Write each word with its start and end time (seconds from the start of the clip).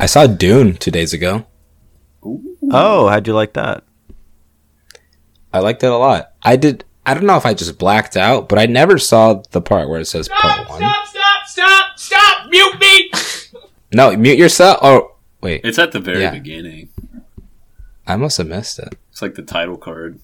I 0.00 0.06
saw 0.06 0.26
Dune 0.26 0.76
two 0.76 0.90
days 0.90 1.12
ago. 1.12 1.46
Oh, 2.70 3.08
how'd 3.08 3.26
you 3.26 3.34
like 3.34 3.54
that? 3.54 3.84
I 5.52 5.60
liked 5.60 5.82
it 5.82 5.90
a 5.90 5.96
lot. 5.96 6.32
I 6.42 6.56
did. 6.56 6.84
I 7.06 7.14
don't 7.14 7.24
know 7.26 7.36
if 7.36 7.46
I 7.46 7.54
just 7.54 7.78
blacked 7.78 8.16
out, 8.16 8.48
but 8.48 8.58
I 8.58 8.66
never 8.66 8.98
saw 8.98 9.42
the 9.50 9.60
part 9.62 9.88
where 9.88 10.00
it 10.00 10.04
says 10.06 10.28
part 10.28 10.68
one. 10.68 10.78
Stop! 10.80 11.06
Stop! 11.06 11.46
Stop! 11.46 11.98
Stop! 11.98 12.50
Mute 12.50 12.78
me! 12.78 13.10
No, 13.94 14.14
mute 14.16 14.38
yourself. 14.38 14.78
Oh, 14.82 15.16
wait. 15.40 15.62
It's 15.64 15.78
at 15.78 15.92
the 15.92 16.00
very 16.00 16.20
Yeah. 16.20 16.32
beginning. 16.32 16.90
I 18.06 18.16
must 18.16 18.36
have 18.38 18.46
missed 18.46 18.78
it. 18.78 18.94
It's 19.10 19.22
like 19.22 19.34
the 19.34 19.42
title 19.42 19.78
card. 19.78 20.20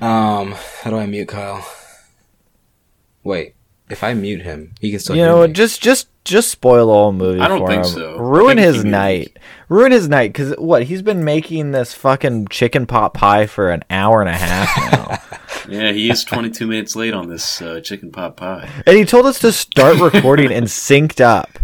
Um, 0.00 0.54
how 0.82 0.90
do 0.90 0.96
I 0.96 1.06
mute 1.06 1.28
Kyle? 1.28 1.64
Wait, 3.22 3.54
if 3.88 4.02
I 4.02 4.14
mute 4.14 4.42
him, 4.42 4.74
he 4.80 4.90
can 4.90 4.98
still. 5.00 5.14
you 5.14 5.22
hear 5.22 5.30
know, 5.30 5.46
me. 5.46 5.52
just 5.52 5.80
just 5.80 6.08
just 6.24 6.50
spoil 6.50 6.86
the 6.86 6.92
whole 6.92 7.12
movie 7.12 7.40
I 7.40 7.48
don't 7.48 7.60
for 7.60 7.66
think 7.68 7.84
him. 7.84 7.90
so. 7.92 8.16
Ruin 8.18 8.56
think 8.56 8.74
his 8.74 8.84
night. 8.84 9.38
Ruin 9.68 9.92
his 9.92 10.08
night 10.08 10.28
because 10.32 10.54
what 10.58 10.84
he's 10.84 11.02
been 11.02 11.24
making 11.24 11.72
this 11.72 11.94
fucking 11.94 12.48
chicken 12.48 12.86
pot 12.86 13.14
pie 13.14 13.46
for 13.46 13.70
an 13.70 13.82
hour 13.90 14.20
and 14.20 14.28
a 14.28 14.32
half 14.34 14.92
now, 14.92 15.38
Yeah, 15.68 15.92
he 15.92 16.10
is 16.10 16.24
22 16.24 16.66
minutes 16.66 16.94
late 16.96 17.14
on 17.14 17.28
this 17.28 17.60
uh, 17.62 17.80
chicken 17.80 18.10
pot 18.12 18.36
pie. 18.36 18.68
and 18.86 18.96
he 18.96 19.04
told 19.04 19.26
us 19.26 19.38
to 19.40 19.52
start 19.52 19.98
recording 19.98 20.52
and 20.52 20.66
synced 20.66 21.20
up, 21.20 21.58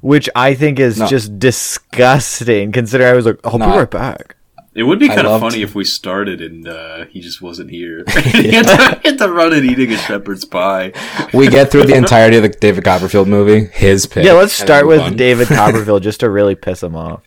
which 0.00 0.28
I 0.34 0.54
think 0.54 0.78
is 0.80 0.98
No. 0.98 1.06
just 1.06 1.38
disgusting. 1.38 2.72
Considering 2.72 3.10
I 3.10 3.14
was 3.14 3.26
like, 3.26 3.38
I'll 3.44 3.58
No. 3.58 3.70
be 3.72 3.78
right 3.78 3.90
back. 3.90 4.36
It 4.74 4.84
would 4.84 4.98
be 4.98 5.10
I 5.10 5.14
kind 5.14 5.26
of 5.26 5.32
loved- 5.32 5.42
funny 5.52 5.62
if 5.62 5.74
we 5.74 5.84
started 5.84 6.40
and 6.40 6.66
uh, 6.66 7.04
he 7.06 7.20
just 7.20 7.42
wasn't 7.42 7.70
here. 7.70 8.04
he, 8.24 8.52
had 8.52 8.62
to, 8.66 9.00
he 9.02 9.08
had 9.08 9.18
to 9.18 9.28
run 9.30 9.52
and 9.52 9.64
eating 9.70 9.92
a 9.92 9.98
shepherd's 9.98 10.46
pie. 10.46 10.92
we 11.34 11.48
get 11.48 11.70
through 11.70 11.84
the 11.84 11.94
entirety 11.94 12.38
of 12.38 12.42
the 12.42 12.48
David 12.48 12.82
Copperfield 12.84 13.28
movie. 13.28 13.66
His 13.66 14.06
pick. 14.06 14.24
Yeah, 14.24 14.32
let's 14.32 14.54
start 14.54 14.86
with 14.86 15.00
on. 15.00 15.16
David 15.16 15.48
Copperfield 15.48 16.02
just 16.02 16.20
to 16.20 16.30
really 16.30 16.54
piss 16.54 16.82
him 16.82 16.96
off. 16.96 17.22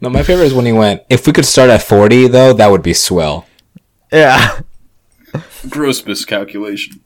No, 0.00 0.08
my 0.08 0.22
favorite 0.24 0.46
is 0.46 0.54
when 0.54 0.66
he 0.66 0.72
went. 0.72 1.02
If 1.10 1.26
we 1.26 1.32
could 1.32 1.44
start 1.46 1.68
at 1.70 1.82
forty, 1.82 2.26
though, 2.26 2.54
that 2.54 2.70
would 2.70 2.82
be 2.82 2.94
swell. 2.94 3.46
Yeah. 4.10 4.60
Gross 5.68 6.04
miscalculation. 6.06 7.02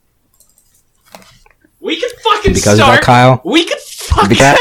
We 1.81 2.01
can 2.01 2.09
fucking 2.23 2.55
Because 2.55 2.79
of 2.79 2.85
start. 2.85 3.01
that, 3.01 3.03
Kyle. 3.03 3.43
We 3.45 3.65
can 3.67 3.79
fucking. 3.85 4.29
Because 4.29 4.59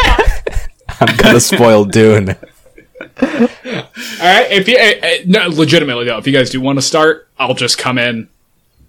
I'm 1.00 1.16
gonna 1.16 1.40
spoil 1.40 1.86
Dune. 1.86 2.36
All 3.22 3.28
right. 4.22 4.52
If 4.52 4.68
you 4.68 4.78
uh, 4.78 5.08
uh, 5.08 5.50
no, 5.50 5.56
legitimately 5.56 6.06
though, 6.06 6.18
if 6.18 6.28
you 6.28 6.34
guys 6.34 6.50
do 6.50 6.60
want 6.62 6.78
to 6.78 6.82
start, 6.82 7.28
I'll 7.38 7.54
just 7.54 7.78
come 7.78 7.98
in. 7.98 8.30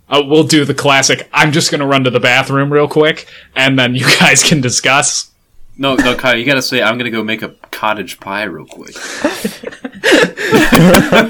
Uh, 0.09 0.23
we'll 0.27 0.45
do 0.45 0.65
the 0.65 0.75
classic. 0.75 1.29
I'm 1.33 1.53
just 1.53 1.71
gonna 1.71 1.87
run 1.87 2.05
to 2.05 2.11
the 2.11 2.21
bathroom 2.21 2.73
real 2.73 2.89
quick, 2.89 3.27
and 3.57 3.79
then 3.79 3.95
you 3.95 4.07
guys 4.21 4.43
can 4.43 4.61
discuss. 4.61 5.31
No, 5.77 5.97
no, 5.97 6.15
Kyle, 6.15 6.37
you 6.37 6.45
gotta 6.45 6.63
say, 6.63 6.83
I'm 6.83 6.99
gonna 6.99 7.11
go 7.11 7.25
make 7.25 7.43
a 7.43 7.51
cottage 7.71 8.21
pie 8.21 8.45
real 8.45 8.67
quick. 8.67 8.95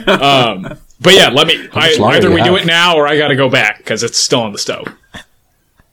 Um, 0.06 0.78
but 1.00 1.14
yeah, 1.14 1.28
let 1.28 1.46
me. 1.46 1.68
I, 1.72 1.96
either 2.00 2.28
do 2.28 2.34
we 2.34 2.40
you 2.40 2.44
do 2.44 2.56
it 2.56 2.66
now, 2.66 2.96
or 2.96 3.06
I 3.06 3.16
got 3.16 3.28
to 3.28 3.36
go 3.36 3.48
back 3.48 3.78
because 3.78 4.02
it's 4.02 4.18
still 4.18 4.40
on 4.40 4.52
the 4.52 4.58
stove. 4.58 4.86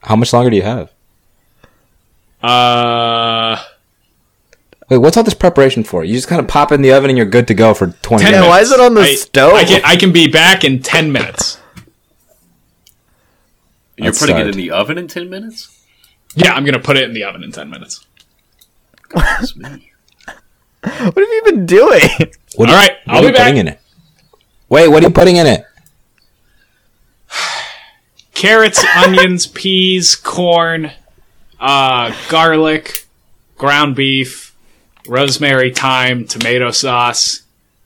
How 0.00 0.16
much 0.16 0.32
longer 0.32 0.50
do 0.50 0.56
you 0.56 0.62
have? 0.62 0.90
Uh, 2.42 3.62
Wait, 4.90 4.98
what's 4.98 5.16
all 5.16 5.22
this 5.22 5.34
preparation 5.34 5.84
for? 5.84 6.04
You 6.04 6.14
just 6.14 6.28
kind 6.28 6.40
of 6.40 6.48
pop 6.48 6.70
it 6.72 6.76
in 6.76 6.82
the 6.82 6.92
oven 6.92 7.08
and 7.10 7.16
you're 7.16 7.26
good 7.26 7.48
to 7.48 7.54
go 7.54 7.72
for 7.72 7.88
twenty 8.02 8.24
Ten 8.24 8.32
Yeah, 8.34 8.40
minutes. 8.40 8.50
why 8.50 8.60
is 8.60 8.72
it 8.72 8.80
on 8.80 8.94
the 8.94 9.00
I, 9.02 9.14
stove? 9.14 9.52
I 9.54 9.64
can 9.64 9.80
I 9.84 9.96
can 9.96 10.12
be 10.12 10.28
back 10.28 10.64
in 10.64 10.82
ten 10.82 11.12
minutes. 11.12 11.58
You're 13.96 14.06
Let's 14.06 14.18
putting 14.18 14.34
start. 14.36 14.48
it 14.48 14.50
in 14.50 14.56
the 14.56 14.70
oven 14.70 14.96
in 14.98 15.06
10 15.06 15.28
minutes? 15.30 15.84
Yeah, 16.34 16.54
I'm 16.54 16.64
gonna 16.64 16.78
put 16.80 16.96
it 16.96 17.04
in 17.04 17.12
the 17.14 17.24
oven 17.24 17.44
in 17.44 17.52
ten 17.52 17.70
minutes. 17.70 18.04
That's 19.14 19.54
me. 19.56 19.92
what 20.82 20.94
have 20.94 21.16
you 21.16 21.42
been 21.44 21.66
doing? 21.66 22.00
What 22.56 22.68
All 22.70 22.74
are- 22.74 22.78
right, 22.78 22.92
what 23.04 23.16
I'll 23.16 23.18
are 23.18 23.20
be 23.22 23.26
you 23.28 23.32
putting 23.32 23.54
back. 23.54 23.60
in 23.60 23.68
it? 23.68 23.80
Wait, 24.68 24.88
what 24.88 25.02
are 25.02 25.06
you 25.06 25.12
putting 25.12 25.36
in 25.36 25.46
it? 25.46 25.64
Carrots, 28.34 28.82
onions, 28.96 29.46
peas, 29.46 30.16
corn, 30.16 30.90
uh, 31.60 32.12
garlic, 32.28 33.06
ground 33.56 33.94
beef, 33.94 34.51
rosemary, 35.06 35.72
thyme, 35.72 36.26
tomato 36.26 36.70
sauce, 36.70 37.42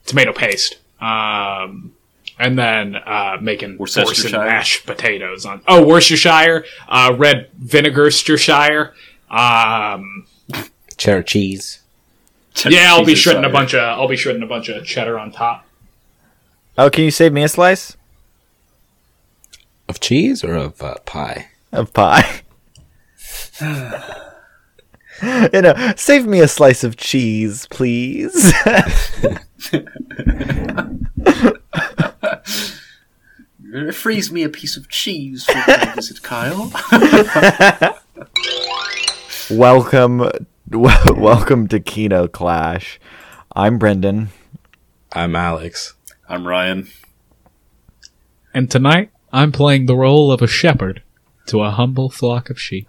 tomato 0.07 0.33
paste, 0.33 0.79
um, 1.01 1.93
and 2.39 2.59
then 2.59 2.97
uh, 2.97 3.39
making 3.41 3.79
Worcestershire? 3.79 4.07
forcing 4.23 4.33
mashed 4.41 4.87
potatoes 4.87 5.45
on. 5.47 5.63
Oh, 5.67 5.87
Worcestershire, 5.87 6.65
uh, 6.89 7.15
red 7.17 7.51
vinegarshire. 7.63 8.93
Um, 9.31 10.27
Cheddar 10.97 11.23
cheese. 11.25 11.81
yeah, 12.65 12.93
I'll 12.95 13.01
be 13.01 13.13
Jesus, 13.13 13.23
shredding 13.25 13.45
a 13.45 13.51
bunch 13.51 13.75
of. 13.75 13.81
I'll 13.81 14.09
be 14.09 14.17
shredding 14.17 14.43
a 14.43 14.47
bunch 14.47 14.69
of 14.69 14.85
cheddar 14.85 15.19
on 15.19 15.31
top. 15.33 15.67
Oh, 16.79 16.91
can 16.91 17.05
you 17.05 17.11
save 17.11 17.33
me 17.33 17.43
a 17.43 17.49
slice 17.49 17.97
Of 19.89 19.99
cheese 20.01 20.45
or 20.45 20.55
of 20.55 20.81
uh, 20.83 20.97
pie? 21.07 21.49
of 21.73 21.93
pie? 21.93 22.43
you 25.23 25.63
know, 25.63 25.93
save 25.97 26.27
me 26.27 26.41
a 26.41 26.49
slice 26.49 26.85
of 26.85 26.97
cheese, 26.97 27.67
please. 27.71 28.53
Freeze 33.93 34.33
me 34.33 34.43
a 34.43 34.49
piece 34.49 34.77
of 34.77 34.89
cheese 34.89 35.45
for 35.45 35.55
my 35.55 35.93
visit, 35.95 36.23
Kyle. 36.23 36.73
welcome, 39.51 40.19
w- 40.69 40.97
welcome 41.23 41.69
to 41.69 41.81
Kino 41.81 42.27
Clash. 42.27 42.99
I'm 43.55 43.79
Brendan. 43.79 44.29
I'm 45.13 45.37
Alex. 45.37 45.95
I'm 46.29 46.47
Ryan. 46.47 46.89
And 48.55 48.71
tonight, 48.71 49.11
I'm 49.33 49.53
playing 49.53 49.87
the 49.87 49.97
role 49.97 50.33
of 50.33 50.41
a 50.41 50.47
shepherd 50.47 51.03
to 51.47 51.63
a 51.63 51.71
humble 51.71 52.09
flock 52.09 52.49
of 52.51 52.61
sheep. 52.61 52.89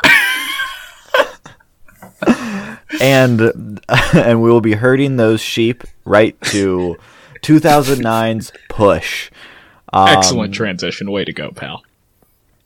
And 3.02 3.80
and 4.14 4.42
we 4.42 4.50
will 4.52 4.62
be 4.62 4.74
herding 4.74 5.18
those 5.18 5.42
sheep 5.42 5.84
right 6.06 6.40
to 6.42 6.98
2009's 7.42 8.52
Push. 8.70 9.32
Um, 9.94 10.08
Excellent 10.10 10.54
transition. 10.54 11.12
Way 11.12 11.26
to 11.26 11.34
go, 11.34 11.52
pal. 11.52 11.84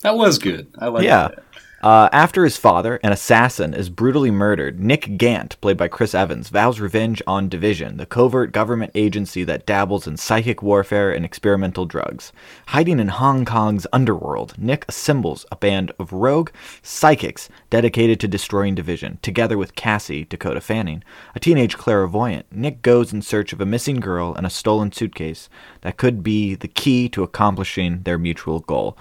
That 0.02 0.16
was 0.16 0.40
good. 0.40 0.68
I 0.80 0.88
like 0.88 1.04
Yeah. 1.04 1.30
that. 1.30 1.44
Uh, 1.82 2.08
after 2.12 2.44
his 2.44 2.58
father, 2.58 3.00
an 3.04 3.12
assassin, 3.12 3.74
is 3.74 3.90
brutally 3.90 4.30
murdered, 4.30 4.80
Nick 4.80 5.18
Gant, 5.18 5.60
played 5.62 5.78
by 5.78 5.88
Chris 5.88 6.14
Evans, 6.14 6.50
vows 6.50 6.80
revenge 6.80 7.24
on 7.26 7.50
Division, 7.50 7.98
the 7.98 8.06
covert 8.06 8.52
government 8.52 8.92
agency 8.94 9.44
that 9.44 9.66
dabbles 9.66 10.06
in 10.06 10.16
psychic 10.16 10.62
warfare 10.62 11.12
and 11.12 11.26
experimental 11.26 11.88
drugs. 11.88 12.32
Hiding 12.68 13.00
in 13.00 13.08
Hong 13.08 13.46
Kong's 13.46 13.88
underworld, 13.92 14.54
Nick 14.60 14.86
assembles 14.88 15.44
a 15.52 15.56
band 15.56 15.92
of 15.98 16.14
rogue 16.14 16.52
psychics 16.84 17.50
dedicated 17.72 18.20
to 18.20 18.28
destroying 18.28 18.76
Division. 18.76 19.18
Together 19.24 19.58
with 19.58 19.74
Cassie, 19.74 20.26
Dakota 20.26 20.62
Fanning, 20.62 21.04
a 21.34 21.40
teenage 21.40 21.80
clairvoyant, 21.80 22.46
Nick 22.52 22.84
goes 22.84 23.12
in 23.12 23.24
search 23.24 23.54
of 23.54 23.62
a 23.62 23.66
missing 23.66 24.00
girl 24.00 24.36
and 24.36 24.46
a 24.46 24.52
stolen 24.52 24.92
suitcase 24.92 25.50
that 25.82 25.98
could 25.98 26.22
be 26.22 26.54
the 26.54 26.68
key 26.68 27.10
to 27.10 27.24
accomplishing 27.24 28.04
their 28.04 28.20
mutual 28.20 28.60
goal. 28.60 28.96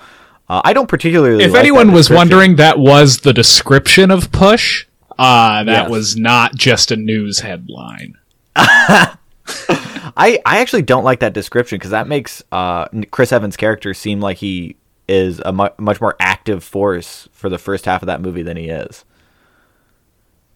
Uh, 0.51 0.61
I 0.65 0.73
don't 0.73 0.89
particularly. 0.89 1.45
If 1.45 1.53
like 1.53 1.61
anyone 1.61 1.87
that 1.87 1.93
was 1.93 2.11
wondering, 2.11 2.57
that 2.57 2.77
was 2.79 3.19
the 3.19 3.33
description 3.33 4.11
of 4.11 4.33
Push. 4.33 4.87
Uh, 5.17 5.63
that 5.65 5.83
Yes. 5.83 5.91
was 5.91 6.17
not 6.17 6.57
just 6.57 6.91
a 6.91 6.97
news 6.97 7.39
headline. 7.41 8.15
I, 8.57 10.41
I 10.45 10.59
actually 10.61 10.83
don't 10.83 11.05
like 11.05 11.21
that 11.21 11.33
description 11.35 11.77
because 11.79 11.91
that 11.93 12.09
makes 12.09 12.43
uh, 12.51 12.87
Chris 13.11 13.33
Evans' 13.33 13.57
character 13.57 13.95
seem 13.95 14.21
like 14.21 14.39
he 14.39 14.77
is 15.09 15.41
a 15.45 15.53
mu- 15.53 15.69
much 15.79 16.01
more 16.01 16.17
active 16.21 16.65
force 16.65 17.29
for 17.33 17.49
the 17.49 17.59
first 17.59 17.85
half 17.85 18.03
of 18.03 18.07
that 18.07 18.21
movie 18.21 18.43
than 18.43 18.57
he 18.57 18.69
is. 18.69 19.05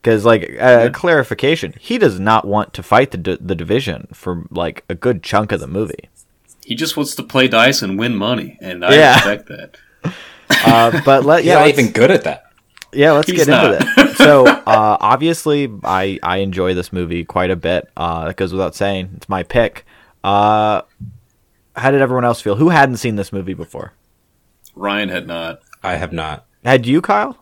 Because, 0.02 0.24
like, 0.24 0.56
uh, 0.60 0.90
clarification, 0.92 1.74
he 1.80 1.98
does 1.98 2.18
not 2.20 2.46
want 2.46 2.74
to 2.74 2.82
fight 2.82 3.10
the 3.10 3.16
d- 3.18 3.38
the 3.40 3.54
division 3.54 4.08
for 4.12 4.44
like 4.50 4.84
a 4.88 4.94
good 4.94 5.22
chunk 5.22 5.50
of 5.52 5.60
the 5.60 5.66
movie. 5.66 6.08
He 6.64 6.74
just 6.74 6.96
wants 6.96 7.14
to 7.16 7.22
play 7.22 7.48
dice 7.48 7.80
and 7.82 7.98
win 7.98 8.14
money, 8.16 8.58
and 8.60 8.84
I 8.84 8.94
Yeah. 8.94 9.14
respect 9.14 9.48
that. 9.48 9.76
Uh, 10.50 11.00
but 11.04 11.24
let 11.24 11.40
He's 11.40 11.48
yeah, 11.48 11.60
not 11.60 11.68
even 11.68 11.90
good 11.90 12.10
at 12.10 12.24
that. 12.24 12.44
Yeah, 12.92 13.12
let's 13.12 13.28
He's 13.28 13.44
get 13.44 13.48
into 13.48 13.78
not. 13.78 14.08
it. 14.08 14.16
So, 14.16 14.46
uh, 14.66 14.96
obviously, 15.00 15.72
I 15.82 16.18
I 16.22 16.38
enjoy 16.38 16.74
this 16.74 16.92
movie 16.92 17.24
quite 17.24 17.50
a 17.50 17.56
bit. 17.56 17.88
Uh, 17.96 18.26
that 18.26 18.36
goes 18.36 18.52
without 18.52 18.74
saying. 18.74 19.10
It's 19.16 19.28
my 19.28 19.42
pick. 19.42 19.84
Uh, 20.22 20.82
how 21.76 21.90
did 21.90 22.00
everyone 22.00 22.24
else 22.24 22.40
feel? 22.40 22.56
Who 22.56 22.68
hadn't 22.68 22.98
seen 22.98 23.16
this 23.16 23.32
movie 23.32 23.54
before? 23.54 23.92
Ryan 24.74 25.08
had 25.08 25.26
not. 25.26 25.60
I 25.82 25.96
have 25.96 26.12
not. 26.12 26.46
Had 26.64 26.86
you, 26.86 27.00
Kyle? 27.00 27.38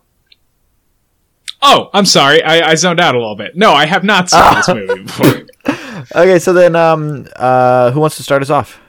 Oh, 1.61 1.91
I'm 1.95 2.07
sorry. 2.07 2.43
I, 2.43 2.71
I 2.71 2.75
zoned 2.75 2.99
out 2.99 3.15
a 3.15 3.19
little 3.19 3.37
bit. 3.37 3.57
No, 3.57 3.73
I 3.73 3.87
have 3.87 4.03
not 4.03 4.29
seen 4.29 4.55
this 4.55 4.69
movie 4.89 5.03
before. 5.05 5.47
Okay, 6.17 6.39
so 6.41 6.53
then, 6.53 6.75
um, 6.75 7.29
uh, 7.37 7.93
who 7.93 8.01
wants 8.01 8.17
to 8.17 8.25
start 8.25 8.43
us 8.43 8.51
off? 8.51 8.81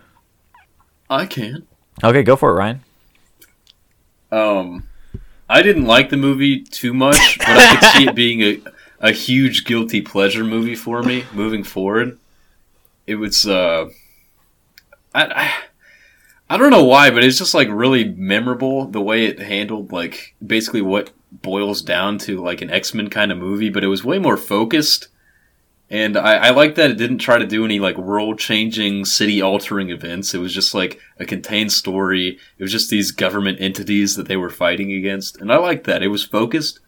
I 1.10 1.28
can. 1.28 1.68
Okay, 2.04 2.24
go 2.24 2.36
for 2.36 2.50
it, 2.50 2.54
Ryan. 2.54 2.82
Um, 4.34 4.88
I 5.48 5.62
didn't 5.62 5.86
like 5.86 6.10
the 6.10 6.18
movie 6.18 6.62
too 6.62 6.94
much, 6.94 7.38
but 7.38 7.50
I 7.50 7.76
could 7.76 7.90
see 7.90 8.08
it 8.08 8.16
being 8.24 8.42
a, 8.42 8.62
a 9.00 9.12
huge 9.12 9.66
guilty 9.66 10.02
pleasure 10.02 10.44
movie 10.44 10.76
for 10.76 11.04
me 11.04 11.26
moving 11.34 11.64
forward. 11.64 12.18
It 13.06 13.16
was 13.16 13.46
uh, 13.46 13.90
I, 15.14 15.26
I 15.26 15.54
I 16.50 16.58
don't 16.58 16.72
know 16.72 16.84
why, 16.84 17.12
but 17.12 17.24
it's 17.24 17.38
just 17.38 17.54
like 17.54 17.68
really 17.70 18.06
memorable 18.06 18.86
the 18.86 19.02
way 19.02 19.26
it 19.26 19.40
handled 19.40 19.92
like 19.92 20.34
basically 20.46 20.82
what 20.82 21.12
boils 21.32 21.82
down 21.82 22.18
to 22.20 22.42
like 22.44 22.62
an 22.62 22.72
X 22.72 22.94
Men 22.94 23.10
kind 23.10 23.32
of 23.32 23.38
movie, 23.38 23.70
but 23.70 23.84
it 23.84 23.88
was 23.88 24.04
way 24.04 24.18
more 24.18 24.38
focused. 24.38 25.10
And 25.90 26.18
I, 26.18 26.48
I 26.48 26.50
like 26.50 26.76
that 26.76 26.90
it 26.90 26.98
didn't 26.98 27.20
try 27.20 27.38
to 27.38 27.46
do 27.46 27.66
any 27.66 27.80
like 27.80 27.98
world 27.98 28.40
changing, 28.40 29.06
city 29.06 29.42
altering 29.42 29.90
events. 29.90 30.34
It 30.34 30.40
was 30.40 30.54
just 30.54 30.74
like 30.74 31.00
a 31.20 31.26
contained 31.26 31.72
story. 31.72 32.40
It 32.58 32.64
was 32.64 32.72
just 32.72 32.90
these 32.90 33.12
government 33.12 33.60
entities 33.62 34.16
that 34.16 34.28
they 34.28 34.38
were 34.38 34.50
fighting 34.50 34.92
against. 34.92 35.38
And 35.38 35.52
I 35.52 35.58
like 35.58 35.84
that. 35.84 36.02
It 36.02 36.08
was 36.08 36.24
focused. 36.24 36.80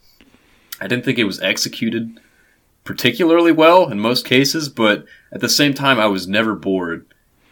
I 0.80 0.88
didn't 0.88 1.04
think 1.04 1.18
it 1.18 1.24
was 1.24 1.40
executed 1.40 2.20
particularly 2.84 3.52
well 3.52 3.90
in 3.90 4.00
most 4.00 4.24
cases, 4.24 4.68
but 4.68 5.04
at 5.32 5.40
the 5.40 5.48
same 5.48 5.74
time, 5.74 5.98
I 5.98 6.06
was 6.06 6.26
never 6.26 6.54
bored. 6.54 7.06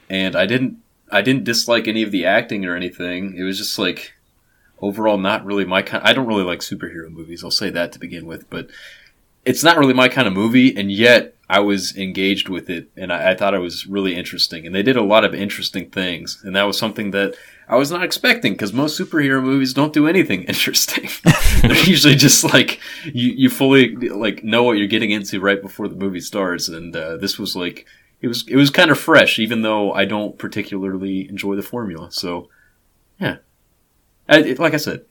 And 0.09 0.37
I 0.37 0.47
didn't, 0.47 0.79
I 1.11 1.23
didn't 1.23 1.45
dislike 1.45 1.87
any 1.87 2.03
of 2.03 2.13
the 2.13 2.25
acting 2.25 2.65
or 2.65 2.75
anything. 2.75 3.37
It 3.37 3.43
was 3.43 3.59
just 3.59 3.79
like 3.79 4.15
overall 4.81 5.19
not 5.19 5.45
really 5.45 5.65
my 5.65 5.83
kind. 5.83 6.03
I 6.05 6.13
don't 6.13 6.27
really 6.27 6.45
like 6.45 6.61
superhero 6.61 7.11
movies. 7.11 7.45
I'll 7.45 7.51
say 7.51 7.71
that 7.71 7.93
to 7.93 7.99
begin 7.99 8.27
with, 8.27 8.49
but 8.51 8.69
it's 9.45 9.65
not 9.65 9.77
really 9.77 9.95
my 9.95 10.09
kind 10.09 10.27
of 10.27 10.35
movie. 10.35 10.75
And 10.77 10.91
yet 10.91 11.34
I 11.49 11.61
was 11.61 11.97
engaged 11.97 12.49
with 12.49 12.71
it 12.71 12.91
and 12.97 13.13
I, 13.13 13.33
I 13.33 13.35
thought 13.35 13.55
it 13.55 13.59
was 13.59 13.87
really 13.87 14.15
interesting. 14.17 14.67
And 14.67 14.75
they 14.75 14.83
did 14.83 14.97
a 14.97 15.03
lot 15.03 15.25
of 15.25 15.35
interesting 15.35 15.91
things. 15.91 16.41
And 16.43 16.57
that 16.57 16.63
was 16.65 16.79
something 16.79 17.11
that 17.11 17.35
I 17.69 17.77
was 17.77 17.91
not 17.91 18.03
expecting 18.03 18.53
because 18.53 18.73
most 18.73 18.99
superhero 18.99 19.43
movies 19.43 19.75
don't 19.75 19.93
do 19.93 20.07
anything 20.07 20.43
interesting. 20.45 21.09
They're 21.63 21.85
usually 21.85 22.17
just 22.17 22.45
like 22.45 22.81
you, 23.05 23.33
you 23.33 23.51
fully 23.51 23.95
like 23.97 24.43
know 24.43 24.63
what 24.63 24.79
you're 24.79 24.87
getting 24.87 25.11
into 25.11 25.41
right 25.41 25.61
before 25.61 25.89
the 25.89 25.97
movie 25.97 26.21
starts. 26.21 26.69
And 26.69 26.95
uh, 26.97 27.17
this 27.17 27.39
was 27.39 27.55
like 27.55 27.87
it 28.21 28.29
was 28.29 28.47
it 28.49 28.57
was 28.57 28.71
kind 28.71 28.91
of 28.91 28.99
fresh, 28.99 29.39
even 29.39 29.63
though 29.63 29.93
I 29.93 30.07
don't 30.07 30.39
particularly 30.39 31.29
enjoy 31.29 31.57
the 31.57 31.63
formula. 31.63 32.11
So 32.11 32.49
yeah, 33.21 33.37
I, 34.29 34.39
it, 34.39 34.59
like 34.59 34.73
I 34.73 34.79
said, 34.79 35.05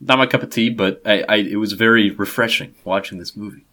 not 0.00 0.18
my 0.18 0.26
cup 0.26 0.42
of 0.42 0.50
tea, 0.50 0.68
but 0.68 1.00
I, 1.06 1.22
I 1.28 1.36
it 1.36 1.56
was 1.56 1.72
very 1.72 2.10
refreshing 2.10 2.74
watching 2.84 3.18
this 3.18 3.36
movie. 3.36 3.64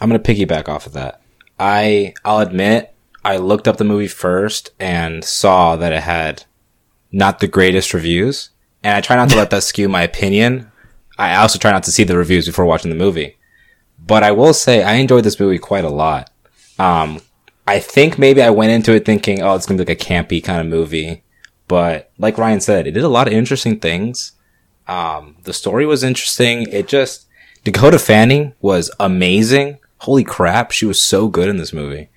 I'm 0.00 0.08
gonna 0.08 0.18
piggyback 0.18 0.68
off 0.68 0.86
of 0.86 0.92
that. 0.92 1.20
I 1.58 2.14
I'll 2.24 2.40
admit 2.40 2.94
I 3.24 3.36
looked 3.38 3.66
up 3.68 3.76
the 3.76 3.84
movie 3.84 4.08
first 4.08 4.70
and 4.78 5.24
saw 5.24 5.76
that 5.76 5.92
it 5.92 6.02
had 6.02 6.44
not 7.10 7.38
the 7.38 7.46
greatest 7.46 7.94
reviews, 7.94 8.50
and 8.82 8.96
I 8.96 9.00
try 9.00 9.16
not 9.16 9.30
to 9.30 9.36
let 9.36 9.50
that 9.50 9.62
skew 9.64 9.88
my 9.88 10.02
opinion. 10.02 10.70
I 11.16 11.36
also 11.36 11.58
try 11.58 11.70
not 11.70 11.84
to 11.84 11.92
see 11.92 12.04
the 12.04 12.18
reviews 12.18 12.46
before 12.46 12.64
watching 12.64 12.90
the 12.90 12.96
movie. 12.96 13.36
But 13.98 14.22
I 14.22 14.32
will 14.32 14.52
say 14.52 14.82
I 14.82 14.94
enjoyed 14.94 15.24
this 15.24 15.38
movie 15.40 15.58
quite 15.58 15.84
a 15.84 15.90
lot. 15.90 16.30
Um, 16.78 17.20
I 17.66 17.78
think 17.78 18.18
maybe 18.18 18.42
I 18.42 18.50
went 18.50 18.72
into 18.72 18.92
it 18.92 19.04
thinking, 19.04 19.40
oh, 19.40 19.54
it's 19.54 19.64
gonna 19.64 19.82
be 19.82 19.88
like 19.90 20.02
a 20.02 20.04
campy 20.04 20.42
kind 20.42 20.60
of 20.60 20.66
movie. 20.66 21.22
But 21.68 22.10
like 22.18 22.36
Ryan 22.36 22.60
said, 22.60 22.86
it 22.86 22.92
did 22.92 23.04
a 23.04 23.08
lot 23.08 23.26
of 23.26 23.32
interesting 23.32 23.80
things. 23.80 24.32
Um, 24.86 25.36
the 25.44 25.52
story 25.54 25.86
was 25.86 26.04
interesting. 26.04 26.68
It 26.70 26.88
just, 26.88 27.26
Dakota 27.64 27.98
Fanning 27.98 28.52
was 28.60 28.90
amazing. 29.00 29.78
Holy 30.04 30.24
crap. 30.24 30.70
She 30.70 30.86
was 30.86 31.00
so 31.00 31.28
good 31.28 31.48
in 31.48 31.56
this 31.56 31.72
movie. 31.72 32.08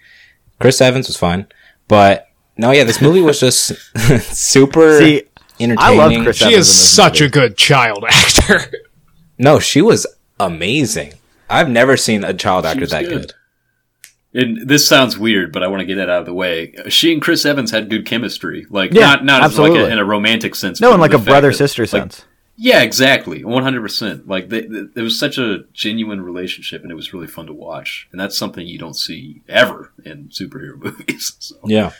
Chris 0.59 0.81
Evans 0.81 1.07
was 1.07 1.17
fine. 1.17 1.47
But 1.87 2.27
no, 2.57 2.71
yeah, 2.71 2.83
this 2.83 3.01
movie 3.01 3.21
was 3.21 3.39
just 3.39 3.67
super 4.35 4.97
See, 4.99 5.23
entertaining. 5.59 5.77
I 5.79 5.95
love 5.95 6.23
Chris 6.23 6.37
She 6.37 6.45
Evans 6.45 6.57
is 6.59 6.67
in 6.67 6.71
this 6.73 6.93
such 6.93 7.13
movie. 7.21 7.25
a 7.25 7.29
good 7.29 7.57
child 7.57 8.03
actor. 8.09 8.71
No, 9.37 9.59
she 9.59 9.81
was 9.81 10.05
amazing. 10.39 11.13
I've 11.49 11.69
never 11.69 11.95
seen 11.95 12.23
a 12.23 12.33
child 12.33 12.65
actor 12.65 12.81
was 12.81 12.91
that 12.91 13.05
good. 13.05 13.21
good. 13.21 13.33
And 14.33 14.67
this 14.67 14.85
sounds 14.87 15.17
weird, 15.17 15.53
but 15.53 15.63
I 15.63 15.67
want 15.67 15.79
to 15.79 15.85
get 15.85 15.95
that 15.95 16.09
out 16.09 16.19
of 16.19 16.25
the 16.25 16.33
way. 16.33 16.73
She 16.89 17.13
and 17.13 17.21
Chris 17.21 17.45
Evans 17.45 17.71
had 17.71 17.89
good 17.89 18.05
chemistry, 18.05 18.65
like 18.69 18.93
Yeah, 18.93 19.01
not 19.01 19.25
not 19.25 19.41
like 19.41 19.45
absolutely. 19.45 19.79
a, 19.83 19.89
in 19.89 19.97
a 19.99 20.05
romantic 20.05 20.53
sense. 20.55 20.81
No, 20.81 20.89
but 20.89 20.95
in 20.95 20.99
like 21.01 21.13
a 21.13 21.17
brother 21.19 21.51
that, 21.51 21.57
sister 21.57 21.83
like, 21.83 21.89
sense. 21.89 22.25
Yeah, 22.59 22.81
exactly, 22.81 23.43
one 23.43 23.61
hundred 23.61 23.81
percent. 23.81 24.27
Like 24.27 24.49
they, 24.49 24.61
they, 24.61 24.85
it 24.95 25.01
was 25.01 25.19
such 25.19 25.37
a 25.37 25.65
genuine 25.73 26.21
relationship, 26.21 26.81
and 26.81 26.91
it 26.91 26.95
was 26.95 27.13
really 27.13 27.27
fun 27.27 27.45
to 27.45 27.53
watch. 27.53 28.07
And 28.11 28.19
that's 28.19 28.35
something 28.35 28.65
you 28.65 28.79
don't 28.79 28.95
see 28.95 29.43
ever 29.47 29.93
in 30.03 30.29
superhero 30.29 30.77
movies. 30.83 31.35
So. 31.39 31.55
Yeah. 31.63 31.91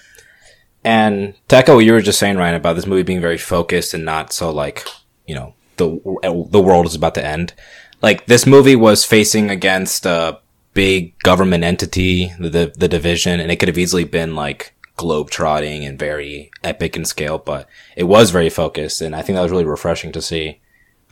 And 0.84 1.36
echo 1.50 1.76
what 1.76 1.86
you 1.86 1.94
were 1.94 2.02
just 2.02 2.18
saying, 2.18 2.38
Ryan, 2.38 2.56
about 2.56 2.76
this 2.76 2.88
movie 2.88 3.04
being 3.04 3.22
very 3.22 3.38
focused 3.38 3.94
and 3.94 4.06
not 4.06 4.34
so 4.34 4.52
like, 4.52 4.88
you 5.28 5.36
know, 5.36 5.54
the 5.78 6.48
the 6.50 6.62
world 6.62 6.88
is 6.88 6.96
about 6.96 7.14
to 7.16 7.26
end. 7.26 7.54
Like 8.02 8.26
this 8.26 8.48
movie 8.48 8.76
was 8.76 9.06
facing 9.06 9.52
against 9.52 10.06
a 10.06 10.40
big 10.74 11.18
government 11.20 11.64
entity, 11.64 12.32
the, 12.40 12.72
the 12.76 12.88
division, 12.88 13.40
and 13.40 13.52
it 13.52 13.58
could 13.58 13.68
have 13.68 13.78
easily 13.78 14.04
been 14.06 14.36
like 14.36 14.74
globe 14.98 15.30
trotting 15.30 15.86
and 15.86 15.98
very 15.98 16.52
epic 16.64 16.98
in 16.98 17.06
scale, 17.06 17.38
but 17.38 17.70
it 17.96 18.04
was 18.04 18.32
very 18.32 18.50
focused, 18.50 19.02
and 19.02 19.16
I 19.16 19.22
think 19.22 19.36
that 19.36 19.44
was 19.44 19.52
really 19.52 19.66
refreshing 19.66 20.12
to 20.12 20.22
see. 20.22 20.60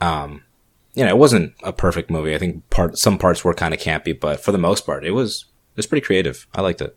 Um, 0.00 0.42
you 0.94 1.04
know, 1.04 1.10
it 1.10 1.18
wasn't 1.18 1.54
a 1.62 1.72
perfect 1.72 2.10
movie. 2.10 2.34
I 2.34 2.38
think 2.38 2.68
part 2.70 2.98
some 2.98 3.18
parts 3.18 3.44
were 3.44 3.54
kind 3.54 3.72
of 3.72 3.80
campy, 3.80 4.18
but 4.18 4.40
for 4.40 4.52
the 4.52 4.58
most 4.58 4.84
part, 4.84 5.04
it 5.04 5.12
was 5.12 5.46
it 5.74 5.78
was 5.78 5.86
pretty 5.86 6.04
creative. 6.04 6.46
I 6.54 6.60
liked 6.60 6.80
it. 6.80 6.96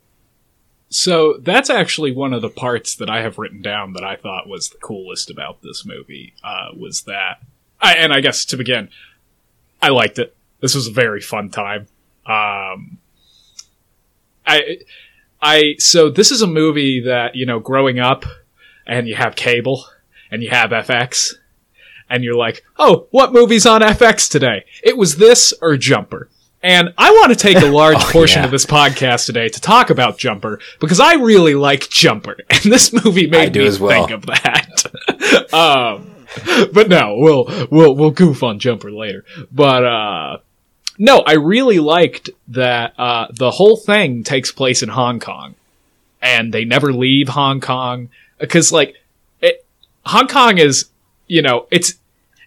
So 0.89 1.37
that's 1.37 1.69
actually 1.69 2.11
one 2.11 2.33
of 2.33 2.41
the 2.41 2.49
parts 2.49 2.95
that 2.95 3.09
I 3.09 3.21
have 3.21 3.37
written 3.37 3.61
down 3.61 3.93
that 3.93 4.03
I 4.03 4.15
thought 4.15 4.49
was 4.49 4.69
the 4.69 4.79
coolest 4.79 5.29
about 5.29 5.61
this 5.61 5.85
movie. 5.85 6.33
Uh, 6.43 6.69
was 6.75 7.03
that, 7.03 7.43
I, 7.79 7.93
and 7.93 8.11
I 8.11 8.21
guess 8.21 8.43
to 8.45 8.57
begin, 8.57 8.89
I 9.83 9.89
liked 9.89 10.17
it. 10.17 10.35
This 10.61 10.73
was 10.73 10.87
a 10.87 10.91
very 10.91 11.21
fun 11.21 11.49
time. 11.51 11.81
Um, 12.25 12.97
I, 14.47 14.79
I 15.41 15.75
so 15.79 16.09
this 16.09 16.31
is 16.31 16.41
a 16.41 16.47
movie 16.47 17.01
that 17.01 17.35
you 17.35 17.45
know, 17.45 17.59
growing 17.59 17.99
up, 17.99 18.25
and 18.85 19.07
you 19.07 19.15
have 19.15 19.35
cable, 19.35 19.85
and 20.31 20.43
you 20.43 20.49
have 20.49 20.71
FX, 20.71 21.33
and 22.09 22.23
you're 22.23 22.35
like, 22.35 22.63
oh, 22.77 23.07
what 23.11 23.33
movie's 23.33 23.65
on 23.65 23.81
FX 23.81 24.29
today? 24.29 24.65
It 24.83 24.97
was 24.97 25.17
this 25.17 25.53
or 25.61 25.77
Jumper. 25.77 26.29
And 26.61 26.93
I 26.97 27.11
want 27.11 27.29
to 27.31 27.37
take 27.37 27.55
a 27.57 27.65
large 27.71 27.95
Oh, 27.99 28.09
portion 28.11 28.41
yeah. 28.41 28.45
of 28.45 28.51
this 28.51 28.65
podcast 28.65 29.25
today 29.25 29.47
to 29.47 29.61
talk 29.61 29.89
about 29.89 30.17
Jumper 30.17 30.59
because 30.81 30.99
I 30.99 31.13
really 31.13 31.55
like 31.55 31.89
Jumper, 31.89 32.35
and 32.49 32.63
this 32.63 32.91
movie 32.91 33.27
made 33.27 33.55
me 33.55 33.69
well. 33.79 34.07
think 34.07 34.11
of 34.11 34.25
that. 34.25 35.53
um, 35.53 36.15
but 36.73 36.89
no, 36.89 37.15
we'll 37.17 37.67
we'll 37.71 37.95
we'll 37.95 38.11
goof 38.11 38.43
on 38.43 38.59
Jumper 38.59 38.91
later. 38.91 39.23
But 39.51 39.85
uh, 39.85 40.37
no, 40.99 41.19
I 41.19 41.35
really 41.35 41.79
liked 41.79 42.29
that 42.49 42.93
uh, 42.99 43.27
the 43.33 43.51
whole 43.51 43.77
thing 43.77 44.23
takes 44.23 44.51
place 44.51 44.83
in 44.83 44.89
Hong 44.89 45.21
Kong, 45.21 45.55
and 46.21 46.53
they 46.53 46.65
never 46.65 46.91
leave 46.91 47.29
Hong 47.29 47.61
Kong 47.61 48.09
because 48.37 48.73
like 48.73 48.95
it, 49.41 49.65
Hong 50.05 50.27
Kong 50.27 50.57
is 50.57 50.89
you 51.25 51.41
know 51.41 51.67
it's 51.71 51.95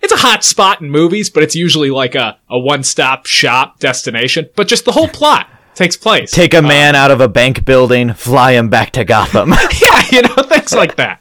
it's 0.03 0.13
a 0.13 0.17
hot 0.17 0.45
spot 0.45 0.83
in 0.83 0.91
movies, 0.91 1.31
but 1.31 1.43
it's 1.43 1.55
usually 1.57 1.91
like 1.91 2.15
a, 2.15 2.37
a 2.51 2.59
one 2.59 2.83
stop 2.83 3.25
shop 3.25 3.79
destination. 3.79 4.51
But 4.55 4.69
just 4.69 4.85
the 4.85 4.93
whole 4.93 5.09
plot 5.09 5.49
takes 5.75 5.97
place. 5.97 6.31
Take 6.31 6.53
a 6.53 6.61
man 6.61 6.95
out 6.95 7.11
of 7.11 7.23
a 7.23 7.29
bank 7.29 7.65
building, 7.65 8.13
fly 8.13 8.53
him 8.53 8.69
back 8.69 8.91
to 8.93 9.05
Gotham. 9.05 9.51
yeah, 9.81 10.02
you 10.17 10.23
know, 10.23 10.43
things 10.43 10.73
like 10.73 10.97
that. 10.97 11.21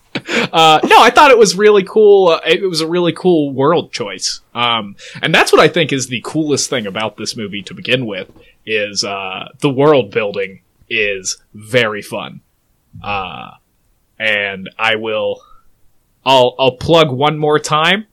Uh, 0.52 0.80
no, 0.84 1.02
I 1.02 1.10
thought 1.10 1.32
it 1.32 1.38
was 1.38 1.56
really 1.56 1.84
cool. 1.84 2.28
Uh, 2.28 2.42
it 2.46 2.62
was 2.68 2.82
a 2.82 2.88
really 2.88 3.14
cool 3.14 3.54
world 3.54 3.94
choice. 3.94 4.42
Um, 4.54 4.98
and 5.22 5.34
that's 5.34 5.54
what 5.54 5.62
I 5.62 5.70
think 5.70 5.94
is 5.94 6.08
the 6.08 6.22
coolest 6.26 6.70
thing 6.70 6.86
about 6.86 7.16
this 7.16 7.38
movie 7.38 7.62
to 7.64 7.74
begin 7.74 8.06
with 8.06 8.30
is, 8.66 9.06
uh, 9.06 9.48
the 9.60 9.70
world 9.70 10.12
building 10.12 10.60
is 10.90 11.42
very 11.54 12.02
fun. 12.02 12.42
Uh, 13.02 13.52
and 14.20 14.70
I 14.78 14.96
will, 14.98 15.42
I'll, 16.26 16.54
I'll 16.60 16.76
plug 16.76 17.12
one 17.12 17.38
more 17.38 17.58
time. 17.58 18.08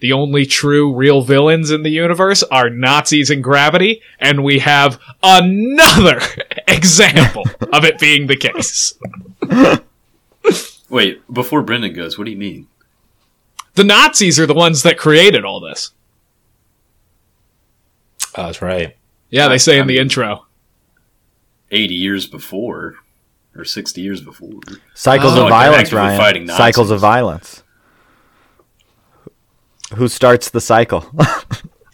The 0.00 0.12
only 0.12 0.46
true 0.46 0.94
real 0.94 1.20
villains 1.22 1.70
in 1.70 1.82
the 1.82 1.90
universe 1.90 2.42
are 2.44 2.70
Nazis 2.70 3.30
and 3.30 3.44
gravity, 3.44 4.00
and 4.18 4.42
we 4.42 4.58
have 4.60 4.98
another 5.22 6.20
example 6.68 7.44
of 7.72 7.84
it 7.84 7.98
being 7.98 8.26
the 8.26 8.36
case. 8.36 8.94
Wait, 10.88 11.22
before 11.32 11.62
Brendan 11.62 11.92
goes, 11.94 12.16
what 12.18 12.24
do 12.24 12.30
you 12.30 12.36
mean? 12.38 12.66
The 13.74 13.84
Nazis 13.84 14.40
are 14.40 14.46
the 14.46 14.54
ones 14.54 14.82
that 14.82 14.98
created 14.98 15.44
all 15.44 15.60
this. 15.60 15.92
Oh, 18.36 18.46
that's 18.46 18.62
right. 18.62 18.96
Yeah, 19.28 19.48
they 19.48 19.58
say 19.58 19.76
I 19.78 19.82
in 19.82 19.86
the 19.86 19.98
intro. 19.98 20.46
Eighty 21.70 21.94
years 21.94 22.26
before, 22.26 22.96
or 23.54 23.64
sixty 23.64 24.00
years 24.00 24.20
before? 24.20 24.60
Cycles 24.94 25.34
Oh, 25.34 25.36
of 25.36 25.42
like 25.44 25.50
violence, 25.50 25.92
Ryan. 25.92 26.18
fighting 26.18 26.48
Cycles 26.48 26.90
of 26.90 26.98
violence. 27.00 27.62
Who 29.96 30.08
starts 30.08 30.50
the 30.50 30.60
cycle? 30.60 31.06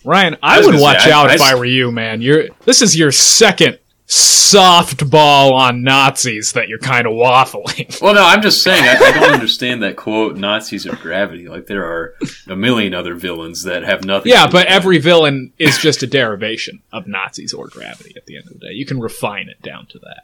Ryan, 0.05 0.37
I 0.43 0.59
I, 0.59 0.65
would 0.65 0.81
watch 0.81 1.03
say, 1.03 1.11
out 1.11 1.31
I 1.31 1.35
if 1.35 1.41
I 1.41 1.55
were 1.55 1.65
you, 1.65 1.91
man. 1.91 2.23
You're 2.23 2.49
this 2.65 2.81
is 2.83 2.97
your 2.97 3.11
second 3.11 3.79
softball 4.07 5.53
on 5.53 5.83
Nazis 5.83 6.53
that 6.53 6.69
you're 6.69 6.79
kind 6.79 7.07
of 7.07 7.15
waffling. 7.15 8.01
Well, 8.01 8.15
no, 8.15 8.25
I'm 8.25 8.41
just 8.43 8.63
saying 8.63 8.85
I, 8.85 8.93
I 8.95 9.13
don't 9.13 9.33
understand 9.35 9.83
that 9.83 9.97
quote. 9.97 10.37
Nazis 10.37 10.87
are 10.87 10.95
gravity. 10.97 11.49
Like 11.49 11.67
there 11.67 11.85
are 11.85 12.15
a 12.47 12.55
million 12.55 12.95
other 12.95 13.15
villains 13.15 13.65
that 13.65 13.83
have 13.83 14.05
nothing. 14.05 14.31
yeah, 14.31 14.47
to 14.47 14.53
but 14.53 14.67
every 14.69 14.99
villain 14.99 15.53
is 15.59 15.79
just 15.79 16.03
a 16.03 16.07
derivation 16.07 16.83
of 16.93 17.07
Nazis 17.09 17.53
or 17.53 17.67
gravity. 17.67 18.15
At 18.17 18.27
the 18.27 18.37
end 18.37 18.47
of 18.47 18.53
the 18.53 18.59
day, 18.61 18.73
you 18.73 18.87
can 18.87 19.01
refine 19.01 19.49
it 19.49 19.61
down 19.63 19.87
to 19.87 19.99
that. 19.99 20.23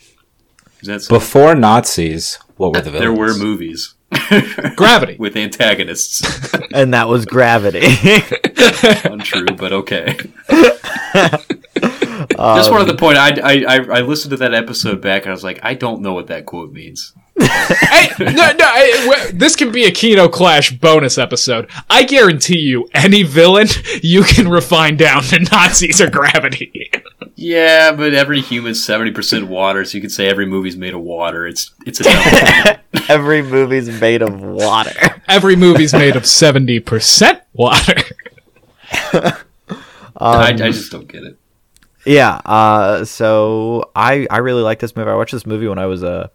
it. 0.00 0.86
That's 0.86 1.06
so. 1.06 1.14
Before 1.14 1.54
Nazis, 1.54 2.38
what 2.56 2.74
were 2.74 2.80
the 2.82 2.90
villains? 2.90 3.00
There 3.00 3.12
were 3.12 3.34
movies 3.34 3.94
Gravity. 4.76 5.16
with 5.18 5.36
antagonists. 5.36 6.22
and 6.72 6.92
that 6.94 7.08
was 7.08 7.26
Gravity. 7.26 7.80
Untrue, 9.04 9.46
but 9.56 9.72
okay. 9.72 10.16
Just 12.36 12.70
wanted 12.70 12.88
um, 12.88 12.88
to 12.88 12.96
point. 12.96 13.16
I, 13.18 13.40
I 13.40 13.64
I 13.68 13.76
I 13.76 14.00
listened 14.00 14.30
to 14.30 14.36
that 14.38 14.54
episode 14.54 15.00
back, 15.00 15.22
and 15.22 15.30
I 15.30 15.34
was 15.34 15.44
like, 15.44 15.60
I 15.62 15.74
don't 15.74 16.02
know 16.02 16.12
what 16.12 16.26
that 16.28 16.46
quote 16.46 16.72
means. 16.72 17.12
hey, 17.38 18.10
no, 18.18 18.52
no, 18.52 18.74
hey, 18.74 19.06
w- 19.08 19.32
this 19.32 19.56
can 19.56 19.72
be 19.72 19.84
a 19.84 19.90
Kino 19.90 20.28
Clash 20.28 20.72
bonus 20.72 21.16
episode. 21.16 21.70
I 21.88 22.02
guarantee 22.02 22.58
you, 22.58 22.88
any 22.92 23.22
villain 23.22 23.68
you 24.02 24.22
can 24.24 24.48
refine 24.48 24.96
down 24.96 25.22
to 25.24 25.38
Nazis 25.38 26.00
or 26.00 26.10
gravity. 26.10 26.90
Yeah, 27.42 27.92
but 27.92 28.12
every 28.12 28.42
human's 28.42 28.84
seventy 28.84 29.12
percent 29.12 29.48
water, 29.48 29.82
so 29.86 29.96
you 29.96 30.02
could 30.02 30.12
say 30.12 30.28
every 30.28 30.44
movie's 30.44 30.76
made 30.76 30.92
of 30.92 31.00
water. 31.00 31.46
It's 31.46 31.70
it's 31.86 31.98
a 32.00 32.02
dumb 32.04 32.76
Every 33.08 33.40
movie's 33.40 33.88
made 33.98 34.20
of 34.20 34.42
water. 34.42 34.92
Every 35.26 35.56
movie's 35.56 35.94
made 35.94 36.16
of 36.16 36.26
seventy 36.26 36.80
percent 36.80 37.40
water. 37.54 37.94
I, 38.92 39.38
I 40.18 40.52
just 40.52 40.92
don't 40.92 41.08
get 41.08 41.22
it. 41.24 41.38
Yeah. 42.04 42.42
Uh, 42.44 43.06
so 43.06 43.90
I 43.96 44.26
I 44.30 44.38
really 44.38 44.62
like 44.62 44.80
this 44.80 44.94
movie. 44.94 45.10
I 45.10 45.14
watched 45.14 45.32
this 45.32 45.46
movie 45.46 45.66
when 45.66 45.78
I 45.78 45.86
was 45.86 46.02
a 46.02 46.30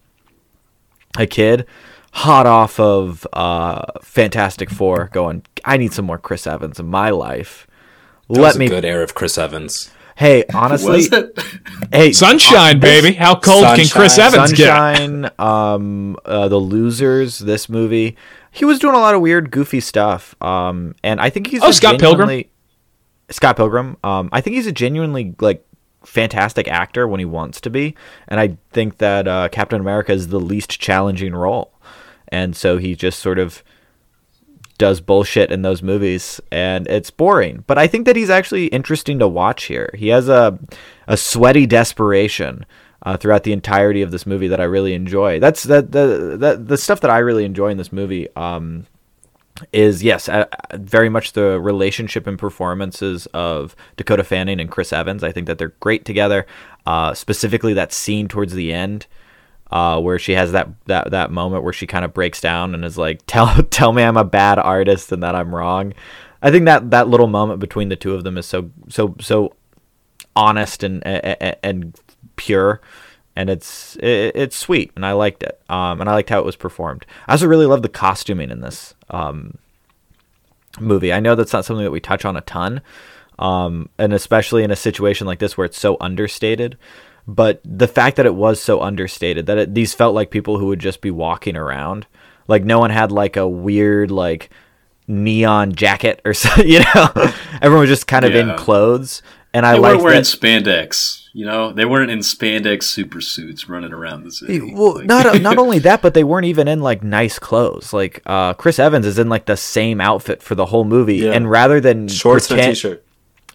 a 1.19 1.27
kid, 1.27 1.67
hot 2.13 2.47
off 2.47 2.79
of 2.79 3.27
uh, 3.31 3.83
Fantastic 4.01 4.71
Four. 4.71 5.11
Going, 5.13 5.45
I 5.63 5.77
need 5.77 5.93
some 5.93 6.05
more 6.05 6.17
Chris 6.17 6.47
Evans 6.47 6.79
in 6.79 6.87
my 6.87 7.11
life. 7.11 7.67
That 8.27 8.39
Let 8.39 8.41
was 8.41 8.55
a 8.55 8.59
me. 8.59 8.67
good 8.69 8.85
era 8.85 9.03
of 9.03 9.13
Chris 9.13 9.37
Evans. 9.37 9.91
Hey, 10.15 10.45
honestly, 10.53 10.91
Was 10.91 11.11
it? 11.11 11.39
hey, 11.91 12.11
Sunshine, 12.11 12.79
baby. 12.79 13.13
How 13.13 13.35
cold 13.35 13.63
can 13.75 13.87
Chris 13.87 14.15
Sunshine. 14.15 14.33
Evans 14.33 14.53
get? 14.53 14.67
Sunshine, 14.67 15.29
um, 15.39 16.17
uh, 16.25 16.47
the 16.47 16.57
Losers, 16.57 17.39
this 17.39 17.67
movie. 17.69 18.15
He 18.51 18.63
was 18.65 18.79
doing 18.79 18.95
a 18.95 18.99
lot 18.99 19.13
of 19.13 19.21
weird, 19.21 19.51
goofy 19.51 19.81
stuff. 19.81 20.33
Um, 20.41 20.95
and 21.03 21.19
I 21.19 21.29
think 21.29 21.47
he's 21.47 21.61
Oh, 21.61 21.69
a 21.69 21.73
Scott 21.73 21.99
Pilgrim? 21.99 22.43
Scott 23.29 23.57
Pilgrim. 23.57 23.97
Um, 24.03 24.29
I 24.31 24.39
think 24.41 24.55
he's 24.55 24.67
a 24.67 24.71
genuinely 24.71 25.35
like 25.41 25.65
fantastic 26.05 26.67
actor 26.67 27.07
when 27.07 27.19
he 27.19 27.25
wants 27.25 27.59
to 27.61 27.69
be, 27.69 27.95
and 28.27 28.39
I 28.39 28.57
think 28.71 28.99
that 28.99 29.27
uh, 29.27 29.49
Captain 29.49 29.81
America 29.81 30.11
is 30.13 30.27
the 30.27 30.39
least 30.39 30.79
challenging 30.79 31.33
role, 31.33 31.73
and 32.27 32.55
so 32.55 32.77
he 32.77 32.95
just 32.95 33.19
sort 33.19 33.39
of 33.39 33.63
does 34.77 35.01
bullshit 35.01 35.51
in 35.51 35.61
those 35.61 35.81
movies 35.81 36.41
and 36.51 36.87
it's 36.87 37.11
boring. 37.11 37.63
But 37.67 37.77
i 37.77 37.87
think 37.87 38.05
that 38.05 38.15
he's 38.15 38.29
actually 38.29 38.67
interesting 38.67 39.19
to 39.19 39.27
watch 39.27 39.65
here. 39.65 39.89
He 39.93 40.09
has 40.09 40.29
a 40.29 40.57
a 41.07 41.17
sweaty 41.17 41.65
desperation 41.65 42.65
uh, 43.03 43.17
throughout 43.17 43.43
the 43.43 43.53
entirety 43.53 44.01
of 44.01 44.11
this 44.11 44.25
movie 44.25 44.47
that 44.47 44.59
i 44.59 44.63
really 44.63 44.93
enjoy. 44.93 45.39
That's 45.39 45.63
that 45.63 45.91
the, 45.91 46.37
the 46.39 46.57
the 46.57 46.77
stuff 46.77 47.01
that 47.01 47.11
i 47.11 47.19
really 47.19 47.45
enjoy 47.45 47.69
in 47.69 47.77
this 47.77 47.93
movie 47.93 48.27
um 48.35 48.87
is 49.71 50.03
yes 50.03 50.27
uh, 50.27 50.45
very 50.73 51.07
much 51.07 51.31
the 51.31 51.61
relationship 51.61 52.27
and 52.27 52.37
performances 52.37 53.25
of 53.27 53.73
dakota 53.95 54.23
fanning 54.23 54.59
and 54.59 54.69
chris 54.69 54.91
evans. 54.91 55.23
I 55.23 55.31
think 55.31 55.47
that 55.47 55.57
they're 55.57 55.73
great 55.79 56.05
together. 56.05 56.45
Uh, 56.85 57.13
specifically 57.15 57.73
that 57.73 57.91
scene 57.91 58.27
towards 58.27 58.53
the 58.53 58.71
end 58.71 59.07
uh, 59.75 59.99
where 59.99 60.17
she 60.17 60.31
has 60.31 60.53
that, 60.53 60.69
that 60.85 61.11
that 61.11 61.31
moment 61.31 61.61
where 61.61 61.73
she 61.73 61.85
kind 61.85 62.05
of 62.05 62.13
breaks 62.13 62.39
down 62.39 62.73
and 62.73 62.85
is 62.85 62.97
like, 62.97 63.19
"Tell 63.27 63.61
tell 63.69 63.91
me 63.91 64.03
I'm 64.03 64.15
a 64.15 64.23
bad 64.23 64.57
artist 64.57 65.11
and 65.11 65.21
that 65.21 65.35
I'm 65.35 65.53
wrong." 65.53 65.93
I 66.41 66.49
think 66.49 66.63
that 66.63 66.91
that 66.91 67.09
little 67.09 67.27
moment 67.27 67.59
between 67.59 67.89
the 67.89 67.97
two 67.97 68.13
of 68.13 68.23
them 68.23 68.37
is 68.37 68.45
so 68.45 68.71
so 68.87 69.15
so 69.19 69.53
honest 70.33 70.81
and 70.81 71.05
and, 71.05 71.57
and 71.61 71.99
pure, 72.37 72.79
and 73.35 73.49
it's 73.49 73.97
it, 73.97 74.31
it's 74.33 74.55
sweet, 74.55 74.93
and 74.95 75.05
I 75.05 75.11
liked 75.11 75.43
it. 75.43 75.59
Um, 75.67 75.99
and 75.99 76.09
I 76.09 76.13
liked 76.13 76.29
how 76.29 76.39
it 76.39 76.45
was 76.45 76.55
performed. 76.55 77.05
I 77.27 77.33
also 77.33 77.45
really 77.45 77.65
love 77.65 77.81
the 77.81 77.89
costuming 77.89 78.51
in 78.51 78.61
this 78.61 78.93
um 79.09 79.57
movie. 80.79 81.11
I 81.11 81.19
know 81.19 81.35
that's 81.35 81.51
not 81.51 81.65
something 81.65 81.83
that 81.83 81.91
we 81.91 81.99
touch 81.99 82.23
on 82.23 82.37
a 82.37 82.41
ton, 82.41 82.79
um, 83.39 83.89
and 83.97 84.13
especially 84.13 84.63
in 84.63 84.71
a 84.71 84.77
situation 84.77 85.27
like 85.27 85.39
this 85.39 85.57
where 85.57 85.65
it's 85.65 85.77
so 85.77 85.97
understated. 85.99 86.77
But 87.27 87.59
the 87.65 87.87
fact 87.87 88.17
that 88.17 88.25
it 88.27 88.35
was 88.35 88.61
so 88.61 88.81
understated, 88.81 89.45
that 89.47 89.57
it, 89.57 89.73
these 89.73 89.93
felt 89.95 90.13
like 90.13 90.29
people 90.29 90.59
who 90.59 90.67
would 90.67 90.79
just 90.79 91.01
be 91.01 91.09
walking 91.11 91.57
around, 91.57 92.05
like 92.47 92.63
no 92.63 92.77
one 92.79 92.91
had 92.91 93.11
like 93.11 93.35
a 93.35 93.47
weird 93.47 94.11
like 94.11 94.49
neon 95.07 95.73
jacket 95.73 96.21
or 96.25 96.33
something, 96.35 96.67
you 96.67 96.79
know, 96.79 97.07
everyone 97.61 97.81
was 97.81 97.89
just 97.89 98.07
kind 98.07 98.25
of 98.25 98.35
in 98.35 98.55
clothes. 98.57 99.21
And 99.53 99.65
I 99.65 99.73
They 99.73 99.79
like 99.79 100.01
wearing 100.01 100.17
that. 100.19 100.25
spandex. 100.25 101.21
You 101.31 101.45
know, 101.45 101.71
they 101.71 101.85
weren't 101.85 102.11
in 102.11 102.19
spandex 102.19 102.83
super 102.83 103.21
suits 103.21 103.67
running 103.69 103.93
around 103.93 104.23
the 104.23 104.31
city. 104.31 104.73
Well, 104.73 104.95
Like- 104.95 105.05
not 105.05 105.41
not 105.41 105.57
only 105.57 105.79
that, 105.79 106.01
but 106.01 106.13
they 106.13 106.23
weren't 106.25 106.45
even 106.45 106.67
in 106.67 106.81
like 106.81 107.03
nice 107.03 107.39
clothes. 107.39 107.93
Like 107.93 108.21
uh, 108.25 108.53
Chris 108.53 108.79
Evans 108.79 109.05
is 109.05 109.17
in 109.17 109.29
like 109.29 109.45
the 109.45 109.55
same 109.57 110.01
outfit 110.01 110.43
for 110.43 110.55
the 110.55 110.65
whole 110.65 110.83
movie, 110.83 111.17
Yeah. 111.17 111.31
and 111.31 111.49
rather 111.49 111.79
than 111.79 112.07
Shorts 112.09 112.51
and 112.51 112.59
a 112.59 112.63
pretend- 112.63 112.75
t-shirt. 112.75 113.04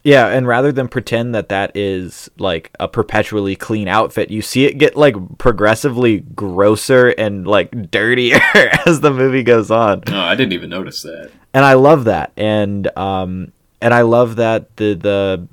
Yeah, 0.03 0.29
and 0.29 0.47
rather 0.47 0.73
than 0.73 0.89
pretend 0.89 1.35
that 1.35 1.51
that 1.51 1.73
is 1.77 2.31
like 2.39 2.71
a 2.81 2.89
perpetually 2.89 3.55
clean 3.55 3.87
outfit, 3.87 4.31
you 4.31 4.41
see 4.41 4.65
it 4.65 4.79
get 4.79 4.97
like 4.97 5.15
progressively 5.37 6.21
grosser 6.21 7.09
and 7.09 7.47
like 7.47 7.91
dirtier 7.91 8.41
as 8.87 9.01
the 9.01 9.11
movie 9.11 9.43
goes 9.43 9.71
on. 9.71 10.03
no, 10.09 10.21
I 10.21 10.35
didn't 10.35 10.55
even 10.55 10.71
notice 10.71 11.03
that. 11.03 11.31
And 11.53 11.65
I 11.65 11.75
love 11.75 12.05
that. 12.05 12.33
And 12.37 12.97
um 12.97 13.53
and 13.83 13.93
I 13.93 14.03
love 14.03 14.37
that 14.37 14.75
the 14.77 14.95
the 14.95 15.49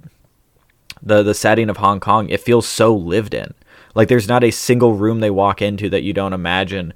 the 1.01 1.24
the 1.24 1.34
setting 1.34 1.70
of 1.70 1.77
Hong 1.77 2.00
Kong, 2.00 2.30
it 2.30 2.39
feels 2.39 2.68
so 2.68 2.96
lived 2.96 3.34
in. 3.34 3.54
Like 3.96 4.08
there's 4.08 4.27
not 4.27 4.44
a 4.44 4.51
single 4.51 4.94
room 4.94 5.20
they 5.20 5.32
walk 5.32 5.62
into 5.62 5.89
that 5.89 6.04
you 6.04 6.13
don't 6.13 6.34
imagine 6.34 6.94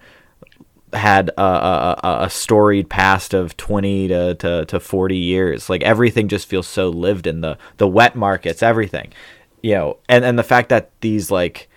had 0.94 1.30
a, 1.38 1.42
a, 1.42 2.00
a- 2.04 2.18
a 2.26 2.30
storied 2.30 2.90
past 2.90 3.34
of 3.34 3.56
20 3.58 4.08
to, 4.10 4.36
to, 4.36 4.66
to 4.66 4.80
40 4.80 5.16
years 5.18 5.70
like 5.70 5.82
everything 5.84 6.28
just 6.28 6.48
feels 6.48 6.68
so 6.68 6.90
lived 6.90 7.28
in 7.28 7.42
the 7.42 7.58
the 7.78 7.88
wet 7.88 8.16
markets 8.16 8.62
everything 8.62 9.12
you 9.62 9.74
know 9.74 9.98
and 10.10 10.26
and 10.26 10.38
the 10.38 10.44
fact 10.44 10.70
that 10.70 10.92
these 11.02 11.32
like 11.32 11.70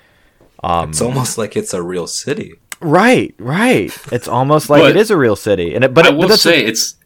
um, 0.63 0.91
It's 0.91 1.01
almost 1.01 1.37
like 1.39 1.57
it's 1.57 1.75
a 1.75 1.83
real 1.83 2.07
city. 2.07 2.55
right 2.81 3.35
right 3.39 3.97
it's 4.13 4.27
almost 4.29 4.69
like 4.71 4.85
it 4.85 4.97
is 4.97 5.11
a 5.11 5.17
real 5.17 5.37
city 5.37 5.75
and 5.75 5.85
it, 5.85 5.95
but 5.95 6.07
I 6.07 6.09
it, 6.09 6.17
will 6.17 6.29
that's 6.29 6.43
the- 6.43 6.51
say 6.51 6.65
it's 6.65 6.97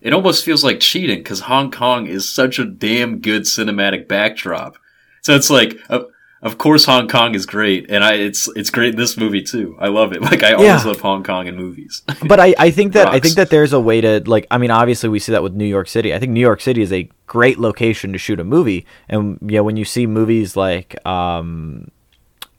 it 0.00 0.12
almost 0.12 0.44
feels 0.44 0.62
like 0.62 0.78
cheating 0.80 1.18
because 1.18 1.40
Hong 1.40 1.70
Kong 1.72 2.06
is 2.06 2.28
such 2.32 2.60
a 2.60 2.64
damn 2.64 3.18
good 3.18 3.42
cinematic 3.42 4.06
backdrop. 4.06 4.76
So 5.22 5.34
it's 5.34 5.50
like, 5.50 5.76
of, 5.88 6.06
of 6.40 6.56
course, 6.58 6.84
Hong 6.84 7.08
Kong 7.08 7.34
is 7.34 7.46
great, 7.46 7.90
and 7.90 8.04
I 8.04 8.14
it's 8.14 8.48
it's 8.54 8.70
great 8.70 8.90
in 8.90 8.96
this 8.96 9.16
movie 9.16 9.42
too. 9.42 9.76
I 9.80 9.88
love 9.88 10.12
it. 10.12 10.20
Like 10.28 10.42
I 10.42 10.52
always 10.52 10.66
Yeah. 10.66 10.82
love 10.84 11.00
Hong 11.00 11.24
Kong 11.24 11.46
in 11.46 11.56
movies. 11.56 12.02
but 12.28 12.38
I, 12.38 12.54
I 12.58 12.70
think 12.70 12.92
that 12.92 13.08
I 13.08 13.18
think 13.18 13.34
that 13.36 13.50
there's 13.50 13.72
a 13.72 13.80
way 13.80 14.00
to 14.00 14.22
like 14.26 14.46
I 14.50 14.58
mean 14.58 14.70
obviously 14.70 15.08
we 15.08 15.18
see 15.18 15.32
that 15.32 15.42
with 15.42 15.54
New 15.54 15.64
York 15.66 15.88
City. 15.88 16.14
I 16.14 16.18
think 16.18 16.32
New 16.32 16.40
York 16.40 16.60
City 16.60 16.82
is 16.82 16.92
a 16.92 17.08
great 17.26 17.58
location 17.58 18.12
to 18.12 18.18
shoot 18.18 18.38
a 18.40 18.44
movie. 18.44 18.86
And 19.08 19.38
you 19.42 19.56
know 19.56 19.64
when 19.64 19.76
you 19.76 19.84
see 19.84 20.06
movies 20.06 20.56
like 20.56 21.04
um 21.06 21.90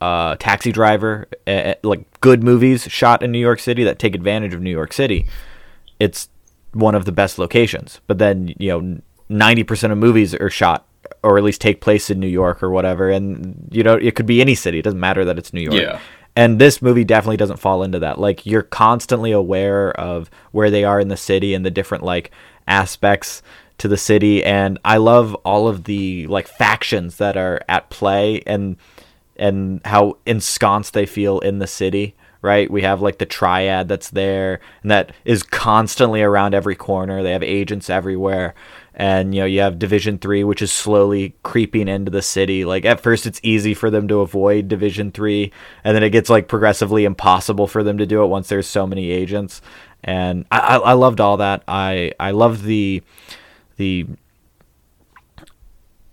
uh 0.00 0.36
Taxi 0.38 0.72
Driver, 0.72 1.28
uh, 1.46 1.74
like 1.82 2.04
good 2.20 2.42
movies 2.42 2.84
shot 2.84 3.22
in 3.22 3.32
New 3.32 3.38
York 3.38 3.60
City 3.60 3.84
that 3.84 3.98
take 3.98 4.14
advantage 4.14 4.52
of 4.54 4.60
New 4.60 4.70
York 4.70 4.92
City, 4.92 5.26
it's 5.98 6.28
one 6.72 6.94
of 6.94 7.04
the 7.04 7.12
best 7.12 7.38
locations. 7.38 8.00
But 8.06 8.18
then, 8.18 8.54
you 8.58 8.68
know, 8.70 9.00
90% 9.30 9.92
of 9.92 9.98
movies 9.98 10.34
are 10.34 10.48
shot 10.50 10.86
or 11.22 11.36
at 11.38 11.44
least 11.44 11.60
take 11.60 11.80
place 11.80 12.10
in 12.10 12.18
New 12.18 12.26
York 12.26 12.62
or 12.62 12.70
whatever 12.70 13.10
and 13.10 13.68
you 13.70 13.82
know 13.82 13.94
it 13.94 14.14
could 14.14 14.26
be 14.26 14.40
any 14.40 14.54
city. 14.54 14.78
It 14.78 14.82
doesn't 14.82 15.00
matter 15.00 15.24
that 15.24 15.38
it's 15.38 15.52
New 15.52 15.60
York. 15.60 15.80
Yeah. 15.80 16.00
And 16.36 16.58
this 16.58 16.80
movie 16.80 17.04
definitely 17.04 17.36
doesn't 17.36 17.58
fall 17.58 17.82
into 17.82 17.98
that. 17.98 18.18
Like 18.18 18.46
you're 18.46 18.62
constantly 18.62 19.32
aware 19.32 19.90
of 19.98 20.30
where 20.52 20.70
they 20.70 20.84
are 20.84 21.00
in 21.00 21.08
the 21.08 21.16
city 21.16 21.54
and 21.54 21.66
the 21.66 21.70
different 21.70 22.04
like 22.04 22.30
aspects 22.66 23.42
to 23.78 23.88
the 23.88 23.96
city 23.96 24.44
and 24.44 24.78
I 24.84 24.98
love 24.98 25.34
all 25.36 25.66
of 25.66 25.84
the 25.84 26.26
like 26.26 26.46
factions 26.46 27.16
that 27.16 27.36
are 27.36 27.60
at 27.68 27.90
play 27.90 28.42
and 28.46 28.76
and 29.36 29.80
how 29.86 30.18
ensconced 30.26 30.92
they 30.92 31.06
feel 31.06 31.38
in 31.40 31.60
the 31.60 31.66
city, 31.66 32.14
right? 32.42 32.70
We 32.70 32.82
have 32.82 33.00
like 33.00 33.16
the 33.18 33.26
triad 33.26 33.88
that's 33.88 34.10
there 34.10 34.60
and 34.82 34.90
that 34.90 35.12
is 35.24 35.42
constantly 35.42 36.22
around 36.22 36.54
every 36.54 36.76
corner. 36.76 37.22
They 37.22 37.32
have 37.32 37.42
agents 37.42 37.88
everywhere. 37.88 38.54
And 38.94 39.34
you 39.34 39.40
know, 39.42 39.46
you 39.46 39.60
have 39.60 39.78
Division 39.78 40.18
3 40.18 40.44
which 40.44 40.62
is 40.62 40.72
slowly 40.72 41.34
creeping 41.42 41.88
into 41.88 42.10
the 42.10 42.22
city. 42.22 42.64
Like 42.64 42.84
at 42.84 43.00
first 43.00 43.26
it's 43.26 43.40
easy 43.42 43.74
for 43.74 43.90
them 43.90 44.08
to 44.08 44.20
avoid 44.20 44.68
Division 44.68 45.12
3 45.12 45.52
and 45.84 45.94
then 45.94 46.02
it 46.02 46.10
gets 46.10 46.30
like 46.30 46.48
progressively 46.48 47.04
impossible 47.04 47.66
for 47.66 47.82
them 47.82 47.98
to 47.98 48.06
do 48.06 48.22
it 48.22 48.28
once 48.28 48.48
there's 48.48 48.66
so 48.66 48.86
many 48.86 49.10
agents. 49.10 49.62
And 50.02 50.46
I, 50.50 50.58
I, 50.58 50.76
I 50.76 50.92
loved 50.94 51.20
all 51.20 51.36
that. 51.38 51.62
I 51.68 52.12
I 52.18 52.30
loved 52.30 52.64
the 52.64 53.02
the 53.76 54.06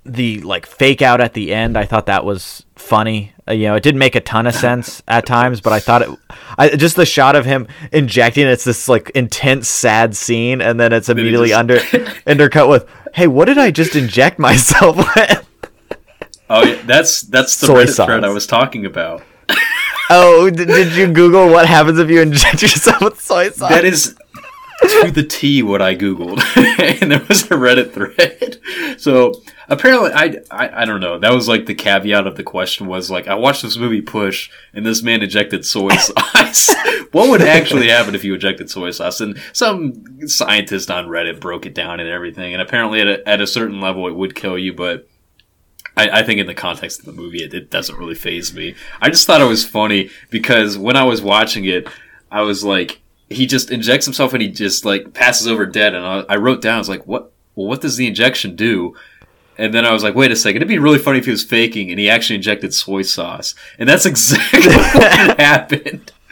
the 0.07 0.41
like 0.41 0.65
fake 0.65 1.01
out 1.01 1.21
at 1.21 1.33
the 1.33 1.53
end, 1.53 1.77
I 1.77 1.85
thought 1.85 2.05
that 2.07 2.25
was 2.25 2.65
funny. 2.75 3.33
Uh, 3.47 3.53
you 3.53 3.67
know, 3.67 3.75
it 3.75 3.83
didn't 3.83 3.99
make 3.99 4.15
a 4.15 4.21
ton 4.21 4.47
of 4.47 4.55
sense 4.67 5.01
at 5.07 5.25
times, 5.25 5.61
but 5.61 5.73
I 5.73 5.79
thought 5.79 6.01
it. 6.01 6.09
I 6.57 6.69
just 6.69 6.95
the 6.95 7.05
shot 7.05 7.35
of 7.35 7.45
him 7.45 7.67
injecting. 7.91 8.47
It's 8.47 8.63
this 8.63 8.87
like 8.89 9.09
intense, 9.11 9.67
sad 9.69 10.15
scene, 10.15 10.61
and 10.61 10.79
then 10.79 10.93
it's 10.93 11.09
immediately 11.09 11.49
just- 11.49 11.59
under 11.59 11.79
undercut 12.27 12.69
with, 12.69 12.85
"Hey, 13.13 13.27
what 13.27 13.45
did 13.45 13.57
I 13.57 13.71
just 13.71 13.95
inject 13.95 14.39
myself 14.39 14.97
with?" 15.15 15.43
Oh, 16.49 16.63
yeah, 16.65 16.81
that's 16.85 17.21
that's 17.23 17.59
the 17.59 17.67
Soy 17.67 17.85
Reddit 17.85 18.05
thread 18.05 18.23
I 18.23 18.29
was 18.29 18.47
talking 18.47 18.85
about. 18.85 19.21
oh, 20.09 20.49
did, 20.49 20.67
did 20.67 20.95
you 20.95 21.07
Google 21.11 21.49
what 21.49 21.65
happens 21.67 21.99
if 21.99 22.09
you 22.09 22.21
inject 22.21 22.61
yourself 22.61 23.01
with 23.01 23.21
soy 23.21 23.49
sauce? 23.49 23.69
That 23.69 23.83
is 23.85 24.15
to 24.81 25.11
the 25.11 25.23
T 25.23 25.63
what 25.63 25.81
I 25.81 25.95
googled, 25.95 26.41
and 27.01 27.11
there 27.11 27.25
was 27.27 27.43
a 27.43 27.55
Reddit 27.55 27.93
thread. 27.93 28.59
So 28.97 29.43
apparently, 29.69 30.11
I, 30.11 30.37
I 30.49 30.81
I 30.81 30.85
don't 30.85 31.01
know. 31.01 31.19
That 31.19 31.31
was 31.31 31.47
like 31.47 31.67
the 31.67 31.75
caveat 31.75 32.25
of 32.25 32.35
the 32.35 32.43
question 32.43 32.87
was 32.87 33.11
like 33.11 33.27
I 33.27 33.35
watched 33.35 33.61
this 33.61 33.77
movie 33.77 34.01
Push, 34.01 34.49
and 34.73 34.83
this 34.83 35.03
man 35.03 35.21
injected 35.21 35.65
soy 35.65 35.89
sauce. 35.97 36.73
what 37.11 37.29
would 37.29 37.43
actually 37.43 37.89
happen 37.89 38.15
if 38.15 38.23
you 38.23 38.33
injected 38.33 38.71
soy 38.71 38.89
sauce? 38.89 39.21
And 39.21 39.39
some 39.53 40.27
scientist 40.27 40.89
on 40.89 41.05
Reddit 41.07 41.39
broke 41.39 41.67
it 41.67 41.75
down 41.75 41.99
and 41.99 42.09
everything. 42.09 42.53
And 42.53 42.61
apparently, 42.61 43.01
at 43.01 43.07
a, 43.07 43.29
at 43.29 43.39
a 43.39 43.45
certain 43.45 43.79
level, 43.81 44.07
it 44.07 44.15
would 44.15 44.35
kill 44.35 44.57
you, 44.57 44.73
but. 44.73 45.07
I, 45.95 46.19
I 46.19 46.23
think 46.23 46.39
in 46.39 46.45
the 46.45 46.53
context 46.53 46.99
of 46.99 47.05
the 47.05 47.11
movie, 47.11 47.43
it, 47.43 47.55
it 47.55 47.71
doesn't 47.71 47.97
really 47.97 48.13
phase 48.13 48.53
me. 48.53 48.75
I 49.01 49.09
just 49.09 49.25
thought 49.25 49.41
it 49.41 49.45
was 49.45 49.65
funny 49.65 50.11
because 50.29 50.77
when 50.77 50.95
I 50.95 51.03
was 51.03 51.23
watching 51.23 51.65
it, 51.65 51.87
I 52.29 52.41
was 52.41 52.63
like, 52.63 53.01
he 53.29 53.45
just 53.45 53.71
injects 53.71 54.05
himself 54.05 54.33
and 54.33 54.41
he 54.41 54.47
just 54.49 54.85
like 54.85 55.13
passes 55.13 55.47
over 55.47 55.65
dead. 55.65 55.93
And 55.95 56.05
I, 56.05 56.23
I 56.29 56.35
wrote 56.37 56.61
down, 56.61 56.75
I 56.75 56.79
was 56.79 56.89
like, 56.89 57.05
what? 57.07 57.31
Well, 57.55 57.67
what 57.67 57.81
does 57.81 57.97
the 57.97 58.07
injection 58.07 58.55
do? 58.55 58.95
And 59.57 59.73
then 59.73 59.85
I 59.85 59.91
was 59.91 60.03
like, 60.03 60.13
wait 60.13 60.31
a 60.31 60.35
second, 60.35 60.57
it'd 60.57 60.67
be 60.67 60.77
really 60.77 60.99
funny 60.99 61.17
if 61.17 61.25
he 61.25 61.31
was 61.31 61.43
faking 61.43 61.89
and 61.89 61.99
he 61.99 62.07
actually 62.09 62.35
injected 62.35 62.73
soy 62.75 63.01
sauce. 63.01 63.55
And 63.79 63.89
that's 63.89 64.05
exactly 64.11 64.67
what 64.75 65.39
happened. 65.39 66.11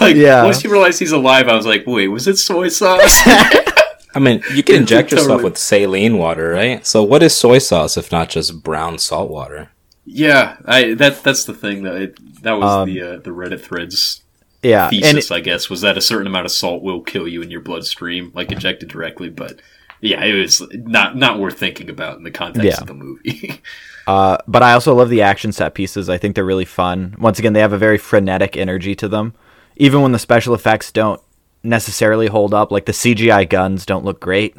like, 0.00 0.14
Yeah. 0.14 0.44
once 0.44 0.62
you 0.62 0.70
realize 0.70 0.98
he's 1.00 1.10
alive, 1.12 1.48
I 1.48 1.56
was 1.56 1.66
like, 1.66 1.84
wait, 1.86 2.08
was 2.08 2.28
it 2.28 2.36
soy 2.38 2.68
sauce? 2.68 3.20
I 3.26 4.20
mean, 4.20 4.42
you 4.54 4.62
can 4.62 4.76
inject 4.76 5.10
yourself 5.10 5.28
Totally. 5.28 5.44
with 5.50 5.58
saline 5.58 6.16
water, 6.18 6.50
right? 6.50 6.86
So 6.86 7.02
what 7.02 7.22
is 7.24 7.36
soy 7.36 7.58
sauce 7.58 7.96
if 7.96 8.12
not 8.12 8.28
just 8.28 8.62
brown 8.62 8.98
salt 8.98 9.30
water? 9.30 9.70
yeah, 10.06 10.56
I 10.66 10.92
that 10.94 11.22
that's 11.24 11.44
the 11.44 11.54
thing 11.54 11.82
that 11.84 11.94
it, 11.96 12.42
that 12.42 12.52
was 12.52 12.70
Um, 12.70 12.88
the 12.92 13.00
uh, 13.02 13.16
the 13.16 13.30
Reddit 13.30 13.60
threads 13.62 14.22
yeah, 14.64 14.88
thesis, 14.88 15.30
I 15.30 15.40
guess, 15.40 15.70
was 15.70 15.82
that 15.82 15.96
a 15.96 16.00
certain 16.00 16.26
amount 16.26 16.46
of 16.46 16.52
salt 16.52 16.82
will 16.82 17.00
kill 17.02 17.28
you 17.28 17.42
in 17.42 17.50
your 17.50 17.60
bloodstream, 17.60 18.32
like 18.34 18.50
injected 18.50 18.88
directly. 18.88 19.28
But 19.28 19.60
yeah, 20.00 20.24
it 20.24 20.34
was 20.34 20.62
not 20.72 21.16
not 21.16 21.38
worth 21.38 21.58
thinking 21.58 21.88
about 21.90 22.16
in 22.18 22.24
the 22.24 22.30
context 22.30 22.66
Yeah. 22.66 22.80
of 22.80 22.86
the 22.86 22.94
movie. 22.94 23.60
Uh, 24.06 24.36
but 24.46 24.62
I 24.62 24.74
also 24.74 24.94
love 24.94 25.08
the 25.08 25.22
action 25.22 25.50
set 25.50 25.72
pieces. 25.72 26.10
I 26.10 26.18
think 26.18 26.34
they're 26.34 26.44
really 26.44 26.66
fun. 26.66 27.14
Once 27.18 27.38
again, 27.38 27.54
they 27.54 27.60
have 27.60 27.72
a 27.72 27.78
very 27.78 27.96
frenetic 27.96 28.54
energy 28.54 28.94
to 28.96 29.08
them. 29.08 29.32
Even 29.76 30.02
when 30.02 30.12
the 30.12 30.18
special 30.18 30.52
effects 30.52 30.92
don't 30.92 31.22
necessarily 31.62 32.26
hold 32.26 32.52
up, 32.52 32.70
like 32.70 32.84
the 32.84 32.92
CGI 32.92 33.48
guns 33.48 33.86
don't 33.86 34.04
look 34.04 34.20
great. 34.20 34.56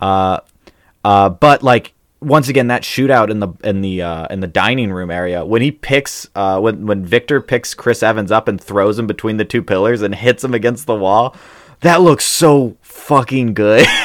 Uh, 0.00 0.40
uh, 1.04 1.28
but 1.28 1.62
like 1.62 1.92
once 2.20 2.48
again, 2.48 2.66
that 2.68 2.82
shootout 2.82 3.30
in 3.30 3.40
the 3.40 3.48
in 3.62 3.80
the 3.80 4.02
uh, 4.02 4.26
in 4.30 4.40
the 4.40 4.46
dining 4.46 4.92
room 4.92 5.10
area 5.10 5.44
when 5.44 5.62
he 5.62 5.70
picks 5.70 6.28
uh, 6.34 6.58
when 6.60 6.86
when 6.86 7.04
Victor 7.04 7.40
picks 7.40 7.74
Chris 7.74 8.02
Evans 8.02 8.32
up 8.32 8.48
and 8.48 8.60
throws 8.60 8.98
him 8.98 9.06
between 9.06 9.36
the 9.36 9.44
two 9.44 9.62
pillars 9.62 10.02
and 10.02 10.14
hits 10.14 10.42
him 10.42 10.54
against 10.54 10.86
the 10.86 10.94
wall, 10.94 11.36
that 11.80 12.00
looks 12.00 12.24
so 12.24 12.76
fucking 12.82 13.54
good. 13.54 13.86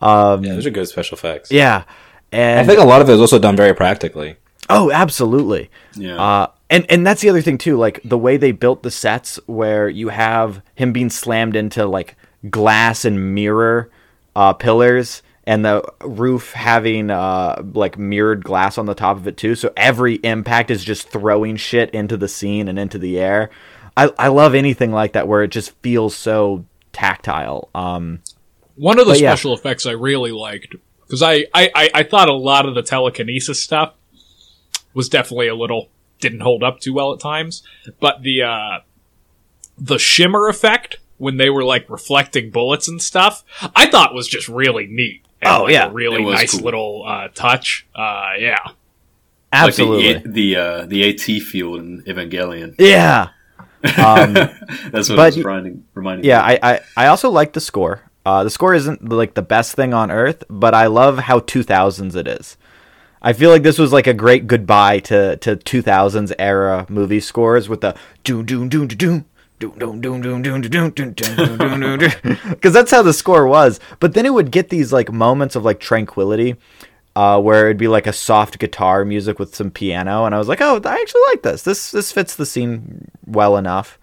Yeah, 0.00 0.54
those 0.54 0.66
are 0.66 0.70
good 0.70 0.88
special 0.88 1.16
effects. 1.16 1.50
yeah, 1.50 1.84
and 2.32 2.60
I 2.60 2.64
think 2.64 2.80
a 2.80 2.84
lot 2.84 3.00
of 3.00 3.08
it 3.08 3.14
is 3.14 3.20
also 3.20 3.38
done 3.38 3.56
very 3.56 3.74
practically. 3.74 4.36
Oh, 4.68 4.90
absolutely. 4.90 5.70
Yeah. 5.94 6.20
Uh, 6.20 6.46
and 6.68 6.84
and 6.90 7.06
that's 7.06 7.20
the 7.22 7.30
other 7.30 7.40
thing 7.40 7.58
too, 7.58 7.76
like 7.76 8.00
the 8.04 8.18
way 8.18 8.36
they 8.36 8.52
built 8.52 8.82
the 8.82 8.90
sets, 8.90 9.38
where 9.46 9.88
you 9.88 10.08
have 10.08 10.62
him 10.74 10.92
being 10.92 11.10
slammed 11.10 11.56
into 11.56 11.86
like 11.86 12.16
glass 12.50 13.04
and 13.04 13.34
mirror 13.34 13.90
uh, 14.36 14.52
pillars, 14.52 15.22
and 15.48 15.64
the 15.64 15.82
roof 16.02 16.52
having 16.52 17.10
uh, 17.10 17.62
like 17.72 17.96
mirrored 17.96 18.44
glass 18.44 18.76
on 18.76 18.84
the 18.84 18.94
top 18.94 19.16
of 19.16 19.26
it 19.26 19.38
too. 19.38 19.54
So 19.54 19.72
every 19.78 20.16
impact 20.16 20.70
is 20.70 20.84
just 20.84 21.08
throwing 21.08 21.56
shit 21.56 21.88
into 21.92 22.18
the 22.18 22.28
scene 22.28 22.68
and 22.68 22.78
into 22.78 22.98
the 22.98 23.18
air. 23.18 23.48
I 23.96 24.12
I 24.18 24.28
love 24.28 24.54
anything 24.54 24.92
like 24.92 25.14
that 25.14 25.26
where 25.26 25.42
it 25.42 25.48
just 25.48 25.70
feels 25.82 26.14
so 26.14 26.66
tactile. 26.92 27.70
Um, 27.74 28.20
One 28.76 29.00
of 29.00 29.06
the 29.06 29.12
But 29.12 29.20
yeah. 29.20 29.30
special 29.30 29.54
effects 29.54 29.86
I 29.86 29.92
really 29.92 30.32
liked 30.32 30.76
because 31.06 31.22
I, 31.22 31.46
I, 31.54 31.70
I, 31.74 31.90
I 31.94 32.02
thought 32.02 32.28
a 32.28 32.34
lot 32.34 32.66
of 32.66 32.74
the 32.74 32.82
telekinesis 32.82 33.62
stuff 33.62 33.94
was 34.92 35.08
definitely 35.08 35.48
a 35.48 35.54
little 35.54 35.88
didn't 36.20 36.40
hold 36.40 36.62
up 36.62 36.78
too 36.80 36.92
well 36.92 37.14
at 37.14 37.20
times, 37.20 37.62
but 38.00 38.22
the 38.22 38.42
uh, 38.42 38.80
the 39.78 39.98
shimmer 39.98 40.46
effect 40.46 40.98
when 41.16 41.38
they 41.38 41.48
were 41.48 41.64
like 41.64 41.88
reflecting 41.88 42.50
bullets 42.50 42.86
and 42.86 43.00
stuff, 43.00 43.44
I 43.74 43.86
thought 43.86 44.12
was 44.12 44.28
just 44.28 44.46
really 44.46 44.86
neat. 44.86 45.24
And, 45.40 45.50
Oh, 45.54 45.62
like, 45.64 45.72
yeah. 45.72 45.86
a 45.86 45.90
really 45.92 46.24
nice 46.24 46.52
cool. 46.52 46.64
little 46.64 47.04
uh, 47.06 47.28
touch. 47.34 47.86
Uh, 47.94 48.30
yeah, 48.38 48.58
absolutely. 49.52 50.14
Like 50.14 50.22
the 50.24 50.30
the, 50.30 50.56
uh, 50.56 50.86
the 50.86 51.08
AT 51.08 51.42
field 51.42 51.80
in 51.80 52.02
Evangelion. 52.02 52.74
yeah. 52.78 53.28
Um, 53.96 54.34
That's 54.34 55.08
what 55.08 55.14
But 55.14 55.18
I 55.20 55.26
was 55.26 55.38
reminding, 55.38 55.84
reminding 55.94 56.24
Yeah. 56.24 56.42
I, 56.42 56.58
I, 56.62 56.80
I 56.96 57.06
also 57.06 57.30
like 57.30 57.52
the 57.52 57.60
score. 57.60 58.02
Uh, 58.26 58.42
the 58.42 58.50
score 58.50 58.74
isn't 58.74 59.08
like 59.08 59.34
the 59.34 59.42
best 59.42 59.76
thing 59.76 59.94
on 59.94 60.10
earth, 60.10 60.42
but 60.50 60.74
I 60.74 60.86
love 60.88 61.18
how 61.18 61.38
2000s 61.38 62.16
it 62.16 62.26
is. 62.26 62.56
I 63.22 63.32
feel 63.32 63.50
like 63.50 63.62
this 63.62 63.78
was 63.78 63.92
like 63.92 64.08
a 64.08 64.14
great 64.14 64.48
goodbye 64.48 64.98
to, 65.00 65.36
to 65.36 65.56
2000s 65.56 66.32
era 66.40 66.86
movie 66.88 67.20
scores 67.20 67.68
with 67.68 67.80
the 67.80 67.94
doom 68.24 68.44
doom 68.46 68.68
doom 68.68 68.88
doom 68.88 69.26
because 72.50 72.72
that's 72.72 72.90
how 72.90 73.02
the 73.02 73.12
score 73.12 73.46
was. 73.46 73.80
But 74.00 74.14
then 74.14 74.26
it 74.26 74.32
would 74.32 74.50
get 74.50 74.68
these 74.68 74.92
like 74.92 75.12
moments 75.12 75.56
of 75.56 75.64
like 75.64 75.80
tranquility, 75.80 76.56
uh, 77.16 77.40
where 77.40 77.66
it'd 77.66 77.76
be 77.76 77.88
like 77.88 78.06
a 78.06 78.12
soft 78.12 78.58
guitar 78.58 79.04
music 79.04 79.38
with 79.38 79.54
some 79.54 79.70
piano, 79.70 80.24
and 80.24 80.34
I 80.34 80.38
was 80.38 80.48
like, 80.48 80.60
oh, 80.60 80.80
I 80.84 80.94
actually 80.94 81.22
like 81.28 81.42
this. 81.42 81.62
This 81.62 81.90
this 81.90 82.12
fits 82.12 82.36
the 82.36 82.46
scene 82.46 83.10
well 83.26 83.56
enough. 83.56 83.98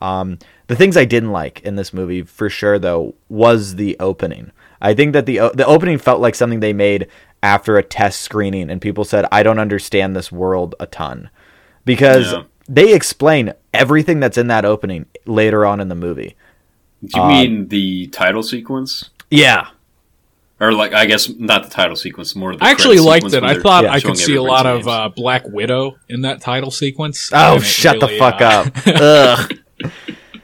Um, 0.00 0.38
the 0.66 0.76
things 0.76 0.96
I 0.96 1.04
didn't 1.04 1.32
like 1.32 1.60
in 1.62 1.76
this 1.76 1.92
movie 1.92 2.22
for 2.22 2.48
sure 2.48 2.78
though 2.78 3.14
was 3.28 3.76
the 3.76 3.96
opening. 4.00 4.52
I 4.80 4.94
think 4.94 5.12
that 5.12 5.26
the 5.26 5.50
the 5.54 5.66
opening 5.66 5.98
felt 5.98 6.20
like 6.20 6.34
something 6.34 6.60
they 6.60 6.72
made 6.72 7.08
after 7.42 7.76
a 7.76 7.82
test 7.82 8.20
screening, 8.22 8.70
and 8.70 8.80
people 8.80 9.04
said, 9.04 9.26
I 9.32 9.42
don't 9.42 9.58
understand 9.58 10.14
this 10.14 10.32
world 10.32 10.74
a 10.80 10.86
ton 10.86 11.30
because. 11.84 12.32
Yeah 12.32 12.44
they 12.68 12.94
explain 12.94 13.52
everything 13.74 14.20
that's 14.20 14.38
in 14.38 14.46
that 14.48 14.64
opening 14.64 15.06
later 15.26 15.64
on 15.66 15.80
in 15.80 15.88
the 15.88 15.94
movie. 15.94 16.36
Do 17.04 17.20
you 17.20 17.26
mean 17.26 17.68
the 17.68 18.06
title 18.08 18.42
sequence? 18.42 19.10
Yeah, 19.30 19.68
Or 20.60 20.72
like, 20.72 20.92
I 20.92 21.06
guess 21.06 21.28
not 21.28 21.64
the 21.64 21.70
title 21.70 21.96
sequence, 21.96 22.36
more 22.36 22.54
the 22.54 22.62
I 22.64 22.70
actually 22.70 22.98
liked 22.98 23.24
sequence 23.30 23.34
it. 23.34 23.42
I 23.42 23.58
thought 23.60 23.84
yeah, 23.84 23.92
I 23.92 24.00
could 24.00 24.16
see 24.16 24.34
a 24.34 24.42
everybody's 24.42 24.48
lot 24.50 24.66
of 24.66 24.88
uh, 24.88 25.08
Black 25.08 25.42
Widow 25.48 25.96
in 26.08 26.20
that 26.22 26.40
title 26.40 26.70
sequence. 26.70 27.30
Oh, 27.32 27.58
shut 27.58 27.96
really, 28.00 28.12
the 28.12 28.18
fuck 28.18 28.40
uh, 28.40 28.44
up! 28.44 28.72
Ugh. 28.86 29.90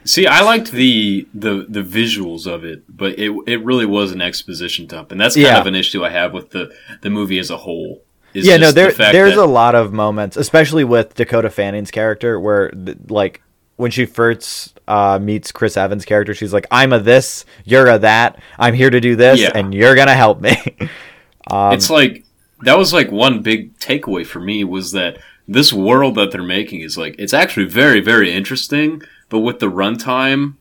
See, 0.05 0.25
I 0.25 0.41
liked 0.41 0.71
the 0.71 1.27
the 1.35 1.65
the 1.69 1.83
visuals 1.83 2.47
of 2.47 2.65
it, 2.65 2.83
but 2.89 3.19
it 3.19 3.31
it 3.45 3.63
really 3.63 3.85
was 3.85 4.11
an 4.11 4.21
exposition 4.21 4.87
dump, 4.87 5.11
and 5.11 5.21
that's 5.21 5.35
kind 5.35 5.45
Yeah. 5.45 5.59
of 5.59 5.67
an 5.67 5.75
issue 5.75 6.03
I 6.03 6.09
have 6.09 6.33
with 6.33 6.49
the 6.49 6.73
the 7.01 7.09
movie 7.11 7.37
as 7.37 7.49
a 7.51 7.57
whole. 7.57 8.01
Yeah, 8.33 8.57
no, 8.57 8.71
just 8.71 8.97
the 8.97 9.09
there's 9.11 9.35
that- 9.35 9.43
a 9.43 9.45
lot 9.45 9.75
of 9.75 9.93
moments, 9.93 10.37
especially 10.37 10.83
with 10.83 11.15
Dakota 11.15 11.49
Fanning's 11.49 11.91
character, 11.91 12.39
where 12.39 12.71
like 13.07 13.41
when 13.77 13.91
she 13.91 14.05
first 14.05 14.79
uh, 14.87 15.17
meets 15.21 15.51
Chris 15.51 15.77
Evans' 15.77 16.05
character, 16.05 16.33
she's 16.33 16.53
like, 16.53 16.65
"I'm 16.71 16.91
a 16.93 16.99
this, 16.99 17.45
you're 17.63 17.87
a 17.87 17.99
that. 17.99 18.39
I'm 18.57 18.73
here 18.73 18.89
to 18.89 18.99
do 18.99 19.15
this, 19.15 19.39
Yeah. 19.39 19.51
and 19.55 19.73
you're 19.73 19.95
gonna 19.95 20.15
help 20.15 20.41
me." 20.41 20.55
um, 21.47 21.73
it's 21.73 21.89
like 21.89 22.25
that 22.61 22.77
was 22.77 22.93
like 22.93 23.11
one 23.11 23.41
big 23.41 23.77
takeaway 23.79 24.25
for 24.25 24.39
me 24.39 24.63
was 24.63 24.91
that 24.91 25.17
this 25.47 25.71
world 25.73 26.15
that 26.15 26.31
they're 26.31 26.43
making 26.43 26.81
is 26.81 26.97
like 26.97 27.15
it's 27.17 27.33
actually 27.33 27.65
very 27.65 28.01
very 28.01 28.31
interesting, 28.33 29.01
but 29.29 29.39
with 29.39 29.59
the 29.59 29.71
runtime, 29.71 30.55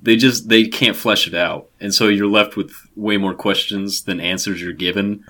they 0.00 0.16
just 0.16 0.48
they 0.48 0.64
can't 0.66 0.96
flesh 0.96 1.28
it 1.28 1.34
out, 1.34 1.68
and 1.80 1.92
so 1.94 2.08
you're 2.08 2.26
left 2.26 2.56
with 2.56 2.72
way 2.96 3.16
more 3.18 3.34
questions 3.34 4.02
than 4.02 4.18
answers 4.20 4.60
you're 4.62 4.72
given. 4.72 5.24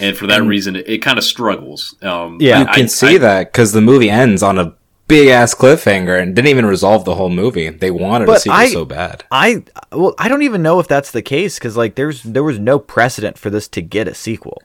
And 0.00 0.16
for 0.16 0.26
that 0.26 0.42
reason, 0.42 0.76
it, 0.76 0.88
it 0.88 0.98
kind 0.98 1.18
of 1.18 1.24
struggles. 1.24 1.94
Um, 2.02 2.38
Yeah. 2.40 2.60
You 2.60 2.66
I- 2.66 2.74
can 2.74 2.84
I- 2.84 2.86
see 2.86 3.16
that 3.18 3.52
because 3.52 3.72
the 3.72 3.80
movie 3.80 4.10
ends 4.10 4.42
on 4.42 4.58
a 4.58 4.74
big 5.08 5.28
ass 5.28 5.54
cliffhanger 5.54 6.18
and 6.20 6.34
didn't 6.34 6.48
even 6.48 6.64
resolve 6.66 7.04
the 7.04 7.14
whole 7.16 7.28
movie. 7.28 7.68
They 7.68 7.90
wanted 7.90 8.24
a 8.24 8.32
But 8.32 8.42
sequel 8.42 8.58
I- 8.58 8.68
so 8.68 8.84
bad. 8.84 9.24
I 9.30 9.62
well, 9.92 10.14
I 10.18 10.28
don't 10.28 10.42
even 10.42 10.62
know 10.62 10.78
if 10.80 10.88
that's 10.88 11.10
the 11.10 11.22
case 11.22 11.58
because 11.58 11.76
like 11.76 11.96
there's 11.96 12.22
there 12.22 12.44
was 12.44 12.58
no 12.58 12.78
precedent 12.78 13.36
for 13.38 13.50
this 13.50 13.68
to 13.68 13.82
get 13.82 14.08
a 14.08 14.14
sequel, 14.14 14.62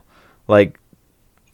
like. 0.48 0.80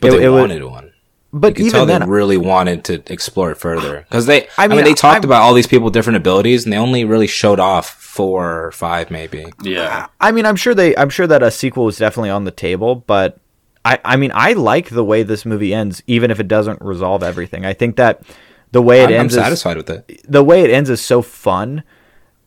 But 0.02 0.14
it- 0.14 0.18
they 0.20 0.26
it 0.26 0.30
was- 0.30 0.42
wanted 0.42 0.64
one. 0.66 0.90
but 1.32 1.58
You 1.58 1.66
could 1.66 1.72
tell 1.72 1.84
even 1.84 2.00
then, 2.00 2.02
they 2.08 2.14
really 2.14 2.38
wanted 2.38 2.84
to 2.84 3.02
explore 3.12 3.50
it 3.52 3.58
further 3.58 4.06
because 4.10 4.26
they. 4.28 4.44
I 4.58 4.66
I 4.66 4.68
mean, 4.68 4.78
mean, 4.78 4.86
they 4.86 4.94
talked 4.94 5.16
I'm- 5.16 5.24
about 5.24 5.42
all 5.42 5.54
these 5.56 5.66
people 5.66 5.86
with 5.86 5.94
different 5.94 6.18
abilities, 6.18 6.64
and 6.66 6.72
they 6.74 6.78
only 6.78 7.04
really 7.06 7.26
showed 7.28 7.60
off 7.60 7.90
four 7.90 8.66
or 8.66 8.72
five, 8.74 9.10
maybe. 9.10 9.46
yeah, 9.64 10.06
I 10.22 10.32
mean, 10.32 10.46
I'm 10.46 10.56
sure 10.58 10.76
they, 10.76 10.96
I'm 10.98 11.10
sure 11.10 11.26
that 11.26 11.42
a 11.42 11.50
sequel 11.50 11.86
was 11.86 11.98
definitely 11.98 12.30
on 12.30 12.44
the 12.44 12.52
table, 12.52 12.94
but 13.08 13.40
I, 13.86 14.00
I 14.06 14.16
mean, 14.16 14.32
I 14.34 14.54
like 14.54 14.90
the 14.90 15.04
way 15.04 15.24
this 15.24 15.46
movie 15.46 15.74
ends, 15.74 16.04
even 16.08 16.32
if 16.32 16.40
it 16.40 16.48
doesn't 16.48 16.82
resolve 16.82 17.24
everything. 17.24 17.66
I 17.66 17.74
think 17.74 17.98
that 17.98 18.24
the 18.72 18.82
way 18.82 19.02
it 19.02 19.10
I'm, 19.10 19.14
I'm 19.14 19.20
ends, 19.22 19.36
is, 19.36 19.42
satisfied 19.42 19.78
with 19.78 19.90
it. 19.90 20.22
the 20.28 20.44
way 20.44 20.62
it 20.64 20.70
ends 20.70 20.90
is 20.90 21.02
so 21.02 21.22
fun. 21.22 21.84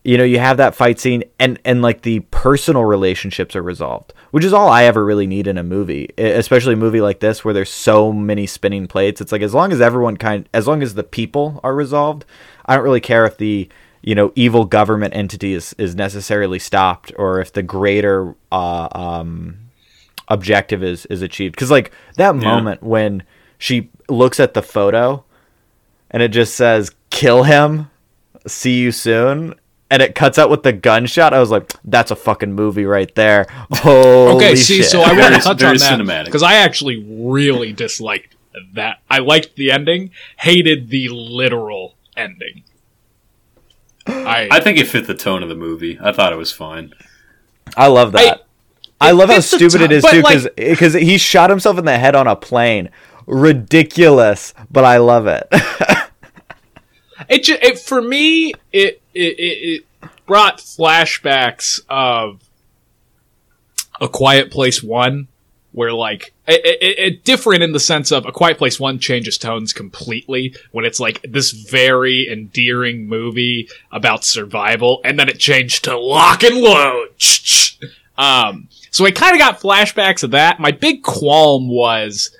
You 0.03 0.17
know, 0.17 0.23
you 0.23 0.39
have 0.39 0.57
that 0.57 0.73
fight 0.73 0.99
scene, 0.99 1.23
and 1.37 1.59
and 1.65 1.81
like 1.81 2.01
the 2.01 2.21
personal 2.31 2.85
relationships 2.85 3.55
are 3.55 3.61
resolved, 3.61 4.13
which 4.31 4.45
is 4.45 4.53
all 4.53 4.69
I 4.69 4.85
ever 4.85 5.03
really 5.03 5.27
need 5.27 5.47
in 5.47 5.57
a 5.57 5.63
movie, 5.63 6.09
especially 6.17 6.73
a 6.73 6.77
movie 6.77 7.01
like 7.01 7.19
this 7.19 7.43
where 7.43 7.53
there's 7.53 7.71
so 7.71 8.13
many 8.13 8.47
spinning 8.47 8.87
plates. 8.87 9.21
It's 9.21 9.31
like 9.31 9.41
as 9.41 9.53
long 9.53 9.71
as 9.71 9.81
everyone 9.81 10.17
kind, 10.17 10.47
as 10.53 10.65
long 10.65 10.81
as 10.81 10.93
the 10.93 11.03
people 11.03 11.59
are 11.63 11.75
resolved, 11.75 12.25
I 12.65 12.75
don't 12.75 12.85
really 12.85 13.01
care 13.01 13.25
if 13.25 13.37
the 13.37 13.67
you 14.01 14.15
know 14.15 14.31
evil 14.35 14.65
government 14.65 15.13
entity 15.13 15.53
is 15.53 15.75
is 15.77 15.93
necessarily 15.93 16.59
stopped 16.59 17.11
or 17.17 17.41
if 17.41 17.51
the 17.51 17.63
greater 17.63 18.33
uh, 18.51 18.87
um, 18.93 19.66
objective 20.27 20.83
is 20.83 21.05
is 21.07 21.21
achieved. 21.21 21.55
Because 21.55 21.71
like 21.71 21.91
that 22.15 22.35
moment 22.35 22.83
when 22.83 23.23
she 23.57 23.89
looks 24.09 24.39
at 24.39 24.53
the 24.53 24.61
photo 24.61 25.23
and 26.11 26.21
it 26.23 26.29
just 26.29 26.55
says 26.55 26.91
"kill 27.09 27.43
him," 27.43 27.89
see 28.45 28.79
you 28.79 28.91
soon. 28.91 29.55
And 29.89 30.01
it 30.01 30.15
cuts 30.15 30.37
out 30.37 30.49
with 30.49 30.63
the 30.63 30.73
gunshot. 30.73 31.33
I 31.33 31.39
was 31.39 31.49
like, 31.49 31.71
"That's 31.85 32.11
a 32.11 32.15
fucking 32.15 32.51
movie 32.53 32.83
right 32.85 33.13
there." 33.15 33.45
Holy 33.71 34.35
Okay, 34.35 34.55
see, 34.55 34.77
shit. 34.81 34.85
so 34.87 34.99
I 35.01 35.07
want 35.07 35.17
Very- 35.19 35.35
to 35.35 35.41
touch 35.41 35.63
on 35.63 35.77
that 35.77 35.99
cinematic. 35.99 36.25
because 36.25 36.43
I 36.43 36.55
actually 36.55 37.05
really 37.07 37.71
disliked 37.71 38.35
that. 38.73 38.99
I 39.09 39.19
liked 39.19 39.55
the 39.55 39.71
ending, 39.71 40.11
hated 40.37 40.89
the 40.89 41.07
literal 41.09 41.95
ending. 42.17 42.63
I, 44.07 44.47
I 44.51 44.59
think 44.59 44.77
it 44.77 44.87
fit 44.87 45.07
the 45.07 45.13
tone 45.13 45.41
of 45.43 45.47
the 45.49 45.55
movie. 45.55 45.97
I 46.01 46.11
thought 46.11 46.33
it 46.33 46.37
was 46.37 46.51
fine. 46.51 46.93
I 47.75 47.87
love 47.87 48.11
that. 48.13 48.45
I, 48.99 49.11
love 49.11 49.29
how 49.29 49.39
stupid 49.39 49.81
it 49.81 49.91
is 49.91 50.03
too, 50.03 50.21
like- 50.21 50.55
because 50.55 50.93
he 50.93 51.17
shot 51.17 51.49
himself 51.49 51.77
in 51.77 51.85
the 51.85 51.97
head 51.97 52.15
on 52.15 52.27
a 52.27 52.35
plane. 52.35 52.89
Ridiculous, 53.25 54.53
but 54.71 54.85
I 54.85 54.97
love 54.97 55.27
it. 55.27 55.47
it, 57.29 57.43
ju- 57.43 57.57
it 57.61 57.79
for 57.79 58.01
me 58.01 58.53
it, 58.71 59.01
it 59.13 59.39
it 59.39 59.83
it 59.99 60.09
brought 60.25 60.59
flashbacks 60.59 61.81
of 61.89 62.41
a 63.99 64.07
quiet 64.07 64.51
place 64.51 64.83
one 64.83 65.27
where 65.71 65.93
like 65.93 66.33
it, 66.47 66.61
it, 66.63 66.99
it 66.99 67.23
different 67.23 67.63
in 67.63 67.71
the 67.71 67.79
sense 67.79 68.11
of 68.11 68.25
a 68.25 68.31
quiet 68.31 68.57
place 68.57 68.79
one 68.79 68.99
changes 68.99 69.37
tones 69.37 69.73
completely 69.73 70.55
when 70.71 70.85
it's 70.85 70.99
like 70.99 71.21
this 71.23 71.51
very 71.51 72.27
endearing 72.31 73.07
movie 73.07 73.67
about 73.91 74.23
survival 74.23 75.01
and 75.03 75.19
then 75.19 75.29
it 75.29 75.39
changed 75.39 75.83
to 75.83 75.97
lock 75.97 76.43
and 76.43 76.57
load 76.57 77.09
um 78.17 78.67
so 78.91 79.05
i 79.05 79.11
kind 79.11 79.33
of 79.33 79.39
got 79.39 79.59
flashbacks 79.59 80.23
of 80.23 80.31
that 80.31 80.59
my 80.59 80.71
big 80.71 81.03
qualm 81.03 81.67
was 81.69 82.31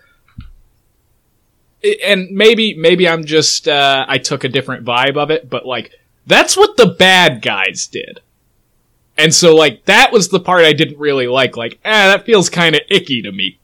and 2.06 2.30
maybe 2.32 2.74
maybe 2.76 3.08
I'm 3.08 3.24
just 3.24 3.68
uh, 3.68 4.06
I 4.08 4.18
took 4.18 4.44
a 4.44 4.50
different 4.50 4.86
vibe 4.86 5.16
of 5.16 5.30
it, 5.30 5.50
but 5.50 5.66
like 5.66 5.92
that's 6.26 6.58
what 6.58 6.76
the 6.76 6.88
bad 6.88 7.42
guys 7.42 7.88
did, 7.88 8.20
and 9.18 9.34
so 9.34 9.56
like 9.56 9.86
that 9.86 10.12
was 10.12 10.30
the 10.30 10.40
part 10.40 10.66
I 10.66 10.74
didn't 10.74 10.98
really 10.98 11.28
like. 11.28 11.56
Like, 11.56 11.80
ah, 11.86 12.08
that 12.08 12.26
feels 12.26 12.50
kind 12.50 12.76
of 12.76 12.82
icky 12.90 13.22
to 13.22 13.32
me. 13.32 13.60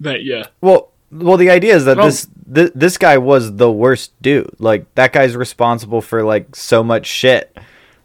That 0.00 0.24
yeah, 0.24 0.46
well, 0.60 0.90
well, 1.10 1.36
the 1.36 1.50
idea 1.50 1.76
is 1.76 1.84
that 1.84 1.96
Well- 1.96 2.06
this 2.06 2.26
th- 2.52 2.72
this 2.74 2.98
guy 2.98 3.16
was 3.16 3.56
the 3.56 3.70
worst 3.70 4.12
dude. 4.20 4.50
Like 4.58 4.92
that 4.96 5.12
guy's 5.12 5.36
responsible 5.36 6.00
for 6.00 6.24
like 6.24 6.56
so 6.56 6.82
much 6.82 7.06
shit. 7.06 7.56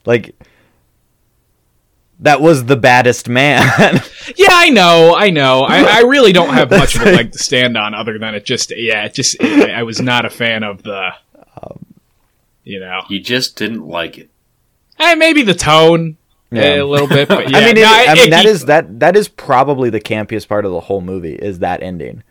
Like 0.05 0.35
that 2.19 2.41
was 2.41 2.65
the 2.65 2.75
baddest 2.77 3.27
man. 3.27 3.61
yeah, 4.37 4.47
I 4.51 4.69
know, 4.69 5.13
I 5.15 5.29
know. 5.29 5.61
I, 5.61 5.83
I 5.83 6.01
really 6.01 6.31
don't 6.33 6.53
have 6.53 6.69
much 6.71 6.95
of 6.95 7.01
a 7.01 7.11
leg 7.11 7.31
to 7.33 7.37
stand 7.43 7.77
on, 7.77 7.93
other 7.93 8.17
than 8.17 8.35
it 8.35 8.45
just 8.45 8.71
yeah, 8.75 9.05
it 9.05 9.13
just 9.13 9.35
it, 9.39 9.69
I 9.69 9.83
was 9.83 10.01
not 10.01 10.25
a 10.25 10.29
fan 10.29 10.63
of 10.63 10.83
the, 10.83 11.09
you 12.63 12.79
know, 12.79 13.01
You 13.09 13.19
just 13.19 13.57
didn't 13.57 13.85
like 13.87 14.17
it. 14.17 14.29
eh, 14.99 15.15
maybe 15.15 15.41
the 15.43 15.53
tone. 15.53 16.17
Yeah. 16.51 16.81
A 16.81 16.85
little 16.85 17.07
bit, 17.07 17.27
but 17.27 17.49
yeah. 17.51 17.57
I 17.57 17.65
mean, 17.65 17.77
it, 17.77 17.81
no, 17.81 17.87
I 17.91 18.13
mean 18.15 18.29
that 18.29 18.45
icky. 18.45 18.65
that 18.65 18.99
that 18.99 19.15
is 19.17 19.27
probably 19.27 19.89
the 19.89 19.99
campiest 19.99 20.47
part 20.47 20.65
of 20.65 20.71
the 20.71 20.79
whole 20.79 21.01
movie 21.01 21.33
is 21.35 21.59
that 21.59 21.83
ending 21.83 22.23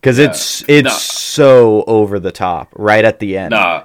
because 0.00 0.18
it's 0.18 0.62
it's 0.68 0.84
No. 0.84 0.90
so 0.90 1.84
over 1.86 2.20
the 2.20 2.30
top 2.32 2.68
right 2.76 3.04
at 3.04 3.18
the 3.18 3.36
end. 3.36 3.50
Nah, 3.50 3.84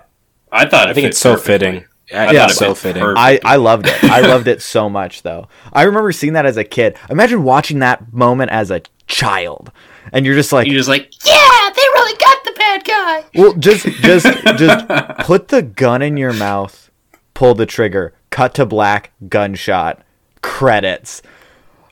I 0.52 0.66
thought 0.68 0.88
it 0.90 0.92
I 0.92 0.94
think 0.94 1.08
it's 1.08 1.18
so 1.20 1.34
perfectly. 1.34 1.54
fitting. 1.70 1.86
I 2.14 2.32
Yeah, 2.32 2.42
thought 2.42 2.52
it's 2.52 2.54
it 2.54 2.66
so 2.66 2.74
fitting. 2.76 3.02
perfect. 3.04 3.20
I, 3.46 3.54
I 3.54 3.56
loved 3.58 3.88
it. 3.88 4.04
I 4.04 4.22
loved 4.22 4.48
it 4.48 4.62
so 4.62 4.90
much, 4.90 5.24
though. 5.24 5.48
I 5.74 5.84
remember 5.84 6.12
seeing 6.12 6.34
that 6.34 6.46
as 6.46 6.58
a 6.58 6.64
kid. 6.64 6.98
Imagine 7.10 7.44
watching 7.44 7.80
that 7.80 8.14
moment 8.14 8.52
as 8.52 8.72
a 8.72 8.82
child, 9.08 9.72
and 10.14 10.26
you're 10.26 10.36
just 10.36 10.52
like, 10.54 10.68
you're 10.68 10.78
just 10.78 10.90
like, 10.90 11.12
Yeah, 11.26 11.70
they 11.76 11.82
really 11.94 12.18
got 12.18 12.44
the 12.46 12.54
bad 12.58 12.84
guy. 12.86 13.24
well, 13.36 13.54
just 13.54 13.86
just 13.86 14.26
just 14.58 14.88
put 15.26 15.50
the 15.50 15.62
gun 15.62 16.02
in 16.02 16.18
your 16.18 16.34
mouth, 16.34 16.90
pull 17.34 17.56
the 17.56 17.66
trigger, 17.66 18.14
cut 18.30 18.54
to 18.56 18.66
black, 18.66 19.12
gunshot, 19.28 20.02
credits 20.42 21.22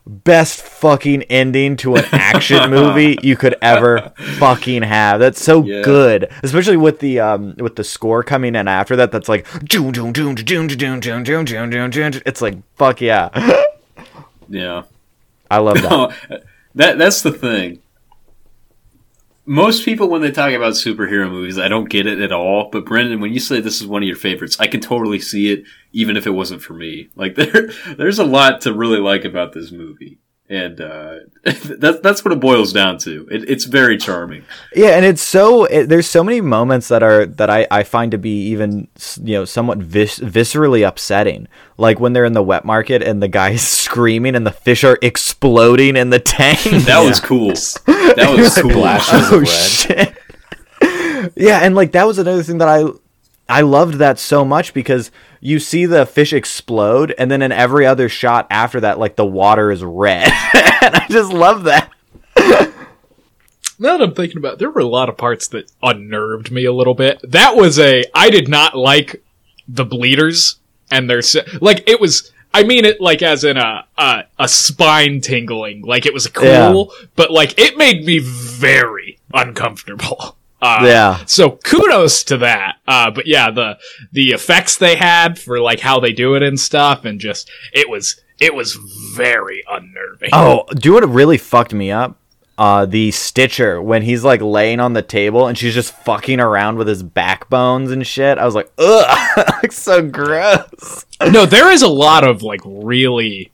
best 0.08 0.62
fucking 0.62 1.24
ending 1.24 1.76
to 1.78 1.96
an 1.96 2.06
action 2.12 2.70
movie 2.70 3.18
you 3.24 3.36
could 3.36 3.56
ever 3.62 4.13
fucking 4.38 4.84
have. 4.84 5.20
That's 5.20 5.44
so 5.44 5.63
yeah. 5.63 5.82
good, 5.82 6.32
especially 6.44 6.78
with 6.78 7.00
the 7.00 7.20
um 7.20 7.56
with 7.58 7.76
the 7.76 7.84
score 7.84 8.24
coming 8.24 8.56
in 8.56 8.68
after 8.68 8.96
that. 8.98 9.12
That's 9.12 9.30
like 9.30 9.48
It's 12.26 12.41
like 12.41 12.58
fuck 12.76 13.02
yeah. 13.02 13.30
yeah, 14.50 14.84
I 15.50 15.58
love 15.60 15.82
that. 15.82 15.91
No, 15.91 16.12
that 16.76 16.98
that's 16.98 17.22
the 17.22 17.32
thing. 17.32 17.82
Most 19.47 19.86
people, 19.86 20.10
when 20.10 20.21
they 20.21 20.31
talk 20.31 20.53
about 20.53 20.73
superhero 20.73 21.29
movies, 21.29 21.60
I 21.60 21.67
don't 21.67 21.89
get 21.89 22.08
it 22.08 22.19
at 22.19 22.31
all. 22.31 22.69
But 22.71 22.86
Brendan, 22.86 23.19
when 23.19 23.31
you 23.31 23.39
say 23.39 23.62
this 23.62 23.79
is 23.79 23.88
one 23.88 24.01
of 24.01 24.08
your 24.08 24.17
favorites, 24.17 24.58
I 24.60 24.65
can 24.65 24.81
totally 24.81 25.19
see 25.19 25.51
it, 25.51 25.65
even 25.91 26.17
if 26.17 26.25
it 26.25 26.31
wasn't 26.31 26.63
for 26.63 26.73
me. 26.73 27.10
Like 27.15 27.36
there, 27.36 27.69
there's 27.95 28.19
a 28.19 28.25
lot 28.25 28.62
to 28.62 28.73
really 28.73 28.99
like 28.99 29.23
about 29.23 29.53
this 29.53 29.71
movie, 29.71 30.17
and 30.47 30.79
uh, 30.79 31.15
that's 31.43 31.99
that's 31.99 32.23
what 32.23 32.31
it 32.31 32.39
boils 32.39 32.71
down 32.71 32.97
to. 32.99 33.27
It, 33.31 33.49
it's 33.49 33.65
very 33.65 33.97
charming. 33.97 34.43
Yeah, 34.75 34.89
and 34.89 35.05
it's 35.05 35.21
so 35.21 35.65
it, 35.65 35.88
there's 35.88 36.08
so 36.08 36.23
many 36.23 36.41
moments 36.41 36.88
that 36.89 37.01
are 37.01 37.25
that 37.25 37.49
I, 37.49 37.67
I 37.71 37.84
find 37.84 38.12
to 38.12 38.17
be 38.17 38.47
even 38.49 38.88
you 39.23 39.34
know 39.34 39.45
somewhat 39.45 39.79
vis- 39.79 40.19
viscerally 40.19 40.88
upsetting. 40.88 41.47
Like 41.77 41.99
when 41.99 42.13
they're 42.13 42.25
in 42.25 42.34
the 42.34 42.43
wet 42.43 42.63
market 42.63 43.01
and 43.01 43.21
the 43.21 43.27
guy's 43.27 43.67
screaming 43.67 44.36
and 44.36 44.45
the 44.45 44.51
fish 44.51 44.84
are 44.84 44.99
exploding 45.01 45.97
in 45.97 46.10
the 46.10 46.19
tank. 46.19 46.60
That 46.86 47.03
was 47.03 47.19
cool. 47.19 47.53
That 47.86 48.36
was 48.38 48.55
cool. 48.62 48.71
Flashes 48.71 49.31
oh 49.31 49.41
of 49.41 49.47
shit. 49.47 50.15
yeah, 51.36 51.60
and 51.63 51.73
like 51.73 51.93
that 51.93 52.05
was 52.05 52.19
another 52.19 52.43
thing 52.43 52.60
that 52.60 52.67
I 52.67 52.86
I 53.47 53.62
loved 53.62 53.95
that 53.95 54.19
so 54.19 54.45
much 54.45 54.73
because 54.73 55.12
you 55.45 55.60
see 55.60 55.86
the 55.86 56.08
fish 56.08 56.34
explode 56.34 57.13
and 57.19 57.29
then 57.29 57.43
in 57.43 57.51
every 57.51 57.86
other 57.86 58.10
shot 58.10 58.47
after 58.49 58.79
that 58.81 58.97
like 58.97 59.15
the 59.15 59.25
water 59.25 59.71
is 59.71 59.84
red. 59.84 60.23
and 60.53 60.95
I 60.95 61.05
just 61.08 61.31
love 61.31 61.65
that. 61.65 61.91
now 63.77 63.97
that 63.97 64.01
I'm 64.01 64.15
thinking 64.15 64.38
about 64.38 64.53
it, 64.53 64.60
there 64.60 64.71
were 64.71 64.81
a 64.81 64.88
lot 64.88 65.08
of 65.08 65.17
parts 65.17 65.47
that 65.49 65.71
unnerved 65.84 66.51
me 66.51 66.65
a 66.65 66.73
little 66.73 66.95
bit. 66.95 67.19
That 67.29 67.55
was 67.55 67.77
a 67.77 68.03
I 68.13 68.31
did 68.31 68.47
not 68.47 68.75
like 68.75 69.23
the 69.67 69.86
bleeders 69.86 70.58
and 70.89 71.08
their 71.08 71.21
like 71.62 71.88
it 71.88 72.01
was 72.01 72.31
I 72.51 72.63
mean 72.63 72.84
it 72.84 72.99
like 72.99 73.21
as 73.21 73.43
in 73.43 73.58
a 73.58 73.86
a, 73.99 74.23
a 74.39 74.47
spine 74.47 75.21
tingling 75.21 75.84
like 75.84 76.08
it 76.08 76.13
was 76.13 76.25
cool 76.27 76.91
but 77.15 77.29
like 77.29 77.60
it 77.60 77.77
made 77.77 78.03
me 78.03 78.17
very 78.19 79.19
uncomfortable. 79.31 80.38
Uh, 80.62 80.80
Yeah. 80.84 81.26
So 81.26 81.52
kudos 81.63 82.24
to 82.26 82.38
that. 82.38 82.78
Uh, 82.88 83.12
but 83.12 83.28
yeah, 83.28 83.52
the 83.52 83.78
the 84.12 84.32
effects 84.32 84.78
they 84.78 84.96
had 84.96 85.38
for 85.38 85.60
like 85.60 85.80
how 85.80 86.00
they 86.00 86.12
do 86.13 86.36
it 86.36 86.44
and 86.44 86.60
stuff, 86.60 87.06
and 87.06 87.20
just 87.20 87.50
it 87.74 87.89
was 87.89 88.20
it 88.39 88.54
was 88.54 88.78
very 89.15 89.63
unnerving. 89.70 90.30
Oh, 90.34 90.65
do 90.74 90.89
you 90.89 90.96
know 91.00 91.08
what 91.08 91.13
really 91.13 91.38
fucked 91.38 91.74
me 91.74 91.91
up? 91.91 92.18
Uh, 92.58 92.86
the 92.86 93.12
Stitcher 93.12 93.82
when 93.82 94.02
he's 94.02 94.24
like 94.24 94.41
laying 94.41 94.80
on 94.80 94.94
the 94.94 95.02
table 95.02 95.48
and 95.48 95.58
she's 95.58 95.74
just 95.74 95.94
fucking 95.94 96.39
around 96.39 96.78
with 96.78 96.88
his 96.88 97.04
backbones 97.04 97.91
and 97.91 98.08
shit. 98.08 98.38
I 98.38 98.46
was 98.46 98.56
like, 98.56 98.72
ugh, 98.78 99.38
looks 99.62 99.78
so 99.78 100.02
gross. 100.02 101.06
no, 101.22 101.46
there 101.46 101.70
is 101.70 101.82
a 101.82 101.89
lot 101.89 102.24
of 102.24 102.44
like 102.44 102.62
really 102.63 103.52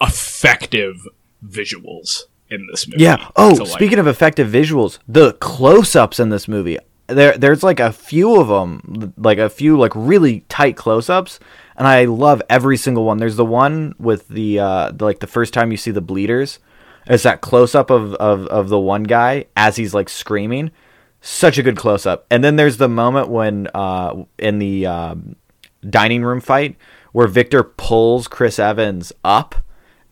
effective 0.00 0.96
visuals 1.44 2.24
in 2.50 2.66
this 2.70 2.86
movie. 2.86 3.02
Yeah. 3.02 3.28
Oh, 3.36 3.50
like- 3.58 3.68
speaking 3.68 3.98
of 3.98 4.06
effective 4.06 4.48
visuals, 4.48 4.98
the 5.08 5.32
close-ups 5.34 6.20
in 6.20 6.30
this 6.30 6.48
movie. 6.48 6.78
There, 7.08 7.38
there's 7.38 7.62
like 7.62 7.78
a 7.78 7.92
few 7.92 8.40
of 8.40 8.48
them, 8.48 9.14
like 9.16 9.38
a 9.38 9.48
few 9.48 9.78
like 9.78 9.92
really 9.94 10.40
tight 10.48 10.76
close-ups, 10.76 11.38
and 11.76 11.86
I 11.86 12.04
love 12.06 12.42
every 12.50 12.76
single 12.76 13.04
one. 13.04 13.18
There's 13.18 13.36
the 13.36 13.44
one 13.44 13.94
with 13.98 14.26
the, 14.28 14.58
uh, 14.58 14.90
the, 14.92 15.04
like 15.04 15.20
the 15.20 15.28
first 15.28 15.54
time 15.54 15.70
you 15.70 15.76
see 15.76 15.92
the 15.92 16.00
bleeders. 16.00 16.58
It's 17.06 17.22
that 17.22 17.40
close-up 17.40 17.90
of, 17.90 18.14
of 18.14 18.48
of 18.48 18.68
the 18.68 18.80
one 18.80 19.04
guy 19.04 19.44
as 19.56 19.76
he's 19.76 19.94
like 19.94 20.08
screaming. 20.08 20.72
Such 21.20 21.58
a 21.58 21.62
good 21.62 21.76
close-up. 21.76 22.26
And 22.30 22.42
then 22.42 22.56
there's 22.56 22.76
the 22.78 22.88
moment 22.88 23.28
when, 23.28 23.68
uh, 23.74 24.24
in 24.38 24.58
the 24.58 24.86
um, 24.86 25.36
dining 25.88 26.24
room 26.24 26.40
fight 26.40 26.76
where 27.12 27.28
Victor 27.28 27.62
pulls 27.62 28.26
Chris 28.26 28.58
Evans 28.58 29.12
up 29.24 29.54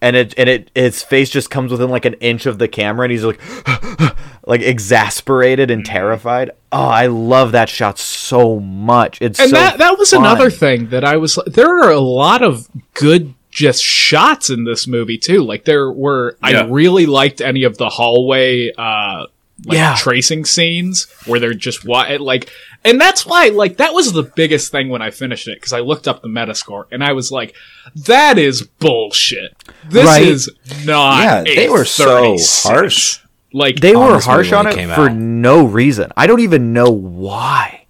and 0.04 0.14
it 0.16 0.34
and 0.36 0.48
it 0.48 0.70
its 0.74 1.02
face 1.02 1.30
just 1.30 1.50
comes 1.50 1.72
within 1.72 1.88
like 1.90 2.04
an 2.04 2.14
inch 2.14 2.46
of 2.46 2.58
the 2.58 2.68
camera, 2.68 3.04
and 3.04 3.10
he's 3.12 3.24
like, 3.24 3.40
like 4.46 4.60
exasperated 4.60 5.70
and 5.70 5.84
terrified. 5.84 6.50
Oh, 6.70 6.82
I 6.86 7.06
love 7.06 7.52
that 7.52 7.68
shot 7.68 7.98
so 7.98 8.60
much. 8.60 9.20
It's 9.22 9.40
and 9.40 9.50
so 9.50 9.56
that 9.56 9.78
that 9.78 9.98
was 9.98 10.10
fun. 10.10 10.20
another 10.20 10.50
thing 10.50 10.88
that 10.90 11.04
I 11.04 11.16
was. 11.16 11.38
There 11.46 11.82
are 11.84 11.90
a 11.90 12.00
lot 12.00 12.42
of 12.42 12.68
good 12.94 13.34
just 13.50 13.82
shots 13.82 14.50
in 14.50 14.64
this 14.64 14.86
movie 14.86 15.16
too. 15.16 15.42
Like 15.42 15.64
there 15.64 15.90
were, 15.90 16.36
I 16.42 16.62
really 16.64 17.06
liked 17.06 17.40
any 17.40 17.62
of 17.62 17.78
the 17.78 17.88
hallway, 17.88 18.72
uh, 18.76 19.26
like 19.64 19.76
Yeah. 19.78 19.94
tracing 19.96 20.44
scenes 20.44 21.06
where 21.26 21.38
they're 21.38 21.54
just 21.54 21.84
wa- 21.86 22.16
like, 22.18 22.50
and 22.84 23.00
that's 23.00 23.24
why 23.26 23.48
like 23.48 23.78
that 23.78 23.94
was 23.94 24.12
the 24.12 24.22
biggest 24.22 24.70
thing 24.70 24.88
when 24.88 25.02
I 25.02 25.10
finished 25.10 25.48
it 25.48 25.56
because 25.56 25.72
I 25.72 25.80
looked 25.80 26.06
up 26.08 26.22
the 26.22 26.28
Metascore 26.28 26.84
and 26.90 27.02
I 27.02 27.12
was 27.12 27.32
like, 27.32 27.54
that 27.96 28.38
is 28.38 28.62
bullshit. 28.62 29.52
This 29.88 30.04
Right. 30.06 30.22
is 30.22 30.50
not. 30.84 31.22
Yeah, 31.22 31.40
a 31.40 31.56
they 31.56 31.68
were 31.68 31.84
so 31.84 32.36
harsh. 32.38 33.20
Like 33.52 33.76
They 33.80 33.94
were 33.94 34.20
harsh 34.20 34.52
on 34.52 34.66
it 34.66 34.76
it 34.76 34.94
for 34.94 35.08
out. 35.08 35.14
no 35.16 35.64
reason. 35.64 36.10
I 36.16 36.26
don't 36.26 36.40
even 36.40 36.72
know 36.72 36.90
why. 36.90 37.86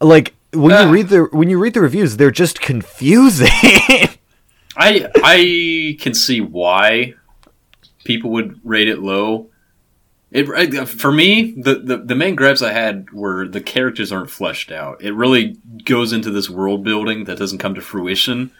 Like 0.00 0.34
when 0.52 0.72
Uh. 0.72 0.84
you 0.84 0.90
read 0.92 1.08
the 1.08 1.22
when 1.32 1.48
you 1.50 1.58
read 1.58 1.74
the 1.74 1.80
reviews, 1.80 2.16
they're 2.16 2.30
just 2.30 2.60
confusing. 2.60 3.48
I 4.76 5.06
I 5.22 5.96
can 6.00 6.14
see 6.14 6.40
why 6.40 7.14
people 8.04 8.30
would 8.30 8.58
rate 8.64 8.88
it 8.88 9.00
low. 9.00 9.48
It 10.32 10.86
for 10.86 11.12
me 11.12 11.52
the, 11.52 11.74
the 11.74 11.96
the 11.98 12.14
main 12.14 12.34
grabs 12.34 12.62
I 12.62 12.72
had 12.72 13.10
were 13.12 13.46
the 13.46 13.60
characters 13.60 14.10
aren't 14.10 14.30
fleshed 14.30 14.72
out. 14.72 15.02
It 15.02 15.12
really 15.12 15.58
goes 15.84 16.12
into 16.12 16.30
this 16.30 16.48
world 16.48 16.82
building 16.82 17.24
that 17.24 17.38
doesn't 17.38 17.58
come 17.58 17.74
to 17.74 17.82
fruition, 17.82 18.50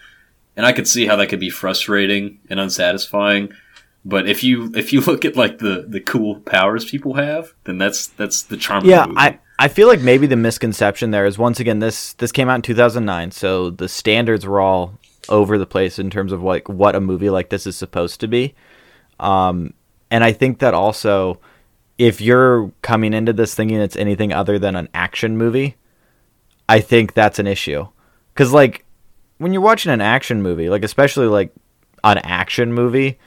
and 0.55 0.67
I 0.67 0.73
could 0.73 0.87
see 0.87 1.07
how 1.07 1.17
that 1.17 1.29
could 1.29 1.41
be 1.41 1.49
frustrating 1.49 2.41
and 2.51 2.61
unsatisfying. 2.61 3.55
But 4.05 4.29
if 4.29 4.45
you 4.45 4.71
if 4.75 4.93
you 4.93 5.01
look 5.07 5.25
at 5.25 5.35
like 5.35 5.59
the 5.59 5.87
the 5.89 6.01
cool 6.01 6.41
powers 6.41 6.85
people 6.85 7.15
have, 7.15 7.55
then 7.65 7.79
that's 7.79 8.09
that's 8.09 8.43
the 8.43 8.59
charm. 8.59 8.85
yeah, 8.85 9.05
of 9.05 9.09
the 9.09 9.15
movie. 9.15 9.21
I 9.21 9.39
I 9.59 9.69
feel 9.69 9.89
like 9.89 10.01
maybe 10.01 10.27
the 10.27 10.37
misconception 10.37 11.11
there 11.11 11.25
is 11.25 11.39
once 11.39 11.59
again 11.59 11.79
this 11.79 12.13
this 12.15 12.33
came 12.33 12.51
out 12.51 12.57
in 12.57 12.63
2009, 12.63 13.31
so 13.31 13.71
the 13.71 13.89
standards 13.89 14.45
were 14.45 14.61
all 14.61 14.99
over 15.31 15.57
the 15.57 15.67
place 15.67 15.99
in 15.99 16.11
terms 16.11 16.33
of 16.33 16.43
like 16.43 16.69
what 16.69 16.95
a 16.95 17.01
movie 17.01 17.31
like 17.31 17.49
this 17.49 17.67
is 17.67 17.77
supposed 17.77 18.21
to 18.21 18.29
be. 18.29 18.55
Um, 19.19 19.73
and 20.11 20.23
I 20.23 20.33
think 20.33 20.59
that 20.59 20.75
also 20.75 21.41
if 21.99 22.21
you're 22.21 22.73
coming 22.83 23.13
into 23.15 23.33
this 23.33 23.55
thinking 23.55 23.79
it's 23.79 23.97
anything 23.97 24.33
other 24.33 24.59
than 24.59 24.77
an 24.77 24.89
action 24.95 25.37
movie, 25.37 25.77
I 26.69 26.81
think 26.81 27.15
that's 27.15 27.39
an 27.39 27.47
issue. 27.47 27.87
Cuz 28.35 28.53
like 28.53 28.85
when 29.39 29.53
you're 29.53 29.63
watching 29.63 29.93
an 29.93 30.01
action 30.01 30.43
movie, 30.43 30.69
like 30.69 30.85
especially 30.85 31.27
like 31.27 31.53
an 32.05 32.19
action 32.19 32.73
movie, 32.73 33.19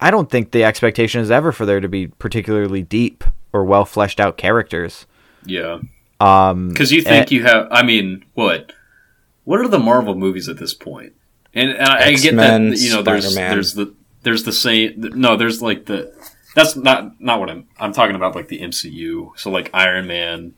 I 0.00 0.10
don't 0.10 0.30
think 0.30 0.50
the 0.50 0.64
expectation 0.64 1.20
is 1.20 1.30
ever 1.30 1.52
for 1.52 1.64
there 1.66 1.80
to 1.80 1.88
be 1.88 2.08
particularly 2.08 2.82
deep 2.82 3.24
or 3.52 3.64
well 3.64 3.84
fleshed 3.84 4.20
out 4.20 4.36
characters. 4.36 5.06
yeah. 5.44 5.78
Um, 6.20 6.68
Because 6.68 6.92
you 6.92 7.02
think 7.02 7.32
Eh. 7.32 7.34
you 7.34 7.42
have, 7.42 7.66
I 7.72 7.82
mean, 7.82 8.24
what? 8.34 8.72
What 9.42 9.60
are 9.60 9.66
the 9.66 9.80
Marvel 9.80 10.14
movies 10.14 10.48
at 10.48 10.56
this 10.56 10.72
point? 10.72 11.14
And, 11.52 11.70
and 11.70 11.82
I, 11.88 12.06
I 12.10 12.14
get 12.14 12.36
that 12.36 12.60
you 12.78 12.90
know 12.90 13.02
there's 13.02 13.24
Spider-Man. 13.26 13.50
there's 13.50 13.74
the 13.74 13.92
there's 14.22 14.44
the 14.44 14.52
same 14.52 14.94
no 15.16 15.36
there's 15.36 15.60
like 15.60 15.86
the 15.86 16.12
that's 16.54 16.76
not 16.76 17.20
not 17.20 17.40
what 17.40 17.50
I'm 17.50 17.68
I'm 17.78 17.92
talking 17.92 18.16
about 18.16 18.34
like 18.34 18.48
the 18.48 18.60
MCU 18.60 19.38
so 19.38 19.50
like 19.50 19.70
Iron 19.72 20.06
Man 20.06 20.54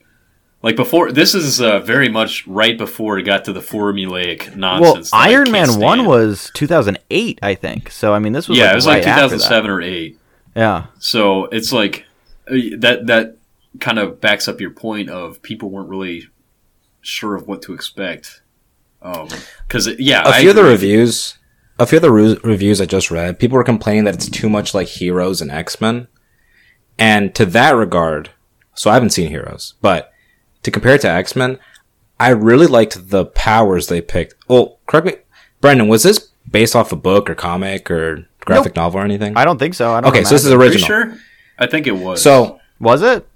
like 0.65 0.75
before 0.75 1.11
this 1.11 1.35
is 1.35 1.61
uh, 1.61 1.79
very 1.79 2.09
much 2.09 2.47
right 2.47 2.75
before 2.75 3.19
it 3.19 3.23
got 3.23 3.45
to 3.45 3.53
the 3.53 3.59
formulaic 3.59 4.47
well, 4.49 4.57
nonsense. 4.57 5.11
that 5.11 5.17
I 5.17 5.29
Iron 5.29 5.45
can't 5.51 5.69
Man 5.69 5.79
one 5.79 6.05
was 6.05 6.49
2008, 6.55 7.39
I 7.43 7.53
think. 7.53 7.91
So 7.91 8.15
I 8.15 8.19
mean, 8.19 8.33
this 8.33 8.49
was 8.49 8.57
yeah 8.57 8.65
like 8.65 8.71
it 8.71 8.75
was 8.75 8.87
right 8.87 9.05
like 9.05 9.15
2007 9.15 9.69
or 9.69 9.81
eight. 9.81 10.19
Yeah, 10.55 10.87
So 10.99 11.45
it's 11.45 11.71
like 11.71 12.05
uh, 12.47 12.55
that 12.79 13.05
that 13.05 13.37
kind 13.79 13.99
of 13.99 14.19
backs 14.19 14.47
up 14.47 14.59
your 14.59 14.71
point 14.71 15.09
of 15.09 15.41
people 15.43 15.69
weren't 15.69 15.89
really 15.89 16.29
sure 17.01 17.35
of 17.35 17.47
what 17.47 17.61
to 17.63 17.73
expect. 17.73 18.41
Um, 19.01 19.27
because 19.67 19.87
yeah, 19.99 20.23
a 20.23 20.29
I 20.29 20.39
few 20.39 20.49
of 20.49 20.55
the 20.55 20.63
reviews, 20.63 21.37
a 21.77 21.85
few 21.85 21.97
of 21.97 22.01
the 22.01 22.11
re- 22.11 22.39
reviews 22.43 22.79
I 22.79 22.85
just 22.85 23.11
read, 23.11 23.39
people 23.39 23.57
were 23.57 23.63
complaining 23.63 24.05
that 24.05 24.13
it's 24.15 24.29
too 24.29 24.49
much 24.49 24.73
like 24.73 24.87
Heroes 24.87 25.41
and 25.41 25.51
X 25.51 25.81
Men. 25.81 26.07
And 26.97 27.35
to 27.35 27.45
that 27.47 27.71
regard, 27.71 28.29
so 28.73 28.89
I 28.89 28.93
haven't 28.93 29.09
seen 29.09 29.29
Heroes, 29.29 29.73
but 29.81 30.13
to 30.63 30.71
compare 30.71 30.95
it 30.95 31.01
to 31.01 31.09
X 31.09 31.35
Men, 31.35 31.59
I 32.19 32.29
really 32.29 32.67
liked 32.67 33.09
the 33.09 33.25
powers 33.25 33.87
they 33.87 34.01
picked. 34.01 34.35
Well, 34.47 34.79
correct 34.87 35.07
me, 35.07 35.13
Brendan, 35.61 35.87
was 35.89 36.03
this 36.03 36.29
based 36.49 36.75
off 36.75 36.91
a 36.91 36.95
book 36.95 37.29
or 37.29 37.35
comic 37.35 37.91
or 37.91 38.25
graphic 38.39 38.75
novel 38.75 39.01
or 39.01 39.03
anything? 39.03 39.35
I 39.35 39.43
don't 39.43 39.57
think 39.59 39.73
so. 39.73 39.91
I 39.91 40.01
don't. 40.01 40.11
okay, 40.11 40.23
so 40.23 40.35
this 40.35 40.45
is 40.45 40.51
imagine. 40.51 40.61
Are 40.61 40.65
you 40.65 40.71
original. 40.71 40.87
sure? 40.87 41.19
I 41.59 41.67
think 41.67 41.87
it 41.87 41.91
was. 41.91 42.21
So 42.21 42.59
was 42.79 43.01
it? 43.01 43.27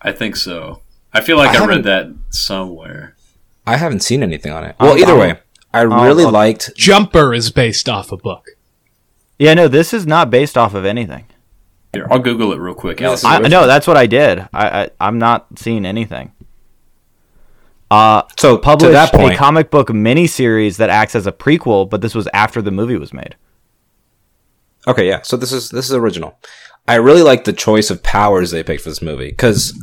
I 0.00 0.12
think 0.12 0.36
so. 0.36 0.80
I 1.12 1.20
feel 1.20 1.36
like 1.36 1.56
I 1.56 1.62
I, 1.62 1.66
read 1.66 1.84
that 1.84 2.12
somewhere. 2.30 3.14
I 3.66 3.76
haven't 3.76 4.00
seen 4.00 4.22
anything 4.22 4.52
on 4.52 4.64
it. 4.64 4.76
Well, 4.80 4.92
I'll- 4.92 4.98
either 4.98 5.12
I'll- 5.12 5.18
way, 5.18 5.38
I 5.78 5.82
really 5.82 6.24
I'll- 6.24 6.30
liked. 6.30 6.74
Jumper 6.76 7.34
is 7.34 7.50
based 7.50 7.88
off 7.88 8.12
a 8.12 8.16
book. 8.16 8.50
Yeah, 9.38 9.54
no, 9.54 9.68
this 9.68 9.92
is 9.92 10.06
not 10.06 10.30
based 10.30 10.56
off 10.56 10.74
of 10.74 10.84
anything. 10.84 11.26
Here, 11.92 12.06
I'll 12.10 12.18
Google 12.20 12.52
it 12.52 12.58
real 12.58 12.74
quick. 12.74 13.00
Yes. 13.00 13.24
Allison. 13.24 13.46
I 13.46 13.48
no, 13.48 13.66
that's 13.66 13.86
what 13.86 13.96
I 13.96 14.06
did. 14.06 14.40
I, 14.52 14.82
I 14.82 14.90
I'm 15.00 15.18
not 15.18 15.46
seeing 15.58 15.84
anything. 15.86 16.32
Uh, 17.90 18.22
So 18.36 18.58
published 18.58 18.88
to 18.88 18.92
that 18.92 19.12
point, 19.12 19.34
a 19.34 19.36
comic 19.36 19.70
book 19.70 19.88
miniseries 19.88 20.76
that 20.78 20.90
acts 20.90 21.14
as 21.14 21.26
a 21.26 21.32
prequel, 21.32 21.88
but 21.88 22.00
this 22.00 22.14
was 22.14 22.28
after 22.32 22.60
the 22.62 22.70
movie 22.72 22.96
was 22.96 23.12
made. 23.12 23.36
Okay, 24.86 25.06
yeah. 25.08 25.22
So 25.22 25.36
this 25.36 25.52
is 25.52 25.70
this 25.70 25.86
is 25.86 25.92
original. 25.94 26.38
I 26.86 26.96
really 26.96 27.22
like 27.22 27.44
the 27.44 27.52
choice 27.52 27.90
of 27.90 28.02
powers 28.02 28.50
they 28.50 28.62
picked 28.62 28.82
for 28.82 28.88
this 28.90 29.00
movie 29.02 29.28
because 29.30 29.80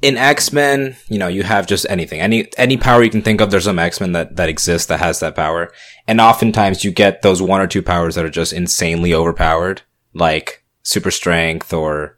in 0.00 0.16
X 0.16 0.52
Men, 0.52 0.96
you 1.08 1.18
know, 1.18 1.28
you 1.28 1.42
have 1.42 1.66
just 1.66 1.86
anything, 1.88 2.20
any 2.20 2.48
any 2.56 2.76
power 2.76 3.02
you 3.02 3.10
can 3.10 3.22
think 3.22 3.40
of. 3.40 3.50
There's 3.50 3.64
some 3.64 3.78
X 3.78 4.00
Men 4.00 4.12
that 4.12 4.36
that 4.36 4.48
exists 4.48 4.86
that 4.88 5.00
has 5.00 5.20
that 5.20 5.34
power, 5.34 5.72
and 6.06 6.20
oftentimes 6.20 6.84
you 6.84 6.90
get 6.90 7.22
those 7.22 7.42
one 7.42 7.60
or 7.60 7.66
two 7.66 7.82
powers 7.82 8.14
that 8.14 8.24
are 8.24 8.30
just 8.30 8.52
insanely 8.52 9.12
overpowered, 9.12 9.82
like 10.14 10.64
super 10.82 11.10
strength 11.10 11.72
or 11.72 12.16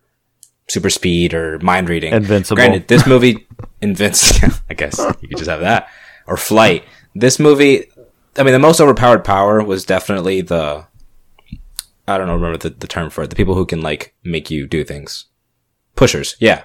super 0.69 0.91
speed 0.91 1.35
or 1.35 1.59
mind 1.61 1.89
reading. 1.89 2.13
Invincible. 2.13 2.57
Granted, 2.57 2.89
this 2.89 3.07
movie, 3.07 3.47
invincible 3.81 4.57
I 4.71 4.75
guess 4.75 4.99
you 5.21 5.29
could 5.29 5.39
just 5.39 5.51
have 5.51 5.61
that 5.61 5.89
or 6.27 6.37
flight. 6.37 6.85
This 7.15 7.41
movie, 7.41 7.91
I 8.37 8.45
mean, 8.45 8.53
the 8.53 8.59
most 8.59 8.81
overpowered 8.81 9.25
power 9.25 9.63
was 9.63 9.85
definitely 9.85 10.43
the 10.43 10.87
I 12.07 12.19
don't 12.19 12.27
know, 12.27 12.35
remember 12.35 12.59
the, 12.59 12.71
the 12.71 12.89
term 12.89 13.09
for 13.09 13.23
it. 13.23 13.31
The 13.31 13.37
people 13.37 13.55
who 13.55 13.65
can 13.65 13.81
like 13.81 14.15
make 14.25 14.51
you 14.51 14.67
do 14.67 14.85
things. 14.85 15.27
Pushers, 15.97 16.37
yeah. 16.41 16.65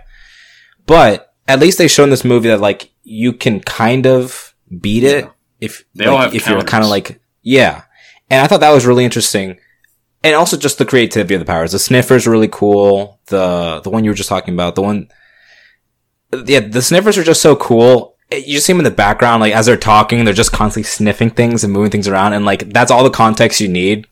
But 0.85 1.33
at 1.47 1.59
least 1.59 1.77
they 1.77 1.87
show 1.87 2.03
in 2.03 2.09
this 2.09 2.25
movie 2.25 2.49
that 2.49 2.59
like 2.59 2.91
you 3.03 3.33
can 3.33 3.59
kind 3.59 4.05
of 4.05 4.53
beat 4.79 5.03
it 5.03 5.29
if 5.61 5.85
They 5.93 6.07
like, 6.07 6.33
if 6.33 6.47
you're 6.47 6.63
kind 6.63 6.83
of 6.83 6.89
like 6.89 7.19
yeah. 7.41 7.83
And 8.29 8.41
I 8.41 8.47
thought 8.47 8.61
that 8.61 8.71
was 8.71 8.85
really 8.85 9.05
interesting. 9.05 9.57
And 10.23 10.33
also 10.33 10.57
just 10.57 10.79
the 10.79 10.85
creativity 10.85 11.35
of 11.35 11.39
the 11.39 11.45
powers. 11.45 11.71
The 11.71 11.79
sniffers 11.79 12.25
are 12.25 12.31
really 12.31 12.47
cool. 12.47 13.19
The 13.27 13.81
the 13.83 13.89
one 13.89 14.03
you 14.03 14.11
were 14.11 14.15
just 14.15 14.29
talking 14.29 14.53
about, 14.53 14.75
the 14.75 14.81
one 14.81 15.09
yeah, 16.45 16.59
the 16.61 16.81
sniffers 16.81 17.17
are 17.17 17.23
just 17.23 17.41
so 17.41 17.55
cool. 17.55 18.15
Eh, 18.31 18.41
you 18.45 18.59
see 18.59 18.73
them 18.73 18.79
in 18.79 18.85
the 18.85 18.91
background, 18.91 19.41
like 19.41 19.53
as 19.53 19.67
they're 19.67 19.77
talking, 19.77 20.25
they're 20.25 20.33
just 20.33 20.51
constantly 20.51 20.83
sniffing 20.83 21.29
things 21.29 21.63
and 21.63 21.71
moving 21.71 21.91
things 21.91 22.07
around, 22.07 22.33
and 22.33 22.45
like 22.45 22.69
that's 22.71 22.91
all 22.91 23.03
the 23.03 23.09
context 23.09 23.61
you 23.61 23.67
need. 23.67 24.07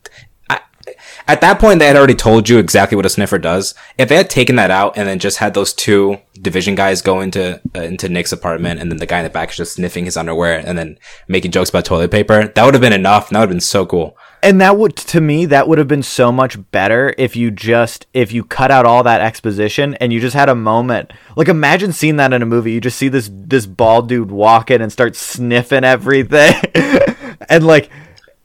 At 1.27 1.41
that 1.41 1.59
point, 1.59 1.79
they 1.79 1.87
had 1.87 1.95
already 1.95 2.15
told 2.15 2.49
you 2.49 2.57
exactly 2.57 2.95
what 2.95 3.05
a 3.05 3.09
sniffer 3.09 3.39
does. 3.39 3.73
If 3.97 4.09
they 4.09 4.15
had 4.15 4.29
taken 4.29 4.57
that 4.57 4.71
out 4.71 4.97
and 4.97 5.07
then 5.07 5.19
just 5.19 5.37
had 5.37 5.53
those 5.53 5.73
two 5.73 6.19
division 6.41 6.75
guys 6.75 7.01
go 7.01 7.21
into 7.21 7.61
uh, 7.75 7.81
into 7.81 8.09
Nick's 8.09 8.31
apartment, 8.31 8.79
and 8.79 8.91
then 8.91 8.97
the 8.97 9.05
guy 9.05 9.19
in 9.19 9.23
the 9.23 9.29
back 9.29 9.51
is 9.51 9.57
just 9.57 9.75
sniffing 9.75 10.05
his 10.05 10.17
underwear 10.17 10.61
and 10.65 10.77
then 10.77 10.97
making 11.27 11.51
jokes 11.51 11.69
about 11.69 11.85
toilet 11.85 12.11
paper, 12.11 12.47
that 12.47 12.65
would 12.65 12.73
have 12.73 12.81
been 12.81 12.93
enough. 12.93 13.29
That 13.29 13.39
would 13.39 13.49
have 13.49 13.55
been 13.55 13.61
so 13.61 13.85
cool. 13.85 14.17
And 14.41 14.59
that 14.59 14.77
would 14.77 14.97
to 14.97 15.21
me 15.21 15.45
that 15.45 15.69
would 15.69 15.77
have 15.77 15.87
been 15.87 16.03
so 16.03 16.29
much 16.29 16.57
better 16.71 17.15
if 17.17 17.37
you 17.37 17.49
just 17.49 18.05
if 18.13 18.33
you 18.33 18.43
cut 18.43 18.71
out 18.71 18.85
all 18.85 19.03
that 19.03 19.21
exposition 19.21 19.93
and 19.95 20.11
you 20.11 20.19
just 20.19 20.35
had 20.35 20.49
a 20.49 20.55
moment. 20.55 21.13
Like 21.37 21.47
imagine 21.47 21.93
seeing 21.93 22.17
that 22.17 22.33
in 22.33 22.41
a 22.41 22.45
movie. 22.45 22.73
You 22.73 22.81
just 22.81 22.97
see 22.97 23.07
this 23.07 23.29
this 23.31 23.65
bald 23.65 24.09
dude 24.09 24.31
walk 24.31 24.69
in 24.69 24.81
and 24.81 24.91
start 24.91 25.15
sniffing 25.15 25.85
everything. 25.85 26.55
and 27.49 27.65
like 27.65 27.89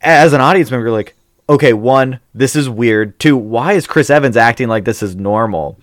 as 0.01 0.31
an 0.31 0.39
audience 0.39 0.71
member 0.71 0.89
like, 0.89 1.15
"Okay, 1.49 1.73
one, 1.73 2.19
this 2.33 2.55
is 2.55 2.69
weird. 2.69 3.19
Two, 3.19 3.35
why 3.35 3.73
is 3.73 3.87
Chris 3.87 4.09
Evans 4.09 4.37
acting 4.37 4.67
like 4.69 4.85
this 4.85 5.03
is 5.03 5.15
normal?" 5.15 5.79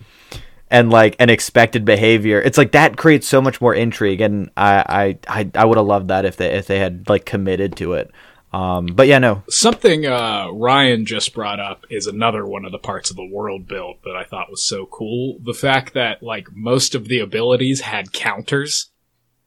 And 0.70 0.90
like 0.90 1.14
an 1.20 1.31
expected 1.31 1.85
behavior. 1.85 2.40
It's 2.40 2.59
like 2.59 2.72
that 2.72 2.96
creates 2.96 3.29
so 3.29 3.40
much 3.40 3.61
more 3.61 3.72
intrigue 3.74 4.20
and 4.20 4.50
I 4.57 5.16
I 5.29 5.40
I, 5.40 5.50
I 5.55 5.64
would 5.64 5.76
have 5.76 5.87
loved 5.87 6.09
that 6.09 6.24
if 6.24 6.37
they 6.37 6.48
if 6.55 6.66
they 6.66 6.79
had 6.81 7.09
like 7.09 7.24
committed 7.24 7.76
to 7.76 7.92
it. 7.92 8.11
Um, 8.52 8.87
but 8.87 9.07
yeah, 9.07 9.18
no, 9.18 9.42
Something 9.50 10.07
uh, 10.07 10.48
Ryan 10.52 11.05
just 11.05 11.35
brought 11.35 11.61
up 11.61 11.85
is 11.90 12.07
another 12.07 12.46
one 12.46 12.64
of 12.64 12.72
the 12.72 12.79
parts 12.79 13.11
of 13.11 13.16
the 13.16 13.26
world 13.26 13.68
built 13.68 14.02
that 14.05 14.16
I 14.16 14.24
thought 14.24 14.50
was 14.50 14.62
so 14.64 14.87
cool. 14.87 15.38
The 15.44 15.52
fact 15.55 15.94
that 15.94 16.22
like 16.22 16.48
most 16.52 16.94
of 16.94 17.07
the 17.07 17.20
abilities 17.20 17.83
had 17.83 18.12
counters 18.12 18.90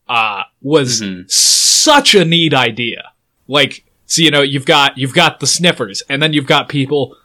uh, 0.08 0.44
was 0.62 1.02
Mhm. 1.02 1.30
such 1.30 2.14
a 2.16 2.24
neat 2.24 2.54
idea. 2.54 3.12
Like 3.48 3.84
So 4.10 4.22
you 4.24 4.32
know 4.32 4.42
you've 4.42 4.66
got 4.66 4.98
you've 4.98 5.14
got 5.14 5.40
the 5.40 5.48
sniffers, 5.48 6.02
and 6.10 6.22
then 6.22 6.34
you've 6.34 6.48
got 6.48 6.68
people 6.68 7.16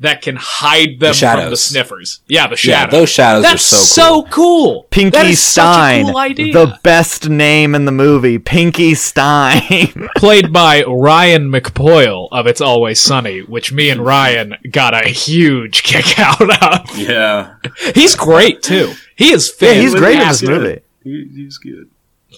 that 0.00 0.22
can 0.22 0.34
hide 0.36 0.98
them 0.98 1.12
from 1.12 1.50
the 1.50 1.56
sniffers. 1.58 2.20
Yeah, 2.26 2.46
the 2.46 2.56
shadows. 2.56 2.64
Yeah, 2.64 2.78
shadows. 2.80 2.92
those 2.92 3.08
shadows 3.10 3.42
That's 3.42 3.72
are 3.72 3.76
so 3.76 4.22
cool. 4.22 4.30
cool. 4.30 4.82
That 4.82 4.90
Pinky 4.90 5.18
is 5.32 5.42
such 5.42 5.62
a 5.64 5.72
Stein, 5.72 6.06
cool 6.06 6.16
idea. 6.16 6.52
the 6.54 6.78
best 6.82 7.28
name 7.28 7.74
in 7.74 7.84
the 7.84 7.92
movie, 7.92 8.38
Pinky 8.38 8.94
Stein. 8.94 10.08
played 10.16 10.52
by 10.54 10.82
Ryan 10.84 11.50
McPoyle 11.52 12.28
of 12.32 12.46
It's 12.46 12.62
Always 12.62 12.98
Sunny, 13.00 13.40
which 13.40 13.72
me 13.72 13.90
and 13.90 14.02
Ryan 14.02 14.54
got 14.70 14.94
a 14.94 15.08
huge 15.08 15.82
kick 15.84 16.18
out 16.18 16.40
of. 16.88 16.96
Yeah, 16.98 17.56
He's 17.94 18.14
great 18.14 18.62
too. 18.62 18.94
He 19.16 19.32
is 19.32 19.54
yeah, 19.60 19.74
he's 19.74 19.94
great 19.94 20.18
in 20.18 20.28
this 20.28 20.42
movie. 20.42 20.80
he, 21.04 21.30
he's 21.34 21.58
good. 21.58 21.90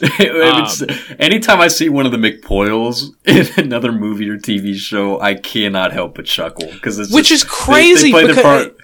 It's- 0.20 0.82
anytime 1.18 1.60
I 1.60 1.68
see 1.68 1.88
one 1.88 2.06
of 2.06 2.12
the 2.12 2.18
McPoyles 2.18 3.04
in 3.24 3.46
another 3.64 3.92
movie 3.92 4.28
or 4.28 4.36
TV 4.38 4.74
show, 4.74 5.20
I 5.20 5.34
cannot 5.34 5.92
help 5.92 6.16
but 6.16 6.26
chuckle 6.26 6.66
because 6.72 6.98
it's 6.98 7.12
Which 7.12 7.28
just- 7.28 7.44
is 7.44 7.50
crazy 7.50 8.10
They, 8.12 8.18
they 8.26 8.26
play 8.26 8.26
because- 8.26 8.36
their 8.36 8.44
part. 8.70 8.76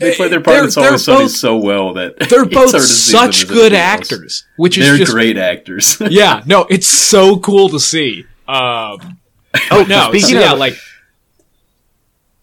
They 0.00 0.14
play 0.14 0.28
their 0.28 0.40
part 0.40 0.64
It's 0.66 0.76
Always 0.76 0.90
they're 0.90 0.98
Sunny 0.98 1.24
both- 1.24 1.32
so 1.32 1.56
well 1.56 1.94
that 1.94 2.18
They're 2.30 2.44
both 2.44 2.70
hard 2.70 2.72
to 2.72 2.80
see 2.82 3.12
them 3.12 3.32
such 3.32 3.48
good 3.48 3.72
anything 3.72 3.78
actors, 3.80 4.46
which 4.56 4.78
is 4.78 4.86
They're 4.86 4.98
just 4.98 5.10
great 5.10 5.36
actors. 5.38 5.96
yeah. 6.08 6.42
No, 6.46 6.66
it's 6.70 6.86
so 6.86 7.38
cool 7.38 7.68
to 7.70 7.80
see. 7.80 8.24
Um, 8.46 9.18
Oh, 9.70 9.84
no, 9.88 10.10
speaking 10.10 10.36
so 10.36 10.40
yeah, 10.40 10.52
of, 10.52 10.58
like 10.58 10.74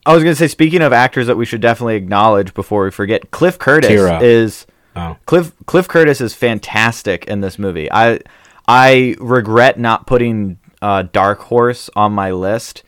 I 0.05 0.13
was 0.13 0.23
gonna 0.23 0.35
say, 0.35 0.47
speaking 0.47 0.81
of 0.81 0.91
actors 0.91 1.27
that 1.27 1.37
we 1.37 1.45
should 1.45 1.61
definitely 1.61 1.95
acknowledge 1.95 2.53
before 2.53 2.83
we 2.83 2.91
forget, 2.91 3.31
Cliff 3.31 3.57
Curtis 3.57 3.89
Kira. 3.91 4.21
is 4.21 4.65
Oh. 4.95 5.17
Cliff 5.25 5.51
Cliff 5.65 5.87
Curtis 5.87 6.21
is 6.21 6.33
fantastic 6.33 7.25
in 7.25 7.41
this 7.41 7.59
movie. 7.59 7.91
I 7.91 8.19
I 8.67 9.15
regret 9.19 9.79
not 9.79 10.07
putting 10.07 10.57
uh, 10.81 11.03
Dark 11.03 11.39
Horse 11.39 11.89
on 11.95 12.13
my 12.13 12.31
list, 12.31 12.83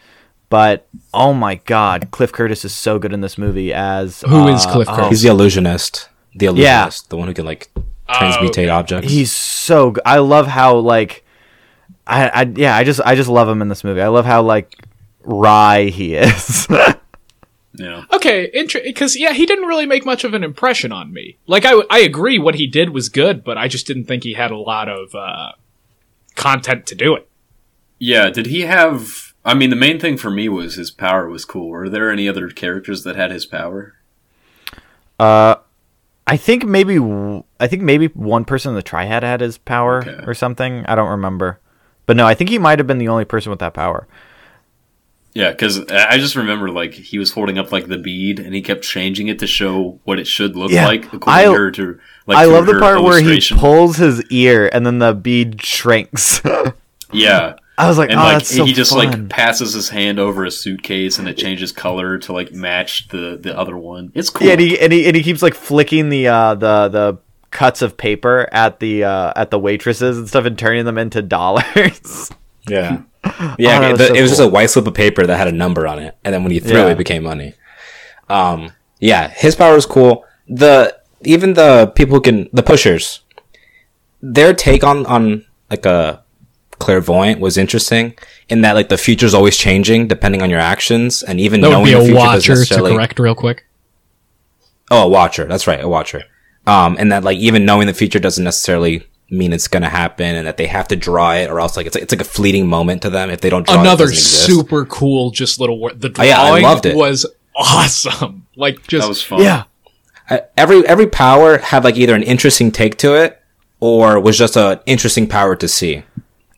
but 0.49 0.87
oh 1.13 1.33
my 1.33 1.55
god, 1.55 2.09
Cliff 2.11 2.31
Curtis 2.31 2.63
is 2.63 2.73
so 2.73 2.99
good 2.99 3.13
in 3.13 3.21
this 3.21 3.37
movie 3.37 3.73
as 3.73 4.21
Who 4.21 4.47
is 4.47 4.65
uh, 4.65 4.71
Cliff 4.71 4.89
oh, 4.89 4.95
Curtis? 4.95 5.09
He's 5.09 5.21
the 5.23 5.29
illusionist. 5.29 6.09
The 6.35 6.45
illusionist. 6.47 7.05
Yeah. 7.05 7.09
The 7.09 7.17
one 7.17 7.27
who 7.27 7.33
can 7.33 7.45
like 7.45 7.69
transmutate 8.09 8.71
objects. 8.71 9.11
He's 9.11 9.31
so. 9.31 9.91
Good. 9.91 10.03
I 10.05 10.19
love 10.19 10.47
how 10.47 10.77
like, 10.77 11.25
I, 12.05 12.29
I 12.29 12.41
yeah, 12.55 12.75
I 12.75 12.83
just 12.83 13.01
I 13.01 13.15
just 13.15 13.29
love 13.29 13.49
him 13.49 13.61
in 13.61 13.67
this 13.67 13.83
movie. 13.83 14.01
I 14.01 14.07
love 14.07 14.25
how 14.25 14.41
like 14.41 14.73
wry 15.23 15.85
he 15.85 16.15
is. 16.15 16.67
yeah. 17.77 18.03
okay, 18.13 18.49
because 18.83 19.15
yeah, 19.15 19.33
he 19.33 19.45
didn't 19.45 19.65
really 19.67 19.85
make 19.85 20.05
much 20.05 20.23
of 20.23 20.33
an 20.33 20.43
impression 20.43 20.91
on 20.91 21.13
me. 21.13 21.37
Like 21.47 21.63
I, 21.65 21.73
I 21.89 21.99
agree, 21.99 22.37
what 22.39 22.55
he 22.55 22.67
did 22.67 22.89
was 22.89 23.09
good, 23.09 23.43
but 23.43 23.57
I 23.57 23.67
just 23.67 23.87
didn't 23.87 24.05
think 24.05 24.23
he 24.23 24.33
had 24.33 24.51
a 24.51 24.57
lot 24.57 24.89
of 24.89 25.13
uh, 25.15 25.51
content 26.35 26.85
to 26.87 26.95
do 26.95 27.15
it. 27.15 27.29
Yeah, 27.99 28.29
did 28.29 28.47
he 28.47 28.61
have? 28.61 29.33
I 29.45 29.53
mean, 29.53 29.69
the 29.69 29.75
main 29.75 29.99
thing 29.99 30.17
for 30.17 30.29
me 30.29 30.49
was 30.49 30.75
his 30.75 30.91
power 30.91 31.29
was 31.29 31.45
cool. 31.45 31.69
Were 31.69 31.89
there 31.89 32.11
any 32.11 32.27
other 32.27 32.49
characters 32.49 33.03
that 33.03 33.15
had 33.15 33.31
his 33.31 33.45
power? 33.45 33.95
Uh, 35.19 35.55
I 36.27 36.37
think 36.37 36.65
maybe 36.65 36.95
w- 36.95 37.43
I 37.59 37.67
think 37.67 37.81
maybe 37.81 38.07
one 38.07 38.45
person 38.45 38.69
in 38.71 38.75
the 38.75 38.83
triad 38.83 39.23
had 39.23 39.41
his 39.41 39.57
power 39.57 39.99
Okay. 39.99 40.23
or 40.27 40.33
something. 40.33 40.85
I 40.85 40.95
don't 40.95 41.09
remember, 41.09 41.59
but 42.05 42.17
no, 42.17 42.25
I 42.27 42.33
think 42.33 42.49
he 42.49 42.59
might 42.59 42.79
have 42.79 42.87
been 42.87 42.97
the 42.97 43.07
only 43.07 43.25
person 43.25 43.49
with 43.49 43.59
that 43.59 43.73
power. 43.73 44.07
Yeah, 45.37 45.51
because 45.51 45.85
I 45.91 46.17
just 46.17 46.35
remember 46.35 46.71
like 46.71 46.95
he 46.95 47.19
was 47.19 47.29
holding 47.31 47.59
up 47.59 47.71
like 47.71 47.85
the 47.87 47.99
bead, 47.99 48.39
and 48.39 48.55
he 48.55 48.61
kept 48.63 48.81
changing 48.83 49.27
it 49.27 49.37
to 49.37 49.45
show 49.45 49.99
what 50.03 50.17
it 50.17 50.25
should 50.25 50.55
look 50.55 50.71
Yeah, 50.71 50.87
like 50.87 51.05
according 51.13 51.27
I- 51.29 51.43
to 51.43 51.53
her. 51.53 51.71
To 51.71 51.99
like 52.25 52.37
I 52.39 52.45
through 52.45 52.53
love 52.53 52.65
the 52.65 52.79
part 52.79 53.03
where 53.03 53.21
he 53.21 53.39
pulls 53.55 53.97
his 53.97 54.23
ear 54.31 54.67
and 54.73 54.83
then 54.83 54.97
the 54.97 55.13
bead 55.13 55.61
shrinks. 55.63 56.41
Yeah, 57.13 57.55
I 57.77 57.87
was 57.87 57.97
like, 57.97 58.09
and 58.09 58.19
oh, 58.19 58.23
like 58.23 58.33
that's 58.39 58.53
so 58.53 58.65
he 58.65 58.73
just 58.73 58.91
fun. 58.93 59.11
like 59.11 59.29
passes 59.29 59.73
his 59.73 59.87
hand 59.89 60.19
over 60.19 60.43
a 60.43 60.51
suitcase, 60.51 61.19
and 61.19 61.29
it 61.29 61.37
changes 61.37 61.71
color 61.71 62.17
to 62.17 62.33
like 62.33 62.51
match 62.51 63.07
the 63.07 63.37
the 63.41 63.57
other 63.57 63.77
one. 63.77 64.11
It's 64.13 64.29
cool. 64.29 64.45
Yeah, 64.47 64.53
and 64.53 64.61
he, 64.61 64.77
and 64.79 64.91
he 64.91 65.05
and 65.07 65.15
he 65.15 65.23
keeps 65.23 65.41
like 65.41 65.53
flicking 65.53 66.09
the 66.09 66.27
uh 66.27 66.55
the 66.55 66.89
the 66.89 67.17
cuts 67.51 67.81
of 67.81 67.95
paper 67.95 68.49
at 68.51 68.81
the 68.81 69.05
uh 69.05 69.31
at 69.37 69.51
the 69.51 69.57
waitresses 69.59 70.17
and 70.17 70.27
stuff 70.27 70.43
and 70.45 70.59
turning 70.59 70.83
them 70.83 70.97
into 70.97 71.21
dollars. 71.37 72.29
Yeah. 72.67 73.03
Oh, 73.39 73.55
Yeah, 73.59 73.79
that 73.79 73.89
was 73.91 73.99
the- 73.99 74.07
so 74.07 74.13
it 74.15 74.21
was 74.21 74.31
just 74.31 74.41
a 74.41 74.47
white 74.47 74.69
slip 74.69 74.87
of 74.87 74.93
paper 74.93 75.25
that 75.25 75.37
had 75.37 75.47
a 75.47 75.51
number 75.51 75.87
on 75.87 75.99
it, 75.99 76.15
and 76.23 76.33
then 76.33 76.43
when 76.43 76.51
you 76.53 76.59
threw 76.61 76.77
Yeah. 76.77 76.87
it, 76.87 76.91
it 76.91 76.97
became 76.97 77.23
money. 77.23 77.53
Um, 78.29 78.71
yeah, 78.99 79.29
his 79.29 79.55
power 79.55 79.75
is 79.75 79.85
cool. 79.85 80.25
The 80.47 80.97
even 81.23 81.53
the 81.53 81.91
people 81.95 82.15
who 82.15 82.21
can 82.21 82.49
the 82.53 82.63
pushers, 82.63 83.21
their 84.21 84.53
take 84.53 84.83
on 84.83 85.05
on 85.05 85.45
like 85.69 85.85
a 85.85 86.23
clairvoyant 86.79 87.39
was 87.41 87.57
interesting 87.57 88.13
in 88.49 88.61
that 88.61 88.73
like 88.75 88.89
the 88.89 88.97
future's 88.97 89.33
always 89.33 89.57
changing 89.57 90.07
depending 90.07 90.41
on 90.41 90.49
your 90.49 90.59
actions, 90.59 91.23
and 91.23 91.39
even 91.39 91.61
That 91.61 91.67
would 91.69 91.73
knowing 91.73 91.85
be 91.85 91.91
the 91.93 91.99
future 91.99 92.13
doesn't 92.13 92.27
watcher 92.27 92.53
to 92.53 92.59
necessarily- 92.59 92.93
correct 92.95 93.19
real 93.19 93.35
quick. 93.35 93.65
Oh, 94.89 95.03
a 95.03 95.07
watcher. 95.07 95.45
That's 95.45 95.67
right, 95.67 95.83
a 95.83 95.87
watcher. 95.89 96.23
Um, 96.65 96.95
and 96.99 97.11
that 97.11 97.23
like 97.23 97.37
even 97.37 97.65
knowing 97.65 97.87
the 97.87 97.93
future 97.93 98.19
doesn't 98.19 98.43
necessarily 98.43 99.05
mean 99.29 99.51
it's 99.53 99.67
gonna 99.67 99.89
happen, 99.89 100.35
and 100.35 100.47
that 100.47 100.57
they 100.57 100.67
have 100.67 100.87
to 100.89 100.95
draw 100.95 101.33
it, 101.33 101.49
or 101.49 101.59
else 101.59 101.75
like 101.77 101.85
it's 101.85 101.95
like, 101.95 102.03
it's 102.03 102.13
like 102.13 102.21
a 102.21 102.25
fleeting 102.25 102.67
moment 102.67 103.01
to 103.03 103.09
them 103.09 103.29
if 103.29 103.41
they 103.41 103.49
don't 103.49 103.65
draw 103.65 103.75
it, 103.75 103.77
it. 103.79 103.81
Another 103.81 104.05
exist. 104.05 104.45
super 104.45 104.85
cool, 104.85 105.31
just 105.31 105.59
little 105.59 105.79
word. 105.79 105.99
The 106.01 106.13
Oh, 106.17 106.23
yeah, 106.23 106.41
I 106.41 106.47
drawing 106.49 106.63
loved 106.63 106.85
it. 106.85 106.95
was 106.95 107.25
awesome. 107.55 108.43
Like 108.59 108.87
just 108.87 109.03
that 109.03 109.07
was 109.09 109.21
fun. 109.21 109.41
yeah. 109.41 109.65
I- 110.31 110.41
every 110.57 110.85
every 110.87 111.05
power 111.07 111.59
had 111.59 111.83
like 111.83 111.95
either 111.95 112.15
an 112.15 112.23
interesting 112.23 112.71
take 112.71 112.97
to 112.97 113.13
it 113.13 113.39
or 113.79 114.19
was 114.19 114.35
just 114.37 114.57
an 114.57 114.79
interesting 114.87 115.27
power 115.27 115.55
to 115.55 115.67
see. 115.67 116.01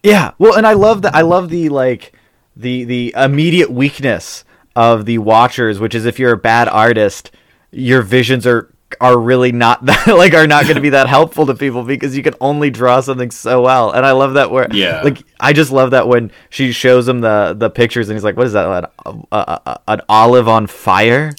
Yeah. 0.02 0.32
Well, 0.40 0.56
and 0.56 0.66
I 0.66 0.74
love 0.74 1.02
that. 1.02 1.14
I 1.14 1.22
love 1.22 1.50
the 1.50 1.68
like 1.68 2.14
the 2.56 2.86
the 2.86 3.14
immediate 3.18 3.70
weakness 3.70 4.46
of 4.78 5.06
the 5.06 5.18
watchers, 5.18 5.78
which 5.82 5.94
is 5.94 6.06
if 6.06 6.20
you're 6.20 6.32
a 6.32 6.38
bad 6.38 6.70
artist, 6.70 7.32
your 7.72 8.02
visions 8.02 8.48
are 8.48 8.74
are 9.02 9.18
really 9.20 9.52
not 9.52 9.86
that 9.88 10.08
like 10.08 10.34
are 10.34 10.48
not 10.48 10.64
going 10.64 10.76
to 10.76 10.82
be 10.82 10.90
that 10.90 11.08
helpful 11.08 11.46
to 11.48 11.54
people 11.56 11.84
because 11.84 12.16
you 12.18 12.24
can 12.24 12.34
only 12.42 12.70
draw 12.70 13.00
something 13.02 13.32
so 13.32 13.62
well. 13.62 13.92
And 13.92 14.06
I 14.06 14.12
love 14.12 14.34
that 14.34 14.52
where 14.52 14.68
Yeah. 14.72 15.02
like 15.04 15.24
I 15.40 15.54
just 15.54 15.72
love 15.72 15.92
that 15.92 16.08
when 16.08 16.32
she 16.50 16.72
shows 16.72 17.08
him 17.08 17.22
the 17.22 17.56
the 17.58 17.70
pictures 17.70 18.10
and 18.10 18.16
he's 18.16 18.24
like, 18.24 18.36
"What 18.38 18.48
is 18.48 18.54
that? 18.54 18.66
An, 18.68 18.86
a, 19.06 19.36
a, 19.38 19.62
a- 19.66 19.80
an 19.90 20.02
olive 20.10 20.48
on 20.48 20.68
fire?" 20.68 21.32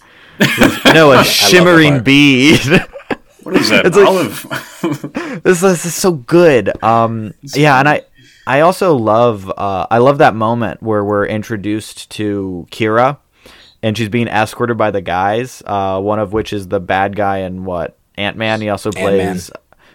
no, 0.94 1.12
a 1.18 1.24
shimmering 1.24 2.02
bead. 2.02 2.60
What 3.42 3.56
is 3.56 3.70
that? 3.70 3.86
It's 3.86 3.96
like- 3.96 4.06
Olive. 4.06 5.40
this, 5.42 5.62
this 5.62 5.86
is 5.86 5.94
so 5.94 6.12
good. 6.12 6.70
Um, 6.84 7.32
yeah, 7.54 7.78
and 7.78 7.88
I, 7.88 8.02
I 8.46 8.60
also 8.60 8.94
love, 8.96 9.50
uh, 9.56 9.86
I 9.90 9.96
love 9.96 10.18
that 10.18 10.34
moment 10.34 10.82
where 10.82 11.02
we're 11.02 11.24
introduced 11.24 12.10
to 12.10 12.66
Kira, 12.70 13.16
and 13.82 13.96
she's 13.96 14.08
being 14.08 14.28
escorted 14.28 14.76
by 14.76 14.90
the 14.90 15.00
guys. 15.00 15.62
Uh, 15.66 16.00
one 16.00 16.18
of 16.18 16.32
which 16.32 16.52
is 16.52 16.68
the 16.68 16.80
bad 16.80 17.16
guy 17.16 17.38
in 17.38 17.64
what 17.64 17.96
Ant 18.16 18.36
Man. 18.36 18.60
He 18.60 18.68
also 18.68 18.90
Ant-Man. 18.90 19.34
plays, 19.34 19.50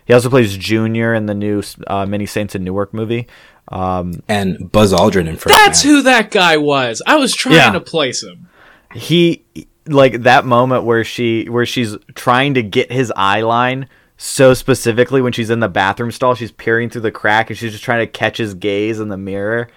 he 0.06 0.14
also 0.14 0.30
plays 0.30 0.56
Junior 0.58 1.14
in 1.14 1.26
the 1.28 1.34
new 1.36 1.62
uh, 1.88 2.06
Many 2.06 2.26
Saints 2.26 2.56
in 2.56 2.64
Newark 2.64 2.94
movie. 2.94 3.28
Um, 3.70 4.22
And 4.28 4.72
Buzz 4.72 4.94
Aldrin 4.94 5.28
in 5.28 5.38
first. 5.38 5.56
that's 5.56 5.84
Man. 5.86 5.94
who 5.96 6.02
that 6.04 6.32
guy 6.32 6.58
was. 6.58 7.02
I 7.08 7.16
was 7.16 7.34
trying 7.36 7.56
Yeah. 7.56 7.72
to 7.72 7.82
place 7.82 8.22
him. 8.24 8.48
he 8.94 9.44
like 9.88 10.24
that 10.24 10.46
moment 10.46 10.84
where 10.84 11.04
she 11.04 11.46
where 11.50 11.66
she's 11.66 11.96
trying 12.16 12.56
to 12.56 12.64
get 12.64 12.92
his 12.92 13.14
eye 13.16 13.42
line 13.42 13.88
so 14.18 14.54
specifically 14.56 15.22
when 15.22 15.32
she's 15.32 15.50
in 15.52 15.60
the 15.60 15.68
bathroom 15.68 16.10
stall 16.10 16.34
she's 16.34 16.52
peering 16.52 16.90
through 16.90 17.02
the 17.02 17.12
crack 17.12 17.50
and 17.52 17.60
she's 17.60 17.72
just 17.72 17.84
trying 17.84 18.00
to 18.00 18.08
catch 18.08 18.38
his 18.38 18.56
gaze 18.56 19.00
in 19.00 19.10
the 19.10 19.18
mirror 19.18 19.68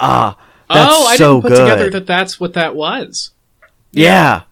ah 0.00 0.36
that's 0.70 0.92
oh, 0.94 1.06
I 1.06 1.16
so 1.16 1.34
didn't 1.40 1.42
put 1.42 1.48
good 1.56 1.62
together 1.64 1.90
that 1.90 2.06
that's 2.06 2.38
what 2.40 2.54
that 2.54 2.74
was. 2.76 3.30
yeah 3.92 4.42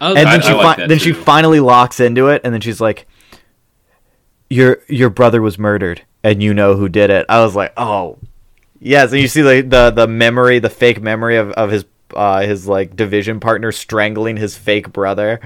Oh, 0.00 0.08
and 0.14 0.18
that- 0.18 0.24
then 0.30 0.40
I- 0.40 0.44
she 0.44 0.48
I 0.50 0.52
like 0.54 0.76
fi- 0.76 0.82
that 0.82 0.88
then 0.88 0.98
she 0.98 1.12
too. 1.12 1.20
finally 1.22 1.60
locks 1.60 1.98
into 2.00 2.28
it 2.28 2.40
and 2.44 2.54
then 2.54 2.60
she's 2.60 2.80
like 2.80 3.06
your 4.50 4.78
your 4.88 5.10
brother 5.10 5.42
was 5.42 5.58
murdered 5.58 6.02
and 6.24 6.42
you 6.42 6.54
know 6.54 6.74
who 6.76 6.88
did 6.88 7.10
it 7.10 7.26
i 7.28 7.40
was 7.40 7.54
like 7.54 7.72
oh 7.76 8.18
yes 8.80 9.12
and 9.12 9.20
you 9.20 9.28
see 9.28 9.42
the 9.42 9.60
the, 9.60 9.90
the 9.90 10.06
memory 10.06 10.58
the 10.58 10.70
fake 10.70 11.02
memory 11.02 11.36
of, 11.36 11.50
of 11.52 11.70
his 11.70 11.84
uh 12.14 12.40
his 12.42 12.66
like 12.66 12.96
division 12.96 13.40
partner 13.40 13.70
strangling 13.72 14.36
his 14.36 14.56
fake 14.56 14.90
brother 14.92 15.38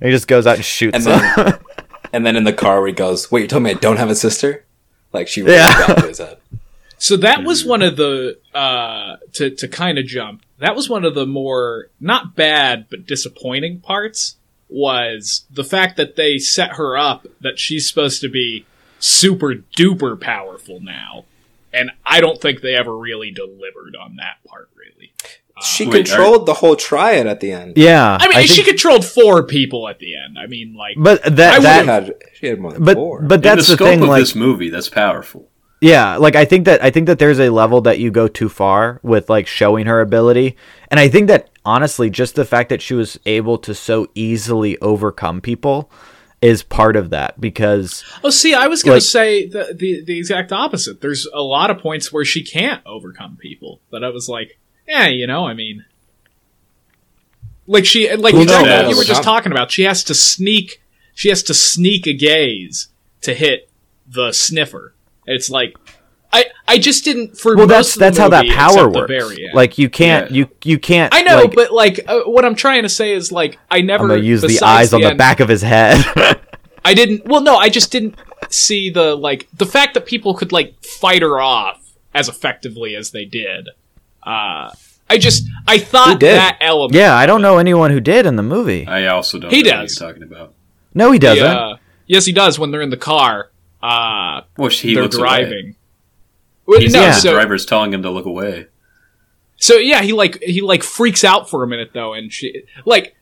and 0.00 0.08
he 0.08 0.10
just 0.10 0.26
goes 0.28 0.46
out 0.46 0.56
and 0.56 0.64
shoots 0.64 1.06
And 1.06 1.06
him 1.06 1.32
then, 1.44 1.58
and 2.12 2.26
then 2.26 2.36
in 2.36 2.44
the 2.44 2.52
car 2.52 2.78
where 2.80 2.86
he 2.88 2.92
goes, 2.94 3.30
"Wait, 3.32 3.42
you 3.42 3.46
told 3.48 3.62
me 3.64 3.70
I 3.70 3.74
don't 3.74 3.96
have 3.96 4.10
a 4.10 4.14
sister?" 4.14 4.64
Like 5.12 5.26
she 5.28 5.42
really 5.42 5.56
Yeah. 5.56 5.86
got 5.88 5.98
to 5.98 6.06
his 6.08 6.18
head. 6.18 6.38
So 6.98 7.16
that 7.18 7.44
was 7.44 7.64
one 7.64 7.82
of 7.82 7.96
the 7.96 8.38
uh 8.54 9.16
to 9.34 9.50
to 9.50 9.68
kind 9.68 9.98
of 9.98 10.06
jump. 10.06 10.42
That 10.58 10.74
was 10.74 10.88
one 10.88 11.04
of 11.04 11.14
the 11.14 11.26
more 11.26 11.90
not 12.00 12.34
bad 12.34 12.86
but 12.90 13.06
disappointing 13.06 13.80
parts 13.80 14.36
was 14.68 15.46
the 15.50 15.64
fact 15.64 15.96
that 15.96 16.16
they 16.16 16.38
set 16.38 16.72
her 16.74 16.96
up 16.98 17.26
that 17.40 17.58
she's 17.58 17.88
supposed 17.88 18.20
to 18.20 18.28
be 18.28 18.66
super 18.98 19.54
duper 19.76 20.20
powerful 20.20 20.80
now. 20.80 21.24
And 21.72 21.90
I 22.04 22.20
don't 22.20 22.40
think 22.40 22.60
they 22.60 22.74
ever 22.74 22.96
really 22.96 23.30
delivered 23.30 23.94
on 23.98 24.16
that 24.16 24.38
part 24.46 24.68
really. 24.76 25.12
She 25.62 25.86
Wait, 25.86 26.06
controlled 26.06 26.46
the 26.46 26.54
whole 26.54 26.76
triad 26.76 27.26
at 27.26 27.40
the 27.40 27.50
end. 27.52 27.74
yeah 27.76 28.16
I 28.20 28.28
mean, 28.28 28.36
think- 28.38 28.48
she 28.50 28.62
controlled 28.62 29.04
four 29.04 29.42
people 29.44 29.88
at 29.88 29.98
the 29.98 30.14
end. 30.16 30.38
I 30.38 30.46
mean, 30.46 30.74
like 30.74 30.96
but 30.98 31.22
that 31.36 31.56
She 31.56 31.62
that 31.62 31.86
had 31.86 32.14
she 32.34 32.46
had 32.48 32.60
more 32.60 32.72
than 32.72 32.84
but 32.84 32.94
four. 32.94 33.22
but 33.22 33.36
In 33.36 33.40
that's 33.42 33.66
the 33.66 33.72
the, 33.72 33.76
scope 33.76 33.88
thing 33.88 34.02
of 34.02 34.08
like 34.08 34.20
this 34.22 34.34
movie, 34.34 34.70
that's 34.70 34.88
powerful. 34.88 35.47
Yeah, 35.80 36.16
like 36.16 36.34
I 36.34 36.44
think 36.44 36.64
that 36.64 36.82
I 36.82 36.90
think 36.90 37.06
that 37.06 37.18
there's 37.20 37.38
a 37.38 37.50
level 37.50 37.80
that 37.82 37.98
you 38.00 38.10
go 38.10 38.26
too 38.26 38.48
far 38.48 38.98
with 39.02 39.30
like 39.30 39.46
showing 39.46 39.86
her 39.86 40.00
ability. 40.00 40.56
And 40.90 40.98
I 40.98 41.08
think 41.08 41.28
that 41.28 41.50
honestly 41.64 42.10
just 42.10 42.34
the 42.34 42.44
fact 42.44 42.68
that 42.70 42.82
she 42.82 42.94
was 42.94 43.18
able 43.26 43.58
to 43.58 43.74
so 43.74 44.08
easily 44.14 44.76
overcome 44.78 45.40
people 45.40 45.88
is 46.42 46.62
part 46.62 46.96
of 46.96 47.10
that 47.10 47.40
because 47.40 48.04
Oh, 48.24 48.30
see, 48.30 48.54
I 48.54 48.66
was 48.66 48.82
going 48.82 48.94
Like- 48.96 49.02
to 49.02 49.08
say 49.08 49.46
the, 49.46 49.74
the 49.76 50.02
the 50.04 50.18
exact 50.18 50.52
opposite. 50.52 51.00
There's 51.00 51.26
a 51.32 51.42
lot 51.42 51.70
of 51.70 51.78
points 51.78 52.12
where 52.12 52.24
she 52.24 52.42
can't 52.42 52.82
overcome 52.84 53.36
people, 53.40 53.80
but 53.90 54.02
I 54.02 54.08
was 54.08 54.28
like, 54.28 54.58
yeah, 54.88 55.06
you 55.06 55.26
know, 55.28 55.46
I 55.46 55.54
mean, 55.54 55.84
like 57.66 57.84
she, 57.84 58.12
like 58.16 58.34
Who 58.34 58.42
exactly 58.42 58.68
knows? 58.68 58.82
what 58.84 58.90
you 58.90 58.96
were 58.96 59.04
just 59.04 59.22
talking 59.22 59.52
about. 59.52 59.70
She 59.70 59.82
has 59.82 60.02
to 60.04 60.14
sneak, 60.14 60.80
she 61.14 61.28
has 61.28 61.42
to 61.44 61.54
sneak 61.54 62.06
a 62.06 62.12
gaze 62.14 62.88
to 63.22 63.34
hit 63.34 63.68
the 64.06 64.32
sniffer. 64.32 64.94
It's 65.28 65.50
like, 65.50 65.76
I 66.32 66.46
I 66.66 66.78
just 66.78 67.04
didn't 67.04 67.38
for 67.38 67.56
well 67.56 67.66
most 67.66 67.94
that's 67.96 67.96
of 67.96 67.98
the 67.98 68.00
that's 68.04 68.18
how 68.18 68.28
that 68.30 68.48
power 68.48 68.88
works. 68.88 69.38
Like 69.54 69.78
you 69.78 69.88
can't 69.88 70.30
Yeah. 70.30 70.36
you 70.36 70.48
you 70.64 70.78
can't 70.78 71.14
I 71.14 71.22
know, 71.22 71.36
like, 71.36 71.54
but 71.54 71.72
like 71.72 72.00
uh, 72.08 72.20
what 72.22 72.44
I'm 72.44 72.54
trying 72.54 72.82
to 72.82 72.88
say 72.88 73.12
is 73.12 73.30
like 73.32 73.58
I 73.70 73.80
never 73.80 74.04
I'm 74.04 74.08
going 74.08 74.20
to 74.20 74.26
use 74.26 74.40
the 74.42 74.48
besides 74.48 74.92
eyes 74.92 74.94
on 74.94 75.00
the 75.02 75.14
back 75.14 75.40
of 75.40 75.48
his 75.48 75.62
head. 75.62 76.04
I 76.84 76.94
didn't. 76.94 77.26
Well, 77.26 77.40
no, 77.42 77.56
I 77.56 77.68
just 77.68 77.90
didn't 77.92 78.16
see 78.50 78.90
the 78.90 79.14
like 79.14 79.48
the 79.56 79.66
fact 79.66 79.94
that 79.94 80.06
people 80.06 80.34
could 80.34 80.52
like 80.52 80.82
fight 80.84 81.22
her 81.22 81.40
off 81.40 81.94
as 82.14 82.28
effectively 82.28 82.94
as 82.96 83.10
they 83.10 83.24
did. 83.24 83.68
Uh, 84.22 84.70
I 85.10 85.16
just 85.18 85.46
I 85.66 85.78
thought 85.78 86.20
that 86.20 86.58
element. 86.60 86.94
yeah, 86.94 87.14
I 87.14 87.24
don't 87.26 87.40
know 87.42 87.56
anyone 87.58 87.90
who 87.90 88.00
did 88.00 88.26
in 88.26 88.36
the 88.36 88.42
movie. 88.42 88.86
I 88.86 89.06
also 89.06 89.38
don't 89.38 89.50
He 89.52 89.62
know 89.62 89.70
does. 89.70 89.94
what 89.98 90.00
you're 90.00 90.08
talking 90.12 90.22
about. 90.22 90.52
No, 90.94 91.10
he 91.12 91.18
doesn't. 91.18 91.44
uh, 91.46 91.76
yes, 92.06 92.26
he 92.26 92.32
does 92.32 92.58
when 92.58 92.70
they're 92.70 92.82
in 92.82 92.90
the 92.90 92.96
car. 92.96 93.50
Uh, 93.82 94.42
Well, 94.56 94.68
he 94.70 94.94
they're 94.94 95.04
looks 95.04 95.16
driving. 95.16 95.76
Well, 96.66 96.80
He's 96.80 96.92
no, 96.92 97.00
Yeah. 97.00 97.06
the 97.10 97.20
so 97.20 97.32
driver's 97.32 97.64
telling 97.64 97.92
him 97.94 98.02
to 98.02 98.10
look 98.10 98.26
away. 98.26 98.66
so 99.56 99.74
yeah, 99.76 100.02
he 100.02 100.12
like 100.12 100.42
he 100.42 100.60
like 100.60 100.82
freaks 100.82 101.24
out 101.24 101.48
for 101.48 101.62
a 101.62 101.66
minute 101.66 101.90
though, 101.94 102.14
and 102.14 102.32
she 102.32 102.64
like. 102.84 103.14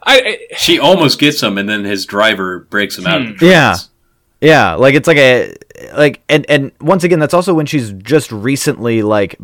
I, 0.00 0.20
I 0.50 0.54
She 0.56 0.78
almost 0.78 1.18
gets 1.18 1.42
him, 1.42 1.58
and 1.58 1.68
then 1.68 1.84
his 1.84 2.06
driver 2.06 2.60
breaks 2.70 2.96
him 2.96 3.06
out 3.06 3.20
of 3.20 3.26
the 3.26 3.46
Hmm. 3.46 3.50
Yeah. 3.52 3.76
Yeah, 4.40 4.74
like 4.74 4.94
it's 4.94 5.08
like 5.08 5.16
a 5.16 5.54
like 5.96 6.22
and 6.28 6.46
and 6.48 6.70
once 6.80 7.02
again 7.02 7.18
that's 7.18 7.34
also 7.34 7.52
when 7.52 7.66
she's 7.66 7.90
just 7.92 8.30
recently 8.30 9.02
like 9.02 9.36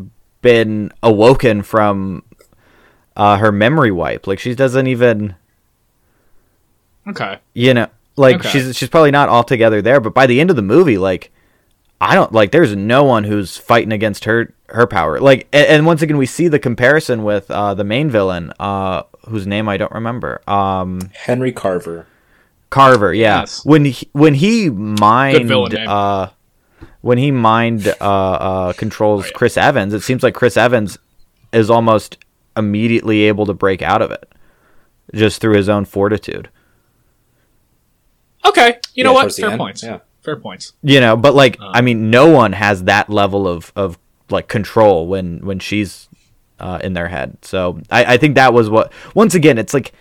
been 0.43 0.93
awoken 1.03 1.63
from 1.63 2.23
uh 3.17 3.37
her 3.39 3.51
memory 3.51 3.91
wipe. 3.91 4.29
Like 4.29 4.39
she 4.39 4.55
doesn't 4.55 4.87
even 4.87 5.35
okay. 7.09 7.39
you 7.55 7.75
know 7.75 7.89
like 8.17 8.37
Okay. 8.37 8.49
she's 8.51 8.77
she's 8.77 8.89
probably 8.89 9.11
not 9.11 9.29
altogether 9.29 9.83
there, 9.83 10.01
but 10.01 10.15
by 10.15 10.27
the 10.27 10.41
end 10.41 10.51
of 10.51 10.57
the 10.57 10.63
movie 10.63 10.99
like 10.99 11.31
I 12.01 12.15
don't 12.15 12.33
like 12.33 12.51
there's 12.53 12.75
no 12.77 13.05
one 13.05 13.25
who's 13.25 13.57
fighting 13.57 13.93
against 13.93 14.25
her 14.25 14.53
her 14.69 14.87
power. 14.87 15.21
Like 15.21 15.49
and, 15.53 15.67
and 15.67 15.87
once 15.87 16.03
again 16.03 16.17
we 16.17 16.27
see 16.27 16.49
the 16.49 16.59
comparison 16.59 17.23
with 17.25 17.51
uh 17.51 17.75
the 17.75 17.85
main 17.85 18.11
villain 18.11 18.53
uh 18.61 19.05
whose 19.29 19.47
name 19.47 19.69
I 19.69 19.77
don't 19.77 19.93
remember. 19.93 20.43
Um 20.49 21.11
Henry 21.15 21.53
Carver. 21.53 22.07
Carver, 22.71 23.15
yeah. 23.15 23.41
Yes. 23.41 23.65
When 23.65 23.85
he, 23.85 24.09
when 24.13 24.35
he 24.35 24.69
mind 24.71 25.49
uh 25.75 26.31
when 27.03 27.19
he 27.19 27.31
mind 27.31 27.87
uh, 28.01 28.05
uh 28.05 28.73
controls 28.73 29.25
Oh, 29.25 29.27
yeah. 29.27 29.33
Chris 29.35 29.57
Evans, 29.57 29.95
it 29.95 30.01
seems 30.01 30.23
like 30.23 30.35
Chris 30.35 30.57
Evans 30.57 30.99
is 31.53 31.71
almost 31.71 32.19
immediately 32.57 33.23
able 33.23 33.47
to 33.47 33.55
break 33.55 33.81
out 33.83 34.03
of 34.03 34.11
it 34.11 34.33
just 35.15 35.41
through 35.41 35.55
his 35.57 35.69
own 35.69 35.85
fortitude. 35.85 36.49
Okay, 38.47 38.79
you 38.95 39.05
know 39.05 39.13
what? 39.13 39.35
Fair 39.35 39.51
end, 39.51 39.59
points. 39.59 39.83
yeah. 39.83 40.01
Fair 40.23 40.37
points. 40.37 40.73
You 40.83 41.01
know, 41.01 41.17
but 41.17 41.35
like 41.35 41.59
Uh. 41.61 41.71
I 41.75 41.81
mean 41.81 42.11
no 42.11 42.29
one 42.29 42.53
has 42.53 42.85
that 42.85 43.11
level 43.11 43.47
of 43.49 43.73
of 43.77 43.99
like 44.31 44.49
control 44.49 45.07
when 45.07 45.45
when 45.45 45.59
she's 45.59 46.09
uh, 46.59 46.79
in 46.83 46.93
their 46.95 47.09
head. 47.09 47.39
So 47.43 47.81
I, 47.91 48.15
I 48.15 48.17
think 48.17 48.37
that 48.37 48.55
was 48.55 48.71
what 48.71 48.93
once 49.15 49.35
again 49.35 49.59
it's 49.59 49.75
like 49.75 49.93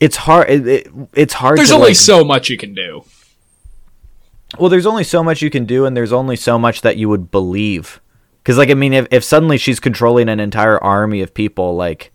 it's 0.00 0.16
hard 0.16 0.50
it, 0.50 0.66
it, 0.66 0.88
it's 1.14 1.34
hard 1.34 1.58
There's 1.58 1.70
to 1.70 1.74
only 1.74 1.88
like, 1.88 1.96
so 1.96 2.24
much 2.24 2.50
you 2.50 2.56
can 2.58 2.74
do. 2.74 3.04
Well, 4.58 4.68
there's 4.68 4.86
only 4.86 5.04
so 5.04 5.24
much 5.24 5.40
you 5.40 5.48
can 5.50 5.64
do, 5.64 5.86
and 5.86 5.96
there's 5.96 6.12
only 6.12 6.36
so 6.36 6.58
much 6.58 6.82
that 6.82 6.96
you 6.98 7.08
would 7.08 7.30
believe. 7.30 8.00
Because, 8.42 8.58
like, 8.58 8.70
I 8.70 8.74
mean, 8.74 8.92
if, 8.92 9.06
if 9.10 9.24
suddenly 9.24 9.56
she's 9.56 9.80
controlling 9.80 10.28
an 10.28 10.40
entire 10.40 10.82
army 10.82 11.22
of 11.22 11.32
people, 11.32 11.74
like, 11.74 12.12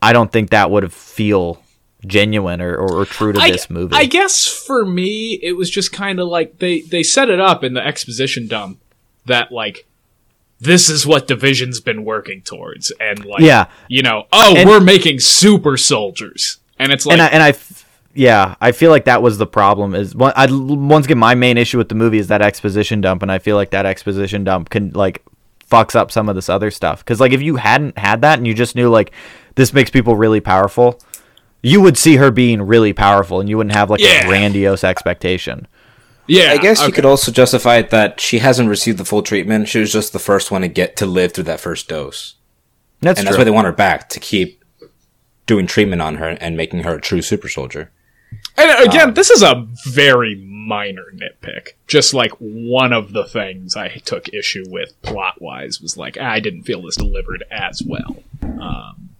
I 0.00 0.12
don't 0.12 0.32
think 0.32 0.50
that 0.50 0.70
would 0.70 0.92
feel 0.92 1.60
genuine 2.06 2.60
or, 2.60 2.74
or, 2.76 3.00
or 3.00 3.04
true 3.04 3.32
to 3.32 3.40
I, 3.40 3.50
this 3.50 3.68
movie. 3.70 3.94
I 3.96 4.04
guess 4.06 4.46
for 4.46 4.84
me, 4.84 5.34
it 5.42 5.52
was 5.52 5.70
just 5.70 5.92
kind 5.92 6.20
of 6.20 6.28
like 6.28 6.58
they 6.58 6.80
they 6.80 7.02
set 7.02 7.28
it 7.30 7.40
up 7.40 7.64
in 7.64 7.74
the 7.74 7.84
exposition 7.86 8.46
dump 8.46 8.78
that 9.26 9.50
like 9.52 9.86
this 10.60 10.88
is 10.88 11.06
what 11.06 11.26
division's 11.26 11.80
been 11.80 12.04
working 12.04 12.40
towards, 12.42 12.92
and 13.00 13.24
like 13.24 13.42
Yeah. 13.42 13.66
you 13.88 14.02
know, 14.02 14.26
oh, 14.32 14.54
And- 14.56 14.68
we're 14.68 14.80
making 14.80 15.20
super 15.20 15.76
soldiers, 15.76 16.58
and 16.78 16.92
it's 16.92 17.04
like 17.06 17.14
and 17.14 17.22
I, 17.22 17.26
and 17.28 17.42
I 17.42 17.54
yeah, 18.16 18.54
I 18.60 18.70
feel 18.72 18.90
like 18.90 19.06
that 19.06 19.22
was 19.22 19.38
the 19.38 19.46
problem. 19.46 19.94
Is 19.94 20.14
one, 20.14 20.32
I 20.36 20.46
once 20.50 21.06
again 21.06 21.18
my 21.18 21.34
main 21.34 21.58
issue 21.58 21.78
with 21.78 21.88
the 21.88 21.94
movie 21.96 22.18
is 22.18 22.28
that 22.28 22.42
exposition 22.42 23.00
dump, 23.00 23.22
and 23.22 23.32
I 23.32 23.38
feel 23.38 23.56
like 23.56 23.70
that 23.70 23.86
exposition 23.86 24.44
dump 24.44 24.70
can 24.70 24.90
like 24.90 25.22
fucks 25.68 25.96
up 25.96 26.12
some 26.12 26.28
of 26.28 26.34
this 26.36 26.48
other 26.48 26.70
stuff. 26.70 27.00
Because 27.00 27.20
like 27.20 27.32
if 27.32 27.42
you 27.42 27.56
hadn't 27.56 27.98
had 27.98 28.20
that 28.22 28.38
and 28.38 28.46
you 28.46 28.54
just 28.54 28.76
knew 28.76 28.88
like 28.88 29.10
this 29.56 29.72
makes 29.72 29.90
people 29.90 30.14
really 30.16 30.40
powerful, 30.40 31.00
you 31.64 31.80
would 31.80 31.96
see 31.98 32.16
her 32.16 32.30
being 32.30 32.62
really 32.62 32.92
powerful, 32.92 33.40
and 33.40 33.48
you 33.48 33.56
wouldn't 33.56 33.74
have 33.74 33.90
like 33.90 34.00
Yeah. 34.00 34.24
a 34.24 34.26
grandiose 34.28 34.84
expectation. 34.84 35.66
yeah, 36.26 36.52
I 36.52 36.56
guess 36.58 36.86
you 36.86 36.92
could 36.92 37.04
also 37.04 37.30
justify 37.32 37.76
it 37.76 37.90
that 37.90 38.20
she 38.20 38.38
hasn't 38.38 38.68
received 38.68 38.98
the 38.98 39.04
full 39.04 39.22
treatment. 39.22 39.68
She 39.68 39.78
was 39.80 39.92
just 39.92 40.12
the 40.12 40.18
first 40.18 40.50
one 40.50 40.62
to 40.62 40.68
get 40.68 40.96
to 40.96 41.06
live 41.06 41.32
through 41.32 41.44
that 41.44 41.60
first 41.60 41.88
dose. 41.88 42.34
That's 43.00 43.18
and 43.20 43.26
true. 43.26 43.32
that's 43.32 43.38
why 43.38 43.44
they 43.44 43.50
want 43.50 43.66
her 43.66 43.72
back 43.72 44.08
to 44.10 44.20
keep 44.20 44.64
doing 45.46 45.66
treatment 45.66 46.00
on 46.00 46.16
her 46.16 46.28
and 46.40 46.56
making 46.56 46.84
her 46.84 46.94
a 46.94 47.00
true 47.00 47.20
super 47.20 47.48
soldier. 47.48 47.90
And 48.56 48.88
again, 48.88 49.14
this 49.14 49.30
is 49.30 49.42
a 49.42 49.66
very 49.86 50.34
minor 50.36 51.04
nitpick. 51.14 51.72
Just 51.86 52.14
like 52.14 52.32
one 52.38 52.92
of 52.94 53.12
the 53.12 53.24
things 53.24 53.76
I 53.76 53.88
took 54.04 54.28
issue 54.32 54.64
with 54.68 55.00
plot 55.02 55.40
wise 55.42 55.80
was 55.80 55.96
like 55.98 56.16
I 56.18 56.40
didn't 56.40 56.62
feel 56.62 56.82
this 56.82 56.96
delivered 56.96 57.44
as 57.50 57.82
well. 57.86 58.16
Um, 58.42 59.10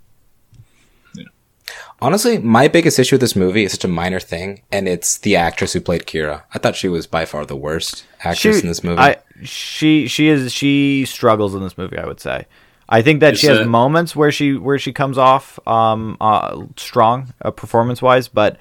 Honestly, 2.05 2.37
my 2.37 2.69
biggest 2.69 2.99
issue 2.99 3.15
with 3.15 3.23
this 3.23 3.35
movie 3.35 3.65
is 3.65 3.73
such 3.73 3.83
a 3.85 3.89
minor 3.89 4.21
thing, 4.21 4.61
and 4.71 4.87
it's 4.87 5.17
the 5.17 5.37
actress 5.37 5.73
who 5.73 5.81
played 5.81 6.03
Kira. 6.05 6.43
I 6.53 6.59
thought 6.59 6.77
she 6.77 6.87
was 6.89 7.07
by 7.07 7.25
far 7.25 7.47
the 7.47 7.57
worst 7.57 8.05
actress 8.23 8.61
in 8.61 8.69
this 8.69 8.85
movie. 8.85 9.01
I, 9.01 9.17
she 9.43 10.07
she 10.07 10.29
is 10.29 10.53
she 10.53 11.07
struggles 11.07 11.55
in 11.55 11.63
this 11.63 11.79
movie. 11.79 11.97
I 11.97 12.05
would 12.07 12.21
say. 12.21 12.47
I 12.91 13.01
think 13.01 13.21
that 13.21 13.33
Is 13.33 13.41
she 13.41 13.47
has 13.47 13.61
it- 13.61 13.67
moments 13.67 14.15
where 14.15 14.31
she 14.31 14.53
where 14.55 14.79
she 14.79 14.93
comes 14.93 15.17
off 15.17 15.59
um 15.67 16.19
uh, 16.21 16.65
strong 16.77 17.33
uh, 17.41 17.51
performance 17.51 18.03
wise, 18.03 18.29
but 18.29 18.59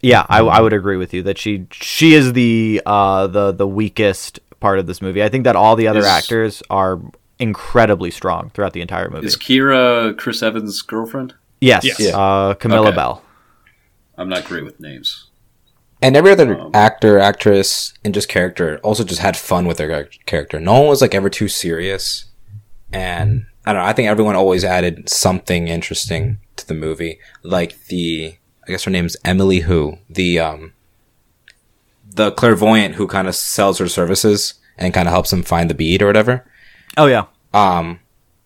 yeah, 0.00 0.24
I, 0.28 0.38
I 0.42 0.60
would 0.60 0.72
agree 0.72 0.96
with 0.96 1.12
you 1.12 1.22
that 1.24 1.36
she 1.36 1.66
she 1.72 2.14
is 2.14 2.32
the 2.34 2.80
uh 2.86 3.26
the 3.26 3.50
the 3.50 3.66
weakest 3.66 4.38
part 4.60 4.78
of 4.78 4.86
this 4.86 5.02
movie. 5.02 5.20
I 5.20 5.28
think 5.28 5.42
that 5.42 5.56
all 5.56 5.74
the 5.74 5.88
other 5.88 5.98
Is- 5.98 6.06
actors 6.06 6.62
are 6.70 7.00
incredibly 7.40 8.12
strong 8.12 8.50
throughout 8.50 8.72
the 8.72 8.80
entire 8.82 9.10
movie. 9.10 9.26
Is 9.26 9.36
Kira 9.36 10.16
Chris 10.16 10.44
Evans' 10.44 10.80
girlfriend? 10.80 11.34
Yes, 11.64 11.84
Yes. 11.84 12.00
Yeah. 12.00 12.16
uh, 12.18 12.54
Camilla 12.54 12.88
Okay. 12.88 12.96
Belle. 12.96 13.22
I'm 14.18 14.28
not 14.28 14.44
great 14.44 14.64
with 14.64 14.78
names. 14.80 15.30
and 16.02 16.16
every 16.16 16.30
other 16.32 16.60
Um, 16.60 16.70
actor, 16.74 17.18
actress, 17.18 17.94
and 18.04 18.12
just 18.12 18.28
character 18.28 18.78
also 18.82 19.04
just 19.04 19.20
had 19.20 19.36
fun 19.36 19.66
with 19.66 19.78
their 19.78 20.04
character. 20.26 20.60
No 20.60 20.74
one 20.80 20.88
was 20.88 21.00
like 21.00 21.14
ever 21.14 21.30
too 21.30 21.48
serious, 21.48 22.26
and 22.92 23.46
I 23.64 23.72
don't 23.72 23.82
know. 23.82 23.88
I 23.88 23.92
think 23.94 24.08
everyone 24.08 24.36
always 24.36 24.64
added 24.64 25.08
something 25.08 25.68
interesting 25.68 26.38
to 26.56 26.66
the 26.68 26.74
movie. 26.74 27.18
Like 27.42 27.86
the, 27.86 28.34
I 28.66 28.70
guess 28.72 28.84
her 28.84 28.90
name's 28.90 29.16
Emily 29.24 29.60
Hu, 29.60 29.98
the 30.10 30.38
um, 30.40 30.72
the 32.08 32.30
clairvoyant 32.32 32.96
who 32.96 33.06
kind 33.06 33.26
of 33.28 33.34
sells 33.34 33.78
her 33.78 33.88
services 33.88 34.54
and 34.78 34.92
kind 34.94 35.08
of 35.08 35.12
helps 35.12 35.32
him 35.32 35.42
find 35.42 35.70
the 35.70 35.74
bead 35.74 36.02
or 36.02 36.06
whatever. 36.06 36.44
Oh 36.96 37.06
yeah, 37.06 37.24
um 37.54 38.00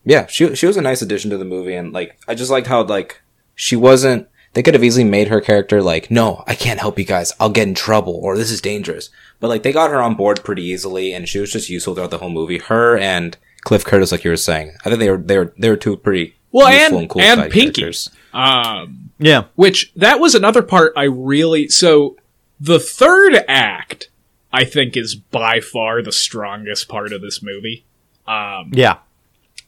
yeah 0.05 0.27
she 0.27 0.55
she 0.55 0.67
was 0.67 0.77
a 0.77 0.83
nice 0.83 1.03
addition 1.03 1.31
to 1.31 1.39
the 1.39 1.45
movie 1.45 1.75
and 1.75 1.93
like 1.93 2.19
i 2.29 2.35
just 2.35 2.51
liked 2.51 2.67
how 2.67 2.83
like 2.85 3.21
she 3.55 3.77
wasn't 3.77 4.27
they 4.55 4.63
could 4.63 4.75
have 4.75 4.85
easily 4.85 5.05
made 5.05 5.29
her 5.29 5.41
character 5.41 5.83
like 5.83 6.11
no 6.11 6.43
i 6.47 6.55
can't 6.55 6.81
help 6.81 6.99
you 6.99 7.05
guys 7.05 7.33
i'll 7.41 7.51
get 7.51 7.69
in 7.69 7.75
trouble 7.75 8.19
or 8.23 8.37
this 8.37 8.51
is 8.51 8.61
dangerous 8.61 9.11
but 9.41 9.49
like 9.49 9.63
they 9.63 9.73
got 9.73 9.91
her 9.91 10.01
on 10.01 10.15
board 10.15 10.43
pretty 10.45 10.63
easily 10.63 11.13
and 11.13 11.29
she 11.29 11.39
was 11.39 11.53
just 11.53 11.69
useful 11.69 11.95
throughout 11.95 12.11
the 12.11 12.19
whole 12.19 12.31
movie 12.31 12.59
her 12.59 12.97
and 12.99 13.37
cliff 13.63 13.85
curtis 13.85 14.13
like 14.13 14.25
you 14.25 14.31
were 14.31 14.37
saying 14.37 14.73
i 14.85 14.89
think 14.89 14.99
they 15.01 15.11
were 15.11 15.19
they 15.19 15.39
were 15.39 15.53
they 15.59 15.69
were 15.69 15.77
two 15.77 15.97
pretty 15.97 16.35
Well, 16.53 16.73
useful 16.73 16.99
and- 16.99 17.11
cool 17.11 17.23
and 17.23 17.41
side 17.41 17.51
Pinky. 17.51 17.81
characters. 17.81 18.11
um, 18.33 19.11
yeah. 19.19 19.45
which 19.57 19.93
that 19.97 20.21
was 20.21 20.35
another 20.37 20.63
part 20.63 20.93
I 20.97 21.05
really 21.05 21.69
so 21.69 22.17
the 22.61 22.79
third 22.79 23.35
act 23.49 24.09
I 24.53 24.65
think 24.65 24.97
is 24.97 25.15
by 25.15 25.61
far 25.61 26.01
the 26.03 26.13
strongest 26.13 26.89
part 26.89 27.13
of 27.13 27.21
this 27.21 27.43
movie. 27.43 27.85
Um, 28.27 28.71
Yeah. 28.73 28.97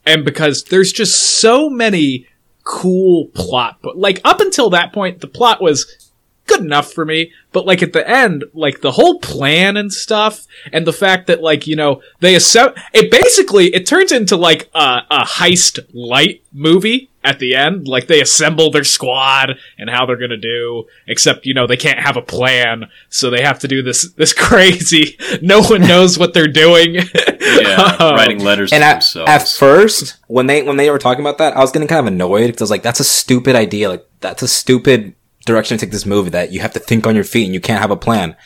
And 0.07 0.25
because 0.25 0.65
there's 0.65 0.93
just 0.93 1.39
so 1.41 1.69
many 1.69 2.27
cool 2.65 3.27
plot 3.35 3.79
but 3.83 3.97
like 3.97 4.21
up 4.25 4.41
until 4.41 4.71
that 4.71 4.93
point 4.93 5.21
the 5.21 5.27
plot 5.27 5.63
was 5.63 6.11
good 6.47 6.61
enough 6.61 6.93
for 6.93 7.05
me 7.05 7.33
but 7.53 7.67
like 7.67 7.83
at 7.83 7.93
the 7.93 8.09
end, 8.09 8.45
like 8.55 8.81
the 8.81 8.93
whole 8.93 9.19
plan 9.21 9.77
and 9.77 9.93
stuff, 9.93 10.47
and 10.73 10.87
the 10.87 10.93
fact 10.93 11.27
that 11.27 11.43
like 11.43 11.67
you 11.67 11.77
know 11.77 12.03
they 12.21 12.35
assemb- 12.35 12.77
it 12.93 13.11
basically 13.11 13.67
it 13.75 13.87
turns 13.87 14.13
into 14.13 14.37
like 14.37 14.71
a, 14.75 15.01
a 15.11 15.25
heist 15.25 15.79
light 15.93 16.43
movie 16.53 17.09
at 17.23 17.39
the 17.39 17.55
end. 17.55 17.87
Like 17.87 18.07
they 18.07 18.21
assemble 18.21 18.71
their 18.71 18.85
squad 18.85 19.57
and 19.79 19.91
how 19.91 20.07
they're 20.07 20.17
gonna 20.17 20.37
do, 20.37 20.85
except 21.07 21.45
you 21.47 21.55
know 21.55 21.67
they 21.67 21.77
can't 21.77 21.99
have 21.99 22.17
a 22.17 22.23
plan, 22.23 22.85
so 23.09 23.31
they 23.31 23.43
have 23.43 23.59
to 23.61 23.69
do 23.69 23.83
this 23.83 24.13
this 24.13 24.33
crazy. 24.49 25.19
No 25.43 25.61
one 25.63 25.83
knows 25.83 26.19
what 26.19 26.33
they're 26.35 26.47
doing. 26.49 26.95
Yeah, 26.95 27.97
Um, 28.01 28.15
writing 28.15 28.39
letters 28.45 28.73
And 28.73 28.83
to 28.83 28.87
at, 28.87 28.93
themselves. 28.95 29.31
at 29.31 29.49
first, 29.49 30.17
when 30.29 30.47
they 30.47 30.63
when 30.63 30.77
they 30.77 30.89
were 30.91 30.99
talking 30.99 31.21
about 31.23 31.39
that, 31.39 31.57
I 31.57 31.61
was 31.61 31.73
getting 31.73 31.89
kind 31.89 32.01
of 32.07 32.13
annoyed 32.13 32.47
because 32.47 32.63
I 32.63 32.65
was 32.65 32.71
like, 32.71 32.83
"That's 32.83 33.01
a 33.01 33.05
stupid 33.05 33.57
idea. 33.57 33.89
Like, 33.91 34.07
that's 34.21 34.43
a 34.43 34.49
stupid 34.49 35.15
direction 35.47 35.77
to 35.77 35.85
take 35.85 35.93
this 35.93 36.07
movie. 36.07 36.31
That 36.31 36.53
you 36.53 36.61
have 36.61 36.73
to 36.75 36.81
think 36.81 37.07
on 37.07 37.15
your 37.15 37.25
feet 37.25 37.45
and 37.45 37.55
you 37.55 37.61
can't 37.61 37.81
have 37.81 37.91
a 37.91 37.97
plan." 37.97 38.37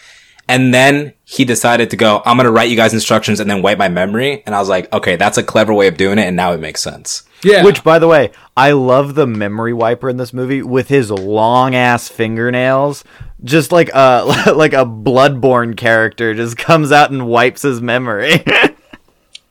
And 0.46 0.74
then 0.74 1.14
he 1.24 1.44
decided 1.44 1.90
to 1.90 1.96
go, 1.96 2.22
"I'm 2.26 2.36
gonna 2.36 2.50
write 2.50 2.68
you 2.68 2.76
guys 2.76 2.92
instructions 2.92 3.40
and 3.40 3.50
then 3.50 3.62
wipe 3.62 3.78
my 3.78 3.88
memory." 3.88 4.42
And 4.46 4.54
I 4.54 4.58
was 4.58 4.68
like, 4.68 4.92
"Okay, 4.92 5.16
that's 5.16 5.38
a 5.38 5.42
clever 5.42 5.72
way 5.72 5.88
of 5.88 5.96
doing 5.96 6.18
it, 6.18 6.26
and 6.26 6.36
now 6.36 6.52
it 6.52 6.60
makes 6.60 6.82
sense." 6.82 7.22
yeah, 7.42 7.64
Which, 7.64 7.84
by 7.84 7.98
the 7.98 8.08
way, 8.08 8.30
I 8.56 8.72
love 8.72 9.14
the 9.14 9.26
memory 9.26 9.72
wiper 9.72 10.08
in 10.08 10.16
this 10.16 10.32
movie 10.32 10.62
with 10.62 10.88
his 10.88 11.10
long 11.10 11.74
ass 11.74 12.08
fingernails. 12.08 13.04
Just 13.42 13.72
like 13.72 13.90
a 13.92 14.52
like 14.54 14.72
a 14.72 14.86
bloodborne 14.86 15.76
character 15.76 16.34
just 16.34 16.56
comes 16.56 16.92
out 16.92 17.10
and 17.10 17.26
wipes 17.26 17.62
his 17.62 17.80
memory. 17.80 18.44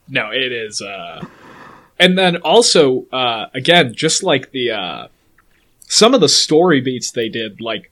No, 0.08 0.30
it 0.30 0.52
is. 0.52 0.82
Uh... 0.82 1.24
And 1.98 2.18
then 2.18 2.36
also, 2.38 3.06
uh, 3.12 3.46
again, 3.54 3.94
just 3.94 4.22
like 4.22 4.50
the 4.50 4.72
uh, 4.72 5.08
some 5.86 6.14
of 6.14 6.20
the 6.20 6.28
story 6.28 6.80
beats 6.80 7.10
they 7.10 7.28
did, 7.28 7.60
like 7.60 7.90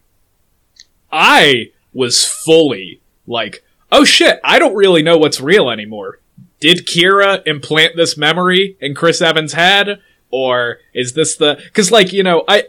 I 1.11 1.71
was 1.93 2.25
fully 2.25 3.01
like, 3.27 3.63
oh 3.91 4.05
shit, 4.05 4.41
I 4.43 4.59
don't 4.59 4.75
really 4.75 5.03
know 5.03 5.19
what's 5.19 5.41
real 5.41 5.71
anymore. 5.71 6.19
Did 6.61 6.87
Kira 6.87 7.43
implant 7.47 7.97
this 7.97 8.17
memory 8.17 8.77
in 8.81 8.95
Chris 8.95 9.21
Evans' 9.21 9.53
head, 9.53 10.01
or 10.31 10.79
is 10.95 11.15
this 11.15 11.37
the? 11.37 11.61
Because 11.63 11.91
like 11.91 12.13
you 12.13 12.23
know, 12.23 12.45
I 12.49 12.65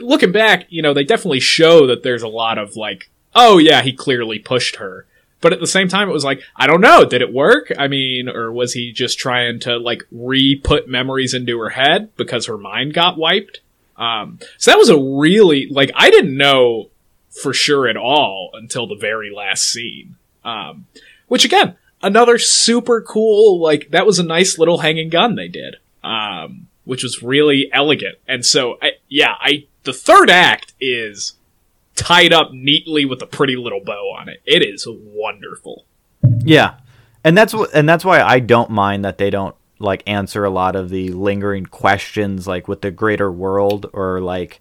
looking 0.00 0.32
back, 0.32 0.66
you 0.68 0.82
know, 0.82 0.94
they 0.94 1.04
definitely 1.04 1.40
show 1.40 1.86
that 1.86 2.02
there's 2.02 2.22
a 2.22 2.28
lot 2.28 2.58
of 2.58 2.76
like, 2.76 3.10
oh 3.34 3.58
yeah, 3.58 3.82
he 3.82 3.92
clearly 3.92 4.38
pushed 4.38 4.76
her. 4.76 5.06
But 5.40 5.52
at 5.52 5.58
the 5.58 5.66
same 5.66 5.88
time, 5.88 6.08
it 6.08 6.12
was 6.12 6.24
like, 6.24 6.40
I 6.54 6.68
don't 6.68 6.80
know, 6.80 7.04
did 7.04 7.20
it 7.20 7.32
work? 7.32 7.72
I 7.76 7.88
mean, 7.88 8.28
or 8.28 8.52
was 8.52 8.74
he 8.74 8.92
just 8.92 9.18
trying 9.18 9.58
to 9.60 9.76
like 9.76 10.04
re-put 10.12 10.88
memories 10.88 11.34
into 11.34 11.58
her 11.58 11.70
head 11.70 12.14
because 12.16 12.46
her 12.46 12.56
mind 12.56 12.94
got 12.94 13.18
wiped? 13.18 13.60
Um, 14.02 14.38
so 14.58 14.70
that 14.70 14.78
was 14.78 14.88
a 14.88 14.98
really, 14.98 15.68
like, 15.70 15.90
I 15.94 16.10
didn't 16.10 16.36
know 16.36 16.90
for 17.30 17.52
sure 17.54 17.86
at 17.88 17.96
all 17.96 18.50
until 18.54 18.86
the 18.86 18.96
very 18.96 19.30
last 19.30 19.62
scene. 19.70 20.16
Um, 20.44 20.86
which 21.28 21.44
again, 21.44 21.76
another 22.02 22.38
super 22.38 23.00
cool, 23.00 23.60
like, 23.60 23.90
that 23.90 24.06
was 24.06 24.18
a 24.18 24.24
nice 24.24 24.58
little 24.58 24.78
hanging 24.78 25.08
gun 25.08 25.36
they 25.36 25.48
did. 25.48 25.76
Um, 26.02 26.66
which 26.84 27.04
was 27.04 27.22
really 27.22 27.70
elegant. 27.72 28.16
And 28.26 28.44
so, 28.44 28.76
I, 28.82 28.92
yeah, 29.08 29.34
I, 29.40 29.66
the 29.84 29.92
third 29.92 30.30
act 30.30 30.74
is 30.80 31.34
tied 31.94 32.32
up 32.32 32.52
neatly 32.52 33.04
with 33.04 33.22
a 33.22 33.26
pretty 33.26 33.54
little 33.54 33.80
bow 33.84 34.12
on 34.18 34.28
it. 34.28 34.42
It 34.44 34.62
is 34.66 34.86
wonderful. 34.88 35.84
yeah, 36.44 36.74
and 37.22 37.38
that's 37.38 37.52
wh- 37.52 37.70
and 37.72 37.88
that's 37.88 38.04
why 38.04 38.20
I 38.20 38.40
don't 38.40 38.70
mind 38.70 39.04
that 39.04 39.18
they 39.18 39.30
don't 39.30 39.54
like 39.82 40.02
answer 40.06 40.44
a 40.44 40.50
lot 40.50 40.76
of 40.76 40.90
the 40.90 41.10
lingering 41.10 41.66
questions 41.66 42.46
like 42.46 42.68
with 42.68 42.82
the 42.82 42.90
greater 42.90 43.30
world 43.30 43.88
or 43.92 44.20
like 44.20 44.60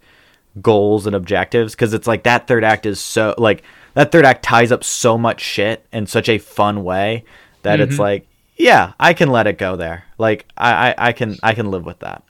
goals 0.61 1.05
and 1.05 1.15
objectives 1.15 1.73
because 1.73 1.93
it's 1.93 2.07
like 2.07 2.23
that 2.23 2.47
third 2.47 2.63
act 2.63 2.85
is 2.85 2.99
so 2.99 3.33
like 3.37 3.63
that 3.93 4.11
third 4.11 4.25
act 4.25 4.43
ties 4.43 4.71
up 4.71 4.83
so 4.83 5.17
much 5.17 5.41
shit 5.41 5.85
in 5.91 6.05
such 6.05 6.27
a 6.27 6.37
fun 6.37 6.83
way 6.83 7.23
that 7.61 7.79
it's 7.79 7.93
mm-hmm. 7.93 8.01
like 8.01 8.27
yeah 8.57 8.93
I 8.99 9.13
can 9.13 9.29
let 9.29 9.47
it 9.47 9.57
go 9.57 9.75
there. 9.75 10.05
Like 10.17 10.45
I, 10.57 10.89
I 10.89 10.95
I 10.97 11.11
can 11.13 11.37
I 11.43 11.53
can 11.53 11.71
live 11.71 11.85
with 11.85 11.99
that. 11.99 12.23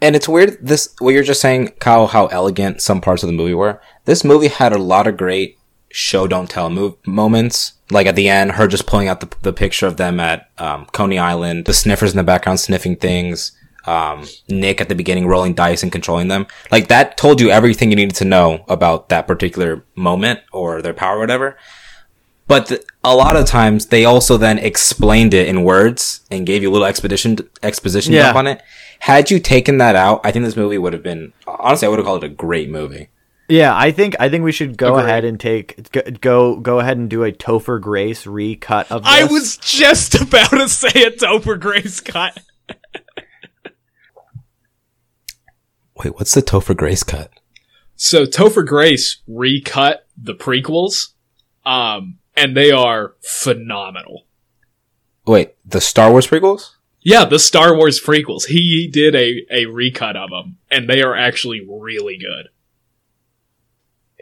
And 0.00 0.16
it's 0.16 0.28
weird 0.28 0.58
this 0.60 0.94
what 0.98 1.14
you're 1.14 1.22
just 1.22 1.40
saying, 1.40 1.68
Kyle, 1.80 2.06
how 2.06 2.26
elegant 2.26 2.80
some 2.80 3.00
parts 3.00 3.22
of 3.22 3.26
the 3.26 3.34
movie 3.34 3.54
were. 3.54 3.80
This 4.04 4.24
movie 4.24 4.48
had 4.48 4.72
a 4.72 4.78
lot 4.78 5.06
of 5.06 5.16
great 5.16 5.58
show 5.90 6.26
don't 6.26 6.48
tell 6.50 6.70
move 6.70 6.94
moments. 7.06 7.74
Like 7.90 8.06
at 8.06 8.16
the 8.16 8.28
end, 8.28 8.52
her 8.52 8.68
just 8.68 8.86
pulling 8.86 9.08
out 9.08 9.20
the, 9.20 9.28
the 9.42 9.52
picture 9.52 9.86
of 9.86 9.96
them 9.96 10.20
at 10.20 10.48
um, 10.58 10.86
Coney 10.92 11.18
Island, 11.18 11.64
the 11.66 11.74
sniffers 11.74 12.12
in 12.12 12.16
the 12.16 12.22
background 12.22 12.60
sniffing 12.60 12.96
things, 12.96 13.52
um, 13.86 14.26
Nick 14.48 14.80
at 14.80 14.88
the 14.88 14.94
beginning 14.94 15.26
rolling 15.26 15.54
dice 15.54 15.82
and 15.82 15.90
controlling 15.90 16.28
them. 16.28 16.46
Like 16.70 16.88
that 16.88 17.16
told 17.16 17.40
you 17.40 17.50
everything 17.50 17.90
you 17.90 17.96
needed 17.96 18.14
to 18.16 18.24
know 18.24 18.64
about 18.68 19.08
that 19.08 19.26
particular 19.26 19.84
moment 19.96 20.40
or 20.52 20.80
their 20.82 20.94
power 20.94 21.16
or 21.16 21.20
whatever. 21.20 21.56
But 22.46 22.66
th- 22.68 22.82
a 23.04 23.14
lot 23.14 23.36
of 23.36 23.46
times 23.46 23.86
they 23.86 24.04
also 24.04 24.36
then 24.36 24.58
explained 24.58 25.34
it 25.34 25.48
in 25.48 25.62
words 25.62 26.20
and 26.30 26.46
gave 26.46 26.62
you 26.62 26.70
a 26.70 26.72
little 26.72 26.86
expedition 26.86 27.38
exposition 27.62 28.12
Yeah. 28.12 28.24
dump 28.24 28.36
on 28.38 28.46
it. 28.48 28.62
Had 29.00 29.30
you 29.30 29.38
taken 29.38 29.78
that 29.78 29.94
out, 29.96 30.20
I 30.24 30.32
think 30.32 30.44
this 30.44 30.56
movie 30.56 30.76
would 30.78 30.92
have 30.92 31.02
been 31.02 31.32
honestly 31.46 31.86
I 31.86 31.88
would 31.88 31.98
have 32.00 32.06
called 32.06 32.24
it 32.24 32.26
a 32.30 32.34
great 32.34 32.68
movie. 32.68 33.08
Yeah, 33.50 33.76
I 33.76 33.90
think 33.90 34.16
I 34.20 34.28
think 34.28 34.44
we 34.44 34.52
should 34.52 34.76
go 34.76 34.94
Agreed. 34.94 35.04
ahead 35.04 35.24
and 35.24 35.40
take 35.40 35.90
go, 35.90 36.02
go 36.20 36.56
go 36.60 36.78
ahead 36.78 36.98
and 36.98 37.10
do 37.10 37.24
a 37.24 37.32
Topher 37.32 37.80
Grace 37.80 38.26
recut 38.26 38.90
of 38.92 39.02
this. 39.02 39.12
I 39.12 39.24
was 39.24 39.56
just 39.56 40.14
about 40.20 40.50
to 40.50 40.68
say 40.68 41.02
a 41.02 41.10
Topher 41.10 41.58
Grace 41.58 42.00
cut. 42.00 42.38
Wait, 45.96 46.14
what's 46.14 46.32
the 46.32 46.42
Topher 46.42 46.76
Grace 46.76 47.02
cut? 47.02 47.30
So 47.96 48.24
Topher 48.24 48.66
Grace 48.66 49.20
recut 49.26 50.06
the 50.16 50.34
prequels, 50.34 51.08
um, 51.66 52.18
and 52.36 52.56
they 52.56 52.70
are 52.70 53.16
phenomenal. 53.20 54.26
Wait, 55.26 55.54
the 55.66 55.80
Star 55.80 56.10
Wars 56.10 56.26
prequels? 56.26 56.70
Yeah, 57.02 57.24
the 57.24 57.38
Star 57.38 57.76
Wars 57.76 58.00
prequels. 58.00 58.46
He 58.46 58.88
did 58.90 59.14
a, 59.14 59.44
a 59.50 59.66
recut 59.66 60.16
of 60.16 60.30
them, 60.30 60.56
and 60.70 60.88
they 60.88 61.02
are 61.02 61.14
actually 61.14 61.66
really 61.68 62.16
good. 62.16 62.48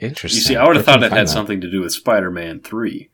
Interesting. 0.03 0.39
You 0.39 0.45
see, 0.45 0.57
I 0.57 0.67
would 0.67 0.77
have 0.77 0.85
thought 0.85 1.01
couldn't 1.01 1.13
it 1.13 1.17
had 1.17 1.27
that. 1.27 1.31
something 1.33 1.61
to 1.61 1.71
do 1.71 1.81
with 1.83 1.93
Spider-Man 1.93 2.61
Three. 2.61 3.09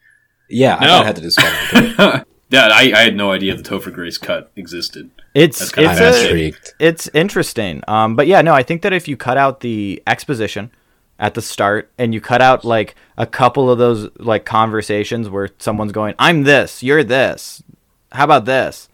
Yeah, 0.48 0.76
I 0.76 0.80
No. 0.86 0.88
thought 0.88 1.02
it 1.02 1.06
had 1.06 1.16
to 1.16 1.22
do 1.22 1.30
Spider-Man. 1.30 2.24
yeah, 2.50 2.68
I, 2.72 2.92
I 2.94 3.02
had 3.04 3.16
no 3.16 3.32
idea 3.32 3.54
the 3.56 3.62
Topher 3.62 3.92
Grace 3.92 4.18
cut 4.18 4.50
existed. 4.56 5.10
It's 5.34 5.72
it's 5.76 6.00
a, 6.00 6.22
intrigued. 6.24 6.74
it's 6.78 7.08
interesting. 7.14 7.82
Um, 7.88 8.14
but 8.16 8.26
yeah, 8.26 8.40
no, 8.42 8.52
I 8.54 8.62
think 8.62 8.82
that 8.82 8.92
if 8.92 9.08
you 9.08 9.16
cut 9.16 9.36
out 9.36 9.60
the 9.60 10.02
exposition 10.06 10.70
at 11.18 11.34
the 11.34 11.42
start 11.42 11.90
and 11.98 12.12
you 12.12 12.20
cut 12.20 12.42
out 12.42 12.64
like 12.64 12.94
a 13.16 13.26
couple 13.26 13.70
of 13.70 13.78
those 13.78 14.08
like 14.18 14.44
conversations 14.44 15.28
where 15.28 15.48
someone's 15.58 15.92
going, 15.92 16.14
"I'm 16.18 16.42
this, 16.44 16.82
you're 16.82 17.02
this. 17.04 17.62
How 18.12 18.24
about 18.24 18.44
this?" 18.44 18.88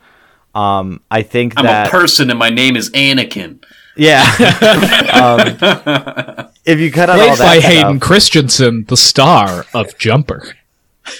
Um, 0.54 1.00
I 1.10 1.22
think 1.22 1.54
that 1.54 1.60
I'm 1.60 1.66
that 1.66 1.86
a 1.88 1.90
person, 1.90 2.30
and 2.30 2.38
my 2.38 2.50
name 2.50 2.76
is 2.76 2.90
Anakin. 2.90 3.62
Yeah. 3.96 4.22
um, 5.12 6.48
if 6.64 6.78
you 6.80 6.90
cut 6.92 7.10
out 7.10 7.18
all 7.20 7.26
Played 7.26 7.38
that 7.38 7.44
by 7.44 7.58
stuff- 7.58 7.72
Hayden 7.72 8.00
Christensen, 8.00 8.84
the 8.88 8.96
star 8.96 9.66
of 9.74 9.96
Jumper. 9.98 10.54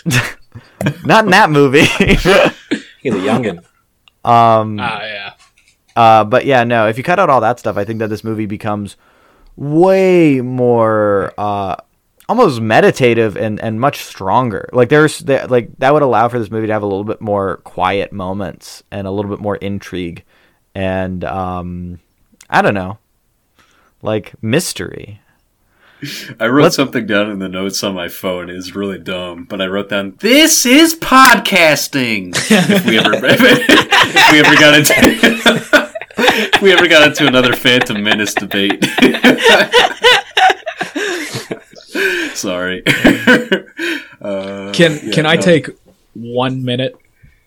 not 1.04 1.24
in 1.24 1.30
that 1.30 1.50
movie. 1.50 1.84
He's 3.02 3.14
a 3.14 3.18
youngin. 3.18 3.58
um, 4.24 4.78
Ah, 4.80 5.02
yeah. 5.02 5.32
Uh, 5.96 6.24
but 6.24 6.44
yeah, 6.46 6.64
no. 6.64 6.86
If 6.88 6.96
you 6.98 7.04
cut 7.04 7.18
out 7.18 7.28
all 7.30 7.40
that 7.40 7.58
stuff, 7.58 7.76
I 7.76 7.84
think 7.84 7.98
that 7.98 8.08
this 8.08 8.22
movie 8.24 8.46
becomes 8.46 8.96
way 9.56 10.40
more 10.40 11.34
uh, 11.36 11.76
almost 12.28 12.60
meditative 12.60 13.36
and, 13.36 13.60
and 13.60 13.80
much 13.80 13.98
stronger. 14.04 14.68
Like 14.72 14.88
there's 14.88 15.18
that 15.20 15.50
like 15.50 15.70
that 15.78 15.92
would 15.92 16.02
allow 16.02 16.28
for 16.28 16.38
this 16.38 16.50
movie 16.50 16.68
to 16.68 16.72
have 16.72 16.82
a 16.82 16.86
little 16.86 17.04
bit 17.04 17.20
more 17.20 17.58
quiet 17.58 18.12
moments 18.12 18.82
and 18.90 19.06
a 19.06 19.10
little 19.10 19.30
bit 19.30 19.40
more 19.40 19.56
intrigue 19.56 20.24
and 20.74 21.24
um, 21.24 21.98
I 22.50 22.62
don't 22.62 22.74
know, 22.74 22.98
like 24.02 24.34
mystery. 24.42 25.20
I 26.40 26.46
wrote 26.46 26.62
Let's- 26.64 26.76
something 26.76 27.06
down 27.06 27.30
in 27.30 27.38
the 27.40 27.48
notes 27.48 27.84
on 27.84 27.94
my 27.94 28.08
phone. 28.08 28.48
It's 28.50 28.74
really 28.74 28.98
dumb, 28.98 29.44
but 29.44 29.60
I 29.60 29.66
wrote 29.66 29.90
down, 29.90 30.16
"This 30.20 30.64
is 30.66 30.94
podcasting." 30.94 32.32
if 32.50 32.86
we 32.86 32.98
ever, 32.98 33.12
if 33.22 34.32
we 34.32 34.40
ever 34.40 34.54
got 34.56 34.78
into, 34.78 34.94
if 36.54 36.62
we 36.62 36.72
ever 36.72 36.88
got 36.88 37.06
into 37.08 37.26
another 37.26 37.52
Phantom 37.54 38.02
Menace 38.02 38.34
debate. 38.34 38.82
Sorry. 42.34 42.82
uh, 44.20 44.72
Can 44.72 44.98
yeah, 45.02 45.12
can 45.12 45.26
I 45.26 45.34
no. 45.36 45.40
take 45.42 45.68
one 46.14 46.64
minute 46.64 46.96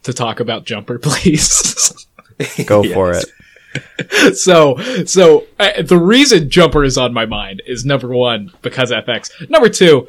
to 0.03 0.13
talk 0.13 0.39
about 0.39 0.65
Jumper, 0.65 0.99
please? 0.99 2.05
Go 2.65 2.83
for 2.83 3.13
Yes. 3.13 3.23
it. 3.23 3.29
so 4.33 4.77
so 5.05 5.45
uh, 5.59 5.81
the 5.81 5.97
reason 5.97 6.49
Jumper 6.49 6.83
is 6.83 6.97
on 6.97 7.13
my 7.13 7.25
mind 7.25 7.61
is 7.65 7.85
number 7.85 8.07
one 8.09 8.51
because 8.61 8.91
FX. 8.91 9.49
Number 9.49 9.69
two, 9.69 10.07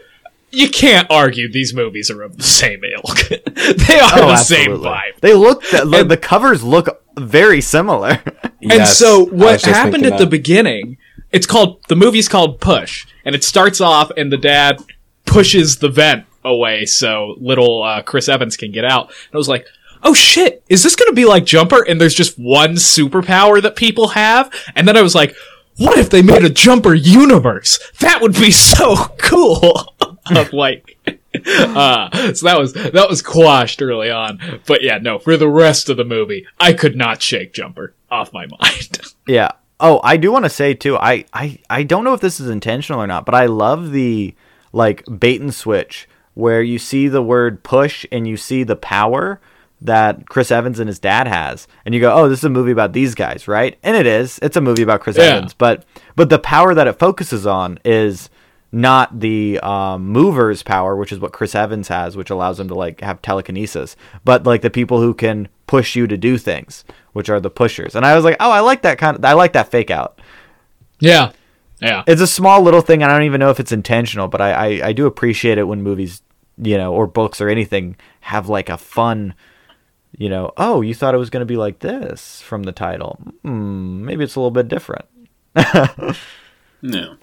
you 0.51 0.69
can't 0.71 1.07
argue 1.11 1.51
these 1.51 1.75
movies 1.75 2.11
are 2.11 2.23
of 2.23 2.37
the 2.37 2.43
same 2.43 2.83
ilk. 2.85 3.19
they 3.29 3.99
are 3.99 4.11
Oh, 4.15 4.29
the 4.29 4.37
same 4.37 4.73
vibe. 4.73 5.21
They 5.21 5.35
look 5.35 5.62
the, 5.65 6.05
the 6.09 6.17
covers 6.17 6.62
look 6.62 7.03
very 7.19 7.61
similar. 7.61 8.23
And 8.65 8.73
Yes, 8.73 9.03
I 9.03 9.05
so 9.05 9.25
what 9.27 9.61
happened 9.61 10.05
thinking 10.05 10.12
at 10.15 10.19
the 10.19 10.27
beginning? 10.27 10.97
It's 11.33 11.47
called 11.47 11.83
the 11.89 11.97
movie's 11.97 12.31
called 12.31 12.62
Push, 12.62 13.07
and 13.23 13.35
it 13.35 13.45
starts 13.45 13.79
off 13.79 14.11
and 14.17 14.33
the 14.33 14.39
dad 14.39 14.83
pushes 15.27 15.77
the 15.79 15.91
vent 15.91 16.25
away 16.43 16.87
so 16.87 17.35
little 17.39 17.83
uh, 17.83 18.01
Chris 18.01 18.27
Evans 18.27 18.57
can 18.57 18.73
get 18.73 18.87
out. 18.87 19.09
And 19.09 19.35
I 19.35 19.37
was 19.37 19.51
like, 19.51 19.67
oh 20.05 20.14
shit, 20.14 20.62
is 20.68 20.82
this 20.82 20.96
going 20.96 21.11
to 21.11 21.16
be 21.16 21.24
like 21.24 21.44
Jumper? 21.44 21.82
And 21.82 22.00
there's 22.00 22.14
just 22.14 22.38
one 22.38 22.74
superpower 22.74 23.61
that 23.62 23.76
people 23.76 24.09
have. 24.09 24.52
And 24.76 24.86
then 24.86 24.96
I 24.96 25.02
was 25.02 25.14
like, 25.14 25.34
what 25.76 25.98
if 25.98 26.11
they 26.11 26.22
made 26.22 26.44
a 26.44 26.50
Jumper 26.50 26.94
universe? 26.94 27.78
That 28.00 28.20
would 28.20 28.34
be 28.34 28.50
so 28.50 28.96
cool. 29.18 29.94
of 30.36 30.52
like, 30.52 30.98
uh, 31.46 32.32
so 32.32 32.46
that 32.46 32.59
was 32.59 32.72
that 32.72 33.07
was 33.09 33.22
quashed 33.22 33.82
early 33.82 34.11
on. 34.11 34.40
But 34.66 34.82
yeah, 34.82 34.98
no, 34.98 35.18
for 35.18 35.36
the 35.36 35.48
rest 35.48 35.88
of 35.88 35.96
the 35.96 36.05
movie, 36.05 36.46
I 36.59 36.72
could 36.72 36.96
not 36.96 37.20
shake 37.20 37.52
Jumper 37.52 37.94
off 38.11 38.32
my 38.32 38.46
mind. 38.46 39.00
Yeah. 39.26 39.50
Oh, 39.80 40.00
I 40.05 40.16
do 40.16 40.30
want 40.30 40.44
to 40.44 40.50
say 40.50 40.74
too. 40.74 40.96
I, 40.96 41.24
I 41.32 41.59
I 41.68 41.82
don't 41.82 42.05
know 42.05 42.14
if 42.14 42.20
this 42.20 42.40
is 42.40 42.48
intentional 42.48 43.02
or 43.02 43.07
not, 43.07 43.26
but 43.26 43.34
I 43.34 43.46
love 43.46 43.90
the 43.90 44.34
like 44.72 45.05
bait 45.18 45.40
and 45.40 45.55
switch 45.55 46.09
where 46.34 46.62
you 46.62 46.78
see 46.78 47.09
the 47.09 47.22
word 47.22 47.62
push 47.62 48.07
and 48.11 48.26
you 48.26 48.36
see 48.36 48.64
the 48.64 48.76
power 48.76 49.40
that 49.85 50.28
Chris 50.28 50.51
Evans 50.51 50.80
and 50.80 50.89
his 50.89 50.99
dad 50.99 51.26
has, 51.28 51.68
and 51.85 51.95
you 51.95 52.01
go, 52.01 52.12
"Oh, 52.14 52.28
this 52.28 52.41
is 52.41 52.45
a 52.45 52.51
movie 52.51 52.72
about 52.72 52.93
these 52.93 53.14
guys, 53.14 53.47
right?" 53.47 53.78
And 53.82 53.97
it 53.97 54.07
is. 54.07 54.39
It's 54.43 54.57
a 54.57 54.61
movie 54.61 54.82
about 54.82 55.01
Chris 55.01 55.16
Yeah. 55.16 55.24
Evans, 55.24 55.55
but 55.55 55.85
but 56.16 56.28
the 56.30 56.39
power 56.39 56.74
that 56.74 56.87
it 56.87 56.99
focuses 56.99 57.47
on 57.47 57.78
is 57.85 58.30
not 58.72 59.20
the 59.20 59.61
um, 59.61 60.09
movers 60.09 60.64
power, 60.64 60.97
which 60.97 61.12
is 61.12 61.20
what 61.20 61.32
Chris 61.32 61.55
Evans 61.55 61.87
has, 61.89 62.16
which 62.16 62.30
allows 62.30 62.59
him 62.59 62.66
to 62.66 62.74
like 62.74 63.01
have 63.03 63.22
telekinesis, 63.22 63.95
but 64.24 64.45
like 64.45 64.62
the 64.62 64.70
people 64.70 65.01
who 65.01 65.14
can 65.14 65.47
push 65.68 65.95
you 65.95 66.09
to 66.09 66.16
do 66.16 66.37
things, 66.37 66.85
which 67.12 67.28
are 67.30 67.39
the 67.39 67.51
pushers. 67.51 67.95
And 67.95 68.05
I 68.05 68.16
was 68.16 68.24
like, 68.24 68.37
oh, 68.41 68.51
I 68.51 68.61
like 68.61 68.82
that 68.82 68.99
kind 68.99 69.16
of, 69.16 69.24
I 69.24 69.35
like 69.35 69.53
that 69.53 69.70
fake 69.70 69.93
out. 69.93 70.20
yeah, 70.99 71.30
yeah. 71.80 72.03
It's 72.09 72.20
a 72.20 72.26
small 72.26 72.62
little 72.62 72.80
thing. 72.80 73.03
I 73.05 73.09
don't 73.09 73.22
even 73.22 73.39
know 73.39 73.51
if 73.51 73.61
it's 73.61 73.70
intentional, 73.72 74.26
but 74.26 74.41
I, 74.41 74.53
I, 74.53 74.89
I 74.89 74.93
do 74.93 75.07
appreciate 75.07 75.57
it 75.59 75.64
when 75.68 75.82
movies, 75.82 76.22
you 76.59 76.76
know, 76.76 76.93
or 76.93 77.07
books 77.07 77.41
or 77.41 77.49
anything 77.49 77.97
have 78.22 78.49
like 78.49 78.68
a 78.68 78.76
fun, 78.76 79.35
you 80.17 80.29
know, 80.29 80.53
oh, 80.57 80.81
you 80.81 80.95
thought 80.95 81.15
it 81.15 81.19
was 81.19 81.31
going 81.31 81.41
to 81.43 81.47
be 81.47 81.57
like 81.57 81.81
this 81.81 82.41
from 82.41 82.62
the 82.65 82.73
title. 82.73 83.19
Hmm, 83.43 84.05
maybe 84.05 84.25
it's 84.25 84.37
a 84.37 84.41
little 84.41 84.51
bit 84.51 84.69
different. 84.69 85.07
No. 86.83 87.17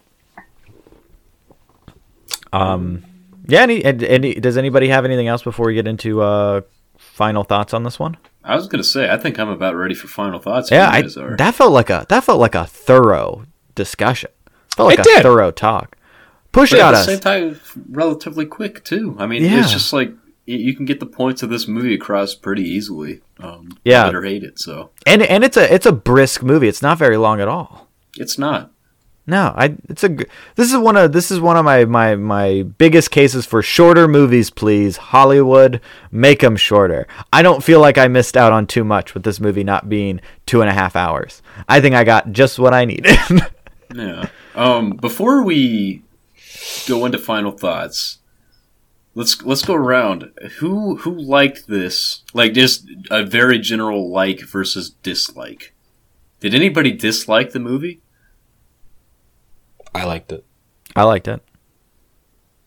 Um. 2.54 3.04
Yeah. 3.48 3.62
Any, 3.62 3.84
any, 3.84 4.34
does 4.36 4.58
anybody 4.58 4.88
have 4.90 5.06
anything 5.06 5.28
else 5.28 5.42
before 5.44 5.66
we 5.68 5.74
get 5.74 5.88
into 5.88 6.22
uh, 6.22 6.62
final 6.98 7.44
thoughts 7.44 7.74
on 7.74 7.84
this 7.84 8.00
one? 8.00 8.18
I 8.44 8.56
was 8.56 8.68
gonna 8.68 8.84
say, 8.84 9.10
I 9.10 9.18
think 9.18 9.40
I'm 9.40 9.50
about 9.50 9.76
ready 9.76 9.94
for 9.94 10.08
final 10.08 10.40
thoughts. 10.40 10.72
Yeah, 10.72 10.90
I, 10.90 11.04
that 11.38 11.54
felt 11.56 11.72
like 11.72 11.90
a 11.90 12.06
that 12.10 12.24
felt 12.24 12.40
like 12.40 12.56
a 12.56 12.66
thorough 12.66 13.46
discussion. 13.76 14.32
Felt 14.76 14.88
like 14.90 15.00
It 15.00 15.06
a 15.06 15.10
did. 15.10 15.24
thorough 15.24 15.52
talk. 15.52 15.96
Push 16.52 16.72
But 16.72 16.80
at 16.80 16.82
got 16.82 16.92
the 16.92 16.98
us. 16.98 17.06
same 17.06 17.20
time, 17.20 17.60
relatively 17.90 18.46
quick 18.46 18.84
too. 18.84 19.16
I 19.20 19.28
mean, 19.28 19.44
Yeah. 19.44 19.60
it's 19.60 19.72
just 19.72 19.94
like 19.94 20.12
you 20.46 20.76
can 20.76 20.86
get 20.86 21.00
the 21.00 21.06
points 21.06 21.44
of 21.44 21.50
this 21.50 21.68
movie 21.68 21.94
across 21.94 22.34
pretty 22.36 22.64
easily. 22.64 23.22
Um, 23.40 23.78
Yeah. 23.84 24.10
or 24.12 24.24
hate 24.24 24.44
it. 24.44 24.60
So 24.60 24.92
and 25.06 25.22
and 25.22 25.44
it's 25.44 25.58
a 25.58 25.74
it's 25.74 25.86
a 25.86 25.92
brisk 25.92 26.44
movie. 26.44 26.68
It's 26.68 26.82
not 26.82 26.98
very 26.98 27.18
long 27.18 27.40
at 27.42 27.48
all. 27.48 27.88
it's 28.18 28.38
not. 28.38 28.72
No, 29.28 29.54
I 29.56 29.76
it's 29.88 30.04
a 30.04 30.10
this 30.56 30.72
is 30.72 30.78
one 30.78 30.98
of 30.98 31.14
this 31.14 31.30
is 31.30 31.40
one 31.40 31.56
of 31.56 31.64
my 31.64 31.86
my 31.86 32.16
my 32.16 32.64
biggest 32.64 33.12
cases 33.12 33.46
for 33.46 33.62
shorter 33.62 34.08
movies. 34.08 34.50
Please, 34.50 34.98
Hollywood, 34.98 35.80
make 36.12 36.40
them 36.40 36.56
shorter. 36.58 37.08
I 37.32 37.44
don't 37.44 37.64
feel 37.64 37.80
like 37.80 38.00
I 38.00 38.08
missed 38.08 38.36
out 38.36 38.52
on 38.52 38.66
too 38.66 38.84
much 38.84 39.14
with 39.14 39.22
this 39.24 39.40
movie 39.40 39.64
not 39.64 39.88
being 39.90 40.22
two 40.48 40.62
and 40.62 40.70
a 40.72 40.74
half 40.74 40.96
hours. 40.96 41.44
I 41.70 41.80
think 41.82 41.94
I 41.94 42.04
got 42.04 42.32
just 42.32 42.58
what 42.60 42.74
I 42.74 42.86
needed. 42.86 43.16
Yeah. 43.94 44.30
Um, 44.56 44.92
before 44.92 45.44
we 45.44 46.02
go 46.88 47.06
into 47.06 47.18
final 47.18 47.52
thoughts, 47.52 48.20
let's 49.16 49.42
let's 49.44 49.64
go 49.64 49.74
around. 49.74 50.32
Who 50.60 50.98
who 50.98 51.12
liked 51.12 51.68
this? 51.68 52.24
Like 52.34 52.54
just 52.54 52.88
a 53.10 53.24
very 53.26 53.60
general 53.60 54.10
like 54.12 54.42
versus 54.42 54.90
dislike. 54.90 55.74
Did 56.40 56.56
anybody 56.56 56.92
dislike 56.92 57.52
the 57.52 57.60
movie? 57.60 58.02
I 59.94 60.06
liked 60.06 60.32
it. 60.32 60.46
I 60.96 61.04
liked 61.04 61.28
it. 61.28 61.42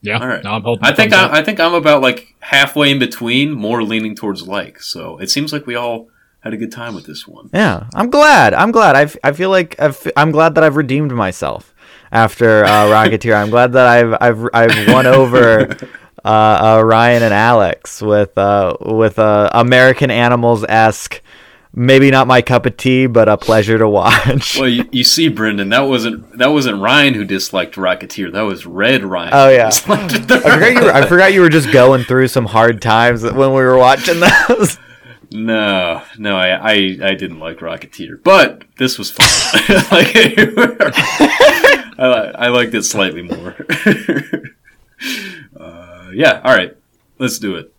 Yeah. 0.02 0.18
All 0.20 0.28
right. 0.28 0.44
No, 0.44 0.52
I'm 0.52 0.62
holding 0.62 0.84
I 0.84 0.92
think. 0.92 1.12
I, 1.12 1.38
I 1.38 1.42
think 1.42 1.58
I'm 1.60 1.74
about 1.74 2.02
like 2.02 2.34
halfway 2.40 2.90
in 2.90 2.98
between, 2.98 3.52
more 3.52 3.82
leaning 3.82 4.14
towards 4.14 4.46
like. 4.46 4.80
So 4.80 5.18
it 5.18 5.30
seems 5.30 5.52
like 5.52 5.66
we 5.66 5.74
all 5.74 6.08
had 6.40 6.52
a 6.52 6.58
good 6.58 6.70
time 6.70 6.94
with 6.94 7.06
this 7.06 7.26
one. 7.26 7.48
Yeah, 7.54 7.86
I'm 7.94 8.10
glad. 8.10 8.52
I'm 8.52 8.70
glad. 8.70 8.96
I, 8.96 9.02
f- 9.04 9.16
I 9.24 9.32
feel 9.32 9.48
like 9.48 9.80
I've, 9.80 10.06
I'm 10.14 10.30
glad 10.30 10.54
that 10.56 10.62
I've 10.64 10.76
redeemed 10.76 11.10
myself 11.12 11.74
after 12.12 12.64
uh, 12.64 12.68
Rocketeer. 12.92 13.34
I'm 13.34 13.48
glad 13.48 13.72
that 13.72 13.86
I've 13.86 14.14
I've 14.20 14.48
I've 14.52 14.88
won 14.92 15.06
over 15.06 15.74
uh, 16.24 16.78
uh, 16.78 16.82
Ryan 16.84 17.22
and 17.22 17.34
Alex 17.34 18.00
with 18.00 18.36
uh, 18.38 18.76
with 18.80 19.18
uh, 19.18 19.50
American 19.52 20.10
Animals 20.10 20.64
esque. 20.68 21.20
Maybe 21.76 22.12
not 22.12 22.28
my 22.28 22.40
cup 22.40 22.66
of 22.66 22.76
tea, 22.76 23.06
but 23.06 23.28
a 23.28 23.36
pleasure 23.36 23.78
to 23.78 23.88
watch. 23.88 24.56
Well, 24.56 24.68
you, 24.68 24.88
you 24.92 25.02
see, 25.02 25.28
Brendan, 25.28 25.70
that 25.70 25.80
wasn't 25.80 26.38
that 26.38 26.52
wasn't 26.52 26.80
Ryan 26.80 27.14
who 27.14 27.24
disliked 27.24 27.74
Rocketeer. 27.74 28.32
That 28.32 28.42
was 28.42 28.64
Red 28.64 29.04
Ryan. 29.04 29.30
Oh, 29.32 29.48
yeah. 29.48 29.66
I 29.88 30.08
forgot 30.08 30.72
you. 30.72 30.80
Were, 30.82 30.92
I 30.92 31.06
forgot 31.06 31.32
you 31.32 31.40
were 31.40 31.48
just 31.48 31.72
going 31.72 32.04
through 32.04 32.28
some 32.28 32.46
hard 32.46 32.80
times 32.80 33.24
when 33.24 33.50
we 33.50 33.62
were 33.62 33.76
watching 33.76 34.20
those. 34.20 34.78
No, 35.34 36.00
no, 36.16 36.36
I, 36.36 36.50
I, 36.50 36.72
I 37.02 37.14
didn't 37.14 37.40
like 37.40 37.58
Rocketeer, 37.58 38.22
but 38.22 38.62
this 38.78 38.98
was 38.98 39.10
fun. 39.10 39.26
like, 39.90 40.14
I, 41.98 42.32
I 42.36 42.48
liked 42.48 42.72
it 42.72 42.84
slightly 42.84 43.22
more. 43.22 43.56
Yeah, 46.14 46.40
all 46.44 46.54
right, 46.54 46.76
let's 47.18 47.38
do 47.38 47.54
it. 47.56 47.72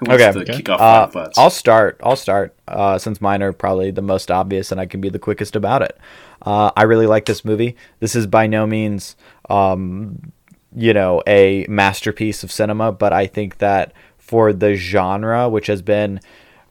Who 0.00 0.06
wants 0.10 0.24
Okay. 0.24 0.44
to 0.44 0.52
kick 0.52 0.68
off 0.68 1.14
Uh. 1.16 1.30
I'll 1.36 1.50
start. 1.50 2.00
I'll 2.02 2.16
start. 2.16 2.54
Uh, 2.66 2.98
since 2.98 3.20
mine 3.20 3.42
are 3.42 3.52
probably 3.52 3.90
the 3.90 4.02
most 4.02 4.30
obvious, 4.30 4.72
and 4.72 4.80
I 4.80 4.86
can 4.86 5.00
be 5.00 5.08
the 5.08 5.18
quickest 5.20 5.54
about 5.54 5.82
it. 5.82 5.96
Uh, 6.42 6.70
I 6.76 6.82
really 6.82 7.06
like 7.06 7.26
this 7.26 7.44
movie. 7.44 7.76
This 8.00 8.14
is 8.16 8.26
by 8.26 8.46
no 8.46 8.66
means, 8.66 9.14
um, 9.48 10.32
you 10.74 10.92
know, 10.92 11.22
a 11.26 11.64
masterpiece 11.68 12.42
of 12.42 12.50
cinema, 12.50 12.90
but 12.90 13.12
I 13.12 13.26
think 13.26 13.58
that 13.58 13.92
for 14.18 14.52
the 14.52 14.74
genre, 14.74 15.48
which 15.48 15.68
has 15.68 15.80
been 15.80 16.20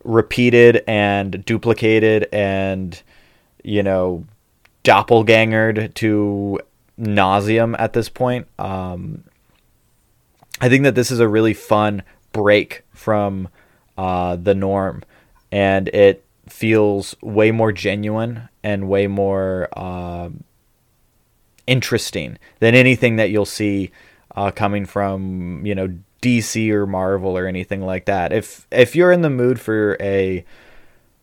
repeated 0.04 0.84
and 0.86 1.46
duplicated 1.46 2.28
and 2.34 3.02
you 3.64 3.82
know 3.82 4.26
doppelgangered 4.84 5.94
to 5.96 6.60
nauseum 7.00 7.76
at 7.80 7.94
this 7.94 8.10
point, 8.10 8.48
um, 8.60 9.24
I 10.64 10.70
think 10.70 10.86
that 10.86 10.96
this 10.96 11.12
is 11.12 11.20
a 11.20 11.28
really 11.28 11.54
fun 11.54 12.04
break 12.32 12.84
from 12.94 13.50
uh, 13.98 14.38
the 14.38 14.56
norm, 14.56 15.04
and 15.52 15.90
it 15.90 16.24
feels 16.48 17.18
way 17.22 17.52
more 17.52 17.74
genuine 17.74 18.48
and 18.64 18.88
way 18.88 19.08
more 19.08 19.68
um 19.78 20.46
interesting 21.68 22.38
than 22.60 22.76
anything 22.76 23.18
that 23.18 23.30
you'll 23.30 23.46
see 23.46 23.92
uh, 24.36 24.52
coming 24.52 24.86
from 24.86 25.66
you 25.66 25.76
know 25.76 25.94
DC 26.22 26.70
or 26.70 26.88
Marvel 26.88 27.38
or 27.38 27.46
anything 27.46 27.82
like 27.82 28.06
that. 28.06 28.32
If 28.32 28.66
if 28.72 28.96
you're 28.96 29.12
in 29.12 29.22
the 29.22 29.30
mood 29.30 29.60
for 29.60 29.98
a 30.00 30.46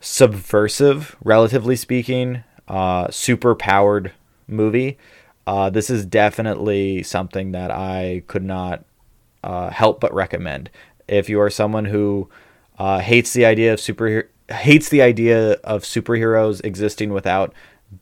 subversive, 0.01 1.17
relatively 1.25 1.77
speaking, 1.77 2.45
uh, 2.69 3.11
super 3.11 3.55
powered 3.55 4.13
movie, 4.47 4.99
uh, 5.47 5.71
this 5.71 5.89
is 5.89 6.05
definitely 6.05 7.03
something 7.03 7.53
that 7.53 7.71
I 7.71 8.23
could 8.27 8.45
not 8.45 8.85
uh, 9.43 9.71
help 9.71 10.01
but 10.01 10.13
recommend. 10.15 10.71
If 11.09 11.29
you 11.29 11.41
are 11.41 11.51
someone 11.51 11.87
who 11.87 12.29
uh, 12.79 13.01
hates 13.01 13.33
the 13.33 13.45
idea 13.45 13.73
of 13.73 13.81
super 13.81 14.31
hates 14.49 14.89
the 14.89 15.03
idea 15.03 15.53
of 15.65 15.83
superheroes 15.83 16.65
existing 16.65 17.13
without 17.13 17.53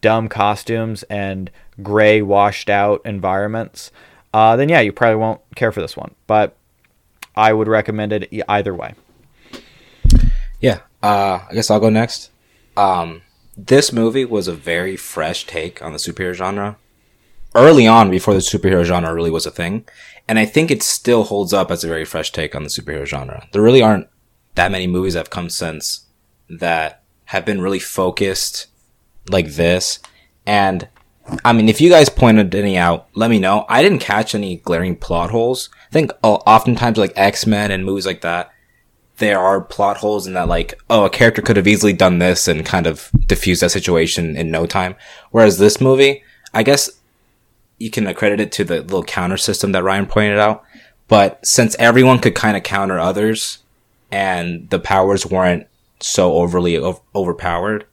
dumb 0.00 0.28
costumes 0.28 1.02
and 1.04 1.50
gray 1.82 2.22
washed 2.22 2.70
out 2.70 3.00
environments, 3.04 3.90
uh, 4.32 4.56
then 4.56 4.68
yeah, 4.68 4.80
you 4.80 4.92
probably 4.92 5.16
won't 5.16 5.40
care 5.56 5.72
for 5.72 5.80
this 5.80 5.96
one. 5.96 6.14
But 6.26 6.56
I 7.34 7.52
would 7.52 7.68
recommend 7.68 8.12
it 8.12 8.28
either 8.48 8.74
way. 8.74 8.94
Yeah, 10.60 10.80
uh, 11.02 11.40
I 11.48 11.54
guess 11.54 11.70
I'll 11.70 11.80
go 11.80 11.90
next. 11.90 12.30
Um, 12.76 13.22
this 13.56 13.92
movie 13.92 14.24
was 14.24 14.48
a 14.48 14.54
very 14.54 14.96
fresh 14.96 15.46
take 15.46 15.82
on 15.82 15.92
the 15.92 15.98
superhero 15.98 16.34
genre. 16.34 16.76
Early 17.54 17.86
on, 17.86 18.10
before 18.10 18.34
the 18.34 18.40
superhero 18.40 18.84
genre 18.84 19.12
really 19.12 19.30
was 19.30 19.46
a 19.46 19.50
thing, 19.50 19.86
and 20.28 20.38
I 20.38 20.44
think 20.44 20.70
it 20.70 20.82
still 20.82 21.24
holds 21.24 21.52
up 21.52 21.70
as 21.70 21.82
a 21.82 21.88
very 21.88 22.04
fresh 22.04 22.30
take 22.30 22.54
on 22.54 22.62
the 22.62 22.68
superhero 22.68 23.06
genre. 23.06 23.46
There 23.52 23.62
really 23.62 23.82
aren't 23.82 24.08
that 24.54 24.70
many 24.70 24.86
movies 24.86 25.14
that 25.14 25.20
have 25.20 25.30
come 25.30 25.48
since 25.48 26.06
that 26.50 27.02
have 27.26 27.44
been 27.44 27.60
really 27.60 27.78
focused 27.78 28.66
like 29.28 29.48
this. 29.52 29.98
And 30.46 30.88
I 31.44 31.52
mean, 31.52 31.68
if 31.68 31.80
you 31.80 31.90
guys 31.90 32.08
pointed 32.08 32.54
any 32.54 32.76
out, 32.76 33.08
let 33.14 33.30
me 33.30 33.38
know. 33.38 33.66
I 33.68 33.82
didn't 33.82 33.98
catch 33.98 34.34
any 34.34 34.56
glaring 34.56 34.96
plot 34.96 35.30
holes. 35.30 35.68
I 35.88 35.92
think 35.92 36.12
uh, 36.22 36.34
oftentimes 36.34 36.98
like 36.98 37.12
X 37.16 37.46
Men 37.46 37.70
and 37.70 37.84
movies 37.84 38.06
like 38.06 38.22
that, 38.22 38.50
there 39.18 39.38
are 39.38 39.60
plot 39.60 39.98
holes 39.98 40.26
in 40.26 40.34
that 40.34 40.48
like, 40.48 40.78
oh, 40.88 41.04
a 41.04 41.10
character 41.10 41.42
could 41.42 41.56
have 41.56 41.66
easily 41.66 41.92
done 41.92 42.18
this 42.18 42.48
and 42.48 42.64
kind 42.64 42.86
of 42.86 43.10
diffused 43.26 43.62
that 43.62 43.70
situation 43.70 44.36
in 44.36 44.50
no 44.50 44.66
time. 44.66 44.94
Whereas 45.30 45.58
this 45.58 45.80
movie, 45.80 46.22
I 46.54 46.62
guess 46.62 46.90
you 47.78 47.90
can 47.90 48.06
accredit 48.06 48.40
it 48.40 48.52
to 48.52 48.64
the 48.64 48.80
little 48.80 49.04
counter 49.04 49.36
system 49.36 49.72
that 49.72 49.82
Ryan 49.82 50.06
pointed 50.06 50.38
out. 50.38 50.64
But 51.06 51.44
since 51.46 51.76
everyone 51.78 52.18
could 52.18 52.34
kind 52.34 52.56
of 52.56 52.62
counter 52.62 52.98
others 52.98 53.58
and 54.10 54.68
the 54.70 54.78
powers 54.78 55.24
weren't 55.24 55.66
so 56.00 56.34
overly 56.34 56.76
o- 56.76 57.02
overpowered, 57.14 57.86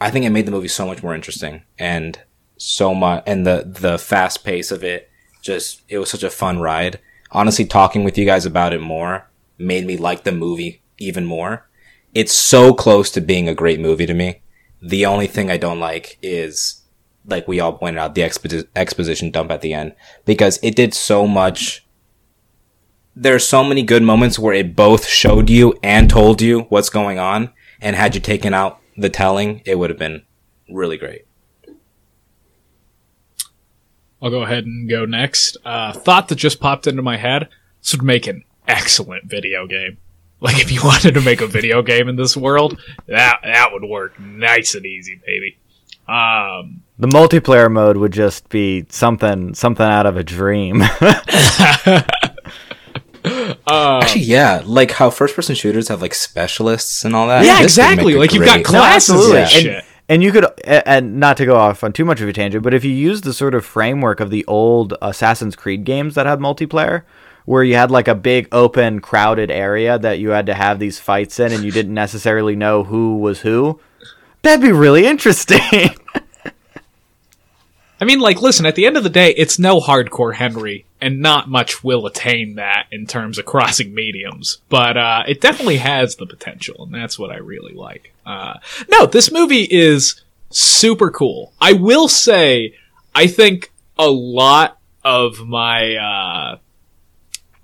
I 0.00 0.10
think 0.10 0.24
it 0.24 0.30
made 0.30 0.46
the 0.46 0.52
movie 0.52 0.68
so 0.68 0.86
much 0.86 1.02
more 1.02 1.14
interesting 1.14 1.62
and 1.78 2.18
so 2.56 2.94
much, 2.94 3.22
and 3.26 3.46
the, 3.46 3.64
the 3.66 3.98
fast 3.98 4.44
pace 4.44 4.70
of 4.70 4.82
it 4.82 5.10
just, 5.42 5.82
it 5.88 5.98
was 5.98 6.10
such 6.10 6.22
a 6.22 6.30
fun 6.30 6.58
ride. 6.60 6.98
Honestly, 7.30 7.64
talking 7.64 8.04
with 8.04 8.16
you 8.16 8.24
guys 8.24 8.46
about 8.46 8.72
it 8.72 8.80
more 8.80 9.28
made 9.58 9.86
me 9.86 9.96
like 9.96 10.24
the 10.24 10.32
movie 10.32 10.82
even 10.98 11.26
more. 11.26 11.68
It's 12.14 12.32
so 12.32 12.72
close 12.72 13.10
to 13.10 13.20
being 13.20 13.48
a 13.48 13.54
great 13.54 13.80
movie 13.80 14.06
to 14.06 14.14
me. 14.14 14.40
The 14.80 15.04
only 15.04 15.26
thing 15.26 15.50
I 15.50 15.56
don't 15.56 15.80
like 15.80 16.18
is, 16.22 16.82
like 17.26 17.48
we 17.48 17.60
all 17.60 17.72
pointed 17.72 17.98
out, 17.98 18.14
the 18.14 18.22
expo- 18.22 18.66
exposition 18.74 19.30
dump 19.30 19.50
at 19.50 19.60
the 19.60 19.72
end 19.72 19.94
because 20.24 20.58
it 20.62 20.76
did 20.76 20.94
so 20.94 21.26
much. 21.26 21.84
There 23.14 23.34
are 23.34 23.40
so 23.40 23.64
many 23.64 23.82
good 23.82 24.02
moments 24.02 24.38
where 24.38 24.54
it 24.54 24.76
both 24.76 25.06
showed 25.06 25.48
you 25.48 25.78
and 25.82 26.08
told 26.08 26.42
you 26.42 26.62
what's 26.68 26.90
going 26.90 27.18
on, 27.18 27.52
and 27.80 27.96
had 27.96 28.14
you 28.14 28.20
taken 28.20 28.52
out 28.52 28.80
the 28.96 29.08
telling, 29.08 29.62
it 29.64 29.78
would 29.78 29.90
have 29.90 29.98
been 29.98 30.22
really 30.68 30.96
great. 30.96 31.22
I'll 34.20 34.30
go 34.30 34.42
ahead 34.42 34.64
and 34.64 34.88
go 34.88 35.04
next. 35.04 35.56
Uh, 35.64 35.92
thought 35.92 36.28
that 36.28 36.36
just 36.36 36.60
popped 36.60 36.86
into 36.86 37.02
my 37.02 37.16
head. 37.16 37.48
This 37.82 37.92
would 37.92 38.02
make 38.02 38.26
an 38.26 38.44
excellent 38.66 39.24
video 39.24 39.66
game. 39.66 39.98
Like 40.40 40.58
if 40.58 40.70
you 40.70 40.80
wanted 40.84 41.14
to 41.14 41.20
make 41.20 41.40
a 41.40 41.46
video 41.46 41.82
game 41.82 42.08
in 42.08 42.16
this 42.16 42.36
world, 42.36 42.80
that 43.06 43.40
that 43.44 43.72
would 43.72 43.84
work 43.84 44.18
nice 44.18 44.74
and 44.74 44.86
easy, 44.86 45.20
baby. 45.24 45.58
Um, 46.08 46.82
The 46.98 47.08
multiplayer 47.08 47.70
mode 47.70 47.98
would 47.98 48.12
just 48.12 48.48
be 48.48 48.86
something 48.88 49.52
something 49.54 49.84
out 49.86 50.06
of 50.06 50.16
a 50.16 50.24
dream. 50.24 50.82
Uh, 53.68 53.98
Actually, 54.02 54.22
yeah, 54.22 54.62
like 54.64 54.92
how 54.92 55.10
first-person 55.10 55.56
shooters 55.56 55.88
have 55.88 56.00
like 56.00 56.14
specialists 56.14 57.04
and 57.04 57.16
all 57.16 57.26
that. 57.26 57.44
yeah, 57.44 57.56
This 57.56 57.72
exactly. 57.76 58.14
a 58.14 58.18
Like 58.20 58.32
you've 58.32 58.44
got 58.44 58.54
great- 58.54 58.64
classes 58.66 59.16
absolutely. 59.16 59.38
and 59.40 59.52
And- 59.52 59.62
shit. 59.62 59.84
and 60.08 60.22
you 60.22 60.30
could 60.30 60.46
and 60.64 61.16
not 61.18 61.36
to 61.38 61.44
go 61.46 61.56
off 61.56 61.82
on 61.82 61.92
too 61.92 62.04
much 62.04 62.20
of 62.20 62.28
a 62.28 62.32
tangent, 62.32 62.62
but 62.62 62.72
if 62.72 62.84
you 62.84 62.92
use 62.92 63.22
the 63.22 63.32
sort 63.34 63.56
of 63.56 63.64
framework 63.66 64.20
of 64.20 64.30
the 64.30 64.44
old 64.46 64.94
Assassin's 65.02 65.56
Creed 65.56 65.82
games 65.82 66.14
that 66.14 66.26
had 66.26 66.38
multiplayer, 66.38 67.02
where 67.46 67.64
you 67.64 67.74
had 67.74 67.90
like 67.90 68.06
a 68.06 68.14
big 68.14 68.46
open 68.52 69.00
crowded 69.00 69.50
area 69.50 69.98
that 69.98 70.20
you 70.20 70.28
had 70.30 70.46
to 70.46 70.54
have 70.54 70.78
these 70.78 71.00
fights 71.00 71.40
in 71.40 71.50
and 71.52 71.64
you 71.64 71.72
didn't 71.72 71.94
necessarily 71.94 72.54
know 72.54 72.84
who 72.84 73.16
was 73.18 73.40
who, 73.40 73.80
that'd 74.42 74.62
be 74.62 74.70
really 74.70 75.04
interesting. 75.04 75.58
I 78.00 78.04
mean, 78.04 78.20
like, 78.20 78.42
listen, 78.42 78.66
at 78.66 78.74
the 78.74 78.86
end 78.86 78.96
of 78.96 79.04
the 79.04 79.10
day, 79.10 79.30
it's 79.30 79.58
no 79.58 79.80
hardcore 79.80 80.34
Henry, 80.34 80.84
and 81.00 81.20
not 81.20 81.48
much 81.48 81.82
will 81.82 82.06
attain 82.06 82.56
that 82.56 82.86
in 82.92 83.06
terms 83.06 83.38
of 83.38 83.46
crossing 83.46 83.94
mediums. 83.94 84.58
But 84.68 84.96
uh, 84.96 85.22
it 85.26 85.40
definitely 85.40 85.78
has 85.78 86.16
the 86.16 86.26
potential, 86.26 86.84
and 86.84 86.94
that's 86.94 87.18
what 87.18 87.30
I 87.30 87.36
really 87.36 87.72
like. 87.72 88.12
Uh, 88.26 88.54
no, 88.88 89.06
this 89.06 89.32
movie 89.32 89.66
is 89.70 90.22
super 90.50 91.10
cool. 91.10 91.52
I 91.60 91.72
will 91.72 92.08
say, 92.08 92.74
I 93.14 93.26
think 93.26 93.72
a 93.98 94.10
lot 94.10 94.78
of 95.02 95.46
my 95.46 95.96
uh, 95.96 96.58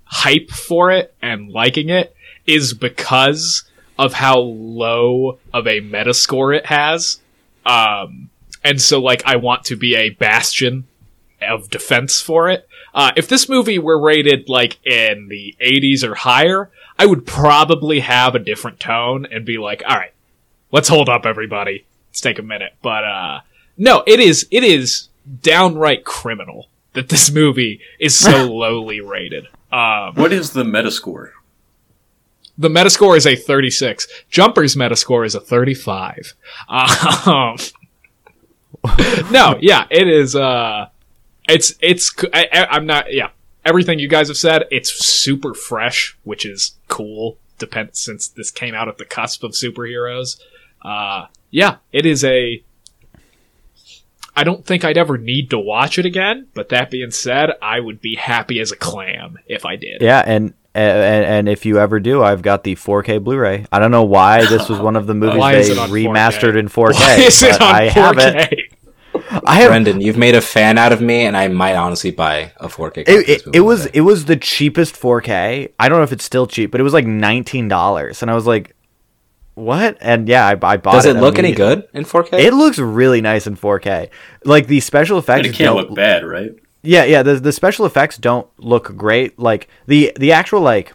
hype 0.05 0.49
for 0.49 0.91
it 0.91 1.13
and 1.21 1.51
liking 1.51 1.89
it 1.89 2.15
is 2.47 2.73
because 2.73 3.63
of 3.99 4.13
how 4.13 4.39
low 4.39 5.37
of 5.53 5.67
a 5.67 5.81
metascore 5.81 6.57
it 6.57 6.65
has. 6.65 7.19
Um, 7.65 8.29
and 8.63 8.81
so 8.81 9.01
like 9.01 9.23
I 9.25 9.35
want 9.37 9.65
to 9.65 9.75
be 9.75 9.95
a 9.95 10.09
bastion 10.11 10.87
of 11.41 11.69
defense 11.69 12.21
for 12.21 12.49
it. 12.49 12.67
Uh, 12.93 13.11
if 13.17 13.27
this 13.27 13.49
movie 13.49 13.79
were 13.79 13.99
rated 13.99 14.47
like 14.49 14.83
in 14.85 15.27
the 15.29 15.55
80s 15.61 16.03
or 16.03 16.15
higher, 16.15 16.69
I 16.97 17.05
would 17.05 17.25
probably 17.25 17.99
have 18.01 18.35
a 18.35 18.39
different 18.39 18.79
tone 18.79 19.25
and 19.29 19.45
be 19.45 19.57
like, 19.57 19.83
all 19.87 19.95
right, 19.95 20.13
let's 20.71 20.87
hold 20.87 21.09
up 21.09 21.25
everybody. 21.25 21.85
Let's 22.09 22.21
take 22.21 22.39
a 22.39 22.43
minute. 22.43 22.73
But, 22.81 23.03
uh, 23.03 23.39
no, 23.77 24.03
it 24.05 24.19
is, 24.19 24.47
it 24.51 24.63
is 24.63 25.09
downright 25.41 26.05
criminal 26.05 26.67
that 26.93 27.09
this 27.09 27.31
movie 27.31 27.81
is 27.99 28.17
so 28.17 28.45
lowly 28.53 29.01
rated. 29.01 29.47
Um, 29.71 30.13
What 30.13 30.31
is 30.31 30.51
the 30.51 30.63
Metascore? 30.63 31.31
the 32.55 32.69
Metascore 32.69 33.17
is 33.17 33.25
a 33.25 33.35
36. 33.35 34.07
Jumper's 34.29 34.75
Metascore 34.75 35.25
is 35.25 35.33
a 35.35 35.39
35. 35.39 36.35
Um, 36.69 37.57
no, 39.31 39.57
yeah, 39.61 39.85
it 39.89 40.07
is. 40.07 40.35
Uh, 40.35 40.87
it's 41.47 41.73
it's. 41.81 42.13
I, 42.33 42.67
I'm 42.69 42.85
not. 42.85 43.13
Yeah, 43.13 43.29
everything 43.65 43.99
you 43.99 44.07
guys 44.09 44.27
have 44.27 44.37
said. 44.37 44.63
It's 44.71 44.91
super 44.91 45.53
fresh, 45.53 46.17
which 46.23 46.45
is 46.45 46.75
cool. 46.87 47.37
Depends 47.59 47.99
since 47.99 48.27
this 48.27 48.51
came 48.51 48.73
out 48.75 48.87
at 48.87 48.97
the 48.97 49.05
cusp 49.05 49.43
of 49.43 49.51
superheroes. 49.51 50.39
Uh, 50.83 51.27
yeah, 51.49 51.77
it 51.91 52.05
is 52.05 52.23
a. 52.23 52.63
I 54.35 54.43
don't 54.43 54.65
think 54.65 54.83
I'd 54.83 54.97
ever 54.97 55.17
need 55.17 55.51
to 55.51 55.59
watch 55.59 55.99
it 55.99 56.05
again, 56.07 56.47
but 56.55 56.69
that 56.69 56.89
being 56.89 57.11
said, 57.11 57.51
I 57.61 57.79
would 57.79 58.01
be 58.01 58.15
happy 58.15 58.59
as 58.59 58.71
a 58.71 58.75
clam 58.75 59.37
if 59.45 59.63
I 59.63 59.75
did. 59.75 60.01
yeah, 60.01 60.23
and, 60.25 60.55
and 60.73 61.23
and 61.25 61.47
if 61.49 61.67
you 61.67 61.77
ever 61.77 61.99
do, 61.99 62.23
I've 62.23 62.41
got 62.41 62.63
the 62.63 62.73
4K 62.75 63.23
Blu-ray. 63.23 63.67
I 63.71 63.77
don't 63.77 63.91
know 63.91 64.03
why 64.05 64.43
this 64.47 64.67
was 64.69 64.79
one 64.79 64.95
of 64.95 65.05
the 65.05 65.13
movies 65.13 65.67
they 65.69 65.77
on 65.77 65.89
4K? 65.89 66.07
remastered 66.07 66.57
in 66.57 66.67
4K. 66.67 66.93
Why 66.95 67.15
is 67.19 67.43
it 67.43 67.61
on 67.61 67.75
I 67.75 67.89
4K? 67.89 67.91
have 67.91 68.17
it. 68.17 68.59
I 69.45 69.55
have 69.61 69.69
Brendan, 69.69 70.01
you've 70.01 70.17
made 70.17 70.35
a 70.35 70.41
fan 70.41 70.77
out 70.77 70.91
of 70.91 71.01
me, 71.01 71.25
and 71.25 71.35
I 71.35 71.47
might 71.47 71.75
honestly 71.75 72.11
buy 72.11 72.51
a 72.57 72.67
4K. 72.67 72.99
It, 73.07 73.29
it, 73.29 73.41
it 73.53 73.59
was 73.61 73.85
it 73.87 74.01
was 74.01 74.25
the 74.25 74.35
cheapest 74.35 74.95
4K. 74.95 75.71
I 75.79 75.89
don't 75.89 75.97
know 75.97 76.03
if 76.03 76.11
it's 76.11 76.23
still 76.25 76.47
cheap, 76.47 76.71
but 76.71 76.79
it 76.79 76.83
was 76.83 76.93
like 76.93 77.05
nineteen 77.05 77.67
dollars, 77.67 78.21
and 78.21 78.29
I 78.29 78.35
was 78.35 78.45
like, 78.45 78.75
"What?" 79.55 79.97
And 80.01 80.27
yeah, 80.27 80.45
I, 80.47 80.51
I 80.51 80.77
bought 80.77 80.93
Does 80.93 81.05
it. 81.05 81.15
it 81.15 81.19
look 81.19 81.39
any 81.39 81.51
good 81.53 81.87
in 81.93 82.03
4K? 82.03 82.39
It 82.39 82.53
looks 82.53 82.79
really 82.79 83.21
nice 83.21 83.47
in 83.47 83.55
4K. 83.55 84.09
Like 84.45 84.67
the 84.67 84.79
special 84.79 85.17
But 85.17 85.23
effects 85.23 85.47
it 85.49 85.55
can't 85.55 85.75
don't 85.75 85.87
look 85.87 85.95
bad, 85.95 86.25
right? 86.25 86.51
yeah, 86.81 87.03
yeah. 87.05 87.23
The 87.23 87.35
the 87.35 87.51
special 87.51 87.85
effects 87.85 88.17
don't 88.17 88.47
look 88.57 88.95
great. 88.95 89.39
Like 89.39 89.67
the 89.87 90.11
the 90.19 90.31
actual 90.31 90.61
like, 90.61 90.93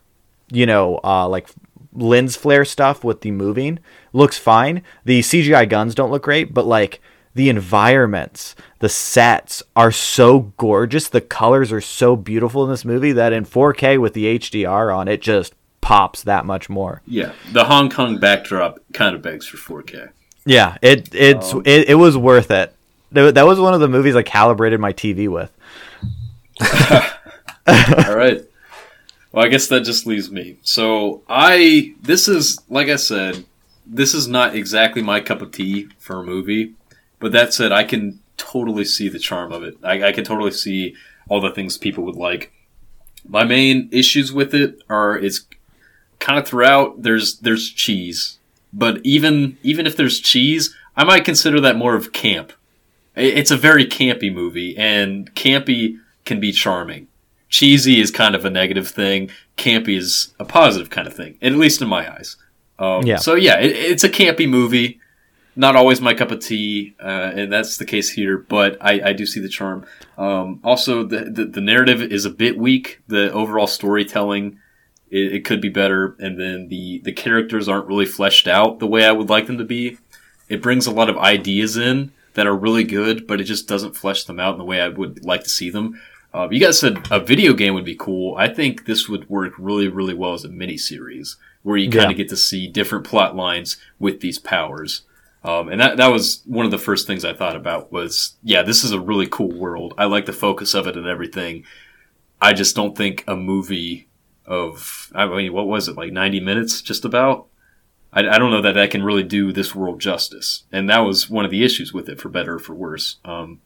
you 0.53 0.66
know, 0.66 1.01
uh, 1.03 1.28
like 1.28 1.49
lens 1.95 2.36
flare 2.36 2.64
stuff 2.64 3.03
with 3.03 3.22
the 3.22 3.30
moving 3.30 3.78
looks 4.12 4.39
fine. 4.39 4.82
The 5.05 5.20
CGI 5.20 5.68
guns 5.68 5.95
don't 5.95 6.11
look 6.11 6.22
great, 6.22 6.53
but 6.55 6.66
like 6.66 7.01
the 7.34 7.48
environments, 7.48 8.54
the 8.78 8.88
sets 8.88 9.62
are 9.76 9.92
so 9.92 10.52
gorgeous. 10.56 11.08
The 11.08 11.20
colors 11.20 11.72
are 11.72 11.80
so 11.80 12.16
beautiful 12.16 12.64
in 12.64 12.70
this 12.70 12.84
movie 12.84 13.12
that 13.12 13.32
in 13.32 13.44
4K 13.44 14.00
with 14.00 14.14
the 14.14 14.38
HDR 14.38 14.96
on, 14.96 15.08
it 15.08 15.20
just 15.20 15.54
pops 15.80 16.22
that 16.24 16.44
much 16.44 16.68
more. 16.68 17.02
Yeah, 17.06 17.32
the 17.52 17.64
Hong 17.64 17.90
Kong 17.90 18.18
backdrop 18.18 18.80
kind 18.92 19.14
of 19.14 19.22
begs 19.22 19.46
for 19.46 19.82
4K. 19.82 20.10
Yeah, 20.44 20.78
it 20.80 21.14
it's 21.14 21.52
um, 21.52 21.62
it, 21.64 21.90
it 21.90 21.94
was 21.94 22.16
worth 22.16 22.50
it. 22.50 22.74
That 23.12 23.34
that 23.34 23.46
was 23.46 23.60
one 23.60 23.74
of 23.74 23.80
the 23.80 23.88
movies 23.88 24.16
I 24.16 24.22
calibrated 24.22 24.80
my 24.80 24.92
TV 24.92 25.28
with. 25.28 25.52
All 28.08 28.16
right. 28.16 28.44
Well, 29.32 29.44
I 29.44 29.48
guess 29.48 29.66
that 29.68 29.84
just 29.84 30.06
leaves 30.06 30.30
me. 30.30 30.56
So 30.62 31.22
I, 31.28 31.94
this 32.00 32.28
is 32.28 32.60
like 32.68 32.88
I 32.88 32.96
said, 32.96 33.44
this 33.86 34.14
is 34.14 34.26
not 34.26 34.54
exactly 34.54 35.02
my 35.02 35.20
cup 35.20 35.42
of 35.42 35.52
tea 35.52 35.88
for 35.98 36.20
a 36.20 36.24
movie. 36.24 36.74
But 37.18 37.32
that 37.32 37.52
said, 37.52 37.72
I 37.72 37.84
can 37.84 38.20
totally 38.36 38.84
see 38.84 39.08
the 39.08 39.18
charm 39.18 39.52
of 39.52 39.62
it. 39.62 39.76
I, 39.82 40.08
I 40.08 40.12
can 40.12 40.24
totally 40.24 40.52
see 40.52 40.94
all 41.28 41.40
the 41.40 41.50
things 41.50 41.76
people 41.76 42.04
would 42.04 42.16
like. 42.16 42.52
My 43.28 43.44
main 43.44 43.88
issues 43.92 44.32
with 44.32 44.54
it 44.54 44.80
are 44.88 45.16
it's 45.16 45.46
kind 46.18 46.38
of 46.38 46.46
throughout. 46.46 47.02
There's 47.02 47.38
there's 47.40 47.68
cheese, 47.68 48.38
but 48.72 49.04
even 49.04 49.58
even 49.62 49.86
if 49.86 49.96
there's 49.96 50.20
cheese, 50.20 50.74
I 50.96 51.04
might 51.04 51.24
consider 51.24 51.60
that 51.60 51.76
more 51.76 51.94
of 51.94 52.12
camp. 52.12 52.52
It's 53.14 53.50
a 53.50 53.56
very 53.56 53.84
campy 53.84 54.32
movie, 54.32 54.76
and 54.76 55.34
campy 55.34 55.98
can 56.24 56.38
be 56.38 56.52
charming 56.52 57.08
cheesy 57.48 58.00
is 58.00 58.10
kind 58.10 58.34
of 58.34 58.44
a 58.44 58.50
negative 58.50 58.88
thing. 58.88 59.30
Campy 59.56 59.96
is 59.96 60.34
a 60.38 60.44
positive 60.44 60.90
kind 60.90 61.06
of 61.06 61.14
thing, 61.14 61.38
at 61.42 61.52
least 61.52 61.82
in 61.82 61.88
my 61.88 62.12
eyes. 62.12 62.36
Um, 62.78 63.04
Yeah. 63.04 63.16
So 63.16 63.34
yeah, 63.34 63.58
it, 63.58 63.74
it's 63.74 64.04
a 64.04 64.08
campy 64.08 64.48
movie. 64.48 64.97
Not 65.59 65.74
always 65.76 66.00
my 66.00 66.14
cup 66.14 66.30
of 66.30 66.38
tea, 66.38 66.94
uh, 67.02 67.32
and 67.34 67.52
that's 67.52 67.76
the 67.78 67.84
case 67.84 68.11
here. 68.11 68.38
But 68.38 68.78
I, 68.80 69.09
I 69.09 69.12
do 69.12 69.26
see 69.26 69.40
the 69.40 69.48
charm. 69.48 69.84
Um, 70.16 70.61
also, 70.62 71.02
the, 71.02 71.24
the 71.24 71.44
the 71.46 71.61
narrative 71.61 72.00
is 72.00 72.24
a 72.24 72.30
bit 72.30 72.56
weak. 72.56 73.00
The 73.09 73.32
overall 73.32 73.66
storytelling 73.66 74.59
it, 75.11 75.32
it 75.34 75.44
could 75.44 75.61
be 75.61 75.68
better, 75.68 76.14
and 76.20 76.38
then 76.40 76.68
the 76.68 77.00
the 77.04 77.12
characters 77.12 77.68
aren't 77.68 77.88
really 77.88 78.06
fleshed 78.06 78.46
out 78.46 78.78
the 78.78 78.86
way 78.86 79.04
I 79.04 79.11
would 79.12 79.28
like 79.28 79.48
them 79.48 79.59
to 79.59 79.64
be. 79.64 79.98
It 80.48 80.62
brings 80.62 80.86
a 80.86 80.92
lot 80.92 81.11
of 81.11 81.18
ideas 81.18 81.76
in 81.76 82.12
that 82.34 82.46
are 82.46 82.56
really 82.56 82.84
good, 82.84 83.26
but 83.26 83.40
it 83.40 83.44
just 83.44 83.66
doesn't 83.66 83.96
flesh 83.96 84.24
them 84.24 84.38
out 84.38 84.52
in 84.54 84.59
the 84.59 84.64
way 84.64 84.80
I 84.80 84.88
would 84.88 85.24
like 85.24 85.42
to 85.42 85.50
see 85.50 85.70
them. 85.70 86.00
Uh, 86.32 86.46
you 86.50 86.61
guys 86.61 86.78
said 86.78 86.98
a 87.11 87.18
video 87.18 87.52
game 87.52 87.74
would 87.74 87.84
be 87.84 87.96
cool. 87.96 88.36
I 88.36 88.48
think 88.48 88.84
this 88.84 89.09
would 89.09 89.28
work 89.28 89.54
really, 89.59 89.88
really 89.88 90.14
well 90.14 90.34
as 90.34 90.44
a 90.44 90.48
mini 90.48 90.76
series 90.76 91.36
where 91.64 91.76
you 91.76 91.90
kind 91.90 92.04
Yeah. 92.04 92.11
of 92.11 92.16
get 92.16 92.28
to 92.28 92.36
see 92.36 92.68
different 92.68 93.04
plot 93.04 93.34
lines 93.34 93.76
with 93.98 94.20
these 94.20 94.38
powers. 94.38 95.02
Um, 95.45 95.68
and 95.68 95.80
that, 95.80 95.97
that 95.99 96.09
was 96.09 96.43
one 96.47 96.64
of 96.64 96.72
the 96.72 96.78
first 96.78 97.07
things 97.07 97.24
I 97.24 97.32
thought 97.32 97.57
about 97.57 97.93
was, 97.93 98.36
yeah, 98.43 98.62
this 98.62 98.82
is 98.82 98.93
a 98.93 99.01
really 99.01 99.26
cool 99.26 99.53
world. 99.53 99.95
I 99.97 100.07
like 100.07 100.26
the 100.26 100.32
focus 100.32 100.74
of 100.74 100.86
it 100.86 100.97
and 100.97 101.07
everything. 101.07 101.64
I 102.41 102.53
just 102.53 102.74
don't 102.74 102.97
think 102.97 103.24
a 103.26 103.36
movie 103.36 104.09
of, 104.47 105.12
I 105.14 105.26
mean, 105.26 105.53
what 105.53 105.68
was 105.68 105.89
it, 105.89 105.97
like 105.97 106.12
90 106.12 106.41
minutes 106.41 106.82
just 106.82 107.05
about? 107.05 107.47
I, 108.12 108.20
I 108.20 108.39
don't 108.39 108.51
know 108.51 108.62
that 108.62 108.74
that 108.74 108.91
can 108.91 109.03
really 109.03 109.22
do 109.22 109.53
this 109.53 109.74
world 109.74 110.01
justice. 110.01 110.64
And 110.72 110.89
that 110.91 111.01
was 111.01 111.30
one 111.30 111.45
of 111.45 111.51
the 111.51 111.64
issues 111.64 111.93
with 111.93 112.09
it, 112.09 112.20
for 112.20 112.28
better 112.28 112.55
or 112.55 112.59
for 112.59 112.74
worse. 112.74 113.16
Um, 113.24 113.61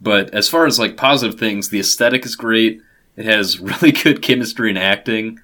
but 0.00 0.32
as 0.34 0.48
far 0.48 0.66
as 0.66 0.78
like 0.78 0.96
positive 0.96 1.38
things, 1.38 1.70
the 1.70 1.80
aesthetic 1.80 2.24
is 2.24 2.36
great. 2.36 2.80
It 3.16 3.24
has 3.24 3.60
really 3.60 3.92
good 3.92 4.22
chemistry 4.22 4.68
and 4.68 4.78
acting. 4.78 5.40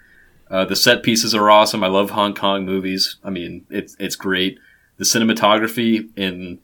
Uh, 0.51 0.65
the 0.65 0.77
set 0.77 1.03
pieces 1.03 1.35
are 1.35 1.51
awesome. 1.51 1.85
I 1.85 1.89
love 1.89 2.11
Hong 2.11 2.35
Kong 2.35 2.65
movies. 2.65 3.17
I 3.25 3.31
mean, 3.31 3.67
it's 3.71 3.97
it's 4.01 4.17
great. 4.17 4.59
The 5.01 5.07
cinematography 5.07 6.11
in 6.14 6.59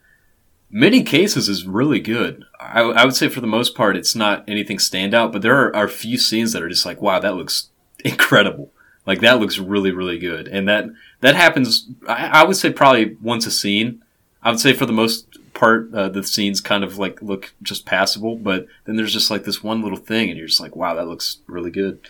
many 0.71 1.03
cases 1.03 1.49
is 1.49 1.67
really 1.67 2.01
good. 2.01 2.45
I, 2.61 2.83
I 2.83 3.07
would 3.07 3.17
say 3.17 3.31
for 3.31 3.41
the 3.41 3.47
most 3.47 3.75
part, 3.75 3.97
it's 3.97 4.15
not 4.15 4.45
anything 4.47 4.77
standout, 4.77 5.33
but 5.33 5.41
there 5.41 5.75
are, 5.75 5.85
a 5.85 5.89
few 5.89 6.19
scenes 6.19 6.53
that 6.53 6.63
are 6.63 6.69
just 6.69 6.85
like, 6.85 7.01
wow, 7.01 7.19
that 7.19 7.35
looks 7.35 7.71
incredible. 8.05 8.71
Like 9.07 9.21
that 9.21 9.41
looks 9.41 9.59
really, 9.59 9.91
really 9.91 10.19
good. 10.19 10.49
And 10.49 10.69
that, 10.69 10.85
that 11.23 11.35
happens, 11.35 11.89
I, 12.07 12.43
I 12.43 12.45
would 12.45 12.59
say 12.59 12.71
probably 12.71 13.17
once 13.23 13.47
a 13.47 13.51
scene. 13.51 14.03
I 14.43 14.51
would 14.51 14.61
say 14.61 14.75
for 14.75 14.85
the 14.85 14.93
most 14.93 15.39
part, 15.55 15.95
uh, 15.95 16.11
the 16.11 16.23
scenes 16.23 16.61
kind 16.61 16.85
of 16.85 16.99
like 16.99 17.23
look 17.23 17.55
just 17.63 17.87
passable, 17.87 18.37
but 18.37 18.67
then 18.85 18.97
there's 18.97 19.15
just 19.15 19.31
like 19.31 19.45
this 19.45 19.63
one 19.63 19.81
little 19.81 19.97
thing 19.97 20.29
and 20.29 20.37
you're 20.37 20.47
just 20.47 20.61
like, 20.61 20.77
wow, 20.77 20.95
that 20.95 21.09
looks 21.09 21.39
really 21.47 21.71
good. 21.71 22.01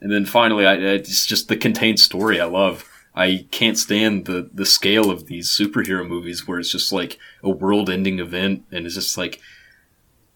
And 0.00 0.12
then 0.12 0.24
finally, 0.24 0.66
I, 0.66 0.74
it's 0.74 1.26
just 1.26 1.48
the 1.48 1.56
contained 1.56 1.98
story 1.98 2.40
I 2.40 2.44
love. 2.44 2.88
I 3.14 3.46
can't 3.52 3.78
stand 3.78 4.24
the, 4.26 4.50
the 4.52 4.66
scale 4.66 5.10
of 5.10 5.26
these 5.26 5.48
superhero 5.48 6.06
movies 6.06 6.48
where 6.48 6.58
it's 6.58 6.72
just 6.72 6.92
like 6.92 7.18
a 7.42 7.50
world 7.50 7.88
ending 7.88 8.18
event 8.18 8.64
and 8.72 8.86
it's 8.86 8.96
just 8.96 9.16
like, 9.16 9.40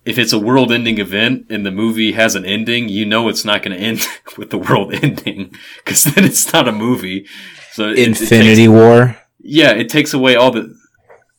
if 0.04 0.16
it's 0.16 0.32
a 0.32 0.38
world 0.38 0.70
ending 0.72 0.98
event 0.98 1.46
and 1.50 1.66
the 1.66 1.70
movie 1.72 2.12
has 2.12 2.34
an 2.36 2.44
ending, 2.44 2.88
you 2.88 3.04
know 3.04 3.28
it's 3.28 3.44
not 3.44 3.62
going 3.62 3.76
to 3.76 3.82
end 3.82 4.06
with 4.38 4.50
the 4.50 4.58
world 4.58 4.94
ending 4.94 5.52
because 5.78 6.04
then 6.04 6.24
it's 6.24 6.52
not 6.52 6.68
a 6.68 6.72
movie. 6.72 7.26
So 7.72 7.88
it- 7.88 7.98
it 7.98 8.08
Infinity 8.08 8.54
takes- 8.54 8.68
War. 8.68 9.18
yeah, 9.40 9.72
it 9.72 9.88
takes 9.88 10.14
away 10.14 10.36
all 10.36 10.52
the, 10.52 10.74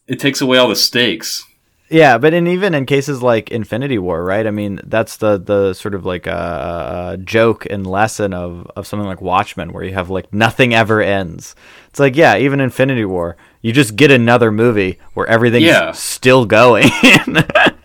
it 0.07 0.19
takes 0.19 0.41
away 0.41 0.57
all 0.57 0.67
the 0.67 0.75
stakes. 0.75 1.45
Yeah, 1.89 2.19
but 2.19 2.33
in 2.35 2.45
even 2.47 2.75
in 2.75 2.85
cases 2.85 3.23
like 3.23 3.49
Infinity 3.49 3.97
War, 3.97 4.23
right? 4.23 4.45
I 4.45 4.51
mean, 4.51 4.79
that's 4.83 5.17
the 5.17 5.37
the 5.39 5.73
sort 5.73 5.95
of 5.95 6.05
like 6.05 6.27
a, 6.27 7.13
a 7.13 7.17
joke 7.17 7.65
and 7.69 7.85
lesson 7.87 8.33
of 8.33 8.69
of 8.75 8.85
something 8.85 9.07
like 9.07 9.21
Watchmen, 9.21 9.73
where 9.73 9.83
you 9.83 9.93
have 9.93 10.09
like 10.09 10.31
nothing 10.33 10.73
ever 10.73 11.01
ends. 11.01 11.55
It's 11.89 11.99
like 11.99 12.15
yeah, 12.15 12.37
even 12.37 12.59
Infinity 12.59 13.05
War, 13.05 13.37
you 13.61 13.73
just 13.73 13.95
get 13.95 14.11
another 14.11 14.51
movie 14.51 14.99
where 15.15 15.25
everything's 15.27 15.65
Yeah. 15.65 15.91
still 15.91 16.45
going. 16.45 16.89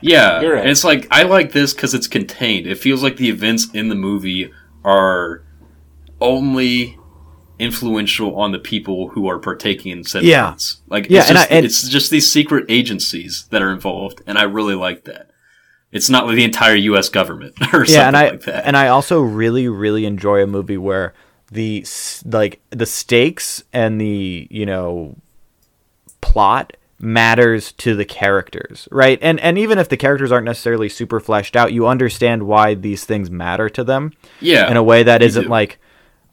Yeah, 0.07 0.42
right. 0.44 0.61
and 0.61 0.68
it's 0.68 0.84
like 0.84 1.07
I 1.11 1.22
like 1.22 1.52
this 1.52 1.72
because 1.72 1.94
it's 1.94 2.07
contained. 2.09 2.66
It 2.66 2.76
feels 2.76 3.02
like 3.02 3.16
the 3.16 3.30
events 3.30 3.68
in 3.72 3.88
the 3.88 3.94
movie 3.94 4.52
are 4.84 5.42
only 6.20 6.98
influential 7.64 8.36
on 8.36 8.52
the 8.52 8.58
people 8.58 9.08
who 9.08 9.26
are 9.28 9.38
partaking 9.38 9.90
in 9.92 10.04
said 10.04 10.22
Yeah. 10.22 10.46
events. 10.48 10.80
Like 10.88 11.06
Yeah, 11.10 11.20
it's 11.20 11.28
and 11.30 11.38
just, 11.38 11.50
I- 11.50 11.54
and- 11.56 11.66
it's 11.66 11.88
just 11.88 12.10
these 12.10 12.30
secret 12.30 12.66
agencies 12.68 13.46
that 13.50 13.62
are 13.62 13.72
involved, 13.72 14.20
and 14.26 14.38
I 14.38 14.42
really 14.42 14.74
like 14.74 15.04
that. 15.04 15.30
It's 15.90 16.10
not 16.10 16.26
like 16.26 16.36
the 16.36 16.44
entire 16.44 16.74
U.S. 16.74 17.08
government 17.08 17.54
or 17.72 17.84
something 17.86 17.94
yeah, 17.94 18.08
and 18.08 18.16
I 18.16 18.30
like 18.30 18.42
that. 18.42 18.66
and 18.66 18.76
I 18.76 18.88
also 18.88 19.20
really 19.20 19.68
really 19.68 20.04
enjoy 20.06 20.42
a 20.42 20.46
movie 20.46 20.76
where 20.78 21.14
the 21.52 21.84
like 22.24 22.60
the 22.70 22.86
stakes 22.86 23.62
and 23.72 24.00
the 24.00 24.48
you 24.50 24.66
know 24.66 25.16
plot 26.20 26.76
matters 27.00 27.72
to 27.72 27.94
the 27.94 28.04
characters, 28.04 28.88
right? 28.90 29.18
And 29.22 29.38
and 29.40 29.58
even 29.58 29.78
if 29.78 29.88
the 29.88 29.96
characters 29.96 30.32
aren't 30.32 30.46
necessarily 30.46 30.88
super 30.88 31.20
fleshed 31.20 31.54
out, 31.54 31.72
you 31.72 31.86
understand 31.86 32.44
why 32.44 32.74
these 32.74 33.04
things 33.04 33.30
matter 33.30 33.68
to 33.70 33.84
them 33.84 34.12
yeah, 34.40 34.70
in 34.70 34.76
a 34.76 34.82
way 34.82 35.02
that 35.02 35.22
isn't 35.22 35.44
do. 35.44 35.48
like 35.48 35.78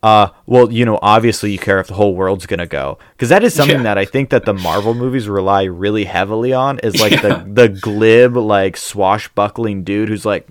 uh 0.04 0.30
well 0.48 0.72
you 0.72 0.84
know 0.86 0.98
obviously 1.02 1.52
you 1.52 1.60
care 1.60 1.80
if 1.80 1.88
the 1.88 1.94
whole 1.94 2.16
world's 2.16 2.46
gonna 2.48 2.66
go 2.66 2.98
because 3.12 3.30
that 3.30 3.44
is 3.44 3.54
something 3.54 3.78
Yeah. 3.78 3.84
that 3.84 3.98
i 4.00 4.06
think 4.06 4.30
that 4.32 4.46
the 4.46 4.54
marvel 4.54 4.94
movies 4.96 5.28
rely 5.30 5.64
really 5.64 6.06
heavily 6.06 6.54
on 6.54 6.80
is 6.80 7.00
like 7.00 7.12
Yeah. 7.12 7.44
the 7.46 7.68
the 7.68 7.70
glib 7.70 8.36
like 8.36 8.78
swashbuckling 8.78 9.84
dude 9.84 10.10
who's 10.10 10.26
like 10.26 10.48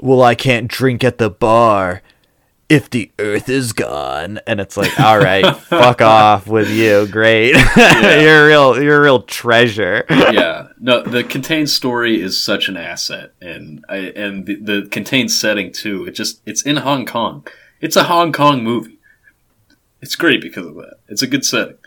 well 0.00 0.22
i 0.22 0.34
can't 0.34 0.68
drink 0.68 1.02
at 1.02 1.18
the 1.18 1.28
bar 1.30 2.02
if 2.68 2.90
the 2.90 3.10
earth 3.20 3.48
is 3.48 3.72
gone 3.72 4.38
and 4.46 4.60
it's 4.60 4.76
like 4.76 4.98
all 5.00 5.18
right 5.18 5.56
fuck 5.68 6.00
off 6.02 6.46
with 6.48 6.68
you 6.70 7.06
great 7.08 7.54
you're 7.76 8.44
a 8.44 8.46
real 8.46 8.82
you're 8.82 8.98
a 8.98 9.02
real 9.02 9.22
treasure 9.22 10.04
yeah, 10.08 10.68
no, 10.78 11.02
the 11.02 11.24
contained 11.24 11.70
story 11.70 12.20
is 12.20 12.40
such 12.42 12.68
an 12.68 12.76
asset, 12.76 13.32
and 13.40 13.84
I, 13.88 13.96
and 14.14 14.44
the, 14.46 14.56
the 14.56 14.88
contained 14.90 15.30
setting 15.30 15.72
too. 15.72 16.04
It 16.06 16.10
just 16.12 16.42
it's 16.44 16.62
in 16.62 16.76
Hong 16.78 17.06
Kong. 17.06 17.46
It's 17.80 17.96
a 17.96 18.04
Hong 18.04 18.32
Kong 18.32 18.62
movie. 18.62 18.98
It's 20.00 20.14
great 20.14 20.40
because 20.40 20.66
of 20.66 20.74
that. 20.76 20.94
It's 21.08 21.22
a 21.22 21.26
good 21.26 21.44
setting. 21.44 21.78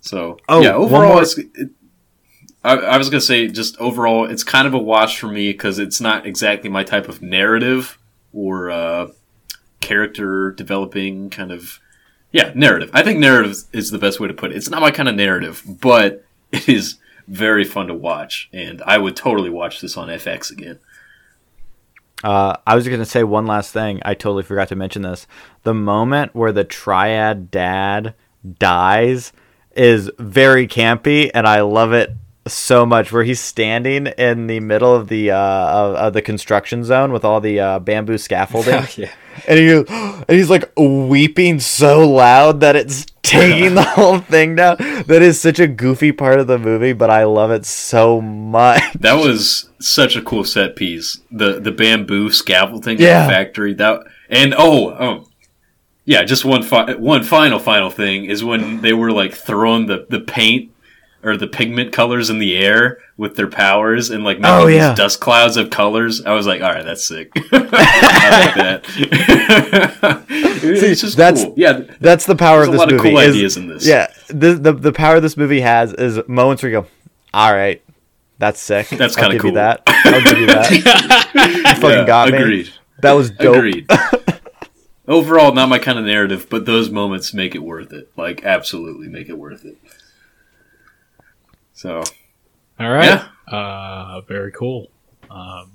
So 0.00 0.38
Oh, 0.48 0.60
yeah, 0.62 0.74
overall, 0.74 1.14
more- 1.14 1.22
it, 1.22 1.70
I, 2.64 2.76
I 2.76 2.98
was 2.98 3.08
gonna 3.10 3.20
say 3.20 3.48
just 3.48 3.76
overall, 3.78 4.24
it's 4.28 4.44
kind 4.44 4.66
of 4.66 4.74
a 4.74 4.78
watch 4.78 5.18
for 5.18 5.28
me 5.28 5.52
because 5.52 5.78
it's 5.78 6.00
not 6.00 6.26
exactly 6.26 6.68
my 6.70 6.84
type 6.84 7.08
of 7.08 7.22
narrative 7.22 7.98
or 8.32 8.70
uh, 8.70 9.08
character 9.80 10.50
developing 10.52 11.28
kind 11.30 11.50
of 11.52 11.80
yeah 12.32 12.52
narrative. 12.54 12.90
I 12.92 13.02
think 13.02 13.18
narrative 13.18 13.56
is 13.72 13.90
the 13.90 13.98
best 13.98 14.20
way 14.20 14.28
to 14.28 14.34
put 14.34 14.52
it. 14.52 14.56
It's 14.56 14.70
not 14.70 14.80
my 14.80 14.90
kind 14.90 15.08
of 15.08 15.14
narrative, 15.14 15.62
but 15.66 16.24
it 16.52 16.68
is 16.68 16.96
very 17.28 17.64
fun 17.64 17.86
to 17.88 17.94
watch, 17.94 18.48
and 18.52 18.82
I 18.82 18.98
would 18.98 19.16
totally 19.16 19.50
watch 19.50 19.80
this 19.80 19.96
on 19.96 20.08
FX 20.08 20.50
again. 20.50 20.78
Uh, 22.22 22.56
I 22.66 22.74
was 22.74 22.86
going 22.86 23.00
to 23.00 23.06
say 23.06 23.24
one 23.24 23.46
last 23.46 23.72
thing. 23.72 24.00
I 24.04 24.14
totally 24.14 24.42
forgot 24.42 24.68
to 24.68 24.76
mention 24.76 25.02
this. 25.02 25.26
The 25.62 25.74
moment 25.74 26.34
where 26.34 26.52
the 26.52 26.64
triad 26.64 27.50
dad 27.50 28.14
dies 28.58 29.32
is 29.74 30.10
very 30.18 30.68
campy, 30.68 31.30
and 31.34 31.46
I 31.46 31.62
love 31.62 31.92
it 31.92 32.12
so 32.46 32.84
much. 32.86 33.12
Where 33.12 33.24
he's 33.24 33.40
standing 33.40 34.06
in 34.06 34.46
the 34.46 34.60
middle 34.60 34.94
of 34.94 35.08
the 35.08 35.30
uh, 35.30 35.36
of, 35.38 35.94
of 35.96 36.12
the 36.12 36.22
construction 36.22 36.84
zone 36.84 37.12
with 37.12 37.24
all 37.24 37.40
the 37.40 37.60
uh, 37.60 37.78
bamboo 37.78 38.18
scaffolding, 38.18 38.84
yeah. 38.96 39.10
and 39.46 39.58
he 39.58 39.66
goes, 39.66 39.86
and 39.88 40.24
he's 40.28 40.50
like 40.50 40.70
weeping 40.76 41.60
so 41.60 42.08
loud 42.08 42.60
that 42.60 42.76
it's 42.76 43.06
taking 43.22 43.74
the 43.74 43.82
whole 43.96 44.18
thing 44.18 44.56
down. 44.56 44.76
That 45.06 45.22
is 45.22 45.40
such 45.40 45.58
a 45.60 45.66
goofy 45.66 46.12
part 46.12 46.40
of 46.40 46.46
the 46.46 46.58
movie, 46.58 46.92
but 46.92 47.10
I 47.10 47.24
love 47.24 47.50
it 47.50 47.64
so 47.64 48.20
much. 48.20 48.82
That 48.94 49.14
was 49.14 49.70
such 49.80 50.16
a 50.16 50.22
cool 50.22 50.44
set 50.44 50.76
piece. 50.76 51.20
The 51.30 51.60
the 51.60 51.72
bamboo 51.72 52.30
scaffolding 52.30 52.96
in 52.98 53.02
Yeah. 53.04 53.24
the 53.26 53.30
factory. 53.32 53.74
That 53.74 54.00
and 54.28 54.54
oh 54.56 54.90
oh 54.90 55.28
yeah, 56.04 56.24
just 56.24 56.44
one 56.44 56.64
fi- 56.64 56.94
one 56.96 57.22
final 57.22 57.60
final 57.60 57.88
thing 57.88 58.24
is 58.24 58.42
when 58.42 58.80
they 58.80 58.92
were 58.92 59.12
like 59.12 59.32
throwing 59.34 59.86
the 59.86 60.04
the 60.10 60.18
paint 60.18 60.71
or 61.24 61.36
the 61.36 61.46
pigment 61.46 61.92
colors 61.92 62.30
in 62.30 62.38
the 62.40 62.56
air 62.56 62.98
with 63.16 63.36
their 63.36 63.46
powers 63.48 64.10
and 64.10 64.24
like 64.24 64.38
making 64.40 64.54
Oh, 64.54 64.66
yeah. 64.66 64.88
these 64.88 64.96
dust 64.98 65.20
clouds 65.20 65.56
of 65.56 65.70
colors. 65.70 66.24
I 66.24 66.32
was 66.32 66.46
like, 66.46 66.60
all 66.62 66.72
right, 66.72 66.84
that's 66.84 67.06
sick. 67.06 67.30
I 67.52 68.44
like 68.46 68.54
that. 68.56 70.24
it's 70.28 71.00
just 71.00 71.16
that's- 71.16 71.44
cool. 71.44 71.54
Yeah, 71.56 71.80
That's 72.00 72.26
the 72.26 72.36
power 72.36 72.66
There's 72.66 72.68
of 72.68 72.68
a 72.68 72.72
this 72.72 72.78
lot 72.80 72.92
of 72.92 72.96
movie. 72.98 73.10
cool 73.10 73.18
is- 73.20 73.34
ideas 73.36 73.56
in 73.56 73.68
this. 73.68 73.86
Yeah, 73.86 74.08
the, 74.28 74.54
the 74.54 74.72
the 74.72 74.92
power 74.92 75.20
this 75.20 75.36
movie 75.36 75.60
has 75.60 75.92
is 75.94 76.20
moments 76.28 76.62
where 76.62 76.72
you 76.72 76.80
go, 76.82 76.86
"All 77.34 77.52
right, 77.52 77.82
that's 78.38 78.60
sick. 78.60 78.88
That's 78.88 79.16
kinda 79.16 79.38
cool." 79.38 79.52
that. 79.52 79.82
I'll 79.86 80.22
give 80.24 80.38
you 80.38 80.46
that. 80.46 80.70
you 81.34 81.74
fucking 81.80 81.90
Yeah, 81.90 82.06
got 82.06 82.30
me. 82.30 82.38
agreed. 82.38 82.70
That 83.00 83.12
was 83.12 83.30
dope. 83.30 83.56
Agreed. 83.56 83.88
Overall, 85.08 85.52
not 85.52 85.68
my 85.68 85.78
kind 85.80 85.98
of 85.98 86.04
narrative, 86.04 86.46
but 86.48 86.64
those 86.64 86.88
moments 86.88 87.34
make 87.34 87.54
it 87.56 87.62
worth 87.62 87.92
it. 87.92 88.10
Like, 88.16 88.44
absolutely 88.44 89.08
make 89.08 89.28
it 89.28 89.36
worth 89.36 89.64
it. 89.64 89.76
So, 91.82 92.04
All 92.78 92.90
right. 92.92 93.06
Yeah. 93.50 93.52
Uh, 93.52 94.20
very 94.20 94.52
cool. 94.52 94.88
Um, 95.28 95.72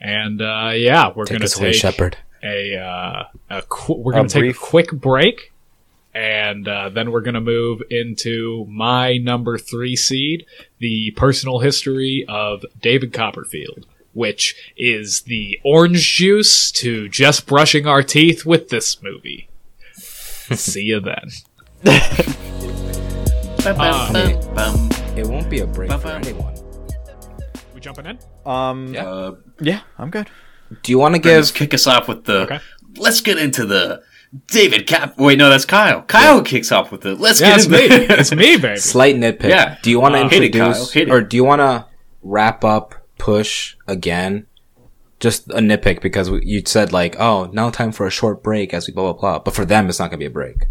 and 0.00 0.40
uh, 0.40 0.70
yeah, 0.72 1.10
we're 1.12 1.24
Take 1.24 1.38
gonna 1.38 1.46
us 1.46 1.58
away, 1.58 1.72
take 1.72 2.14
a 2.44 2.76
uh, 2.78 3.24
a 3.50 3.62
qu- 3.62 3.94
we're 3.94 4.12
gonna 4.12 4.28
take 4.28 4.42
brief- 4.42 4.56
a 4.56 4.60
quick 4.60 4.92
break, 4.92 5.52
and 6.14 6.68
uh, 6.68 6.90
then 6.90 7.10
we're 7.10 7.22
gonna 7.22 7.40
move 7.40 7.82
into 7.90 8.66
my 8.68 9.16
number 9.16 9.58
three 9.58 9.96
seed, 9.96 10.46
the 10.78 11.10
personal 11.16 11.58
history 11.58 12.24
of 12.28 12.64
David 12.80 13.12
Copperfield, 13.12 13.84
which 14.12 14.54
is 14.76 15.22
the 15.22 15.58
orange 15.64 16.14
juice 16.14 16.70
to 16.70 17.08
just 17.08 17.46
brushing 17.46 17.88
our 17.88 18.04
teeth 18.04 18.46
with 18.46 18.68
this 18.68 19.02
movie. 19.02 19.48
See 20.52 20.82
you 20.82 21.00
then. 21.00 21.30
bum, 24.54 24.88
It 25.16 25.26
won't 25.26 25.48
be 25.48 25.60
a 25.60 25.66
break 25.66 25.90
for 25.92 26.08
anyone. 26.08 26.54
We 27.74 27.80
jumping 27.80 28.06
in? 28.06 28.18
Um, 28.44 28.94
uh, 28.98 29.32
yeah, 29.60 29.80
I'm 29.98 30.10
good. 30.10 30.28
Do 30.82 30.92
you 30.92 30.98
want 30.98 31.14
to 31.14 31.20
give? 31.20 31.54
kick 31.54 31.72
us 31.74 31.86
off 31.86 32.08
with 32.08 32.24
the. 32.24 32.40
Okay. 32.42 32.60
Let's 32.96 33.20
get 33.20 33.38
into 33.38 33.64
the 33.66 34.02
David 34.48 34.86
Cap. 34.86 35.16
Wait, 35.18 35.38
no, 35.38 35.48
that's 35.48 35.64
Kyle. 35.64 36.02
Kyle 36.02 36.42
kicks 36.42 36.70
off 36.72 36.90
with 36.92 37.04
it. 37.06 37.18
Let's 37.20 37.40
Yeah, 37.40 37.56
get 37.56 37.56
it's 37.56 37.66
into 37.66 37.78
me. 37.78 38.06
It's 38.18 38.32
me, 38.34 38.56
baby. 38.56 38.76
Slight 38.78 39.16
nitpick. 39.16 39.48
Yeah. 39.48 39.78
Do 39.82 39.90
you 39.90 40.00
want 40.00 40.14
to 40.16 40.22
Uh, 40.22 40.28
hit 40.28 40.42
it, 40.42 40.52
Kyle. 40.52 40.68
introduce, 40.68 40.96
it. 40.96 41.10
or 41.10 41.20
do 41.22 41.36
you 41.36 41.44
want 41.44 41.60
to 41.60 41.86
wrap 42.22 42.64
up 42.64 42.94
push 43.18 43.76
again? 43.86 44.46
Just 45.20 45.48
a 45.50 45.60
nitpick 45.60 46.02
because 46.02 46.30
we- 46.30 46.44
you 46.44 46.62
said 46.66 46.92
like, 46.92 47.18
oh, 47.18 47.48
now 47.52 47.70
time 47.70 47.92
for 47.92 48.06
a 48.06 48.10
short 48.10 48.42
break 48.42 48.74
as 48.74 48.86
we 48.86 48.92
blah 48.92 49.12
blah 49.12 49.20
blah. 49.20 49.38
But 49.38 49.54
for 49.54 49.64
them, 49.64 49.88
it's 49.88 49.98
not 49.98 50.10
gonna 50.10 50.18
be 50.18 50.26
a 50.26 50.30
break. 50.30 50.64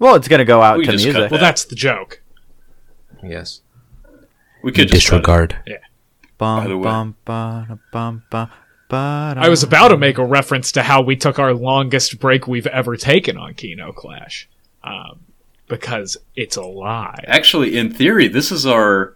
Well, 0.00 0.14
it's 0.16 0.26
gonna 0.28 0.44
go 0.44 0.60
out 0.62 0.78
We 0.78 0.86
to 0.86 0.92
just 0.92 1.04
cut 1.04 1.12
music. 1.14 1.30
Well, 1.30 1.40
that's 1.40 1.64
the 1.66 1.76
joke. 1.76 2.19
Yes. 3.22 3.60
We 4.62 4.72
could 4.72 4.88
just 4.88 5.08
cut 5.08 5.16
it. 5.16 5.22
Disregard. 5.22 5.56
Bum, 6.38 6.62
By 6.62 6.68
the 6.68 6.76
way. 6.78 6.84
bum, 6.84 7.16
ba, 7.24 7.78
bum, 7.92 8.22
ba, 8.30 8.50
ba, 8.88 9.34
I 9.36 9.48
was 9.50 9.62
about 9.62 9.88
to 9.88 9.96
make 9.98 10.16
a 10.18 10.24
reference 10.24 10.72
to 10.72 10.82
how 10.82 11.02
we 11.02 11.16
took 11.16 11.38
our 11.38 11.52
longest 11.52 12.18
break 12.18 12.46
we've 12.46 12.66
ever 12.66 12.96
taken 12.96 13.36
on 13.36 13.54
Kino 13.54 13.92
Clash, 13.92 14.48
um, 14.82 15.20
because 15.68 16.16
it's 16.36 16.56
a 16.56 16.62
lie. 16.62 17.22
Actually, 17.26 17.76
in 17.76 17.92
theory, 17.92 18.26
this 18.26 18.50
is 18.50 18.64
our 18.66 19.14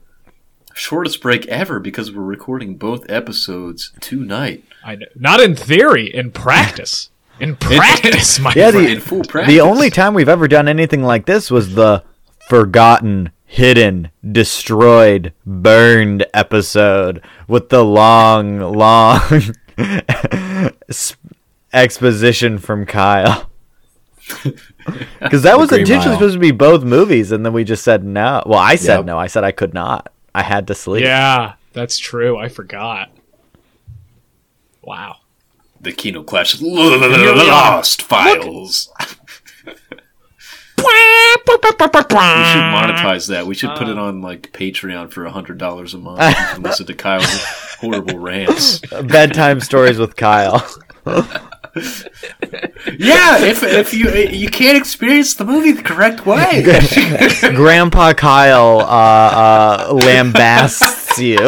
shortest 0.75 1.21
break 1.23 1.47
ever 1.47 1.81
because 1.81 2.13
we're 2.13 2.23
recording 2.23 2.77
both 2.77 3.09
episodes 3.11 3.93
tonight. 4.01 4.65
I 4.85 4.97
know. 4.97 5.07
Not 5.15 5.41
in 5.41 5.57
theory, 5.57 6.13
in 6.15 6.31
practice. 6.31 7.11
In 7.41 7.57
practice, 7.61 8.39
my 8.41 8.53
Yeah, 8.55 8.71
friend. 8.71 8.87
in 8.89 9.01
full 9.01 9.23
practice. 9.25 9.53
The 9.55 9.61
only 9.63 9.89
time 9.89 10.13
we've 10.15 10.29
ever 10.29 10.47
done 10.49 10.69
anything 10.69 11.03
like 11.03 11.25
this 11.27 11.51
was 11.51 11.75
the 11.75 12.03
forgotten, 12.49 13.31
hidden, 13.55 14.11
destroyed, 14.33 15.33
burned 15.47 16.27
episode 16.35 17.23
with 17.47 17.69
the 17.69 17.85
long, 17.85 18.59
long 18.59 19.21
exposition 21.73 22.59
from 22.59 22.87
Kyle. 22.87 23.51
Because 25.19 25.43
that 25.45 25.57
was 25.59 25.71
Green 25.71 25.81
intentionally 25.81 26.11
Mile. 26.11 26.19
supposed 26.19 26.35
to 26.35 26.41
be 26.41 26.51
both 26.51 26.85
movies, 26.85 27.33
and 27.33 27.45
then 27.45 27.55
we 27.55 27.65
just 27.65 27.83
said 27.83 28.05
no. 28.05 28.43
Well, 28.45 28.59
I 28.59 28.75
said 28.77 28.97
Yep. 28.99 29.05
no. 29.07 29.19
I 29.19 29.29
said 29.29 29.43
I 29.43 29.51
could 29.51 29.73
not. 29.73 30.13
I 30.35 30.43
had 30.43 30.67
to 30.67 30.75
sleep. 30.75 31.05
Yeah, 31.05 31.55
that's 31.73 31.99
true. 31.99 32.37
I 32.37 32.51
forgot. 32.51 33.11
Wow. 34.83 35.17
the 35.81 35.91
Kino 35.93 36.23
Clash 36.23 36.61
Lost 36.61 38.03
Files. 38.03 38.91
We 39.01 39.07
should 42.45 42.63
monetize 42.97 43.29
that. 43.29 43.47
We 43.47 43.55
should 43.55 43.75
put 43.77 43.89
it 43.89 43.99
on 43.99 44.23
like 44.23 44.53
Patreon 44.53 45.11
for 45.11 45.25
hundred 45.27 45.59
dollars 45.59 45.95
a 45.95 45.99
month. 45.99 46.21
You 46.35 46.55
can 46.55 46.63
listen 46.63 46.87
to 46.87 46.95
Kyle's 46.95 47.43
horrible 47.81 48.19
rants. 48.19 48.81
Bedtime 49.03 49.61
stories 49.61 49.99
with 49.99 50.17
Kyle. 50.17 50.65
Yeah, 52.99 53.39
if 53.45 53.63
if 53.63 53.95
you 53.95 54.11
you 54.11 54.49
can't 54.49 54.77
experience 54.79 55.35
the 55.35 55.45
movie 55.45 55.73
the 55.73 55.83
correct 55.83 56.25
way. 56.27 56.63
Grandpa 57.55 58.13
Kyle 58.13 58.81
uh, 58.81 58.85
uh, 58.85 59.93
lambasts 59.93 61.19
you. 61.19 61.39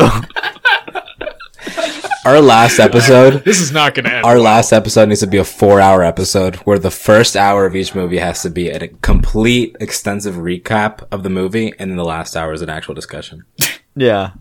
Our 2.27 2.41
last 2.41 2.81
episode. 2.81 3.45
This 3.45 3.61
is 3.61 3.71
not 3.71 3.95
going 3.95 4.07
to 4.07 4.13
end. 4.17 4.25
Our 4.27 4.35
well. 4.35 4.43
last 4.43 4.73
episode 4.73 5.09
needs 5.09 5.21
to 5.21 5.29
be 5.29 5.37
a 5.37 5.45
four-hour 5.45 6.03
episode 6.03 6.57
where 6.57 6.77
the 6.77 6.91
first 6.91 7.37
hour 7.37 7.67
of 7.67 7.77
each 7.77 7.95
movie 7.95 8.19
has 8.19 8.43
to 8.43 8.51
be 8.51 8.69
a 8.69 8.89
complete, 8.89 9.77
extensive 9.79 10.35
recap 10.35 11.07
of 11.13 11.23
the 11.23 11.31
movie, 11.31 11.73
and 11.79 11.89
then 11.89 11.97
the 11.97 12.05
last 12.05 12.37
hour 12.37 12.53
is 12.53 12.63
an 12.63 12.69
actual 12.69 12.95
discussion. 12.95 13.45
Yeah. 13.99 14.33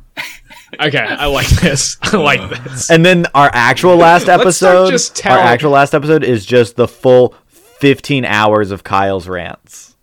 Okay, 0.82 0.98
I 0.98 1.28
like 1.28 1.48
this. 1.48 1.96
I 2.02 2.18
like 2.18 2.42
this. 2.66 2.90
And 2.90 3.06
then 3.06 3.26
our 3.34 3.50
actual 3.54 3.96
last 3.96 4.28
episode, 4.28 4.92
just 4.92 5.26
our 5.26 5.38
actual 5.38 5.72
last 5.72 5.94
episode 5.96 6.26
is 6.26 6.46
just 6.46 6.76
the 6.76 6.90
full 6.90 7.36
15 7.48 8.26
hours 8.26 8.72
of 8.72 8.84
Kyle's 8.84 9.30
rants. 9.30 9.96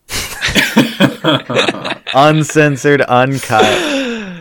Uncensored, 2.15 3.03
uncut. 3.03 4.33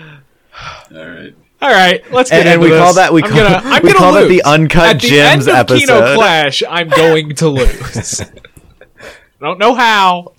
All 0.96 1.10
right. 1.10 1.36
All 1.62 1.70
right, 1.70 2.04
let's 2.12 2.30
get 2.32 2.40
And 2.40 2.48
then 2.48 2.54
into 2.62 2.74
we 2.74 2.78
call 2.80 2.94
that- 2.96 3.14
we 3.14 3.22
I'm 3.24 3.30
call- 3.30 3.38
gonna, 3.40 3.56
I'm 3.66 3.84
we 3.84 3.90
gonna 3.90 4.00
call 4.00 4.14
that 4.14 4.22
the 4.24 4.28
lose. 4.30 4.42
Uncut 4.42 4.84
At 4.96 5.02
the 5.02 5.08
Gems 5.10 5.48
end 5.48 5.58
of 5.58 5.68
Kino. 5.78 6.16
Clash, 6.16 6.64
I'm 6.68 6.90
going 7.04 7.36
to 7.36 7.50
lose. 7.50 8.22
I 8.22 8.26
don't 9.40 9.60
know 9.60 9.76
how, 9.76 10.34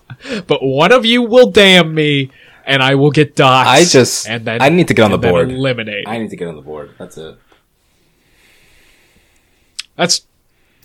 but 0.46 0.62
one 0.64 0.90
of 0.92 1.04
you 1.04 1.22
will 1.22 1.50
damn 1.50 1.94
me, 1.94 2.30
and 2.64 2.82
I 2.82 2.96
will 2.96 3.10
get 3.12 3.36
doxxed. 3.36 3.66
I 3.66 3.84
just, 3.84 4.28
and 4.28 4.44
then 4.44 4.60
I 4.62 4.68
need 4.68 4.88
to 4.88 4.94
get 4.94 5.02
on 5.04 5.10
the 5.12 5.18
board. 5.18 5.50
Eliminate. 5.50 6.06
I 6.08 6.18
need 6.18 6.30
to 6.30 6.36
get 6.36 6.48
on 6.48 6.56
the 6.56 6.62
board. 6.62 6.90
That's 6.98 7.16
it. 7.18 7.36
That's 9.96 10.26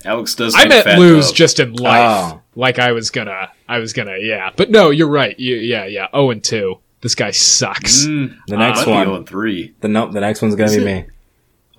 Alex 0.05 0.35
does. 0.35 0.53
I 0.55 0.67
meant 0.67 0.99
lose 0.99 1.27
Dub- 1.27 1.35
just 1.35 1.59
in 1.59 1.73
life. 1.73 2.33
Oh. 2.35 2.41
Like 2.55 2.79
I 2.79 2.91
was 2.91 3.09
gonna, 3.09 3.51
I 3.67 3.79
was 3.79 3.93
gonna, 3.93 4.17
yeah. 4.19 4.51
But 4.55 4.69
no, 4.69 4.89
you're 4.89 5.07
right. 5.09 5.37
You, 5.39 5.55
yeah, 5.55 5.85
yeah. 5.85 6.07
Oh 6.13 6.29
and 6.31 6.43
two. 6.43 6.79
This 7.01 7.13
guy 7.15 7.31
sucks. 7.31 8.05
Mm, 8.05 8.37
The 8.47 8.57
next 8.57 8.85
might 8.87 9.05
be 9.05 9.11
one. 9.11 9.25
three. 9.25 9.75
The 9.81 9.87
no, 9.87 10.11
the 10.11 10.19
next 10.21 10.41
one's 10.41 10.55
gonna 10.55 10.69
Is 10.71 10.77
be 10.77 10.81
it? 10.83 10.85
me. 10.85 11.05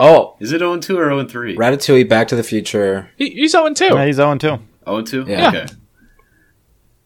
Oh, 0.01 0.37
Is 0.39 0.53
it 0.53 0.61
0 0.61 0.75
and 0.75 0.83
two 0.83 0.97
or 0.97 1.05
0 1.07 1.19
and 1.19 1.29
three? 1.31 1.57
Ratatouille, 1.57 2.09
Back 2.09 2.29
to 2.29 2.37
the 2.37 2.45
Future. 2.45 3.11
He, 3.17 3.31
he's 3.31 3.53
oh 3.55 3.67
and 3.67 3.77
two. 3.77 3.87
Yeah, 3.87 4.07
he's 4.07 4.17
0 4.17 4.37
2. 4.39 4.47
0 4.47 4.61
and 4.87 5.07
two. 5.07 5.25
Yeah. 5.27 5.49
Okay. 5.49 5.67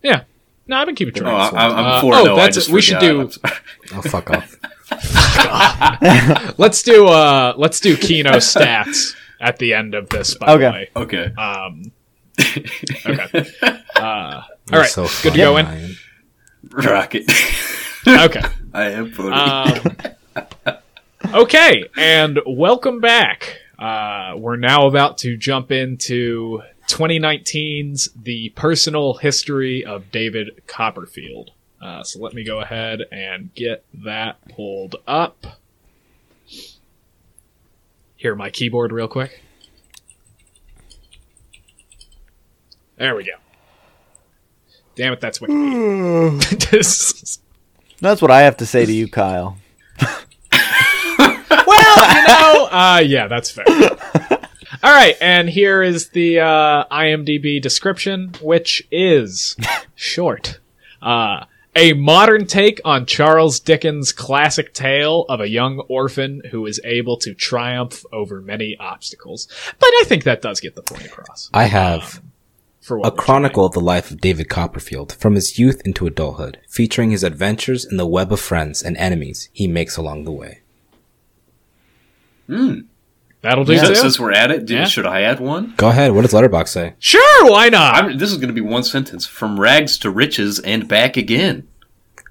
Yeah. 0.03 0.25
No, 0.67 0.77
I've 0.77 0.87
been 0.87 0.95
keeping 0.95 1.15
Oh, 1.17 1.21
track. 1.23 1.55
I, 1.55 1.67
I'm 1.69 1.85
Uh, 1.87 2.01
oh, 2.05 2.25
no, 2.25 2.33
I 2.35 2.37
that's- 2.37 2.55
just 2.55 2.69
we 2.69 2.83
should 2.83 3.01
do- 3.01 3.23
I'm. 3.23 3.31
Oh, 3.95 4.03
fuck 4.03 4.31
off. 4.31 4.57
let's 6.59 6.83
do 6.83 7.07
uh, 7.07 7.55
let's 7.57 7.81
do 7.81 7.97
Kino 7.97 8.33
stats 8.37 9.15
at 9.41 9.59
the 9.59 9.73
end 9.75 9.95
of 9.95 10.09
this. 10.11 10.35
By 10.35 10.53
Okay. 10.53 10.65
the 10.65 10.71
way. 10.71 10.91
Okay. 10.97 11.25
Um. 11.35 11.93
Okay. 13.07 13.51
Uh, 13.97 14.43
all 14.73 14.85
so 14.85 15.07
good 15.23 15.33
to 15.33 15.39
go 15.39 15.57
in. 15.57 15.67
fine. 15.67 15.95
Rocket. 16.71 17.25
Okay. 18.07 18.43
I 18.75 18.91
am 18.91 19.13
voting. 19.13 19.33
Um, 19.33 20.77
okay, 21.35 21.85
and 21.97 22.41
welcome 22.47 23.01
back. 23.01 23.59
Uh, 23.79 24.35
we're 24.37 24.57
now 24.57 24.87
about 24.87 25.19
to 25.19 25.37
jump 25.37 25.71
into 25.71 26.63
2019's 26.89 28.11
The 28.21 28.49
Personal 28.51 29.15
History 29.15 29.85
of 29.85 30.11
David 30.11 30.63
Copperfield. 30.67 31.53
Uh, 31.81 32.03
so 32.03 32.19
let 32.21 32.35
me 32.35 32.45
go 32.45 32.61
ahead 32.61 33.03
and 33.13 33.55
get 33.55 33.85
that 33.95 34.37
pulled 34.49 34.97
up. 35.07 35.59
Here, 38.17 38.35
my 38.35 38.51
keyboard, 38.51 38.93
real 38.93 39.09
quick. 39.09 39.43
There 42.97 43.15
we 43.17 43.25
go. 43.25 43.33
Damn 44.95 45.13
it, 45.13 45.21
that's 45.21 45.39
Wikipedia. 45.41 47.39
That's 48.03 48.21
what 48.21 48.33
I 48.33 48.43
have 48.43 48.57
to 48.57 48.67
say 48.67 48.85
to 48.85 48.93
you, 48.93 49.07
Kyle. 49.07 49.57
well, 50.01 50.15
you 51.29 52.27
know, 52.27 52.69
uh, 52.69 53.01
yeah, 53.07 53.29
that's 53.29 53.53
fair. 53.53 53.65
All 54.83 54.93
right, 54.93 55.15
and 55.21 55.49
here 55.49 55.85
is 55.85 56.09
the 56.09 56.41
uh, 56.41 56.85
IMDb 56.91 57.63
description, 57.63 58.33
which 58.43 58.83
is 58.91 59.57
short. 59.95 60.59
Uh, 61.01 61.45
a 61.77 61.93
modern 61.93 62.47
take 62.47 62.81
on 62.85 63.07
Charles 63.07 63.61
Dickens' 63.61 64.11
classic 64.11 64.75
tale 64.75 65.25
of 65.29 65.41
a 65.41 65.49
young 65.49 65.79
orphan 65.89 66.43
who 66.51 66.67
is 66.67 66.81
able 66.83 67.17
to 67.19 67.35
triumph 67.35 68.05
over 68.13 68.41
many 68.41 68.77
obstacles. 68.81 69.47
But 69.79 69.87
I 69.87 70.03
think 70.07 70.25
that 70.25 70.43
does 70.43 70.59
get 70.59 70.75
the 70.75 70.83
point 70.83 71.07
across. 71.07 71.51
I 71.55 71.67
have 71.67 72.03
For 72.03 72.21
a 72.97 72.99
what 72.99 73.15
we're 73.17 73.23
chronicle 73.23 73.65
of 73.65 73.73
the 73.73 73.81
life 73.81 74.11
of 74.11 74.21
David 74.21 74.49
Copperfield 74.49 75.13
from 75.15 75.35
his 75.35 75.59
youth 75.59 75.81
into 75.85 76.07
adulthood, 76.07 76.59
featuring 76.69 77.11
his 77.13 77.23
adventures 77.23 77.85
in 77.85 77.97
the 77.97 78.07
web 78.07 78.33
of 78.33 78.41
friends 78.41 78.83
and 78.83 78.97
enemies 78.97 79.49
he 79.53 79.69
makes 79.69 79.97
along 79.97 80.25
the 80.25 80.33
way. 80.33 80.61
trying. 82.49 82.87
That'll 83.43 83.65
do 83.65 83.77
since, 83.77 83.89
too. 83.89 83.95
since 83.97 84.21
we're 84.21 84.33
at 84.33 84.53
it, 84.53 84.67
do- 84.67 84.75
Yeah. 84.77 84.85
should 84.85 85.07
I 85.07 85.23
add 85.23 85.41
one? 85.41 85.75
Go 85.77 85.89
ahead. 85.89 86.13
What 86.13 86.23
does 86.23 86.33
Letterbox 86.33 86.71
say? 86.71 86.95
Sure, 87.01 87.51
why 87.51 87.69
not? 87.71 87.95
I'm, 87.97 88.19
this 88.19 88.31
is 88.31 88.37
going 88.37 88.49
to 88.49 88.55
be 88.55 88.61
one 88.61 88.85
sentence: 88.85 89.27
from 89.27 89.59
rags 89.59 89.99
to 89.99 90.11
riches 90.11 90.61
and 90.61 90.87
back 90.87 91.17
again. 91.17 91.67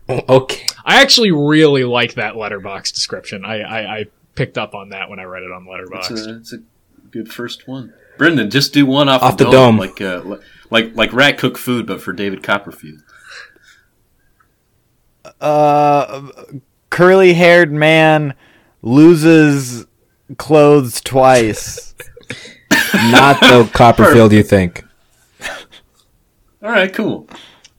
Oh, 0.08 0.22
okay. 0.30 0.66
I 0.86 1.02
actually 1.02 1.32
really 1.32 1.84
like 1.84 2.14
that 2.14 2.38
letterbox 2.38 2.92
description. 2.94 3.44
I, 3.44 3.60
I, 3.62 3.98
I 4.00 4.06
picked 4.36 4.58
up 4.58 4.74
on 4.74 4.90
that 4.90 5.10
when 5.10 5.20
I 5.20 5.24
read 5.24 5.44
it 5.44 5.52
on 5.52 5.66
letterbox. 5.68 6.12
It's 6.12 6.26
a, 6.26 6.36
it's 6.38 6.54
a 6.54 6.58
good 7.12 7.32
first 7.32 7.68
one. 7.68 7.94
Brendan, 8.18 8.50
just 8.50 8.74
do 8.74 8.86
one 8.86 9.10
off, 9.10 9.22
Off 9.24 9.38
the, 9.38 9.46
the 9.46 9.52
dome, 9.52 9.78
dome. 9.78 9.78
like 9.78 10.02
uh, 10.02 10.38
like 10.70 10.96
like 10.96 11.14
rat 11.14 11.38
cook 11.38 11.58
food, 11.58 11.88
but 11.88 12.02
for 12.02 12.14
David 12.14 12.44
Copperfield. 12.44 13.02
Uh, 15.40 16.30
curly 16.90 17.34
haired 17.34 17.72
man 17.72 18.34
loses 18.82 19.86
clothes 20.38 21.02
twice. 21.02 21.94
Not 22.94 23.40
the 23.40 23.70
Copperfield 23.74 24.32
you 24.34 24.44
think. 24.44 24.84
All 26.64 26.70
right, 26.70 26.94
cool. 26.94 27.28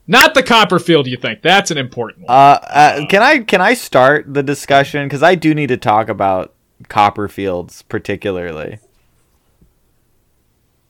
Not 0.07 0.33
the 0.33 0.43
Copperfield 0.43 1.07
you 1.07 1.15
think. 1.15 1.41
That's 1.41 1.71
an 1.71 1.77
important 1.77 2.27
one. 2.27 2.35
Uh, 2.35 2.59
uh, 2.63 3.05
can 3.07 3.21
I 3.23 3.39
can 3.39 3.61
I 3.61 3.73
start 3.73 4.33
the 4.33 4.43
discussion 4.43 5.05
because 5.05 5.23
I 5.23 5.35
do 5.35 5.55
need 5.55 5.67
to 5.67 5.77
talk 5.77 6.09
about 6.09 6.53
Copperfields 6.89 7.83
particularly. 7.87 8.79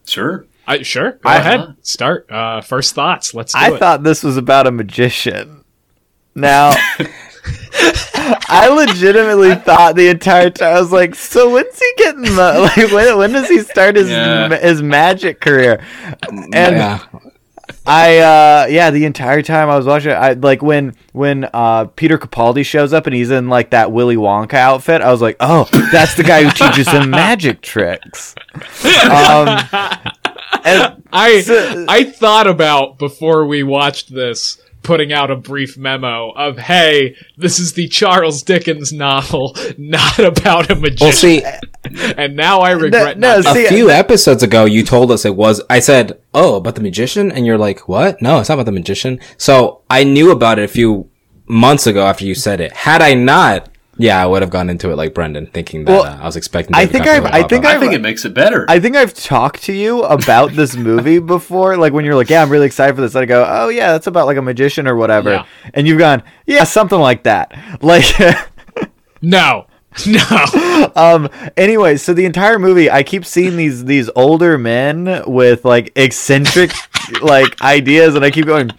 Sure. 0.05 0.45
I, 0.67 0.81
sure. 0.83 1.11
Go 1.13 1.19
I- 1.29 1.37
ahead. 1.37 1.75
Start. 1.81 2.31
Uh, 2.31 2.61
first 2.61 2.95
thoughts. 2.95 3.33
Let's 3.33 3.53
do 3.53 3.59
I 3.59 3.73
it. 3.73 3.79
thought 3.79 4.03
this 4.03 4.23
was 4.23 4.37
about 4.37 4.67
a 4.67 4.71
magician. 4.71 5.63
Now, 6.35 6.73
I 8.15 8.69
legitimately 8.69 9.55
thought 9.55 9.95
the 9.95 10.07
entire 10.07 10.49
time 10.49 10.75
I 10.77 10.79
was 10.79 10.91
like, 10.91 11.15
"So 11.15 11.51
when's 11.51 11.77
he 11.77 11.93
getting 11.97 12.21
the 12.23 12.71
like? 12.77 12.91
When, 12.91 13.17
when 13.17 13.31
does 13.33 13.49
he 13.49 13.59
start 13.59 13.95
his 13.95 14.09
Yeah. 14.09 14.47
ma- 14.47 14.55
his 14.57 14.81
magic 14.81 15.41
career?" 15.41 15.83
And 16.31 16.53
yeah. 16.53 16.99
I 17.85 18.17
uh 18.19 18.67
yeah, 18.69 18.91
the 18.91 19.05
entire 19.05 19.41
time 19.41 19.69
I 19.69 19.75
was 19.75 19.85
watching 19.85 20.11
it, 20.11 20.15
I 20.15 20.33
like 20.33 20.61
when 20.61 20.95
when 21.11 21.49
uh 21.53 21.85
Peter 21.95 22.17
Capaldi 22.17 22.65
shows 22.65 22.93
up 22.93 23.07
and 23.07 23.15
he's 23.15 23.29
in 23.29 23.49
like 23.49 23.71
that 23.71 23.91
Willy 23.91 24.15
Wonka 24.15 24.53
outfit, 24.53 25.01
I 25.01 25.11
was 25.11 25.21
like, 25.21 25.35
"Oh, 25.41 25.67
that's 25.91 26.15
the 26.15 26.23
guy 26.23 26.43
who 26.43 26.51
teaches 26.51 26.87
him 26.87 27.09
magic 27.11 27.61
tricks." 27.61 28.35
Um 28.55 29.47
and 30.63 31.03
I 31.11 31.41
So- 31.45 31.85
I 31.89 32.05
thought 32.05 32.47
about 32.47 32.99
before 32.99 33.45
we 33.45 33.63
watched 33.63 34.13
this 34.13 34.61
putting 34.83 35.11
out 35.13 35.31
a 35.31 35.35
brief 35.35 35.77
memo 35.77 36.31
of 36.31 36.57
hey 36.57 37.15
this 37.37 37.57
is 37.59 37.73
the 37.73 37.87
charles 37.87 38.43
dickens 38.43 38.91
novel 38.93 39.55
not 39.77 40.19
about 40.19 40.69
a 40.69 40.75
magician 40.75 41.05
Well, 41.07 41.11
see, 41.13 41.43
and 42.17 42.35
now 42.35 42.59
i 42.59 42.71
regret 42.71 43.17
no, 43.17 43.39
not- 43.39 43.55
see- 43.55 43.65
a 43.65 43.69
few 43.69 43.89
episodes 43.89 44.43
ago, 44.43 44.65
you 44.65 44.83
told 44.83 45.11
us 45.11 45.25
it 45.25 45.35
was. 45.35 45.61
I 45.69 45.79
said, 45.79 46.19
"Oh, 46.33 46.55
about 46.57 46.75
the 46.75 46.81
magician," 46.81 47.31
and 47.31 47.45
you're 47.45 47.57
like, 47.57 47.87
"What? 47.87 48.21
No, 48.21 48.39
it's 48.39 48.49
not 48.49 48.55
about 48.55 48.65
the 48.65 48.71
magician." 48.71 49.19
So 49.37 49.81
I 49.89 50.03
knew 50.03 50.31
about 50.31 50.59
it 50.59 50.65
a 50.65 50.67
few 50.67 51.09
months 51.47 51.85
ago 51.87 52.05
after 52.05 52.25
you 52.25 52.35
said 52.35 52.61
it. 52.61 52.71
Had 52.73 53.01
I 53.01 53.13
not, 53.13 53.69
yeah, 53.97 54.21
I 54.21 54.25
would 54.25 54.41
have 54.41 54.49
gone 54.51 54.69
into 54.69 54.89
it 54.91 54.95
like 54.95 55.13
Brendan, 55.13 55.45
thinking 55.47 55.85
that 55.85 55.91
Well, 55.91 56.03
uh, 56.03 56.17
I 56.21 56.25
was 56.25 56.35
expecting. 56.35 56.75
I 56.75 56.85
think 56.85 57.05
I've- 57.07 57.27
I 57.27 57.43
think 57.43 57.63
pop 57.63 57.75
I 57.75 57.79
think 57.79 57.93
it 57.93 58.01
makes 58.01 58.25
it 58.25 58.33
better. 58.33 58.65
I 58.67 58.79
think 58.79 58.95
I've 58.95 59.13
talked 59.13 59.63
to 59.63 59.73
you 59.73 60.01
about 60.03 60.51
this 60.53 60.75
movie 60.89 61.19
before, 61.19 61.77
like 61.77 61.93
when 61.93 62.03
you're 62.05 62.15
like, 62.15 62.29
"Yeah, 62.29 62.41
I'm 62.41 62.49
really 62.49 62.65
excited 62.65 62.95
for 62.95 63.01
this." 63.01 63.13
And 63.15 63.21
I 63.21 63.25
go, 63.25 63.45
"Oh 63.47 63.69
yeah, 63.69 63.91
that's 63.91 64.07
about 64.07 64.25
like 64.25 64.37
a 64.37 64.41
magician 64.41 64.87
or 64.87 64.95
whatever," 64.95 65.31
Yeah. 65.31 65.45
and 65.73 65.87
you've 65.87 65.99
gone, 65.99 66.23
"Yeah, 66.45 66.63
something 66.63 66.99
like 66.99 67.23
that." 67.23 67.53
Like, 67.81 68.05
no 69.21 69.67
no 70.07 70.91
um. 70.95 71.29
Anyway, 71.55 71.97
so 71.97 72.13
the 72.13 72.25
entire 72.25 72.57
movie, 72.57 72.89
I 72.89 73.03
keep 73.03 73.25
seeing 73.25 73.57
these 73.57 73.85
these 73.85 74.09
older 74.15 74.57
men 74.57 75.21
with 75.27 75.65
like 75.65 75.91
eccentric 75.95 76.71
like 77.21 77.61
ideas, 77.61 78.15
and 78.15 78.25
I 78.25 78.31
keep 78.31 78.47
going, 78.47 78.71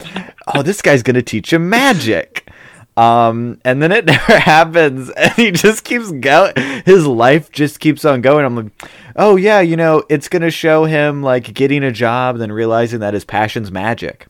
"Oh, 0.53 0.62
this 0.62 0.83
guy's 0.83 1.03
gonna 1.05 1.23
teach 1.23 1.53
him 1.53 1.69
magic." 1.69 2.49
Um, 2.97 3.61
and 3.64 3.82
then 3.82 3.90
it 3.92 4.05
never 4.07 4.38
happens, 4.38 5.11
and 5.16 5.32
he 5.32 5.51
just 5.51 5.84
keeps 5.84 6.11
going. 6.12 6.55
His 6.84 7.07
life 7.07 7.51
just 7.51 7.80
keeps 7.80 8.05
on 8.05 8.20
going. 8.20 8.45
I'm 8.45 8.57
like, 8.57 8.90
oh 9.16 9.36
yeah, 9.36 9.61
you 9.61 9.76
know, 9.76 10.05
it's 10.09 10.28
gonna 10.28 10.51
show 10.51 10.84
him 10.84 11.22
like 11.22 11.53
getting 11.55 11.82
a 11.82 11.90
job, 11.92 12.38
then 12.38 12.53
realizing 12.53 13.01
that 13.01 13.14
his 13.14 13.24
passion's 13.24 13.70
magic. 13.72 14.26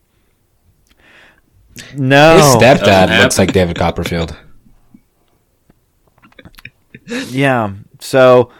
No, 1.96 2.36
His 2.36 2.44
stepdad 2.62 2.86
happen. 3.08 3.18
looks 3.18 3.36
like 3.38 3.52
David 3.52 3.76
Copperfield. 3.76 4.36
yeah. 7.28 7.72
So, 7.98 8.50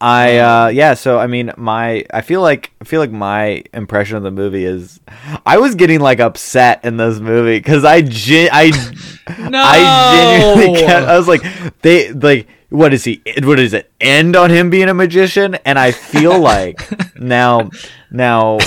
I 0.00 0.38
uh, 0.38 0.68
yeah. 0.68 0.94
So 0.94 1.18
I 1.18 1.26
mean, 1.26 1.52
my 1.56 2.04
I 2.12 2.20
feel 2.20 2.42
like 2.42 2.72
I 2.80 2.84
feel 2.84 3.00
like 3.00 3.12
my 3.12 3.62
impression 3.72 4.16
of 4.16 4.22
the 4.22 4.30
movie 4.30 4.64
is, 4.64 5.00
I 5.46 5.58
was 5.58 5.74
getting 5.74 6.00
like 6.00 6.20
upset 6.20 6.84
in 6.84 6.96
this 6.96 7.20
movie 7.20 7.58
because 7.58 7.84
I 7.84 8.02
gen- 8.02 8.50
I 8.52 8.70
no 9.48 9.62
I 9.62 10.54
genuinely 10.56 10.80
kept, 10.80 11.08
I 11.08 11.16
was 11.16 11.28
like, 11.28 11.42
they 11.82 12.12
like, 12.12 12.48
what 12.70 12.92
is 12.92 13.04
he? 13.04 13.22
What 13.42 13.60
is 13.60 13.72
it? 13.72 13.90
End 14.00 14.36
on 14.36 14.50
him 14.50 14.68
being 14.68 14.88
a 14.88 14.94
magician? 14.94 15.54
And 15.64 15.78
I 15.78 15.92
feel 15.92 16.38
like 16.38 16.82
now, 17.20 17.70
now, 18.10 18.58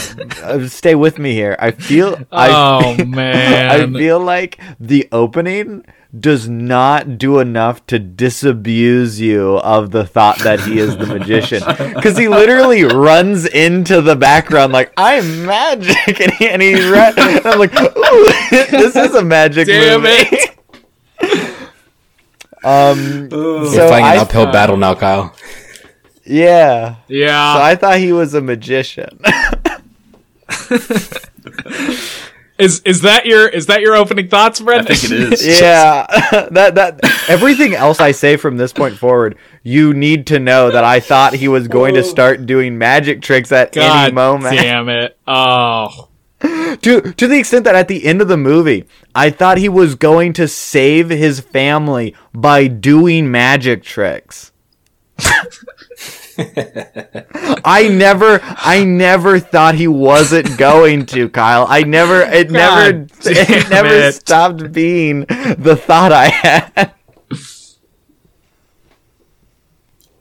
uh, 0.41 0.67
stay 0.67 0.95
with 0.95 1.19
me 1.19 1.33
here. 1.33 1.55
I 1.59 1.71
feel, 1.71 2.17
I, 2.31 2.49
oh 2.49 2.95
I 2.99 3.03
man 3.03 3.93
feel 3.93 4.19
like 4.19 4.59
the 4.79 5.07
opening 5.11 5.83
does 6.17 6.47
not 6.47 7.17
do 7.17 7.39
enough 7.39 7.85
to 7.87 7.99
disabuse 7.99 9.19
you 9.19 9.57
of 9.57 9.91
the 9.91 10.05
thought 10.05 10.39
that 10.39 10.59
he 10.61 10.79
is 10.79 10.95
the 10.97 11.05
magician 11.17 11.61
because 11.93 12.17
he 12.17 12.27
literally 12.27 12.83
runs 12.83 13.45
into 13.45 14.01
the 14.01 14.15
background 14.15 14.71
like 14.73 14.93
I'm 14.97 15.45
magic 15.45 16.19
and 16.21 16.31
he, 16.33 16.47
and 16.47 16.61
he 16.61 16.73
ran, 16.89 17.13
and 17.17 17.45
I'm 17.45 17.59
like 17.59 17.73
Ooh, 17.73 18.31
this 18.51 18.95
is 18.95 19.15
a 19.15 19.23
magic 19.23 19.67
Damn 19.67 20.01
movie. 20.01 20.13
it. 20.31 20.53
Um, 22.63 23.29
You're 23.31 23.65
so 23.67 23.87
fighting 23.87 24.05
I, 24.05 24.13
an 24.15 24.19
uphill 24.21 24.51
battle 24.51 24.75
now, 24.75 24.93
Kyle. 24.95 25.33
yeah. 26.25 26.95
yeah 27.07 27.53
So 27.53 27.61
I 27.61 27.75
thought 27.75 27.97
he 27.99 28.11
was 28.11 28.33
a 28.33 28.41
magician. 28.41 29.19
Is 32.57 32.81
is 32.81 33.01
that 33.01 33.25
your 33.25 33.47
is 33.47 33.67
that 33.67 33.81
your 33.81 33.95
opening 33.95 34.27
thoughts 34.27 34.59
friend? 34.59 34.87
I 34.87 34.95
think 34.95 35.11
it 35.11 35.33
is. 35.33 35.59
yeah, 35.61 36.05
that 36.51 36.75
that 36.75 36.99
everything 37.29 37.73
else 37.73 37.99
I 37.99 38.11
say 38.11 38.37
from 38.37 38.57
this 38.57 38.73
point 38.73 38.97
forward, 38.97 39.37
you 39.63 39.93
need 39.93 40.27
to 40.27 40.39
know 40.39 40.71
that 40.71 40.83
I 40.83 40.99
thought 40.99 41.33
he 41.33 41.47
was 41.47 41.67
going 41.67 41.95
to 41.95 42.03
start 42.03 42.45
doing 42.45 42.77
magic 42.77 43.21
tricks 43.21 43.51
at 43.51 43.73
God 43.73 44.05
any 44.07 44.13
moment. 44.13 44.55
damn 44.61 44.89
it 44.89 45.17
oh 45.27 46.09
To 46.41 47.13
to 47.13 47.27
the 47.27 47.37
extent 47.37 47.65
that 47.65 47.75
at 47.75 47.87
the 47.87 48.05
end 48.05 48.21
of 48.21 48.27
the 48.27 48.37
movie, 48.37 48.85
I 49.13 49.29
thought 49.29 49.57
he 49.57 49.69
was 49.69 49.95
going 49.95 50.33
to 50.33 50.47
save 50.47 51.09
his 51.09 51.39
family 51.39 52.15
by 52.33 52.67
doing 52.67 53.29
magic 53.31 53.83
tricks. 53.83 54.51
I 57.65 57.87
never 57.91 58.39
I 58.43 58.83
never 58.83 59.39
thought 59.39 59.75
he 59.75 59.87
wasn't 59.87 60.57
going 60.57 61.05
to, 61.07 61.29
Kyle. 61.29 61.65
I 61.67 61.81
never 61.83 62.21
it 62.21 62.51
never 62.51 63.07
it 63.25 63.69
never 63.69 63.87
it. 63.89 64.13
stopped 64.15 64.71
being 64.71 65.21
the 65.21 65.75
thought 65.75 66.11
I 66.11 66.27
had. 66.29 66.93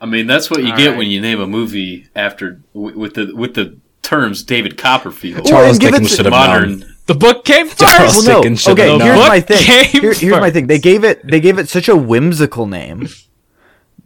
I 0.00 0.06
mean, 0.06 0.26
that's 0.26 0.50
what 0.50 0.62
you 0.62 0.70
All 0.70 0.76
get 0.76 0.88
right. 0.90 0.98
when 0.98 1.08
you 1.08 1.20
name 1.20 1.40
a 1.40 1.46
movie 1.46 2.06
after 2.14 2.60
with 2.74 3.14
the 3.14 3.34
with 3.34 3.54
the 3.54 3.78
terms 4.02 4.42
David 4.42 4.76
Copperfield. 4.78 5.46
Charles 5.46 5.72
and 5.78 5.80
Dickens 5.80 6.10
to- 6.10 6.16
should 6.16 6.26
have 6.26 6.32
modern. 6.32 6.80
known. 6.80 6.94
the 7.06 7.14
book 7.14 7.44
came 7.44 7.66
first 7.68 7.78
Charles 7.96 8.16
Well, 8.26 8.36
no. 8.36 8.42
Dickens 8.42 8.68
Okay, 8.68 8.88
have 8.90 8.98
The 8.98 9.04
here's 9.04 9.18
book 9.18 9.28
my 9.28 9.40
thing. 9.40 9.58
came 9.58 10.02
Here- 10.02 10.12
here's 10.14 10.36
my 10.40 10.50
thing. 10.50 10.66
They 10.66 10.78
gave 10.78 11.04
it 11.04 11.26
they 11.26 11.40
gave 11.40 11.58
it 11.58 11.68
such 11.68 11.88
a 11.88 11.96
whimsical 11.96 12.66
name. 12.66 13.08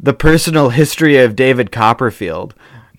The 0.02 0.14
personal 0.14 0.70
history 0.70 1.18
of 1.18 1.36
David 1.36 1.70
Copperfield. 1.70 2.54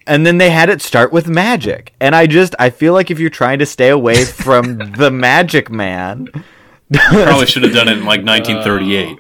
And 0.08 0.26
then 0.26 0.38
they 0.38 0.50
had 0.50 0.70
it 0.70 0.82
start 0.82 1.12
with 1.14 1.28
magic. 1.28 1.94
And 2.00 2.16
I 2.16 2.28
just 2.28 2.56
I 2.60 2.70
feel 2.70 2.94
like 2.94 3.10
if 3.12 3.20
you're 3.20 3.30
trying 3.30 3.60
to 3.60 3.66
stay 3.66 3.90
away 3.90 4.26
from 4.26 4.78
the 4.98 5.10
magic 5.12 5.70
man, 5.72 6.28
Probably 6.94 7.46
should 7.46 7.64
have 7.64 7.74
done 7.74 7.88
it 7.88 7.98
in 8.00 8.06
like 8.06 8.24
1938. 8.26 9.18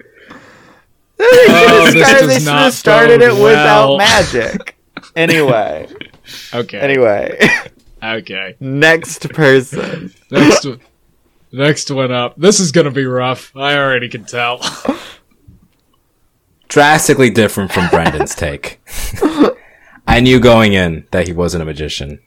they 1.17 1.25
should 1.25 1.51
have 1.51 1.71
Oh, 1.71 1.91
this 1.91 2.07
started, 2.07 2.29
they 2.29 2.39
should 2.39 2.47
have 2.49 2.73
started 2.73 3.19
bode 3.21 3.29
it 3.39 3.43
without 3.43 3.97
magic. 3.97 4.75
Anyway. 5.15 5.87
okay 6.53 6.79
Anyway. 6.79 7.39
okay 8.03 8.55
Next 8.59 9.29
person. 9.29 10.13
next 10.29 10.65
one 10.65 10.79
next 11.53 11.91
one 11.91 12.11
up 12.11 12.35
this 12.37 12.59
is 12.61 12.71
gonna 12.71 12.91
be 12.91 13.05
rough 13.05 13.55
I 13.55 13.75
already 13.77 14.07
can 14.09 14.23
tell 14.25 14.59
Drastically 16.71 17.29
different 17.29 17.73
from 17.73 17.89
Brendan's 17.89 18.33
take. 18.33 18.79
I 20.07 20.21
knew 20.21 20.39
going 20.39 20.71
in 20.71 21.05
that 21.11 21.27
he 21.27 21.33
wasn't 21.33 21.63
a 21.63 21.65
magician. 21.65 22.21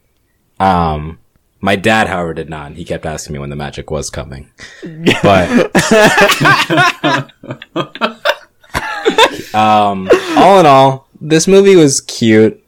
Um, 0.60 1.18
my 1.62 1.76
dad, 1.76 2.08
however, 2.08 2.34
did 2.34 2.50
not. 2.50 2.72
He 2.72 2.84
kept 2.84 3.06
asking 3.06 3.32
me 3.32 3.38
when 3.38 3.48
the 3.48 3.56
magic 3.56 3.90
was 3.90 4.10
coming. 4.10 4.50
But 5.22 5.48
um, 9.54 10.10
all 10.36 10.60
in 10.60 10.66
all, 10.66 11.08
this 11.22 11.48
movie 11.48 11.74
was 11.74 12.02
cute. 12.02 12.62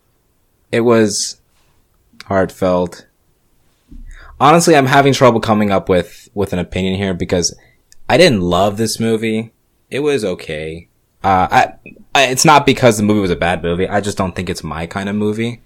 It 0.73 0.81
was 0.81 1.39
heartfelt. 2.25 3.07
Honestly, 4.41 4.75
I'm 4.75 4.87
having 4.87 5.13
trouble 5.13 5.41
coming 5.41 5.71
up 5.71 5.91
with 5.91 6.31
with 6.33 6.55
an 6.55 6.59
opinion 6.59 6.95
here 6.95 7.13
because 7.13 7.55
I 8.09 8.17
didn't 8.17 8.41
love 8.41 8.79
this 8.79 8.99
movie. 8.99 9.53
It 9.91 10.01
was 10.01 10.25
okay. 10.25 10.89
Uh, 11.27 11.49
I, 11.51 11.91
I, 12.15 12.27
it's 12.27 12.45
not 12.45 12.65
because 12.65 12.99
the 12.99 13.03
movie 13.03 13.19
was 13.19 13.33
a 13.33 13.37
bad 13.37 13.61
movie. 13.61 13.89
I 13.89 14.01
just 14.01 14.17
don't 14.17 14.31
think 14.37 14.49
it's 14.49 14.63
my 14.63 14.87
kind 14.87 15.09
of 15.09 15.17
movie. 15.17 15.61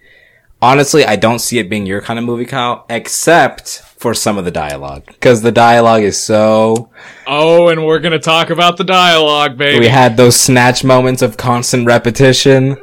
Honestly, 0.63 1.05
I 1.05 1.17
don't 1.17 1.39
see 1.39 1.59
it 1.59 1.69
being 1.69 1.85
your 1.85 2.01
kind 2.01 2.19
of 2.19 2.25
movie, 2.25 2.47
Kyle, 2.47 2.87
except 2.89 3.83
for 3.99 4.15
some 4.15 4.39
of 4.39 4.47
the 4.47 4.51
dialogue. 4.51 5.05
Because 5.05 5.43
the 5.43 5.53
dialogue 5.53 6.03
is 6.03 6.19
so. 6.19 6.89
oh 7.27 7.69
and 7.69 7.85
we're 7.85 7.99
gonna 7.99 8.19
talk 8.19 8.49
about 8.49 8.79
the 8.79 8.85
dialogue 8.85 9.59
baby 9.59 9.81
We 9.81 9.89
had 9.89 10.17
those 10.17 10.35
snatch 10.35 10.83
moments 10.83 11.21
of 11.21 11.37
constant 11.37 11.87
repetition. 11.87 12.79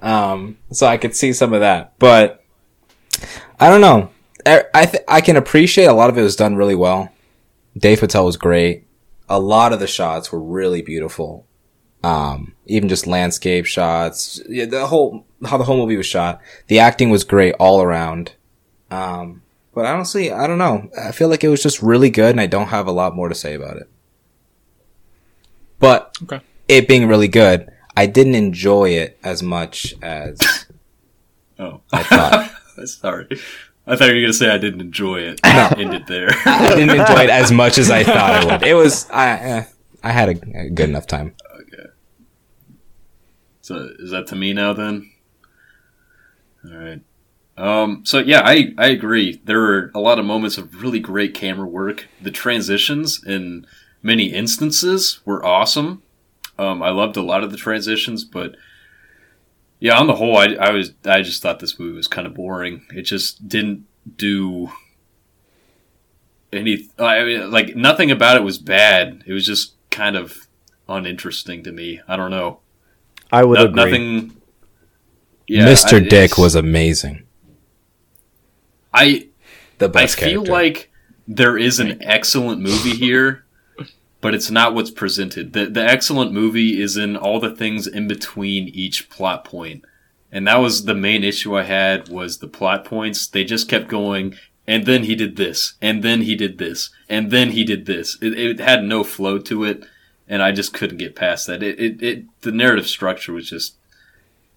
Um, 0.00 0.56
so 0.70 0.86
I 0.86 0.96
could 0.96 1.14
see 1.14 1.34
some 1.34 1.52
of 1.52 1.60
that. 1.60 1.98
But, 1.98 2.42
I 3.60 3.68
don't 3.68 3.82
know. 3.82 4.08
I, 4.46 4.64
I, 4.72 4.86
th- 4.86 5.04
I 5.06 5.20
can 5.20 5.36
appreciate 5.36 5.84
a 5.84 5.92
lot 5.92 6.08
of 6.08 6.16
it 6.16 6.22
was 6.22 6.36
done 6.36 6.56
really 6.56 6.74
well. 6.74 7.10
Dev 7.76 8.00
Patel 8.00 8.24
was 8.24 8.38
great. 8.38 8.86
A 9.28 9.38
lot 9.38 9.74
of 9.74 9.80
the 9.80 9.86
shots 9.86 10.32
were 10.32 10.40
really 10.42 10.80
beautiful. 10.80 11.46
Um, 12.04 12.54
even 12.66 12.88
just 12.88 13.06
landscape 13.06 13.64
shots, 13.66 14.40
yeah, 14.48 14.64
the 14.64 14.86
whole, 14.86 15.24
how 15.44 15.56
the 15.56 15.64
whole 15.64 15.76
movie 15.76 15.96
was 15.96 16.06
shot. 16.06 16.40
The 16.66 16.80
acting 16.80 17.10
was 17.10 17.22
great 17.22 17.54
all 17.60 17.80
around. 17.80 18.32
Um, 18.90 19.42
but 19.74 19.86
honestly, 19.86 20.32
I 20.32 20.46
don't 20.48 20.58
know. 20.58 20.90
I 21.00 21.12
feel 21.12 21.28
like 21.28 21.44
it 21.44 21.48
was 21.48 21.62
just 21.62 21.80
really 21.82 22.10
good, 22.10 22.30
and 22.30 22.40
I 22.40 22.46
don't 22.46 22.68
have 22.68 22.86
a 22.88 22.92
lot 22.92 23.14
more 23.14 23.28
to 23.28 23.34
say 23.34 23.54
about 23.54 23.76
it. 23.76 23.88
But 25.78 26.16
Okay. 26.24 26.40
it 26.68 26.88
being 26.88 27.08
really 27.08 27.28
good, 27.28 27.70
I 27.96 28.06
didn't 28.06 28.34
enjoy 28.34 28.90
it 28.90 29.18
as 29.22 29.42
much 29.42 29.94
as 30.02 30.38
Oh, 31.58 31.80
I 31.92 32.02
thought. 32.02 32.50
sorry. 32.88 33.28
I 33.86 33.96
thought 33.96 34.08
you 34.08 34.14
were 34.14 34.20
gonna 34.22 34.32
say 34.32 34.48
I 34.50 34.58
didn't 34.58 34.80
enjoy 34.80 35.20
it. 35.20 35.40
End 35.44 35.92
it 35.94 36.06
there. 36.06 36.28
I 36.46 36.74
didn't 36.74 36.90
enjoy 36.98 37.24
it 37.24 37.30
as 37.30 37.50
much 37.52 37.78
as 37.78 37.90
I 37.90 38.04
thought 38.04 38.16
I 38.30 38.44
would. 38.44 38.62
It 38.62 38.74
was 38.74 39.08
I 39.10 39.30
eh, 39.30 39.64
I 40.04 40.10
had 40.10 40.28
a, 40.28 40.60
a 40.66 40.70
good 40.70 40.88
enough 40.88 41.06
time. 41.06 41.34
So 43.62 43.90
is 43.98 44.10
that 44.10 44.26
to 44.26 44.36
me 44.36 44.52
now 44.52 44.72
then? 44.72 45.10
All 46.64 46.76
right. 46.76 47.00
Um, 47.56 48.04
so 48.04 48.18
yeah, 48.18 48.42
I, 48.44 48.74
I 48.76 48.88
agree. 48.88 49.40
There 49.44 49.60
were 49.60 49.90
a 49.94 50.00
lot 50.00 50.18
of 50.18 50.24
moments 50.24 50.58
of 50.58 50.82
really 50.82 51.00
great 51.00 51.32
camera 51.32 51.66
work. 51.66 52.08
The 52.20 52.30
transitions 52.30 53.22
in 53.24 53.66
many 54.02 54.26
instances 54.26 55.20
were 55.24 55.44
awesome. 55.44 56.02
Um, 56.58 56.82
I 56.82 56.90
loved 56.90 57.16
a 57.16 57.22
lot 57.22 57.44
of 57.44 57.50
the 57.50 57.56
transitions, 57.56 58.24
but 58.24 58.56
yeah, 59.78 59.98
on 59.98 60.06
the 60.06 60.14
whole, 60.14 60.36
I, 60.36 60.54
I 60.54 60.70
was 60.70 60.92
I 61.04 61.22
just 61.22 61.42
thought 61.42 61.60
this 61.60 61.78
movie 61.78 61.96
was 61.96 62.08
kind 62.08 62.26
of 62.26 62.34
boring. 62.34 62.82
It 62.94 63.02
just 63.02 63.48
didn't 63.48 63.86
do 64.16 64.70
any. 66.52 66.88
I 66.98 67.24
mean, 67.24 67.50
like 67.50 67.74
nothing 67.76 68.10
about 68.10 68.36
it 68.36 68.44
was 68.44 68.58
bad. 68.58 69.24
It 69.26 69.32
was 69.32 69.46
just 69.46 69.74
kind 69.90 70.16
of 70.16 70.46
uninteresting 70.88 71.62
to 71.64 71.72
me. 71.72 72.00
I 72.06 72.16
don't 72.16 72.30
know. 72.30 72.61
I 73.32 73.44
would 73.44 73.58
No- 73.58 73.64
agree. 73.64 73.74
nothing. 73.84 74.32
Yeah, 75.48 75.66
Mr. 75.66 75.96
I- 76.04 76.08
Dick 76.08 76.38
was 76.38 76.54
amazing. 76.54 77.22
I 78.94 79.28
The 79.78 79.88
best 79.88 80.18
I 80.18 80.20
best 80.22 80.30
feel 80.32 80.44
like 80.44 80.90
there 81.26 81.56
is 81.56 81.80
an 81.80 81.98
excellent 82.02 82.60
movie 82.60 82.94
here, 82.94 83.44
but 84.20 84.34
it's 84.34 84.50
not 84.50 84.74
what's 84.74 84.90
presented. 84.90 85.52
The 85.54 85.66
the 85.66 85.84
excellent 85.84 86.32
movie 86.32 86.80
is 86.80 86.96
in 86.96 87.16
all 87.16 87.40
the 87.40 87.54
things 87.54 87.86
in 87.86 88.06
between 88.06 88.68
each 88.68 89.08
plot 89.08 89.44
point. 89.44 89.84
And 90.30 90.46
that 90.46 90.56
was 90.60 90.84
the 90.84 90.94
main 90.94 91.24
issue 91.24 91.56
I 91.56 91.62
had 91.64 92.08
was 92.08 92.38
the 92.38 92.48
plot 92.48 92.84
points. 92.84 93.26
They 93.26 93.44
just 93.44 93.68
kept 93.68 93.88
going 93.88 94.34
and 94.66 94.86
then 94.86 95.02
he 95.04 95.16
did 95.16 95.34
this, 95.36 95.74
and 95.82 96.04
then 96.04 96.22
he 96.22 96.36
did 96.36 96.58
this, 96.58 96.90
and 97.08 97.32
then 97.32 97.50
he 97.50 97.64
did 97.64 97.84
this. 97.84 98.16
It, 98.22 98.38
it 98.38 98.60
had 98.60 98.84
no 98.84 99.02
flow 99.02 99.38
to 99.38 99.64
it, 99.64 99.82
and 100.32 100.42
I 100.42 100.50
just 100.50 100.72
couldn't 100.72 100.96
get 100.96 101.14
past 101.14 101.46
that. 101.46 101.62
It, 101.62 101.78
it, 101.78 102.02
it 102.02 102.24
the 102.40 102.50
narrative 102.52 102.86
structure 102.88 103.32
was 103.32 103.48
just 103.48 103.76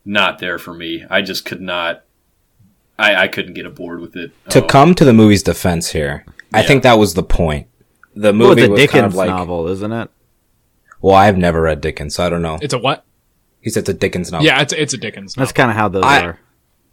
not 0.05 0.39
there 0.39 0.57
for 0.57 0.73
me. 0.73 1.03
I 1.09 1.21
just 1.21 1.43
could 1.45 1.59
not. 1.61 2.03
I, 2.97 3.15
I 3.23 3.27
couldn't 3.27 3.55
get 3.55 3.65
aboard 3.65 3.99
with 3.99 4.15
it. 4.15 4.31
to 4.51 4.63
Oh. 4.63 4.67
come 4.67 4.95
to 4.95 5.03
the 5.03 5.11
movie's 5.13 5.43
defense 5.43 5.89
here, 5.91 6.25
I 6.53 6.63
think 6.63 6.83
that 6.83 6.97
was 6.97 7.13
the 7.13 7.23
point. 7.23 7.67
The 8.15 8.29
well, 8.31 8.33
movie 8.33 8.61
it's 8.61 8.67
a 8.69 8.71
was 8.71 8.79
Dickens 8.79 8.93
kind 8.93 9.05
of 9.05 9.15
like, 9.15 9.29
novel, 9.29 9.67
isn't 9.67 9.91
it? 9.91 10.09
well, 11.01 11.15
I've 11.15 11.37
never 11.37 11.61
read 11.61 11.81
Dickens, 11.81 12.15
so 12.15 12.25
I 12.25 12.29
don't 12.29 12.41
know. 12.41 12.57
It's 12.61 12.73
a 12.73 12.79
what? 12.79 13.03
He 13.59 13.69
said 13.69 13.81
it's 13.81 13.89
a 13.89 13.93
Dickens 13.93 14.31
novel. 14.31 14.45
Yeah, 14.45 14.61
it's 14.61 14.71
it's 14.71 14.93
a 14.93 14.97
Dickens. 14.97 15.35
That's 15.35 15.51
kind 15.51 15.69
of 15.69 15.75
how 15.75 15.89
those 15.89 16.03
I- 16.05 16.21
are. 16.21 16.39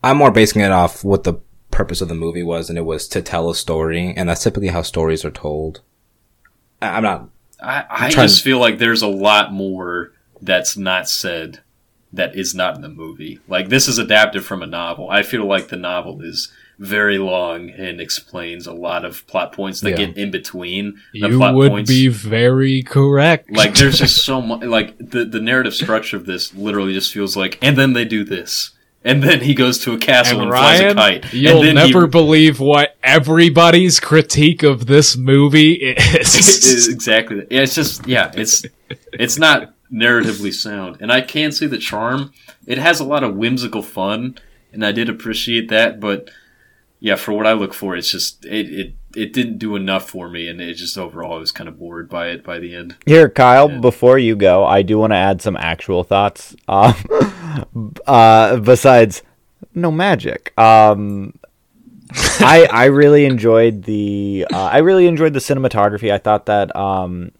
I'm 0.03 0.17
more 0.17 0.33
basing 0.33 0.63
it 0.63 0.73
off 0.73 1.05
what 1.05 1.23
the 1.23 1.35
purpose 1.71 2.01
of 2.01 2.09
the 2.09 2.17
movie 2.17 2.43
was, 2.43 2.69
and 2.69 2.77
it 2.77 2.83
was 2.83 3.07
to 3.09 3.23
tell 3.23 3.49
a 3.49 3.55
story, 3.55 4.13
and 4.17 4.29
that's 4.29 4.43
typically 4.43 4.69
how 4.71 4.83
stories 4.83 5.25
are 5.25 5.31
told. 5.31 5.81
I'm 6.81 7.05
not. 7.05 7.29
I, 7.63 7.85
I 7.91 8.11
just 8.11 8.43
feel 8.43 8.59
like 8.59 8.79
there's 8.79 9.03
a 9.03 9.07
lot 9.09 9.53
more 9.53 10.13
that's 10.41 10.77
not 10.77 11.09
said 11.09 11.61
that 12.13 12.35
is 12.37 12.55
not 12.55 12.75
in 12.77 12.83
the 12.83 12.89
movie. 12.89 13.39
Like 13.49 13.69
this 13.69 13.89
is 13.89 13.99
adapted 13.99 14.45
from 14.45 14.63
a 14.63 14.67
novel. 14.67 15.09
I 15.11 15.23
feel 15.23 15.47
like 15.47 15.69
the 15.69 15.77
novel 15.77 16.21
is 16.21 16.53
very 16.79 17.17
long 17.19 17.71
and 17.71 18.01
explains 18.01 18.67
a 18.67 18.73
lot 18.73 19.05
of 19.05 19.25
plot 19.29 19.53
points 19.53 19.81
that 19.81 19.91
Yeah. 19.91 20.07
get 20.07 20.17
in 20.19 20.31
between 20.31 20.95
the 21.13 21.29
You 21.29 21.37
plot 21.39 21.55
would 21.55 21.71
points. 21.71 21.89
be 21.91 22.09
very 22.09 22.83
correct. 22.83 23.51
like 23.53 23.75
there's 23.75 23.99
just 23.99 24.25
so 24.25 24.41
much 24.49 24.65
like 24.65 24.99
the 24.99 25.25
the 25.25 25.41
narrative 25.41 25.75
structure 25.75 26.17
of 26.17 26.27
this 26.27 26.53
literally 26.55 26.93
just 26.93 27.13
feels 27.13 27.37
like 27.37 27.57
and 27.63 27.79
then 27.79 27.93
they 27.93 28.05
do 28.05 28.25
this. 28.25 28.73
And 29.05 29.23
then 29.23 29.41
he 29.41 29.55
goes 29.55 29.81
to 29.81 29.95
a 29.95 29.99
castle 29.99 30.41
and, 30.41 30.51
and 30.51 30.53
flies 30.53 30.81
a 30.81 30.95
kite. 30.95 31.33
you'll 31.33 31.59
and 31.59 31.77
then 31.77 31.87
he- 31.87 31.93
never 31.93 32.07
believe 32.07 32.61
what 32.61 32.97
everybody's 33.03 33.99
critique 33.99 34.63
of 34.63 34.87
this 34.87 35.17
movie 35.17 35.73
is. 35.73 36.35
is 36.65 36.89
exactly. 36.89 37.47
Yeah, 37.51 37.63
it's 37.63 37.75
just 37.75 38.07
yeah, 38.07 38.31
it's 38.35 38.65
it's 39.13 39.39
not 39.39 39.75
narratively 39.93 40.53
sound, 40.53 40.99
and 41.01 41.13
I 41.13 41.21
can 41.21 41.53
see 41.53 41.67
the 41.67 41.79
charm. 41.79 42.33
It 42.67 42.79
has 42.79 43.01
a 43.01 43.05
lot 43.05 43.25
of 43.25 43.35
whimsical 43.35 43.83
fun, 43.83 44.39
and 44.73 44.85
I 44.87 44.93
did 44.93 45.09
appreciate 45.09 45.69
that. 45.69 45.99
But 45.99 46.31
yeah, 47.01 47.17
for 47.17 47.33
what 47.33 47.47
I 47.47 47.53
look 47.53 47.75
for, 47.75 47.97
it's 47.97 48.11
just 48.11 48.45
it 48.45 48.73
it 48.73 48.95
it 49.15 49.33
didn't 49.33 49.59
do 49.59 49.77
enough 49.77 50.09
for 50.09 50.29
me, 50.29 50.49
and 50.49 50.61
it 50.61 50.75
just 50.75 50.97
overall 50.97 51.35
I 51.35 51.39
was 51.39 51.53
kind 51.53 51.69
of 51.69 51.79
bored 51.79 52.09
by 52.09 52.29
it 52.29 52.45
by 52.45 52.59
the 52.59 52.75
end. 52.75 52.97
Here, 53.05 53.29
Kyle, 53.29 53.81
before 53.81 54.19
you 54.19 54.37
go, 54.37 54.65
I 54.65 54.83
do 54.83 54.99
want 54.99 55.13
to 55.13 55.17
add 55.17 55.43
some 55.43 55.57
actual 55.57 56.05
thoughts. 56.05 56.55
Um, 56.69 56.95
uh, 58.07 58.57
besides, 58.59 59.23
no 59.75 59.91
magic. 59.91 60.57
Um, 60.59 61.35
I 62.41 62.69
I 62.71 62.85
really 62.87 63.25
enjoyed 63.25 63.85
the 63.85 64.47
uh, 64.53 64.65
I 64.65 64.79
really 64.79 65.07
enjoyed 65.07 65.33
the 65.33 65.39
cinematography. 65.39 66.13
I 66.13 66.19
thought 66.19 66.47
that 66.47 66.75
um, 66.77 67.33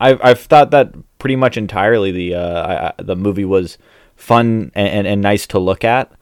I've 0.00 0.20
I've 0.22 0.40
thought 0.40 0.70
that 0.70 0.94
pretty 1.18 1.36
much 1.36 1.56
entirely 1.56 2.12
the 2.12 2.34
uh, 2.34 2.92
I, 2.98 3.02
the 3.02 3.16
movie 3.16 3.44
was 3.44 3.78
fun 4.16 4.72
and, 4.74 4.88
and, 4.88 5.06
and 5.06 5.22
nice 5.22 5.46
to 5.48 5.58
look 5.58 5.84
at. 5.84 6.12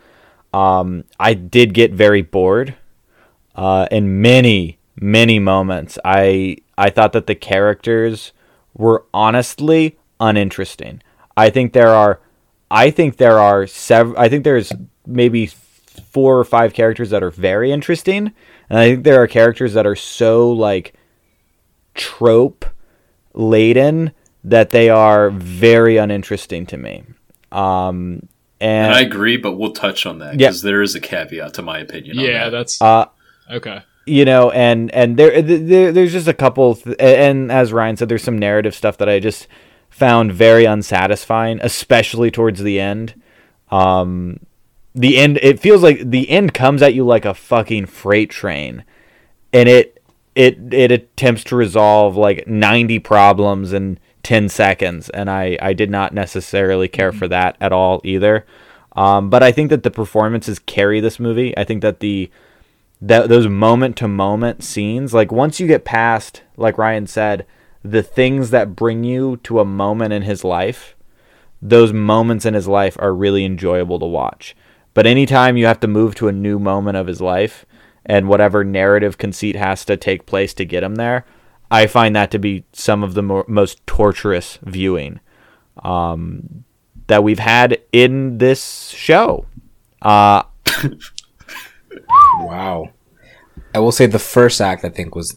Um, 0.53 1.05
I 1.21 1.35
did 1.35 1.75
get 1.75 1.93
very 1.93 2.23
bored 2.23 2.75
uh, 3.55 3.89
in 3.91 4.21
many 4.23 4.79
many 4.99 5.39
moments. 5.39 5.99
I 6.05 6.59
I 6.79 6.91
thought 6.91 7.13
that 7.13 7.27
the 7.27 7.35
characters 7.35 8.33
were 8.75 9.05
honestly 9.13 9.99
uninteresting. 10.21 11.03
I 11.37 11.51
think 11.51 11.73
there 11.73 11.95
are 11.95 12.21
I 12.71 12.91
think 12.91 13.17
there 13.17 13.39
are 13.39 13.67
several 13.67 14.19
I 14.19 14.29
think 14.29 14.45
there's 14.45 14.73
maybe 15.07 15.47
four 15.47 16.39
or 16.39 16.45
five 16.45 16.75
characters 16.75 17.11
that 17.11 17.23
are 17.23 17.31
very 17.31 17.71
interesting 17.73 18.33
and 18.69 18.79
I 18.79 18.89
think 18.91 19.05
there 19.05 19.23
are 19.23 19.27
characters 19.27 19.75
that 19.75 19.87
are 19.87 19.97
so 19.97 20.51
like 20.51 20.95
trope 21.95 22.65
laden 23.35 24.13
that 24.45 24.71
they 24.71 24.89
are 24.89 25.31
very 25.31 25.97
uninteresting 25.97 26.67
to 26.67 26.77
me. 26.77 27.05
Um 27.53 28.29
and, 28.59 28.87
And 28.87 28.95
I 28.95 29.01
agree, 29.03 29.37
but 29.37 29.53
we'll 29.53 29.73
touch 29.73 30.07
on 30.07 30.19
that 30.21 30.41
Yeah. 30.41 30.49
because 30.49 30.63
there 30.63 30.81
is 30.83 30.95
a 30.95 31.01
caveat 31.01 31.55
to 31.55 31.63
my 31.63 31.79
opinion. 31.81 32.19
on 32.19 32.25
yeah, 32.25 32.45
that. 32.45 32.51
that's 32.51 32.81
uh 32.81 33.07
okay. 33.51 33.83
you 34.07 34.25
know 34.25 34.51
and 34.51 34.91
and 34.93 35.17
there, 35.17 35.41
there 35.43 35.93
there's 35.93 36.13
just 36.13 36.29
a 36.29 36.35
couple 36.35 36.75
th- 36.77 36.97
and 36.99 37.51
as 37.53 37.73
ryan 37.73 37.97
said 37.97 38.09
there's 38.09 38.23
some 38.23 38.39
narrative 38.39 38.75
stuff 38.75 38.97
that 38.99 39.09
i 39.09 39.19
just 39.21 39.47
found 39.97 40.31
very 40.31 40.67
unsatisfying 40.67 41.59
especially 41.63 42.31
towards 42.31 42.63
the 42.63 42.79
end. 42.79 43.15
Um 43.71 44.41
the 44.95 45.17
end 45.17 45.39
it 45.41 45.59
feels 45.59 45.83
like 45.83 46.11
the 46.11 46.29
end 46.29 46.53
comes 46.53 46.83
at 46.83 46.93
you 46.93 47.03
like 47.03 47.25
a 47.25 47.33
fucking 47.33 47.87
freight 47.87 48.29
train. 48.29 48.85
And 49.55 49.71
it 49.71 50.05
it 50.35 50.59
it 50.71 50.93
attempts 50.93 51.45
to 51.45 51.57
resolve 51.57 52.15
like 52.15 52.47
90 52.47 52.99
problems 52.99 53.73
in 53.73 53.99
10 54.23 54.51
seconds. 54.51 55.09
And 55.09 55.31
i 55.31 55.57
i 55.63 55.73
did 55.73 55.89
not 55.89 56.13
necessarily 56.13 56.89
care 56.89 57.13
for 57.13 57.27
that 57.29 57.57
at 57.59 57.73
all 57.73 58.03
either. 58.05 58.45
Um 58.95 59.31
but 59.31 59.43
i 59.43 59.51
think 59.51 59.71
that 59.71 59.83
the 59.83 59.91
performances 59.91 60.59
carry 60.59 61.01
this 61.01 61.19
movie. 61.19 61.57
I 61.57 61.65
think 61.65 61.81
that 61.81 62.01
the 62.01 62.31
that 63.01 63.31
those 63.31 63.49
moment 63.49 63.97
to 63.97 64.09
moment 64.09 64.63
scenes 64.63 65.15
like 65.15 65.33
once 65.33 65.59
you 65.59 65.67
get 65.67 65.87
past 65.87 66.43
like 66.59 66.77
Ryan 66.77 67.07
said 67.07 67.47
the 67.91 68.03
things 68.03 68.51
that 68.51 68.77
bring 68.77 69.05
you 69.05 69.37
to 69.39 69.61
a 69.61 69.65
moment 69.65 70.13
in 70.13 70.23
his 70.23 70.45
life 70.45 70.95
those 71.63 71.93
moments 71.93 72.45
in 72.45 72.55
his 72.55 72.69
life 72.69 72.97
are 73.01 73.15
really 73.15 73.45
enjoyable 73.45 73.99
to 73.99 74.07
watch 74.07 74.55
but 74.95 75.07
anytime 75.07 75.57
you 75.57 75.67
have 75.67 75.81
to 75.81 75.89
move 75.89 76.15
to 76.15 76.29
a 76.29 76.33
new 76.33 76.59
moment 76.59 76.97
of 76.97 77.07
his 77.07 77.21
life 77.21 77.65
and 78.05 78.29
whatever 78.29 78.63
narrative 78.63 79.19
conceit 79.19 79.57
has 79.57 79.85
to 79.85 79.97
take 79.97 80.27
place 80.27 80.55
to 80.55 80.65
get 80.65 80.83
him 80.83 80.97
there 80.97 81.25
I 81.69 81.89
find 81.89 82.15
that 82.15 82.31
to 82.31 82.39
be 82.39 82.65
some 82.73 83.03
of 83.03 83.15
the 83.15 83.23
mo- 83.23 83.45
most 83.49 83.85
torturous 83.89 84.61
viewing 84.63 85.19
um, 85.83 86.65
that 87.09 87.25
we've 87.25 87.41
had 87.41 87.81
in 87.93 88.39
this 88.39 88.91
show 88.91 89.47
uh, 90.03 90.43
Wow. 92.41 92.91
I 93.75 93.79
will 93.79 93.93
say 93.93 94.07
the 94.07 94.19
first 94.19 94.61
act 94.61 94.85
I 94.85 94.89
think 94.89 95.15
was 95.15 95.37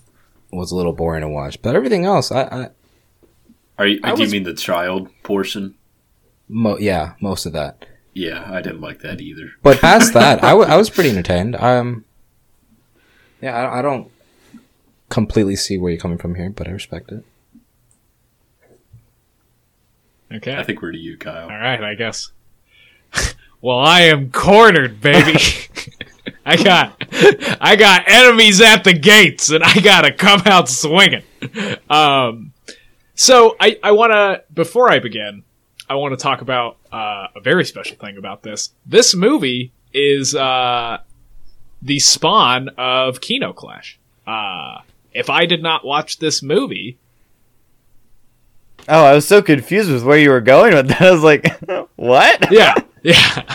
was 0.51 0.71
a 0.71 0.75
little 0.75 0.93
boring 0.93 1.21
to 1.21 1.29
watch, 1.29 1.61
but 1.61 1.75
everything 1.75 2.05
else, 2.05 2.31
I, 2.31 2.41
I 2.43 2.69
Are 3.77 3.87
you, 3.87 3.99
I 4.03 4.15
do 4.15 4.23
you 4.23 4.29
mean 4.29 4.43
the 4.43 4.53
child 4.53 5.09
portion? 5.23 5.75
mo- 6.47 6.77
yeah, 6.77 7.13
most 7.21 7.45
of 7.45 7.53
that. 7.53 7.85
Yeah, 8.13 8.51
I 8.51 8.61
didn't 8.61 8.81
like 8.81 8.99
that 8.99 9.21
either. 9.21 9.51
But 9.61 9.79
past 9.79 10.13
that, 10.13 10.43
I, 10.43 10.49
w- 10.57 10.67
I 10.67 10.75
was 10.77 10.89
pretty 10.89 11.11
entertained. 11.11 11.55
Um, 11.55 12.05
yeah, 13.41 13.55
I, 13.55 13.79
I 13.79 13.81
don't 13.81 14.11
completely 15.09 15.55
see 15.55 15.77
where 15.77 15.91
you're 15.91 16.01
coming 16.01 16.17
from 16.17 16.35
here, 16.35 16.49
but 16.49 16.67
I 16.67 16.71
respect 16.71 17.11
it. 17.11 17.23
Okay. 20.31 20.55
I 20.55 20.63
think 20.63 20.81
we're 20.81 20.91
to 20.91 20.97
you, 20.97 21.17
Kyle. 21.17 21.49
All 21.49 21.57
right, 21.57 21.83
I 21.83 21.95
guess. 21.95 22.31
well, 23.61 23.79
I 23.79 24.01
am 24.01 24.31
cornered, 24.31 25.01
baby. 25.01 25.39
I 26.49 26.63
got, 26.63 27.57
I 27.61 27.75
got 27.75 28.03
enemies 28.07 28.59
at 28.61 28.83
the 28.83 28.93
gates, 28.93 29.51
and 29.51 29.63
I 29.63 29.79
gotta 29.79 30.11
come 30.11 30.41
out 30.45 30.67
swinging. 30.67 31.23
Um, 31.89 32.53
so 33.15 33.55
I, 33.59 33.77
I 33.83 33.91
want 33.91 34.11
to 34.13 34.43
before 34.53 34.91
I 34.91 34.99
begin, 34.99 35.43
I 35.87 35.95
want 35.95 36.17
to 36.17 36.21
talk 36.21 36.41
about 36.41 36.77
uh, 36.91 37.27
a 37.35 37.39
very 37.41 37.65
special 37.65 37.97
thing 37.97 38.17
about 38.17 38.41
this. 38.41 38.71
This 38.85 39.13
movie 39.15 39.71
is 39.93 40.33
uh, 40.33 40.99
the 41.81 41.99
spawn 41.99 42.69
of 42.77 43.21
Kino 43.21 43.53
Clash. 43.53 43.99
Uh, 44.25 44.79
if 45.13 45.29
I 45.29 45.45
did 45.45 45.61
not 45.61 45.85
watch 45.85 46.17
this 46.19 46.41
movie, 46.41 46.97
Oh, 48.87 49.05
I 49.05 49.13
was 49.13 49.27
so 49.27 49.41
confused 49.43 49.91
with 49.91 50.03
where 50.03 50.17
you 50.17 50.31
were 50.31 50.41
going 50.41 50.73
with 50.73 50.87
that. 50.87 51.01
I 51.01 51.11
was 51.11 51.21
like, 51.21 51.59
what? 51.95 52.51
yeah, 52.51 52.73
yeah, 53.03 53.15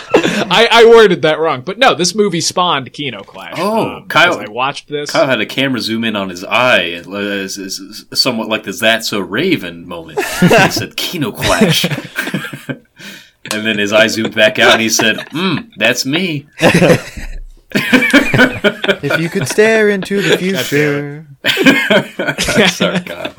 I, 0.49 0.67
I 0.71 0.85
worded 0.85 1.21
that 1.23 1.39
wrong, 1.39 1.61
but 1.61 1.77
no, 1.77 1.93
this 1.95 2.13
movie 2.15 2.41
spawned 2.41 2.91
Kino 2.93 3.21
Clash. 3.23 3.53
Oh, 3.57 3.97
um, 3.97 4.07
Kyle- 4.07 4.39
I 4.39 4.47
watched 4.49 4.87
this. 4.87 5.11
Kyle 5.11 5.27
had 5.27 5.41
a 5.41 5.45
camera 5.45 5.79
zoom 5.81 6.03
in 6.03 6.15
on 6.15 6.29
his 6.29 6.43
eye, 6.43 6.81
and 6.81 7.07
uh, 7.07 7.17
it's- 7.19 7.57
it's- 7.57 7.79
it's 8.11 8.21
somewhat 8.21 8.47
like 8.49 8.63
the 8.63 8.71
"That's 8.71 9.09
so 9.09 9.19
Raven" 9.19 9.87
moment. 9.87 10.19
he 10.39 10.47
said, 10.71 10.95
"Kino 10.97 11.31
Clash," 11.31 11.85
and 12.69 13.65
then 13.65 13.77
his 13.77 13.93
eye 13.93 14.07
zoomed 14.07 14.35
back 14.35 14.59
out, 14.59 14.73
and 14.73 14.81
he 14.81 14.89
said, 14.89 15.17
"Hmm, 15.31 15.57
that's 15.77 16.05
me." 16.05 16.47
If 19.03 19.19
you 19.19 19.29
could 19.29 19.47
stare 19.47 19.89
into 19.89 20.21
the 20.21 20.37
future. 20.37 21.27
Sorry, 22.69 22.99
Kyle. 23.01 23.35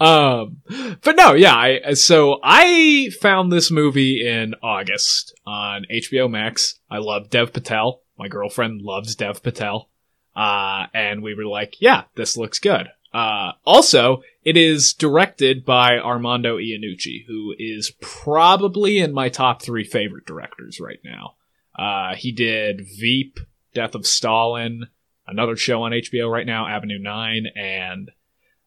Um, 0.00 0.62
but 1.02 1.16
no, 1.16 1.34
yeah. 1.34 1.54
I 1.54 1.94
so 1.94 2.38
I 2.42 3.10
found 3.20 3.52
this 3.52 3.70
movie 3.70 4.26
in 4.26 4.54
August 4.62 5.34
on 5.46 5.86
HBO 5.90 6.30
Max. 6.30 6.78
I 6.90 6.98
love 6.98 7.30
Dev 7.30 7.52
Patel. 7.52 8.02
My 8.18 8.28
girlfriend 8.28 8.82
loves 8.82 9.14
Dev 9.14 9.42
Patel. 9.42 9.88
Uh, 10.36 10.86
and 10.92 11.22
we 11.22 11.34
were 11.34 11.46
like, 11.46 11.80
yeah, 11.80 12.04
this 12.16 12.36
looks 12.36 12.58
good. 12.58 12.88
Uh, 13.12 13.52
also, 13.64 14.22
it 14.44 14.56
is 14.56 14.92
directed 14.92 15.64
by 15.64 15.98
Armando 15.98 16.58
Iannucci, 16.58 17.24
who 17.26 17.54
is 17.58 17.92
probably 18.00 18.98
in 18.98 19.12
my 19.12 19.28
top 19.28 19.62
three 19.62 19.84
favorite 19.84 20.26
directors 20.26 20.80
right 20.80 20.98
now. 21.04 21.34
Uh, 21.78 22.16
he 22.16 22.32
did 22.32 22.82
Veep, 22.98 23.38
Death 23.74 23.94
of 23.94 24.06
Stalin, 24.06 24.86
another 25.26 25.56
show 25.56 25.82
on 25.82 25.92
HBO 25.92 26.30
right 26.30 26.46
now, 26.46 26.66
Avenue 26.66 26.98
9, 26.98 27.46
and 27.56 28.10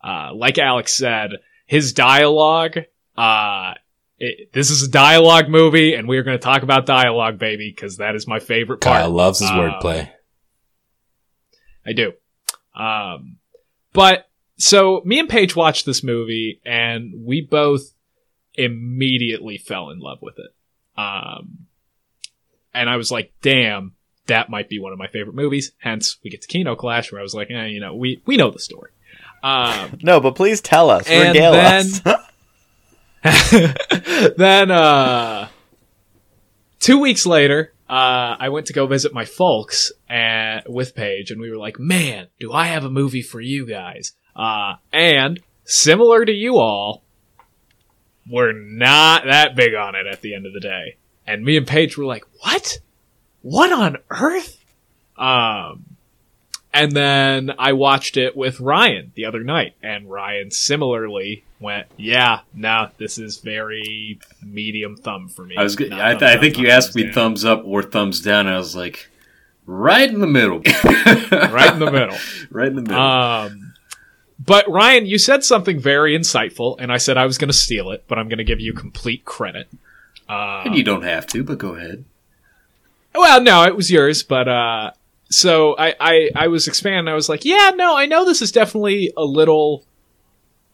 uh, 0.03 0.31
like 0.33 0.57
Alex 0.57 0.93
said, 0.93 1.31
his 1.65 1.93
dialogue, 1.93 2.77
uh, 3.17 3.73
it, 4.19 4.51
this 4.53 4.69
is 4.69 4.83
a 4.83 4.89
dialogue 4.89 5.49
movie, 5.49 5.93
and 5.93 6.07
we 6.07 6.17
are 6.17 6.23
going 6.23 6.37
to 6.37 6.43
talk 6.43 6.63
about 6.63 6.85
dialogue, 6.85 7.37
baby, 7.39 7.71
because 7.75 7.97
that 7.97 8.15
is 8.15 8.27
my 8.27 8.39
favorite 8.39 8.81
part. 8.81 9.01
Kyle 9.01 9.11
loves 9.11 9.39
his 9.39 9.49
Um, 9.49 9.57
wordplay. 9.57 10.09
I 11.85 11.93
do. 11.93 12.13
Um, 12.75 13.37
but 13.93 14.27
so 14.57 15.01
me 15.05 15.19
and 15.19 15.29
Paige 15.29 15.55
watched 15.55 15.85
this 15.85 16.03
movie, 16.03 16.61
and 16.65 17.13
we 17.25 17.41
both 17.41 17.93
immediately 18.55 19.57
fell 19.57 19.89
in 19.91 19.99
love 19.99 20.19
with 20.21 20.35
it. 20.39 20.51
Um, 20.99 21.67
and 22.73 22.89
I 22.89 22.97
was 22.97 23.11
like, 23.11 23.33
damn, 23.41 23.93
that 24.27 24.49
might 24.49 24.69
be 24.69 24.79
one 24.79 24.93
of 24.93 24.99
my 24.99 25.07
favorite 25.07 25.35
movies. 25.35 25.71
Hence, 25.79 26.17
we 26.23 26.29
get 26.29 26.41
to 26.41 26.47
Kino 26.47 26.75
Clash, 26.75 27.11
where 27.11 27.19
I 27.19 27.23
was 27.23 27.33
like, 27.35 27.49
eh, 27.51 27.65
you 27.67 27.79
know, 27.79 27.95
we 27.95 28.21
we 28.25 28.37
know 28.37 28.51
the 28.51 28.59
story. 28.59 28.91
Um, 29.43 29.97
No, 30.03 30.19
but 30.19 30.35
please 30.35 30.61
tell 30.61 30.89
us. 30.89 31.07
And 31.07 31.29
Regale 31.29 31.51
then- 31.53 31.85
us. 31.85 32.01
then 34.37 34.71
uh 34.71 35.47
two 36.79 36.99
weeks 36.99 37.25
later 37.25 37.73
uh 37.89 38.37
i 38.39 38.47
went 38.49 38.67
to 38.67 38.73
go 38.73 38.85
visit 38.87 39.13
my 39.13 39.25
folks 39.25 39.91
and 40.07 40.61
with 40.67 40.95
paige 40.95 41.31
and 41.31 41.41
we 41.41 41.49
were 41.49 41.57
like 41.57 41.77
man 41.79 42.27
do 42.39 42.53
i 42.53 42.67
have 42.67 42.85
a 42.85 42.89
movie 42.89 43.23
for 43.23 43.41
you 43.41 43.65
guys 43.65 44.13
uh 44.35 44.75
and 44.93 45.41
similar 45.65 46.23
to 46.23 46.31
you 46.31 46.57
all 46.57 47.03
we're 48.29 48.53
not 48.53 49.25
that 49.25 49.55
big 49.55 49.73
on 49.73 49.95
it 49.95 50.05
at 50.05 50.21
the 50.21 50.33
end 50.33 50.45
of 50.45 50.53
the 50.53 50.59
day 50.61 50.95
and 51.25 51.43
me 51.43 51.57
and 51.57 51.67
paige 51.67 51.97
were 51.97 52.05
like 52.05 52.23
what 52.43 52.79
what 53.49 53.71
on 53.71 53.97
earth 54.09 54.63
um 55.17 55.83
and 56.73 56.91
then 56.91 57.53
I 57.57 57.73
watched 57.73 58.17
it 58.17 58.37
with 58.37 58.59
Ryan 58.59 59.11
the 59.15 59.25
other 59.25 59.43
night, 59.43 59.73
and 59.81 60.07
Ryan 60.07 60.51
similarly 60.51 61.43
went, 61.59 61.87
"Yeah, 61.97 62.41
no, 62.53 62.89
this 62.99 63.17
is 63.17 63.39
very 63.39 64.19
medium 64.43 64.95
thumb 64.95 65.27
for 65.27 65.43
me." 65.43 65.55
I 65.57 65.63
was. 65.63 65.75
Good. 65.75 65.91
I, 65.91 66.11
thumbs 66.11 66.23
I 66.23 66.37
think 66.37 66.55
not 66.55 66.61
you 66.61 66.69
asked 66.69 66.95
me 66.95 67.03
down. 67.05 67.13
thumbs 67.13 67.45
up 67.45 67.63
or 67.65 67.81
thumbs 67.81 68.21
down, 68.21 68.45
and 68.45 68.55
I 68.55 68.59
was 68.59 68.75
like, 68.75 69.09
right 69.67 70.09
in 70.09 70.19
the 70.19 70.27
middle. 70.27 70.59
right 70.83 71.73
in 71.73 71.79
the 71.79 71.91
middle. 71.91 72.17
right 72.51 72.67
in 72.67 72.75
the 72.75 72.81
middle. 72.81 72.99
Um, 72.99 73.73
but 74.39 74.67
Ryan, 74.69 75.05
you 75.05 75.17
said 75.17 75.43
something 75.43 75.79
very 75.79 76.17
insightful, 76.17 76.77
and 76.79 76.91
I 76.91 76.97
said 76.97 77.17
I 77.17 77.25
was 77.25 77.37
going 77.37 77.49
to 77.49 77.57
steal 77.57 77.91
it, 77.91 78.05
but 78.07 78.17
I'm 78.17 78.29
going 78.29 78.37
to 78.37 78.43
give 78.43 78.59
you 78.59 78.73
complete 78.73 79.25
credit. 79.25 79.67
Uh, 80.29 80.63
and 80.65 80.75
you 80.75 80.83
don't 80.83 81.03
have 81.03 81.27
to, 81.27 81.43
but 81.43 81.57
go 81.57 81.75
ahead. 81.75 82.05
Well, 83.17 83.41
no, 83.41 83.63
it 83.63 83.75
was 83.75 83.89
yours, 83.91 84.23
but 84.23 84.47
uh 84.47 84.91
so 85.29 85.75
I, 85.77 85.95
I 85.99 86.29
I 86.35 86.47
was 86.47 86.67
expanding, 86.67 87.11
I 87.11 87.15
was 87.15 87.27
like, 87.29 87.43
yeah, 87.43 87.71
no, 87.75 87.97
I 87.97 88.05
know 88.05 88.23
this 88.25 88.41
is 88.41 88.51
definitely 88.51 89.11
a 89.17 89.23
little 89.25 89.83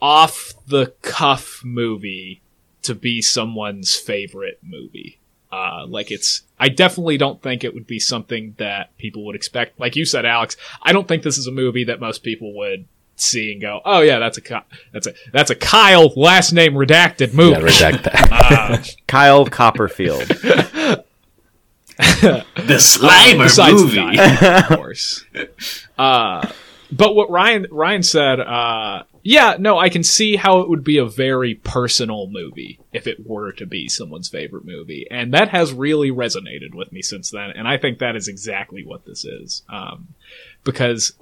off 0.01 0.53
the 0.67 0.93
cuff 1.01 1.61
movie 1.63 2.41
to 2.83 2.93
be 2.93 3.21
someone's 3.21 3.95
favorite 3.95 4.59
movie. 4.61 5.19
Uh 5.51 5.85
like 5.87 6.11
it's 6.11 6.41
I 6.59 6.69
definitely 6.69 7.17
don't 7.17 7.41
think 7.41 7.63
it 7.63 7.73
would 7.73 7.87
be 7.87 7.99
something 7.99 8.55
that 8.57 8.95
people 8.97 9.25
would 9.25 9.35
expect. 9.35 9.79
Like 9.79 9.95
you 9.95 10.05
said, 10.05 10.25
Alex, 10.25 10.57
I 10.81 10.93
don't 10.93 11.07
think 11.07 11.23
this 11.23 11.37
is 11.37 11.47
a 11.47 11.51
movie 11.51 11.85
that 11.85 11.99
most 11.99 12.23
people 12.23 12.53
would 12.57 12.85
see 13.15 13.51
and 13.53 13.61
go, 13.61 13.79
"Oh 13.85 14.01
yeah, 14.01 14.17
that's 14.19 14.37
a 14.37 14.41
Ky- 14.41 14.65
that's 14.91 15.07
a 15.07 15.13
that's 15.31 15.51
a 15.51 15.55
Kyle 15.55 16.11
last 16.15 16.51
name 16.51 16.73
redacted 16.73 17.33
movie." 17.33 17.51
Yeah, 17.61 17.67
redact 17.67 18.03
that. 18.03 18.29
Uh, 18.43 18.83
Kyle 19.07 19.45
Copperfield. 19.45 20.27
The 22.21 22.75
Uh, 22.75 22.77
Slimer 22.77 23.43
besides 23.43 23.81
movie. 23.81 24.15
that, 24.17 24.71
of 24.71 24.77
course. 24.77 25.25
Uh, 25.97 26.47
but 26.91 27.15
what 27.15 27.29
Ryan 27.29 27.67
Ryan 27.71 28.03
said, 28.03 28.39
uh, 28.39 29.03
yeah, 29.23 29.55
no, 29.59 29.77
I 29.77 29.89
can 29.89 30.03
see 30.03 30.35
how 30.35 30.61
it 30.61 30.69
would 30.69 30.83
be 30.83 30.97
a 30.97 31.05
very 31.05 31.55
personal 31.55 32.27
movie 32.29 32.79
if 32.91 33.05
it 33.07 33.25
were 33.27 33.51
to 33.53 33.65
be 33.65 33.87
someone's 33.87 34.27
favorite 34.27 34.65
movie, 34.65 35.05
and 35.11 35.33
that 35.33 35.49
has 35.49 35.71
really 35.71 36.09
resonated 36.11 36.73
with 36.73 36.91
me 36.91 37.01
since 37.01 37.29
then. 37.29 37.51
And 37.51 37.67
I 37.67 37.77
think 37.77 37.99
that 37.99 38.15
is 38.15 38.27
exactly 38.27 38.83
what 38.83 39.05
this 39.05 39.23
is, 39.23 39.61
um, 39.69 40.09
because 40.63 41.13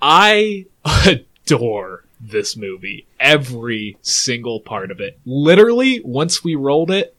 I 0.00 0.66
adore 1.06 2.04
this 2.20 2.56
movie, 2.56 3.06
every 3.20 3.96
single 4.02 4.60
part 4.60 4.90
of 4.90 5.00
it. 5.00 5.18
Literally, 5.24 6.00
once 6.04 6.42
we 6.44 6.54
rolled 6.54 6.90
it, 6.90 7.15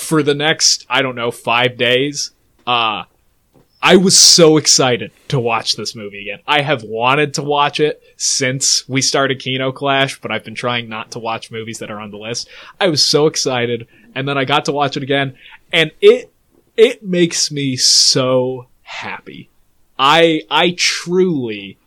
for 0.00 0.22
the 0.22 0.34
next, 0.34 0.86
I 0.88 1.02
don't 1.02 1.14
know, 1.14 1.30
five 1.30 1.76
days, 1.76 2.32
uh, 2.66 3.04
I 3.82 3.96
was 3.96 4.16
so 4.16 4.58
excited 4.58 5.10
to 5.28 5.40
watch 5.40 5.74
this 5.74 5.94
movie 5.94 6.20
again. 6.20 6.40
I 6.46 6.60
have 6.60 6.82
wanted 6.82 7.34
to 7.34 7.42
watch 7.42 7.80
it 7.80 8.02
since 8.16 8.86
we 8.88 9.00
started 9.00 9.40
Kino 9.40 9.72
Clash, 9.72 10.20
but 10.20 10.30
I've 10.30 10.44
been 10.44 10.54
trying 10.54 10.88
not 10.88 11.12
to 11.12 11.18
watch 11.18 11.50
movies 11.50 11.78
that 11.78 11.90
are 11.90 11.98
on 11.98 12.10
the 12.10 12.18
list. 12.18 12.48
I 12.78 12.88
was 12.88 13.04
so 13.06 13.26
excited, 13.26 13.88
and 14.14 14.28
then 14.28 14.36
I 14.36 14.44
got 14.44 14.66
to 14.66 14.72
watch 14.72 14.98
it 14.98 15.02
again, 15.02 15.36
and 15.72 15.92
it 16.00 16.30
it 16.76 17.02
makes 17.02 17.50
me 17.50 17.76
so 17.76 18.66
happy. 18.82 19.48
I 19.98 20.42
I 20.50 20.74
truly 20.76 21.78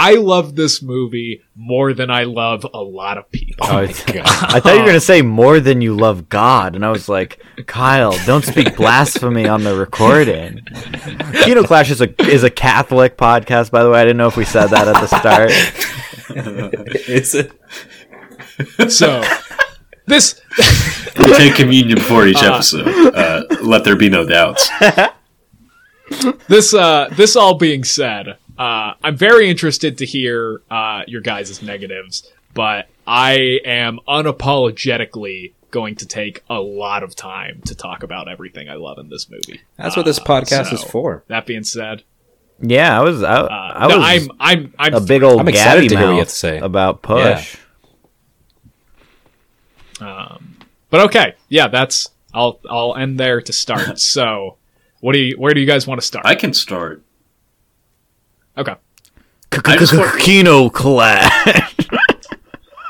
I 0.00 0.14
love 0.14 0.54
this 0.54 0.80
movie 0.80 1.42
more 1.56 1.92
than 1.92 2.08
I 2.08 2.22
love 2.22 2.64
a 2.72 2.80
lot 2.80 3.18
of 3.18 3.28
people. 3.32 3.66
Oh, 3.68 3.78
I, 3.78 3.82
I 3.82 4.60
thought 4.60 4.74
you 4.74 4.78
were 4.78 4.84
going 4.84 4.92
to 4.92 5.00
say 5.00 5.22
more 5.22 5.58
than 5.58 5.80
you 5.80 5.96
love 5.96 6.28
God. 6.28 6.76
And 6.76 6.86
I 6.86 6.90
was 6.90 7.08
like, 7.08 7.42
Kyle, 7.66 8.14
don't 8.24 8.44
speak 8.44 8.76
blasphemy 8.76 9.48
on 9.48 9.64
the 9.64 9.74
recording. 9.76 10.60
Kino 11.42 11.64
Clash 11.64 11.90
is 11.90 12.00
a, 12.00 12.30
is 12.30 12.44
a 12.44 12.50
Catholic 12.50 13.16
podcast, 13.16 13.72
by 13.72 13.82
the 13.82 13.90
way. 13.90 14.00
I 14.00 14.04
didn't 14.04 14.18
know 14.18 14.28
if 14.28 14.36
we 14.36 14.44
said 14.44 14.68
that 14.68 14.86
at 14.86 15.00
the 15.00 15.08
start. 15.08 15.50
Is 17.08 17.34
it? 17.34 17.52
So 18.92 19.24
this 20.06 20.40
we 21.18 21.32
take 21.34 21.56
communion 21.56 21.98
before 21.98 22.26
each 22.28 22.42
episode. 22.42 22.86
Uh, 23.14 23.42
let 23.62 23.82
there 23.82 23.96
be 23.96 24.08
no 24.08 24.24
doubts. 24.24 24.70
this 26.46 26.72
uh 26.72 27.08
this 27.16 27.34
all 27.34 27.58
being 27.58 27.82
said, 27.82 28.38
uh 28.58 28.94
I'm 29.02 29.16
very 29.16 29.48
interested 29.48 29.98
to 29.98 30.06
hear 30.06 30.60
uh 30.70 31.02
your 31.06 31.20
guys' 31.20 31.62
negatives, 31.62 32.30
but 32.54 32.88
I 33.06 33.60
am 33.64 34.00
unapologetically 34.08 35.52
going 35.70 35.94
to 35.96 36.06
take 36.06 36.42
a 36.48 36.60
lot 36.60 37.02
of 37.02 37.14
time 37.14 37.60
to 37.66 37.74
talk 37.74 38.02
about 38.02 38.26
everything 38.28 38.68
I 38.70 38.74
love 38.74 38.98
in 38.98 39.10
this 39.10 39.28
movie. 39.30 39.60
That's 39.76 39.96
what 39.96 40.06
this 40.06 40.18
Uh, 40.18 40.24
podcast 40.24 40.72
is 40.72 40.82
for. 40.82 41.24
That 41.28 41.44
being 41.46 41.62
said, 41.64 42.04
Yeah, 42.60 42.98
I 42.98 43.02
was, 43.02 43.22
I, 43.22 43.34
uh, 43.34 43.48
I 43.50 43.86
no, 43.88 43.98
was 43.98 44.06
I'm 44.06 44.30
I'm 44.40 44.74
I'm 44.78 44.94
a 44.94 45.00
big 45.00 45.22
old 45.22 45.40
I'm 45.40 45.48
excited 45.48 45.80
gabby 45.82 45.88
to 45.88 45.96
hear 45.98 46.06
what 46.06 46.12
you 46.14 46.18
have 46.20 46.28
to 46.28 46.34
say. 46.34 46.58
about 46.58 47.02
Push. 47.02 47.56
Um, 50.00 50.56
but 50.90 51.00
okay, 51.06 51.34
yeah, 51.48 51.68
that's 51.68 52.08
I'll 52.32 52.60
I'll 52.68 52.94
end 52.96 53.18
there 53.18 53.40
to 53.40 53.52
start. 53.52 53.98
so, 54.16 54.56
What 55.00 55.12
do 55.12 55.18
you? 55.18 55.36
Where 55.38 55.54
do 55.54 55.60
you 55.60 55.66
guys 55.66 55.86
want 55.86 56.00
to 56.00 56.06
start? 56.06 56.24
I 56.26 56.34
can 56.34 56.52
start. 56.54 57.02
Okay. 58.58 58.74
I 59.64 59.76
just 59.76 59.96
want- 59.96 60.20
Kino 60.20 60.68
class. 60.68 61.74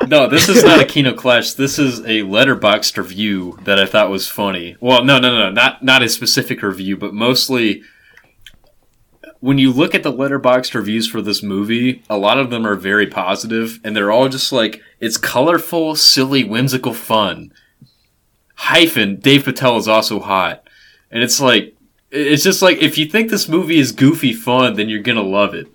No, 0.07 0.27
this 0.27 0.49
is 0.49 0.65
not 0.65 0.81
a 0.81 0.85
Kino 0.87 1.13
Clash. 1.13 1.53
This 1.53 1.79
is 1.79 2.01
a 2.01 2.23
Letterboxd 2.23 2.97
review 2.97 3.59
that 3.65 3.79
I 3.79 3.85
thought 3.85 4.09
was 4.11 4.27
funny. 4.27 4.75
Well, 4.81 5.05
no, 5.05 5.19
no, 5.19 5.37
no, 5.37 5.51
not 5.51 5.83
not 5.85 6.03
a 6.03 6.09
specific 6.09 6.63
review, 6.63 6.97
but 6.97 7.13
mostly 7.13 7.83
when 9.41 9.59
you 9.59 9.71
look 9.71 9.95
at 9.95 10.03
the 10.03 10.13
Letterboxd 10.13 10.73
reviews 10.75 11.07
for 11.09 11.21
this 11.21 11.43
movie, 11.43 12.03
a 12.09 12.17
lot 12.17 12.39
of 12.39 12.49
them 12.49 12.67
are 12.67 12.75
very 12.75 13.07
positive, 13.07 13.81
and 13.85 13.95
they're 13.95 14.11
all 14.11 14.29
just 14.31 14.51
like 14.51 14.81
it's 14.99 15.19
colorful, 15.19 15.95
silly, 15.95 16.43
whimsical 16.43 16.95
fun. 16.95 17.53
Hyphen 18.55 19.17
Dev 19.21 19.45
Patel 19.45 19.77
is 19.77 19.89
also 19.89 20.21
hot, 20.21 20.67
and 21.11 21.23
it's 21.23 21.41
like 21.41 21.75
it's 22.11 22.43
just 22.43 22.63
like 22.63 22.79
if 22.79 22.99
you 22.99 23.07
think 23.07 23.31
this 23.31 23.49
movie 23.49 23.79
is 23.79 23.93
goofy 23.93 24.33
fun, 24.33 24.75
then 24.75 24.89
you're 24.89 25.03
gonna 25.03 25.23
love 25.23 25.55
it. 25.55 25.69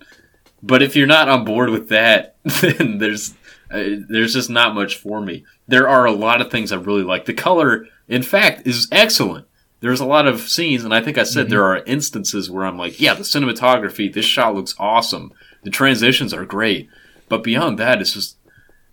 But 0.62 0.82
if 0.82 0.96
you're 0.96 1.06
not 1.06 1.28
on 1.28 1.44
board 1.44 1.70
with 1.70 1.88
that, 1.90 2.36
then 2.44 2.98
there's 2.98 3.34
uh, 3.70 3.84
there's 4.08 4.34
just 4.34 4.50
not 4.50 4.74
much 4.74 4.96
for 4.96 5.20
me. 5.20 5.44
There 5.66 5.88
are 5.88 6.04
a 6.04 6.12
lot 6.12 6.40
of 6.40 6.50
things 6.50 6.72
I 6.72 6.76
really 6.76 7.02
like. 7.02 7.24
The 7.24 7.34
color, 7.34 7.86
in 8.08 8.22
fact, 8.22 8.66
is 8.66 8.88
excellent. 8.92 9.46
There's 9.80 10.00
a 10.00 10.06
lot 10.06 10.26
of 10.26 10.40
scenes, 10.40 10.84
and 10.84 10.94
I 10.94 11.02
think 11.02 11.18
I 11.18 11.24
said 11.24 11.50
there 11.50 11.64
are 11.64 11.84
instances 11.84 12.50
where 12.50 12.64
I'm 12.64 12.78
like, 12.78 13.00
yeah, 13.00 13.12
the 13.12 13.22
cinematography, 13.22 14.10
this 14.10 14.24
shot 14.24 14.54
looks 14.54 14.74
awesome. 14.78 15.32
The 15.62 15.70
transitions 15.70 16.32
are 16.32 16.46
great. 16.46 16.88
But 17.28 17.42
beyond 17.42 17.78
that, 17.78 18.00
it's 18.00 18.14
just 18.14 18.38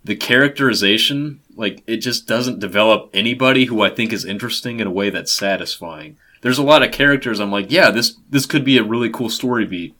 the 0.04 0.16
characterization, 0.16 1.40
like, 1.56 1.82
it 1.86 1.98
just 1.98 2.26
doesn't 2.26 2.58
develop 2.58 3.08
anybody 3.14 3.66
who 3.66 3.80
I 3.80 3.88
think 3.88 4.12
is 4.12 4.26
interesting 4.26 4.80
in 4.80 4.86
a 4.86 4.90
way 4.90 5.08
that's 5.08 5.32
satisfying. 5.32 6.18
There's 6.42 6.58
a 6.58 6.62
lot 6.62 6.82
of 6.82 6.92
characters 6.92 7.40
I'm 7.40 7.50
like, 7.50 7.70
yeah, 7.70 7.90
this 7.90 8.16
this 8.28 8.46
could 8.46 8.64
be 8.64 8.76
a 8.78 8.82
really 8.84 9.08
cool 9.10 9.30
story 9.30 9.64
beat. 9.64 9.96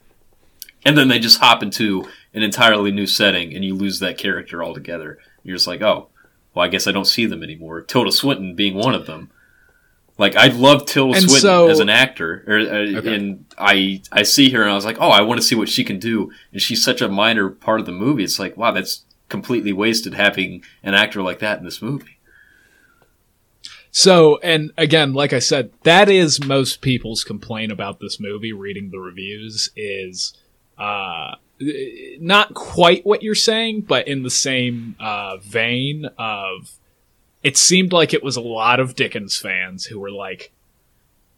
And 0.85 0.99
then 0.99 1.09
they 1.09 1.19
just 1.19 1.41
hop 1.41 1.63
into 1.63 2.05
an 2.35 2.43
entirely 2.43 2.91
new 2.91 3.07
setting 3.07 3.55
and 3.55 3.65
you 3.65 3.75
lose 3.75 4.01
that 4.01 4.19
character 4.19 4.63
altogether. 4.63 5.19
You're 5.45 5.57
just 5.57 5.69
like, 5.69 5.81
oh, 5.81 6.09
well, 6.55 6.65
I 6.65 6.69
guess 6.69 6.87
I 6.87 6.93
don't 6.93 7.05
see 7.07 7.25
them 7.27 7.43
anymore. 7.43 7.81
Tilda 7.81 8.11
Swinton 8.13 8.55
being 8.57 8.75
one 8.75 8.95
of 8.95 9.07
them. 9.07 9.31
Like 10.19 10.37
I 10.37 10.49
love 10.49 10.85
Tilda 10.85 11.17
And 11.19 11.23
Swinton 11.31 11.41
so- 11.41 11.69
as 11.69 11.79
an 11.81 11.89
actor, 11.89 12.45
or, 12.47 12.59
uh, 12.59 13.03
and 13.15 13.47
I 13.57 14.03
I 14.13 14.25
see 14.25 14.51
her 14.51 14.63
and 14.63 14.71
I 14.71 14.75
was 14.75 14.85
like, 14.85 14.99
oh, 15.01 15.09
I 15.09 15.23
want 15.23 15.41
to 15.41 15.47
see 15.47 15.55
what 15.55 15.69
she 15.69 15.85
can 15.85 15.99
do. 15.99 16.31
And 16.53 16.61
she's 16.61 16.85
such 16.85 17.01
a 17.01 17.09
minor 17.09 17.49
part 17.49 17.81
of 17.81 17.87
the 17.87 17.93
movie. 17.93 18.25
It's 18.25 18.39
like, 18.39 18.57
wow, 18.57 18.73
that's 18.73 19.05
completely 19.29 19.73
wasted 19.73 20.13
having 20.15 20.63
an 20.83 20.95
actor 20.95 21.23
like 21.23 21.39
that 21.39 21.59
in 21.59 21.65
this 21.65 21.81
movie. 21.81 22.12
So, 23.95 24.39
and 24.39 24.73
again, 24.79 25.13
like 25.13 25.35
I 25.35 25.39
said, 25.39 25.71
that 25.83 26.09
is 26.09 26.43
most 26.43 26.81
people's 26.81 27.25
complaint 27.25 27.71
about 27.71 28.01
this 28.01 28.19
movie. 28.19 28.55
Reading 28.55 28.91
the 28.91 28.99
reviews 28.99 29.71
is 29.77 30.33
uh, 30.79 31.33
not 32.19 32.55
quite 32.55 33.05
what 33.05 33.23
you're 33.23 33.35
saying, 33.35 33.83
but 33.83 34.09
in 34.09 34.23
the 34.23 34.31
same 34.31 34.97
uh, 34.99 35.37
vein 35.37 36.07
of 36.19 36.73
it 37.43 37.59
seemed 37.59 37.93
like 37.93 38.15
it 38.15 38.25
was 38.25 38.37
a 38.37 38.41
lot 38.41 38.81
of 38.81 38.97
Dickens 38.97 39.37
fans 39.37 39.85
who 39.85 40.01
were 40.01 40.11
like, 40.11 40.53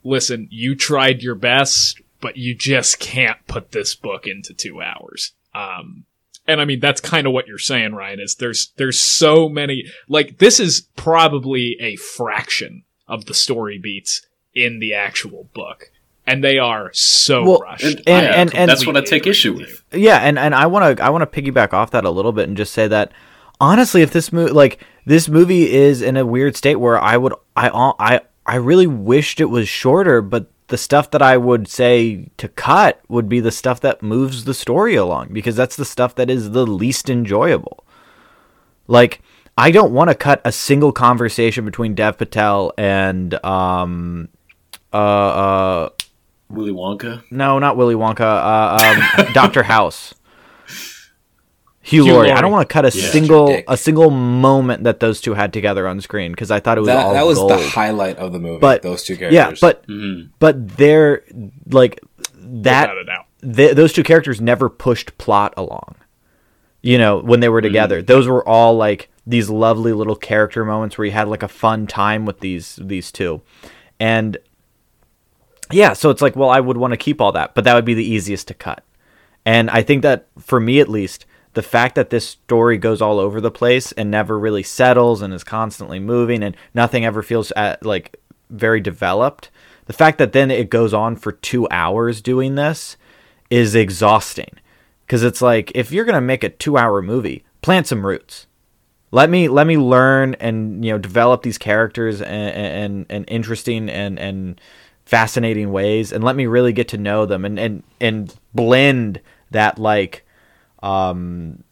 "Listen, 0.05 0.47
you 0.52 0.76
tried 0.76 1.22
your 1.22 1.35
best, 1.35 2.01
but 2.20 2.36
you 2.36 2.55
just 2.55 3.01
can't 3.01 3.44
put 3.48 3.72
this 3.72 3.97
book 3.97 4.28
into 4.28 4.55
two 4.55 4.81
hours." 4.81 5.32
Um, 5.56 6.05
and 6.46 6.60
I 6.60 6.64
mean 6.64 6.80
that's 6.80 7.00
kind 7.00 7.26
of 7.26 7.32
what 7.32 7.46
you're 7.46 7.58
saying, 7.58 7.94
Ryan. 7.94 8.20
Is 8.20 8.34
there's 8.36 8.72
there's 8.76 9.00
so 9.00 9.48
many 9.48 9.84
like 10.08 10.38
this 10.38 10.60
is 10.60 10.88
probably 10.96 11.76
a 11.80 11.96
fraction 11.96 12.84
of 13.08 13.26
the 13.26 13.34
story 13.34 13.78
beats 13.78 14.26
in 14.54 14.78
the 14.78 14.94
actual 14.94 15.48
book, 15.54 15.90
and 16.26 16.42
they 16.44 16.58
are 16.58 16.90
so 16.92 17.44
Well, 17.44 17.58
rushed. 17.60 17.84
And, 17.84 18.02
And- 18.06 18.26
and- 18.26 18.54
and- 18.54 18.70
that's 18.70 18.86
what 18.86 18.96
I 18.96 19.00
take 19.02 19.26
issue 19.26 19.52
with 19.52 19.82
with. 19.92 20.00
yeah, 20.00 20.18
and 20.18 20.38
and 20.38 20.54
I 20.54 20.66
want 20.66 20.98
to 20.98 21.04
I 21.04 21.10
want 21.10 21.30
to 21.30 21.42
piggyback 21.42 21.72
off 21.72 21.90
that 21.92 22.04
a 22.04 22.10
little 22.10 22.32
bit 22.32 22.48
and 22.48 22.56
just 22.56 22.72
say 22.72 22.88
that 22.88 23.12
honestly, 23.60 24.02
if 24.02 24.10
this 24.12 24.32
movie 24.32 24.52
like 24.52 24.80
this 25.06 25.28
movie 25.28 25.72
is 25.72 26.02
in 26.02 26.16
a 26.16 26.24
weird 26.26 26.56
state 26.56 26.76
where 26.76 26.98
I 27.00 27.16
would 27.16 27.34
I 27.56 27.68
I 27.98 28.20
I 28.46 28.56
really 28.56 28.86
wished 28.86 29.40
it 29.40 29.46
was 29.46 29.68
shorter, 29.68 30.20
but 30.22 30.50
the 30.69 30.78
stuff 30.78 31.11
that 31.11 31.23
I 31.23 31.36
would 31.36 31.69
say 31.69 32.28
to 32.39 32.49
cut 32.49 33.01
would 33.09 33.28
be 33.28 33.41
the 33.41 33.51
stuff 33.51 33.81
that 33.81 34.03
moves 34.03 34.45
the 34.45 34.55
story 34.55 34.95
along 34.95 35.28
because 35.32 35.57
that's 35.57 35.77
the 35.77 35.85
stuff 35.85 36.15
that 36.15 36.31
is 36.31 36.53
the 36.53 36.66
least 36.66 37.11
enjoyable. 37.11 37.85
Like 38.86 39.20
I 39.57 39.70
don't 39.70 39.93
want 39.93 40.09
to 40.11 40.15
cut 40.15 40.41
a 40.45 40.53
single 40.53 40.93
conversation 40.93 41.65
between 41.65 41.95
Dev 41.95 42.19
Patel 42.19 42.73
and 42.78 43.35
um 43.45 44.28
uh 44.93 44.97
uh 44.97 45.89
Willy 46.49 46.73
Wonka. 46.73 47.23
no, 47.31 47.59
not 47.59 47.77
Willy 47.77 47.95
Wonka. 47.95 48.20
Uh, 48.20 49.24
um, 49.27 49.27
Doctor 49.32 49.62
House. 49.62 50.15
Hugh, 51.86 52.05
Hugh 52.05 52.12
Laurie. 52.15 52.28
Laurie. 52.28 52.39
I 52.39 52.40
don't 52.40 52.51
want 52.51 52.69
to 52.69 52.73
cut 52.73 52.85
a 52.85 52.97
Yeah. 52.97 53.09
single 53.11 53.62
a 53.69 53.77
single 53.77 54.11
moment 54.11 54.85
that 54.85 55.01
those 55.01 55.20
two 55.20 55.35
had 55.35 55.52
together 55.52 55.86
on 55.86 56.01
screen 56.01 56.32
because 56.32 56.51
I 56.51 56.59
thought 56.59 56.78
it 56.78 56.81
was 56.81 56.89
That, 56.89 57.05
all 57.05 57.12
that 57.12 57.27
was 57.27 57.39
gold. 57.39 57.51
the 57.51 57.59
highlight 57.59 58.16
of 58.16 58.32
the 58.32 58.39
movie. 58.40 58.59
but 58.59 58.82
those 58.82 59.02
two 59.05 59.16
characters. 59.16 59.35
Yeah, 59.35 59.52
but 59.61 59.86
Mhm. 59.86 60.31
but 60.39 60.77
they're 60.77 61.23
like 61.70 62.01
that. 62.36 62.89
Without 62.89 62.98
a 62.98 63.05
doubt. 63.05 63.24
th- 63.56 63.77
those 63.77 63.93
two 63.93 64.02
characters 64.02 64.40
never 64.40 64.69
pushed 64.70 65.16
plot 65.19 65.52
along. 65.56 65.97
You 66.81 66.97
know, 66.98 67.19
when 67.19 67.40
they 67.40 67.48
were 67.51 67.61
together, 67.62 68.01
those 68.02 68.27
were 68.28 68.47
all 68.48 68.74
like 68.77 69.09
these 69.27 69.48
lovely 69.51 69.93
little 69.93 70.16
character 70.16 70.65
moments 70.65 70.97
where 70.98 71.05
you 71.06 71.12
had 71.12 71.28
like 71.28 71.43
a 71.43 71.48
fun 71.48 71.86
time 71.86 72.24
with 72.27 72.40
these 72.40 72.78
these 72.82 73.11
two, 73.12 73.40
and 74.01 74.36
yeah, 75.70 75.93
so 75.94 76.11
it's 76.11 76.20
like, 76.23 76.36
well, 76.36 76.51
I 76.51 76.61
would 76.61 76.77
want 76.77 76.93
to 76.93 76.97
keep 76.98 77.20
all 77.20 77.32
that, 77.32 77.55
but 77.55 77.65
that 77.65 77.74
would 77.74 77.85
be 77.86 77.94
the 77.94 78.05
easiest 78.05 78.48
to 78.48 78.55
cut. 78.55 78.85
And 79.47 79.70
I 79.70 79.82
think 79.82 80.02
that 80.02 80.27
for 80.39 80.61
me 80.61 80.78
at 80.81 80.89
least, 80.90 81.24
the 81.55 81.62
fact 81.62 81.94
that 81.94 82.10
this 82.10 82.28
story 82.28 82.78
goes 82.78 83.01
all 83.01 83.18
over 83.18 83.40
the 83.40 83.51
place 83.51 83.93
and 83.93 84.10
never 84.10 84.39
really 84.39 84.62
settles 84.62 85.22
and 85.22 85.32
is 85.32 85.44
constantly 85.44 85.98
moving 85.98 86.43
and 86.43 86.56
nothing 86.74 87.05
ever 87.05 87.22
feels 87.22 87.51
at, 87.52 87.85
like 87.85 88.16
very 88.51 88.81
developed, 88.81 89.51
the 89.86 89.93
fact 89.93 90.18
that 90.18 90.32
then 90.32 90.51
it 90.51 90.70
goes 90.70 90.93
on 90.94 91.16
for 91.16 91.32
2 91.32 91.68
hours 91.70 92.20
doing 92.20 92.55
this 92.55 92.97
is 93.51 93.74
exhausting. 93.74 94.59
Cuz 95.09 95.22
it's 95.22 95.43
like 95.43 95.70
if 95.74 95.93
you're 95.93 96.05
going 96.05 96.14
to 96.14 96.20
make 96.20 96.44
a 96.44 96.51
2-hour 96.51 97.02
movie, 97.02 97.44
plant 97.62 97.86
some 97.86 98.06
roots. 98.06 98.47
Let 99.10 99.31
me 99.31 99.48
let 99.48 99.66
me 99.66 99.76
learn 99.76 100.35
and 100.40 100.85
you 100.85 100.90
know 100.90 100.98
develop 100.98 101.43
these 101.43 101.59
characters 101.59 102.20
in, 102.20 102.26
in, 102.26 103.06
in 103.09 103.24
interesting 103.24 103.89
and 103.89 104.18
and 104.18 104.60
fascinating 105.06 105.70
ways 105.70 106.12
and 106.12 106.24
let 106.24 106.35
me 106.35 106.47
really 106.47 106.72
get 106.72 106.89
to 106.89 106.98
know 106.98 107.26
them 107.26 107.44
and 107.44 107.59
and 107.59 107.82
and 108.01 108.35
blend 108.55 109.20
that 109.51 109.78
like 109.78 110.23
um 110.85 111.65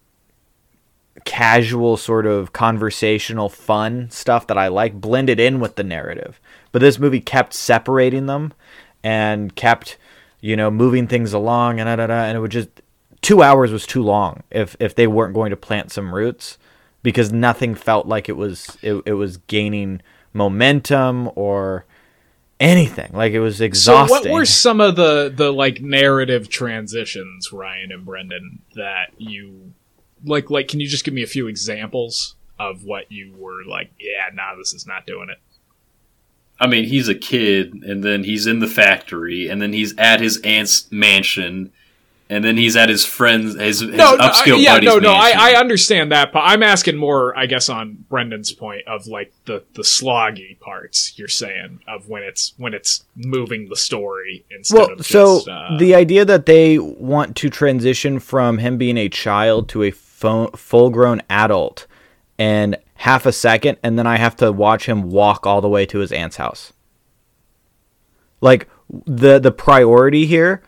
casual 1.25 1.97
sort 1.99 2.27
of 2.27 2.53
conversational 2.53 3.49
fun 3.49 4.11
stuff 4.11 4.47
that 4.47 4.57
I 4.57 4.69
like 4.69 4.95
blended 4.95 5.39
in 5.39 5.61
with 5.61 5.77
the 5.77 5.85
narrative. 5.85 6.41
But 6.73 6.81
this 6.81 6.99
movie 6.99 7.21
kept 7.21 7.53
separating 7.53 8.27
them 8.27 8.55
and 9.05 9.55
kept 9.55 9.99
you 10.41 10.57
know 10.57 10.71
moving 10.71 11.07
things 11.07 11.33
along 11.33 11.79
and 11.79 11.87
da, 11.87 11.97
da, 11.97 12.07
da, 12.07 12.25
and 12.25 12.37
it 12.37 12.41
would 12.41 12.51
just 12.51 12.69
2 13.21 13.43
hours 13.43 13.71
was 13.71 13.87
too 13.87 14.03
long 14.03 14.43
if 14.51 14.75
if 14.81 14.95
they 14.95 15.07
weren't 15.07 15.35
going 15.35 15.51
to 15.51 15.57
plant 15.57 15.93
some 15.93 16.15
roots 16.15 16.59
because 17.03 17.33
nothing 17.33 17.75
felt 17.75 18.07
like 18.07 18.29
it 18.29 18.37
was 18.37 18.79
it, 18.83 19.03
it 19.05 19.13
was 19.13 19.37
gaining 19.37 20.01
momentum 20.33 21.31
or 21.35 21.85
anything 22.63 23.11
like 23.13 23.33
it 23.33 23.41
was 23.41 23.61
exhausting. 23.61 24.09
So, 24.09 24.15
exhausting 24.15 24.33
what 24.33 24.39
were 24.39 24.47
some 24.47 24.81
of 24.81 24.97
the 24.97 25.33
the 25.35 25.53
like 25.53 25.83
narrative 25.83 26.49
transitions, 26.49 27.53
Ryan 27.53 27.93
and 27.93 28.05
Brendan, 28.05 28.63
that 28.75 29.13
you 29.19 29.75
like? 30.25 30.51
Like, 30.51 30.69
can 30.69 30.81
you 30.81 30.89
just 30.89 31.05
give 31.05 31.13
me 31.13 31.23
a 31.23 31.27
few 31.27 31.49
examples 31.49 32.37
of 32.59 32.85
what 32.85 33.11
you 33.11 33.35
were 33.37 33.65
like? 33.65 33.91
Yeah, 33.99 34.31
nah, 34.33 34.55
this 34.57 34.73
is 34.73 34.87
not 34.87 35.07
doing 35.07 35.29
it. 35.31 35.39
I 36.61 36.69
mean, 36.69 36.85
he's 36.85 37.09
a 37.09 37.15
kid, 37.15 37.75
and 37.83 38.05
then 38.05 38.23
he's 38.23 38.47
in 38.47 38.61
the 38.61 38.69
factory, 38.69 39.49
and 39.49 39.61
then 39.61 39.73
he's 39.73 39.97
at 39.99 40.21
his 40.21 40.41
aunt's 40.45 40.91
mansion, 40.93 41.73
and 42.33 42.45
then 42.45 42.57
he's 42.57 42.77
at 42.77 42.89
his 42.89 43.05
friend's 43.05 43.55
his, 43.55 43.81
his 43.81 43.91
no, 43.91 44.17
no, 44.17 44.19
upscale 44.29 44.55
I- 44.55 44.59
yeah, 44.59 44.75
buddy's 44.75 44.87
no, 44.89 44.99
no. 44.99 45.13
I, 45.13 45.21
mansion. 45.23 45.41
I 45.41 45.53
understand 45.55 46.13
that, 46.13 46.33
but 46.33 46.41
I'm 46.41 46.63
asking 46.63 46.97
more, 46.97 47.37
I 47.39 47.47
guess, 47.47 47.69
on 47.69 48.05
Brendan's 48.09 48.53
point 48.53 48.87
of 48.89 49.07
like 49.07 49.33
the 49.45 49.63
the 49.75 49.83
sloggy 49.83 50.59
parts. 50.59 51.17
You're 51.19 51.29
saying 51.29 51.81
of 51.87 52.09
when 52.09 52.23
it's 52.23 52.55
when 52.57 52.75
it's 52.75 53.05
moving 53.15 53.69
the 53.69 53.77
story 53.77 54.45
instead 54.51 54.79
well 54.79 54.93
of 54.93 55.07
so 55.07 55.49
uh, 55.51 55.77
the 55.79 55.95
idea 55.95 56.25
that 56.25 56.47
they 56.47 56.79
want 56.79 57.37
to 57.37 57.51
transition 57.51 58.19
from 58.19 58.59
him 58.59 58.79
being 58.79 58.97
a 58.97 59.09
child 59.09 59.69
to 59.69 59.83
a 59.83 59.91
fo- 59.91 60.49
full-grown 60.51 61.21
adult 61.29 61.87
in 62.39 62.77
half 62.95 63.27
a 63.27 63.33
second 63.33 63.77
and 63.83 63.99
then 63.99 64.07
i 64.07 64.17
have 64.17 64.35
to 64.37 64.51
watch 64.51 64.87
him 64.87 65.11
walk 65.11 65.47
all 65.47 65.61
the 65.61 65.69
way 65.69 65.85
to 65.85 65.99
his 65.99 66.11
aunt's 66.13 66.37
house 66.37 66.73
like 68.41 68.69
the 69.07 69.39
the 69.39 69.53
priority 69.53 70.27
here 70.27 70.63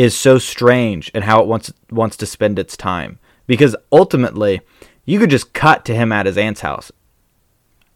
is 0.00 0.18
so 0.18 0.38
strange 0.38 1.10
and 1.14 1.24
how 1.24 1.40
it 1.42 1.46
wants 1.46 1.72
wants 1.90 2.16
to 2.16 2.26
spend 2.26 2.58
its 2.58 2.76
time 2.76 3.18
because 3.46 3.74
ultimately 3.90 4.60
you 5.04 5.18
could 5.18 5.30
just 5.30 5.52
cut 5.52 5.84
to 5.84 5.94
him 5.94 6.12
at 6.12 6.26
his 6.26 6.38
aunt's 6.38 6.60
house 6.62 6.90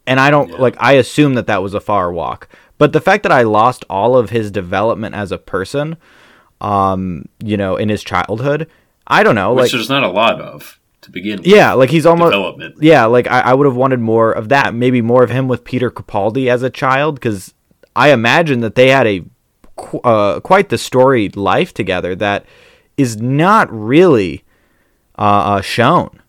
and 0.06 0.20
I 0.20 0.30
don't 0.30 0.58
like 0.60 0.76
I 0.78 0.92
assume 0.92 1.34
that 1.34 1.46
that 1.46 1.62
was 1.62 1.74
a 1.74 1.80
far 1.80 2.12
walk, 2.12 2.48
But 2.78 2.92
the 2.92 3.00
fact 3.00 3.22
that 3.22 3.32
I 3.32 3.42
lost 3.42 3.84
all 3.88 4.16
of 4.16 4.30
his 4.30 4.50
development 4.50 5.14
as 5.14 5.32
a 5.32 5.38
person, 5.38 5.96
um, 6.60 7.26
you 7.42 7.56
know, 7.56 7.76
in 7.76 7.88
his 7.88 8.04
childhood, 8.04 8.68
I 9.06 9.22
don't 9.22 9.34
know, 9.34 9.54
which 9.54 9.62
like 9.64 9.72
there's 9.72 9.88
not 9.88 10.02
a 10.02 10.10
lot 10.10 10.40
of 10.40 10.78
to 11.02 11.10
begin 11.10 11.38
with. 11.38 11.46
yeah, 11.46 11.72
like 11.72 11.90
he's 11.90 12.04
almost 12.06 12.32
development. 12.32 12.74
yeah, 12.80 13.04
like 13.06 13.26
I, 13.28 13.40
I 13.40 13.54
would 13.54 13.66
have 13.66 13.76
wanted 13.76 14.00
more 14.00 14.32
of 14.32 14.48
that. 14.50 14.74
Maybe 14.74 15.00
more 15.00 15.22
of 15.22 15.30
him 15.30 15.48
with 15.48 15.64
Peter 15.64 15.90
Capaldi 15.90 16.48
as 16.50 16.62
a 16.62 16.70
child, 16.70 17.14
because 17.14 17.54
I 17.96 18.10
imagine 18.10 18.60
that 18.60 18.74
they 18.74 18.88
had 18.90 19.06
a 19.06 19.24
qu- 19.76 20.00
uh, 20.00 20.40
quite 20.40 20.68
the 20.68 20.78
storied 20.78 21.36
life 21.36 21.74
together 21.74 22.14
that 22.16 22.44
is 22.96 23.16
not 23.20 23.72
really 23.72 24.44
uh, 25.18 25.22
uh, 25.56 25.60
shown. 25.60 26.20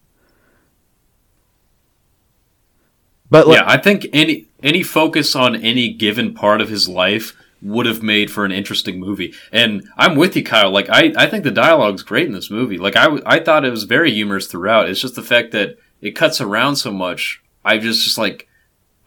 But 3.29 3.47
like, 3.47 3.57
yeah, 3.57 3.65
I 3.67 3.77
think 3.77 4.07
any 4.13 4.47
any 4.61 4.83
focus 4.83 5.35
on 5.35 5.55
any 5.55 5.91
given 5.91 6.33
part 6.33 6.61
of 6.61 6.69
his 6.69 6.87
life 6.87 7.35
would 7.61 7.85
have 7.85 8.03
made 8.03 8.29
for 8.29 8.45
an 8.45 8.51
interesting 8.51 8.99
movie. 8.99 9.33
And 9.51 9.87
I'm 9.97 10.15
with 10.15 10.35
you, 10.35 10.43
Kyle. 10.43 10.69
Like 10.69 10.89
I, 10.89 11.13
I 11.17 11.27
think 11.27 11.43
the 11.43 11.51
dialogue's 11.51 12.03
great 12.03 12.27
in 12.27 12.33
this 12.33 12.51
movie. 12.51 12.77
Like 12.77 12.95
I, 12.95 13.17
I 13.25 13.39
thought 13.39 13.65
it 13.65 13.71
was 13.71 13.83
very 13.83 14.11
humorous 14.11 14.47
throughout. 14.47 14.87
It's 14.89 15.01
just 15.01 15.15
the 15.15 15.23
fact 15.23 15.51
that 15.51 15.77
it 16.01 16.11
cuts 16.11 16.39
around 16.39 16.75
so 16.75 16.91
much. 16.91 17.41
I 17.63 17.77
just 17.79 18.03
just 18.03 18.17
like 18.17 18.47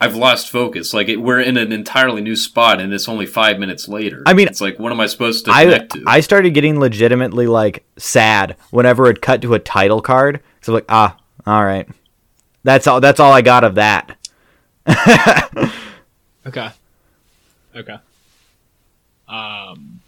I've 0.01 0.15
lost 0.15 0.51
focus. 0.51 0.95
Like 0.95 1.09
it, 1.09 1.17
we're 1.17 1.41
in 1.41 1.57
an 1.57 1.73
entirely 1.73 2.21
new 2.21 2.37
spot, 2.37 2.81
and 2.81 2.93
it's 2.93 3.09
only 3.09 3.27
five 3.27 3.59
minutes 3.59 3.89
later. 3.89 4.23
I 4.27 4.35
mean, 4.35 4.47
it's 4.47 4.61
like 4.61 4.79
what 4.79 4.93
am 4.93 5.01
I 5.01 5.07
supposed 5.07 5.45
to 5.47 5.53
I 5.53 5.65
connect 5.65 5.93
to? 5.93 6.05
I 6.07 6.21
started 6.21 6.55
getting 6.55 6.79
legitimately 6.79 7.47
like 7.47 7.85
sad 7.97 8.57
whenever 8.71 9.11
it 9.11 9.21
cut 9.21 9.43
to 9.43 9.55
a 9.55 9.59
title 9.59 10.01
card. 10.01 10.41
So 10.61 10.73
I'm 10.73 10.75
like, 10.75 10.85
ah, 10.89 11.17
all 11.47 11.65
right, 11.65 11.89
that's 12.63 12.87
all. 12.87 13.01
That's 13.01 13.21
all 13.21 13.33
I 13.33 13.43
got 13.43 13.65
of 13.65 13.75
that. 13.77 14.17
Okay. 16.49 16.71
Okay. 17.77 17.99
Um, 19.29 20.01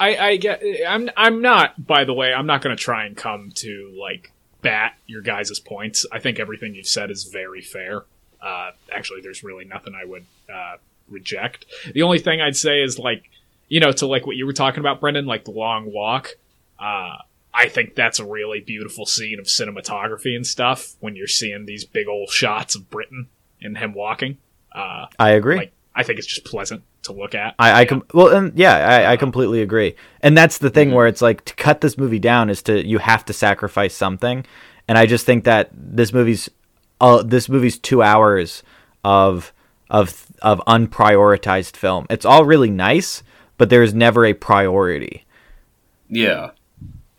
I 0.00 0.16
I 0.16 0.36
get. 0.36 0.60
I'm 0.86 1.08
I'm 1.16 1.40
not. 1.40 1.86
By 1.86 2.04
the 2.04 2.12
way, 2.12 2.34
I'm 2.34 2.46
not 2.46 2.62
going 2.62 2.76
to 2.76 2.82
try 2.82 3.04
and 3.04 3.16
come 3.16 3.52
to 3.56 3.94
like 3.98 4.32
bat 4.60 4.94
your 5.06 5.22
guys' 5.22 5.60
points. 5.60 6.04
I 6.10 6.18
think 6.18 6.40
everything 6.40 6.74
you've 6.74 6.88
said 6.88 7.10
is 7.10 7.24
very 7.24 7.60
fair. 7.60 8.04
Uh, 8.44 8.72
actually, 8.92 9.22
there's 9.22 9.42
really 9.42 9.64
nothing 9.64 9.94
I 9.94 10.04
would 10.04 10.26
uh, 10.52 10.76
reject. 11.08 11.64
The 11.94 12.02
only 12.02 12.18
thing 12.18 12.40
I'd 12.40 12.56
say 12.56 12.82
is 12.82 12.98
like, 12.98 13.30
you 13.68 13.80
know, 13.80 13.92
to 13.92 14.06
like 14.06 14.26
what 14.26 14.36
you 14.36 14.44
were 14.44 14.52
talking 14.52 14.80
about, 14.80 15.00
Brendan, 15.00 15.24
like 15.24 15.44
the 15.44 15.50
long 15.50 15.90
walk. 15.92 16.30
Uh, 16.78 17.16
I 17.54 17.68
think 17.68 17.94
that's 17.94 18.18
a 18.18 18.24
really 18.24 18.60
beautiful 18.60 19.06
scene 19.06 19.38
of 19.38 19.46
cinematography 19.46 20.36
and 20.36 20.46
stuff 20.46 20.94
when 21.00 21.16
you're 21.16 21.26
seeing 21.26 21.64
these 21.64 21.84
big 21.84 22.08
old 22.08 22.28
shots 22.28 22.74
of 22.74 22.90
Britain 22.90 23.28
and 23.62 23.78
him 23.78 23.94
walking. 23.94 24.38
Uh, 24.72 25.06
I 25.18 25.30
agree. 25.30 25.56
like 25.56 25.72
I 25.94 26.02
think 26.02 26.18
it's 26.18 26.26
just 26.26 26.44
pleasant 26.44 26.82
to 27.04 27.12
look 27.12 27.34
at. 27.34 27.54
I, 27.58 27.80
I 27.80 27.84
com- 27.84 28.04
well, 28.12 28.34
and 28.34 28.58
yeah, 28.58 28.74
I, 28.74 29.12
I 29.12 29.16
completely 29.16 29.62
agree. 29.62 29.94
And 30.20 30.36
that's 30.36 30.58
the 30.58 30.70
thing 30.70 30.90
where 30.90 31.06
it's 31.06 31.22
like 31.22 31.44
to 31.44 31.54
cut 31.54 31.80
this 31.80 31.96
movie 31.96 32.18
down 32.18 32.50
is 32.50 32.62
to 32.62 32.84
you 32.84 32.98
have 32.98 33.24
to 33.26 33.32
sacrifice 33.32 33.94
something. 33.94 34.44
And 34.88 34.98
I 34.98 35.06
just 35.06 35.24
think 35.24 35.44
that 35.44 35.70
this 35.72 36.12
movie's 36.12 36.50
uh, 37.00 37.22
this 37.22 37.48
movie's 37.48 37.78
two 37.78 38.02
hours 38.02 38.62
of 39.04 39.52
of 39.90 40.26
of 40.42 40.60
unprioritized 40.66 41.76
film. 41.76 42.06
It's 42.10 42.24
all 42.24 42.44
really 42.44 42.70
nice, 42.70 43.22
but 43.58 43.70
there's 43.70 43.94
never 43.94 44.24
a 44.24 44.32
priority. 44.32 45.24
Yeah, 46.08 46.50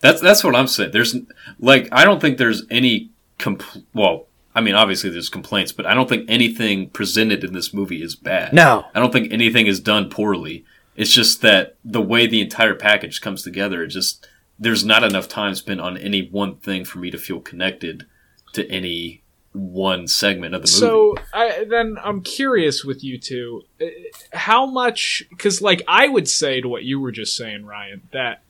that's 0.00 0.20
that's 0.20 0.44
what 0.44 0.56
I'm 0.56 0.68
saying. 0.68 0.90
There's 0.92 1.16
like 1.58 1.88
I 1.92 2.04
don't 2.04 2.20
think 2.20 2.38
there's 2.38 2.64
any 2.70 3.10
compl- 3.38 3.84
well. 3.94 4.26
I 4.54 4.62
mean, 4.62 4.74
obviously 4.74 5.10
there's 5.10 5.28
complaints, 5.28 5.72
but 5.72 5.84
I 5.84 5.92
don't 5.92 6.08
think 6.08 6.24
anything 6.30 6.88
presented 6.88 7.44
in 7.44 7.52
this 7.52 7.74
movie 7.74 8.00
is 8.00 8.16
bad. 8.16 8.54
No. 8.54 8.86
I 8.94 9.00
don't 9.00 9.12
think 9.12 9.30
anything 9.30 9.66
is 9.66 9.80
done 9.80 10.08
poorly. 10.08 10.64
It's 10.96 11.12
just 11.12 11.42
that 11.42 11.76
the 11.84 12.00
way 12.00 12.26
the 12.26 12.40
entire 12.40 12.74
package 12.74 13.20
comes 13.20 13.42
together, 13.42 13.82
it 13.82 13.88
just 13.88 14.26
there's 14.58 14.82
not 14.82 15.04
enough 15.04 15.28
time 15.28 15.54
spent 15.54 15.80
on 15.82 15.98
any 15.98 16.26
one 16.28 16.56
thing 16.56 16.86
for 16.86 16.98
me 16.98 17.10
to 17.10 17.18
feel 17.18 17.40
connected 17.40 18.06
to 18.54 18.66
any 18.70 19.22
one 19.56 20.06
segment 20.06 20.54
of 20.54 20.62
the 20.62 20.66
movie. 20.66 20.78
So 20.78 21.14
I, 21.32 21.64
then 21.68 21.96
I'm 22.02 22.20
curious 22.20 22.84
with 22.84 23.02
you 23.02 23.18
two, 23.18 23.62
uh, 23.80 23.86
how 24.32 24.66
much? 24.66 25.24
Because 25.30 25.62
like 25.62 25.82
I 25.88 26.08
would 26.08 26.28
say 26.28 26.60
to 26.60 26.68
what 26.68 26.84
you 26.84 27.00
were 27.00 27.12
just 27.12 27.36
saying, 27.36 27.64
Ryan, 27.64 28.02
that 28.12 28.42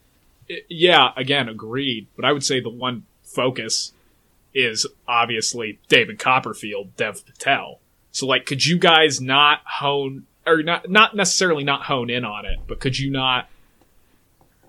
uh, 0.51 0.55
yeah, 0.69 1.13
again, 1.17 1.49
agreed. 1.49 2.09
But 2.17 2.25
I 2.25 2.33
would 2.33 2.45
say 2.45 2.61
the 2.61 2.71
one 2.71 3.05
focus 3.23 3.93
is 4.55 4.87
obviously 5.07 5.79
David 5.89 6.19
Copperfield, 6.19 6.97
Dev 6.97 7.25
Patel. 7.25 7.81
So 8.11 8.27
like, 8.27 8.47
could 8.47 8.65
you 8.65 8.79
guys 8.79 9.21
not 9.21 9.61
hone 9.65 10.27
or 10.47 10.63
not 10.63 10.91
not 10.91 11.15
necessarily 11.15 11.65
not 11.65 11.83
hone 11.83 12.11
in 12.11 12.25
on 12.25 12.47
it, 12.47 12.59
but 12.67 12.81
could 12.81 12.99
you 12.99 13.11
not 13.11 13.49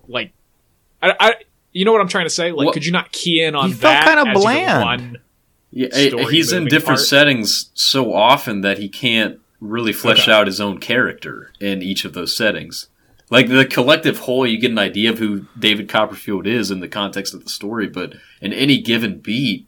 like 0.06 0.32
I, 1.02 1.14
I 1.18 1.34
you 1.72 1.84
know 1.84 1.92
what 1.92 2.00
I'm 2.00 2.08
trying 2.08 2.26
to 2.26 2.30
say? 2.30 2.52
Like, 2.52 2.66
Well, 2.66 2.72
could 2.72 2.86
you 2.86 2.92
not 2.92 3.12
key 3.12 3.42
in 3.42 3.54
on 3.54 3.68
he 3.68 3.74
felt 3.74 4.04
that 4.04 4.04
kinda 4.06 4.30
as 4.30 4.44
your 4.44 4.82
bland. 4.82 5.18
Yeah, 5.70 5.88
eh, 5.92 6.10
he's 6.30 6.52
in 6.52 6.64
different 6.64 6.98
part. 6.98 7.06
settings 7.08 7.70
so 7.74 8.12
often 8.14 8.62
that 8.62 8.78
he 8.78 8.88
can't 8.88 9.38
really 9.60 9.92
flesh 9.92 10.22
Okay. 10.22 10.32
out 10.32 10.46
his 10.46 10.60
own 10.60 10.78
character 10.78 11.52
in 11.60 11.82
each 11.82 12.04
of 12.04 12.14
those 12.14 12.34
settings. 12.36 12.88
Like 13.30 13.48
the 13.48 13.66
collective 13.66 14.20
whole, 14.20 14.46
you 14.46 14.58
get 14.58 14.70
an 14.70 14.78
idea 14.78 15.10
of 15.10 15.18
who 15.18 15.46
David 15.58 15.88
Copperfield 15.88 16.46
is 16.46 16.70
in 16.70 16.80
the 16.80 16.88
context 16.88 17.34
of 17.34 17.44
the 17.44 17.50
story, 17.50 17.86
but 17.86 18.14
in 18.40 18.52
any 18.54 18.80
given 18.80 19.18
beat, 19.18 19.66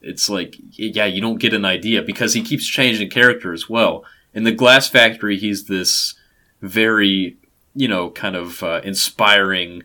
it's 0.00 0.30
like, 0.30 0.56
yeah, 0.70 1.06
you 1.06 1.20
don't 1.20 1.40
get 1.40 1.52
an 1.52 1.64
idea 1.64 2.02
because 2.02 2.34
he 2.34 2.42
keeps 2.42 2.66
changing 2.66 3.10
character 3.10 3.52
as 3.52 3.68
well. 3.68 4.04
In 4.32 4.44
the 4.44 4.52
Glass 4.52 4.88
Factory, 4.88 5.36
he's 5.36 5.64
this 5.64 6.14
very, 6.62 7.36
you 7.74 7.88
know, 7.88 8.10
kind 8.10 8.36
of 8.36 8.62
uh, 8.62 8.80
inspiring 8.84 9.82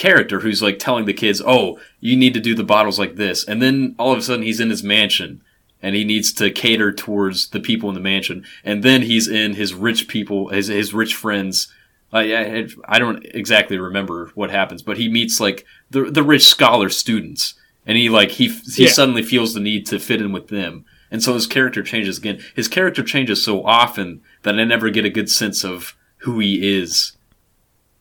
character 0.00 0.40
who's 0.40 0.62
like 0.62 0.78
telling 0.78 1.04
the 1.04 1.12
kids, 1.24 1.42
"Oh, 1.44 1.78
you 2.00 2.16
need 2.16 2.34
to 2.34 2.40
do 2.48 2.54
the 2.54 2.64
bottles 2.74 2.98
like 2.98 3.16
this," 3.16 3.44
and 3.44 3.60
then 3.62 3.94
all 3.98 4.12
of 4.12 4.18
a 4.18 4.22
sudden 4.22 4.44
he's 4.44 4.60
in 4.60 4.70
his 4.70 4.82
mansion 4.82 5.42
and 5.82 5.94
he 5.94 6.04
needs 6.04 6.32
to 6.34 6.50
cater 6.50 6.92
towards 6.92 7.48
the 7.48 7.60
people 7.60 7.88
in 7.88 7.94
the 7.94 8.00
mansion, 8.12 8.44
and 8.64 8.82
then 8.82 9.02
he's 9.02 9.26
in 9.28 9.54
his 9.54 9.72
rich 9.72 10.08
people, 10.08 10.48
his 10.48 10.66
his 10.68 10.92
rich 10.92 11.14
friends. 11.14 11.72
I 12.12 12.34
I, 12.34 12.66
I 12.86 12.98
don't 12.98 13.24
exactly 13.34 13.78
remember 13.78 14.30
what 14.34 14.50
happens, 14.50 14.82
but 14.82 14.96
he 14.98 15.08
meets 15.08 15.40
like 15.40 15.64
the 15.90 16.02
the 16.10 16.22
rich 16.22 16.44
scholar 16.44 16.88
students, 16.90 17.54
and 17.86 17.96
he 17.96 18.08
like 18.08 18.32
he 18.32 18.48
he 18.48 18.84
Yeah. 18.84 18.90
suddenly 18.90 19.22
feels 19.22 19.54
the 19.54 19.60
need 19.60 19.86
to 19.86 19.98
fit 19.98 20.20
in 20.20 20.32
with 20.32 20.48
them. 20.48 20.84
And 21.12 21.22
so 21.22 21.34
his 21.34 21.46
character 21.46 21.82
changes 21.82 22.18
again. 22.18 22.38
His 22.54 22.68
character 22.68 23.02
changes 23.02 23.44
so 23.44 23.64
often 23.64 24.20
that 24.42 24.58
I 24.60 24.64
never 24.64 24.90
get 24.90 25.04
a 25.04 25.10
good 25.18 25.28
sense 25.30 25.64
of 25.64 25.96
who 26.18 26.38
he 26.38 26.54
is. 26.78 27.12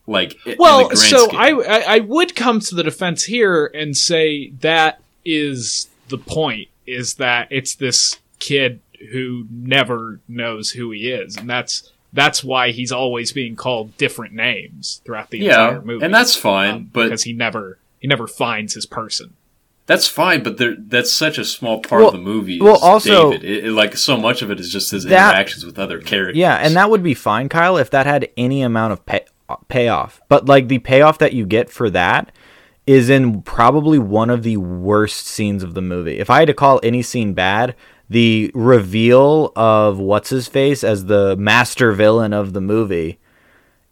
Like 0.09 0.37
i- 0.45 0.49
in 0.51 0.55
the 0.57 0.61
Well, 0.61 0.85
grand 0.87 0.97
so 0.99 1.27
scheme. 1.27 1.39
I, 1.39 1.49
I 1.51 1.95
I 1.95 1.99
would 1.99 2.35
come 2.35 2.59
to 2.61 2.75
the 2.75 2.83
defense 2.83 3.23
here 3.25 3.67
and 3.73 3.95
say 3.95 4.49
that 4.61 5.01
is 5.23 5.87
the 6.09 6.17
point 6.17 6.67
is 6.87 7.15
that 7.15 7.47
it's 7.51 7.75
this 7.75 8.17
kid 8.39 8.79
who 9.11 9.45
never 9.51 10.19
knows 10.27 10.71
who 10.71 10.91
he 10.91 11.09
is, 11.11 11.37
and 11.37 11.49
that's 11.49 11.91
that's 12.11 12.43
why 12.43 12.71
he's 12.71 12.91
always 12.91 13.31
being 13.31 13.55
called 13.55 13.95
different 13.97 14.33
names 14.33 15.01
throughout 15.05 15.29
the 15.29 15.37
yeah, 15.39 15.67
entire 15.67 15.81
movie. 15.83 16.03
and 16.05 16.13
that's 16.13 16.35
fine. 16.35 16.73
um, 16.73 16.89
but 16.91 17.03
because 17.05 17.23
he 17.23 17.33
never 17.33 17.77
he 17.99 18.07
never 18.07 18.27
finds 18.27 18.73
his 18.73 18.85
person. 18.87 19.33
That's 19.85 20.07
fine, 20.07 20.43
but 20.43 20.57
there, 20.59 20.75
that's 20.77 21.11
such 21.11 21.37
a 21.39 21.45
small 21.45 21.79
part 21.81 21.99
Well- 22.01 22.09
of 22.09 22.13
the 22.13 22.21
movie. 22.21 22.59
well, 22.61 22.77
also- 22.77 23.31
David. 23.31 23.43
It, 23.49 23.65
it- 23.65 23.71
like 23.71 23.97
so 23.97 24.17
much 24.17 24.41
of 24.43 24.51
it 24.51 24.59
is 24.59 24.71
just 24.71 24.91
his 24.91 25.03
That- 25.05 25.31
interactions 25.31 25.65
with 25.65 25.79
other 25.79 25.99
characters. 25.99 26.37
Yeah, 26.37 26.55
and 26.57 26.75
that 26.75 26.89
would 26.91 27.01
be 27.03 27.15
fine, 27.15 27.49
Kyle, 27.49 27.75
if 27.77 27.89
that 27.91 28.05
had 28.05 28.29
any 28.37 28.61
amount 28.61 28.93
of 28.93 29.03
pay- 29.05 29.25
payoff. 29.67 30.21
But 30.29 30.45
like 30.45 30.67
the 30.67 30.79
payoff 30.79 31.17
that 31.19 31.33
you 31.33 31.45
get 31.45 31.69
for 31.69 31.89
that 31.89 32.31
is 32.87 33.09
in 33.09 33.41
probably 33.43 33.99
one 33.99 34.29
of 34.29 34.43
the 34.43 34.57
worst 34.57 35.27
scenes 35.27 35.61
of 35.63 35.73
the 35.75 35.81
movie. 35.81 36.17
If 36.19 36.29
I 36.29 36.39
had 36.39 36.47
to 36.47 36.53
call 36.53 36.79
any 36.81 37.01
scene 37.03 37.33
bad, 37.33 37.75
the 38.09 38.49
reveal 38.55 39.51
of 39.55 39.99
what's 39.99 40.29
his 40.29 40.47
face 40.47 40.83
as 40.83 41.05
the 41.05 41.35
master 41.37 41.91
villain 41.91 42.33
of 42.33 42.53
the 42.53 42.61
movie 42.61 43.19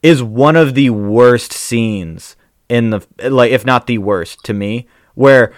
is 0.01 0.23
one 0.23 0.55
of 0.55 0.73
the 0.73 0.89
worst 0.89 1.53
scenes 1.53 2.35
in 2.69 2.89
the 2.89 3.05
like 3.29 3.51
if 3.51 3.65
not 3.65 3.87
the 3.87 3.97
worst 3.97 4.43
to 4.43 4.53
me 4.53 4.87
where 5.13 5.53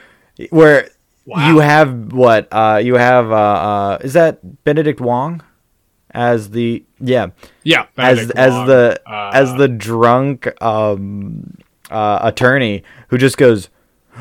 where 0.49 0.89
Wow. 1.26 1.47
you 1.51 1.59
have 1.59 2.11
what 2.11 2.47
uh 2.51 2.80
you 2.84 2.95
have 2.95 3.31
uh, 3.31 3.35
uh 3.35 3.97
is 4.01 4.13
that 4.13 4.63
Benedict 4.63 4.99
Wong 4.99 5.43
as 6.11 6.52
the 6.52 6.84
yeah. 6.99 7.27
Yeah, 7.64 7.86
as 7.98 8.31
as 8.31 8.52
Wong, 8.53 8.68
the 8.68 9.02
uh, 9.06 9.31
as 9.34 9.53
the 9.56 9.68
drunk 9.68 10.48
um 10.61 11.57
uh 11.90 12.19
attorney 12.22 12.84
who 13.10 13.18
just 13.18 13.38
goes 13.38 13.69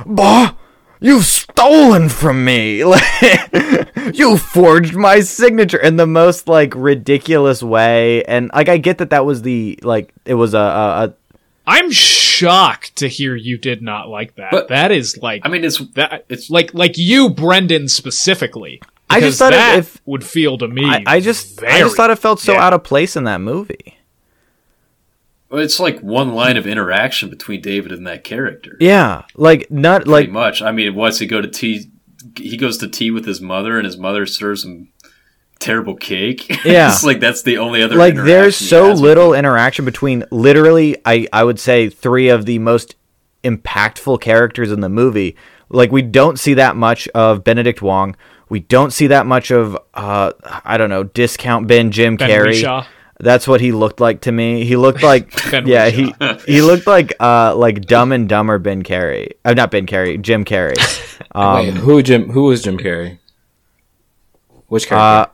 bah! 0.07 0.55
You've 1.01 1.25
stolen 1.27 2.09
from 2.09 2.45
me! 2.45 2.85
Like 2.85 3.03
you 4.15 4.37
forged 4.37 4.95
my 4.97 5.21
signature! 5.21 5.79
In 5.79 5.97
the 5.97 6.07
most 6.07 6.49
like 6.49 6.73
ridiculous 6.75 7.63
way. 7.63 8.25
And 8.25 8.51
like 8.55 8.69
i 8.69 8.79
get 8.79 8.99
that 8.99 9.11
that 9.11 9.25
was 9.25 9.43
the 9.43 9.79
like 9.83 10.13
it 10.25 10.35
was 10.35 10.55
a, 10.55 10.59
a, 10.59 11.05
a 11.05 11.15
I'm 11.67 11.91
shocked 11.91 12.97
to 12.97 13.09
hear 13.09 13.37
you 13.37 13.59
did 13.59 13.83
not 13.83 14.09
like 14.09 14.37
that. 14.37 14.51
But- 14.51 14.69
that 14.69 14.91
is 14.91 15.19
like 15.21 15.43
I 15.45 15.49
mean 15.49 15.65
it's 15.65 15.79
that 15.95 16.25
it's 16.29 16.51
like 16.51 16.73
like 16.75 16.97
you, 16.97 17.31
Brendan, 17.31 17.89
specifically. 17.89 18.81
I 19.11 19.21
just 19.21 19.39
because 19.39 19.39
thought 19.39 19.53
it- 19.53 19.57
that 19.57 19.79
if- 19.79 20.01
would 20.07 20.25
feel 20.25 20.59
to 20.59 20.69
me. 20.69 20.85
I, 20.85 21.03
I 21.07 21.21
just 21.21 21.63
i 21.63 21.79
just 21.79 21.97
thought 21.97 22.11
it 22.11 22.19
felt 22.19 22.41
so 22.41 22.53
yeah. 22.53 22.63
out 22.67 22.73
of 22.73 22.85
place 22.85 23.17
in 23.17 23.25
that 23.25 23.41
movie 23.41 23.97
Well, 25.51 25.63
It's 25.63 25.81
like 25.81 26.01
one 26.01 26.35
line 26.35 26.57
of 26.57 26.67
interaction 26.67 27.31
between 27.31 27.63
David 27.63 27.91
and 27.93 28.07
that 28.07 28.23
character. 28.25 28.77
Yeah, 28.81 29.23
like 29.35 29.71
not 29.71 30.03
Pretty 30.03 30.11
like 30.11 30.31
much. 30.31 30.61
I 30.63 30.73
mean, 30.73 30.95
what's 30.95 31.19
he 31.21 31.27
go 31.27 31.41
to 31.41 31.49
tea? 31.49 31.91
He 32.37 32.57
goes 32.57 32.77
to 32.79 32.89
tea 32.89 33.11
with 33.11 33.25
his 33.25 33.41
mother, 33.41 33.79
and 33.79 33.87
his 33.87 33.97
mother 33.97 34.27
serves 34.27 34.65
him 34.65 34.89
terrible 35.59 35.97
cake. 35.97 36.47
Yeah. 36.65 36.91
it's 36.93 37.03
like 37.05 37.19
that's 37.21 37.43
the 37.43 37.59
only 37.59 37.83
other. 37.83 37.97
like 37.97 38.13
interaction 38.13 38.27
there's 38.27 38.59
he 38.59 38.67
so 38.67 38.91
has 38.91 39.01
little 39.01 39.33
interaction 39.33 39.85
between 39.87 40.25
literally 40.31 40.97
I 41.07 41.27
I 41.33 41.45
would 41.45 41.59
say 41.59 41.89
three 41.89 42.29
of 42.29 42.45
the 42.45 42.59
most 42.59 42.95
impactful 43.43 44.21
characters 44.21 44.71
in 44.71 44.81
the 44.81 44.89
movie. 44.91 45.35
Like 45.71 45.91
we 45.93 46.03
don't 46.03 46.39
see 46.39 46.55
that 46.55 46.77
much 46.77 47.09
of 47.09 47.43
Benedict 47.45 47.81
Wong. 47.81 48.17
We 48.49 48.61
don't 48.61 48.93
see 48.93 49.09
that 49.09 49.27
much 49.27 49.51
of 49.51 49.77
uh 49.95 50.33
I 50.65 50.77
don't 50.79 50.91
know, 50.91 51.05
discount 51.05 51.67
bin 51.67 51.91
Jim 51.91 52.17
Ben 52.17 52.31
Carrey. 52.31 52.49
Whishaw. 52.49 52.87
That's 53.21 53.49
what 53.49 53.61
he 53.61 53.73
looked 53.73 54.01
like 54.01 54.21
to 54.23 54.33
me. 54.33 54.65
He 54.65 54.77
looked 54.77 55.03
like 55.13 55.51
Ben 55.51 55.67
yeah, 55.67 55.89
he 55.91 56.15
he 56.47 56.63
looked 56.63 56.87
like 56.87 57.15
uh 57.21 57.55
like 57.57 57.83
Dumb 57.83 58.13
and 58.13 58.29
Dumber 58.29 58.59
Ben 58.59 58.83
Carey. 58.83 59.33
Uh, 59.45 59.55
not 59.55 59.71
Ben 59.71 59.87
Carey, 59.87 60.19
Jim 60.19 60.45
Carrey. 60.45 60.77
Um, 61.33 61.67
Wait, 61.67 61.75
who 61.75 62.03
Jim? 62.03 62.31
Who 62.31 62.45
was 62.45 62.63
Jim 62.63 62.79
Carrey? 62.79 63.19
Which 64.69 64.91
uh. 64.91 65.27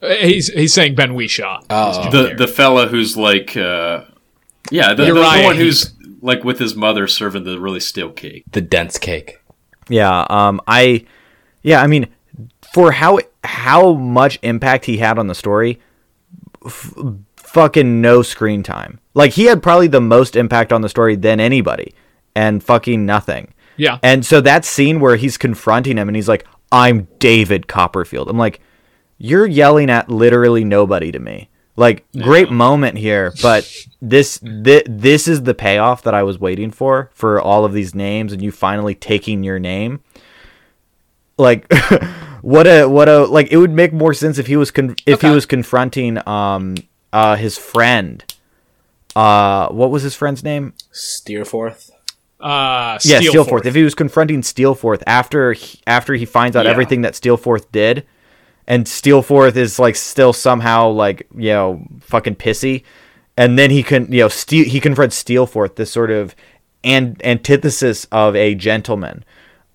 He's 0.00 0.48
he's 0.48 0.72
saying 0.72 0.94
Ben 0.94 1.14
Whishaw. 1.14 1.64
oh, 1.70 2.10
the 2.10 2.34
the 2.34 2.46
fella 2.46 2.86
who's 2.88 3.16
like, 3.16 3.56
uh, 3.56 4.04
yeah, 4.70 4.94
the, 4.94 5.06
the, 5.06 5.14
the 5.14 5.20
one 5.20 5.56
who's 5.56 5.92
like 6.20 6.44
with 6.44 6.58
his 6.58 6.74
mother 6.74 7.06
serving 7.06 7.44
the 7.44 7.58
really 7.60 7.80
stale 7.80 8.10
cake. 8.10 8.44
the 8.52 8.60
dense 8.60 8.98
cake. 8.98 9.40
Yeah, 9.88 10.26
um, 10.30 10.60
I, 10.66 11.04
yeah, 11.62 11.82
I 11.82 11.86
mean, 11.86 12.08
for 12.72 12.92
how 12.92 13.18
how 13.44 13.94
much 13.94 14.38
impact 14.42 14.84
he 14.86 14.98
had 14.98 15.18
on 15.18 15.26
the 15.26 15.34
story, 15.34 15.80
f- 16.64 16.94
fucking 17.36 18.00
no 18.00 18.22
screen 18.22 18.62
time. 18.62 19.00
Like 19.14 19.32
he 19.32 19.44
had 19.44 19.62
probably 19.62 19.88
the 19.88 20.00
most 20.00 20.36
impact 20.36 20.72
on 20.72 20.80
the 20.80 20.88
story 20.88 21.16
than 21.16 21.40
anybody, 21.40 21.94
and 22.34 22.62
fucking 22.62 23.04
nothing. 23.04 23.52
Yeah. 23.76 23.98
And 24.02 24.24
so 24.24 24.40
that 24.40 24.64
scene 24.64 25.00
where 25.00 25.16
he's 25.16 25.36
confronting 25.38 25.96
him 25.96 26.08
and 26.08 26.16
he's 26.16 26.28
like, 26.28 26.46
"I'm 26.70 27.08
David 27.18 27.68
Copperfield." 27.68 28.28
I'm 28.28 28.38
like, 28.38 28.60
"You're 29.18 29.46
yelling 29.46 29.90
at 29.90 30.08
literally 30.10 30.64
nobody 30.64 31.12
to 31.12 31.18
me." 31.18 31.48
Like, 31.74 32.04
great 32.22 32.50
moment 32.50 32.98
here, 32.98 33.32
but 33.40 33.70
this 34.02 34.36
thi- 34.38 34.84
this 34.86 35.26
is 35.26 35.44
the 35.44 35.54
payoff 35.54 36.02
that 36.02 36.12
I 36.12 36.22
was 36.22 36.38
waiting 36.38 36.70
for 36.70 37.10
for 37.14 37.40
all 37.40 37.64
of 37.64 37.72
these 37.72 37.94
names 37.94 38.32
and 38.32 38.42
you 38.42 38.52
finally 38.52 38.94
taking 38.94 39.42
your 39.42 39.58
name. 39.58 40.00
Like, 41.42 41.70
what 42.42 42.66
a 42.66 42.86
what 42.86 43.08
a 43.08 43.24
like 43.26 43.48
it 43.52 43.56
would 43.58 43.70
make 43.72 43.92
more 43.92 44.14
sense 44.14 44.38
if 44.38 44.46
he 44.46 44.56
was 44.56 44.70
con- 44.70 44.96
if 45.06 45.20
he 45.20 45.28
was 45.30 45.44
confronting 45.46 46.26
um 46.28 46.76
uh 47.12 47.36
his 47.36 47.58
friend. 47.58 48.24
Uh, 49.14 49.68
what 49.68 49.90
was 49.90 50.02
his 50.02 50.14
friend's 50.14 50.42
name? 50.42 50.72
Steerforth. 50.90 51.90
Uh, 52.40 52.98
yeah, 53.04 53.20
Steelforth. 53.20 53.30
Steelforth. 53.46 53.66
If 53.66 53.74
he 53.74 53.82
was 53.82 53.94
confronting 53.94 54.40
Steelforth 54.40 55.02
after 55.06 55.52
he, 55.52 55.80
after 55.86 56.14
he 56.14 56.24
finds 56.24 56.56
out 56.56 56.64
Yeah. 56.64 56.70
everything 56.70 57.02
that 57.02 57.12
Steelforth 57.12 57.66
did, 57.72 58.06
and 58.66 58.86
Steelforth 58.86 59.54
is 59.56 59.78
like 59.78 59.96
still 59.96 60.32
somehow 60.32 60.88
like 60.88 61.28
you 61.36 61.50
know 61.50 61.86
fucking 62.00 62.36
pissy, 62.36 62.84
and 63.36 63.58
then 63.58 63.70
he 63.70 63.82
can 63.82 64.10
you 64.10 64.20
know 64.20 64.28
Steel 64.28 64.64
he 64.64 64.80
confronts 64.80 65.22
Steelforth, 65.22 65.74
this 65.76 65.90
sort 65.92 66.10
of 66.10 66.34
an- 66.82 67.18
antithesis 67.22 68.06
of 68.10 68.34
a 68.34 68.54
gentleman. 68.54 69.24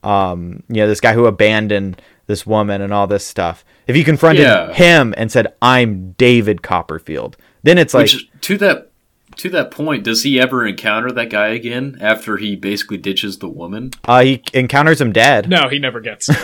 Um, 0.03 0.63
you 0.69 0.75
know 0.77 0.87
this 0.87 1.01
guy 1.01 1.13
who 1.13 1.25
abandoned 1.25 2.01
this 2.27 2.45
woman 2.45 2.81
and 2.81 2.93
all 2.93 3.07
this 3.07 3.25
stuff. 3.25 3.63
If 3.87 3.95
he 3.95 4.03
confronted 4.03 4.43
Yeah. 4.43 4.71
him 4.73 5.13
and 5.17 5.31
said, 5.31 5.47
"I'm 5.61 6.11
David 6.17 6.61
Copperfield," 6.61 7.37
then 7.63 7.77
it's 7.77 7.93
like 7.93 8.03
Which 8.11 8.29
to 8.41 8.57
that 8.59 8.91
to 9.37 9.49
that 9.49 9.69
point, 9.71 10.03
does 10.03 10.23
he 10.23 10.39
ever 10.39 10.65
encounter 10.65 11.11
that 11.11 11.29
guy 11.29 11.49
again 11.49 11.97
after 12.01 12.37
he 12.37 12.55
basically 12.55 12.97
ditches 12.97 13.37
the 13.37 13.47
woman? 13.49 13.91
uh, 14.05 14.21
he 14.23 14.41
encounters 14.53 14.99
him 15.01 15.11
dead. 15.11 15.49
No, 15.49 15.67
he 15.69 15.79
never 15.79 15.99
gets. 15.99 16.29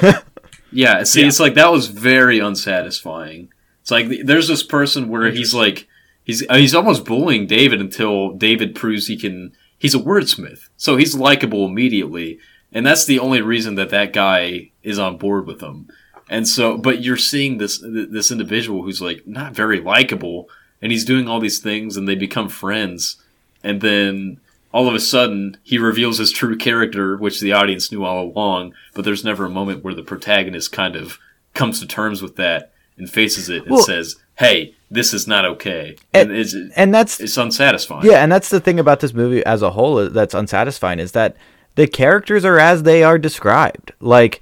Yeah, 0.75 1.03
see, 1.03 1.21
Yeah. 1.21 1.27
it's 1.27 1.39
like 1.39 1.53
that 1.53 1.71
was 1.71 1.85
very 1.88 2.39
unsatisfying. 2.39 3.49
It's 3.81 3.91
like 3.91 4.07
there's 4.25 4.47
this 4.47 4.63
person 4.63 5.07
where 5.07 5.30
he's 5.30 5.53
like 5.53 5.88
he's 6.23 6.43
uh, 6.49 6.55
he's 6.55 6.73
almost 6.73 7.05
bullying 7.05 7.45
David 7.45 7.80
until 7.80 8.31
David 8.31 8.73
proves 8.73 9.05
he 9.07 9.15
can. 9.17 9.53
He's 9.77 9.93
a 9.93 9.99
wordsmith, 9.99 10.69
so 10.77 10.95
he's 10.97 11.13
likable 11.13 11.65
immediately, 11.67 12.39
and 12.74 12.86
that's 12.86 13.06
the 13.06 13.20
only 13.20 13.41
reason 13.41 13.76
that 13.76 13.90
that 13.90 14.14
guy 14.14 14.72
is 14.82 15.00
on 15.00 15.18
board 15.18 15.45
with 15.48 15.60
them. 15.60 15.88
And 16.30 16.48
so, 16.48 16.78
but 16.78 17.02
you're 17.02 17.18
seeing 17.18 17.58
this 17.58 17.80
this 17.84 18.32
individual 18.32 18.84
who's 18.84 19.02
like 19.02 19.28
not 19.28 19.54
very 19.54 19.80
likable, 19.80 20.50
and 20.82 20.91
he's 20.91 21.06
doing 21.06 21.28
all 21.28 21.40
these 21.40 21.60
things, 21.60 21.95
and 21.98 22.08
they 22.08 22.16
become 22.16 22.50
friends, 22.50 23.18
and 23.64 23.82
then 23.82 24.40
all 24.72 24.88
of 24.88 24.95
a 24.95 25.00
sudden 25.00 25.58
he 25.64 25.78
reveals 25.78 26.18
his 26.18 26.32
true 26.32 26.58
character, 26.58 27.16
which 27.18 27.40
the 27.40 27.54
audience 27.54 27.91
knew 27.91 28.04
all 28.04 28.24
along, 28.26 28.74
but 28.95 29.06
there's 29.06 29.24
never 29.24 29.45
a 29.45 29.50
moment 29.50 29.84
where 29.84 29.94
the 29.94 30.02
protagonist 30.02 30.72
kind 30.72 30.95
of 30.95 31.20
comes 31.54 31.80
to 31.80 31.86
terms 31.86 32.22
with 32.22 32.36
that 32.38 32.72
and 32.98 33.10
faces 33.10 33.50
it 33.50 33.64
and 33.64 33.72
Well- 33.72 33.84
says, 33.84 34.16
"Hey, 34.40 34.74
this 34.90 35.14
is 35.14 35.28
not 35.28 35.45
okay." 35.45 35.95
And, 36.14 36.32
it's 36.32 36.56
And 36.76 36.94
that's 36.94 37.20
it's 37.20 37.38
unsatisfying. 37.38 38.06
Yeah, 38.06 38.24
and 38.24 38.32
that's 38.32 38.50
the 38.50 38.60
thing 38.60 38.80
about 38.80 39.02
this 39.02 39.14
movie 39.14 39.45
as 39.45 39.62
a 39.62 39.72
whole 39.72 40.00
is- 40.00 40.14
that's 40.14 40.34
unsatisfying 40.34 41.00
is 41.00 41.12
that 41.12 41.36
the 41.76 41.88
characters 41.88 42.45
are 42.45 42.60
as 42.60 42.84
they 42.84 43.04
are 43.04 43.18
described. 43.18 43.91
Like 44.00 44.41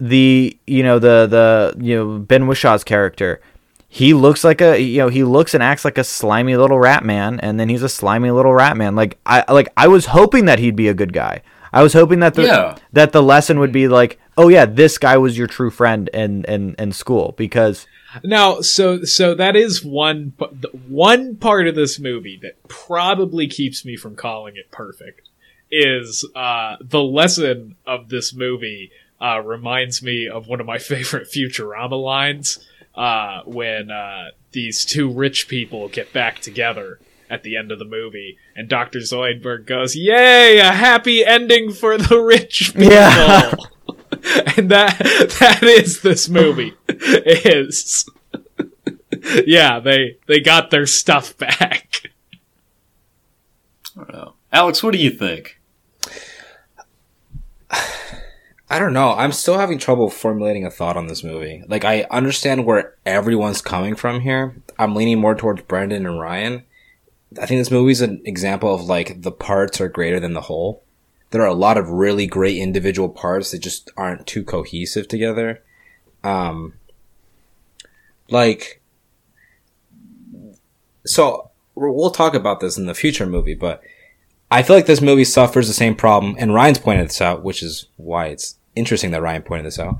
the 0.00 0.56
you 0.66 0.82
know 0.82 0.98
the 0.98 1.26
the 1.26 1.74
you 1.84 1.96
know 1.96 2.18
Ben 2.18 2.46
Whishaw's 2.46 2.84
character, 2.84 3.40
he 3.88 4.14
looks 4.14 4.42
like 4.44 4.60
a 4.60 4.80
you 4.80 4.98
know 4.98 5.08
he 5.08 5.22
looks 5.24 5.54
and 5.54 5.62
acts 5.62 5.84
like 5.84 5.98
a 5.98 6.04
slimy 6.04 6.56
little 6.56 6.78
rat 6.78 7.04
man, 7.04 7.38
and 7.40 7.58
then 7.60 7.68
he's 7.68 7.82
a 7.82 7.88
slimy 7.88 8.30
little 8.30 8.52
rat 8.54 8.76
man. 8.76 8.96
Like 8.96 9.18
I 9.26 9.44
like 9.52 9.72
I 9.76 9.88
was 9.88 10.06
hoping 10.06 10.46
that 10.46 10.58
he'd 10.58 10.76
be 10.76 10.88
a 10.88 10.94
good 10.94 11.12
guy. 11.12 11.42
I 11.74 11.82
was 11.82 11.94
hoping 11.94 12.20
that 12.20 12.34
the 12.34 12.42
Yeah. 12.44 12.76
that 12.92 13.12
the 13.12 13.22
lesson 13.22 13.58
would 13.58 13.72
be 13.72 13.88
like, 13.88 14.18
oh 14.36 14.48
yeah, 14.48 14.66
this 14.66 14.98
guy 14.98 15.16
was 15.16 15.38
your 15.38 15.46
true 15.46 15.70
friend 15.70 16.10
in 16.12 16.44
in, 16.44 16.74
in 16.78 16.92
school 16.92 17.34
because 17.38 17.86
Now, 18.22 18.60
so 18.60 19.04
so 19.04 19.34
that 19.34 19.56
is 19.56 19.82
one 19.84 20.34
one 20.88 21.36
part 21.36 21.66
of 21.66 21.74
this 21.74 21.98
movie 21.98 22.38
that 22.42 22.62
probably 22.68 23.46
keeps 23.46 23.84
me 23.86 23.96
from 23.96 24.16
calling 24.16 24.56
it 24.56 24.70
perfect 24.70 25.28
is 25.72 26.28
uh, 26.36 26.76
the 26.80 27.02
lesson 27.02 27.76
of 27.86 28.10
this 28.10 28.34
movie 28.34 28.92
uh, 29.20 29.40
reminds 29.40 30.02
me 30.02 30.28
of 30.28 30.46
one 30.46 30.60
of 30.60 30.66
my 30.66 30.78
favorite 30.78 31.28
Futurama 31.28 32.00
lines 32.00 32.58
uh, 32.94 33.40
when 33.44 33.90
uh, 33.90 34.28
these 34.52 34.84
two 34.84 35.10
rich 35.10 35.48
people 35.48 35.88
get 35.88 36.12
back 36.12 36.40
together 36.40 37.00
at 37.30 37.42
the 37.42 37.56
end 37.56 37.72
of 37.72 37.78
the 37.78 37.86
movie, 37.86 38.36
and 38.54 38.68
Doctor 38.68 38.98
Zoidberg 38.98 39.64
goes, 39.64 39.96
"Yay, 39.96 40.58
a 40.58 40.72
happy 40.72 41.24
ending 41.24 41.72
for 41.72 41.96
the 41.96 42.20
rich 42.20 42.72
people." 42.76 42.92
Yeah. 42.92 43.54
and 44.56 44.70
that 44.70 44.98
that 45.40 45.62
is 45.62 46.02
this 46.02 46.28
movie 46.28 46.74
is 46.86 48.08
yeah 49.46 49.80
they 49.80 50.18
they 50.28 50.38
got 50.38 50.70
their 50.70 50.86
stuff 50.86 51.36
back 51.38 52.12
I 53.96 54.00
don't 54.00 54.12
know. 54.12 54.34
Alex, 54.52 54.82
what 54.82 54.92
do 54.92 54.98
you 54.98 55.10
think? 55.10 55.58
I 58.70 58.78
don't 58.78 58.92
know. 58.94 59.12
I'm 59.12 59.32
still 59.32 59.58
having 59.58 59.78
trouble 59.78 60.08
formulating 60.08 60.64
a 60.64 60.70
thought 60.70 60.96
on 60.96 61.06
this 61.06 61.22
movie. 61.22 61.62
Like, 61.68 61.84
I 61.84 62.06
understand 62.10 62.64
where 62.64 62.94
everyone's 63.04 63.60
coming 63.60 63.94
from 63.94 64.20
here. 64.20 64.56
I'm 64.78 64.94
leaning 64.94 65.20
more 65.20 65.34
towards 65.34 65.62
Brendan 65.62 66.06
and 66.06 66.18
Ryan. 66.18 66.64
I 67.40 67.46
think 67.46 67.60
this 67.60 67.70
movie's 67.70 68.00
an 68.00 68.22
example 68.24 68.74
of 68.74 68.82
like 68.82 69.22
the 69.22 69.32
parts 69.32 69.80
are 69.80 69.88
greater 69.88 70.20
than 70.20 70.34
the 70.34 70.42
whole. 70.42 70.82
There 71.30 71.42
are 71.42 71.46
a 71.46 71.54
lot 71.54 71.78
of 71.78 71.88
really 71.88 72.26
great 72.26 72.58
individual 72.58 73.08
parts 73.08 73.50
that 73.50 73.60
just 73.60 73.90
aren't 73.96 74.26
too 74.26 74.44
cohesive 74.44 75.08
together. 75.08 75.62
Um, 76.22 76.74
like, 78.28 78.82
so 81.06 81.50
we'll 81.74 82.10
talk 82.10 82.34
about 82.34 82.60
this 82.60 82.76
in 82.76 82.86
the 82.86 82.94
future 82.94 83.26
movie, 83.26 83.54
but 83.54 83.82
I 84.52 84.62
feel 84.62 84.76
like 84.76 84.84
this 84.84 85.00
movie 85.00 85.24
suffers 85.24 85.66
the 85.66 85.72
same 85.72 85.94
problem, 85.94 86.36
and 86.38 86.52
Ryan's 86.52 86.78
pointed 86.78 87.08
this 87.08 87.22
out, 87.22 87.42
which 87.42 87.62
is 87.62 87.86
why 87.96 88.26
it's 88.26 88.58
interesting 88.76 89.10
that 89.12 89.22
Ryan 89.22 89.40
pointed 89.40 89.64
this 89.64 89.78
out. 89.78 89.96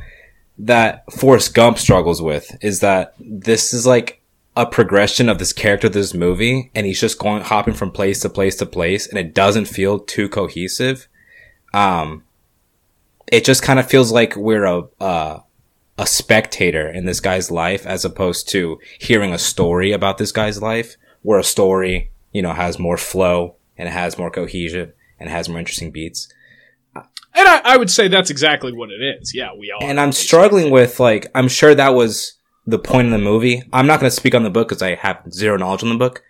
That 0.58 1.10
Forrest 1.10 1.54
Gump 1.54 1.78
struggles 1.78 2.20
with 2.20 2.54
is 2.60 2.80
that 2.80 3.14
this 3.18 3.72
is 3.72 3.86
like 3.86 4.20
a 4.54 4.66
progression 4.66 5.30
of 5.30 5.38
this 5.38 5.54
character, 5.54 5.88
this 5.88 6.12
movie, 6.12 6.70
and 6.74 6.84
he's 6.84 7.00
just 7.00 7.18
going 7.18 7.42
hopping 7.42 7.72
from 7.72 7.92
place 7.92 8.20
to 8.20 8.28
place 8.28 8.54
to 8.56 8.66
place, 8.66 9.06
and 9.06 9.18
it 9.18 9.32
doesn't 9.32 9.64
feel 9.64 9.98
too 9.98 10.28
cohesive. 10.28 11.08
Um, 11.72 12.24
it 13.28 13.46
just 13.46 13.62
kind 13.62 13.78
of 13.80 13.88
feels 13.88 14.12
like 14.12 14.36
we're 14.36 14.66
a 14.66 14.82
uh, 15.00 15.40
a 15.96 16.06
spectator 16.06 16.90
in 16.90 17.06
this 17.06 17.20
guy's 17.20 17.50
life, 17.50 17.86
as 17.86 18.04
opposed 18.04 18.50
to 18.50 18.78
hearing 19.00 19.32
a 19.32 19.38
story 19.38 19.92
about 19.92 20.18
this 20.18 20.30
guy's 20.30 20.60
life, 20.60 20.98
where 21.22 21.38
a 21.38 21.44
story, 21.44 22.10
you 22.32 22.42
know, 22.42 22.52
has 22.52 22.78
more 22.78 22.98
flow 22.98 23.56
and 23.76 23.88
it 23.88 23.92
has 23.92 24.18
more 24.18 24.30
cohesion 24.30 24.92
and 25.18 25.28
it 25.28 25.32
has 25.32 25.48
more 25.48 25.58
interesting 25.58 25.90
beats. 25.90 26.32
and 26.94 27.04
I, 27.34 27.60
I 27.64 27.76
would 27.76 27.90
say 27.90 28.08
that's 28.08 28.30
exactly 28.30 28.72
what 28.72 28.90
it 28.90 29.02
is 29.02 29.34
yeah 29.34 29.50
we 29.58 29.72
all. 29.72 29.86
And 29.86 30.00
I'm 30.00 30.12
struggling 30.12 30.70
with 30.70 31.00
like 31.00 31.26
I'm 31.34 31.48
sure 31.48 31.74
that 31.74 31.94
was 31.94 32.38
the 32.66 32.78
point 32.78 33.06
of 33.06 33.12
the 33.12 33.18
movie. 33.18 33.62
I'm 33.72 33.86
not 33.86 34.00
going 34.00 34.10
to 34.10 34.16
speak 34.16 34.34
on 34.34 34.44
the 34.44 34.50
book 34.50 34.68
because 34.68 34.82
I 34.82 34.94
have 34.94 35.22
zero 35.32 35.56
knowledge 35.56 35.82
on 35.82 35.88
the 35.88 35.96
book. 35.96 36.22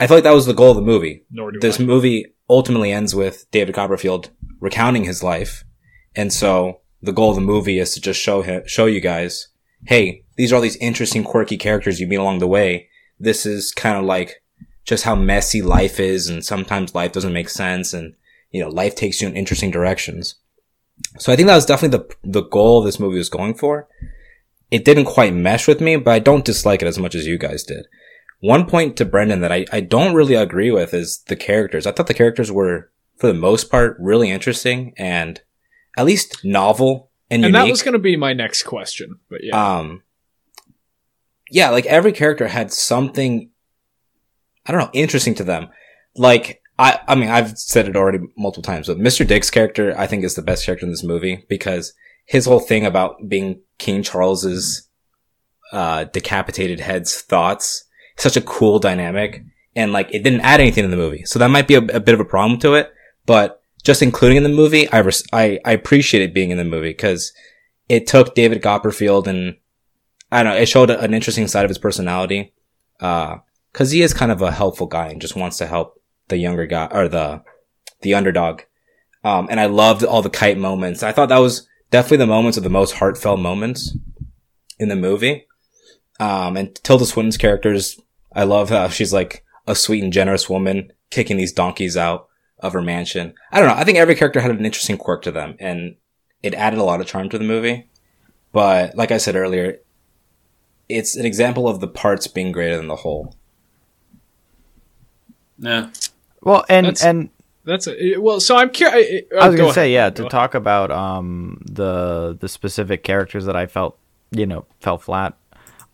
I 0.00 0.06
feel 0.06 0.16
like 0.16 0.24
that 0.24 0.32
was 0.32 0.46
the 0.46 0.54
goal 0.54 0.70
of 0.70 0.76
the 0.76 0.82
movie. 0.82 1.24
Nor 1.30 1.52
do 1.52 1.60
this 1.60 1.78
I. 1.78 1.84
movie 1.84 2.34
ultimately 2.48 2.90
ends 2.90 3.14
with 3.14 3.50
David 3.50 3.74
Copperfield 3.74 4.30
recounting 4.60 5.04
his 5.04 5.22
life, 5.22 5.64
and 6.16 6.32
so 6.32 6.80
the 7.02 7.12
goal 7.12 7.30
of 7.30 7.36
the 7.36 7.42
movie 7.42 7.78
is 7.78 7.92
to 7.94 8.00
just 8.00 8.20
show 8.20 8.42
him, 8.42 8.62
show 8.66 8.86
you 8.86 9.00
guys, 9.00 9.48
hey, 9.86 10.24
these 10.36 10.52
are 10.52 10.56
all 10.56 10.62
these 10.62 10.76
interesting, 10.76 11.22
quirky 11.22 11.56
characters 11.56 12.00
you 12.00 12.06
meet 12.06 12.16
along 12.16 12.38
the 12.38 12.46
way. 12.48 12.88
This 13.20 13.44
is 13.46 13.72
kind 13.72 13.98
of 13.98 14.04
like 14.04 14.42
just 14.84 15.04
how 15.04 15.14
messy 15.14 15.62
life 15.62 15.98
is, 15.98 16.28
and 16.28 16.44
sometimes 16.44 16.94
life 16.94 17.12
doesn't 17.12 17.32
make 17.32 17.48
sense, 17.48 17.92
and 17.92 18.14
you 18.50 18.60
know, 18.60 18.68
life 18.68 18.94
takes 18.94 19.20
you 19.20 19.28
in 19.28 19.36
interesting 19.36 19.70
directions. 19.70 20.36
So 21.18 21.32
I 21.32 21.36
think 21.36 21.48
that 21.48 21.56
was 21.56 21.66
definitely 21.66 21.98
the 21.98 22.40
the 22.40 22.48
goal 22.48 22.82
this 22.82 23.00
movie 23.00 23.18
was 23.18 23.28
going 23.28 23.54
for. 23.54 23.88
It 24.70 24.84
didn't 24.84 25.04
quite 25.04 25.34
mesh 25.34 25.68
with 25.68 25.80
me, 25.80 25.96
but 25.96 26.12
I 26.12 26.18
don't 26.18 26.44
dislike 26.44 26.82
it 26.82 26.88
as 26.88 26.98
much 26.98 27.14
as 27.14 27.26
you 27.26 27.38
guys 27.38 27.62
did. 27.62 27.86
One 28.40 28.66
point 28.66 28.96
to 28.96 29.04
Brendan 29.04 29.40
that 29.40 29.52
I, 29.52 29.64
I 29.72 29.80
don't 29.80 30.14
really 30.14 30.34
agree 30.34 30.70
with 30.70 30.92
is 30.92 31.22
the 31.28 31.36
characters. 31.36 31.86
I 31.86 31.92
thought 31.92 32.08
the 32.08 32.14
characters 32.14 32.52
were, 32.52 32.90
for 33.16 33.26
the 33.26 33.34
most 33.34 33.70
part, 33.70 33.96
really 33.98 34.30
interesting 34.30 34.92
and 34.98 35.40
at 35.96 36.04
least 36.04 36.44
novel 36.44 37.10
and, 37.30 37.42
unique. 37.42 37.56
And 37.56 37.66
that 37.66 37.70
was 37.70 37.82
going 37.82 37.94
to 37.94 37.98
be 37.98 38.16
my 38.16 38.32
next 38.32 38.64
question. 38.64 39.18
But 39.30 39.40
yeah. 39.44 39.78
um, 39.78 40.02
yeah, 41.50 41.70
like 41.70 41.86
every 41.86 42.12
character 42.12 42.48
had 42.48 42.72
something, 42.72 43.50
I 44.66 44.72
don't 44.72 44.80
know, 44.80 44.90
interesting 44.92 45.34
to 45.36 45.44
them. 45.44 45.68
Like, 46.16 46.62
I, 46.78 47.00
I 47.06 47.14
mean, 47.14 47.28
I've 47.28 47.58
said 47.58 47.88
it 47.88 47.96
already 47.96 48.20
multiple 48.36 48.62
times, 48.62 48.88
but 48.88 48.98
Mr. 48.98 49.26
Dick's 49.26 49.50
character, 49.50 49.94
I 49.96 50.06
think 50.06 50.24
is 50.24 50.34
the 50.34 50.42
best 50.42 50.64
character 50.64 50.86
in 50.86 50.92
this 50.92 51.04
movie 51.04 51.44
because 51.48 51.92
his 52.24 52.46
whole 52.46 52.60
thing 52.60 52.84
about 52.84 53.28
being 53.28 53.60
King 53.78 54.02
Charles's, 54.02 54.88
uh, 55.72 56.04
decapitated 56.04 56.80
head's 56.80 57.20
thoughts, 57.20 57.84
such 58.16 58.36
a 58.36 58.42
cool 58.42 58.78
dynamic. 58.78 59.44
And 59.76 59.92
like, 59.92 60.12
it 60.12 60.22
didn't 60.22 60.40
add 60.40 60.60
anything 60.60 60.84
to 60.84 60.88
the 60.88 60.96
movie. 60.96 61.24
So 61.24 61.38
that 61.38 61.48
might 61.48 61.68
be 61.68 61.74
a, 61.74 61.78
a 61.78 62.00
bit 62.00 62.14
of 62.14 62.20
a 62.20 62.24
problem 62.24 62.58
to 62.60 62.74
it, 62.74 62.92
but 63.26 63.60
just 63.82 64.02
including 64.02 64.38
in 64.38 64.42
the 64.44 64.48
movie, 64.48 64.88
I, 64.90 64.98
res- 64.98 65.24
I, 65.32 65.60
I 65.64 65.72
appreciate 65.72 66.22
it 66.22 66.34
being 66.34 66.50
in 66.50 66.58
the 66.58 66.64
movie 66.64 66.90
because 66.90 67.32
it 67.88 68.06
took 68.06 68.34
David 68.34 68.62
Copperfield 68.62 69.28
and 69.28 69.56
I 70.32 70.42
don't 70.42 70.54
know, 70.54 70.58
it 70.58 70.66
showed 70.66 70.90
an 70.90 71.14
interesting 71.14 71.46
side 71.46 71.64
of 71.64 71.70
his 71.70 71.78
personality. 71.78 72.54
Uh, 72.98 73.36
cause 73.74 73.90
he 73.90 74.00
is 74.00 74.14
kind 74.14 74.32
of 74.32 74.40
a 74.40 74.50
helpful 74.50 74.86
guy 74.86 75.08
and 75.08 75.20
just 75.20 75.36
wants 75.36 75.58
to 75.58 75.66
help 75.66 76.00
the 76.28 76.38
younger 76.38 76.64
guy 76.64 76.88
or 76.90 77.08
the, 77.08 77.42
the 78.00 78.14
underdog. 78.14 78.62
Um, 79.22 79.48
and 79.50 79.60
I 79.60 79.66
loved 79.66 80.02
all 80.02 80.22
the 80.22 80.30
kite 80.30 80.56
moments. 80.56 81.02
I 81.02 81.12
thought 81.12 81.28
that 81.28 81.38
was 81.38 81.68
definitely 81.90 82.18
the 82.18 82.26
moments 82.26 82.56
of 82.56 82.64
the 82.64 82.70
most 82.70 82.92
heartfelt 82.92 83.40
moments 83.40 83.96
in 84.78 84.88
the 84.88 84.96
movie. 84.96 85.46
Um, 86.18 86.56
and 86.56 86.74
Tilda 86.76 87.04
Swinton's 87.04 87.36
characters, 87.36 88.00
I 88.32 88.44
love 88.44 88.70
how 88.70 88.88
she's 88.88 89.12
like 89.12 89.44
a 89.66 89.74
sweet 89.74 90.02
and 90.02 90.12
generous 90.12 90.48
woman 90.48 90.92
kicking 91.10 91.36
these 91.36 91.52
donkeys 91.52 91.96
out 91.96 92.28
of 92.58 92.72
her 92.72 92.82
mansion. 92.82 93.34
I 93.52 93.60
don't 93.60 93.68
know. 93.68 93.74
I 93.74 93.84
think 93.84 93.98
every 93.98 94.14
character 94.14 94.40
had 94.40 94.50
an 94.50 94.64
interesting 94.64 94.96
quirk 94.96 95.22
to 95.22 95.32
them 95.32 95.56
and 95.58 95.96
it 96.42 96.54
added 96.54 96.78
a 96.78 96.84
lot 96.84 97.00
of 97.00 97.06
charm 97.06 97.28
to 97.30 97.38
the 97.38 97.44
movie. 97.44 97.88
But 98.52 98.96
like 98.96 99.10
I 99.10 99.18
said 99.18 99.36
earlier, 99.36 99.78
it's 100.88 101.16
an 101.16 101.26
example 101.26 101.66
of 101.66 101.80
the 101.80 101.88
parts 101.88 102.26
being 102.26 102.52
greater 102.52 102.76
than 102.76 102.88
the 102.88 102.96
whole. 102.96 103.34
Yeah. 105.58 105.90
Well, 106.42 106.64
and 106.68 106.86
That's- 106.86 107.04
and 107.04 107.30
That's 107.64 107.86
a, 107.88 108.16
well. 108.18 108.40
So 108.40 108.56
I'm 108.56 108.70
curious. 108.70 109.22
I 109.40 109.48
was 109.48 109.56
gonna 109.56 109.72
say 109.72 109.92
yeah 109.92 110.10
to 110.10 110.28
talk 110.28 110.54
about 110.54 110.90
um 110.90 111.62
the 111.64 112.36
the 112.38 112.48
specific 112.48 113.02
characters 113.02 113.46
that 113.46 113.56
I 113.56 113.66
felt 113.66 113.96
you 114.30 114.44
know 114.46 114.66
fell 114.80 114.98
flat. 114.98 115.34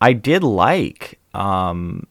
I 0.01 0.13
did 0.15 0.43
like 0.43 1.21
um 1.35 2.07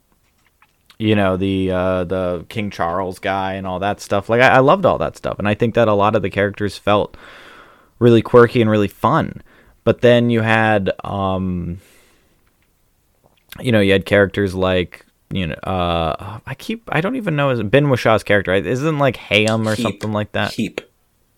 you 0.98 1.14
know 1.14 1.36
the 1.36 1.70
uh 1.70 2.04
the 2.04 2.46
King 2.48 2.70
Charles 2.70 3.18
guy 3.18 3.54
and 3.54 3.66
all 3.66 3.80
that 3.80 4.00
stuff. 4.00 4.28
Like 4.30 4.40
I, 4.40 4.48
I 4.48 4.58
loved 4.60 4.86
all 4.86 4.96
that 4.98 5.16
stuff, 5.16 5.38
and 5.38 5.46
I 5.48 5.54
think 5.54 5.74
that 5.74 5.88
a 5.88 5.94
lot 5.94 6.16
of 6.16 6.22
the 6.22 6.30
characters 6.30 6.78
felt 6.78 7.16
really 7.98 8.22
quirky 8.22 8.62
and 8.62 8.70
really 8.70 8.88
fun. 8.88 9.42
But 9.84 10.00
then 10.00 10.30
you 10.30 10.40
had 10.40 10.90
um 11.04 11.80
you 13.60 13.72
know 13.72 13.80
you 13.80 13.92
had 13.92 14.06
characters 14.06 14.54
like 14.54 15.04
you 15.32 15.46
know 15.46 15.54
uh 15.54 16.38
I 16.46 16.54
keep 16.54 16.88
I 16.90 17.00
don't 17.00 17.16
even 17.16 17.36
know 17.36 17.50
is 17.50 17.58
it 17.60 17.70
Ben 17.70 17.88
Whishaw's 17.88 18.22
character 18.24 18.50
right? 18.50 18.66
isn't 18.66 18.98
like 18.98 19.16
Hayam 19.16 19.66
or 19.66 19.74
Heep. 19.74 19.82
something 19.82 20.12
like 20.12 20.32
that. 20.32 20.52
Heep. 20.52 20.80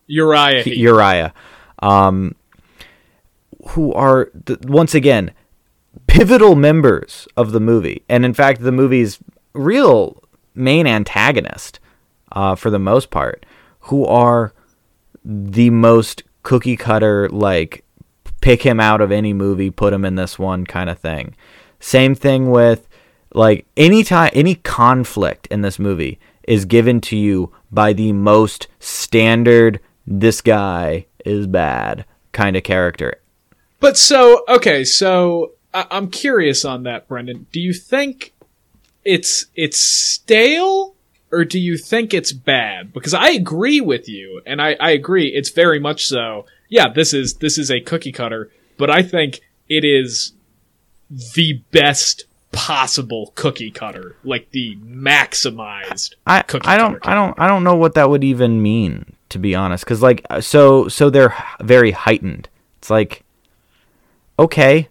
Uriah. 0.06 0.62
Heep. 0.62 0.76
Uriah, 0.76 1.32
um, 1.80 2.34
who 3.68 3.92
are 3.92 4.26
th- 4.46 4.60
once 4.62 4.94
again 4.94 5.32
pivotal 6.06 6.54
members 6.56 7.28
of 7.36 7.52
the 7.52 7.60
movie, 7.60 8.02
and 8.08 8.24
in 8.24 8.34
fact, 8.34 8.60
the 8.62 8.72
movie's 8.72 9.18
real 9.54 10.22
main 10.54 10.86
antagonist, 10.86 11.78
uh, 12.32 12.54
for 12.54 12.70
the 12.70 12.78
most 12.78 13.10
part, 13.10 13.46
who 13.80 14.04
are 14.04 14.52
the 15.24 15.70
most 15.70 16.22
cookie 16.42 16.76
cutter 16.76 17.28
like 17.28 17.84
pick 18.40 18.62
him 18.62 18.80
out 18.80 19.00
of 19.00 19.12
any 19.12 19.32
movie, 19.32 19.70
put 19.70 19.92
him 19.92 20.04
in 20.04 20.16
this 20.16 20.38
one 20.38 20.66
kind 20.66 20.90
of 20.90 20.98
thing. 20.98 21.34
Same 21.78 22.14
thing 22.14 22.50
with 22.50 22.88
like 23.34 23.66
any 23.76 24.04
time 24.04 24.30
any 24.34 24.56
conflict 24.56 25.46
in 25.48 25.62
this 25.62 25.78
movie 25.78 26.18
is 26.44 26.64
given 26.64 27.00
to 27.00 27.16
you 27.16 27.52
by 27.70 27.92
the 27.92 28.12
most 28.12 28.68
standard 28.80 29.80
this 30.06 30.40
guy 30.40 31.06
is 31.24 31.46
bad 31.46 32.04
kind 32.32 32.56
of 32.56 32.62
character. 32.62 33.20
But 33.80 33.96
so 33.96 34.44
okay, 34.48 34.84
so 34.84 35.52
I- 35.72 35.86
I'm 35.90 36.10
curious 36.10 36.64
on 36.64 36.82
that, 36.84 37.08
Brendan. 37.08 37.46
Do 37.52 37.60
you 37.60 37.72
think 37.72 38.32
it's 39.04 39.46
it's 39.54 39.80
stale, 39.80 40.94
or 41.30 41.44
do 41.44 41.58
you 41.58 41.76
think 41.76 42.12
it's 42.14 42.32
bad? 42.32 42.92
Because 42.92 43.14
I 43.14 43.30
agree 43.30 43.80
with 43.80 44.08
you, 44.08 44.42
and 44.46 44.60
I, 44.62 44.76
I 44.78 44.90
agree 44.90 45.28
it's 45.28 45.50
very 45.50 45.80
much 45.80 46.06
so. 46.06 46.46
Yeah, 46.68 46.88
this 46.88 47.12
is 47.12 47.34
this 47.34 47.58
is 47.58 47.70
a 47.70 47.80
cookie 47.80 48.12
cutter, 48.12 48.50
but 48.78 48.90
I 48.90 49.02
think 49.02 49.40
it 49.68 49.84
is 49.84 50.32
the 51.34 51.62
best 51.72 52.24
possible 52.52 53.32
cookie 53.34 53.70
cutter, 53.70 54.16
like 54.22 54.50
the 54.50 54.76
maximized. 54.76 56.14
I 56.26 56.42
Cookie 56.42 56.66
I 56.66 56.76
don't 56.76 57.00
cutter 57.00 57.10
I 57.10 57.14
don't 57.14 57.40
I 57.40 57.48
don't 57.48 57.64
know 57.64 57.76
what 57.76 57.94
that 57.94 58.10
would 58.10 58.22
even 58.22 58.62
mean 58.62 59.16
to 59.30 59.38
be 59.38 59.54
honest 59.54 59.86
cuz 59.86 60.02
like 60.02 60.24
so 60.40 60.88
so 60.88 61.10
they're 61.10 61.34
very 61.60 61.90
heightened. 61.90 62.48
It's 62.78 62.90
like 62.90 63.24
okay, 64.38 64.88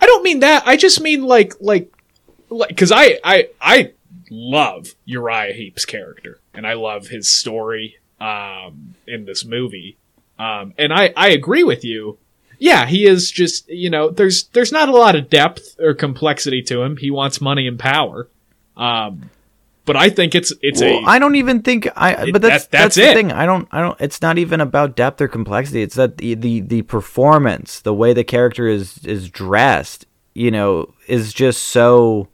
I 0.00 0.06
don't 0.06 0.22
mean 0.22 0.40
that. 0.40 0.66
I 0.66 0.76
just 0.76 1.00
mean 1.00 1.22
like 1.22 1.54
like 1.60 1.92
like 2.48 2.68
because 2.68 2.92
I 2.92 3.18
I 3.24 3.48
I 3.60 3.92
love 4.30 4.94
Uriah 5.04 5.52
Heep's 5.54 5.84
character 5.84 6.40
and 6.54 6.66
I 6.66 6.74
love 6.74 7.08
his 7.08 7.30
story 7.30 7.98
um 8.20 8.94
in 9.06 9.24
this 9.24 9.44
movie. 9.44 9.98
Um 10.38 10.74
and 10.78 10.92
I 10.92 11.12
I 11.16 11.28
agree 11.28 11.64
with 11.64 11.84
you. 11.84 12.18
Yeah, 12.58 12.86
he 12.86 13.06
is 13.06 13.30
just, 13.30 13.68
you 13.68 13.90
know, 13.90 14.08
there's 14.10 14.44
there's 14.48 14.72
not 14.72 14.88
a 14.88 14.92
lot 14.92 15.14
of 15.16 15.28
depth 15.30 15.76
or 15.78 15.94
complexity 15.94 16.62
to 16.62 16.82
him. 16.82 16.96
He 16.96 17.10
wants 17.10 17.40
money 17.40 17.66
and 17.66 17.78
power. 17.78 18.28
Um 18.76 19.30
but 19.84 19.94
I 19.96 20.10
think 20.10 20.34
it's 20.34 20.52
it's 20.62 20.80
Well, 20.80 20.98
a 20.98 21.02
I 21.04 21.20
don't 21.20 21.36
even 21.36 21.62
think 21.62 21.86
I. 21.96 22.30
But 22.32 22.42
that's 22.42 22.64
that- 22.64 22.70
that's, 22.72 22.94
that's 22.96 22.96
the 22.96 23.14
thing. 23.14 23.30
I 23.30 23.46
don't. 23.46 23.68
I 23.70 23.80
don't. 23.80 24.00
It's 24.00 24.20
not 24.20 24.36
even 24.36 24.60
about 24.60 24.96
depth 24.96 25.20
or 25.20 25.28
complexity. 25.28 25.80
It's 25.82 25.94
that 25.94 26.18
the 26.18 26.34
the, 26.34 26.60
the 26.60 26.82
performance, 26.82 27.78
the 27.80 27.94
way 27.94 28.12
the 28.12 28.24
character 28.24 28.66
is 28.66 28.98
is 29.04 29.30
dressed, 29.30 30.04
you 30.34 30.50
know, 30.50 30.92
is 31.06 31.32
just 31.32 31.62
so. 31.62 32.26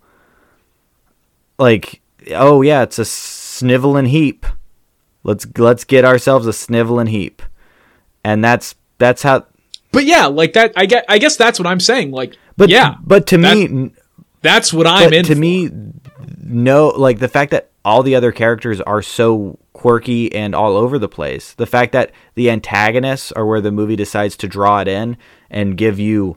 Like, 1.58 2.00
oh 2.30 2.62
yeah, 2.62 2.82
it's 2.82 2.98
a 2.98 3.04
sniveling 3.04 4.06
heap. 4.06 4.46
Let's 5.22 5.46
let's 5.58 5.84
get 5.84 6.06
ourselves 6.06 6.46
a 6.46 6.52
sniveling 6.54 7.08
heap, 7.08 7.42
and 8.24 8.42
that's 8.42 8.74
that's 8.96 9.22
how. 9.22 9.44
But 9.92 10.04
yeah, 10.04 10.26
like 10.26 10.54
that 10.54 10.72
I 10.76 10.86
get 10.86 11.04
I 11.08 11.18
guess 11.18 11.36
that's 11.36 11.58
what 11.58 11.66
I'm 11.66 11.80
saying. 11.80 12.10
Like 12.10 12.36
But 12.56 12.70
yeah, 12.70 12.94
but 13.02 13.26
to 13.28 13.38
that- 13.38 13.56
me, 13.70 13.92
that's 14.40 14.72
what 14.72 14.86
I'm 14.86 15.12
in 15.12 15.24
to 15.26 15.34
for. 15.34 15.40
me 15.40 15.70
no 16.44 16.88
like 16.88 17.18
the 17.20 17.28
fact 17.28 17.52
that 17.52 17.70
all 17.84 18.02
the 18.02 18.14
other 18.14 18.32
characters 18.32 18.80
are 18.80 19.02
so 19.02 19.58
quirky 19.72 20.32
and 20.34 20.54
all 20.54 20.76
over 20.76 20.98
the 20.98 21.08
place 21.08 21.54
the 21.54 21.66
fact 21.66 21.92
that 21.92 22.10
the 22.34 22.50
antagonists 22.50 23.32
are 23.32 23.46
where 23.46 23.60
the 23.60 23.70
movie 23.72 23.96
decides 23.96 24.36
to 24.36 24.46
draw 24.48 24.80
it 24.80 24.88
in 24.88 25.16
and 25.50 25.76
give 25.78 25.98
you 25.98 26.36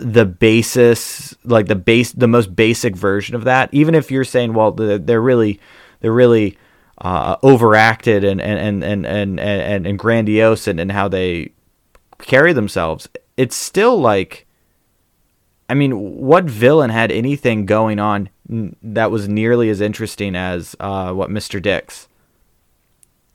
the 0.00 0.24
basis 0.24 1.34
like 1.44 1.66
the 1.66 1.74
base 1.76 2.12
the 2.12 2.28
most 2.28 2.54
basic 2.54 2.94
version 2.96 3.34
of 3.34 3.44
that 3.44 3.68
even 3.72 3.94
if 3.94 4.10
you're 4.10 4.24
saying 4.24 4.52
well 4.54 4.70
they're, 4.72 5.20
really 5.20 5.58
they're 6.00 6.12
really 6.12 6.56
uh, 6.98 7.36
overacted 7.42 8.22
and 8.24 8.40
and, 8.40 8.58
and, 8.58 8.84
and, 8.84 9.06
and, 9.06 9.40
and, 9.40 9.86
and 9.86 9.98
grandiose 9.98 10.66
and, 10.68 10.78
and 10.78 10.92
how 10.92 11.08
they 11.08 11.50
carry 12.22 12.52
themselves 12.52 13.08
it's 13.36 13.56
still 13.56 13.98
like 14.00 14.46
I 15.68 15.74
mean, 15.74 16.18
what 16.20 16.44
villain 16.44 16.90
had 16.90 17.10
anything 17.10 17.64
going 17.64 17.98
on 17.98 18.28
that 18.82 19.10
was 19.10 19.26
nearly 19.26 19.70
as 19.70 19.80
interesting 19.80 20.36
as 20.36 20.76
uh, 20.80 21.14
what 21.14 21.30
Mr. 21.30 21.62
Dick's? 21.62 22.08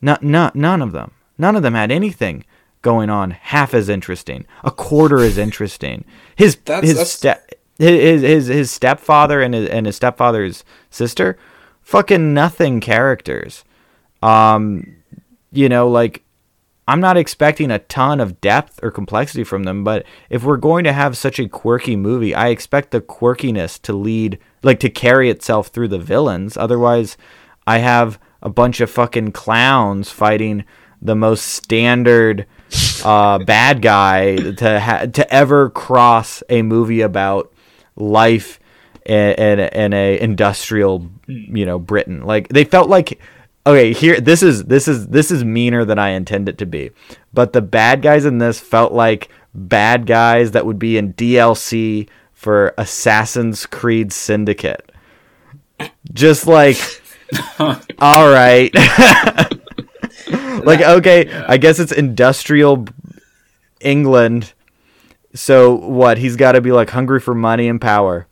Not, 0.00 0.22
not, 0.22 0.54
none 0.54 0.80
of 0.80 0.92
them. 0.92 1.10
None 1.36 1.56
of 1.56 1.64
them 1.64 1.74
had 1.74 1.90
anything 1.90 2.44
going 2.80 3.10
on 3.10 3.32
half 3.32 3.74
as 3.74 3.88
interesting, 3.88 4.46
a 4.62 4.70
quarter 4.70 5.18
as 5.18 5.36
interesting. 5.36 6.04
His 6.36 6.54
That's- 6.64 6.84
his 6.84 6.94
that's- 6.94 7.10
step 7.10 7.50
his, 7.78 8.22
his 8.22 8.46
his 8.46 8.70
stepfather 8.70 9.40
and 9.40 9.54
his 9.54 9.68
and 9.68 9.86
his 9.86 9.96
stepfather's 9.96 10.64
sister, 10.90 11.36
fucking 11.82 12.34
nothing 12.34 12.78
characters. 12.80 13.64
Um, 14.22 14.96
you 15.50 15.68
know, 15.68 15.88
like 15.88 16.22
I'm 16.88 17.00
not 17.00 17.18
expecting 17.18 17.70
a 17.70 17.80
ton 17.80 18.18
of 18.18 18.40
depth 18.40 18.80
or 18.82 18.90
complexity 18.90 19.44
from 19.44 19.64
them, 19.64 19.84
but 19.84 20.06
if 20.30 20.42
we're 20.42 20.56
going 20.56 20.84
to 20.84 20.92
have 20.94 21.18
such 21.18 21.38
a 21.38 21.46
quirky 21.46 21.96
movie, 21.96 22.34
I 22.34 22.48
expect 22.48 22.92
the 22.92 23.02
quirkiness 23.02 23.80
to 23.82 23.92
lead, 23.92 24.38
like 24.62 24.80
to 24.80 24.88
carry 24.88 25.28
itself 25.28 25.66
through 25.68 25.88
the 25.88 25.98
villains. 25.98 26.56
Otherwise, 26.56 27.18
I 27.66 27.78
have 27.78 28.18
a 28.40 28.48
bunch 28.48 28.80
of 28.80 28.90
fucking 28.90 29.32
clowns 29.32 30.10
fighting 30.10 30.64
the 31.02 31.14
most 31.14 31.42
standard 31.42 32.46
uh, 33.04 33.38
bad 33.40 33.82
guy 33.82 34.36
to 34.36 34.80
ha- 34.80 35.06
to 35.12 35.32
ever 35.32 35.68
cross 35.68 36.42
a 36.48 36.62
movie 36.62 37.02
about 37.02 37.52
life 37.96 38.58
in, 39.04 39.34
in, 39.34 39.60
in 39.60 39.92
a 39.92 40.18
industrial, 40.18 41.10
you 41.26 41.66
know, 41.66 41.78
Britain. 41.78 42.22
Like 42.22 42.48
they 42.48 42.64
felt 42.64 42.88
like 42.88 43.20
okay, 43.66 43.92
here 43.92 44.20
this 44.20 44.42
is 44.42 44.64
this 44.64 44.88
is 44.88 45.08
this 45.08 45.30
is 45.30 45.44
meaner 45.44 45.84
than 45.84 45.98
I 45.98 46.10
intend 46.10 46.48
it 46.48 46.58
to 46.58 46.66
be. 46.66 46.90
But 47.32 47.52
the 47.52 47.62
bad 47.62 48.02
guys 48.02 48.24
in 48.24 48.38
this 48.38 48.58
felt 48.60 48.92
like 48.92 49.28
bad 49.54 50.06
guys 50.06 50.52
that 50.52 50.66
would 50.66 50.78
be 50.78 50.96
in 50.96 51.14
DLC 51.14 52.08
for 52.32 52.74
Assassin's 52.78 53.66
Creed 53.66 54.12
Syndicate. 54.12 54.90
Just 56.12 56.46
like 56.46 56.78
all 57.58 58.32
right. 58.32 58.74
like 60.64 60.80
okay, 60.80 61.30
I 61.46 61.56
guess 61.58 61.78
it's 61.78 61.92
industrial 61.92 62.86
England. 63.80 64.52
So 65.34 65.74
what? 65.74 66.18
He's 66.18 66.36
got 66.36 66.52
to 66.52 66.60
be 66.60 66.72
like 66.72 66.90
hungry 66.90 67.20
for 67.20 67.34
money 67.34 67.68
and 67.68 67.80
power. 67.80 68.26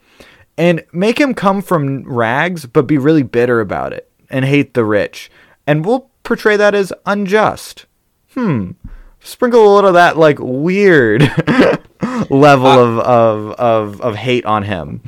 And 0.58 0.82
make 0.90 1.20
him 1.20 1.34
come 1.34 1.60
from 1.60 2.10
rags 2.10 2.64
but 2.64 2.86
be 2.86 2.96
really 2.96 3.22
bitter 3.22 3.60
about 3.60 3.92
it 3.92 4.10
and 4.30 4.44
hate 4.44 4.74
the 4.74 4.84
rich. 4.84 5.30
And 5.66 5.84
we'll 5.84 6.10
portray 6.22 6.56
that 6.56 6.74
as 6.74 6.92
unjust. 7.04 7.86
Hmm. 8.34 8.72
Sprinkle 9.20 9.60
a 9.60 9.74
little 9.74 9.88
of 9.88 9.94
that 9.94 10.16
like 10.16 10.38
weird 10.38 11.22
level 12.30 12.66
of, 12.66 12.98
of 12.98 13.50
of 13.52 14.00
of 14.00 14.14
hate 14.14 14.44
on 14.44 14.62
him. 14.62 15.02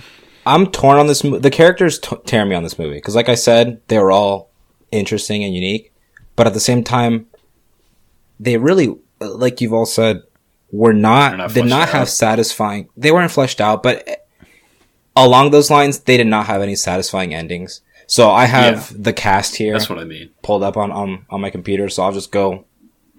I'm 0.46 0.66
torn 0.68 0.98
on 0.98 1.06
this. 1.06 1.22
Mo- 1.22 1.38
the 1.38 1.50
characters 1.50 1.98
t- 1.98 2.16
tear 2.24 2.44
me 2.44 2.54
on 2.54 2.62
this 2.62 2.78
movie 2.78 2.94
because, 2.94 3.14
like 3.14 3.28
I 3.28 3.34
said, 3.34 3.80
they 3.88 3.98
were 3.98 4.10
all 4.10 4.50
interesting 4.90 5.44
and 5.44 5.54
unique, 5.54 5.92
but 6.36 6.46
at 6.46 6.54
the 6.54 6.60
same 6.60 6.82
time, 6.82 7.26
they 8.40 8.56
really, 8.56 8.96
like 9.20 9.60
you've 9.60 9.74
all 9.74 9.86
said, 9.86 10.22
were 10.72 10.94
not, 10.94 11.30
They're 11.30 11.38
not 11.38 11.48
did 11.48 11.54
fleshed 11.54 11.70
not 11.70 11.88
have 11.90 12.08
satisfying. 12.08 12.88
They 12.96 13.12
weren't 13.12 13.30
fleshed 13.30 13.60
out, 13.60 13.82
but 13.82 14.26
along 15.14 15.50
those 15.50 15.70
lines, 15.70 16.00
they 16.00 16.16
did 16.16 16.26
not 16.26 16.46
have 16.46 16.62
any 16.62 16.76
satisfying 16.76 17.34
endings. 17.34 17.82
So 18.09 18.30
I 18.30 18.47
have 18.47 19.01
the 19.01 19.12
cast 19.12 19.55
here 19.56 19.74
That's 19.74 19.89
what 19.90 19.98
I 19.98 20.05
mean. 20.05 20.30
pulled 20.43 20.62
up 20.62 20.76
on, 20.78 20.90
on 20.90 21.26
on 21.28 21.40
my 21.43 21.51
computer, 21.51 21.89
so 21.90 22.02
I'll 22.02 22.12
just 22.12 22.32
go 22.32 22.64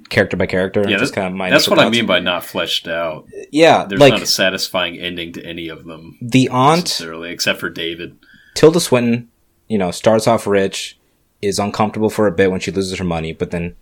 character 0.10 0.36
by 0.36 0.48
character. 0.48 0.82
and 0.82 0.90
Yeah, 0.90 0.98
just 0.98 1.14
that's, 1.14 1.16
kind 1.16 1.28
of 1.28 1.38
my 1.38 1.52
that's 1.52 1.70
what 1.70 1.78
I 1.80 1.90
mean 1.90 2.08
by 2.08 2.20
not 2.20 2.44
fleshed 2.44 2.88
out. 2.88 3.28
Yeah, 3.52 3.86
There's 3.86 4.02
like 4.02 4.14
not 4.14 4.24
a 4.24 4.26
satisfying 4.26 4.98
ending 4.98 5.32
to 5.34 5.46
any 5.46 5.68
of 5.70 5.86
them 5.86 6.18
the 6.22 6.50
aunt 6.50 6.86
necessarily, 6.86 7.32
except 7.32 7.60
for 7.60 7.70
David. 7.70 8.18
Tilda 8.56 8.80
Swinton, 8.80 9.30
you 9.68 9.78
know, 9.78 9.92
starts 9.92 10.28
off 10.28 10.48
rich, 10.48 10.98
is 11.42 11.60
uncomfortable 11.60 12.10
for 12.10 12.26
a 12.26 12.32
bit 12.32 12.50
when 12.50 12.60
she 12.60 12.72
loses 12.72 12.98
her 12.98 13.06
money, 13.06 13.32
but 13.32 13.52
then 13.52 13.76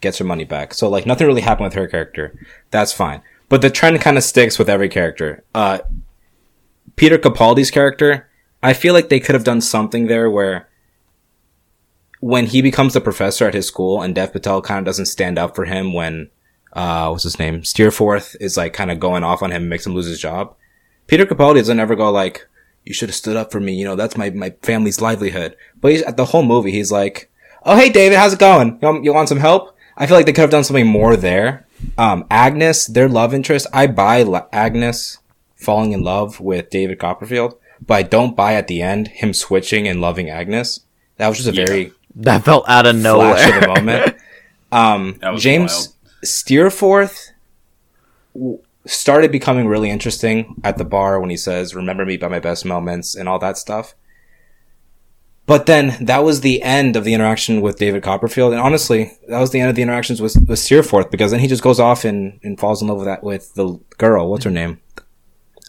gets 0.00 0.16
her 0.18 0.24
money 0.24 0.44
back. 0.44 0.72
So 0.72 0.88
like 0.88 1.04
nothing 1.04 1.26
really 1.26 1.42
happened 1.42 1.66
with 1.66 1.74
her 1.74 1.86
character. 1.86 2.34
That's 2.70 2.92
fine. 2.92 3.20
But 3.50 3.60
the 3.60 3.70
trend 3.70 4.00
kind 4.00 4.16
of 4.16 4.24
sticks 4.24 4.58
with 4.58 4.70
every 4.70 4.88
character. 4.88 5.44
Uh, 5.54 5.80
Peter 6.96 7.18
Capaldi's 7.18 7.70
character, 7.70 8.28
I 8.64 8.72
feel 8.72 8.94
like 8.94 9.10
they 9.10 9.20
could 9.20 9.34
have 9.34 9.44
done 9.44 9.60
something 9.60 10.06
there 10.06 10.30
where 10.30 10.70
when 12.20 12.46
he 12.46 12.62
becomes 12.62 12.94
the 12.94 13.00
professor 13.02 13.46
at 13.46 13.52
his 13.52 13.66
school 13.66 14.00
and 14.00 14.14
Dev 14.14 14.32
Patel 14.32 14.62
kind 14.62 14.78
of 14.78 14.86
doesn't 14.86 15.04
stand 15.04 15.38
up 15.38 15.54
for 15.54 15.66
him 15.66 15.92
when, 15.92 16.30
uh, 16.72 17.08
what's 17.08 17.24
his 17.24 17.38
name? 17.38 17.62
Steerforth 17.62 18.34
is 18.40 18.56
like 18.56 18.72
kind 18.72 18.90
of 18.90 18.98
going 18.98 19.22
off 19.22 19.42
on 19.42 19.50
him 19.52 19.64
and 19.64 19.68
makes 19.68 19.86
him 19.86 19.94
lose 19.94 20.06
his 20.06 20.18
job. 20.18 20.56
Peter 21.06 21.26
Capaldi 21.26 21.56
doesn't 21.56 21.78
ever 21.78 21.94
go 21.94 22.10
like, 22.10 22.48
you 22.84 22.94
should 22.94 23.10
have 23.10 23.16
stood 23.16 23.36
up 23.36 23.52
for 23.52 23.60
me. 23.60 23.74
You 23.74 23.84
know, 23.84 23.96
that's 23.96 24.16
my, 24.16 24.30
my 24.30 24.54
family's 24.62 25.02
livelihood. 25.02 25.56
But 25.78 25.92
he's 25.92 26.02
at 26.02 26.16
the 26.16 26.24
whole 26.24 26.42
movie, 26.42 26.72
he's 26.72 26.90
like, 26.90 27.30
Oh, 27.64 27.76
hey, 27.76 27.90
David, 27.90 28.16
how's 28.16 28.32
it 28.32 28.38
going? 28.38 28.78
You 28.80 28.88
want, 28.88 29.04
you 29.04 29.12
want 29.12 29.28
some 29.28 29.40
help? 29.40 29.76
I 29.98 30.06
feel 30.06 30.16
like 30.16 30.24
they 30.24 30.32
could 30.32 30.40
have 30.40 30.50
done 30.50 30.64
something 30.64 30.86
more 30.86 31.16
there. 31.16 31.66
Um, 31.98 32.24
Agnes, 32.30 32.86
their 32.86 33.10
love 33.10 33.34
interest, 33.34 33.66
I 33.74 33.88
buy 33.88 34.24
Agnes 34.52 35.18
falling 35.54 35.92
in 35.92 36.02
love 36.02 36.40
with 36.40 36.70
David 36.70 36.98
Copperfield, 36.98 37.58
but 37.86 37.94
I 37.94 38.02
don't 38.02 38.36
buy 38.36 38.54
at 38.54 38.66
the 38.68 38.82
end 38.82 39.08
him 39.08 39.32
switching 39.34 39.86
and 39.88 40.00
loving 40.00 40.30
Agnes. 40.30 40.80
That 41.16 41.28
was 41.28 41.38
just 41.38 41.48
a 41.50 41.54
Yeah. 41.54 41.66
very 41.66 41.92
That 42.16 42.44
felt 42.44 42.64
out 42.68 42.86
of 42.86 42.96
nowhere 42.96 43.34
flash 43.36 43.46
nowhere. 43.50 43.58
of 43.58 43.74
the 43.76 43.80
moment. 43.82 44.16
Um, 44.72 45.20
James 45.36 45.72
wild. 45.72 45.88
Steerforth 46.24 47.30
started 48.86 49.30
becoming 49.30 49.66
really 49.68 49.88
interesting 49.90 50.60
at 50.64 50.78
the 50.78 50.84
bar 50.84 51.20
when 51.20 51.30
he 51.30 51.36
says, 51.36 51.74
"Remember 51.76 52.04
me 52.04 52.16
by 52.16 52.26
my 52.28 52.40
best 52.40 52.64
moments" 52.64 53.14
and 53.14 53.28
all 53.28 53.38
that 53.38 53.56
stuff. 53.56 53.94
But 55.46 55.66
then 55.66 55.96
that 56.00 56.24
was 56.24 56.40
the 56.40 56.62
end 56.62 56.96
of 56.96 57.04
the 57.04 57.14
interaction 57.14 57.60
with 57.60 57.78
David 57.78 58.02
Copperfield, 58.02 58.52
and 58.52 58.60
honestly, 58.60 59.12
that 59.28 59.38
was 59.38 59.50
the 59.50 59.60
end 59.60 59.68
of 59.70 59.76
the 59.76 59.82
interactions 59.82 60.20
with 60.20 60.36
with 60.48 60.58
Steerforth 60.58 61.10
because 61.10 61.30
then 61.30 61.40
he 61.40 61.46
just 61.46 61.62
goes 61.62 61.78
off 61.78 62.04
and, 62.04 62.40
and 62.42 62.58
falls 62.58 62.82
in 62.82 62.88
love 62.88 62.96
with 62.98 63.06
that 63.06 63.22
with 63.22 63.54
the 63.54 63.78
girl. 63.98 64.28
What's 64.30 64.44
her 64.44 64.50
name? 64.50 64.80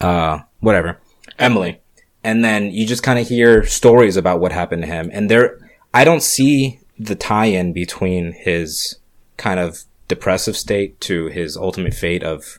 Uh, 0.02 0.40
whatever, 0.62 0.98
Emily. 1.38 1.80
And 2.26 2.44
then 2.44 2.72
you 2.72 2.88
just 2.88 3.04
kind 3.04 3.20
of 3.20 3.28
hear 3.28 3.68
stories 3.68 4.18
about 4.18 4.40
what 4.40 4.52
happened 4.52 4.82
to 4.82 4.88
him, 4.88 5.12
and 5.14 5.30
there, 5.30 5.60
I 5.94 6.04
don't 6.04 6.24
see 6.24 6.80
the 6.98 7.14
tie-in 7.14 7.72
between 7.72 8.32
his 8.32 8.98
kind 9.38 9.60
of 9.60 9.84
depressive 10.08 10.58
state 10.58 11.00
to 11.02 11.28
his 11.28 11.56
ultimate 11.56 11.94
fate 11.94 12.24
of 12.24 12.58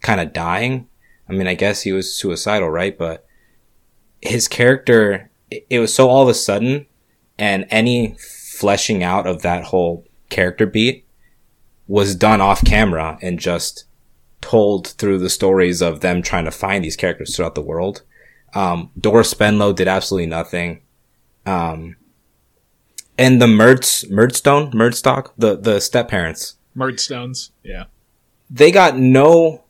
kind 0.00 0.18
of 0.18 0.32
dying. 0.32 0.88
I 1.28 1.34
mean, 1.34 1.46
I 1.46 1.52
guess 1.52 1.82
he 1.82 1.92
was 1.92 2.16
suicidal, 2.18 2.70
right? 2.70 2.96
But 2.96 3.26
his 4.22 4.48
character, 4.48 5.30
it, 5.50 5.66
it 5.68 5.78
was 5.78 5.92
so 5.92 6.08
all 6.08 6.22
of 6.22 6.28
a 6.30 6.34
sudden, 6.34 6.86
and 7.38 7.66
any 7.68 8.16
fleshing 8.58 9.02
out 9.02 9.26
of 9.26 9.42
that 9.42 9.64
whole 9.64 10.06
character 10.30 10.64
beat 10.64 11.04
was 11.86 12.14
done 12.14 12.40
off 12.40 12.64
camera 12.64 13.18
and 13.20 13.38
just 13.38 13.84
told 14.40 14.86
through 14.86 15.18
the 15.18 15.28
stories 15.28 15.82
of 15.82 16.00
them 16.00 16.22
trying 16.22 16.46
to 16.46 16.50
find 16.50 16.82
these 16.82 16.96
characters 16.96 17.36
throughout 17.36 17.54
the 17.54 17.60
world. 17.60 18.00
Um, 18.56 18.90
Doris 18.98 19.32
Spenlow 19.34 19.74
did 19.74 19.86
absolutely 19.88 20.26
nothing. 20.26 20.80
Um, 21.44 21.96
and 23.18 23.40
the 23.40 23.46
Mertz, 23.46 24.10
Murdstone, 24.10 24.72
Murdstock, 24.72 25.32
the, 25.36 25.56
the 25.56 25.80
step 25.80 26.08
parents, 26.08 26.56
Murdstones. 26.76 27.50
Yeah. 27.62 27.84
they 28.50 28.70
got 28.70 28.96
no 28.98 29.64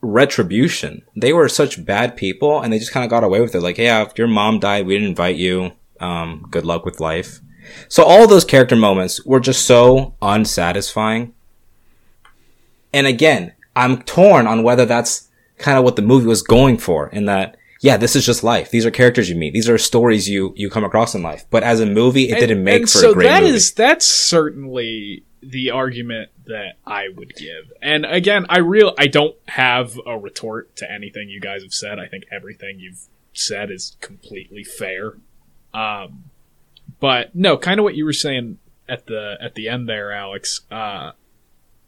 retribution. 0.00 1.02
They 1.16 1.32
were 1.32 1.48
such 1.48 1.84
bad 1.84 2.16
people 2.16 2.60
and 2.60 2.72
they 2.72 2.78
just 2.78 2.92
kind 2.92 3.04
of 3.04 3.10
got 3.10 3.24
away 3.24 3.40
with 3.40 3.54
it. 3.54 3.60
Like, 3.60 3.78
yeah, 3.78 4.02
if 4.02 4.18
your 4.18 4.26
mom 4.28 4.60
died, 4.60 4.86
we 4.86 4.94
didn't 4.94 5.10
invite 5.10 5.36
you. 5.36 5.72
Um, 6.00 6.46
good 6.50 6.64
luck 6.64 6.84
with 6.84 7.00
life. 7.00 7.40
So 7.88 8.04
all 8.04 8.26
those 8.26 8.44
character 8.44 8.76
moments 8.76 9.24
were 9.24 9.40
just 9.40 9.64
so 9.66 10.14
unsatisfying. 10.20 11.34
And 12.92 13.06
again, 13.06 13.52
I'm 13.74 14.02
torn 14.02 14.46
on 14.46 14.62
whether 14.62 14.84
that's 14.84 15.28
kind 15.58 15.78
of 15.78 15.84
what 15.84 15.96
the 15.96 16.02
movie 16.02 16.26
was 16.26 16.42
going 16.42 16.78
for 16.78 17.08
in 17.08 17.24
that, 17.26 17.56
yeah, 17.84 17.98
this 17.98 18.16
is 18.16 18.24
just 18.24 18.42
life. 18.42 18.70
These 18.70 18.86
are 18.86 18.90
characters 18.90 19.28
you 19.28 19.36
meet. 19.36 19.52
These 19.52 19.68
are 19.68 19.76
stories 19.76 20.26
you, 20.26 20.54
you 20.56 20.70
come 20.70 20.84
across 20.84 21.14
in 21.14 21.22
life. 21.22 21.44
But 21.50 21.62
as 21.62 21.80
a 21.80 21.84
movie, 21.86 22.30
it 22.30 22.40
didn't 22.40 22.64
make 22.64 22.84
for 22.84 22.88
so 22.88 23.10
a 23.10 23.12
great 23.14 23.24
that 23.26 23.42
movie. 23.42 23.56
is- 23.56 23.74
that's 23.74 24.06
certainly 24.06 25.22
the 25.42 25.70
argument 25.70 26.30
that 26.46 26.76
I 26.86 27.08
would 27.14 27.34
give. 27.36 27.70
And 27.82 28.06
again, 28.06 28.46
I 28.48 28.60
real 28.60 28.94
I 28.96 29.06
don't 29.08 29.36
have 29.48 30.00
a 30.06 30.18
retort 30.18 30.74
to 30.76 30.90
anything 30.90 31.28
you 31.28 31.40
guys 31.40 31.62
have 31.62 31.74
said. 31.74 31.98
I 31.98 32.06
think 32.06 32.24
everything 32.32 32.80
you've 32.80 33.06
said 33.34 33.70
is 33.70 33.98
completely 34.00 34.64
fair. 34.64 35.16
Um, 35.74 36.24
but 37.00 37.34
no, 37.34 37.58
kind 37.58 37.78
of 37.78 37.84
what 37.84 37.96
you 37.96 38.06
were 38.06 38.14
saying 38.14 38.56
at 38.88 39.04
the 39.08 39.36
at 39.42 39.56
the 39.56 39.68
end 39.68 39.90
there, 39.90 40.10
Alex. 40.10 40.62
Uh, 40.70 41.12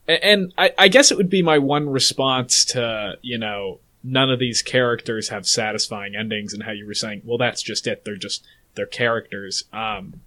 and 0.07 0.53
I, 0.59 0.73
I 0.77 0.89
guess 0.89 1.11
it 1.11 1.17
would 1.17 1.31
be 1.31 1.41
my 1.41 1.57
one 1.57 1.89
response 1.89 2.67
to 2.67 3.15
you 3.23 3.39
know 3.39 3.81
none 4.09 4.31
of 4.31 4.39
these 4.39 4.63
characters 4.63 5.31
have 5.31 5.47
satisfying 5.47 6.15
endings, 6.15 6.55
and 6.55 6.63
how 6.63 6.71
you 6.73 6.87
were 6.87 6.95
saying, 6.95 7.23
well, 7.25 7.39
that's 7.39 7.61
just 7.63 7.87
it. 7.87 8.05
They're 8.05 8.17
just 8.17 8.45
they're 8.75 8.87
characters. 8.87 9.65
Um, 9.73 10.21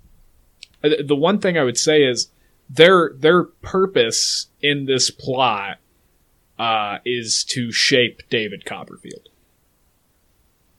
the 0.81 1.15
one 1.15 1.39
thing 1.39 1.57
I 1.57 1.63
would 1.63 1.77
say 1.77 2.03
is 2.03 2.29
their 2.69 3.11
their 3.15 3.43
purpose 3.43 4.47
in 4.61 4.85
this 4.85 5.09
plot 5.09 5.77
uh, 6.57 6.97
is 7.05 7.43
to 7.45 7.71
shape 7.71 8.21
David 8.29 8.65
Copperfield. 8.65 9.29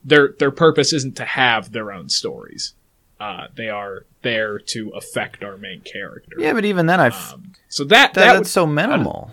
Their 0.05 0.35
their 0.39 0.51
purpose 0.51 0.93
isn't 0.93 1.17
to 1.17 1.25
have 1.25 1.73
their 1.73 1.93
own 1.93 2.09
stories. 2.09 2.75
Uh, 3.19 3.49
they 3.55 3.69
are 3.69 4.07
there 4.23 4.59
to 4.59 4.91
affect 4.91 5.45
our 5.45 5.57
main 5.59 5.81
character. 5.83 6.37
yeah, 6.39 6.55
but 6.55 6.65
even 6.65 6.87
then, 6.87 7.01
I 7.01 7.09
f- 7.09 7.35
Um, 7.35 7.53
so 7.69 7.85
that 7.85 8.15
that, 8.15 8.21
that 8.21 8.33
would, 8.33 8.41
that's 8.41 8.51
so 8.51 8.67
minimal. 8.67 9.31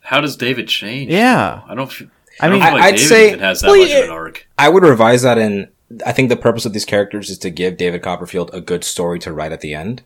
How 0.00 0.20
does 0.20 0.36
David 0.36 0.66
change? 0.66 1.10
Yeah. 1.12 1.62
I 1.68 1.74
don't. 1.76 1.92
F- 2.34 2.40
I 2.40 2.46
I, 2.46 2.50
mean, 2.50 2.60
don't 2.60 2.68
feel 2.68 2.74
like 2.78 2.82
I'd 2.84 2.96
David 2.96 3.08
say- 3.08 3.28
even 3.28 3.40
has 3.40 3.60
that 3.60 3.68
well, 3.68 3.80
much 3.80 3.90
of 3.90 4.04
an 4.04 4.10
arc. 4.10 4.48
I 4.58 4.68
would 4.68 4.82
revise 4.82 5.22
that 5.22 5.38
in 5.38 5.68
I 6.06 6.12
think 6.12 6.28
the 6.28 6.36
purpose 6.36 6.64
of 6.64 6.72
these 6.72 6.84
characters 6.84 7.28
is 7.30 7.38
to 7.38 7.50
give 7.50 7.76
David 7.76 8.02
Copperfield 8.02 8.50
a 8.52 8.60
good 8.60 8.84
story 8.84 9.18
to 9.20 9.32
write 9.32 9.52
at 9.52 9.60
the 9.60 9.74
end. 9.74 10.02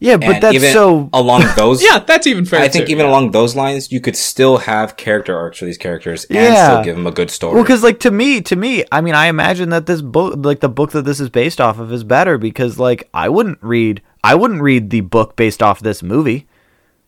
Yeah, 0.00 0.16
but 0.16 0.28
And 0.28 0.42
that's 0.42 0.54
even 0.54 0.72
so. 0.72 1.10
along 1.12 1.44
those. 1.56 1.82
Yeah, 1.82 1.98
that's 1.98 2.26
even 2.26 2.46
fair. 2.46 2.62
I 2.62 2.68
think 2.68 2.86
too, 2.86 2.92
even 2.92 3.04
yeah. 3.04 3.12
along 3.12 3.32
those 3.32 3.54
lines, 3.54 3.92
you 3.92 4.00
could 4.00 4.16
still 4.16 4.56
have 4.58 4.96
character 4.96 5.36
arcs 5.36 5.58
for 5.58 5.66
these 5.66 5.76
characters 5.76 6.24
and 6.24 6.36
Yeah. 6.36 6.70
still 6.70 6.84
give 6.84 6.96
them 6.96 7.06
a 7.06 7.12
good 7.12 7.30
story. 7.30 7.54
Well, 7.54 7.62
because 7.62 7.82
like 7.82 8.00
to 8.00 8.10
me, 8.10 8.40
to 8.40 8.56
me, 8.56 8.82
I 8.90 9.02
mean, 9.02 9.14
I 9.14 9.26
imagine 9.26 9.68
that 9.70 9.84
this 9.84 10.00
book, 10.00 10.34
like 10.38 10.60
the 10.60 10.70
book 10.70 10.92
that 10.92 11.04
this 11.04 11.20
is 11.20 11.28
based 11.28 11.60
off 11.60 11.78
of, 11.78 11.92
is 11.92 12.02
better 12.02 12.38
because 12.38 12.78
like 12.78 13.10
I 13.12 13.28
wouldn't 13.28 13.58
read, 13.62 14.00
I 14.24 14.34
wouldn't 14.34 14.62
read 14.62 14.88
the 14.88 15.02
book 15.02 15.36
based 15.36 15.62
off 15.62 15.80
this 15.80 16.02
movie. 16.02 16.46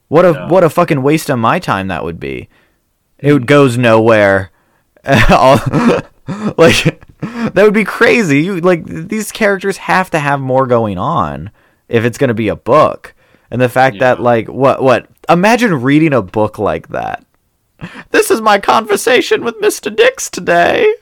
What 0.09 0.27
a 0.27 0.47
what 0.49 0.63
a 0.63 0.69
fucking 0.69 1.03
waste 1.03 1.31
of 1.31 1.39
my 1.39 1.59
time 1.59 1.89
that 1.89 2.05
would 2.05 2.21
be. 2.21 2.51
It 3.19 3.35
hmm. 3.35 3.45
goes 3.45 3.79
nowhere. 3.79 4.52
Like 6.57 7.05
that 7.23 7.63
would 7.63 7.75
be 7.75 7.85
crazy. 7.85 8.43
You 8.43 8.61
like 8.61 8.85
these 8.87 9.33
characters 9.33 9.77
have 9.77 10.11
to 10.11 10.19
have 10.19 10.41
more 10.41 10.67
going 10.67 10.99
on 10.99 11.51
if 11.89 12.05
it's 12.05 12.19
going 12.19 12.29
to 12.29 12.35
be 12.35 12.49
a 12.49 12.57
book. 12.57 13.15
And 13.51 13.61
the 13.61 13.69
fact 13.69 13.99
that 13.99 14.21
like 14.21 14.49
what 14.49 14.83
what 14.83 15.09
imagine 15.29 15.83
reading 15.83 16.13
a 16.13 16.23
book 16.23 16.59
like 16.59 16.89
that. 16.89 17.25
This 18.11 18.31
is 18.31 18.41
my 18.41 18.59
conversation 18.61 19.45
with 19.45 19.61
Mr. 19.61 19.95
Dix 19.95 20.31
today. 20.31 20.95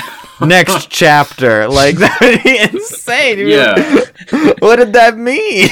Next 0.40 0.88
chapter. 0.90 1.68
Like 1.68 1.96
that 1.96 2.18
would 2.20 2.42
be 2.42 2.58
insane. 2.58 3.48
Yeah. 3.48 3.74
what 4.60 4.76
did 4.76 4.92
that 4.92 5.16
mean? 5.18 5.68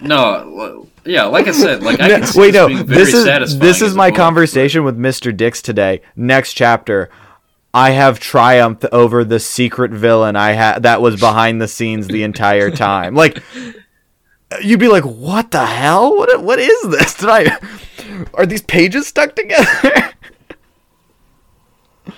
No, 0.00 0.86
yeah, 1.04 1.24
like 1.24 1.48
I 1.48 1.52
said, 1.52 1.82
like 1.82 2.00
I 2.00 2.08
No, 2.08 2.20
can 2.20 2.40
wait, 2.40 2.52
this 2.52 2.54
no. 2.54 2.84
This 2.84 3.14
is 3.14 3.58
this 3.58 3.82
is 3.82 3.94
my 3.94 4.10
book. 4.10 4.16
conversation 4.16 4.84
with 4.84 4.96
Mr. 4.98 5.36
Dix 5.36 5.62
today. 5.62 6.02
Next 6.14 6.52
chapter. 6.54 7.10
I 7.74 7.90
have 7.90 8.18
triumphed 8.18 8.86
over 8.92 9.24
the 9.24 9.38
secret 9.38 9.90
villain 9.90 10.36
I 10.36 10.52
had 10.52 10.84
that 10.84 11.02
was 11.02 11.20
behind 11.20 11.60
the 11.60 11.68
scenes 11.68 12.06
the 12.08 12.22
entire 12.22 12.70
time. 12.70 13.14
Like 13.14 13.42
you'd 14.62 14.80
be 14.80 14.88
like, 14.88 15.04
"What 15.04 15.50
the 15.50 15.66
hell? 15.66 16.16
What 16.16 16.42
what 16.42 16.58
is 16.58 16.82
this? 16.90 17.14
Did 17.14 17.28
I 17.28 17.58
Are 18.34 18.46
these 18.46 18.62
pages 18.62 19.06
stuck 19.06 19.34
together?" 19.36 20.12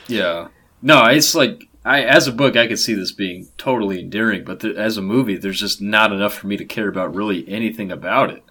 Yeah. 0.06 0.48
No, 0.82 1.04
it's 1.06 1.34
like 1.34 1.68
I 1.84 2.02
as 2.02 2.26
a 2.26 2.32
book 2.32 2.56
I 2.56 2.66
could 2.66 2.78
see 2.78 2.94
this 2.94 3.12
being 3.12 3.48
totally 3.58 4.00
endearing, 4.00 4.44
but 4.44 4.60
th- 4.60 4.76
as 4.76 4.96
a 4.96 5.02
movie, 5.02 5.36
there's 5.36 5.60
just 5.60 5.80
not 5.80 6.12
enough 6.12 6.34
for 6.34 6.46
me 6.46 6.56
to 6.56 6.64
care 6.64 6.88
about 6.88 7.14
really 7.14 7.48
anything 7.48 7.90
about 7.92 8.30
it. 8.30 8.42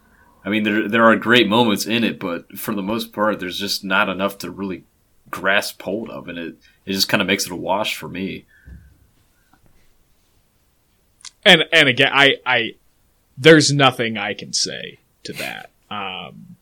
I 0.45 0.49
mean, 0.49 0.63
there 0.63 0.87
there 0.87 1.05
are 1.05 1.15
great 1.15 1.47
moments 1.47 1.85
in 1.85 2.03
it, 2.03 2.19
but 2.19 2.57
for 2.57 2.73
the 2.73 2.81
most 2.81 3.13
part, 3.13 3.39
there's 3.39 3.59
just 3.59 3.83
not 3.83 4.09
enough 4.09 4.37
to 4.39 4.51
really 4.51 4.83
grasp 5.29 5.81
hold 5.81 6.09
of, 6.09 6.27
and 6.27 6.37
it 6.37 6.55
it 6.85 6.93
just 6.93 7.09
kind 7.09 7.21
of 7.21 7.27
makes 7.27 7.45
it 7.45 7.51
a 7.51 7.55
wash 7.55 7.95
for 7.95 8.07
me. 8.07 8.45
and 11.45 11.63
and 11.71 11.89
again, 11.89 12.11
I 12.13 12.35
I 12.45 12.75
there's 13.37 13.71
nothing 13.71 14.17
I 14.17 14.33
can 14.33 14.53
say 14.53 14.99
to 15.23 15.33
that. 15.33 15.71
Um, 15.89 16.55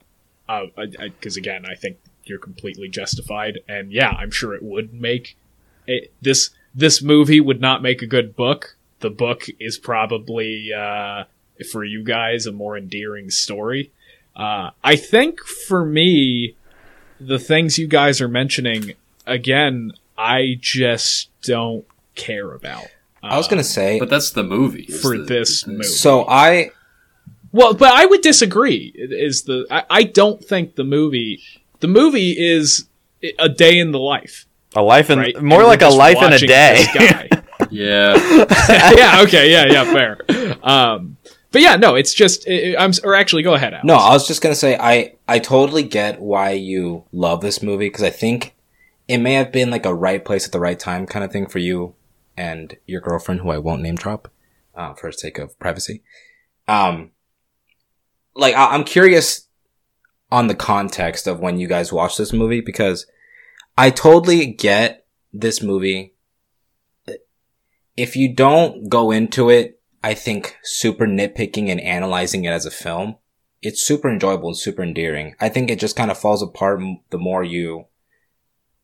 because 0.48 1.36
again, 1.36 1.66
I 1.66 1.76
think 1.76 1.98
you're 2.24 2.40
completely 2.40 2.88
justified, 2.88 3.60
and 3.68 3.92
yeah, 3.92 4.12
I'm 4.12 4.32
sure 4.32 4.54
it 4.54 4.64
would 4.64 4.94
make 4.94 5.38
it, 5.88 6.12
this 6.22 6.50
this 6.76 7.02
movie 7.02 7.40
would 7.40 7.60
not 7.62 7.82
make 7.82 8.02
a 8.02 8.08
good 8.08 8.36
book. 8.36 8.76
The 9.00 9.10
book 9.10 9.46
is 9.60 9.78
probably 9.78 10.72
uh, 10.74 11.24
for 11.72 11.84
you 11.84 12.04
guys 12.04 12.46
a 12.46 12.52
more 12.52 12.78
endearing 12.78 13.30
story. 13.30 13.92
Uh, 14.36 14.70
I 14.84 14.96
think 14.96 15.40
for 15.40 15.84
me, 15.86 16.56
the 17.20 17.40
things 17.40 17.78
you 17.80 17.88
guys 17.88 18.22
are 18.22 18.28
mentioning 18.28 18.94
again, 19.26 19.94
I 20.18 20.58
just 20.60 21.30
don't 21.44 21.86
care 22.16 22.52
about. 22.54 22.86
I 23.24 23.38
was 23.38 23.48
gonna 23.48 23.64
say. 23.64 24.00
But 24.00 24.10
that's 24.10 24.32
the 24.32 24.44
movie 24.44 24.86
For 24.86 25.18
the- 25.18 25.24
this 25.26 25.64
the- 25.64 25.72
movie. 25.72 25.84
so 25.84 26.26
I 26.28 26.72
Well, 27.52 27.74
but 27.74 27.92
I 27.94 28.06
would 28.06 28.22
disagree. 28.22 28.92
Is 28.96 29.44
the 29.44 29.66
I, 29.72 29.84
I 29.90 30.04
don't 30.04 30.44
think 30.44 30.76
the 30.76 30.84
movie 30.84 31.42
the 31.80 31.88
movie 31.88 32.32
is 32.38 32.88
a 33.40 33.50
day 33.50 33.78
in 33.78 33.92
the 33.92 34.00
life, 34.00 34.46
A 34.78 34.82
life 34.82 35.10
in 35.10 35.20
right? 35.20 35.42
more 35.42 35.60
And 35.60 35.68
like 35.68 35.82
a 35.82 35.90
life 35.90 36.22
in 36.22 36.32
a 36.34 36.38
day. 36.40 36.86
guy. 36.94 37.30
Yeah, 37.70 38.14
yeah. 38.96 39.22
Okay. 39.24 39.52
Yeah. 39.52 39.66
Yeah. 39.66 39.84
Fair. 39.92 40.56
Um. 40.64 41.18
But 41.52 41.62
yeah. 41.62 41.76
No. 41.76 41.96
It's 41.96 42.14
just. 42.14 42.48
It, 42.48 42.76
I'm. 42.80 42.92
Or 43.04 43.14
actually, 43.16 43.44
go 43.44 43.56
ahead. 43.56 43.74
Alex. 43.74 43.86
no, 43.86 43.96
I 43.96 44.12
was 44.14 44.26
just 44.28 44.42
gonna 44.42 44.56
say 44.56 44.78
I 44.80 45.16
I 45.28 45.40
totally 45.40 45.84
get 45.84 46.22
why 46.22 46.52
you 46.52 47.04
love 47.12 47.42
this 47.42 47.62
movie 47.62 47.88
because 47.88 48.04
I 48.04 48.10
think 48.12 48.56
it 49.08 49.18
may 49.18 49.34
have 49.34 49.52
been 49.52 49.70
like 49.72 49.86
a 49.86 49.94
right 49.94 50.24
place 50.24 50.46
at 50.46 50.52
the 50.54 50.60
right 50.60 50.80
time 50.80 51.06
kind 51.08 51.26
of 51.26 51.32
thing 51.32 51.48
for 51.48 51.60
you 51.60 51.96
and 52.38 52.78
your 52.86 53.02
girlfriend, 53.02 53.42
who 53.42 53.50
I 53.50 53.58
won't 53.58 53.82
name 53.82 53.96
drop, 53.96 54.32
uh, 54.76 54.94
for 54.94 55.12
sake 55.12 55.40
of 55.40 55.58
privacy. 55.60 56.04
Um, 56.68 57.12
like 58.36 58.56
I- 58.56 58.74
I'm 58.76 58.84
curious 58.84 59.48
on 60.32 60.48
the 60.48 60.56
context 60.56 61.28
of 61.28 61.40
when 61.40 61.60
you 61.60 61.68
guys 61.68 61.92
watched 61.92 62.18
this 62.20 62.32
movie 62.32 62.62
because 62.62 63.08
I 63.78 63.92
totally 63.92 64.48
get 64.48 65.06
this 65.32 65.62
movie. 65.62 66.16
If 67.96 68.16
you 68.16 68.34
don't 68.34 68.90
go 68.90 69.12
into 69.12 69.50
it, 69.50 69.80
I 70.04 70.14
think 70.14 70.58
super 70.64 71.06
nitpicking 71.06 71.70
and 71.70 71.80
analyzing 71.82 72.46
it 72.46 72.50
as 72.50 72.66
a 72.66 72.72
film, 72.72 73.18
it's 73.62 73.84
super 73.84 74.10
enjoyable 74.10 74.50
and 74.50 74.58
super 74.58 74.84
endearing. 74.84 75.36
I 75.40 75.50
think 75.50 75.70
it 75.70 75.80
just 75.80 75.96
kind 75.96 76.12
of 76.12 76.18
falls 76.18 76.42
apart 76.42 76.80
the 77.10 77.18
more 77.18 77.44
you 77.44 77.86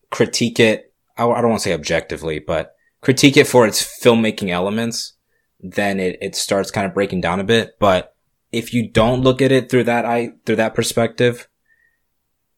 critique 0.09 0.59
it. 0.59 0.93
I, 1.17 1.25
I 1.27 1.41
don't 1.41 1.51
want 1.51 1.61
to 1.61 1.69
say 1.69 1.73
objectively, 1.73 2.39
but 2.39 2.75
critique 3.01 3.37
it 3.37 3.47
for 3.47 3.65
its 3.65 3.81
filmmaking 4.03 4.49
elements. 4.49 5.13
Then 5.59 5.99
it, 5.99 6.17
it 6.21 6.35
starts 6.35 6.71
kind 6.71 6.85
of 6.85 6.93
breaking 6.93 7.21
down 7.21 7.39
a 7.39 7.43
bit. 7.43 7.77
But 7.79 8.15
if 8.51 8.73
you 8.73 8.89
don't 8.89 9.21
look 9.21 9.41
at 9.41 9.51
it 9.51 9.69
through 9.69 9.85
that 9.85 10.05
eye, 10.05 10.33
through 10.45 10.57
that 10.57 10.75
perspective, 10.75 11.47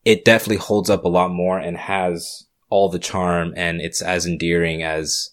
it 0.06 0.24
definitely 0.24 0.58
holds 0.58 0.90
up 0.90 1.04
a 1.04 1.10
lot 1.10 1.32
more 1.32 1.58
and 1.58 1.76
has 1.78 2.46
all 2.70 2.90
the 2.90 3.00
charm 3.00 3.54
and 3.58 3.82
it's 3.82 4.02
as 4.02 4.26
endearing 4.26 4.84
as 4.84 5.32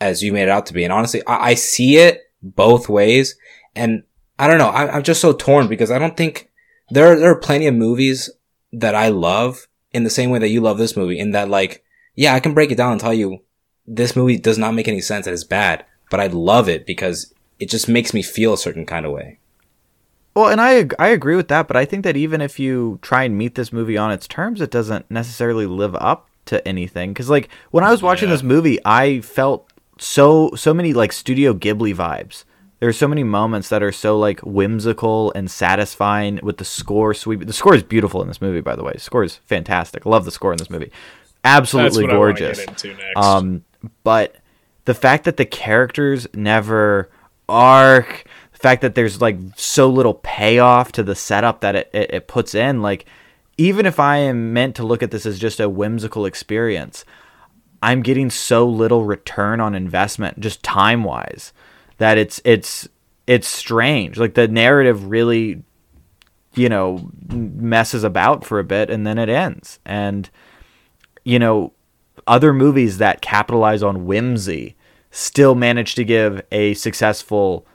as 0.00 0.22
you 0.22 0.32
made 0.32 0.44
it 0.44 0.48
out 0.48 0.66
to 0.66 0.74
be. 0.74 0.84
And 0.84 0.92
honestly, 0.92 1.24
I, 1.26 1.50
I 1.50 1.54
see 1.54 1.98
it 1.98 2.22
both 2.42 2.88
ways. 2.88 3.36
And 3.74 4.02
I 4.38 4.48
don't 4.48 4.58
know. 4.58 4.68
I, 4.68 4.96
I'm 4.96 5.02
just 5.02 5.20
so 5.20 5.32
torn 5.32 5.68
because 5.68 5.90
I 5.90 5.98
don't 5.98 6.16
think 6.16 6.50
there 6.90 7.12
are, 7.12 7.18
there 7.18 7.30
are 7.30 7.38
plenty 7.38 7.66
of 7.66 7.74
movies 7.74 8.30
that 8.72 8.94
I 8.94 9.08
love 9.08 9.68
in 9.92 10.04
the 10.04 10.10
same 10.10 10.30
way 10.30 10.38
that 10.40 10.48
you 10.48 10.60
love 10.60 10.78
this 10.78 10.96
movie. 10.96 11.18
In 11.18 11.30
that, 11.30 11.48
like, 11.48 11.84
yeah, 12.14 12.34
I 12.34 12.40
can 12.40 12.54
break 12.54 12.70
it 12.70 12.76
down 12.76 12.92
and 12.92 13.00
tell 13.00 13.14
you 13.14 13.40
this 13.86 14.16
movie 14.16 14.36
does 14.36 14.58
not 14.58 14.74
make 14.74 14.88
any 14.88 15.00
sense 15.00 15.26
and 15.26 15.34
it's 15.34 15.44
bad, 15.44 15.84
but 16.10 16.20
I 16.20 16.26
love 16.26 16.68
it 16.68 16.86
because 16.86 17.32
it 17.58 17.70
just 17.70 17.88
makes 17.88 18.12
me 18.12 18.22
feel 18.22 18.52
a 18.52 18.58
certain 18.58 18.84
kind 18.84 19.06
of 19.06 19.12
way. 19.12 19.38
Well, 20.34 20.48
and 20.48 20.60
I 20.60 20.88
I 20.98 21.08
agree 21.08 21.36
with 21.36 21.48
that, 21.48 21.68
but 21.68 21.76
I 21.76 21.84
think 21.84 22.04
that 22.04 22.16
even 22.16 22.40
if 22.40 22.58
you 22.58 22.98
try 23.02 23.22
and 23.24 23.38
meet 23.38 23.54
this 23.54 23.72
movie 23.72 23.96
on 23.96 24.10
its 24.10 24.26
terms, 24.26 24.60
it 24.60 24.70
doesn't 24.70 25.10
necessarily 25.10 25.66
live 25.66 25.94
up 25.96 26.28
to 26.46 26.66
anything. 26.66 27.12
Because 27.12 27.30
like 27.30 27.48
when 27.70 27.84
I 27.84 27.90
was 27.90 28.02
watching 28.02 28.28
Yeah. 28.28 28.34
this 28.34 28.42
movie, 28.42 28.78
I 28.84 29.20
felt 29.20 29.70
so 29.98 30.50
so 30.56 30.74
many 30.74 30.92
like 30.92 31.12
Studio 31.12 31.54
Ghibli 31.54 31.94
vibes. 31.94 32.44
There 32.80 32.88
are 32.88 32.92
so 32.92 33.06
many 33.08 33.22
moments 33.22 33.68
that 33.68 33.82
are 33.82 33.92
so 33.92 34.18
like 34.18 34.40
whimsical 34.40 35.32
and 35.34 35.48
satisfying 35.50 36.40
with 36.42 36.58
the 36.58 36.64
score 36.64 37.14
sweep. 37.14 37.46
The 37.46 37.52
score 37.52 37.74
is 37.74 37.82
beautiful 37.84 38.20
in 38.20 38.28
this 38.28 38.42
movie, 38.42 38.60
by 38.60 38.74
the 38.76 38.82
way. 38.82 38.92
The 38.94 39.00
score 39.00 39.22
is 39.24 39.36
fantastic. 39.36 40.04
I 40.04 40.10
love 40.10 40.24
the 40.24 40.30
score 40.32 40.52
in 40.52 40.58
this 40.58 40.68
movie. 40.68 40.90
Absolutely 41.44 42.04
what 42.06 42.14
I 42.14 42.18
want 42.18 42.36
to 42.38 42.42
gorgeous. 42.42 42.58
get 42.58 42.68
into 42.68 42.88
next. 43.00 43.16
Um, 43.24 43.64
but 44.02 44.36
the 44.84 44.94
fact 44.94 45.24
that 45.24 45.36
the 45.36 45.44
characters 45.46 46.26
never 46.34 47.08
arc, 47.48 48.24
fact 48.64 48.80
that 48.80 48.94
there's 48.94 49.20
like 49.20 49.36
so 49.56 49.90
little 49.90 50.14
payoff 50.14 50.90
to 50.92 51.02
the 51.02 51.14
setup 51.14 51.60
that 51.60 51.76
it, 51.76 51.90
it, 51.92 52.10
it 52.14 52.28
puts 52.28 52.54
in, 52.54 52.80
like 52.80 53.04
even 53.58 53.84
if 53.84 54.00
I 54.00 54.16
am 54.16 54.54
meant 54.54 54.74
to 54.76 54.86
look 54.86 55.02
at 55.02 55.10
this 55.10 55.26
as 55.26 55.38
just 55.38 55.60
a 55.60 55.68
whimsical 55.68 56.24
experience, 56.24 57.04
I'm 57.82 58.00
getting 58.00 58.30
so 58.30 58.66
little 58.66 59.04
return 59.04 59.60
on 59.60 59.74
investment, 59.74 60.40
just 60.40 60.62
time 60.62 61.04
wise, 61.04 61.52
that 61.98 62.16
it's 62.16 62.40
it's 62.42 62.88
it's 63.26 63.46
strange. 63.46 64.16
Like 64.16 64.32
the 64.32 64.48
narrative 64.48 65.10
really, 65.10 65.62
you 66.54 66.70
know, 66.70 67.10
messes 67.28 68.02
about 68.02 68.46
for 68.46 68.58
a 68.58 68.64
bit 68.64 68.88
and 68.88 69.06
then 69.06 69.18
it 69.18 69.28
ends. 69.28 69.78
And 69.84 70.30
you 71.22 71.38
know, 71.38 71.74
other 72.26 72.54
movies 72.54 72.96
that 72.96 73.20
capitalize 73.20 73.82
on 73.82 74.06
whimsy 74.06 74.74
still 75.10 75.54
manage 75.54 75.94
to 75.96 76.04
give 76.04 76.40
a 76.50 76.72
successful 76.72 77.66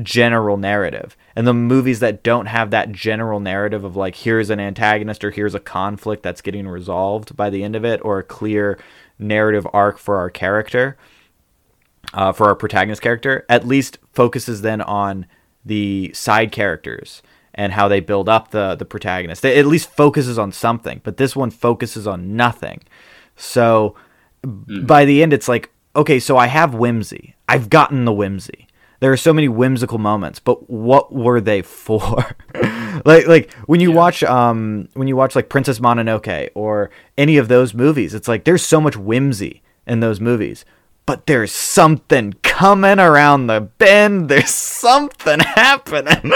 general 0.00 0.56
narrative. 0.56 1.16
And 1.36 1.46
the 1.46 1.54
movies 1.54 2.00
that 2.00 2.22
don't 2.22 2.46
have 2.46 2.70
that 2.70 2.92
general 2.92 3.40
narrative 3.40 3.84
of 3.84 3.96
like 3.96 4.16
here's 4.16 4.50
an 4.50 4.60
antagonist 4.60 5.24
or 5.24 5.30
here's 5.30 5.54
a 5.54 5.60
conflict 5.60 6.22
that's 6.22 6.40
getting 6.40 6.68
resolved 6.68 7.36
by 7.36 7.50
the 7.50 7.62
end 7.62 7.76
of 7.76 7.84
it 7.84 8.00
or 8.04 8.18
a 8.18 8.24
clear 8.24 8.78
narrative 9.18 9.66
arc 9.72 9.98
for 9.98 10.16
our 10.16 10.30
character 10.30 10.96
uh, 12.14 12.32
for 12.32 12.46
our 12.46 12.54
protagonist 12.54 13.02
character 13.02 13.44
at 13.48 13.66
least 13.66 13.98
focuses 14.12 14.62
then 14.62 14.80
on 14.80 15.26
the 15.64 16.10
side 16.14 16.52
characters 16.52 17.22
and 17.54 17.72
how 17.72 17.88
they 17.88 18.00
build 18.00 18.28
up 18.28 18.50
the 18.50 18.74
the 18.74 18.84
protagonist. 18.84 19.44
It 19.44 19.56
at 19.58 19.66
least 19.66 19.90
focuses 19.90 20.38
on 20.38 20.52
something, 20.52 21.00
but 21.04 21.16
this 21.16 21.36
one 21.36 21.50
focuses 21.50 22.06
on 22.06 22.36
nothing. 22.36 22.80
So 23.36 23.94
by 24.42 25.04
the 25.04 25.22
end, 25.22 25.32
it's 25.32 25.48
like 25.48 25.70
okay, 25.94 26.18
so 26.18 26.36
I 26.36 26.46
have 26.46 26.74
whimsy. 26.74 27.36
I've 27.48 27.68
gotten 27.68 28.04
the 28.04 28.12
whimsy. 28.12 28.66
There 29.02 29.10
are 29.10 29.16
so 29.16 29.32
many 29.32 29.48
whimsical 29.48 29.98
moments, 29.98 30.38
but 30.38 30.70
what 30.70 31.12
were 31.12 31.40
they 31.40 31.60
for? 31.60 32.36
like 33.04 33.26
like 33.26 33.52
when 33.66 33.80
you 33.80 33.90
watch 33.90 34.22
um 34.22 34.88
when 34.94 35.08
you 35.08 35.16
watch 35.16 35.34
like 35.34 35.48
Princess 35.48 35.80
Mononoke 35.80 36.50
or 36.54 36.88
any 37.18 37.36
of 37.36 37.48
those 37.48 37.74
movies, 37.74 38.14
it's 38.14 38.28
like 38.28 38.44
there's 38.44 38.64
so 38.64 38.80
much 38.80 38.96
whimsy 38.96 39.60
in 39.88 39.98
those 39.98 40.20
movies. 40.20 40.64
But 41.04 41.26
there's 41.26 41.50
something 41.50 42.34
coming 42.44 43.00
around 43.00 43.48
the 43.48 43.62
bend. 43.62 44.28
There's 44.28 44.50
something 44.50 45.40
happening. 45.56 46.32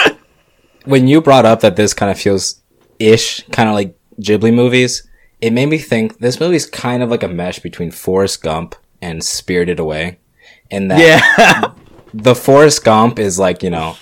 when 0.87 1.07
you 1.07 1.23
brought 1.23 1.47
up 1.47 1.61
that 1.61 1.77
this 1.77 1.95
kind 1.95 2.11
of 2.11 2.19
feels 2.19 2.63
ish, 2.99 3.45
kind 3.53 3.69
of 3.69 3.77
like 3.77 3.97
Ghibli 4.21 4.53
movies, 4.53 5.09
it 5.41 5.53
made 5.53 5.67
me 5.67 5.79
think 5.79 6.19
this 6.19 6.41
movie's 6.41 6.67
kind 6.67 7.05
of 7.05 7.11
like 7.11 7.23
a 7.23 7.29
mesh 7.29 7.61
between 7.61 7.93
Forrest 7.93 8.43
Gump 8.43 8.75
and 9.01 9.23
Spirited 9.23 9.79
Away. 9.79 10.19
And 10.69 10.91
that 10.91 10.99
yeah. 10.99 11.73
the 12.23 12.35
Forrest 12.35 12.83
Gump 12.83 13.19
is 13.19 13.39
like, 13.39 13.63
you 13.63 13.71
know, 13.71 13.97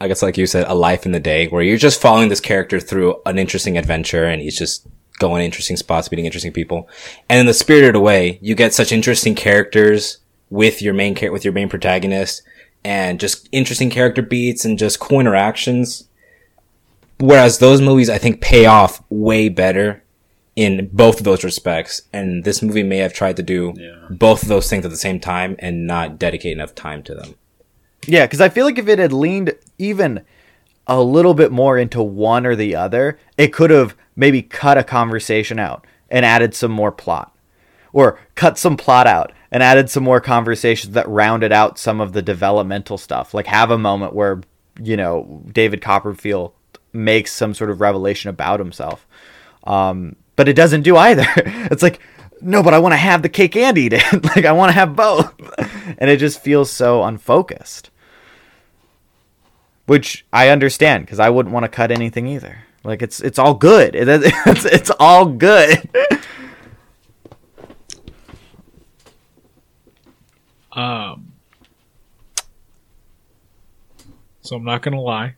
I 0.00 0.08
guess 0.08 0.22
like 0.22 0.36
you 0.36 0.46
said, 0.46 0.66
a 0.66 0.74
life 0.74 1.06
in 1.06 1.12
the 1.12 1.20
day 1.20 1.46
where 1.46 1.62
you're 1.62 1.76
just 1.76 2.00
following 2.00 2.28
this 2.28 2.40
character 2.40 2.80
through 2.80 3.20
an 3.26 3.38
interesting 3.38 3.78
adventure 3.78 4.24
and 4.24 4.42
he's 4.42 4.58
just 4.58 4.86
going 5.18 5.44
interesting 5.44 5.76
spots, 5.76 6.10
meeting 6.10 6.26
interesting 6.26 6.52
people. 6.52 6.88
And 7.28 7.40
in 7.40 7.46
the 7.46 7.54
Spirited 7.54 7.94
Away, 7.94 8.38
you 8.42 8.54
get 8.54 8.74
such 8.74 8.92
interesting 8.92 9.34
characters 9.34 10.18
with 10.50 10.82
your 10.82 10.94
main 10.94 11.14
char- 11.14 11.30
with 11.30 11.44
your 11.44 11.52
main 11.52 11.68
protagonist 11.68 12.42
and 12.84 13.20
just 13.20 13.48
interesting 13.52 13.90
character 13.90 14.22
beats 14.22 14.64
and 14.64 14.78
just 14.78 14.98
cool 14.98 15.20
interactions. 15.20 16.08
Whereas 17.20 17.58
those 17.58 17.80
movies, 17.80 18.10
I 18.10 18.18
think, 18.18 18.40
pay 18.40 18.66
off 18.66 19.02
way 19.10 19.48
better 19.48 20.02
in 20.58 20.90
both 20.92 21.18
of 21.18 21.24
those 21.24 21.44
respects. 21.44 22.02
And 22.12 22.42
this 22.42 22.62
movie 22.62 22.82
may 22.82 22.96
have 22.96 23.12
tried 23.12 23.36
to 23.36 23.44
do 23.44 23.74
Yeah. 23.76 23.92
both 24.10 24.42
of 24.42 24.48
those 24.48 24.68
things 24.68 24.84
at 24.84 24.90
the 24.90 24.96
same 24.96 25.20
time 25.20 25.54
and 25.60 25.86
not 25.86 26.18
dedicate 26.18 26.50
enough 26.50 26.74
time 26.74 27.04
to 27.04 27.14
them. 27.14 27.36
Yeah, 28.08 28.26
because 28.26 28.40
I 28.40 28.48
feel 28.48 28.64
like 28.64 28.76
if 28.76 28.88
it 28.88 28.98
had 28.98 29.12
leaned 29.12 29.52
even 29.78 30.22
a 30.88 31.00
little 31.00 31.34
bit 31.34 31.52
more 31.52 31.78
into 31.78 32.02
one 32.02 32.44
or 32.44 32.56
the 32.56 32.74
other, 32.74 33.20
it 33.36 33.52
could 33.52 33.70
have 33.70 33.94
maybe 34.16 34.42
cut 34.42 34.76
a 34.76 34.82
conversation 34.82 35.60
out 35.60 35.86
and 36.10 36.26
added 36.26 36.56
some 36.56 36.72
more 36.72 36.90
plot. 36.90 37.32
Or 37.92 38.18
cut 38.34 38.58
some 38.58 38.76
plot 38.76 39.06
out 39.06 39.32
and 39.52 39.62
added 39.62 39.88
some 39.90 40.02
more 40.02 40.20
conversations 40.20 40.94
that 40.94 41.08
rounded 41.08 41.52
out 41.52 41.78
some 41.78 42.00
of 42.00 42.14
the 42.14 42.22
developmental 42.22 42.98
stuff. 42.98 43.32
Like 43.32 43.46
have 43.46 43.70
a 43.70 43.78
moment 43.78 44.12
where, 44.12 44.40
you 44.82 44.96
know, 44.96 45.44
David 45.52 45.82
Copperfield 45.82 46.52
makes 46.92 47.30
some 47.32 47.54
sort 47.54 47.70
of 47.70 47.80
revelation 47.80 48.28
about 48.28 48.58
himself. 48.58 49.06
Um, 49.64 50.16
but 50.38 50.48
it 50.48 50.54
doesn't 50.54 50.82
do 50.82 50.96
either. 50.96 51.26
It's 51.70 51.82
like, 51.82 52.00
no, 52.40 52.62
but 52.62 52.72
I 52.72 52.78
want 52.78 52.92
to 52.92 52.96
have 52.96 53.22
the 53.22 53.28
cake 53.28 53.56
and 53.56 53.76
eat 53.76 53.92
it. 53.92 54.24
like 54.36 54.44
I 54.44 54.52
want 54.52 54.70
to 54.70 54.74
have 54.74 54.94
both. 54.94 55.34
and 55.98 56.08
it 56.08 56.18
just 56.18 56.40
feels 56.40 56.70
so 56.70 57.02
unfocused. 57.02 57.90
Which 59.86 60.24
I 60.32 60.48
understand 60.48 61.04
because 61.04 61.18
I 61.18 61.28
wouldn't 61.28 61.52
want 61.52 61.64
to 61.64 61.68
cut 61.68 61.90
anything 61.90 62.28
either. 62.28 62.58
Like 62.84 63.02
it's 63.02 63.20
it's 63.20 63.38
all 63.38 63.54
good. 63.54 63.96
It, 63.96 64.06
it's 64.08 64.64
it's 64.64 64.90
all 65.00 65.26
good. 65.26 65.90
Um, 70.70 71.32
so 74.42 74.56
I'm 74.56 74.64
not 74.64 74.82
gonna 74.82 75.00
lie. 75.00 75.34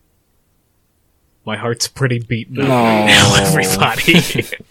My 1.45 1.57
heart's 1.57 1.87
pretty 1.87 2.19
beaten 2.19 2.61
up 2.61 2.67
right 2.69 3.05
now, 3.07 3.35
everybody. 3.35 4.67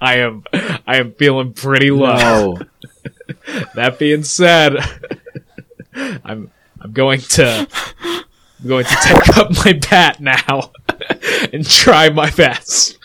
I 0.00 0.18
am, 0.18 0.44
I 0.52 0.96
am 0.98 1.12
feeling 1.12 1.52
pretty 1.52 1.90
low. 1.90 2.58
That 3.74 3.98
being 3.98 4.24
said, 4.24 4.76
I'm, 5.94 6.50
I'm 6.80 6.92
going 6.92 7.20
to, 7.20 7.68
I'm 8.00 8.66
going 8.66 8.84
to 8.84 8.96
take 9.02 9.36
up 9.36 9.50
my 9.64 9.74
bat 9.74 10.20
now 10.20 10.72
and 11.52 11.66
try 11.66 12.08
my 12.08 12.30
best 12.30 12.98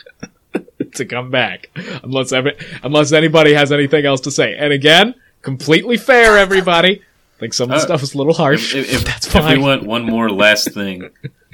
to 0.96 1.06
come 1.06 1.30
back. 1.30 1.70
Unless 2.04 2.32
every, 2.32 2.56
unless 2.84 3.12
anybody 3.12 3.54
has 3.54 3.72
anything 3.72 4.06
else 4.06 4.22
to 4.22 4.32
say. 4.32 4.56
And 4.56 4.72
again, 4.72 5.16
completely 5.42 5.98
fair, 5.98 6.38
everybody. 6.38 7.02
I 7.38 7.40
think 7.40 7.54
some 7.54 7.70
of 7.70 7.78
the 7.78 7.84
Uh, 7.84 7.86
stuff 7.86 8.04
is 8.04 8.14
a 8.14 8.18
little 8.18 8.34
harsh. 8.34 8.74
If, 8.76 8.94
if, 8.94 9.04
That's 9.04 9.34
if 9.36 9.46
we 9.46 9.58
want 9.58 9.84
one 9.84 10.04
more 10.04 10.30
last 10.30 10.72
thing, 10.74 11.10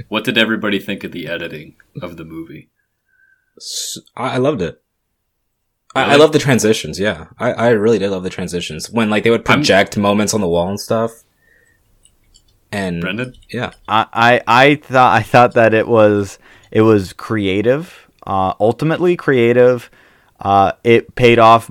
what 0.10 0.24
did 0.26 0.38
everybody 0.38 0.80
think 0.80 1.04
of 1.04 1.12
the 1.12 1.28
editing 1.28 1.76
of 2.02 2.18
the 2.18 2.26
movie? 2.26 2.70
I 4.16 4.38
loved 4.38 4.62
it. 4.62 4.82
I, 5.96 6.14
I 6.14 6.16
love 6.18 6.32
the 6.32 6.40
transitions. 6.40 7.00
Yeah, 7.00 7.28
I, 7.40 7.52
I 7.54 7.70
really 7.70 7.98
did 8.00 8.12
love 8.12 8.24
the 8.24 8.30
transitions 8.30 8.90
when 8.92 9.10
like 9.10 9.24
they 9.24 9.30
would 9.32 9.42
I'm- 9.42 9.60
project 9.60 9.98
moments 9.98 10.34
on 10.34 10.42
the 10.42 10.48
wall 10.48 10.70
and 10.70 10.80
stuff. 10.80 11.24
And 12.72 13.02
Brendan? 13.02 13.34
yeah, 13.50 13.72
I, 13.88 14.06
I 14.14 14.42
I 14.48 14.76
thought 14.76 15.16
I 15.18 15.24
thought 15.24 15.54
that 15.56 15.74
it 15.74 15.88
was 15.88 16.38
it 16.70 16.82
was 16.82 17.14
creative, 17.14 18.08
uh, 18.28 18.54
ultimately 18.60 19.16
creative. 19.16 19.90
Uh, 20.40 20.74
it 20.84 21.16
paid 21.16 21.40
off. 21.40 21.70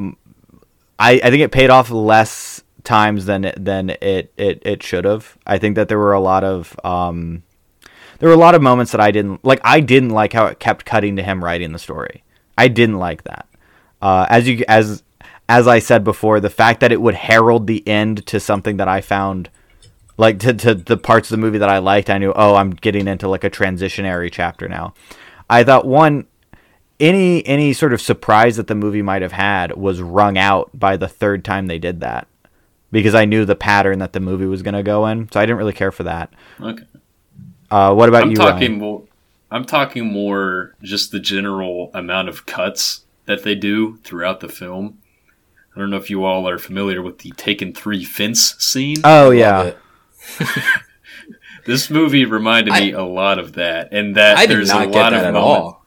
I, 0.99 1.13
I 1.23 1.31
think 1.31 1.41
it 1.43 1.53
paid 1.53 1.71
off 1.71 1.91
less 1.91 2.65
times 2.83 3.27
than 3.27 3.45
it, 3.45 3.65
than 3.65 3.91
it 3.91 4.33
it, 4.37 4.61
it 4.67 4.83
should 4.83 5.05
have. 5.05 5.39
I 5.47 5.59
think 5.59 5.77
that 5.77 5.87
there 5.89 5.99
were 6.01 6.13
a 6.15 6.21
lot 6.21 6.43
of 6.43 6.75
um, 6.83 7.45
there 8.19 8.29
were 8.29 8.35
a 8.35 8.39
lot 8.39 8.57
of 8.57 8.63
moments 8.63 8.91
that 8.91 9.01
I 9.01 9.13
didn't 9.13 9.45
like. 9.45 9.61
I 9.63 9.79
didn't 9.79 10.11
like 10.11 10.33
how 10.33 10.47
it 10.47 10.59
kept 10.59 10.85
cutting 10.85 11.15
to 11.15 11.23
him 11.23 11.45
writing 11.45 11.71
the 11.71 11.79
story. 11.79 12.25
I 12.59 12.67
didn't 12.67 12.99
like 12.99 13.23
that. 13.23 13.47
Uh, 14.01 14.27
as 14.29 14.49
you 14.49 14.65
as 14.69 15.03
as 15.49 15.67
I 15.67 15.79
said 15.79 16.05
before, 16.05 16.41
the 16.41 16.51
fact 16.51 16.81
that 16.81 16.93
it 16.93 17.01
would 17.01 17.15
herald 17.15 17.67
the 17.67 17.87
end 17.89 18.27
to 18.27 18.39
something 18.39 18.77
that 18.77 18.89
I 18.89 19.01
found 19.01 19.49
like 20.19 20.41
to, 20.41 20.53
to 20.53 20.75
the 20.75 20.97
parts 20.97 21.31
of 21.31 21.37
the 21.37 21.41
movie 21.41 21.59
that 21.59 21.69
I 21.69 21.79
liked, 21.79 22.11
I 22.11 22.19
knew, 22.19 22.33
oh, 22.35 22.57
I'm 22.57 22.71
getting 22.71 23.09
into 23.09 23.29
like 23.29 23.45
a 23.45 23.51
transitionary 23.51 24.31
chapter 24.31 24.69
now. 24.69 24.93
I 25.49 25.65
thought 25.65 25.87
one 25.87 26.27
any 27.01 27.47
any 27.47 27.73
sort 27.73 27.93
of 27.93 28.01
surprise 28.01 28.57
that 28.57 28.67
the 28.67 28.75
movie 28.75 29.03
might 29.03 29.23
have 29.23 29.33
had 29.33 29.77
was 29.77 30.03
wrung 30.03 30.37
out 30.37 30.71
by 30.75 30.97
the 30.97 31.09
third 31.09 31.45
time 31.45 31.67
they 31.67 31.79
did 31.79 32.01
that. 32.01 32.27
Because 32.91 33.15
I 33.15 33.27
knew 33.27 33.45
the 33.45 33.55
pattern 33.55 33.99
that 33.99 34.13
the 34.13 34.21
movie 34.21 34.47
was 34.47 34.63
gonna 34.63 34.83
go 34.83 35.07
in. 35.07 35.31
So 35.31 35.41
I 35.41 35.45
didn't 35.45 35.59
really 35.59 35.73
care 35.73 35.93
for 35.93 36.05
that. 36.05 36.33
Okay. 36.61 36.85
Uh, 37.71 37.95
what 37.95 38.09
about 38.09 38.23
I'm 38.23 38.31
you? 38.31 38.37
talking 38.37 38.73
Ryan? 38.73 38.79
more. 38.79 39.03
I'm 39.51 39.65
talking 39.65 40.13
more 40.13 40.75
just 40.83 41.11
the 41.11 41.21
general 41.21 41.91
amount 41.95 42.29
of 42.29 42.45
cuts 42.45 43.05
that 43.29 43.45
they 43.45 43.55
do 43.55 43.99
throughout 43.99 44.41
the 44.41 44.49
film. 44.49 44.99
I 45.77 45.79
don't 45.79 45.91
know 45.91 45.97
if 45.99 46.11
you 46.11 46.25
all 46.25 46.49
are 46.49 46.59
familiar 46.59 47.01
with 47.01 47.19
the 47.19 47.31
Taken 47.37 47.73
Three 47.73 48.05
fence 48.05 48.57
scene. 48.59 48.97
Oh 49.05 49.31
yeah. 49.31 49.75
this 51.67 51.91
movie 51.91 52.25
reminded 52.25 52.73
me 52.75 52.93
a 52.93 53.05
lot 53.05 53.39
of 53.39 53.53
that, 53.55 53.93
and 53.93 54.17
that 54.17 54.39
I 54.39 54.47
there's 54.47 54.71
a 54.71 54.85
lot 54.87 55.13
of 55.13 55.23
at 55.23 55.33
moments. 55.35 55.39
all. 55.39 55.85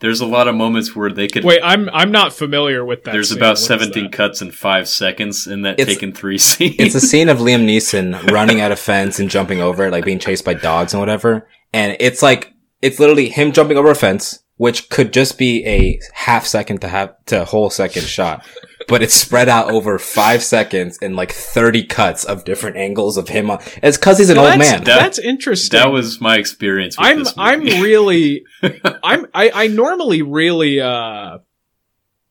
There's 0.00 0.20
a 0.20 0.26
lot 0.26 0.48
of 0.48 0.54
moments 0.54 0.94
where 0.94 1.10
they 1.10 1.28
could. 1.28 1.44
Wait, 1.44 1.60
I'm 1.62 1.88
I'm 1.90 2.10
not 2.12 2.34
familiar 2.34 2.84
with 2.84 3.04
that. 3.04 3.12
there's 3.12 3.30
scene. 3.30 3.38
about 3.38 3.50
What 3.52 3.58
is 3.60 3.66
17 3.66 4.10
cuts 4.10 4.42
in 4.42 4.50
five 4.50 4.88
seconds 4.88 5.46
in 5.46 5.62
that 5.62 5.78
It's- 5.80 5.96
Taken 5.96 6.12
Three 6.12 6.36
scene. 6.50 6.74
It's 6.78 6.94
a 6.94 7.00
scene 7.00 7.28
of 7.30 7.38
Liam 7.38 7.64
Neeson 7.64 8.30
running 8.30 8.60
at 8.60 8.72
a 8.72 8.76
fence 8.76 9.18
and 9.18 9.30
jumping 9.30 9.60
over 9.62 9.86
it, 9.86 9.92
like 9.92 10.04
being 10.04 10.18
chased 10.18 10.44
by 10.44 10.54
dogs 10.54 10.92
and 10.92 11.00
whatever. 11.00 11.48
And 11.72 11.96
it's 12.00 12.22
like 12.22 12.52
it's 12.82 12.98
literally 12.98 13.30
him 13.30 13.52
jumping 13.52 13.78
over 13.78 13.90
a 13.90 13.94
fence, 13.94 14.40
which 14.56 14.88
could 14.88 15.12
just 15.12 15.38
be 15.38 15.64
a 15.66 16.00
half 16.12 16.46
second 16.46 16.80
to 16.80 16.88
have 16.88 17.14
to 17.26 17.44
whole 17.44 17.70
second 17.70 18.02
shot. 18.04 18.46
But 18.86 19.02
it's 19.02 19.14
spread 19.14 19.48
out 19.48 19.70
over 19.72 19.98
five 19.98 20.42
seconds 20.42 20.98
and 21.00 21.16
like 21.16 21.32
30 21.32 21.84
cuts 21.86 22.24
of 22.24 22.44
different 22.44 22.76
angles 22.76 23.16
of 23.16 23.28
him. 23.28 23.50
On, 23.50 23.58
it's 23.82 23.96
cause 23.96 24.18
he's 24.18 24.28
an 24.28 24.36
Well, 24.36 24.52
old 24.52 24.60
that's, 24.60 24.70
man. 24.72 24.84
That- 24.84 25.00
That's 25.00 25.18
interesting. 25.18 25.78
that 25.78 25.90
was 25.90 26.20
my 26.20 26.36
experience. 26.36 26.98
With 26.98 27.06
I'm 27.06 27.18
this 27.20 27.34
I'm 27.36 27.62
really 27.82 28.44
I'm 28.62 29.26
I, 29.32 29.50
I 29.54 29.66
normally 29.68 30.20
really 30.22 30.80
uh 30.82 31.38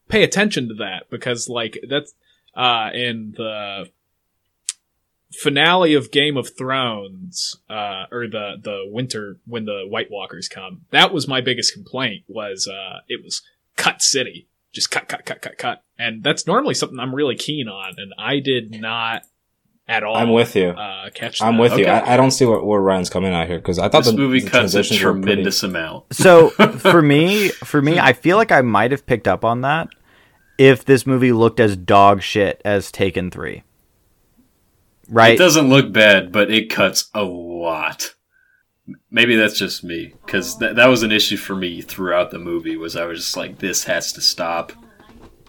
pay 0.10 0.24
attention 0.24 0.68
to 0.68 0.76
that 0.76 1.10
because 1.10 1.50
like 1.50 1.80
that's 1.90 2.14
uh 2.56 2.90
in 2.94 3.34
the 3.36 3.86
finale 5.34 5.94
of 5.94 6.12
Game 6.12 6.38
of 6.38 6.56
Thrones 6.58 7.56
uh 7.70 8.06
or 8.12 8.28
the 8.28 8.56
the 8.62 8.84
winter 8.88 9.38
when 9.46 9.66
the 9.66 9.84
White 9.88 10.12
Walkers 10.12 10.48
come 10.48 10.82
that 10.92 11.14
was 11.14 11.28
my 11.28 11.42
biggest 11.42 11.74
complaint 11.74 12.24
was 12.28 12.68
uh 12.68 13.00
it 13.08 13.24
was 13.24 13.42
cut 13.76 14.02
city 14.02 14.48
just 14.72 14.92
cut 14.92 15.08
cut 15.08 15.26
cut 15.26 15.42
cut 15.42 15.58
cut 15.58 15.84
and 15.98 16.24
that's 16.24 16.46
normally 16.48 16.74
something 16.74 17.00
I'm 17.00 17.14
really 17.16 17.36
keen 17.36 17.68
on 17.68 17.94
and 17.98 18.14
I 18.18 18.40
did 18.40 18.80
not 18.80 19.24
at 19.88 20.04
all 20.04 20.16
I'm 20.16 20.32
with 20.32 20.56
you. 20.56 20.70
uh 20.70 21.10
catch 21.14 21.42
I'm 21.42 21.56
that. 21.58 21.62
with 21.62 21.78
you. 21.78 21.86
I, 21.88 22.14
I 22.14 22.18
don't 22.18 22.32
see 22.32 22.46
where, 22.46 22.62
where 22.62 22.80
Ryan's 22.80 23.10
coming 23.10 23.34
out 23.34 23.48
here 23.48 23.58
because 23.58 23.80
I 23.80 23.90
thought 23.90 24.04
This 24.06 24.12
the 24.14 24.18
movie 24.18 24.40
the 24.40 24.46
cuts 24.50 24.74
a 24.74 24.78
transitions 24.80 25.04
were 25.04 25.12
pretty- 25.14 25.26
tremendous 25.28 25.64
amount. 25.64 26.06
So 26.14 26.50
for 26.52 27.02
me, 27.02 27.50
for 27.66 27.82
me, 27.82 28.00
I 28.00 28.14
feel 28.14 28.38
like 28.38 28.52
I 28.52 28.62
might 28.62 28.92
have 28.92 29.06
picked 29.06 29.28
up 29.28 29.44
on 29.44 29.62
that 29.62 29.90
if 30.58 30.86
this 30.86 31.06
movie 31.06 31.34
looked 31.34 31.60
as 31.60 31.76
dog 31.76 32.22
shit 32.22 32.62
as 32.64 32.92
Taken 32.92 33.30
Three. 33.30 33.64
Right? 35.10 35.34
It 35.34 35.38
doesn't 35.38 35.70
look 35.70 35.92
bad, 35.92 36.32
but 36.32 36.52
it 36.52 36.70
cuts 36.70 37.10
a 37.14 37.24
lot. 37.24 38.14
Maybe 39.10 39.36
that's 39.36 39.58
just 39.58 39.84
me, 39.84 40.14
because 40.26 40.58
th- 40.58 40.76
that 40.76 40.88
was 40.88 41.04
an 41.04 41.12
issue 41.12 41.38
for 41.38 41.56
me 41.56 41.82
throughout 41.82 42.32
the 42.32 42.40
movie. 42.40 42.76
Was 42.76 42.96
I 42.96 43.06
was 43.06 43.20
just 43.20 43.38
like, 43.38 43.60
this 43.60 43.86
has 43.86 44.12
to 44.14 44.22
stop. 44.22 44.74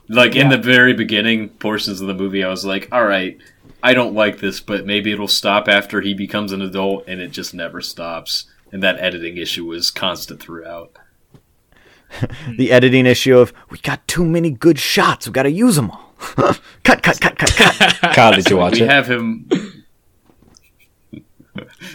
Like 0.08 0.36
in 0.36 0.50
the 0.50 0.58
very 0.58 0.92
beginning 0.92 1.48
portions 1.48 2.00
of 2.00 2.06
the 2.06 2.14
movie, 2.14 2.44
I 2.44 2.50
was 2.50 2.64
like, 2.64 2.88
all 2.92 3.06
right, 3.06 3.38
I 3.82 3.94
don't 3.94 4.14
like 4.14 4.38
this, 4.38 4.60
but 4.60 4.86
maybe 4.86 5.12
it'll 5.12 5.28
stop 5.28 5.68
after 5.68 6.00
he 6.00 6.14
becomes 6.14 6.52
an 6.52 6.62
adult, 6.62 7.04
and 7.06 7.20
it 7.20 7.28
just 7.28 7.54
never 7.54 7.80
stops. 7.80 8.46
And 8.70 8.82
that 8.82 8.98
editing 8.98 9.36
issue 9.36 9.64
was 9.64 9.90
constant 9.90 10.40
throughout. 10.40 10.98
The 12.56 12.70
editing 12.70 13.06
issue 13.06 13.36
of 13.36 13.52
we 13.70 13.78
got 13.78 14.06
too 14.06 14.24
many 14.24 14.50
good 14.50 14.78
shots. 14.78 15.26
We 15.26 15.32
got 15.32 15.44
to 15.44 15.50
use 15.50 15.74
them 15.74 15.90
all. 15.90 16.03
cut, 16.84 17.02
cut, 17.02 17.20
cut, 17.20 17.38
cut, 17.38 17.38
cut. 17.38 17.98
Kyle, 18.14 18.32
did 18.32 18.48
you 18.50 18.56
watch 18.56 18.74
we 18.74 18.82
it? 18.82 18.90
have 18.90 19.06
him, 19.10 19.48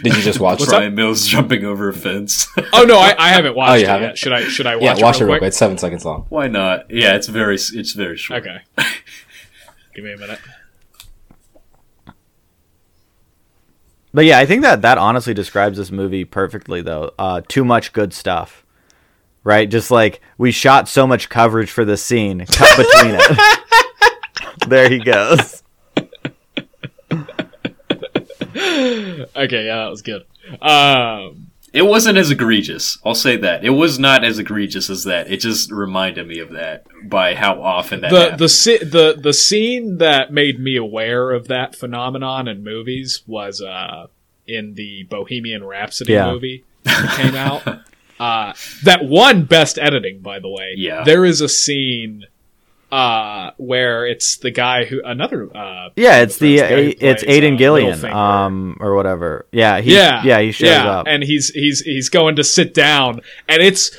Did 0.02 0.16
you 0.16 0.22
just 0.22 0.40
watch 0.40 0.62
it? 0.62 0.68
Bryan 0.68 0.94
Mills, 0.94 1.26
jumping 1.26 1.64
over 1.64 1.88
a 1.88 1.92
fence. 1.94 2.46
Oh 2.72 2.84
no, 2.84 2.98
I, 2.98 3.14
I 3.18 3.28
haven't 3.30 3.54
watched 3.56 3.70
Oh, 3.72 3.74
you 3.74 3.82
it 3.84 3.88
haven't? 3.88 4.08
yet. 4.10 4.18
Should 4.18 4.32
I? 4.32 4.42
Should 4.44 4.66
I 4.66 4.76
watch 4.76 4.84
Yeah, 4.84 4.96
it 4.96 5.02
watch 5.02 5.16
it 5.16 5.24
real 5.24 5.26
real 5.28 5.32
quick. 5.34 5.40
quick? 5.40 5.48
It's 5.48 5.56
seven 5.56 5.76
seconds 5.78 6.04
long. 6.04 6.26
Why 6.28 6.46
not? 6.48 6.90
Yeah, 6.90 7.14
it's 7.16 7.26
very 7.28 7.54
it's 7.56 7.92
very 7.92 8.16
short. 8.16 8.40
Okay. 8.46 8.58
Give 9.94 10.04
me 10.04 10.12
a 10.12 10.16
minute. 10.16 10.38
But 14.12 14.24
yeah, 14.24 14.38
I 14.38 14.46
think 14.46 14.62
that 14.62 14.82
that 14.82 14.98
honestly 14.98 15.34
describes 15.34 15.78
this 15.78 15.90
movie 15.90 16.24
perfectly, 16.24 16.80
though. 16.82 17.12
Uh, 17.18 17.42
too 17.46 17.64
much 17.64 17.92
good 17.92 18.12
stuff, 18.12 18.64
right? 19.44 19.70
Just 19.70 19.90
like 19.90 20.20
we 20.36 20.50
shot 20.50 20.88
so 20.88 21.06
much 21.06 21.28
coverage 21.28 21.70
for 21.70 21.84
this 21.84 22.02
scene, 22.02 22.44
cut 22.46 22.76
between 22.76 23.14
it. 23.18 23.38
There 24.68 24.88
he 24.88 24.98
goes. 24.98 25.62
Okay, 29.36 29.66
yeah, 29.66 29.76
that 29.84 29.88
was 29.90 30.02
good. 30.02 30.24
Um, 30.60 31.46
It 31.72 31.82
wasn't 31.82 32.18
as 32.18 32.30
egregious. 32.30 32.98
I'll 33.04 33.14
say 33.14 33.36
that. 33.36 33.64
It 33.64 33.70
was 33.70 33.98
not 33.98 34.24
as 34.24 34.38
egregious 34.38 34.90
as 34.90 35.04
that. 35.04 35.30
It 35.30 35.38
just 35.38 35.70
reminded 35.70 36.26
me 36.26 36.40
of 36.40 36.50
that 36.50 36.84
by 37.04 37.34
how 37.36 37.62
often 37.62 38.00
that 38.00 38.10
the 38.10 38.20
happened. 38.20 38.38
the 38.40 38.44
sce- 38.46 38.90
the 38.90 39.16
the 39.20 39.32
scene 39.32 39.98
that 39.98 40.32
made 40.32 40.58
me 40.58 40.76
aware 40.76 41.30
of 41.30 41.46
that 41.48 41.76
phenomenon 41.76 42.48
in 42.48 42.64
movies 42.64 43.22
was 43.26 43.62
uh 43.62 44.06
in 44.48 44.74
the 44.74 45.04
Bohemian 45.04 45.62
Rhapsody 45.62 46.14
Yeah. 46.14 46.32
movie 46.32 46.64
that 46.84 47.16
came 47.16 47.34
out. 47.36 47.62
Uh, 48.20 48.52
that 48.84 49.02
one 49.02 49.44
best 49.44 49.78
editing, 49.78 50.20
by 50.20 50.38
the 50.38 50.48
way. 50.50 50.74
Yeah. 50.76 51.04
There 51.04 51.24
is 51.24 51.40
a 51.40 51.48
scene 51.48 52.26
uh 52.92 53.52
where 53.56 54.04
it's 54.06 54.38
the 54.38 54.50
guy 54.50 54.84
who 54.84 55.00
another 55.04 55.48
uh 55.56 55.90
Yeah, 55.96 56.22
it's 56.22 56.38
the 56.38 56.58
guy 56.58 56.68
who 56.68 56.88
uh, 56.90 56.92
it's 57.00 57.22
Aidan 57.24 57.54
uh, 57.54 57.56
Gillen, 57.56 58.04
um, 58.06 58.76
or 58.80 58.94
whatever. 58.96 59.46
Yeah, 59.52 59.80
he, 59.80 59.94
yeah, 59.94 60.22
yeah, 60.24 60.40
he 60.40 60.50
shows 60.52 60.68
yeah, 60.70 60.90
up. 60.90 61.06
and 61.08 61.22
he's 61.22 61.50
he's 61.50 61.80
he's 61.80 62.08
going 62.08 62.36
to 62.36 62.44
sit 62.44 62.74
down, 62.74 63.20
and 63.48 63.62
it's 63.62 63.94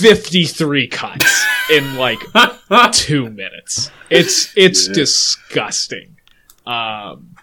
fifty 0.00 0.44
three 0.44 0.88
cuts 0.88 1.44
in 1.70 1.96
like 1.96 2.20
two 2.92 3.28
minutes. 3.30 3.90
It's 4.08 4.52
it's 4.56 4.88
Yeah. 4.88 4.94
disgusting. 4.94 6.16
Um, 6.66 7.34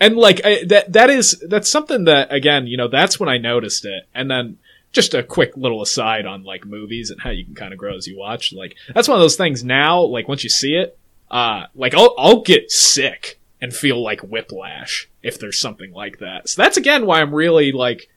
and 0.00 0.16
like 0.16 0.40
I, 0.44 0.64
that 0.66 0.92
that 0.92 1.08
is 1.08 1.42
that's 1.48 1.68
something 1.68 2.04
that 2.04 2.32
again, 2.32 2.66
you 2.66 2.76
know, 2.76 2.88
that's 2.88 3.18
when 3.18 3.28
I 3.28 3.38
noticed 3.38 3.84
it, 3.84 4.04
and 4.14 4.30
then. 4.30 4.58
Just 4.94 5.12
a 5.12 5.22
quick 5.22 5.56
little 5.56 5.82
aside 5.82 6.24
on 6.24 6.42
like 6.44 6.64
movies 6.64 7.10
and 7.10 7.20
how 7.20 7.28
you 7.30 7.44
can 7.44 7.54
kind 7.54 7.72
of 7.74 7.78
grow 7.78 7.96
as 7.96 8.06
you 8.06 8.16
watch. 8.16 8.52
Like 8.54 8.76
that's 8.94 9.08
one 9.08 9.16
of 9.18 9.22
those 9.22 9.36
things 9.36 9.62
now. 9.62 10.00
Like 10.00 10.26
once 10.28 10.42
you 10.44 10.48
see 10.50 10.74
it, 10.76 10.96
uh, 11.30 11.64
like 11.74 11.94
I'll 11.94 12.14
I'll 12.16 12.40
get 12.42 12.70
sick 12.70 13.38
and 13.60 13.74
feel 13.74 14.02
like 14.02 14.20
whiplash 14.20 15.08
if 15.22 15.38
there's 15.38 15.58
something 15.58 15.92
like 15.92 16.20
that. 16.20 16.48
So 16.48 16.62
that's 16.62 16.76
again 16.78 17.04
why 17.06 17.20
I'm 17.20 17.34
really 17.34 17.72
like, 17.72 18.08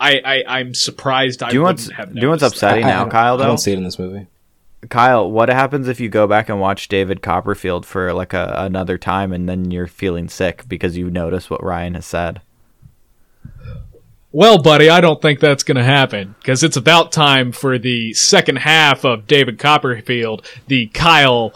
I, 0.00 0.20
I 0.24 0.44
I'm 0.58 0.74
surprised 0.74 1.42
I 1.42 1.48
do 1.50 1.54
you 1.56 1.60
know 1.60 1.66
wouldn't 1.68 1.86
what's 1.86 1.96
have 1.96 2.08
do 2.12 2.16
you 2.16 2.22
know 2.22 2.30
what's 2.30 2.42
noticed 2.42 2.60
that. 2.60 2.66
upsetting 2.72 2.84
I- 2.84 2.88
I 2.88 2.90
now, 2.92 3.00
don't- 3.04 3.10
Kyle? 3.10 3.42
I 3.42 3.46
don't 3.46 3.58
see 3.58 3.72
it 3.72 3.78
in 3.78 3.84
this 3.84 3.98
movie. 3.98 4.26
Kyle, 4.90 5.28
what 5.30 5.48
happens 5.48 5.88
if 5.88 5.98
you 6.00 6.08
go 6.08 6.26
back 6.26 6.48
and 6.48 6.60
watch 6.60 6.86
David 6.88 7.20
Copperfield 7.22 7.84
for 7.86 8.12
like 8.12 8.32
a, 8.32 8.52
another 8.58 8.98
time, 8.98 9.32
and 9.32 9.48
then 9.48 9.70
you're 9.70 9.86
feeling 9.86 10.28
sick 10.28 10.64
because 10.68 10.96
you 10.96 11.10
notice 11.10 11.48
what 11.50 11.62
Ryan 11.64 11.94
has 11.94 12.06
said? 12.06 12.40
Well, 14.36 14.58
buddy, 14.58 14.90
I 14.90 15.00
don't 15.00 15.22
think 15.22 15.40
that's 15.40 15.62
going 15.62 15.78
to 15.78 15.82
happen 15.82 16.34
because 16.38 16.62
it's 16.62 16.76
about 16.76 17.10
time 17.10 17.52
for 17.52 17.78
the 17.78 18.12
second 18.12 18.56
half 18.56 19.02
of 19.02 19.26
David 19.26 19.58
Copperfield, 19.58 20.46
the 20.66 20.88
Kyle 20.88 21.54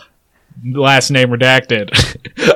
last 0.65 1.11
name 1.11 1.29
redacted 1.29 1.91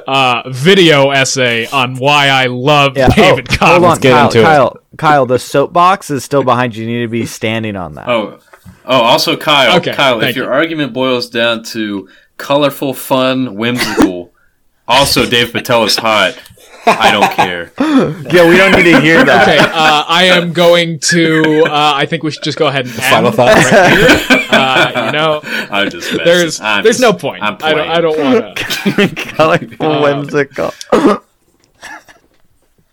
uh, 0.06 0.48
video 0.48 1.10
essay 1.10 1.66
on 1.66 1.96
why 1.96 2.28
I 2.28 2.46
love 2.46 2.94
David 2.94 3.50
oh, 3.50 3.56
Copperfield. 3.56 3.58
hold 3.58 3.84
on, 3.84 4.00
get 4.00 4.12
Kyle. 4.12 4.24
into 4.24 4.40
it. 4.40 4.42
Kyle, 4.44 4.80
Kyle, 4.96 5.26
the 5.26 5.38
soapbox 5.38 6.08
is 6.08 6.24
still 6.24 6.42
behind 6.42 6.74
you. 6.74 6.86
You 6.86 7.00
need 7.00 7.04
to 7.04 7.08
be 7.08 7.26
standing 7.26 7.76
on 7.76 7.96
that. 7.96 8.08
Oh, 8.08 8.38
oh. 8.86 9.02
Also, 9.02 9.36
Kyle. 9.36 9.76
Okay, 9.76 9.92
Kyle, 9.92 10.16
if 10.16 10.22
thank 10.22 10.36
your 10.36 10.46
you. 10.46 10.52
argument 10.52 10.94
boils 10.94 11.28
down 11.28 11.62
to 11.64 12.08
colorful, 12.38 12.94
fun, 12.94 13.56
whimsical, 13.56 14.32
also 14.88 15.28
Dave 15.28 15.52
Patel 15.52 15.84
is 15.84 15.96
hot. 15.96 16.40
I 16.86 17.10
don't 17.12 17.30
care. 17.32 17.72
Yeah, 17.78 18.48
we 18.48 18.56
don't 18.56 18.72
need 18.72 18.90
to 18.92 19.00
hear 19.00 19.24
that. 19.24 19.42
Okay, 19.48 19.58
uh, 19.58 20.04
I 20.08 20.24
am 20.24 20.52
going 20.52 20.98
to. 21.10 21.64
Uh, 21.66 21.92
I 21.94 22.06
think 22.06 22.22
we 22.22 22.30
should 22.30 22.42
just 22.42 22.58
go 22.58 22.66
ahead 22.66 22.86
and 22.86 22.94
Final 22.94 23.26
end 23.28 23.36
thoughts? 23.36 23.72
right 23.72 23.90
here. 23.92 24.38
Uh, 24.50 25.06
you 25.06 25.12
know, 25.12 25.40
I'm 25.44 25.90
just 25.90 26.10
messing. 26.12 26.24
there's 26.24 26.60
I'm 26.60 26.82
there's 26.84 26.98
just- 26.98 27.12
no 27.12 27.12
point. 27.18 27.42
I'm 27.42 27.56
I 27.62 27.74
don't 27.74 27.88
I 27.88 28.00
don't 28.00 28.18
want 28.18 28.56
to. 28.56 29.14
Colorful, 29.16 29.86
Um, 29.86 30.02
whimsical. 30.02 30.72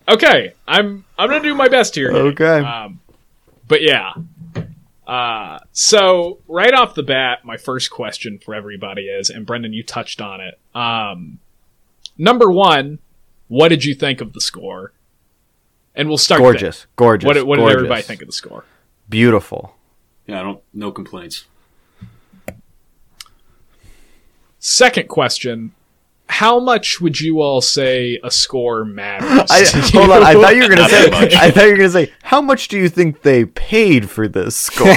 Okay, 0.08 0.54
I'm 0.68 1.06
I'm 1.18 1.30
gonna 1.30 1.42
do 1.44 1.56
my 1.56 1.68
best 1.70 1.96
here. 1.96 2.12
Okay. 2.12 2.60
Um, 2.60 3.00
but 3.68 3.82
yeah. 3.82 4.14
Uh, 5.08 5.60
so 5.74 6.40
right 6.48 6.74
off 6.74 6.96
the 6.96 7.04
bat, 7.04 7.44
my 7.44 7.58
first 7.58 7.92
question 7.92 8.40
for 8.40 8.56
everybody 8.56 9.04
is, 9.04 9.30
and 9.30 9.46
Brendan, 9.46 9.74
you 9.74 9.84
touched 9.84 10.22
on 10.22 10.40
it. 10.42 10.58
Um, 10.74 11.40
number 12.18 12.50
one, 12.52 13.00
what 13.52 13.68
did 13.68 13.84
you 13.84 13.94
think 13.94 14.22
of 14.22 14.32
the 14.32 14.40
score? 14.40 14.94
And 15.94 16.08
we'll 16.08 16.18
start. 16.18 16.40
gorgeous, 16.40 16.88
gorgeous. 16.96 17.26
There. 17.26 17.44
What, 17.44 17.58
did- 17.58 17.66
did 17.66 17.76
everybody 17.76 18.02
think 18.02 18.22
of 18.22 18.28
the 18.28 18.34
score? 18.34 18.64
Beautiful. 19.10 19.76
Yeah, 20.26 20.40
I 20.40 20.44
don't. 20.44 20.64
No 20.74 20.90
complaints. 20.94 21.44
Second 24.60 25.10
question: 25.10 25.74
How 26.28 26.62
much 26.62 27.02
would 27.02 27.20
you 27.20 27.42
all 27.42 27.60
say 27.60 28.18
a 28.24 28.32
score 28.32 28.86
matters? 28.86 29.52
I, 29.52 29.66
hold 29.92 30.12
on, 30.12 30.24
I 30.24 30.34
thought 30.34 30.56
you 30.56 30.62
were 30.62 30.70
gonna 30.70 30.88
say. 30.88 31.10
I 31.12 31.52
thought 31.52 31.66
you 31.66 31.72
were 31.72 31.78
gonna 31.78 31.90
say. 31.90 32.14
How 32.24 32.40
much 32.40 32.70
do 32.70 32.78
you 32.78 32.88
think 32.88 33.22
they 33.22 33.44
paid 33.44 34.10
for 34.10 34.30
this 34.30 34.56
score? 34.56 34.88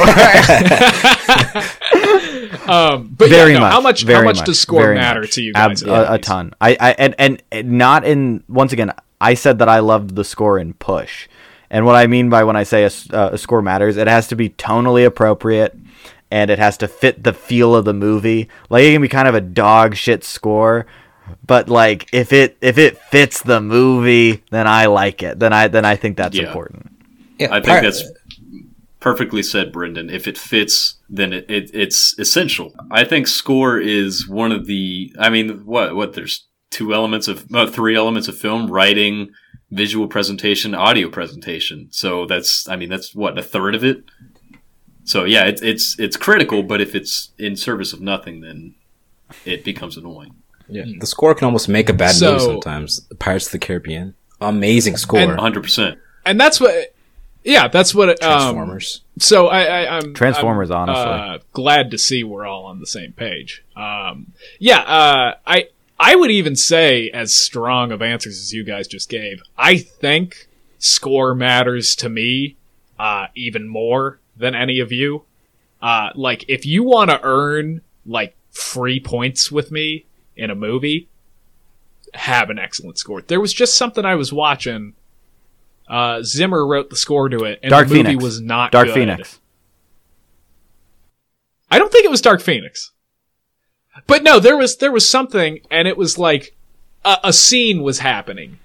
Um, 2.69 3.09
but 3.17 3.29
very 3.29 3.53
yeah, 3.53 3.59
no, 3.59 3.65
much. 3.65 3.73
how 3.73 3.81
much? 3.81 4.01
How 4.03 4.07
very 4.07 4.25
much, 4.25 4.45
does 4.45 4.59
score 4.59 4.83
very 4.83 4.95
matter 4.97 5.21
much. 5.23 5.33
to 5.33 5.43
you 5.43 5.53
Ab- 5.55 5.71
guys? 5.71 5.83
a, 5.83 6.07
a 6.15 6.19
ton. 6.19 6.53
I, 6.61 6.77
I 6.81 6.91
and, 6.93 7.15
and 7.19 7.43
and 7.53 7.73
not 7.73 8.05
in. 8.05 8.43
Once 8.49 8.73
again, 8.73 8.93
I 9.21 9.35
said 9.35 9.59
that 9.59 9.69
I 9.69 9.81
loved 9.81 10.15
the 10.17 10.25
score 10.25 10.59
in 10.59 10.75
Push, 10.75 11.29
and 11.71 11.85
what 11.87 11.95
I 11.97 12.07
mean 12.07 12.31
by 12.31 12.45
when 12.45 12.57
I 12.57 12.63
say 12.63 12.83
a, 12.83 12.87
s- 12.87 13.09
uh, 13.13 13.31
a 13.33 13.39
score 13.39 13.63
matters, 13.63 13.97
it 13.97 14.07
has 14.07 14.29
to 14.29 14.37
be 14.37 14.51
tonally 14.51 15.05
appropriate, 15.07 15.77
and 16.31 16.51
it 16.51 16.59
has 16.59 16.77
to 16.79 16.89
fit 16.89 17.23
the 17.25 17.33
feel 17.33 17.75
of 17.77 17.85
the 17.85 17.95
movie. 17.95 18.49
Like 18.71 18.85
it 18.85 18.93
can 18.93 19.03
be 19.03 19.09
kind 19.09 19.29
of 19.29 19.35
a 19.35 19.41
dog 19.41 19.95
shit 19.97 20.25
score. 20.25 20.87
But 21.47 21.69
like 21.71 22.09
if 22.13 22.33
it 22.33 22.57
if 22.61 22.77
it 22.79 22.99
fits 22.99 23.43
the 23.43 23.61
movie, 23.61 24.43
then 24.51 24.67
I 24.67 24.87
like 24.87 25.23
it. 25.23 25.39
Then 25.39 25.53
I 25.55 25.69
then 25.69 25.85
I 25.85 25.97
think 25.97 26.17
that's 26.19 26.37
Yeah. 26.37 26.47
important. 26.49 26.91
Yeah, 27.39 27.49
I 27.51 27.55
think 27.55 27.67
part- 27.67 27.83
that's 27.83 28.03
perfectly 29.05 29.43
said, 29.43 29.71
Brendan. 29.71 30.09
If 30.09 30.27
it 30.27 30.39
fits, 30.39 30.95
then 31.11 31.35
it, 31.35 31.45
it 31.47 31.71
it's 31.75 32.19
essential. 32.19 32.75
I 32.91 33.05
think 33.05 33.27
score 33.29 33.79
is 33.79 34.27
one 34.27 34.51
of 34.51 34.65
the. 34.67 35.15
I 35.19 35.29
mean, 35.29 35.67
what 35.67 35.95
what? 35.95 36.15
There's 36.15 36.47
two 36.71 36.95
elements 36.95 37.29
of 37.29 37.45
uh, 37.55 37.67
three 37.67 37.95
elements 37.95 38.29
of 38.29 38.39
film: 38.39 38.71
writing, 38.71 39.29
visual 39.71 40.09
presentation, 40.09 40.75
audio 40.75 41.11
presentation. 41.11 41.89
So 41.91 42.25
that's. 42.25 42.67
I 42.67 42.77
mean, 42.77 42.89
that's 42.89 43.15
what 43.15 43.39
a 43.39 43.43
third 43.43 43.75
of 43.75 43.85
it. 43.85 44.05
So 45.05 45.25
yeah, 45.25 45.45
it's 45.45 45.61
it's 45.61 45.99
it's 45.99 46.17
critical. 46.17 46.63
But 46.63 46.81
if 46.81 46.95
it's 46.95 47.31
in 47.39 47.57
service 47.57 47.93
of 47.93 48.01
nothing, 48.01 48.41
then 48.41 48.75
it 49.45 49.65
becomes 49.65 49.99
annoying. 49.99 50.35
Yeah, 50.67 50.87
the 50.99 51.07
score 51.07 51.35
can 51.35 51.45
almost 51.45 51.69
make 51.69 51.91
a 51.91 51.93
bad 51.93 52.13
So- 52.15 52.33
movie 52.33 52.45
sometimes. 52.45 53.01
Pirates 53.19 53.47
of 53.47 53.53
the 53.53 53.59
Caribbean, 53.59 54.15
amazing 54.41 54.97
score. 54.97 55.27
100. 55.27 55.63
percent 55.63 55.99
and 56.25 56.41
that's 56.41 56.61
what. 56.61 56.94
Yeah, 57.45 57.69
that's 57.69 57.95
what. 57.95 58.09
Um, 58.09 58.17
Transformers. 58.17 59.03
So 59.19 59.49
I, 59.49 59.63
I 59.65 59.97
I'm 59.99 60.15
Transformers, 60.15 60.71
I'm, 60.71 60.89
honestly. 60.89 61.13
uh, 61.13 61.39
glad 61.53 61.91
to 61.91 61.99
see 61.99 62.25
we're 62.25 62.47
all 62.47 62.65
on 62.65 62.81
the 62.81 62.87
same 62.87 63.13
page. 63.13 63.63
Um, 63.77 64.33
yeah, 64.59 64.81
uh, 64.81 65.35
I 65.47 65.69
I 66.01 66.17
would 66.17 66.31
even 66.31 66.57
say 66.57 67.11
as 67.11 67.35
strong 67.35 67.93
of 67.93 68.03
answers 68.03 68.39
as 68.39 68.53
you 68.53 68.65
guys 68.65 68.89
just 68.89 69.09
gave. 69.09 69.43
I 69.57 69.77
think 69.77 70.49
score 70.79 71.35
matters 71.35 71.95
to 71.97 72.09
me 72.09 72.57
uh, 72.99 73.27
even 73.35 73.69
more 73.69 74.19
than 74.37 74.55
any 74.55 74.81
of 74.81 74.91
you. 74.91 75.25
Uh, 75.81 76.11
like 76.15 76.45
if 76.49 76.65
you 76.67 76.83
want 76.83 77.11
to 77.11 77.21
earn 77.23 77.83
like 78.07 78.37
free 78.51 79.01
points 79.01 79.53
with 79.53 79.71
me 79.71 80.07
in 80.37 80.51
a 80.51 80.55
movie, 80.55 81.09
have 82.15 82.51
an 82.51 82.59
excellent 82.59 82.99
score. 82.99 83.21
There 83.23 83.41
was 83.41 83.53
just 83.53 83.77
something 83.77 84.05
I 84.05 84.15
was 84.15 84.33
watching. 84.33 84.95
Uh, 85.89 86.23
Zimmer 86.23 86.67
wrote 86.67 86.91
the 86.91 86.97
score 86.97 87.29
to 87.29 87.45
it, 87.45 87.61
and 87.63 87.71
Dark 87.71 87.89
the 87.89 87.95
movie 87.95 88.05
Phoenix. 88.11 88.25
was 88.25 88.41
not 88.41 88.73
Dark 88.73 88.87
good. 88.89 88.95
Phoenix. 88.95 89.39
I 91.71 91.79
don't 91.79 91.91
think 91.93 92.05
it 92.05 92.11
was 92.11 92.21
Dark 92.21 92.41
Phoenix. 92.41 92.93
but 94.07 94.23
no, 94.23 94.39
there 94.39 94.57
was 94.57 94.77
there 94.77 94.93
was 94.93 95.09
something, 95.09 95.61
and 95.71 95.89
it 95.89 95.97
was 95.97 96.19
like 96.19 96.57
a, 97.05 97.19
a 97.25 97.33
scene 97.33 97.83
was 97.83 97.99
happening, 97.99 98.59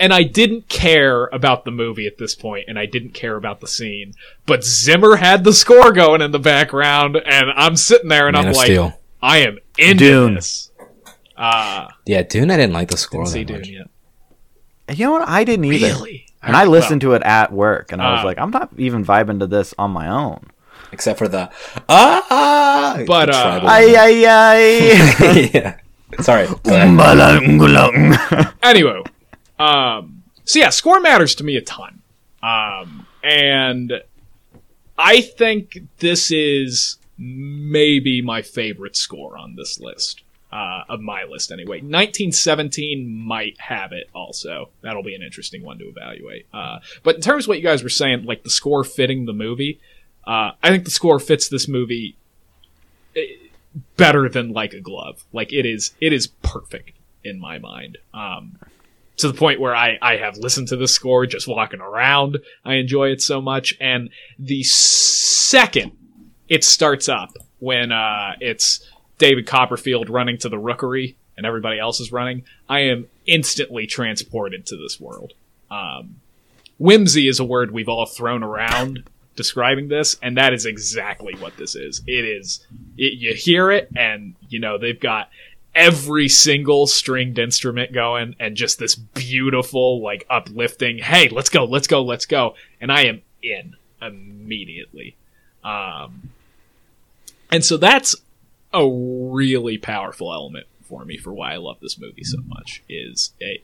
and 0.00 0.12
I 0.12 0.22
didn't 0.22 0.68
care 0.68 1.26
about 1.32 1.64
the 1.64 1.70
movie 1.70 2.06
at 2.06 2.18
this 2.18 2.34
point, 2.34 2.64
and 2.68 2.78
I 2.78 2.86
didn't 2.86 3.14
care 3.14 3.36
about 3.36 3.60
the 3.60 3.66
scene. 3.68 4.12
But 4.46 4.64
Zimmer 4.64 5.16
had 5.16 5.44
the 5.44 5.52
score 5.52 5.92
going 5.92 6.20
in 6.22 6.32
the 6.32 6.38
background, 6.38 7.16
and 7.16 7.46
I'm 7.56 7.76
sitting 7.76 8.08
there, 8.08 8.26
and 8.28 8.36
Man 8.36 8.48
I'm 8.48 8.52
like, 8.52 8.66
Steel. 8.66 8.98
I 9.22 9.38
am 9.38 9.58
in 9.78 9.96
Dune. 9.96 10.34
this. 10.34 10.70
Uh, 11.36 11.88
Yeah, 12.06 12.22
Dune. 12.22 12.50
I 12.50 12.56
didn't 12.56 12.72
like 12.74 12.88
the 12.90 12.96
score 12.96 13.24
didn't 13.24 13.32
see 13.32 13.44
that 13.44 13.46
Dune 13.46 13.58
much. 13.60 13.68
yet. 14.88 14.96
You 14.98 15.06
know 15.06 15.12
what? 15.12 15.28
I 15.28 15.44
didn't 15.44 15.64
either. 15.66 15.86
Really? 15.88 16.26
And 16.46 16.56
I 16.56 16.64
listened 16.64 17.00
to 17.02 17.12
it 17.14 17.22
at 17.24 17.52
work, 17.52 17.92
and 17.92 18.00
I 18.00 18.12
was 18.12 18.22
Uh, 18.22 18.26
like, 18.26 18.38
I'm 18.38 18.50
not 18.50 18.70
even 18.78 19.04
vibing 19.04 19.40
to 19.40 19.46
this 19.46 19.74
on 19.78 19.90
my 19.90 20.08
own. 20.08 20.40
Except 20.92 21.18
for 21.18 21.28
the 21.28 21.50
ah, 21.88 22.94
But, 23.06 23.26
the 23.26 23.32
uh, 23.32 23.42
tribal 23.42 23.68
Ay, 23.68 23.94
ay, 23.98 24.24
ay. 24.26 25.50
yeah. 25.54 25.76
Sorry. 26.20 26.46
anyway, 28.62 29.02
um, 29.58 30.22
so 30.44 30.58
yeah, 30.60 30.70
score 30.70 31.00
matters 31.00 31.34
to 31.36 31.44
me 31.44 31.56
a 31.56 31.60
ton, 31.60 32.02
um, 32.42 33.06
and 33.24 34.00
I 34.96 35.20
think 35.20 35.78
this 35.98 36.30
is 36.30 36.98
maybe 37.18 38.22
my 38.22 38.42
favorite 38.42 38.96
score 38.96 39.36
on 39.36 39.56
this 39.56 39.80
list. 39.80 40.22
Uh, 40.56 40.84
of 40.88 41.02
my 41.02 41.24
list 41.24 41.52
anyway. 41.52 41.82
1917 41.82 43.06
might 43.06 43.60
have 43.60 43.92
it 43.92 44.08
also. 44.14 44.70
That'll 44.80 45.02
be 45.02 45.14
an 45.14 45.20
interesting 45.20 45.62
one 45.62 45.78
to 45.80 45.84
evaluate. 45.84 46.46
Uh, 46.50 46.78
but 47.02 47.16
in 47.16 47.20
terms 47.20 47.44
of 47.44 47.48
what 47.48 47.58
you 47.58 47.62
guys 47.62 47.82
were 47.82 47.90
saying, 47.90 48.24
like 48.24 48.42
the 48.42 48.48
score 48.48 48.82
fitting 48.82 49.26
the 49.26 49.34
movie, 49.34 49.80
uh, 50.26 50.52
I 50.62 50.70
think 50.70 50.86
the 50.86 50.90
score 50.90 51.18
fits 51.18 51.50
this 51.50 51.68
movie 51.68 52.16
eh, 53.14 53.26
better 53.98 54.30
than 54.30 54.54
like 54.54 54.72
a 54.72 54.80
glove. 54.80 55.26
Like 55.30 55.52
it 55.52 55.66
is, 55.66 55.92
it 56.00 56.14
is 56.14 56.28
perfect 56.28 56.92
in 57.22 57.38
my 57.38 57.58
mind. 57.58 57.98
Um, 58.14 58.58
to 59.18 59.28
the 59.28 59.36
point 59.36 59.60
where 59.60 59.76
I, 59.76 59.98
I 60.00 60.16
have 60.16 60.38
listened 60.38 60.68
to 60.68 60.76
the 60.76 60.88
score 60.88 61.26
just 61.26 61.46
walking 61.46 61.82
around. 61.82 62.38
I 62.64 62.76
enjoy 62.76 63.10
it 63.10 63.20
so 63.20 63.42
much. 63.42 63.74
And 63.78 64.08
the 64.38 64.62
second 64.62 65.92
it 66.48 66.64
starts 66.64 67.10
up 67.10 67.36
when, 67.58 67.92
uh, 67.92 68.36
it's 68.40 68.85
David 69.18 69.46
Copperfield 69.46 70.10
running 70.10 70.38
to 70.38 70.48
the 70.48 70.58
rookery 70.58 71.16
and 71.36 71.46
everybody 71.46 71.78
else 71.78 72.00
is 72.00 72.12
running, 72.12 72.44
I 72.68 72.80
am 72.80 73.08
instantly 73.26 73.86
transported 73.86 74.66
to 74.66 74.76
this 74.76 75.00
world. 75.00 75.32
Um, 75.70 76.16
whimsy 76.78 77.28
is 77.28 77.40
a 77.40 77.44
word 77.44 77.70
we've 77.70 77.88
all 77.88 78.06
thrown 78.06 78.42
around 78.42 79.04
describing 79.34 79.88
this, 79.88 80.16
and 80.22 80.36
that 80.36 80.54
is 80.54 80.64
exactly 80.64 81.34
what 81.34 81.56
this 81.56 81.74
is. 81.74 82.02
It 82.06 82.24
is, 82.24 82.66
it, 82.96 83.18
you 83.18 83.34
hear 83.34 83.70
it, 83.70 83.90
and, 83.94 84.34
you 84.48 84.58
know, 84.58 84.78
they've 84.78 84.98
got 84.98 85.28
every 85.74 86.28
single 86.28 86.86
stringed 86.86 87.38
instrument 87.38 87.92
going 87.92 88.34
and 88.40 88.56
just 88.56 88.78
this 88.78 88.94
beautiful, 88.94 90.02
like, 90.02 90.26
uplifting, 90.30 90.98
hey, 90.98 91.28
let's 91.28 91.50
go, 91.50 91.64
let's 91.64 91.86
go, 91.86 92.02
let's 92.02 92.24
go. 92.24 92.54
And 92.80 92.90
I 92.90 93.02
am 93.02 93.22
in 93.42 93.76
immediately. 94.00 95.16
Um, 95.62 96.30
and 97.50 97.62
so 97.62 97.76
that's 97.76 98.16
a 98.76 98.86
really 98.86 99.78
powerful 99.78 100.32
element 100.32 100.66
for 100.82 101.04
me 101.04 101.16
for 101.16 101.32
why 101.32 101.54
I 101.54 101.56
love 101.56 101.78
this 101.80 101.98
movie 101.98 102.24
so 102.24 102.38
much 102.46 102.82
is 102.88 103.32
a 103.42 103.62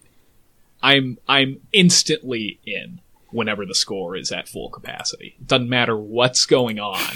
I'm 0.83 1.19
I'm 1.29 1.61
instantly 1.73 2.59
in 2.65 3.01
whenever 3.31 3.65
the 3.67 3.75
score 3.75 4.17
is 4.17 4.33
at 4.33 4.49
full 4.49 4.71
capacity. 4.71 5.37
Doesn't 5.47 5.69
matter 5.69 5.97
what's 5.97 6.47
going 6.47 6.81
on. 6.81 7.01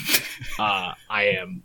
Uh, 0.58 0.92
I 1.08 1.24
am 1.28 1.62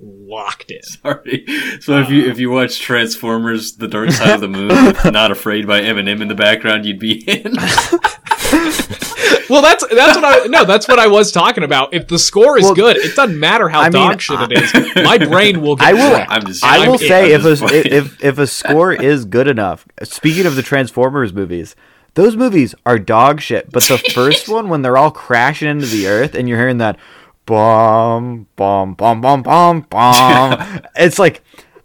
locked 0.00 0.70
in. 0.70 0.82
Sorry. 0.82 1.44
So 1.80 2.00
if 2.00 2.08
you 2.08 2.26
if 2.26 2.38
you 2.38 2.50
watch 2.50 2.80
Transformers: 2.80 3.76
The 3.76 3.86
Dark 3.86 4.12
Side 4.12 4.34
of 4.34 4.40
the 4.40 4.48
Moon 4.48 4.68
with 4.68 5.04
"Not 5.12 5.30
Afraid" 5.30 5.66
by 5.66 5.82
Eminem 5.82 6.22
in 6.22 6.28
the 6.28 6.34
background, 6.34 6.86
you'd 6.86 6.98
be 6.98 7.22
in. 7.28 7.52
Well, 9.50 9.62
that's 9.62 9.84
that's 9.88 10.16
what 10.16 10.24
I 10.24 10.46
no, 10.46 10.64
that's 10.64 10.86
what 10.88 10.98
I 10.98 11.06
was 11.06 11.32
talking 11.32 11.64
about. 11.64 11.94
If 11.94 12.06
the 12.08 12.18
score 12.18 12.58
is 12.58 12.64
Well, 12.64 12.74
good, 12.74 12.96
it 12.98 13.16
doesn't 13.16 13.38
matter 13.38 13.68
how 13.68 13.80
I 13.80 13.84
mean, 13.84 13.92
dog 13.92 14.20
shit 14.20 14.38
it 14.40 14.52
is. 14.52 15.04
My 15.04 15.16
brain 15.18 15.60
will 15.62 15.76
get 15.76 15.88
I 15.88 15.92
will- 15.94 16.12
wrecked. 16.12 16.30
I'm 16.30 16.44
just. 16.46 16.62
I 16.64 16.84
I'm 16.84 16.90
will 16.90 16.98
say 16.98 17.34
I'm 17.34 17.40
if 17.40 17.46
a 17.46 17.56
just 17.56 17.72
if 17.74 18.24
if 18.24 18.38
a 18.38 18.46
score 18.46 18.92
is 18.92 19.24
good 19.24 19.48
enough. 19.48 19.86
Speaking 20.02 20.44
of 20.46 20.54
the 20.56 20.62
Transformers 20.62 21.32
movies, 21.32 21.74
those 22.14 22.36
movies 22.36 22.74
are 22.84 22.98
dog 22.98 23.40
shit. 23.40 23.70
But 23.72 23.84
the 23.84 23.98
first 23.98 24.48
one, 24.50 24.68
when 24.68 24.82
they're 24.82 24.98
all 24.98 25.10
crashing 25.10 25.68
into 25.68 25.86
the 25.86 26.06
earth, 26.08 26.34
and 26.34 26.48
you're 26.48 26.58
hearing 26.58 26.78
that 26.78 26.98
bomb 27.46 28.46
bomb 28.56 28.94
bomb 28.94 29.20
bomb 29.20 29.42
bomb 29.42 29.80
bomb, 29.82 30.80
it's 30.96 31.18
like. 31.18 31.42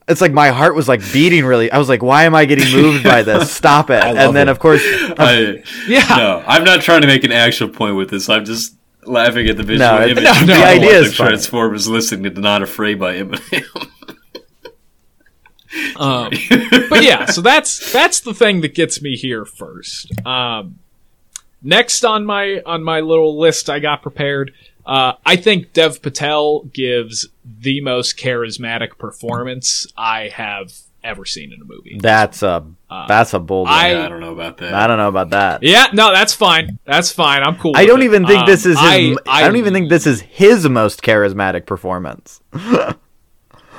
It's 0.07 0.19
like 0.21 0.33
my 0.33 0.49
heart 0.49 0.75
was 0.75 0.87
like 0.87 1.01
beating 1.13 1.45
really. 1.45 1.71
I 1.71 1.77
was 1.77 1.87
like, 1.89 2.03
"Why 2.03 2.23
am 2.25 2.35
I 2.35 2.45
getting 2.45 2.69
moved 2.73 3.03
by 3.03 3.21
this? 3.23 3.51
Stop 3.55 3.89
it!" 3.89 4.03
And 4.03 4.35
then, 4.35 4.47
it. 4.47 4.51
of 4.51 4.59
course, 4.59 4.81
I, 4.85 5.63
Yeah. 5.87 6.05
No, 6.09 6.43
I'm 6.45 6.63
not 6.65 6.81
trying 6.81 7.01
to 7.01 7.07
make 7.07 7.23
an 7.23 7.31
actual 7.31 7.69
point 7.69 7.95
with 7.95 8.09
this. 8.09 8.27
I'm 8.29 8.43
just 8.43 8.75
laughing 9.05 9.47
at 9.47 9.57
the 9.57 9.63
visual 9.63 9.89
No, 9.89 10.03
image. 10.03 10.17
it's- 10.17 10.41
of 10.41 10.47
no, 10.47 10.53
the 10.55 10.59
people 10.59 10.67
idea 10.69 10.87
watching 10.89 11.05
is 11.05 11.15
funny. 11.15 11.29
Transformers 11.29 11.87
listening 11.87 12.33
to 12.35 12.41
"Not 12.41 12.61
Afraid" 12.63 12.99
by 12.99 13.15
Eminem. 13.15 13.63
Um, 15.95 16.29
but 16.89 17.01
yeah, 17.03 17.25
so 17.25 17.41
that's 17.41 17.91
that's 17.91 18.19
the 18.19 18.33
thing 18.33 18.61
that 18.61 18.75
gets 18.75 19.01
me 19.01 19.15
here 19.15 19.43
first. 19.43 20.11
Um, 20.25 20.77
next 21.63 22.05
on 22.05 22.27
my 22.27 22.61
on 22.63 22.83
my 22.83 22.99
little 22.99 23.39
list 23.39 23.71
I 23.71 23.79
got 23.79 24.03
prepared, 24.03 24.53
uh, 24.85 25.13
I 25.25 25.35
think 25.35 25.73
Dev 25.73 26.01
Patel 26.01 26.61
gives 26.73 27.27
the 27.45 27.81
most 27.81 28.17
charismatic 28.17 28.97
performance 28.97 29.87
I 29.97 30.29
have 30.29 30.73
ever 31.03 31.25
seen 31.25 31.51
in 31.51 31.61
a 31.61 31.65
movie. 31.65 31.97
that's 31.99 32.43
a 32.43 32.65
that's 33.09 33.33
a 33.33 33.39
bold. 33.39 33.67
one. 33.67 33.77
I- 33.77 33.91
Yeah, 33.91 34.05
I 34.05 34.09
don't 34.09 34.21
know 34.21 34.31
about 34.31 34.57
that. 34.57 34.73
I 34.73 34.87
don't 34.87 34.97
know 34.97 35.09
about 35.09 35.31
that. 35.31 35.61
yeah, 35.63 35.87
no, 35.93 36.13
that's 36.13 36.33
fine. 36.33 36.79
That's 36.85 37.11
fine. 37.11 37.43
I'm 37.43 37.57
cool. 37.57 37.73
I 37.75 37.81
with 37.81 37.87
don't 37.89 38.01
it. 38.01 38.05
even 38.05 38.25
think 38.25 38.41
Um, 38.41 38.45
this 38.47 38.65
is 38.65 38.79
his. 38.79 38.89
I, 38.89 39.15
I, 39.27 39.41
don't 39.43 39.57
even 39.57 39.73
think 39.73 39.89
this 39.89 40.07
is 40.07 40.21
his 40.21 40.67
most 40.69 41.01
charismatic 41.01 41.65
performance. 41.65 42.39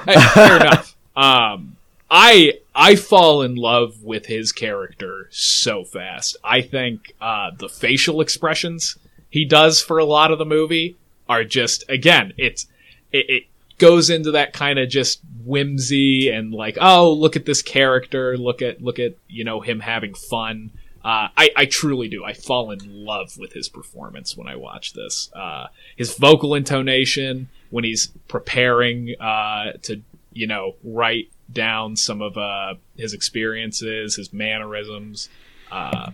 Hey, 0.07 0.21
fair 0.35 0.57
enough. 0.57 0.95
Um, 1.17 1.77
I 2.11 2.59
I 2.75 2.97
fall 2.97 3.41
in 3.43 3.55
love 3.55 4.03
with 4.03 4.27
his 4.27 4.53
character 4.53 5.29
so 5.31 5.83
fast. 5.85 6.37
I 6.45 6.61
think 6.61 7.15
uh, 7.23 7.53
the 7.57 7.69
facial 7.71 8.21
expressions 8.21 8.97
he 9.35 9.45
does 9.45 9.83
for 9.83 9.99
a 9.99 10.05
lot 10.05 10.31
of 10.31 10.39
the 10.39 10.45
movie 10.45 10.97
are 11.29 11.43
just 11.43 11.83
again, 11.89 12.33
it's 12.37 12.69
it, 13.11 13.29
it 13.29 13.43
goes 13.79 14.09
into 14.09 14.31
that 14.31 14.53
kind 14.53 14.79
of 14.79 14.89
just 14.89 15.21
whimsy 15.45 16.31
and 16.31 16.55
like, 16.55 16.79
oh, 16.81 17.13
look 17.13 17.35
at 17.35 17.45
this 17.45 17.61
character, 17.61 18.39
look 18.39 18.63
at 18.63 18.81
look 18.81 19.01
at 19.01 19.17
you 19.27 19.43
know 19.43 19.61
him 19.61 19.81
having 19.81 20.15
fun. 20.15 20.71
Uh, 21.05 21.29
I, 21.37 21.51
I 21.57 21.67
truly 21.67 22.07
do. 22.07 22.25
I 22.25 22.33
fall 22.33 22.71
in 22.71 22.79
love 22.85 23.37
with 23.37 23.53
his 23.55 23.69
performance 23.69 24.37
when 24.37 24.47
I 24.47 24.55
watch 24.55 24.93
this. 24.93 25.33
Uh, 25.35 25.67
his 25.97 26.17
vocal 26.17 26.55
intonation 26.55 27.49
when 27.71 27.83
he's 27.83 28.13
preparing 28.29 29.17
uh, 29.21 29.73
to, 29.83 30.01
you 30.33 30.47
know, 30.47 30.77
write 30.85 31.29
down 31.53 31.97
some 31.97 32.23
of 32.23 32.39
uh, 32.39 32.75
his 32.97 33.13
experiences, 33.13 34.15
his 34.15 34.33
mannerisms. 34.33 35.29
Uh, 35.73 36.13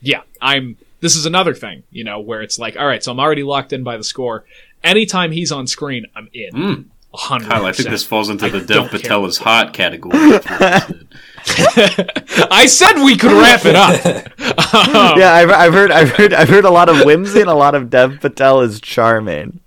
yeah, 0.00 0.22
I'm. 0.40 0.76
This 1.02 1.16
is 1.16 1.26
another 1.26 1.52
thing, 1.52 1.82
you 1.90 2.04
know, 2.04 2.20
where 2.20 2.40
it's 2.40 2.58
like, 2.58 2.76
all 2.78 2.86
right, 2.86 3.02
so 3.02 3.12
I'm 3.12 3.20
already 3.20 3.42
locked 3.42 3.72
in 3.74 3.82
by 3.82 3.96
the 3.98 4.04
score. 4.04 4.44
Anytime 4.82 5.32
he's 5.32 5.52
on 5.52 5.66
screen, 5.66 6.06
I'm 6.16 6.28
in. 6.32 6.52
Mm. 6.54 6.84
A 7.12 7.16
hundred. 7.18 7.50
Kyle, 7.50 7.66
I 7.66 7.72
think 7.72 7.90
this 7.90 8.04
falls 8.04 8.30
into 8.30 8.46
I 8.46 8.48
the 8.48 8.60
Dev 8.60 8.88
care. 8.88 9.00
Patel 9.00 9.26
is 9.26 9.36
hot 9.36 9.74
category. 9.74 10.14
I 12.50 12.64
said 12.66 13.02
we 13.04 13.16
could 13.16 13.32
wrap 13.32 13.66
it 13.66 13.74
up. 13.76 14.28
Um, 14.72 15.18
yeah, 15.18 15.34
I've, 15.34 15.50
I've 15.50 15.72
heard, 15.74 15.90
I've 15.90 16.10
heard, 16.10 16.32
I've 16.32 16.48
heard 16.48 16.64
a 16.64 16.70
lot 16.70 16.88
of 16.88 17.04
whimsy 17.04 17.40
and 17.42 17.50
a 17.50 17.54
lot 17.54 17.74
of 17.74 17.90
Dev 17.90 18.20
Patel 18.22 18.60
is 18.62 18.80
charming. 18.80 19.60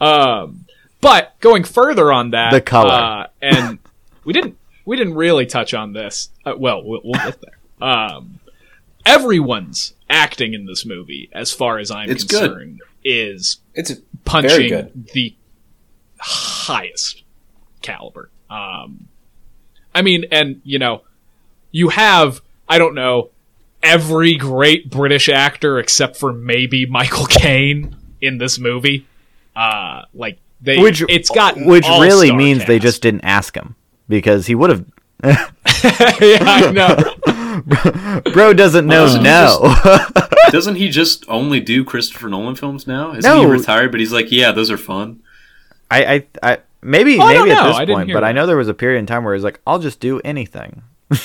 Um, 0.00 0.66
but 1.00 1.38
going 1.40 1.64
further 1.64 2.12
on 2.12 2.30
that, 2.30 2.52
The 2.52 2.60
color. 2.60 2.92
uh, 2.92 3.26
and 3.42 3.78
we 4.24 4.32
didn't 4.32 4.56
we 4.84 4.96
didn't 4.96 5.14
really 5.14 5.46
touch 5.46 5.74
on 5.74 5.92
this. 5.92 6.28
Uh, 6.44 6.54
well, 6.56 6.82
we'll, 6.84 7.00
we'll 7.04 7.14
get 7.14 7.40
there. 7.40 7.58
Um, 7.84 8.40
everyone's 9.04 9.94
acting 10.08 10.54
in 10.54 10.64
this 10.66 10.86
movie, 10.86 11.28
as 11.32 11.52
far 11.52 11.78
as 11.78 11.90
I'm 11.90 12.10
It's 12.10 12.24
good. 12.24 12.50
concerned, 12.50 12.80
is 13.04 13.58
It's 13.74 13.92
punching 14.24 14.68
good. 14.68 15.08
the 15.12 15.34
highest 16.18 17.22
caliber. 17.82 18.30
Um, 18.48 19.08
I 19.94 20.02
mean, 20.02 20.24
and 20.30 20.60
you 20.64 20.78
know, 20.78 21.02
you 21.70 21.90
have 21.90 22.40
I 22.68 22.78
don't 22.78 22.94
know 22.94 23.30
every 23.82 24.36
great 24.36 24.90
British 24.90 25.28
actor 25.28 25.78
except 25.78 26.16
for 26.16 26.32
maybe 26.32 26.86
Michael 26.86 27.26
Caine 27.26 27.96
in 28.20 28.38
this 28.38 28.58
movie. 28.58 29.06
Uh, 29.54 30.02
like 30.14 30.38
they, 30.60 30.78
Which, 30.78 31.02
it's 31.08 31.28
got 31.30 31.56
which 31.56 31.84
really 31.84 32.30
all-star 32.30 32.36
means 32.38 32.64
they 32.64 32.78
just 32.78 33.02
didn't 33.02 33.24
ask 33.24 33.54
him 33.54 33.76
because 34.08 34.46
he 34.46 34.54
would 34.54 34.70
have. 34.70 34.84
yeah, 35.24 36.38
I 36.42 36.70
know. 36.72 37.33
Bro 38.32 38.54
doesn't 38.54 38.86
know 38.86 39.06
Doesn't 39.06 39.20
he 39.20 39.24
no. 39.24 39.76
Doesn't 40.50 40.74
he 40.76 40.88
just 40.90 41.24
only 41.28 41.60
do 41.60 41.84
Christopher 41.84 42.28
Nolan 42.28 42.54
films 42.56 42.86
now? 42.86 43.12
Isn't 43.14 43.30
No. 43.30 43.40
he 43.40 43.46
retired? 43.46 43.90
But 43.90 44.00
he's 44.00 44.12
like, 44.12 44.30
yeah, 44.30 44.52
those 44.52 44.70
are 44.70 44.76
fun. 44.76 45.22
I, 45.90 46.04
I, 46.14 46.26
I, 46.42 46.58
maybe 46.82 47.18
Oh, 47.18 47.22
I 47.22 47.34
maybe 47.38 47.50
at 47.52 47.66
this 47.66 47.76
I 47.76 47.86
point, 47.86 48.08
hear 48.08 48.16
but 48.16 48.24
I 48.24 48.32
know 48.32 48.46
there 48.46 48.56
was 48.56 48.68
a 48.68 48.74
period 48.74 48.98
in 48.98 49.06
time 49.06 49.24
where 49.24 49.34
he's 49.34 49.44
like, 49.44 49.60
I'll 49.66 49.78
just 49.78 50.00
do 50.00 50.20
anything. 50.24 50.82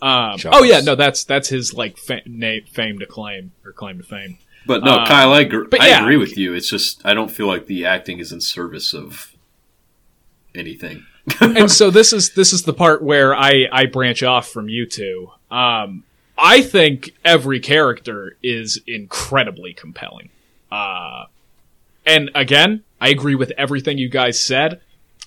Um, 0.00 0.36
oh 0.46 0.64
yeah, 0.64 0.80
no, 0.80 0.96
that's 0.96 1.22
that's 1.22 1.48
his 1.48 1.74
like 1.74 1.96
fa- 1.96 2.22
na- 2.26 2.64
fame 2.72 2.98
to 2.98 3.06
claim 3.06 3.52
or 3.64 3.70
claim 3.70 3.98
to 3.98 4.04
fame. 4.04 4.38
But 4.66 4.82
no, 4.82 4.98
Um, 4.98 5.06
Kyle, 5.06 5.32
I, 5.32 5.44
gr- 5.44 5.64
but 5.64 5.80
I 5.80 5.88
yeah. 5.90 6.00
agree 6.02 6.16
with 6.16 6.36
you. 6.36 6.54
It's 6.54 6.68
just 6.68 7.00
I 7.06 7.14
don't 7.14 7.30
feel 7.30 7.46
like 7.46 7.66
the 7.66 7.86
acting 7.86 8.18
is 8.18 8.32
in 8.32 8.40
service 8.40 8.94
of 8.94 9.32
anything. 10.56 11.06
and 11.40 11.70
so 11.70 11.90
this 11.90 12.12
is 12.12 12.34
this 12.34 12.52
is 12.52 12.64
the 12.64 12.72
part 12.72 13.02
where 13.02 13.34
I 13.34 13.68
I 13.70 13.86
branch 13.86 14.22
off 14.22 14.48
from 14.48 14.68
you 14.68 14.86
two. 14.86 15.30
Um, 15.50 16.04
I 16.36 16.62
think 16.62 17.10
every 17.24 17.60
character 17.60 18.36
is 18.42 18.80
incredibly 18.86 19.74
compelling. 19.74 20.30
Uh, 20.70 21.26
and 22.04 22.30
again, 22.34 22.82
I 23.00 23.10
agree 23.10 23.34
with 23.34 23.52
everything 23.56 23.98
you 23.98 24.08
guys 24.08 24.40
said. 24.40 24.80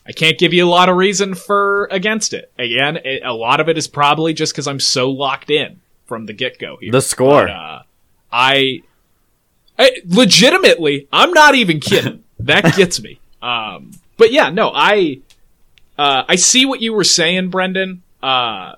I 0.07 0.11
can't 0.11 0.37
give 0.37 0.53
you 0.53 0.65
a 0.65 0.69
lot 0.69 0.89
of 0.89 0.97
reason 0.97 1.33
for 1.33 1.87
against 1.91 2.33
it. 2.33 2.51
Again, 2.59 2.97
it, 2.97 3.23
a 3.23 3.33
lot 3.33 3.59
of 3.59 3.69
it 3.69 3.77
is 3.77 3.87
probably 3.87 4.33
just 4.33 4.53
because 4.53 4.67
I'm 4.67 4.79
so 4.79 5.09
locked 5.09 5.49
in 5.49 5.79
from 6.05 6.25
the 6.25 6.33
get 6.33 6.59
go 6.59 6.77
here. 6.77 6.91
The 6.91 7.01
score. 7.01 7.47
But, 7.47 7.51
uh, 7.51 7.81
I, 8.31 8.81
I 9.79 10.01
legitimately, 10.05 11.07
I'm 11.11 11.31
not 11.31 11.55
even 11.55 11.79
kidding. 11.79 12.23
that 12.39 12.75
gets 12.75 13.01
me. 13.01 13.19
Um, 13.41 13.91
but 14.17 14.31
yeah, 14.31 14.49
no, 14.49 14.71
I, 14.73 15.21
uh, 15.97 16.23
I 16.27 16.35
see 16.35 16.65
what 16.65 16.81
you 16.81 16.93
were 16.93 17.03
saying, 17.03 17.49
Brendan. 17.49 18.03
Uh, 18.21 18.75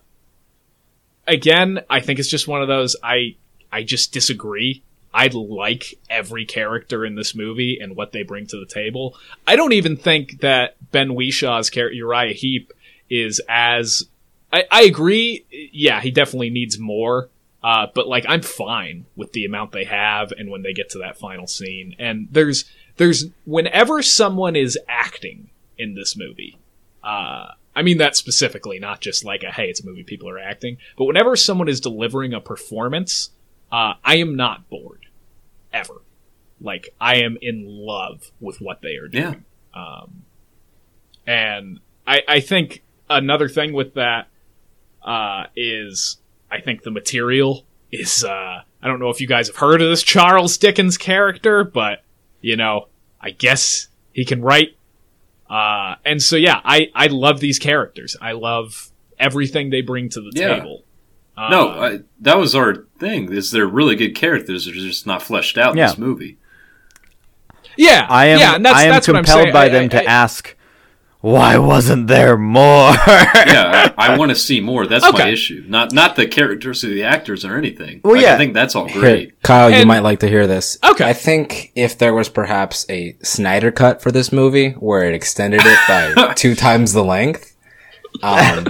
again, 1.28 1.82
I 1.90 2.00
think 2.00 2.20
it's 2.20 2.30
just 2.30 2.48
one 2.48 2.62
of 2.62 2.68
those. 2.68 2.96
I, 3.04 3.36
I 3.72 3.84
just 3.84 4.14
disagree. 4.14 4.84
I 5.14 5.28
like 5.28 5.98
every 6.10 6.46
character 6.46 7.04
in 7.04 7.16
this 7.16 7.34
movie 7.34 7.80
and 7.82 7.96
what 7.96 8.12
they 8.12 8.24
bring 8.24 8.46
to 8.48 8.60
the 8.60 8.66
table. 8.66 9.16
I 9.48 9.56
don't 9.56 9.74
even 9.74 9.98
think 9.98 10.42
that 10.42 10.76
Ben 10.92 11.16
Whishaw's 11.16 11.70
character 11.70 11.96
Uriah 11.96 12.34
Heep 12.34 12.72
is 13.10 13.42
as. 13.50 14.04
I, 14.54 14.66
I 14.70 14.84
agree. 14.84 15.46
Yeah, 15.72 16.02
he 16.02 16.12
definitely 16.12 16.52
needs 16.52 16.78
more. 16.78 17.30
Uh, 17.64 17.88
but 17.94 18.08
like, 18.08 18.26
I'm 18.30 18.42
fine 18.44 19.06
with 19.16 19.34
the 19.34 19.46
amount 19.46 19.72
they 19.72 19.86
have 19.86 20.32
and 20.32 20.52
when 20.52 20.62
they 20.62 20.74
get 20.74 20.92
to 20.92 21.00
that 21.00 21.18
final 21.18 21.48
scene. 21.48 21.96
And 21.98 22.28
there's 22.32 22.66
there's 22.98 23.26
whenever 23.46 24.02
someone 24.04 24.56
is 24.56 24.78
acting 24.88 25.50
in 25.78 25.96
this 25.96 26.16
movie, 26.16 26.58
uh, 27.08 27.54
I 27.76 27.84
mean 27.84 28.00
that 28.00 28.16
specifically, 28.16 28.80
not 28.80 29.02
just 29.02 29.24
like 29.24 29.44
a 29.44 29.52
hey, 29.52 29.70
it's 29.70 29.82
a 29.82 29.86
movie, 29.86 30.04
people 30.04 30.30
are 30.30 30.40
acting, 30.40 30.78
but 30.98 31.06
whenever 31.06 31.36
someone 31.36 31.70
is 31.70 31.80
delivering 31.80 32.34
a 32.34 32.42
performance, 32.42 33.30
uh, 33.72 33.94
I 34.04 34.18
am 34.18 34.36
not 34.36 34.70
bored 34.70 35.06
ever. 35.72 36.02
Like 36.60 36.90
I 37.00 37.18
am 37.18 37.38
in 37.42 37.66
love 37.68 38.32
with 38.40 38.60
what 38.62 38.82
they 38.82 38.96
are 38.96 39.08
doing. 39.08 39.46
Yeah. 39.76 40.04
And 41.28 41.82
I, 42.08 42.22
I 42.28 42.40
think 42.40 42.84
another 43.10 43.50
thing 43.50 43.74
with 43.74 43.96
that 43.96 44.30
uh, 45.04 45.48
is 45.56 46.18
I 46.50 46.62
think 46.62 46.84
the 46.84 46.92
material 46.92 47.66
is 47.92 48.24
uh, 48.24 48.62
I 48.82 48.88
don't 48.88 49.00
know 49.00 49.10
if 49.10 49.20
you 49.20 49.28
guys 49.28 49.48
have 49.48 49.58
heard 49.58 49.82
of 49.82 49.90
this 49.90 50.04
Charles 50.04 50.58
Dickens 50.58 50.98
character, 50.98 51.66
but 51.66 52.04
you 52.42 52.56
know 52.56 52.88
I 53.20 53.32
guess 53.32 53.90
he 54.14 54.24
can 54.24 54.42
write. 54.42 54.77
Uh, 55.50 55.96
and 56.06 56.22
so 56.22 56.36
yeah, 56.36 56.60
I 56.66 56.90
I 56.94 57.08
love 57.08 57.40
these 57.40 57.60
characters. 57.60 58.16
I 58.22 58.34
love 58.34 58.92
everything 59.20 59.70
they 59.70 59.82
bring 59.82 60.10
to 60.10 60.22
the 60.22 60.32
Yeah. 60.34 60.56
table. 60.60 60.84
Uh, 61.38 61.50
no, 61.50 61.70
I, 61.70 62.00
that 62.22 62.38
was 62.38 62.56
our 62.56 62.86
thing. 63.00 63.32
Is 63.32 63.52
they're 63.52 63.68
really 63.68 63.96
good 63.96 64.16
characters. 64.16 64.66
They're 64.66 64.74
just 64.74 65.06
not 65.08 65.22
fleshed 65.22 65.58
out 65.58 65.72
in 65.72 65.78
Yeah. 65.78 65.88
this 65.88 65.98
movie. 65.98 66.38
yeah, 67.78 68.08
I 68.10 68.26
am 68.28 68.40
yeah, 68.40 68.56
and 68.56 68.66
that's, 68.66 68.76
I 68.78 68.84
am 68.86 68.90
that's 68.92 69.08
what 69.08 69.18
I'm 69.18 69.24
compelled 69.24 69.54
by 69.54 69.66
I- 69.66 69.70
them 69.70 69.84
I- 69.86 69.88
to 69.90 70.02
I- 70.02 70.06
ask, 70.06 70.56
why 71.22 71.58
wasn't 71.58 72.08
there 72.08 72.38
more? 72.38 72.94
Yeah, 73.48 73.94
I, 73.98 74.14
I 74.14 74.18
want 74.18 74.30
to 74.30 74.36
see 74.48 74.60
more. 74.60 74.86
That's 74.88 75.12
my 75.12 75.30
issue. 75.30 75.64
Not 75.68 75.92
not 75.94 76.16
the 76.16 76.28
characters 76.28 76.84
or 76.84 76.90
the 76.90 77.04
actors 77.04 77.46
or 77.46 77.58
anything. 77.58 78.02
Well, 78.04 78.14
Like, 78.16 78.24
yeah. 78.24 78.34
I 78.36 78.38
think 78.38 78.54
that's 78.54 78.76
all 78.76 78.88
Here, 78.88 79.00
great. 79.02 79.42
Kyle, 79.42 79.70
you 79.72 79.86
might 79.86 80.00
like 80.00 80.20
to 80.20 80.28
hear 80.28 80.48
this. 80.48 80.78
Okay. 80.84 81.06
I 81.08 81.14
think 81.14 81.72
if 81.76 81.98
there 81.98 82.14
was 82.14 82.30
perhaps 82.30 82.86
a 82.90 83.16
Snyder 83.24 83.72
cut 83.72 84.02
for 84.02 84.12
this 84.12 84.32
movie 84.32 84.72
where 84.72 85.04
it 85.04 85.14
extended 85.16 85.62
it 85.64 85.80
by 85.88 86.34
two 86.36 86.56
times 86.56 86.94
the 86.94 87.04
length, 87.04 87.56
um, 88.22 88.68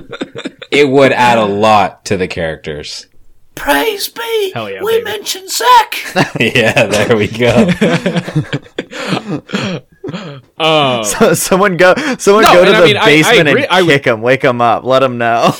it 0.71 0.87
would 0.89 1.11
add 1.11 1.37
a 1.37 1.45
lot 1.45 2.05
to 2.05 2.17
the 2.17 2.27
characters. 2.27 3.07
Praise 3.57 4.07
be. 4.09 4.51
Hell 4.53 4.69
yeah, 4.69 4.83
we 4.83 4.93
baby. 4.93 5.03
mentioned 5.05 5.49
Zach. 5.49 5.95
yeah, 6.39 6.85
there 6.85 7.17
we 7.17 7.27
go. 7.27 7.47
uh, 10.57 11.03
So 11.03 11.33
someone 11.33 11.77
go, 11.77 11.93
someone 12.17 12.43
No, 12.43 12.53
go 12.53 12.63
to 12.65 12.69
and 12.69 12.77
I 12.77 12.81
the 12.81 12.85
mean, 12.87 12.97
I- 12.97 13.01
I 13.01 13.05
basement 13.05 13.47
agree. 13.49 13.63
and 13.63 13.71
I 13.71 13.81
would- 13.81 13.91
kick 13.91 14.05
him, 14.07 14.21
wake 14.21 14.43
him 14.43 14.61
up, 14.61 14.83
let 14.83 15.03
him 15.03 15.17
know. 15.17 15.53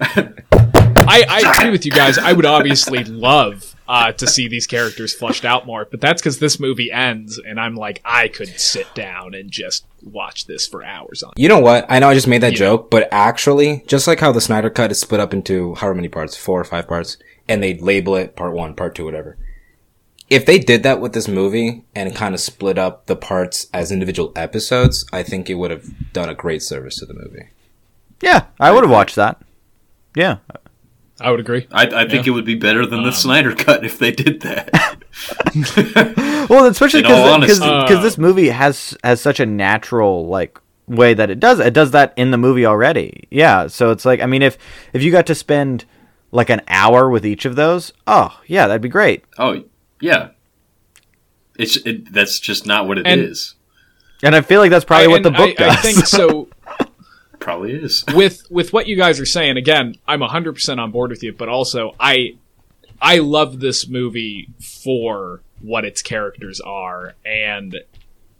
I, 0.00 1.24
I 1.28 1.54
agree 1.56 1.70
with 1.70 1.84
you 1.84 1.92
guys. 1.92 2.18
I 2.18 2.32
would 2.32 2.46
obviously 2.46 3.04
love 3.04 3.71
uh, 3.92 4.10
to 4.10 4.26
see 4.26 4.48
these 4.48 4.66
characters 4.66 5.12
fleshed 5.14 5.44
out 5.44 5.66
more, 5.66 5.84
but 5.90 6.00
that's 6.00 6.22
because 6.22 6.38
this 6.38 6.58
movie 6.58 6.90
ends, 6.90 7.38
and 7.38 7.60
I'm 7.60 7.74
like, 7.74 8.00
I 8.06 8.28
could 8.28 8.48
sit 8.58 8.86
down 8.94 9.34
and 9.34 9.50
just 9.50 9.84
watch 10.02 10.46
this 10.46 10.66
for 10.66 10.82
hours 10.82 11.22
on. 11.22 11.32
You 11.36 11.48
know 11.50 11.58
what? 11.58 11.84
I 11.90 11.98
know 11.98 12.08
I 12.08 12.14
just 12.14 12.26
made 12.26 12.40
that 12.40 12.52
Yeah. 12.52 12.58
joke, 12.58 12.90
but 12.90 13.06
actually, 13.12 13.84
just 13.86 14.06
like 14.06 14.18
how 14.20 14.32
the 14.32 14.40
Snyder 14.40 14.70
cut 14.70 14.90
is 14.90 14.98
split 15.00 15.20
up 15.20 15.34
into 15.34 15.74
however 15.74 15.96
many 15.96 16.08
parts, 16.08 16.36
four 16.38 16.58
or 16.58 16.64
five 16.64 16.88
parts, 16.88 17.18
and 17.48 17.62
they 17.62 17.74
label 17.76 18.16
it 18.16 18.34
part 18.34 18.54
one, 18.54 18.74
part 18.74 18.94
two, 18.94 19.04
whatever. 19.04 19.36
If 20.30 20.46
they 20.46 20.58
did 20.58 20.82
that 20.84 20.98
with 20.98 21.12
this 21.12 21.28
movie 21.28 21.84
and 21.94 22.16
kind 22.16 22.34
of 22.34 22.40
split 22.40 22.78
up 22.78 23.04
the 23.04 23.16
parts 23.16 23.66
as 23.74 23.92
individual 23.92 24.32
episodes, 24.34 25.04
I 25.12 25.22
think 25.22 25.50
it 25.50 25.56
would 25.56 25.70
have 25.70 25.84
done 26.14 26.30
a 26.30 26.34
great 26.34 26.62
service 26.62 26.96
to 27.00 27.04
the 27.06 27.12
movie. 27.12 27.50
yeah, 28.22 28.46
I 28.58 28.70
would 28.72 28.84
have 28.84 28.90
watched 28.90 29.16
that. 29.16 29.42
Yeah, 30.16 30.38
I 31.22 31.30
would 31.30 31.40
agree. 31.40 31.66
I, 31.72 31.86
I 31.86 32.08
think 32.08 32.26
it 32.26 32.30
would 32.30 32.44
be 32.44 32.54
better 32.54 32.84
than 32.84 33.02
the 33.02 33.08
Um, 33.08 33.14
Snyder 33.14 33.54
cut 33.54 33.84
if 33.84 33.98
they 33.98 34.10
did 34.12 34.40
that. 34.42 34.98
Well, 36.50 36.66
especially 36.66 37.00
In 37.00 37.06
because 37.06 37.60
honesty. 37.60 37.94
this 38.02 38.18
movie 38.18 38.48
has 38.48 38.96
has 39.04 39.20
such 39.20 39.38
a 39.40 39.46
natural 39.46 40.26
like 40.26 40.58
way 40.88 41.14
that 41.14 41.30
it 41.30 41.38
does 41.40 41.60
it 41.60 41.72
does 41.72 41.92
that 41.92 42.12
in 42.16 42.30
the 42.30 42.36
movie 42.38 42.66
already. 42.66 43.26
Yeah, 43.30 43.68
so 43.68 43.90
it's 43.90 44.04
like 44.04 44.20
I 44.20 44.26
mean 44.26 44.42
if 44.42 44.58
if 44.92 45.02
you 45.02 45.12
got 45.12 45.26
to 45.26 45.34
spend 45.34 45.84
like 46.32 46.50
an 46.50 46.60
hour 46.68 47.08
with 47.08 47.24
each 47.24 47.44
of 47.44 47.56
those, 47.56 47.92
oh 48.06 48.38
yeah, 48.46 48.66
that'd 48.66 48.82
be 48.82 48.88
great. 48.88 49.24
oh 49.38 49.62
yeah, 50.00 50.30
it's 51.58 51.76
it, 51.86 52.12
that's 52.12 52.40
just 52.40 52.66
not 52.66 52.88
what 52.88 52.98
it 52.98 53.06
is. 53.06 53.54
And- 54.22 54.28
And 54.28 54.36
I 54.36 54.40
feel 54.40 54.60
like 54.60 54.70
that's 54.70 54.84
probably 54.84 55.06
I- 55.06 55.10
what 55.10 55.22
the 55.22 55.30
book 55.30 55.60
I, 55.60 55.64
does. 55.64 55.76
I 55.76 55.80
think 55.80 56.06
so. 56.06 56.48
Probably 57.42 57.72
is. 57.72 58.04
with 58.14 58.48
with 58.50 58.72
what 58.72 58.86
you 58.86 58.96
guys 58.96 59.18
are 59.20 59.26
saying, 59.26 59.56
again, 59.56 59.96
I'm 60.06 60.20
100 60.20 60.54
percent 60.54 60.80
on 60.80 60.90
board 60.90 61.10
with 61.10 61.22
you. 61.22 61.32
But 61.32 61.48
also, 61.48 61.94
I 61.98 62.36
I 63.00 63.18
love 63.18 63.60
this 63.60 63.88
movie 63.88 64.48
for 64.60 65.42
what 65.60 65.84
its 65.84 66.02
characters 66.02 66.60
are, 66.60 67.14
and 67.24 67.76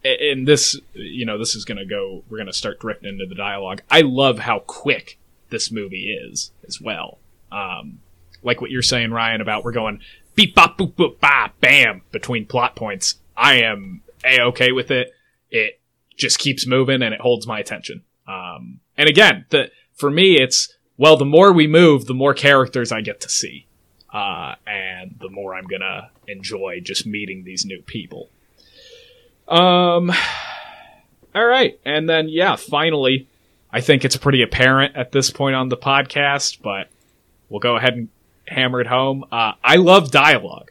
and 0.05 0.47
this 0.47 0.79
you 0.95 1.27
know 1.27 1.37
this 1.37 1.55
is 1.55 1.65
gonna 1.65 1.85
go. 1.85 2.23
We're 2.29 2.39
gonna 2.39 2.53
start 2.53 2.79
drifting 2.79 3.09
into 3.09 3.27
the 3.27 3.35
dialogue. 3.35 3.83
I 3.91 4.03
love 4.03 4.39
how 4.39 4.61
quick 4.61 5.19
this 5.51 5.73
movie 5.73 6.12
is 6.12 6.53
as 6.66 6.81
well. 6.81 7.19
Um, 7.51 7.99
like 8.43 8.61
what 8.61 8.70
you're 8.70 8.83
saying, 8.83 9.11
Ryan, 9.11 9.41
about 9.41 9.65
we're 9.65 9.73
going 9.73 10.01
beep 10.35 10.55
bop 10.55 10.79
boop 10.79 10.95
boop 10.95 11.20
ba 11.20 11.53
bam 11.61 12.03
between 12.12 12.47
plot 12.47 12.77
points. 12.77 13.16
I 13.37 13.62
am 13.62 14.03
a 14.24 14.41
okay 14.43 14.70
with 14.70 14.91
it. 14.93 15.12
It 15.51 15.81
just 16.16 16.39
keeps 16.39 16.66
moving 16.66 17.03
and 17.03 17.12
it 17.12 17.20
holds 17.20 17.47
my 17.47 17.59
attention. 17.59 18.05
Um, 18.27 18.81
and 19.03 19.09
again, 19.09 19.47
the 19.51 19.73
for 19.95 20.12
me, 20.12 20.41
it's 20.41 20.73
well, 20.97 21.16
the 21.16 21.24
more 21.24 21.53
we 21.53 21.66
move, 21.66 22.07
the 22.07 22.15
more 22.15 22.35
characters 22.35 22.93
I 22.93 23.01
get 23.01 23.20
to 23.23 23.29
see, 23.29 23.66
uh, 24.12 24.55
and 24.65 25.16
the 25.20 25.29
more 25.29 25.57
I'm 25.57 25.65
gonna 25.65 26.11
enjoy 26.29 26.79
just 26.81 27.05
meeting 27.05 27.43
these 27.43 27.65
new 27.65 27.83
people. 27.83 28.31
Um, 29.49 30.12
all 31.35 31.45
right, 31.45 31.81
and 31.85 32.09
then 32.09 32.29
yeah, 32.29 32.55
finally, 32.55 33.27
I 33.73 33.81
think 33.81 34.05
it's 34.05 34.16
pretty 34.16 34.41
apparent 34.41 34.95
at 34.95 35.11
this 35.11 35.31
point 35.31 35.57
on 35.57 35.69
the 35.69 35.77
podcast, 35.77 36.62
but 36.62 36.89
we'll 37.49 37.59
go 37.59 37.77
ahead 37.77 37.95
and 37.95 38.09
hammer 38.47 38.81
it 38.81 38.87
home. 38.87 39.24
Uh, 39.33 39.55
I 39.65 39.77
love 39.77 40.12
dialogue. 40.12 40.70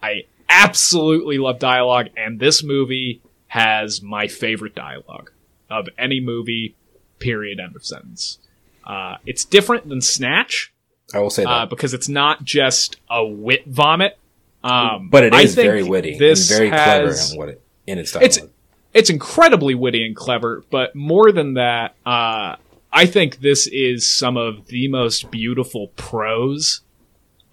I 0.00 0.26
absolutely 0.48 1.38
love 1.38 1.58
dialogue, 1.58 2.10
and 2.16 2.38
this 2.38 2.62
movie 2.62 3.22
has 3.48 4.00
my 4.00 4.28
favorite 4.28 4.76
dialogue 4.76 5.32
of 5.68 5.88
any 5.98 6.20
movie. 6.20 6.76
Period. 7.22 7.60
End 7.60 7.74
of 7.76 7.84
sentence. 7.84 8.38
Uh, 8.84 9.16
it's 9.26 9.44
different 9.44 9.88
than 9.88 10.00
Snatch 10.00 10.72
I 11.14 11.20
will 11.20 11.30
say 11.30 11.44
that. 11.44 11.50
uh, 11.50 11.66
because 11.66 11.94
it's 11.94 12.08
not 12.08 12.44
just 12.44 12.96
a 13.08 13.24
wit 13.24 13.64
vomit. 13.66 14.18
Um, 14.64 15.08
but 15.10 15.24
it 15.24 15.32
I 15.34 15.46
think 15.46 15.54
very 15.56 15.82
witty 15.82 16.18
This 16.18 16.48
and 16.50 16.58
very 16.58 16.68
clever 16.70 17.06
has- 17.08 17.32
in 17.32 17.38
what 17.38 17.48
it 17.48 17.62
in 17.86 17.98
its 17.98 18.12
dialogue. 18.12 18.30
It's- 18.30 18.48
it's 18.94 19.10
incredibly 19.10 19.74
witty 19.74 20.04
and 20.06 20.14
clever, 20.14 20.64
but 20.70 20.94
more 20.94 21.32
than 21.32 21.54
that, 21.54 21.94
uh, 22.04 22.56
I 22.92 23.06
think 23.06 23.40
this 23.40 23.66
is 23.66 24.06
some 24.08 24.36
of 24.36 24.66
the 24.66 24.86
most 24.88 25.30
beautiful 25.30 25.88
prose 25.96 26.82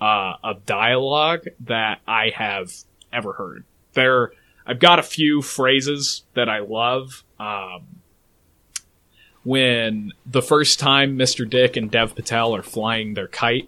uh, 0.01 0.33
of 0.43 0.65
dialogue 0.65 1.45
that 1.61 1.99
I 2.07 2.29
have 2.35 2.71
ever 3.11 3.33
heard. 3.33 3.63
There, 3.93 4.31
I've 4.67 4.79
got 4.79 4.99
a 4.99 5.03
few 5.03 5.41
phrases 5.41 6.23
that 6.35 6.47
I 6.49 6.59
love. 6.59 7.23
Um, 7.39 7.98
when 9.49 10.13
the 10.27 10.43
first 10.43 10.77
time 10.77 11.17
Mr. 11.17 11.49
Dick 11.49 11.75
and 11.75 11.89
Dev 11.89 12.13
Patel 12.13 12.55
are 12.55 12.61
flying 12.61 13.15
their 13.15 13.27
kite, 13.27 13.67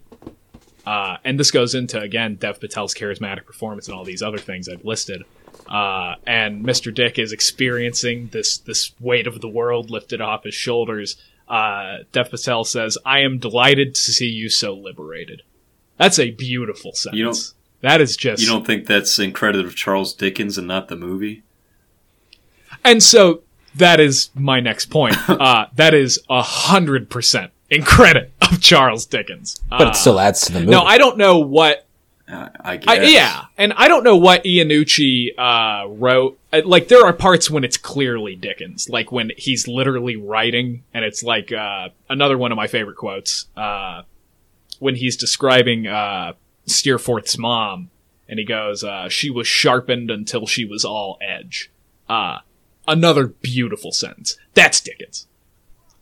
uh, 0.86 1.18
and 1.26 1.40
this 1.40 1.50
goes 1.50 1.74
into 1.74 2.00
again 2.00 2.36
Dev 2.36 2.62
Patel's 2.62 2.94
charismatic 2.94 3.46
performance 3.46 3.88
and 3.88 3.98
all 3.98 4.04
these 4.04 4.22
other 4.22 4.38
things 4.38 4.70
I've 4.70 4.86
listed. 4.86 5.24
Uh, 5.68 6.18
and 6.28 6.64
Mr. 6.64 6.94
Dick 6.94 7.18
is 7.18 7.32
experiencing 7.32 8.30
this 8.32 8.60
this 8.60 8.92
weight 9.00 9.26
of 9.26 9.42
the 9.42 9.48
world 9.48 9.90
lifted 9.90 10.22
off 10.22 10.44
his 10.44 10.54
shoulders. 10.54 11.16
Uh, 11.48 11.98
Dev 12.12 12.30
Patel 12.30 12.64
says, 12.64 13.00
"I 13.04 13.22
am 13.22 13.40
delighted 13.40 13.96
to 13.96 14.02
see 14.02 14.30
you 14.30 14.50
so 14.50 14.76
liberated." 14.76 15.42
That's 15.98 16.20
a 16.20 16.30
beautiful 16.30 16.94
sentence. 16.94 17.18
You 17.18 17.26
don't- 17.26 17.54
that 17.82 18.02
is 18.02 18.16
just 18.16 18.44
You 18.44 18.48
don't 18.50 18.68
think 18.68 18.86
that's 18.86 19.18
in 19.18 19.32
credit 19.32 19.66
of 19.66 19.76
Charles 19.76 20.14
Dickens 20.14 20.60
and 20.60 20.68
not 20.68 20.90
the 20.90 20.96
movie? 20.96 21.42
And 22.84 23.02
so 23.02 23.42
that 23.76 24.00
is 24.00 24.30
my 24.36 24.60
next 24.60 24.86
point. 24.88 25.16
Uh, 25.30 25.66
that 25.76 25.94
is 25.94 26.20
a 26.30 26.42
hundred 26.42 27.10
percent 27.10 27.52
in 27.70 27.84
credit 27.84 28.32
of 28.42 28.62
Charles 28.62 29.06
Dickens. 29.06 29.62
But 29.70 29.82
Uh, 29.88 29.90
it 29.92 29.96
still 29.96 30.20
adds 30.20 30.42
to 30.48 30.52
the 30.54 30.60
movie. 30.60 30.72
no, 30.72 30.82
I 30.82 30.98
don't 30.98 31.18
know 31.18 31.40
what. 31.40 31.86
Uh, 32.32 32.48
I 32.62 32.78
guess. 32.78 32.88
I, 33.00 33.02
yeah, 33.04 33.46
and 33.58 33.74
I 33.76 33.88
don't 33.90 34.04
know 34.06 34.16
what 34.16 34.44
Iannucci 34.46 35.38
uh, 35.38 35.88
wrote. 35.90 36.40
Uh, 36.54 36.62
Like 36.64 36.88
there 36.88 37.04
are 37.06 37.12
parts 37.14 37.50
when 37.52 37.64
it's 37.66 37.76
clearly 37.78 38.36
Dickens, 38.36 38.88
like 38.90 39.12
when 39.12 39.32
he's 39.38 39.68
literally 39.68 40.16
writing, 40.16 40.84
and 40.94 41.04
it's 41.04 41.24
like 41.24 41.52
uh, 41.52 41.90
another 42.10 42.38
one 42.38 42.52
of 42.54 42.56
my 42.56 42.68
favorite 42.68 42.96
quotes 42.98 43.48
uh, 43.58 44.04
when 44.80 44.96
he's 44.96 45.18
describing 45.18 45.88
uh, 45.88 46.34
Steerforth's 46.68 47.38
mom, 47.38 47.90
and 48.30 48.40
he 48.40 48.46
goes, 48.46 48.82
uh, 48.84 49.10
"She 49.10 49.30
was 49.30 49.48
sharpened 49.48 50.10
until 50.10 50.46
she 50.46 50.64
was 50.64 50.86
all 50.86 51.18
edge." 51.22 51.70
Uh, 52.08 52.40
another 52.88 53.28
beautiful 53.28 53.92
sentence. 53.92 54.38
That's 54.54 54.80
Dickens. 54.82 55.28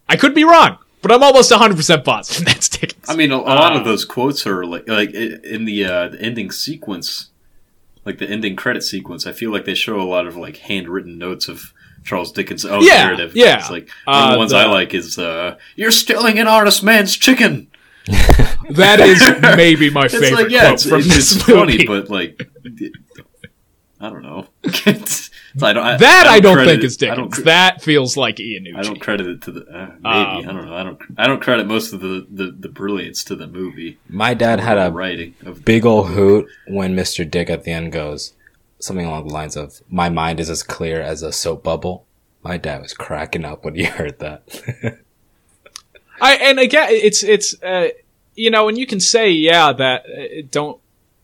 I 0.08 0.16
could 0.16 0.34
be 0.34 0.44
wrong, 0.44 0.78
but 1.02 1.12
I'm 1.12 1.22
almost 1.24 1.52
100% 1.52 2.04
positive 2.04 2.46
that's 2.48 2.70
Dickens. 2.70 3.06
I 3.08 3.16
mean, 3.16 3.32
a, 3.32 3.36
a 3.38 3.38
lot 3.38 3.74
Uh, 3.76 3.80
of 3.80 3.86
those 3.86 4.06
quotes 4.06 4.46
are 4.48 4.66
like 4.66 4.88
like 4.88 5.12
in 5.14 5.66
the 5.66 5.86
uh, 5.86 6.08
the 6.10 6.22
ending 6.22 6.52
sequence, 6.52 7.30
like 8.06 8.18
the 8.18 8.30
ending 8.30 8.56
credit 8.56 8.84
sequence. 8.84 9.28
I 9.28 9.32
feel 9.34 9.52
like 9.52 9.66
they 9.66 9.76
show 9.76 10.00
a 10.00 10.04
lot 10.04 10.26
of 10.28 10.36
like 10.36 10.58
handwritten 10.58 11.18
notes 11.18 11.48
of 11.48 11.74
Charles 12.04 12.32
Dickens' 12.32 12.66
own 12.66 12.84
Yeah, 12.84 13.04
narrative. 13.06 13.36
yeah. 13.36 13.60
It's 13.60 13.70
like 13.70 13.90
one 14.06 14.16
of 14.18 14.24
Uh, 14.24 14.32
the 14.32 14.38
ones 14.38 14.52
the- 14.52 14.58
I 14.58 14.66
like 14.66 14.94
is 14.94 15.18
uh, 15.20 15.58
"You're 15.76 15.92
stealing 15.92 16.40
an 16.40 16.48
honest 16.48 16.82
man's 16.84 17.16
chicken." 17.16 17.68
that 18.72 19.00
is 19.00 19.22
maybe 19.58 19.90
my 19.92 20.08
favorite 20.08 20.34
like 20.34 20.50
yeah, 20.50 20.62
quote 20.62 20.74
it's, 20.74 20.86
from 20.90 21.00
it's, 21.00 21.08
this 21.08 21.36
it's 21.36 21.48
movie. 21.48 21.60
funny, 21.60 21.86
but 21.86 22.10
like. 22.10 22.50
I 24.00 24.10
don't 24.10 24.24
know. 24.24 24.48
It's- 24.64 25.30
I 25.62 25.74
don't, 25.74 25.84
I, 25.84 25.98
that 25.98 26.28
I 26.28 26.40
don't, 26.40 26.58
think 26.64 26.84
it- 26.84 26.86
is 26.86 26.96
I 27.02 27.08
don't 27.08 27.18
Dickens. 27.26 27.36
cre- 27.36 27.42
that 27.46 27.82
feels 27.82 28.16
like 28.16 28.36
Iannucci. 28.38 28.76
I 28.78 28.82
don't 28.84 29.00
credit 29.02 29.26
it 29.28 29.42
to 29.44 29.52
the 29.52 29.62
uh, 29.66 29.88
maybe 29.88 29.98
Um, 30.06 30.06
I 30.06 30.42
don't 30.54 30.66
know 30.68 30.76
I 30.76 30.84
don't 30.84 31.02
I 31.18 31.28
don't 31.28 31.42
credit 31.42 31.66
most 31.66 31.92
of 31.92 32.02
the, 32.02 32.26
the, 32.30 32.52
the 32.52 32.70
brilliance 32.70 33.24
to 33.26 33.36
the 33.36 33.48
movie 33.48 33.98
My 34.08 34.36
dad 34.36 34.60
had 34.60 34.78
a 34.78 34.92
writing 34.92 35.34
of 35.44 35.66
big 35.66 35.86
ol' 35.88 36.04
hoot 36.04 36.48
when 36.68 36.96
Mr. 36.96 37.30
Dick 37.30 37.50
at 37.50 37.64
the 37.64 37.72
end 37.72 37.92
goes 37.92 38.34
something 38.80 39.06
along 39.08 39.28
the 39.28 39.34
lines 39.34 39.58
of, 39.58 39.82
"My 39.90 40.08
mind 40.10 40.40
is 40.40 40.50
as 40.52 40.62
clear 40.64 41.02
as 41.02 41.24
a 41.24 41.32
soap 41.32 41.64
bubble." 41.64 42.06
My 42.44 42.58
dad 42.58 42.82
was 42.84 42.94
cracking 42.94 43.44
up 43.44 43.66
when 43.66 43.74
he 43.76 43.84
heard 43.98 44.20
that. 44.20 44.44
I 46.22 46.36
and 46.36 46.60
again, 46.60 46.90
it's 46.92 47.24
it's 47.24 47.62
uh, 47.64 47.90
you 48.36 48.52
know, 48.52 48.70
and 48.70 48.78
you 48.78 48.86
can 48.86 49.00
say 49.00 49.32
yeah 49.32 49.74
that 49.74 50.06
uh, 50.06 50.42
don't 50.50 50.80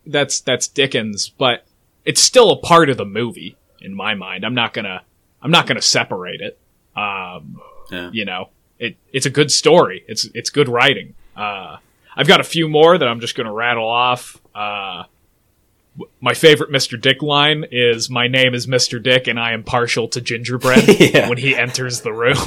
that's 0.05 0.39
that's 0.41 0.67
Dickens, 0.67 1.29
but 1.29 1.65
it's 2.05 2.21
still 2.21 2.51
a 2.51 2.57
part 2.57 2.89
of 2.89 2.97
the 2.97 3.05
movie 3.05 3.57
in 3.81 3.93
my 3.93 4.13
mind. 4.13 4.45
I'm 4.45 4.53
not 4.53 4.73
gonna 4.73 5.01
I'm 5.41 5.51
not 5.51 5.67
gonna 5.67 5.81
separate 5.81 6.41
it. 6.41 6.57
Um, 6.95 7.59
yeah. 7.91 8.09
you 8.13 8.25
know, 8.25 8.49
it 8.79 8.97
it's 9.11 9.25
a 9.25 9.29
good 9.29 9.51
story. 9.51 10.03
It's 10.07 10.27
it's 10.33 10.49
good 10.49 10.69
writing. 10.69 11.15
Uh, 11.35 11.77
I've 12.15 12.27
got 12.27 12.39
a 12.39 12.43
few 12.43 12.69
more 12.69 12.97
that 12.97 13.07
I'm 13.07 13.19
just 13.19 13.35
gonna 13.35 13.53
rattle 13.53 13.87
off. 13.87 14.39
Uh, 14.53 15.03
my 16.19 16.33
favorite 16.33 16.71
Mr. 16.71 16.99
Dick 16.99 17.21
line 17.21 17.65
is 17.71 18.09
"My 18.09 18.27
name 18.27 18.53
is 18.53 18.67
Mr. 18.67 19.01
Dick, 19.01 19.27
and 19.27 19.39
I 19.39 19.53
am 19.53 19.63
partial 19.63 20.07
to 20.09 20.21
gingerbread." 20.21 20.85
Yeah. 21.15 21.29
When 21.29 21.37
he 21.37 21.55
enters 21.55 22.01
the 22.01 22.11
room. 22.13 22.37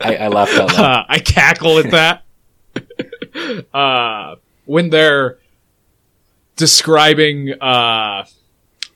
I, 0.00 0.18
I 0.20 0.28
laughed 0.28 0.54
out 0.54 0.72
loud. 0.72 0.80
Uh, 0.80 1.04
I 1.08 1.18
cackle 1.18 1.78
at 1.78 1.90
that. 1.90 3.64
uh, 3.74 4.36
when 4.64 4.90
they're 4.90 5.38
describing 6.56 7.52
uh, 7.60 8.24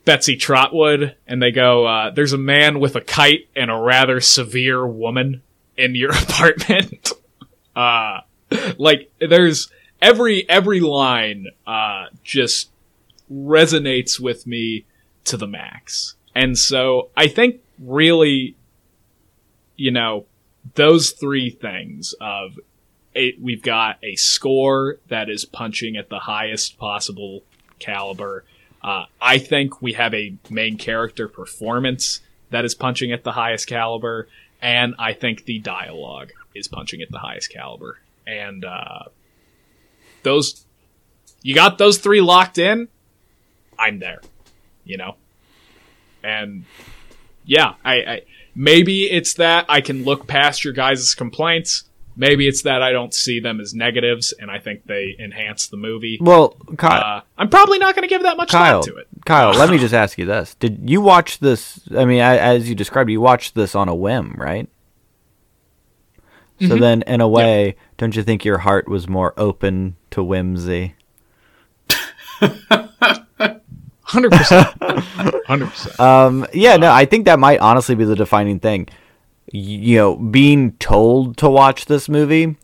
Betsey 0.05 0.35
Trotwood, 0.35 1.15
and 1.27 1.41
they 1.41 1.51
go, 1.51 1.85
uh, 1.85 2.09
"There's 2.11 2.33
a 2.33 2.37
man 2.37 2.79
with 2.79 2.95
a 2.95 3.01
kite 3.01 3.47
and 3.55 3.69
a 3.69 3.77
rather 3.77 4.19
severe 4.19 4.85
woman 4.85 5.41
in 5.77 5.95
your 5.95 6.11
apartment." 6.23 7.11
uh, 7.75 8.21
like 8.77 9.11
there's 9.19 9.69
every 10.01 10.47
every 10.49 10.79
line 10.79 11.47
uh, 11.65 12.05
just 12.23 12.69
resonates 13.31 14.19
with 14.19 14.47
me 14.47 14.85
to 15.25 15.37
the 15.37 15.47
max, 15.47 16.15
and 16.35 16.57
so 16.57 17.09
I 17.15 17.27
think 17.27 17.61
really, 17.79 18.55
you 19.75 19.91
know, 19.91 20.25
those 20.75 21.11
three 21.11 21.49
things 21.49 22.13
of 22.19 22.59
a, 23.15 23.35
we've 23.39 23.61
got 23.61 23.97
a 24.03 24.15
score 24.15 24.97
that 25.09 25.29
is 25.29 25.45
punching 25.45 25.97
at 25.97 26.09
the 26.09 26.19
highest 26.19 26.77
possible 26.77 27.43
caliber. 27.79 28.45
Uh, 28.83 29.05
I 29.21 29.37
think 29.37 29.81
we 29.81 29.93
have 29.93 30.13
a 30.13 30.35
main 30.49 30.77
character 30.77 31.27
performance 31.27 32.21
that 32.49 32.65
is 32.65 32.75
punching 32.75 33.11
at 33.11 33.23
the 33.23 33.31
highest 33.31 33.67
caliber, 33.67 34.27
and 34.61 34.95
I 34.97 35.13
think 35.13 35.45
the 35.45 35.59
dialogue 35.59 36.31
is 36.55 36.67
punching 36.67 37.01
at 37.01 37.11
the 37.11 37.19
highest 37.19 37.51
caliber. 37.51 37.99
And 38.25 38.65
uh, 38.65 39.03
those, 40.23 40.65
you 41.41 41.55
got 41.55 41.77
those 41.77 41.97
three 41.97 42.21
locked 42.21 42.57
in. 42.57 42.87
I'm 43.77 43.99
there, 43.99 44.21
you 44.83 44.97
know, 44.97 45.15
and 46.23 46.65
yeah, 47.45 47.75
I, 47.83 47.93
I 47.95 48.21
maybe 48.55 49.05
it's 49.05 49.35
that 49.35 49.65
I 49.69 49.81
can 49.81 50.03
look 50.03 50.27
past 50.27 50.63
your 50.63 50.73
guys' 50.73 51.15
complaints. 51.15 51.85
Maybe 52.21 52.47
it's 52.47 52.61
that 52.61 52.83
I 52.83 52.91
don't 52.91 53.15
see 53.15 53.39
them 53.39 53.59
as 53.59 53.73
negatives, 53.73 54.31
and 54.39 54.51
I 54.51 54.59
think 54.59 54.85
they 54.85 55.15
enhance 55.17 55.65
the 55.69 55.75
movie. 55.77 56.19
Well, 56.21 56.49
Kyle, 56.77 57.17
Uh, 57.17 57.21
I'm 57.35 57.49
probably 57.49 57.79
not 57.79 57.95
going 57.95 58.07
to 58.07 58.07
give 58.07 58.21
that 58.21 58.37
much 58.37 58.51
Kyle, 58.51 58.83
thought 58.83 58.91
to 58.91 58.97
it. 58.97 59.07
Kyle, 59.25 59.49
let 59.53 59.71
me 59.71 59.77
just 59.85 59.95
ask 59.95 60.19
you 60.19 60.27
this: 60.27 60.53
Did 60.53 60.87
you 60.87 61.01
watch 61.01 61.39
this? 61.39 61.79
I 61.97 62.05
mean, 62.05 62.21
as 62.21 62.69
you 62.69 62.75
described, 62.75 63.09
you 63.09 63.19
watched 63.19 63.55
this 63.55 63.73
on 63.73 63.89
a 63.89 63.95
whim, 63.95 64.35
right? 64.37 64.69
So 66.59 66.75
then, 66.75 67.01
in 67.07 67.21
a 67.21 67.27
way, 67.27 67.75
don't 67.97 68.15
you 68.15 68.21
think 68.21 68.45
your 68.45 68.59
heart 68.59 68.87
was 68.87 69.09
more 69.09 69.33
open 69.35 69.95
to 70.11 70.23
whimsy? 70.23 70.93
Hundred 74.03 74.31
percent, 74.31 74.67
hundred 75.47 75.69
percent. 75.69 75.99
Um, 75.99 76.45
yeah, 76.53 76.77
no, 76.77 76.91
I 76.91 77.05
think 77.05 77.25
that 77.25 77.39
might 77.39 77.59
honestly 77.61 77.95
be 77.95 78.05
the 78.05 78.15
defining 78.15 78.59
thing. 78.59 78.89
Y- 79.53 79.59
You 79.59 79.97
know, 79.97 80.15
being 80.15 80.73
told 80.73 81.37
to 81.37 81.49
watch 81.49 81.85
this 81.85 82.07
movie, 82.09 82.55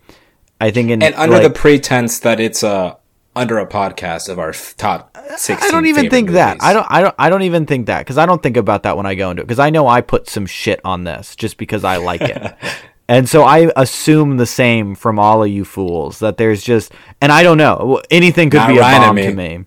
I 0.62 0.72
think, 0.72 0.90
in 0.90 1.02
and 1.04 1.16
under 1.16 1.36
like, 1.36 1.44
the 1.44 1.50
pretense 1.50 2.20
that 2.20 2.40
it's 2.40 2.64
uh, 2.64 2.96
under 3.36 3.60
a 3.60 3.68
podcast 3.68 4.30
of 4.30 4.40
our 4.40 4.54
top 4.54 5.16
sixteen. 5.38 5.68
I 5.68 5.72
don't 5.72 5.86
even 5.86 6.04
favorite 6.06 6.12
think 6.12 6.30
that. 6.32 6.58
I 6.62 6.74
don't. 6.74 6.88
I 6.90 7.02
don't. 7.02 7.16
I 7.20 7.30
don't 7.30 7.42
even 7.44 7.66
think 7.66 7.88
that 7.88 8.00
because 8.00 8.18
I 8.18 8.26
don't 8.26 8.42
think 8.42 8.58
about 8.58 8.84
that 8.84 8.96
when 8.98 9.06
I 9.06 9.16
go 9.16 9.30
into 9.32 9.42
it 9.42 9.46
because 9.48 9.60
I 9.60 9.70
know 9.70 9.88
I 9.88 10.02
put 10.02 10.30
some 10.30 10.46
shit 10.46 10.80
on 10.86 11.04
this 11.04 11.36
just 11.36 11.58
because 11.58 11.84
I 11.84 11.98
like 11.98 12.22
it, 12.22 12.56
and 13.10 13.28
so 13.28 13.44
I 13.44 13.72
assume 13.76 14.38
the 14.38 14.46
same 14.46 14.96
from 14.96 15.20
all 15.20 15.44
of 15.44 15.50
you 15.50 15.66
fools 15.66 16.20
that 16.20 16.38
there's 16.38 16.64
just 16.64 16.92
and 17.22 17.32
I 17.32 17.44
don't 17.44 17.58
know 17.58 18.02
anything 18.10 18.50
could 18.50 18.58
Not 18.58 18.70
be 18.70 18.78
a 18.78 18.82
Ryan 18.82 18.96
and 18.96 19.06
bomb 19.10 19.16
me. 19.16 19.24
to 19.24 19.34
me. 19.34 19.66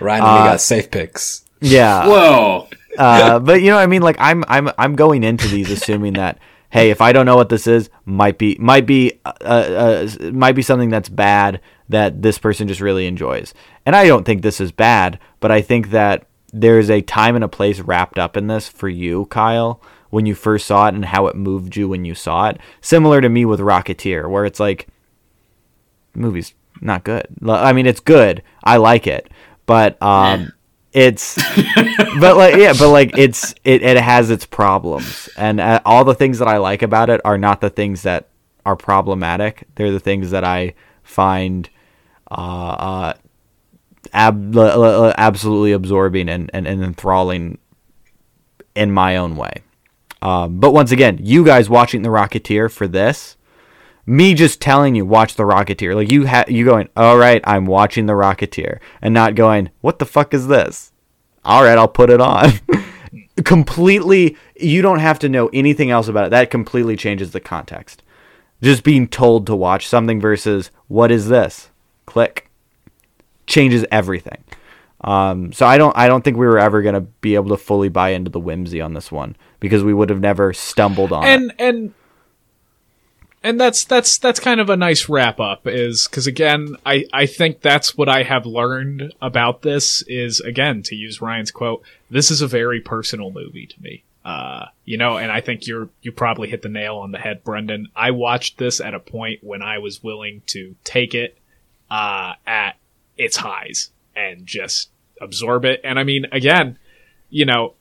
Ryan 0.00 0.22
and 0.24 0.32
me 0.44 0.50
got 0.50 0.60
safe 0.60 0.90
picks. 0.90 1.44
Yeah, 1.60 2.06
Whoa! 2.06 2.68
Uh, 2.98 3.38
but 3.38 3.62
you 3.62 3.68
know 3.68 3.76
what 3.76 3.82
I 3.82 3.86
mean. 3.86 4.02
Like 4.02 4.16
I'm 4.18 4.44
I'm 4.48 4.70
I'm 4.78 4.96
going 4.96 5.24
into 5.24 5.48
these 5.48 5.70
assuming 5.70 6.14
that 6.14 6.38
hey, 6.70 6.90
if 6.90 7.00
I 7.00 7.12
don't 7.12 7.26
know 7.26 7.36
what 7.36 7.48
this 7.48 7.66
is, 7.66 7.90
might 8.04 8.38
be 8.38 8.56
might 8.60 8.86
be 8.86 9.20
uh, 9.24 9.30
uh, 9.42 10.08
might 10.32 10.52
be 10.52 10.62
something 10.62 10.90
that's 10.90 11.08
bad 11.08 11.60
that 11.88 12.22
this 12.22 12.38
person 12.38 12.68
just 12.68 12.80
really 12.80 13.06
enjoys. 13.06 13.54
And 13.86 13.96
I 13.96 14.06
don't 14.06 14.24
think 14.24 14.42
this 14.42 14.60
is 14.60 14.72
bad, 14.72 15.18
but 15.40 15.50
I 15.50 15.62
think 15.62 15.90
that 15.90 16.26
there's 16.52 16.90
a 16.90 17.00
time 17.00 17.34
and 17.34 17.44
a 17.44 17.48
place 17.48 17.80
wrapped 17.80 18.18
up 18.18 18.36
in 18.36 18.46
this 18.46 18.68
for 18.68 18.88
you, 18.88 19.26
Kyle, 19.26 19.80
when 20.10 20.26
you 20.26 20.34
first 20.34 20.66
saw 20.66 20.88
it 20.88 20.94
and 20.94 21.04
how 21.04 21.26
it 21.26 21.36
moved 21.36 21.76
you 21.76 21.88
when 21.88 22.04
you 22.04 22.14
saw 22.14 22.48
it. 22.48 22.58
Similar 22.80 23.20
to 23.20 23.28
me 23.28 23.44
with 23.44 23.60
Rocketeer, 23.60 24.28
where 24.30 24.44
it's 24.44 24.60
like 24.60 24.88
movie's 26.14 26.54
not 26.80 27.04
good. 27.04 27.26
I 27.46 27.72
mean, 27.72 27.86
it's 27.86 28.00
good. 28.00 28.42
I 28.62 28.76
like 28.76 29.06
it, 29.06 29.30
but 29.66 30.00
um, 30.02 30.52
it's 30.98 31.36
but 32.20 32.36
like 32.36 32.56
yeah, 32.56 32.72
but 32.78 32.90
like 32.90 33.16
it's 33.16 33.54
it, 33.64 33.82
it 33.82 33.96
has 33.96 34.30
its 34.30 34.44
problems, 34.46 35.28
and 35.36 35.60
uh, 35.60 35.80
all 35.84 36.04
the 36.04 36.14
things 36.14 36.38
that 36.40 36.48
I 36.48 36.56
like 36.58 36.82
about 36.82 37.08
it 37.10 37.20
are 37.24 37.38
not 37.38 37.60
the 37.60 37.70
things 37.70 38.02
that 38.02 38.28
are 38.66 38.76
problematic. 38.76 39.66
They're 39.76 39.92
the 39.92 40.00
things 40.00 40.32
that 40.32 40.44
I 40.44 40.74
find 41.02 41.70
uh, 42.30 42.34
uh 42.34 43.12
ab- 44.12 44.56
absolutely 44.56 45.72
absorbing 45.72 46.28
and, 46.28 46.50
and, 46.52 46.66
and 46.66 46.82
enthralling 46.82 47.58
in 48.74 48.90
my 48.90 49.16
own 49.16 49.36
way. 49.36 49.62
Um, 50.20 50.58
but 50.58 50.72
once 50.72 50.92
again, 50.92 51.18
you 51.22 51.44
guys 51.44 51.70
watching 51.70 52.02
The 52.02 52.08
Rocketeer 52.08 52.70
for 52.70 52.88
this, 52.88 53.36
me 54.08 54.32
just 54.32 54.60
telling 54.60 54.94
you 54.94 55.04
watch 55.04 55.34
The 55.34 55.42
Rocketeer, 55.42 55.94
like 55.94 56.10
you 56.10 56.26
ha- 56.26 56.46
you 56.48 56.64
going, 56.64 56.88
all 56.96 57.18
right, 57.18 57.42
I'm 57.44 57.66
watching 57.66 58.06
The 58.06 58.14
Rocketeer, 58.14 58.78
and 59.02 59.12
not 59.12 59.34
going, 59.34 59.70
what 59.82 59.98
the 59.98 60.06
fuck 60.06 60.32
is 60.32 60.48
this? 60.48 60.92
All 61.44 61.62
right, 61.62 61.76
I'll 61.76 61.88
put 61.88 62.10
it 62.10 62.20
on. 62.20 62.52
completely, 63.44 64.36
you 64.58 64.80
don't 64.80 65.00
have 65.00 65.18
to 65.20 65.28
know 65.28 65.48
anything 65.52 65.90
else 65.90 66.08
about 66.08 66.26
it. 66.26 66.30
That 66.30 66.50
completely 66.50 66.96
changes 66.96 67.32
the 67.32 67.40
context. 67.40 68.02
Just 68.62 68.82
being 68.82 69.06
told 69.06 69.46
to 69.46 69.54
watch 69.54 69.86
something 69.86 70.20
versus 70.20 70.70
what 70.88 71.10
is 71.10 71.28
this? 71.28 71.70
Click 72.06 72.50
changes 73.46 73.84
everything. 73.92 74.42
Um, 75.02 75.52
so 75.52 75.64
I 75.64 75.78
don't 75.78 75.96
I 75.96 76.08
don't 76.08 76.24
think 76.24 76.36
we 76.38 76.46
were 76.46 76.58
ever 76.58 76.82
gonna 76.82 77.02
be 77.02 77.36
able 77.36 77.50
to 77.50 77.56
fully 77.56 77.88
buy 77.88 78.10
into 78.10 78.30
the 78.30 78.40
whimsy 78.40 78.80
on 78.80 78.94
this 78.94 79.12
one 79.12 79.36
because 79.60 79.84
we 79.84 79.94
would 79.94 80.10
have 80.10 80.20
never 80.20 80.52
stumbled 80.52 81.12
on 81.12 81.24
it. 81.24 81.54
and 81.60 81.94
and 83.42 83.60
that's 83.60 83.84
that's 83.84 84.18
that's 84.18 84.40
kind 84.40 84.60
of 84.60 84.68
a 84.68 84.76
nice 84.76 85.08
wrap 85.08 85.38
up 85.40 85.66
is 85.66 86.08
because 86.08 86.26
again 86.26 86.76
i 86.84 87.04
i 87.12 87.26
think 87.26 87.60
that's 87.60 87.96
what 87.96 88.08
i 88.08 88.22
have 88.22 88.46
learned 88.46 89.12
about 89.22 89.62
this 89.62 90.02
is 90.02 90.40
again 90.40 90.82
to 90.82 90.94
use 90.94 91.20
ryan's 91.20 91.50
quote 91.50 91.82
this 92.10 92.30
is 92.30 92.42
a 92.42 92.46
very 92.46 92.80
personal 92.80 93.30
movie 93.30 93.66
to 93.66 93.82
me. 93.82 94.02
Uh 94.24 94.66
you 94.84 94.96
know 94.96 95.16
and 95.16 95.30
i 95.30 95.40
think 95.40 95.66
you're 95.66 95.88
you 96.02 96.10
probably 96.12 96.48
hit 96.48 96.62
the 96.62 96.68
nail 96.68 96.96
on 96.96 97.12
the 97.12 97.18
head 97.18 97.44
brendan. 97.44 97.88
I 97.94 98.10
watched 98.10 98.58
this 98.58 98.80
at 98.80 98.94
a 98.94 99.00
point 99.00 99.42
when 99.42 99.62
i 99.62 99.78
was 99.78 100.02
willing 100.02 100.42
to 100.46 100.74
take 100.84 101.14
it 101.14 101.38
uh 101.90 102.34
at 102.46 102.76
its 103.16 103.36
highs 103.36 103.90
and 104.14 104.46
just 104.46 104.90
absorb 105.20 105.64
it. 105.64 105.80
And 105.84 105.98
i 105.98 106.04
mean 106.04 106.26
again 106.32 106.78
you 107.30 107.44
know 107.44 107.74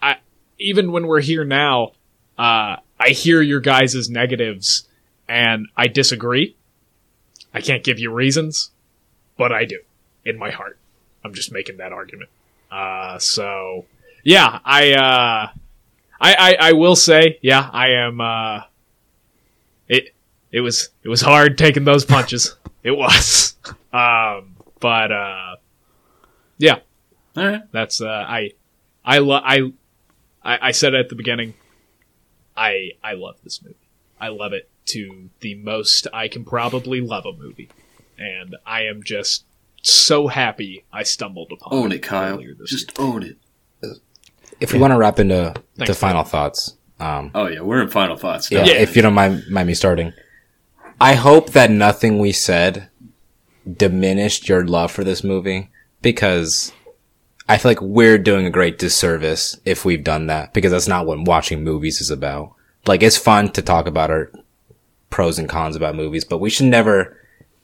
i 0.00 0.16
even 0.58 0.90
when 0.92 1.06
we're 1.06 1.20
here 1.20 1.44
now 1.44 1.92
uh 2.38 2.76
I 3.00 3.10
hear 3.10 3.40
your 3.42 3.60
guys' 3.60 4.08
negatives 4.10 4.88
and 5.28 5.68
I 5.76 5.86
disagree. 5.88 6.56
I 7.54 7.60
can't 7.60 7.84
give 7.84 7.98
you 7.98 8.12
reasons, 8.12 8.70
but 9.36 9.52
I 9.52 9.64
do 9.64 9.80
in 10.24 10.38
my 10.38 10.50
heart. 10.50 10.78
I'm 11.24 11.34
just 11.34 11.52
making 11.52 11.78
that 11.78 11.92
argument. 11.92 12.30
Uh, 12.70 13.18
so 13.18 13.86
yeah, 14.24 14.58
I, 14.64 14.92
uh, 14.92 15.48
I, 16.20 16.34
I, 16.34 16.56
I 16.60 16.72
will 16.72 16.96
say, 16.96 17.38
yeah, 17.42 17.68
I 17.72 17.90
am, 17.90 18.20
uh, 18.20 18.62
it, 19.88 20.14
it 20.50 20.60
was, 20.60 20.90
it 21.02 21.08
was 21.08 21.20
hard 21.20 21.56
taking 21.56 21.84
those 21.84 22.04
punches. 22.04 22.56
it 22.82 22.90
was. 22.90 23.54
Um, 23.92 24.56
but, 24.80 25.12
uh, 25.12 25.56
yeah, 26.58 26.80
All 27.36 27.46
right. 27.46 27.62
that's, 27.72 28.00
uh, 28.00 28.06
I, 28.06 28.52
I, 29.04 29.18
lo- 29.18 29.40
I, 29.42 29.72
I, 30.42 30.68
I 30.68 30.70
said 30.72 30.94
it 30.94 31.00
at 31.00 31.08
the 31.08 31.14
beginning. 31.14 31.54
I 32.58 32.90
I 33.02 33.12
love 33.14 33.36
this 33.44 33.62
movie. 33.62 33.76
I 34.20 34.28
love 34.28 34.52
it 34.52 34.68
to 34.86 35.30
the 35.40 35.54
most 35.54 36.06
I 36.12 36.28
can 36.28 36.44
probably 36.44 37.00
love 37.00 37.24
a 37.24 37.32
movie, 37.32 37.68
and 38.18 38.56
I 38.66 38.82
am 38.82 39.02
just 39.04 39.44
so 39.82 40.26
happy 40.26 40.84
I 40.92 41.04
stumbled 41.04 41.52
upon 41.52 41.72
Own 41.72 41.92
it, 41.92 42.02
Kyle. 42.02 42.34
earlier 42.34 42.54
this 42.54 42.70
Just 42.70 42.98
own 42.98 43.22
it. 43.22 43.36
If 44.60 44.72
we 44.72 44.80
want 44.80 44.90
to 44.92 44.98
wrap 44.98 45.20
into 45.20 45.54
Thanks, 45.76 45.88
the 45.88 45.94
final 45.94 46.24
thoughts, 46.24 46.74
um, 46.98 47.30
Oh 47.34 47.46
yeah, 47.46 47.60
we're 47.60 47.80
in 47.80 47.88
final 47.88 48.16
thoughts. 48.16 48.50
yeah, 48.50 48.64
now. 48.64 48.70
if 48.72 48.96
you 48.96 49.02
don't 49.02 49.14
mind, 49.14 49.44
mind 49.48 49.68
me 49.68 49.74
starting, 49.74 50.12
I 51.00 51.14
hope 51.14 51.50
that 51.52 51.70
nothing 51.70 52.18
we 52.18 52.32
said 52.32 52.88
diminished 53.70 54.48
your 54.48 54.66
love 54.66 54.90
for 54.90 55.04
this 55.04 55.22
movie 55.22 55.70
because 56.02 56.72
I 57.48 57.56
feel 57.56 57.70
like 57.70 57.80
we're 57.80 58.18
doing 58.18 58.46
a 58.46 58.50
great 58.50 58.78
disservice 58.78 59.58
if 59.64 59.84
we've 59.84 60.04
done 60.04 60.26
that 60.26 60.52
because 60.52 60.72
that's 60.72 60.88
not 60.88 61.06
what 61.06 61.24
watching 61.26 61.64
movies 61.64 62.00
is 62.00 62.10
about. 62.10 62.52
Like 62.86 63.02
it's 63.02 63.16
fun 63.16 63.50
to 63.52 63.62
talk 63.62 63.86
about 63.86 64.10
our 64.10 64.30
pros 65.10 65.38
and 65.38 65.48
cons 65.48 65.74
about 65.76 65.94
movies, 65.96 66.24
but 66.24 66.38
we 66.38 66.50
should 66.50 66.66
never 66.66 67.16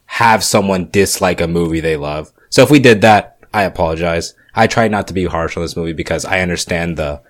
have 0.06 0.43
someone 0.43 0.89
dislike 0.90 1.40
a 1.40 1.47
movie 1.47 1.81
they 1.81 1.97
love. 1.97 2.32
So 2.48 2.62
if 2.62 2.70
we 2.70 2.78
did 2.78 3.02
that, 3.02 3.39
I 3.52 3.62
apologize. 3.65 4.35
I 4.55 4.66
try 4.66 4.89
not 4.89 5.06
to 5.09 5.15
be 5.15 5.27
harsh 5.27 5.56
on 5.56 5.62
this 5.62 5.77
movie 5.77 5.93
because 5.93 6.24
I 6.24 6.40
understand 6.40 6.97
the 6.97 7.20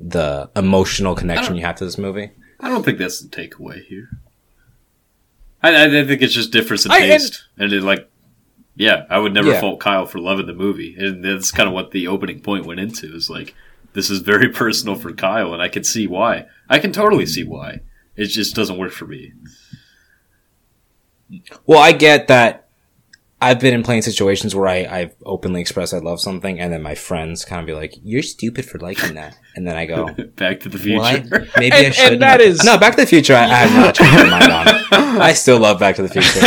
the 0.00 0.50
emotional 0.56 1.14
connection 1.14 1.54
you 1.54 1.64
have 1.64 1.76
to 1.76 1.84
this 1.84 1.98
movie. 1.98 2.30
I 2.60 2.68
don't 2.68 2.84
think 2.84 2.98
that's 2.98 3.20
the 3.20 3.28
takeaway 3.28 3.84
here. 3.84 4.08
I, 5.62 5.86
I 5.86 6.04
think 6.04 6.20
it's 6.20 6.34
just 6.34 6.50
difference 6.52 6.84
in 6.84 6.90
I- 6.90 6.98
and- 6.98 7.10
taste, 7.12 7.44
and, 7.56 7.72
it 7.72 7.82
like, 7.82 8.10
yeah, 8.76 9.04
I 9.10 9.18
would 9.18 9.32
never 9.34 9.50
Yeah. 9.50 9.60
fault 9.60 9.80
Kyle 9.80 10.06
for 10.06 10.18
loving 10.18 10.46
the 10.46 10.54
movie, 10.54 10.94
and 10.98 11.24
that's 11.24 11.50
kind 11.50 11.68
of 11.68 11.74
what 11.74 11.90
the 11.92 12.06
opening 12.08 12.40
point 12.40 12.66
went 12.66 12.80
into. 12.80 13.14
Is 13.14 13.30
like, 13.30 13.54
this 13.92 14.10
is 14.10 14.20
very 14.20 14.48
personal 14.52 14.96
for 14.96 15.12
Kyle, 15.12 15.52
and 15.52 15.62
I 15.62 15.68
can 15.68 15.84
see 15.84 16.06
why. 16.06 16.46
I 16.68 16.78
can 16.78 16.92
totally 16.92 17.26
see 17.26 17.44
why. 17.44 17.80
It 18.16 18.26
just 18.26 18.54
doesn't 18.54 18.78
work 18.78 18.92
for 18.92 19.06
me. 19.06 19.32
Well, 21.66 21.80
I 21.80 21.92
get 21.92 22.28
that. 22.28 22.63
I've 23.44 23.60
been 23.60 23.74
in 23.74 23.82
plenty 23.82 23.98
of 24.00 24.04
situations 24.04 24.54
where 24.54 24.66
I, 24.68 24.84
I've 24.84 25.14
openly 25.24 25.60
expressed 25.60 25.94
I 25.94 25.98
love 25.98 26.20
something, 26.20 26.58
and 26.60 26.72
then 26.72 26.82
my 26.82 26.94
friends 26.94 27.44
kind 27.44 27.60
of 27.60 27.66
be 27.66 27.74
like, 27.74 27.94
"You're 28.02 28.22
stupid 28.22 28.64
for 28.64 28.78
liking 28.78 29.14
that," 29.14 29.36
and 29.54 29.66
then 29.66 29.76
I 29.76 29.86
go, 29.86 30.08
Back 30.36 30.60
to 30.60 30.68
the 30.68 30.96
"Well, 30.96 31.04
I- 31.04 31.20
future. 31.20 31.48
maybe 31.58 31.74
And- 31.76 31.84
I 31.84 31.86
and 31.86 31.94
should." 31.94 32.20
that 32.20 32.40
is- 32.40 32.64
no 32.64 32.78
Back 32.78 32.94
to 32.96 33.02
the 33.02 33.06
Future. 33.06 33.34
I, 33.34 33.44
I 33.44 33.56
have 33.66 33.74
not 33.74 33.94
changed 33.94 34.14
my 34.16 34.28
mind 34.40 34.52
on. 34.52 34.68
I 35.20 35.32
still 35.32 35.58
love 35.60 35.78
Back 35.78 35.96
to 35.96 36.02
the 36.02 36.08
Future. 36.08 36.40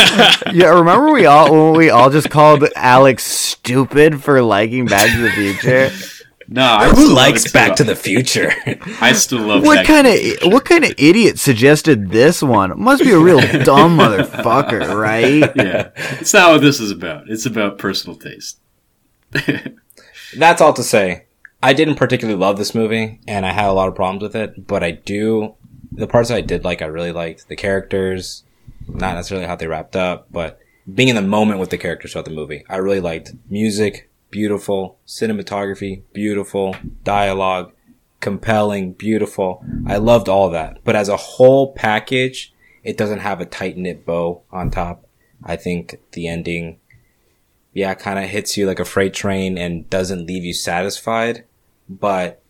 yeah, 0.52 0.68
remember 0.68 1.12
we 1.12 1.26
all 1.26 1.52
when 1.52 1.78
we 1.78 1.90
all 1.90 2.10
just 2.10 2.30
called 2.30 2.64
Alex 2.76 3.24
stupid 3.24 4.22
for 4.22 4.42
liking 4.42 4.86
Back 4.86 5.10
to 5.12 5.20
the 5.22 5.30
Future? 5.30 5.90
No, 6.50 6.64
I 6.64 6.88
Who 6.88 7.12
likes 7.12 7.52
Back 7.52 7.76
to 7.76 7.84
the 7.84 7.94
Future? 7.94 8.52
I 9.00 9.12
still 9.12 9.40
love 9.40 9.62
What 9.62 9.76
Back 9.76 9.86
kind 9.86 10.06
to 10.06 10.12
the 10.12 10.46
of 10.46 10.52
what 10.52 10.64
kind 10.64 10.82
of 10.82 10.94
idiot 10.96 11.38
suggested 11.38 12.10
this 12.10 12.42
one? 12.42 12.80
Must 12.80 13.04
be 13.04 13.10
a 13.10 13.18
real 13.18 13.40
dumb 13.64 13.98
motherfucker, 13.98 14.94
right? 14.94 15.52
yeah, 15.56 15.90
it's 16.20 16.32
not 16.32 16.52
what 16.52 16.62
this 16.62 16.80
is 16.80 16.90
about. 16.90 17.28
It's 17.28 17.44
about 17.44 17.78
personal 17.78 18.16
taste. 18.16 18.60
That's 20.36 20.62
all 20.62 20.72
to 20.72 20.82
say. 20.82 21.26
I 21.62 21.74
didn't 21.74 21.96
particularly 21.96 22.38
love 22.38 22.56
this 22.56 22.74
movie, 22.74 23.20
and 23.26 23.44
I 23.44 23.52
had 23.52 23.68
a 23.68 23.72
lot 23.72 23.88
of 23.88 23.94
problems 23.94 24.22
with 24.22 24.34
it. 24.34 24.66
But 24.66 24.82
I 24.82 24.92
do 24.92 25.54
the 25.92 26.06
parts 26.06 26.30
that 26.30 26.36
I 26.36 26.40
did 26.40 26.64
like. 26.64 26.80
I 26.80 26.86
really 26.86 27.12
liked 27.12 27.48
the 27.48 27.56
characters, 27.56 28.44
not 28.86 29.16
necessarily 29.16 29.46
how 29.46 29.56
they 29.56 29.66
wrapped 29.66 29.96
up, 29.96 30.28
but 30.30 30.60
being 30.92 31.08
in 31.08 31.16
the 31.16 31.22
moment 31.22 31.60
with 31.60 31.68
the 31.68 31.78
characters 31.78 32.12
throughout 32.12 32.24
the 32.24 32.30
movie. 32.30 32.64
I 32.70 32.76
really 32.76 33.00
liked 33.00 33.32
music, 33.50 34.10
beautiful 34.30 34.98
cinematography, 35.06 36.02
beautiful 36.12 36.76
dialogue, 37.04 37.72
compelling, 38.20 38.92
beautiful. 38.92 39.64
I 39.86 39.96
loved 39.96 40.28
all 40.28 40.50
that. 40.50 40.78
But 40.84 40.96
as 40.96 41.08
a 41.08 41.16
whole 41.16 41.72
package, 41.72 42.52
it 42.84 42.96
doesn't 42.96 43.20
have 43.20 43.40
a 43.40 43.46
tight 43.46 43.76
knit 43.76 44.04
bow 44.04 44.42
on 44.50 44.70
top. 44.70 45.06
I 45.42 45.56
think 45.56 46.00
the 46.12 46.26
ending 46.26 46.78
yeah, 47.72 47.94
kind 47.94 48.18
of 48.18 48.24
hits 48.24 48.56
you 48.56 48.66
like 48.66 48.80
a 48.80 48.84
freight 48.84 49.14
train 49.14 49.56
and 49.56 49.88
doesn't 49.88 50.26
leave 50.26 50.44
you 50.44 50.52
satisfied. 50.52 51.44
But 51.88 52.42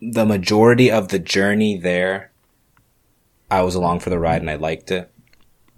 the 0.00 0.26
majority 0.26 0.90
of 0.90 1.08
the 1.08 1.18
journey 1.20 1.78
there, 1.78 2.32
I 3.50 3.62
was 3.62 3.74
along 3.74 4.00
for 4.00 4.10
the 4.10 4.18
ride 4.18 4.40
and 4.40 4.50
I 4.50 4.56
liked 4.56 4.90
it. 4.90 5.10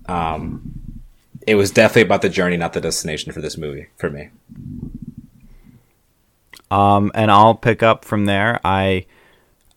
Um, 0.07 0.81
it 1.47 1.55
was 1.57 1.71
definitely 1.71 2.03
about 2.03 2.23
the 2.23 2.29
journey, 2.29 2.57
not 2.57 2.73
the 2.73 2.81
destination 2.81 3.33
for 3.33 3.41
this 3.41 3.57
movie 3.57 3.89
for 3.97 4.11
me. 4.11 4.31
Um, 6.71 7.13
and 7.15 7.31
I'll 7.31 7.55
pick 7.55 7.83
up 7.83 8.05
from 8.05 8.25
there. 8.25 8.61
I, 8.65 9.07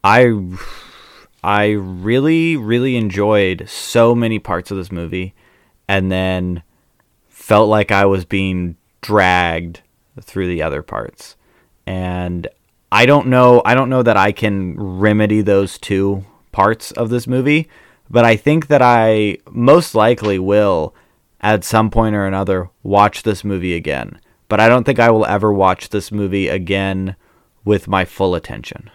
I, 0.04 0.34
I 1.44 1.70
really, 1.72 2.56
really 2.56 2.96
enjoyed 2.96 3.70
so 3.70 4.16
many 4.16 4.40
parts 4.40 4.72
of 4.72 4.78
this 4.78 4.92
movie, 4.92 5.34
and 5.88 6.12
then 6.12 6.64
felt 7.30 7.70
like 7.70 7.92
I 7.92 8.06
was 8.06 8.26
being 8.26 8.78
dragged 9.02 9.82
through 10.22 10.48
the 10.48 10.64
other 10.64 10.82
parts. 10.82 11.36
And 11.86 12.48
I 12.92 13.06
don't 13.06 13.28
know. 13.28 13.62
I 13.64 13.76
don't 13.76 13.90
know 13.90 14.04
that 14.04 14.18
I 14.18 14.32
can 14.32 14.76
remedy 14.78 15.42
those 15.42 15.78
two 15.78 16.26
parts 16.52 16.92
of 16.92 17.10
this 17.10 17.28
movie, 17.28 17.70
but 18.10 18.26
I 18.26 18.36
think 18.36 18.68
that 18.68 18.82
I 18.82 19.38
most 19.50 19.94
likely 19.94 20.40
will 20.40 20.96
at 21.41 21.64
some 21.64 21.90
point 21.90 22.16
or 22.16 22.25
another 22.25 22.69
watch 22.83 23.24
this 23.24 23.43
movie 23.43 23.75
again. 23.75 24.19
But 24.49 24.59
I 24.59 24.69
don't 24.69 24.83
think 24.83 24.99
I 24.99 25.11
will 25.11 25.25
ever 25.25 25.51
watch 25.51 25.90
this 25.90 26.11
movie 26.11 26.48
again 26.48 27.16
with 27.66 27.88
my 27.88 28.06
full 28.06 28.33
attention. 28.33 28.90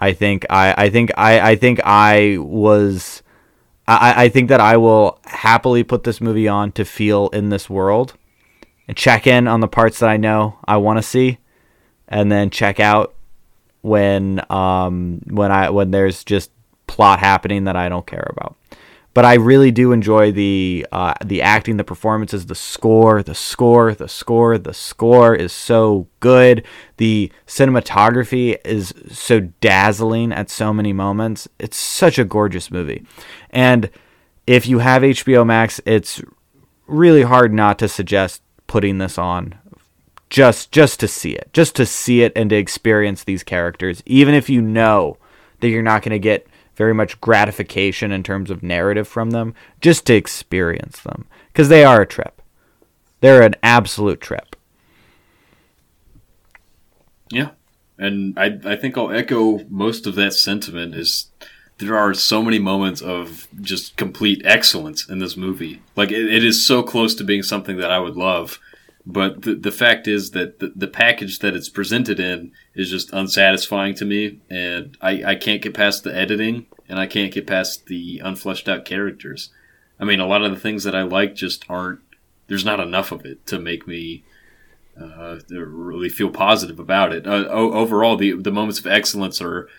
I 0.00 0.12
think 0.12 0.44
I, 0.50 0.74
I 0.76 0.90
think 0.90 1.12
I, 1.16 1.52
I 1.52 1.56
think 1.56 1.80
I 1.84 2.36
was 2.38 3.22
I, 3.86 4.24
I 4.24 4.28
think 4.28 4.48
that 4.48 4.60
I 4.60 4.76
will 4.76 5.20
happily 5.24 5.84
put 5.84 6.04
this 6.04 6.20
movie 6.20 6.48
on 6.48 6.72
to 6.72 6.84
feel 6.84 7.28
in 7.28 7.50
this 7.50 7.68
world 7.68 8.14
and 8.88 8.96
check 8.96 9.26
in 9.26 9.46
on 9.46 9.60
the 9.60 9.68
parts 9.68 9.98
that 10.00 10.08
I 10.08 10.16
know 10.16 10.58
I 10.64 10.78
want 10.78 10.98
to 10.98 11.02
see 11.02 11.38
and 12.08 12.32
then 12.32 12.50
check 12.50 12.80
out 12.80 13.14
when 13.82 14.40
um 14.50 15.20
when 15.28 15.52
I 15.52 15.70
when 15.70 15.90
there's 15.90 16.24
just 16.24 16.50
plot 16.86 17.20
happening 17.20 17.64
that 17.64 17.76
I 17.76 17.88
don't 17.88 18.06
care 18.06 18.28
about. 18.30 18.56
But 19.14 19.24
I 19.24 19.34
really 19.34 19.70
do 19.70 19.92
enjoy 19.92 20.32
the 20.32 20.86
uh, 20.90 21.14
the 21.24 21.42
acting, 21.42 21.76
the 21.76 21.84
performances, 21.84 22.46
the 22.46 22.54
score, 22.54 23.22
the 23.22 23.34
score, 23.34 23.94
the 23.94 24.08
score, 24.08 24.58
the 24.58 24.74
score 24.74 25.34
is 25.34 25.52
so 25.52 26.06
good. 26.20 26.64
The 26.96 27.30
cinematography 27.46 28.56
is 28.64 28.94
so 29.10 29.40
dazzling 29.40 30.32
at 30.32 30.50
so 30.50 30.72
many 30.72 30.92
moments. 30.92 31.48
It's 31.58 31.76
such 31.76 32.18
a 32.18 32.24
gorgeous 32.24 32.70
movie, 32.70 33.04
and 33.50 33.90
if 34.46 34.66
you 34.66 34.78
have 34.78 35.02
HBO 35.02 35.46
Max, 35.46 35.80
it's 35.84 36.22
really 36.86 37.22
hard 37.22 37.52
not 37.52 37.78
to 37.78 37.88
suggest 37.88 38.42
putting 38.66 38.98
this 38.98 39.18
on 39.18 39.54
just 40.30 40.72
just 40.72 40.98
to 40.98 41.06
see 41.06 41.32
it 41.32 41.50
just 41.52 41.76
to 41.76 41.84
see 41.84 42.22
it 42.22 42.32
and 42.34 42.48
to 42.48 42.56
experience 42.56 43.22
these 43.24 43.42
characters 43.42 44.02
even 44.06 44.34
if 44.34 44.48
you 44.48 44.62
know 44.62 45.18
that 45.60 45.68
you're 45.68 45.82
not 45.82 46.00
going 46.02 46.10
to 46.10 46.18
get 46.18 46.46
very 46.82 46.94
much 46.94 47.20
gratification 47.20 48.12
in 48.12 48.22
terms 48.22 48.50
of 48.50 48.62
narrative 48.62 49.08
from 49.08 49.30
them 49.30 49.54
just 49.80 50.06
to 50.06 50.14
experience 50.14 51.00
them 51.00 51.26
because 51.48 51.68
they 51.68 51.84
are 51.84 52.02
a 52.02 52.06
trip 52.06 52.42
they're 53.20 53.42
an 53.42 53.54
absolute 53.62 54.20
trip 54.20 54.52
Yeah, 57.32 57.50
and 57.98 58.38
I 58.38 58.58
I 58.64 58.76
think 58.76 58.96
I'll 58.96 59.10
echo 59.10 59.64
most 59.70 60.06
of 60.06 60.14
that 60.16 60.34
sentiment. 60.34 60.94
Is 60.94 61.30
there 61.78 61.96
are 61.96 62.12
so 62.14 62.42
many 62.42 62.58
moments 62.58 63.00
of 63.00 63.48
just 63.60 63.96
complete 63.96 64.42
excellence 64.44 65.08
in 65.08 65.18
this 65.18 65.36
movie. 65.36 65.80
Like 65.96 66.10
it, 66.12 66.32
it 66.32 66.44
is 66.44 66.64
so 66.64 66.82
close 66.82 67.14
to 67.16 67.24
being 67.24 67.42
something 67.42 67.78
that 67.78 67.90
I 67.90 67.98
would 67.98 68.16
love, 68.16 68.60
but 69.06 69.42
the 69.42 69.54
the 69.54 69.72
fact 69.72 70.06
is 70.06 70.32
that 70.32 70.58
the, 70.58 70.72
the 70.76 70.86
package 70.86 71.38
that 71.38 71.56
it's 71.56 71.70
presented 71.70 72.20
in 72.20 72.52
is 72.74 72.90
just 72.90 73.12
unsatisfying 73.14 73.94
to 73.94 74.04
me, 74.04 74.40
and 74.50 74.96
I 75.00 75.24
I 75.32 75.34
can't 75.34 75.62
get 75.62 75.72
past 75.74 76.04
the 76.04 76.14
editing, 76.14 76.66
and 76.92 77.00
I 77.00 77.06
can't 77.06 77.32
get 77.32 77.46
past 77.46 77.86
the 77.86 78.20
unfleshed 78.22 78.68
out 78.68 78.84
characters. 78.84 79.48
I 79.98 80.04
mean, 80.04 80.20
a 80.20 80.26
lot 80.26 80.42
of 80.42 80.52
the 80.52 80.60
things 80.60 80.84
that 80.84 80.94
I 80.94 81.02
like 81.04 81.34
just 81.34 81.64
aren't. 81.70 82.00
There's 82.48 82.66
not 82.66 82.80
enough 82.80 83.12
of 83.12 83.24
it 83.24 83.46
to 83.46 83.58
make 83.58 83.88
me 83.88 84.24
uh, 85.00 85.38
really 85.48 86.10
feel 86.10 86.28
positive 86.28 86.78
about 86.78 87.14
it. 87.14 87.26
Uh, 87.26 87.46
overall, 87.48 88.18
the 88.18 88.32
the 88.32 88.50
moments 88.50 88.78
of 88.78 88.86
excellence 88.86 89.40
are 89.40 89.70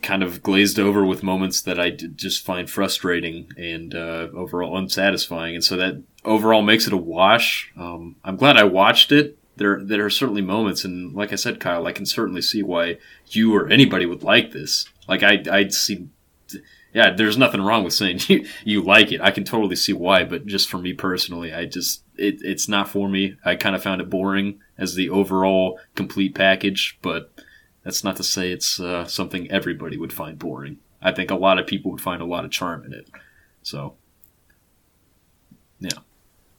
kind 0.00 0.22
of 0.22 0.44
glazed 0.44 0.78
over 0.78 1.04
with 1.04 1.24
moments 1.24 1.60
that 1.62 1.80
I 1.80 1.90
just 1.90 2.46
find 2.46 2.70
frustrating 2.70 3.48
and 3.56 3.92
uh, 3.92 4.28
overall 4.32 4.76
unsatisfying, 4.76 5.56
and 5.56 5.64
so 5.64 5.76
that 5.76 6.04
overall 6.24 6.62
makes 6.62 6.86
it 6.86 6.92
a 6.92 6.96
wash. 6.96 7.72
Um, 7.76 8.14
I'm 8.22 8.36
glad 8.36 8.56
I 8.56 8.62
watched 8.62 9.10
it. 9.10 9.39
There 9.60 9.78
there 9.84 10.06
are 10.06 10.10
certainly 10.10 10.40
moments, 10.40 10.86
and 10.86 11.12
like 11.12 11.34
I 11.34 11.36
said, 11.36 11.60
Kyle, 11.60 11.86
I 11.86 11.92
can 11.92 12.06
certainly 12.06 12.40
see 12.40 12.62
why 12.62 12.96
you 13.26 13.54
or 13.54 13.68
anybody 13.68 14.06
would 14.06 14.22
like 14.22 14.52
this. 14.52 14.86
Like 15.06 15.22
I 15.22 15.42
I'd 15.52 15.74
see. 15.74 16.08
Yeah, 16.94 17.10
there's 17.14 17.36
nothing 17.36 17.60
wrong 17.60 17.84
with 17.84 17.92
saying 17.92 18.20
you, 18.28 18.48
you 18.64 18.82
like 18.82 19.12
it. 19.12 19.20
I 19.20 19.30
can 19.30 19.44
totally 19.44 19.76
see 19.76 19.92
why, 19.92 20.24
but 20.24 20.46
just 20.46 20.70
for 20.70 20.78
me 20.78 20.94
personally, 20.94 21.52
I 21.52 21.66
just 21.66 22.02
it, 22.16 22.38
it's 22.40 22.68
not 22.68 22.88
for 22.88 23.06
me. 23.06 23.36
I 23.44 23.54
kind 23.54 23.76
of 23.76 23.82
found 23.82 24.00
it 24.00 24.08
boring 24.08 24.60
as 24.78 24.94
the 24.94 25.10
overall 25.10 25.78
complete 25.94 26.34
package, 26.34 26.98
but 27.02 27.30
that's 27.84 28.02
not 28.02 28.16
to 28.16 28.24
say 28.24 28.50
it's 28.50 28.80
uh, 28.80 29.04
something 29.04 29.50
everybody 29.50 29.98
would 29.98 30.12
find 30.12 30.38
boring. 30.38 30.78
I 31.02 31.12
think 31.12 31.30
a 31.30 31.34
lot 31.36 31.58
of 31.58 31.66
people 31.66 31.90
would 31.90 32.00
find 32.00 32.22
a 32.22 32.26
lot 32.26 32.46
of 32.46 32.50
charm 32.50 32.82
in 32.84 32.94
it. 32.94 33.10
So, 33.62 33.96
yeah. 35.80 35.98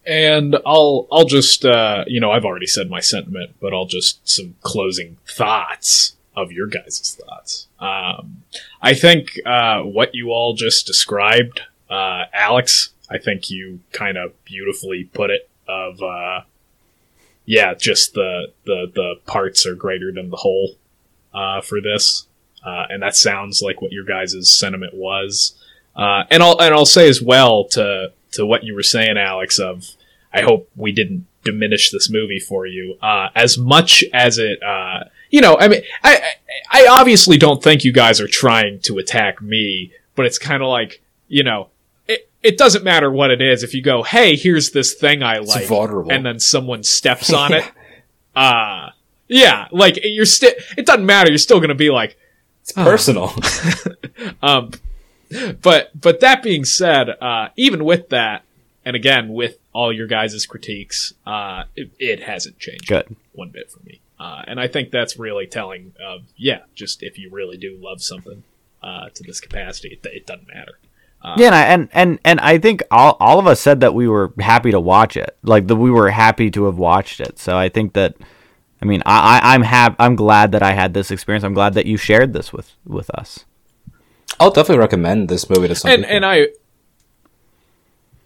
And 0.05 0.57
I'll 0.65 1.07
I'll 1.11 1.25
just 1.25 1.63
uh, 1.63 2.05
you 2.07 2.19
know 2.19 2.31
I've 2.31 2.45
already 2.45 2.67
said 2.67 2.89
my 2.89 2.99
sentiment, 2.99 3.55
but 3.59 3.73
I'll 3.73 3.85
just 3.85 4.27
some 4.27 4.55
closing 4.61 5.17
thoughts 5.27 6.15
of 6.35 6.51
your 6.51 6.67
guys' 6.67 7.17
thoughts. 7.19 7.67
Um, 7.79 8.43
I 8.81 8.93
think 8.93 9.39
uh, 9.45 9.81
what 9.81 10.15
you 10.15 10.31
all 10.31 10.53
just 10.53 10.87
described, 10.87 11.61
uh, 11.89 12.25
Alex. 12.33 12.89
I 13.09 13.17
think 13.17 13.49
you 13.49 13.81
kind 13.91 14.17
of 14.17 14.33
beautifully 14.45 15.03
put 15.03 15.29
it. 15.29 15.49
Of 15.67 16.01
uh, 16.01 16.41
yeah, 17.45 17.73
just 17.73 18.13
the 18.13 18.53
the 18.65 18.91
the 18.93 19.15
parts 19.25 19.65
are 19.65 19.75
greater 19.75 20.11
than 20.11 20.29
the 20.29 20.37
whole 20.37 20.75
uh, 21.33 21.61
for 21.61 21.81
this, 21.81 22.27
uh, 22.65 22.85
and 22.89 23.03
that 23.03 23.15
sounds 23.15 23.61
like 23.61 23.81
what 23.81 23.91
your 23.91 24.05
guys' 24.05 24.49
sentiment 24.49 24.93
was. 24.93 25.55
Uh, 25.95 26.23
and 26.31 26.41
I'll 26.41 26.59
and 26.59 26.73
I'll 26.73 26.85
say 26.85 27.09
as 27.09 27.21
well 27.21 27.65
to 27.69 28.13
to 28.31 28.45
what 28.45 28.63
you 28.63 28.75
were 28.75 28.83
saying, 28.83 29.17
Alex. 29.17 29.59
Of 29.59 29.89
I 30.33 30.41
hope 30.41 30.69
we 30.75 30.91
didn't 30.91 31.27
diminish 31.43 31.91
this 31.91 32.09
movie 32.09 32.39
for 32.39 32.65
you 32.65 32.97
uh, 33.01 33.29
as 33.35 33.57
much 33.57 34.03
as 34.13 34.37
it. 34.37 34.61
Uh, 34.63 35.05
you 35.29 35.41
know, 35.41 35.57
I 35.57 35.67
mean, 35.67 35.81
I 36.03 36.21
I 36.71 36.87
obviously 36.87 37.37
don't 37.37 37.63
think 37.63 37.83
you 37.83 37.93
guys 37.93 38.19
are 38.19 38.27
trying 38.27 38.79
to 38.81 38.97
attack 38.97 39.41
me, 39.41 39.93
but 40.15 40.25
it's 40.25 40.37
kind 40.37 40.61
of 40.61 40.69
like 40.69 41.01
you 41.27 41.43
know. 41.43 41.69
It, 42.07 42.29
it 42.43 42.57
doesn't 42.57 42.83
matter 42.83 43.11
what 43.11 43.31
it 43.31 43.41
is. 43.41 43.63
If 43.63 43.73
you 43.73 43.81
go, 43.81 44.03
hey, 44.03 44.35
here's 44.35 44.71
this 44.71 44.95
thing 44.95 45.23
I 45.23 45.37
like, 45.37 45.63
and 46.11 46.25
then 46.25 46.39
someone 46.39 46.83
steps 46.83 47.31
on 47.31 47.53
it, 47.53 47.63
uh, 48.35 48.89
yeah, 49.27 49.67
like 49.71 49.99
you're 50.03 50.25
still. 50.25 50.51
It 50.77 50.85
doesn't 50.85 51.05
matter. 51.05 51.29
You're 51.29 51.37
still 51.37 51.61
gonna 51.61 51.73
be 51.73 51.89
like, 51.89 52.17
It's 52.63 52.73
personal. 52.73 53.33
um, 54.41 54.71
but 55.61 55.91
but 55.99 56.19
that 56.19 56.43
being 56.43 56.65
said, 56.65 57.09
uh, 57.09 57.49
even 57.55 57.83
with 57.85 58.09
that, 58.09 58.43
and 58.83 58.95
again 58.95 59.33
with 59.33 59.57
all 59.73 59.93
your 59.93 60.07
guys' 60.07 60.45
critiques, 60.45 61.13
uh, 61.25 61.63
it, 61.75 61.91
it 61.99 62.23
hasn't 62.23 62.59
changed 62.59 62.87
good 62.87 63.15
one 63.33 63.49
bit 63.49 63.71
for 63.71 63.79
me. 63.83 64.01
Uh, 64.19 64.43
and 64.45 64.59
I 64.59 64.67
think 64.67 64.91
that's 64.91 65.17
really 65.17 65.47
telling 65.47 65.93
of 66.03 66.23
yeah, 66.35 66.59
just 66.75 67.01
if 67.01 67.17
you 67.17 67.29
really 67.31 67.57
do 67.57 67.77
love 67.79 68.01
something 68.03 68.43
uh, 68.83 69.09
to 69.09 69.23
this 69.23 69.39
capacity, 69.39 69.99
it, 70.01 70.05
it 70.05 70.25
doesn't 70.27 70.47
matter. 70.47 70.77
yeah, 71.37 71.47
and 71.47 71.55
I, 71.55 71.63
and 71.63 71.89
and 71.93 72.19
and 72.25 72.39
I 72.39 72.57
think 72.57 72.83
all 72.91 73.15
all 73.19 73.39
of 73.39 73.47
us 73.47 73.59
said 73.59 73.79
that 73.79 73.93
we 73.93 74.07
were 74.07 74.33
happy 74.39 74.71
to 74.71 74.79
watch 74.79 75.15
it. 75.17 75.37
Like 75.43 75.67
that 75.67 75.75
we 75.75 75.91
were 75.91 76.09
happy 76.09 76.51
to 76.51 76.65
have 76.65 76.77
watched 76.77 77.19
it. 77.19 77.39
So 77.39 77.57
I 77.57 77.69
think 77.69 77.93
that, 77.93 78.15
I 78.81 78.85
mean, 78.85 79.01
I, 79.05 79.39
I 79.39 79.53
I'm 79.53 79.61
hap- 79.61 79.95
I'm 79.99 80.15
glad 80.15 80.51
that 80.51 80.63
I 80.63 80.73
had 80.73 80.93
this 80.93 81.11
experience. 81.11 81.43
I'm 81.43 81.53
glad 81.53 81.75
that 81.75 81.85
you 81.85 81.97
shared 81.97 82.33
this 82.33 82.51
with 82.51 82.73
with 82.85 83.09
us. 83.11 83.45
I'll 84.39 84.51
definitely 84.51 84.79
recommend 84.79 85.29
this 85.29 85.49
movie 85.49 85.67
to 85.67 85.75
some 85.75 85.91
and 85.91 86.01
people. 86.03 86.15
and 86.15 86.25
I, 86.25 86.47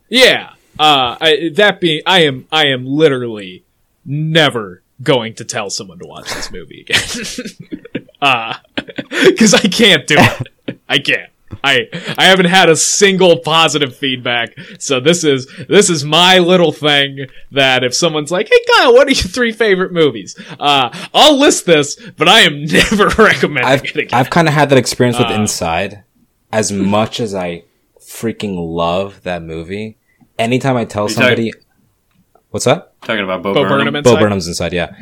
yeah, 0.09 0.51
uh, 0.80 1.17
I, 1.19 1.51
that 1.56 1.80
being, 1.82 2.01
I 2.06 2.24
am 2.24 2.48
I 2.51 2.67
am 2.67 2.85
literally 2.85 3.64
never 4.06 4.82
going 5.01 5.34
to 5.35 5.45
tell 5.45 5.69
someone 5.69 6.00
to 6.00 6.08
watch 6.08 6.34
this 6.34 6.51
movie 6.51 6.82
again, 6.82 8.08
uh, 8.22 8.56
because 9.09 9.53
I 9.53 9.67
can't 9.67 10.08
do 10.08 10.16
it. 10.17 10.80
I 10.88 11.00
can't. 11.00 11.32
I 11.64 11.88
I 12.17 12.25
haven't 12.25 12.45
had 12.45 12.69
a 12.69 12.75
single 12.75 13.40
positive 13.40 13.95
feedback. 13.95 14.56
So 14.80 15.00
this 15.00 15.24
is 15.24 15.48
this 15.67 15.90
is 15.90 16.03
my 16.03 16.40
little 16.40 16.72
thing 16.72 17.27
that 17.51 17.84
if 17.84 17.93
someone's 17.93 18.32
like, 18.32 18.48
"Hey 18.51 18.59
Kyle, 18.75 18.93
what 18.93 19.08
are 19.08 19.11
your 19.11 19.24
three 19.24 19.51
favorite 19.51 19.92
movies?" 19.92 20.35
Uh, 20.59 20.90
I'll 21.14 21.38
list 21.38 21.66
this, 21.66 21.95
but 22.17 22.27
I 22.27 22.42
am 22.42 22.66
never 22.66 23.08
recommending 23.22 23.66
I've 23.66 23.84
it 23.85 23.95
again. 23.95 24.09
I've 24.19 24.30
kind 24.30 24.48
of 24.48 24.53
had 24.53 24.69
that 24.69 24.77
experience 24.77 25.17
Uh. 25.19 25.25
with 25.27 25.35
Inside. 25.38 26.03
As 26.51 26.72
much 26.72 27.19
as 27.19 27.34
I 27.35 27.64
freaking 28.00 28.56
love 28.58 29.24
that 29.24 29.43
movie, 29.43 29.98
anytime 30.40 30.77
I 30.77 30.85
tell 30.85 31.09
you 31.09 31.16
somebody, 31.16 31.51
what's 32.51 32.64
that? 32.66 32.93
Talking 33.01 33.24
about 33.25 33.43
Bo, 33.43 33.53
Bo 33.53 33.64
Burnham. 33.64 33.93
Burnham 33.93 34.03
Bo 34.03 34.16
Burnham's 34.17 34.48
Inside, 34.48 34.72
yeah. 34.72 34.95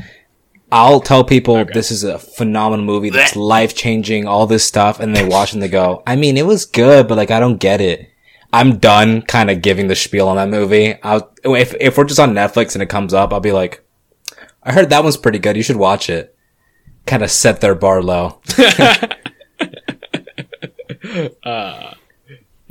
I'll 0.72 1.02
tell 1.02 1.24
people 1.24 1.64
this 1.66 1.92
is 1.92 2.04
a 2.04 2.18
phenomenal 2.18 2.86
movie 2.86 3.12
that's 3.12 3.36
life 3.36 3.76
changing, 3.76 4.28
all 4.28 4.48
this 4.48 4.64
stuff, 4.64 5.00
and 5.00 5.16
they 5.16 5.26
watch 5.26 5.54
and 5.54 5.62
they 5.62 5.68
go, 5.68 6.02
I 6.08 6.16
mean, 6.16 6.38
it 6.38 6.46
was 6.46 6.66
good, 6.66 7.08
but 7.08 7.18
like, 7.18 7.32
I 7.32 7.40
don't 7.40 7.58
get 7.58 7.82
it. 7.82 8.10
I'm 8.52 8.78
done 8.78 9.24
kind 9.24 9.50
of 9.50 9.62
giving 9.62 9.88
the 9.88 9.96
spiel 9.96 10.28
on 10.28 10.38
that 10.38 10.50
movie. 10.50 10.96
I'll, 11.04 11.32
if, 11.44 11.76
if 11.80 11.98
we're 11.98 12.04
just 12.06 12.20
on 12.20 12.34
Netflix 12.34 12.76
and 12.76 12.84
it 12.84 12.90
comes 12.90 13.14
up, 13.14 13.34
I'll 13.34 13.40
be 13.40 13.52
like, 13.52 13.84
I 14.64 14.74
heard 14.74 14.90
that 14.90 15.04
one's 15.04 15.18
pretty 15.18 15.40
good. 15.40 15.58
You 15.58 15.64
should 15.64 15.76
watch 15.76 16.10
it. 16.10 16.36
Kind 17.06 17.24
of 17.24 17.32
set 17.32 17.62
their 17.62 17.76
bar 17.76 18.02
low. 18.02 18.42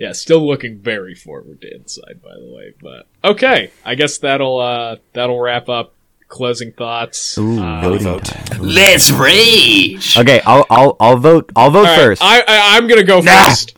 Yeah, 0.02 0.10
still 0.10 0.44
looking 0.44 0.80
very 0.80 1.14
forward 1.14 1.60
to 1.60 1.72
Inside, 1.72 2.20
by 2.24 2.34
the 2.34 2.52
way. 2.52 2.74
But 2.82 3.06
okay, 3.22 3.70
I 3.84 3.94
guess 3.94 4.18
that'll 4.18 4.58
uh 4.58 4.96
that'll 5.12 5.38
wrap 5.38 5.68
up 5.68 5.94
closing 6.32 6.72
thoughts. 6.72 7.36
Ooh, 7.38 7.60
Uh, 7.62 7.80
voting 7.82 8.02
vote. 8.04 8.24
time. 8.24 8.58
Let's 8.62 9.10
rage. 9.12 10.16
Okay, 10.18 10.40
I'll 10.46 10.66
I'll 10.70 10.96
I'll 10.98 11.16
vote. 11.18 11.52
I'll 11.54 11.70
vote 11.70 11.80
all 11.80 11.84
right, 11.84 11.96
first. 11.98 12.22
I, 12.24 12.40
I 12.40 12.76
I'm 12.76 12.88
gonna 12.88 13.04
go 13.04 13.20
Nah. 13.20 13.48
first. 13.48 13.76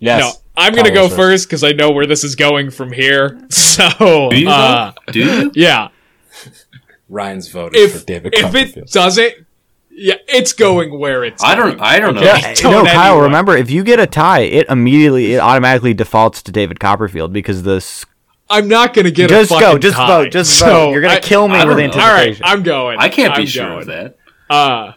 Yes. 0.00 0.20
No, 0.20 0.32
I'm 0.56 0.74
gonna 0.74 0.90
Kyle 0.90 1.08
go 1.08 1.14
first 1.16 1.46
because 1.48 1.64
I 1.64 1.72
know 1.72 1.90
where 1.92 2.04
this 2.06 2.24
is 2.24 2.34
going 2.36 2.70
from 2.70 2.92
here. 2.92 3.40
So 3.50 4.28
Do 4.30 4.38
you? 4.38 4.48
uh, 4.50 4.92
though? 5.06 5.12
Do 5.12 5.18
you? 5.20 5.52
yeah, 5.54 5.88
Ryan's 7.08 7.48
voted 7.48 7.76
if 7.80 8.00
for 8.00 8.04
David 8.06 8.32
Copperfield. 8.34 8.68
if 8.68 8.76
it 8.76 8.90
doesn't, 8.92 9.34
yeah, 9.90 10.14
it's 10.28 10.52
going 10.52 10.98
where 10.98 11.24
it's. 11.24 11.42
I 11.42 11.54
don't. 11.54 11.70
going. 11.70 11.80
I 11.80 11.98
don't 12.00 12.14
know. 12.14 12.22
Yeah, 12.22 12.54
Don't 12.62 12.72
no, 12.72 12.84
Kyle. 12.84 13.12
anyway. 13.12 13.24
Remember, 13.26 13.56
if 13.56 13.70
you 13.70 13.82
get 13.84 13.98
a 14.00 14.06
tie, 14.06 14.40
it 14.40 14.66
immediately, 14.68 15.34
it 15.34 15.38
automatically 15.38 15.92
defaults 15.94 16.42
to 16.42 16.52
David 16.52 16.78
Copperfield 16.80 17.32
because 17.32 17.62
the 17.64 17.76
s- 17.76 18.04
I'm 18.50 18.68
not 18.68 18.94
gonna 18.94 19.10
get 19.10 19.30
a 19.30 19.34
call. 19.34 19.40
Just 19.44 19.52
a 19.52 19.60
go, 19.60 19.78
just 19.78 19.96
tie. 19.96 20.06
vote, 20.06 20.32
just 20.32 20.58
So, 20.58 20.66
vote. 20.66 20.90
You're 20.92 21.00
gonna 21.00 21.14
I- 21.14 21.20
kill 21.20 21.48
me 21.48 21.54
I 21.56 21.64
with 21.64 21.76
don't 21.78 21.90
know. 21.96 22.02
All 22.02 22.08
right, 22.08 22.20
anticipation. 22.28 22.44
I'm 22.46 22.62
going. 22.62 22.98
I 22.98 23.08
can't 23.08 23.34
be 23.34 23.42
I'm 23.42 23.46
sure 23.48 23.66
going. 23.66 23.80
of 23.80 23.86
that. 23.86 24.16
Uh, 24.50 24.92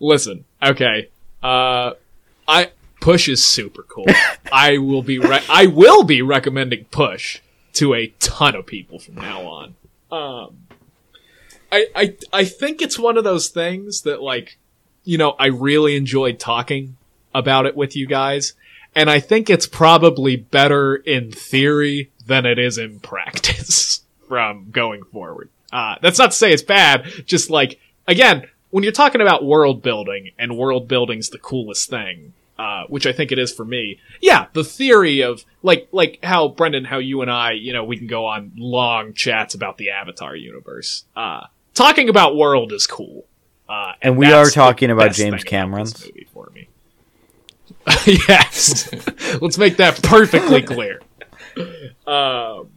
listen. 0.00 0.44
Okay. 0.62 1.08
Uh, 1.42 1.92
I 2.46 2.70
Push 3.00 3.28
is 3.28 3.44
super 3.44 3.82
cool. 3.84 4.06
I 4.52 4.78
will 4.78 5.02
be 5.02 5.18
re- 5.18 5.44
I 5.48 5.66
will 5.66 6.02
be 6.02 6.20
recommending 6.22 6.84
Push 6.86 7.40
to 7.74 7.94
a 7.94 8.08
ton 8.18 8.56
of 8.56 8.66
people 8.66 8.98
from 8.98 9.14
now 9.16 9.42
on. 9.46 9.74
Um, 10.10 10.56
I 11.70 11.86
I 11.94 12.16
I 12.32 12.44
think 12.44 12.82
it's 12.82 12.98
one 12.98 13.16
of 13.16 13.24
those 13.24 13.48
things 13.48 14.02
that 14.02 14.20
like, 14.20 14.58
you 15.04 15.16
know, 15.16 15.36
I 15.38 15.46
really 15.46 15.94
enjoyed 15.96 16.38
talking 16.40 16.96
about 17.34 17.66
it 17.66 17.76
with 17.76 17.94
you 17.94 18.06
guys, 18.06 18.54
and 18.96 19.08
I 19.08 19.20
think 19.20 19.48
it's 19.48 19.66
probably 19.66 20.34
better 20.34 20.96
in 20.96 21.30
theory 21.30 22.10
than 22.28 22.46
it 22.46 22.58
is 22.58 22.78
in 22.78 23.00
practice 23.00 24.02
from 24.28 24.70
going 24.70 25.02
forward. 25.02 25.50
Uh, 25.72 25.96
that's 26.00 26.18
not 26.18 26.30
to 26.30 26.36
say 26.36 26.52
it's 26.52 26.62
bad, 26.62 27.04
just 27.26 27.50
like 27.50 27.80
again, 28.06 28.46
when 28.70 28.84
you're 28.84 28.92
talking 28.92 29.20
about 29.20 29.44
world 29.44 29.82
building 29.82 30.30
and 30.38 30.56
world 30.56 30.86
building's 30.88 31.30
the 31.30 31.38
coolest 31.38 31.90
thing, 31.90 32.32
uh, 32.58 32.84
which 32.88 33.06
I 33.06 33.12
think 33.12 33.32
it 33.32 33.38
is 33.38 33.52
for 33.52 33.64
me. 33.64 33.98
Yeah, 34.20 34.46
the 34.52 34.64
theory 34.64 35.22
of 35.22 35.44
like 35.62 35.88
like 35.92 36.18
how 36.22 36.48
Brendan, 36.48 36.84
how 36.84 36.98
you 36.98 37.20
and 37.22 37.30
I, 37.30 37.52
you 37.52 37.72
know, 37.72 37.84
we 37.84 37.96
can 37.98 38.06
go 38.06 38.26
on 38.26 38.52
long 38.56 39.12
chats 39.14 39.54
about 39.54 39.76
the 39.78 39.90
Avatar 39.90 40.34
universe. 40.36 41.04
Uh, 41.16 41.46
talking 41.74 42.08
about 42.08 42.36
world 42.36 42.72
is 42.72 42.86
cool. 42.86 43.24
Uh, 43.68 43.92
And 44.00 44.16
we 44.16 44.32
are 44.32 44.48
talking 44.48 44.90
about 44.90 45.12
James 45.12 45.44
Cameron's. 45.44 45.92
this 45.92 46.06
movie 46.06 46.26
for 46.32 46.50
me. 46.54 46.68
yes, 48.28 48.90
let's 49.42 49.58
make 49.58 49.76
that 49.76 50.02
perfectly 50.02 50.62
clear. 50.62 51.00
Um, 52.06 52.70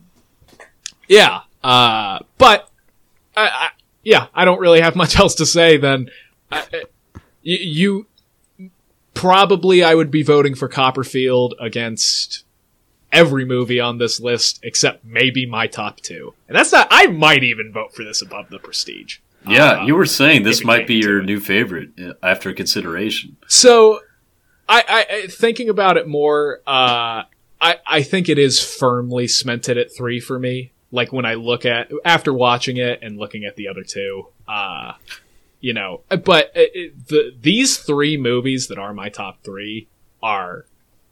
yeah, 1.08 1.42
uh, 1.64 2.20
but 2.38 2.70
I, 3.36 3.48
I, 3.48 3.70
yeah, 4.04 4.28
I 4.34 4.44
don't 4.46 4.60
really 4.60 4.82
have 4.82 4.96
much 5.04 5.18
else 5.18 5.36
to 5.36 5.46
say. 5.46 5.78
Then 5.78 6.10
I, 6.52 6.66
you, 7.42 7.58
you 7.58 8.06
probably 9.14 9.84
I 9.84 9.96
would 9.96 10.12
be 10.12 10.24
voting 10.24 10.56
for 10.56 10.68
Copperfield 10.68 11.56
against 11.60 12.44
every 13.12 13.46
movie 13.46 13.80
on 13.80 13.98
this 13.98 14.20
list 14.20 14.60
except 14.64 15.04
maybe 15.06 15.46
my 15.46 15.68
top 15.68 16.02
two, 16.02 16.34
and 16.48 16.58
that's 16.58 16.72
not. 16.72 16.88
I 16.92 17.08
might 17.08 17.44
even 17.44 17.72
vote 17.72 17.94
for 17.94 18.04
this 18.04 18.22
above 18.22 18.50
the 18.50 18.60
Prestige. 18.60 19.20
Yeah, 19.48 19.82
Uh, 19.82 19.86
you 19.86 19.96
were 19.96 20.06
saying 20.06 20.44
this 20.44 20.64
might 20.64 20.88
be 20.88 20.96
your 20.96 21.22
new 21.22 21.40
favorite 21.40 21.90
uh, 22.00 22.14
after 22.22 22.54
consideration. 22.54 23.38
So, 23.48 24.02
I, 24.70 25.06
I 25.12 25.28
thinking 25.28 25.68
about 25.70 25.98
it 25.98 26.08
more. 26.08 26.62
Uh, 26.68 27.24
I, 27.62 27.76
I 27.86 28.02
think 28.04 28.28
it 28.28 28.40
is 28.40 28.60
firmly 28.64 29.28
cemented 29.28 29.78
at 29.78 29.96
three 29.96 30.20
for 30.20 30.40
me. 30.40 30.72
Like 30.92 31.14
when 31.14 31.26
I 31.26 31.36
look 31.36 31.66
at 31.66 31.92
after 32.04 32.34
watching 32.34 32.78
it 32.78 33.00
and 33.02 33.18
looking 33.18 33.46
at 33.46 33.56
the 33.56 33.68
other 33.70 33.84
two, 33.84 34.28
uh, 34.48 34.94
you 35.62 35.74
know. 35.74 36.02
But 36.10 36.52
it, 36.56 36.72
it- 36.76 37.08
the 37.08 37.34
these 37.40 37.78
three 37.78 38.18
movies 38.18 38.68
that 38.68 38.78
are 38.78 38.94
my 38.94 39.10
top 39.10 39.44
three 39.44 39.88
are 40.22 40.66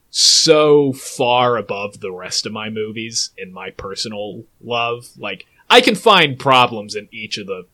so 0.09 0.91
far 0.91 1.55
above 1.55 1.99
the 1.99 2.11
rest 2.11 2.45
of 2.45 2.51
my 2.51 2.69
movies 2.69 3.29
in 3.37 3.53
my 3.53 3.69
personal 3.69 4.43
love. 4.59 5.07
Like 5.17 5.45
I 5.69 5.81
can 5.81 5.95
find 5.95 6.37
problems 6.37 6.95
in 6.95 7.07
each 7.11 7.37
of 7.37 7.47
the 7.47 7.67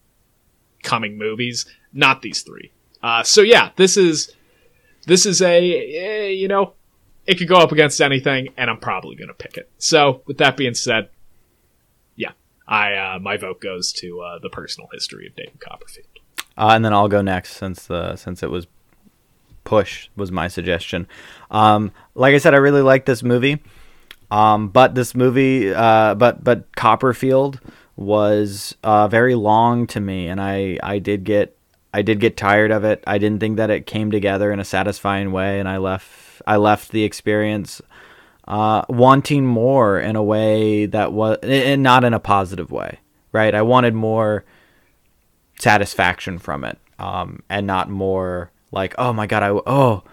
coming 0.84 1.18
movies, 1.18 1.66
not 1.94 2.22
these 2.22 2.42
three. 2.42 2.72
Uh, 3.02 3.24
so 3.24 3.42
yeah, 3.42 3.72
this 3.78 3.98
is 3.98 4.34
this 5.08 5.26
is 5.26 5.42
a 5.42 5.96
eh, 5.98 6.28
you 6.28 6.48
know 6.48 6.74
it 7.26 7.38
could 7.38 7.48
go 7.48 7.56
up 7.56 7.72
against 7.72 8.02
anything, 8.02 8.50
and 8.58 8.70
I'm 8.70 8.80
probably 8.80 9.16
going 9.16 9.30
to 9.30 9.34
pick 9.34 9.58
it. 9.58 9.70
So 9.78 10.22
with 10.26 10.38
that 10.38 10.58
being 10.58 10.74
said, 10.74 11.10
yeah, 12.16 12.32
I 12.68 12.94
uh, 12.94 13.20
my 13.20 13.38
vote 13.38 13.62
goes 13.62 13.92
to 13.94 14.22
uh, 14.22 14.40
the 14.40 14.50
personal 14.50 14.90
history 14.94 15.28
of 15.28 15.36
David 15.36 15.60
Copperfield. 15.60 16.08
Uh, 16.58 16.70
and 16.72 16.86
then 16.86 16.94
I'll 16.94 17.10
go 17.10 17.22
next 17.22 17.58
since 17.58 17.88
the 17.88 18.16
since 18.16 18.44
it 18.44 18.50
was 18.50 18.68
push 19.64 20.10
was 20.16 20.32
my 20.32 20.48
suggestion. 20.48 21.08
Um, 21.52 21.92
like 22.14 22.36
I 22.36 22.38
said, 22.38 22.54
I 22.54 22.58
really 22.58 22.82
like 22.82 23.06
this 23.06 23.24
movie. 23.24 23.62
Um, 24.32 24.70
but 24.70 24.96
this 24.96 25.14
movie, 25.14 25.74
uh, 25.74 26.16
but 26.16 26.44
but 26.44 26.76
Copperfield 26.76 27.60
was 27.96 28.76
uh, 28.84 29.08
very 29.08 29.36
long 29.36 29.88
to 29.88 30.00
me, 30.00 30.28
and 30.28 30.42
I 30.42 30.78
I 30.82 31.00
did 31.00 31.24
get 31.24 31.58
I 31.94 32.02
did 32.02 32.20
get 32.20 32.38
tired 32.38 32.72
of 32.72 32.84
it. 32.84 33.04
I 33.08 33.18
didn't 33.18 33.40
think 33.40 33.58
that 33.58 33.70
it 33.70 33.86
came 33.86 34.12
together 34.12 34.52
in 34.52 34.60
a 34.60 34.66
satisfying 34.66 35.32
way, 35.32 35.60
and 35.60 35.70
I 35.70 35.78
left 35.78 36.10
I 36.48 36.58
left 36.58 36.92
the 36.92 37.04
experience 37.04 37.82
uh, 38.48 38.84
wanting 38.90 39.46
more 39.46 40.00
in 40.00 40.16
a 40.16 40.24
way 40.24 40.86
that 40.86 41.12
was 41.12 41.38
and 41.42 41.82
not 41.84 42.04
in 42.04 42.14
a 42.14 42.20
positive 42.20 42.72
way, 42.72 43.00
right? 43.32 43.54
I 43.54 43.62
wanted 43.64 43.94
more 43.94 44.46
satisfaction 45.60 46.38
from 46.38 46.64
it 46.64 46.78
um, 47.00 47.42
and 47.50 47.66
not 47.68 47.90
more 47.90 48.52
like 48.72 48.96
oh 48.98 49.14
my 49.14 49.26
god 49.28 49.44
i 49.44 49.50
oh 49.50 50.04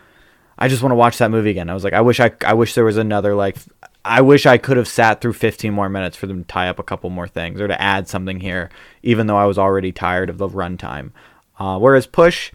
i 0.59 0.68
just 0.68 0.83
want 0.83 0.92
to 0.92 0.97
watch 0.97 1.18
that 1.18 1.31
movie 1.31 1.51
again 1.51 1.68
i 1.68 1.75
was 1.75 1.84
like 1.84 1.92
i 1.92 2.01
wish 2.01 2.20
i 2.20 2.31
i 2.44 2.55
wish 2.55 2.75
there 2.75 2.84
was 2.84 2.97
another 2.97 3.34
like 3.34 3.57
i 4.05 4.20
wish 4.20 4.47
i 4.47 4.57
could 4.57 4.76
have 4.76 4.86
sat 4.86 5.20
through 5.20 5.33
15 5.33 5.73
more 5.73 5.89
minutes 5.89 6.17
for 6.17 6.26
them 6.26 6.44
to 6.44 6.49
tie 6.49 6.68
up 6.68 6.78
a 6.78 6.84
couple 6.84 7.10
more 7.10 7.26
things 7.26 7.60
or 7.60 7.67
to 7.67 7.81
add 7.81 8.09
something 8.09 8.41
here 8.41 8.70
even 9.02 9.26
though 9.26 9.36
i 9.36 9.47
was 9.47 9.59
already 9.59 9.91
tired 9.91 10.31
of 10.31 10.39
the 10.39 10.49
runtime 10.49 11.10
uh, 11.59 11.78
whereas 11.78 12.07
push 12.07 12.52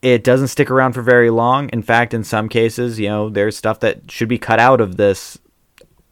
it 0.00 0.22
doesn't 0.22 0.48
stick 0.48 0.70
around 0.70 0.92
for 0.92 1.02
very 1.02 1.30
long 1.30 1.68
in 1.70 1.82
fact 1.82 2.14
in 2.14 2.22
some 2.22 2.48
cases 2.48 3.00
you 3.00 3.08
know 3.08 3.28
there's 3.28 3.56
stuff 3.56 3.80
that 3.80 4.10
should 4.10 4.28
be 4.28 4.38
cut 4.38 4.58
out 4.58 4.80
of 4.80 4.96
this 4.96 5.38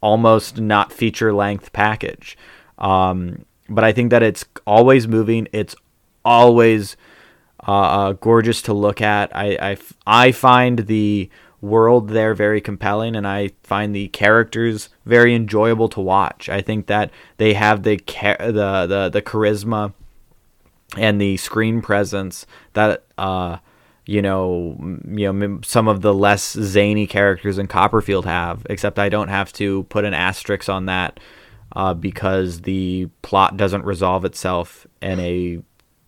almost 0.00 0.60
not 0.60 0.92
feature 0.92 1.32
length 1.32 1.73
package. 1.73 2.39
Um, 2.78 3.44
but 3.68 3.84
I 3.84 3.92
think 3.92 4.10
that 4.10 4.23
it's 4.23 4.44
always 4.66 5.08
moving. 5.08 5.48
It's 5.52 5.74
always 6.24 6.97
uh, 7.66 7.73
uh, 7.73 8.12
gorgeous 8.12 8.62
to 8.62 8.73
look 8.73 9.00
at. 9.00 9.34
I 9.34 9.76
I 10.06 10.32
find 10.32 10.81
the 10.81 11.28
world 11.60 12.10
there 12.10 12.34
very 12.34 12.60
compelling, 12.60 13.16
and 13.16 13.26
I 13.26 13.50
find 13.62 13.94
the 13.94 14.08
characters 14.08 14.90
very 15.05 15.34
enjoyable 15.34 15.89
to 15.90 16.00
watch. 16.00 16.48
I 16.48 16.60
think 16.60 16.86
that 16.86 17.10
they 17.39 17.55
have 17.55 17.82
the 17.82 17.97
cha- 17.97 18.36
the, 18.39 18.86
the 18.86 19.10
the 19.12 19.23
charisma 19.23 19.92
and 20.97 21.20
the 21.20 21.36
screen 21.36 21.82
presence 21.82 22.47
that 22.74 23.05
uh 23.18 23.56
you 24.07 24.23
know 24.23 24.76
you 25.09 25.33
know 25.33 25.60
some 25.65 25.89
of 25.89 26.01
the 26.01 26.15
less 26.15 26.52
zany 26.52 27.07
characters 27.07 27.59
in 27.59 27.67
Copperfield 27.67 28.25
have 28.25 28.67
except 28.70 28.99
I 28.99 29.09
don't 29.09 29.28
have 29.28 29.52
to 29.55 29.85
put 29.85 30.05
an 30.05 30.15
asterisk 30.15 30.68
on 30.68 30.86
that 30.86 31.20
uh, 31.75 31.93
because 31.93 32.62
the 32.62 33.09
plot 33.23 33.57
doesn't 33.57 33.85
resolve 33.85 34.25
itself 34.25 34.86
in 35.02 35.20
a 35.20 35.59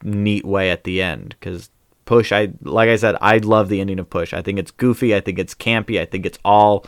neat 0.03 0.45
way 0.45 0.71
at 0.71 0.85
the 0.85 1.03
end 1.03 1.35
because 1.39 1.71
push 2.05 2.33
i 2.33 2.49
like 2.63 2.89
i 2.89 2.97
said 2.97 3.17
i 3.21 3.37
love 3.39 3.69
the 3.69 3.81
ending 3.81 3.99
of 3.99 4.09
push. 4.09 4.33
I 4.33 4.41
think 4.41 4.59
it's 4.59 4.71
goofy 4.71 5.15
i 5.15 5.21
think 5.21 5.39
it's 5.39 5.55
campy 5.55 6.01
i 6.01 6.07
think 6.07 6.25
it's 6.25 6.39
all 6.45 6.87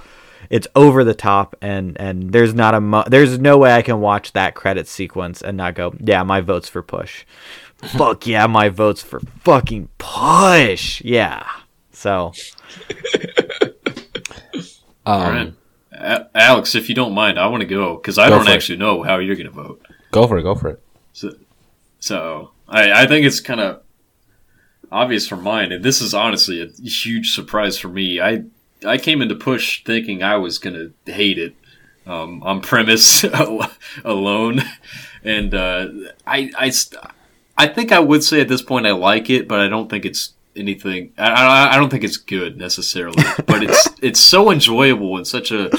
it's 0.48 0.66
over 0.74 1.04
the 1.04 1.14
top 1.14 1.54
and 1.60 2.00
and 2.00 2.32
there's 2.32 2.54
not 2.54 2.74
a 2.74 2.80
mo- 2.80 3.04
there's 3.06 3.38
no 3.38 3.58
way 3.58 3.72
i 3.74 3.82
can 3.82 4.00
watch 4.00 4.32
that 4.32 4.54
credit 4.54 4.88
sequence 4.88 5.42
and 5.42 5.58
not 5.58 5.74
go 5.74 5.94
yeah 6.00 6.22
my 6.22 6.40
vote's 6.40 6.68
for 6.70 6.82
push 6.82 7.26
fuck 7.88 8.26
yeah 8.26 8.46
my 8.46 8.68
vote's 8.68 9.02
for 9.02 9.20
fucking 9.44 9.88
push 9.98 11.00
yeah 11.04 11.46
so 11.92 12.32
Um, 15.06 15.22
All 15.22 15.30
right. 15.30 15.54
A- 15.92 16.26
Alex, 16.34 16.74
if 16.74 16.88
you 16.88 16.94
don't 16.94 17.14
mind, 17.14 17.38
I 17.38 17.46
want 17.46 17.62
to 17.62 17.66
go 17.66 17.96
because 17.96 18.18
I 18.18 18.28
Go 18.28 18.36
don't 18.36 18.44
for 18.44 18.50
it. 18.50 18.54
actually 18.54 18.78
know 18.78 19.02
how 19.02 19.18
you're 19.18 19.34
going 19.34 19.46
to 19.46 19.52
vote. 19.52 19.84
Go 20.12 20.26
for 20.26 20.38
it. 20.38 20.42
Go 20.42 20.54
for 20.54 20.68
it. 20.68 20.82
So, 21.14 21.32
so 21.98 22.50
I, 22.68 23.02
I 23.02 23.06
think 23.06 23.26
it's 23.26 23.40
kind 23.40 23.60
of 23.60 23.82
obvious 24.92 25.26
for 25.26 25.36
mine, 25.36 25.72
and 25.72 25.82
this 25.84 26.00
is 26.00 26.12
honestly 26.14 26.60
a 26.62 26.66
huge 26.88 27.32
surprise 27.32 27.78
for 27.78 27.88
me. 27.88 28.20
I 28.20 28.44
I 28.86 28.98
came 28.98 29.20
into 29.22 29.34
Push 29.34 29.84
thinking 29.84 30.22
I 30.22 30.36
was 30.36 30.58
gonna 30.58 30.90
hate 31.06 31.38
it 31.38 31.54
um, 32.06 32.42
on 32.42 32.60
premise 32.60 33.24
alone, 34.04 34.62
and 35.24 35.54
uh, 35.54 35.88
I 36.26 36.50
I 36.58 36.70
st- 36.70 37.02
I 37.60 37.66
think 37.66 37.92
I 37.92 38.00
would 38.00 38.24
say 38.24 38.40
at 38.40 38.48
this 38.48 38.62
point 38.62 38.86
I 38.86 38.92
like 38.92 39.28
it, 39.28 39.46
but 39.46 39.60
I 39.60 39.68
don't 39.68 39.90
think 39.90 40.06
it's 40.06 40.32
anything. 40.56 41.12
I, 41.18 41.74
I, 41.74 41.76
don't 41.76 41.90
think 41.90 42.04
it's 42.04 42.16
good 42.16 42.56
necessarily, 42.56 43.22
but 43.46 43.62
it's 43.62 43.88
it's 44.00 44.20
so 44.20 44.50
enjoyable 44.50 45.18
in 45.18 45.26
such 45.26 45.50
a 45.50 45.70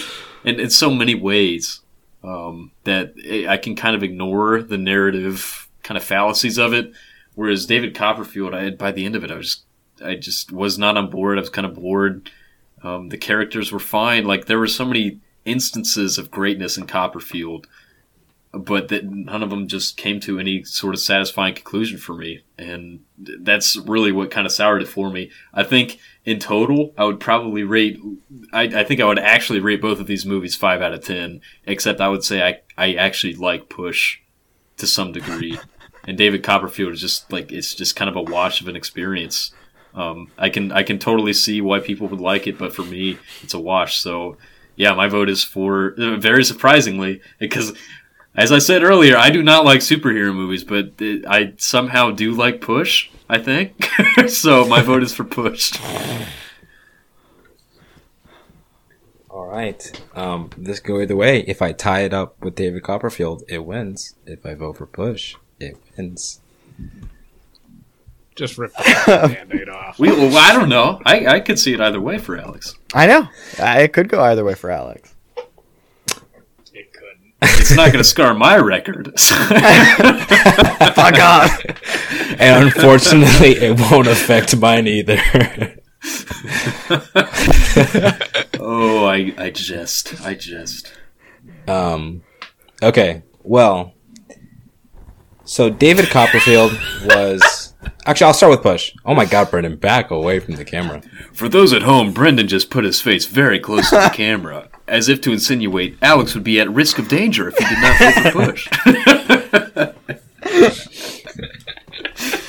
in, 0.43 0.59
in 0.59 0.69
so 0.69 0.91
many 0.91 1.15
ways 1.15 1.81
um, 2.23 2.71
that 2.83 3.13
I 3.49 3.57
can 3.57 3.75
kind 3.75 3.95
of 3.95 4.03
ignore 4.03 4.61
the 4.61 4.77
narrative 4.77 5.67
kind 5.81 5.97
of 5.97 6.03
fallacies 6.03 6.59
of 6.59 6.71
it. 6.71 6.93
Whereas 7.33 7.65
David 7.65 7.95
Copperfield, 7.95 8.53
I 8.53 8.69
by 8.69 8.91
the 8.91 9.03
end 9.03 9.15
of 9.15 9.23
it, 9.23 9.31
I 9.31 9.37
was 9.37 9.63
I 10.03 10.15
just 10.15 10.51
was 10.51 10.77
not 10.77 10.97
on 10.97 11.09
board. 11.09 11.39
I 11.39 11.41
was 11.41 11.49
kind 11.49 11.65
of 11.65 11.73
bored. 11.73 12.29
Um, 12.83 13.09
the 13.09 13.17
characters 13.17 13.71
were 13.71 13.79
fine. 13.79 14.25
Like 14.25 14.45
there 14.45 14.59
were 14.59 14.67
so 14.67 14.85
many 14.85 15.19
instances 15.45 16.19
of 16.19 16.29
greatness 16.29 16.77
in 16.77 16.85
Copperfield, 16.85 17.65
but 18.53 18.89
that 18.89 19.05
none 19.05 19.43
of 19.43 19.49
them 19.49 19.67
just 19.67 19.95
came 19.95 20.19
to 20.19 20.37
any 20.37 20.63
sort 20.63 20.93
of 20.93 20.99
satisfying 20.99 21.53
conclusion 21.53 21.97
for 21.97 22.13
me. 22.13 22.43
And 22.57 23.05
that's 23.17 23.77
really 23.77 24.11
what 24.11 24.31
kind 24.31 24.45
of 24.45 24.51
soured 24.51 24.81
it 24.81 24.87
for 24.87 25.09
me. 25.09 25.31
I 25.53 25.63
think 25.63 25.99
in 26.25 26.39
total, 26.39 26.93
I 26.97 27.05
would 27.05 27.19
probably 27.19 27.63
rate. 27.63 27.99
I, 28.51 28.63
I 28.63 28.83
think 28.83 28.99
I 28.99 29.05
would 29.05 29.19
actually 29.19 29.59
rate 29.59 29.81
both 29.81 29.99
of 29.99 30.07
these 30.07 30.25
movies 30.25 30.55
five 30.55 30.81
out 30.81 30.93
of 30.93 31.03
ten. 31.03 31.41
Except 31.65 32.01
I 32.01 32.09
would 32.09 32.23
say 32.23 32.41
I 32.41 32.59
I 32.77 32.93
actually 32.95 33.35
like 33.35 33.69
Push 33.69 34.19
to 34.77 34.85
some 34.85 35.13
degree, 35.13 35.57
and 36.07 36.17
David 36.17 36.43
Copperfield 36.43 36.93
is 36.93 37.01
just 37.01 37.31
like 37.31 37.51
it's 37.51 37.73
just 37.73 37.95
kind 37.95 38.09
of 38.09 38.17
a 38.17 38.21
wash 38.21 38.61
of 38.61 38.67
an 38.67 38.75
experience. 38.75 39.51
Um, 39.93 40.29
I 40.37 40.49
can 40.49 40.73
I 40.73 40.83
can 40.83 40.99
totally 40.99 41.33
see 41.33 41.61
why 41.61 41.79
people 41.79 42.07
would 42.09 42.21
like 42.21 42.47
it, 42.47 42.57
but 42.57 42.75
for 42.75 42.83
me, 42.83 43.17
it's 43.41 43.53
a 43.53 43.59
wash. 43.59 43.99
So 43.99 44.37
yeah, 44.75 44.93
my 44.93 45.07
vote 45.07 45.29
is 45.29 45.43
for 45.43 45.95
uh, 45.97 46.17
very 46.17 46.43
surprisingly 46.43 47.21
because. 47.39 47.73
As 48.35 48.51
I 48.51 48.59
said 48.59 48.83
earlier, 48.83 49.17
I 49.17 49.29
do 49.29 49.43
not 49.43 49.65
like 49.65 49.81
superhero 49.81 50.33
movies, 50.33 50.63
but 50.63 50.93
it, 50.99 51.25
I 51.27 51.53
somehow 51.57 52.11
do 52.11 52.31
like 52.31 52.61
Push. 52.61 53.09
I 53.29 53.39
think 53.39 53.89
so. 54.27 54.65
My 54.65 54.81
vote 54.83 55.03
is 55.03 55.13
for 55.13 55.23
Push. 55.23 55.73
All 59.29 59.47
right. 59.47 60.01
Um, 60.15 60.49
this 60.57 60.79
go 60.79 61.01
either 61.01 61.15
way. 61.15 61.41
If 61.41 61.61
I 61.61 61.73
tie 61.73 62.01
it 62.01 62.13
up 62.13 62.41
with 62.41 62.55
David 62.55 62.83
Copperfield, 62.83 63.43
it 63.49 63.65
wins. 63.65 64.15
If 64.25 64.45
I 64.45 64.53
vote 64.53 64.77
for 64.77 64.85
Push, 64.85 65.35
it 65.59 65.77
wins. 65.97 66.39
Just 68.35 68.57
rip 68.57 68.73
the 68.77 69.35
band-aid 69.35 69.67
off. 69.67 69.99
We, 69.99 70.09
well, 70.09 70.37
I 70.37 70.53
don't 70.53 70.69
know. 70.69 71.01
I, 71.05 71.27
I 71.27 71.39
could 71.41 71.59
see 71.59 71.73
it 71.73 71.81
either 71.81 71.99
way 71.99 72.17
for 72.17 72.37
Alex. 72.37 72.75
I 72.93 73.07
know. 73.07 73.27
I, 73.59 73.81
it 73.81 73.93
could 73.93 74.07
go 74.07 74.21
either 74.23 74.45
way 74.45 74.55
for 74.55 74.69
Alex. 74.71 75.13
It 77.41 77.47
couldn't. 77.47 77.61
It's 77.61 77.71
not 77.75 77.87
going 77.91 77.97
to 77.97 78.03
scar 78.03 78.33
my 78.33 78.57
record. 78.57 79.11
Fuck 79.19 79.49
off. 81.19 81.61
And 82.39 82.65
unfortunately, 82.65 83.51
it 83.57 83.79
won't 83.79 84.07
affect 84.07 84.55
mine 84.57 84.87
either. 84.87 85.17
oh, 88.59 89.05
I 89.05 89.33
I 89.37 89.49
just 89.51 90.21
I 90.25 90.33
just. 90.33 90.91
um, 91.67 92.23
okay. 92.81 93.23
Well, 93.43 93.93
so 95.45 95.69
David 95.69 96.09
Copperfield 96.09 96.71
was. 97.05 97.73
Actually, 98.05 98.27
I'll 98.27 98.33
start 98.33 98.51
with 98.51 98.61
Push. 98.63 98.93
Oh 99.05 99.13
my 99.13 99.25
God, 99.25 99.51
Brendan, 99.51 99.75
back 99.75 100.09
away 100.09 100.39
from 100.39 100.55
the 100.55 100.65
camera. 100.65 101.01
For 101.33 101.47
those 101.47 101.71
at 101.71 101.83
home, 101.83 102.13
Brendan 102.13 102.47
just 102.47 102.71
put 102.71 102.83
his 102.83 102.99
face 102.99 103.25
very 103.27 103.59
close 103.59 103.89
to 103.91 103.95
the 103.97 104.09
camera, 104.13 104.69
as 104.91 105.07
if 105.09 105.21
to 105.21 105.31
insinuate 105.31 105.97
Alex 106.01 106.35
would 106.35 106.43
be 106.43 106.59
at 106.59 106.69
risk 106.69 106.99
of 106.99 107.07
danger 107.07 107.47
if 107.47 107.55
he 107.57 107.65
did 107.65 107.79
not 107.79 107.97
vote 107.97 108.13
for 108.13 108.31
Push. 108.45 108.67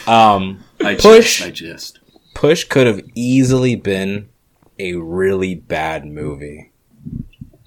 Um, 0.06 0.64
I 0.84 0.96
Push. 0.96 1.38
just, 1.38 1.42
I 1.42 1.50
just. 1.50 2.00
Push 2.34 2.64
could 2.64 2.86
have 2.88 3.00
easily 3.14 3.76
been 3.76 4.28
a 4.78 4.94
really 4.94 5.54
bad 5.54 6.04
movie. 6.04 6.72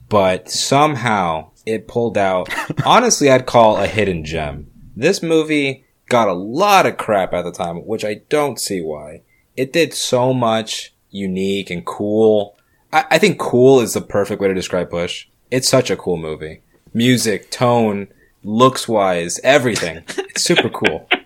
But 0.09 0.51
somehow 0.51 1.51
it 1.65 1.87
pulled 1.87 2.17
out, 2.17 2.49
honestly, 2.85 3.29
I'd 3.31 3.45
call 3.45 3.77
a 3.77 3.87
hidden 3.87 4.25
gem. 4.25 4.69
This 4.95 5.23
movie 5.23 5.85
got 6.09 6.27
a 6.27 6.33
lot 6.33 6.85
of 6.85 6.97
crap 6.97 7.33
at 7.33 7.43
the 7.43 7.51
time, 7.51 7.77
which 7.85 8.03
I 8.03 8.21
don't 8.29 8.59
see 8.59 8.81
why. 8.81 9.21
It 9.55 9.71
did 9.71 9.93
so 9.93 10.33
much 10.33 10.93
unique 11.09 11.69
and 11.69 11.85
cool. 11.85 12.54
I, 12.95 13.05
I 13.11 13.17
think 13.19 13.37
cool 13.37 13.81
is 13.81 13.93
the 13.93 14.01
perfect 14.01 14.41
way 14.41 14.47
to 14.47 14.53
describe 14.53 14.89
Push. 14.89 15.27
It's 15.51 15.67
such 15.67 15.91
a 15.91 15.97
cool 15.97 16.17
movie. 16.17 16.61
Music, 16.93 17.51
tone, 17.51 18.07
looks 18.43 18.87
wise, 18.87 19.39
everything. 19.43 20.03
It's 20.17 20.41
super 20.41 20.69
cool. 20.69 21.07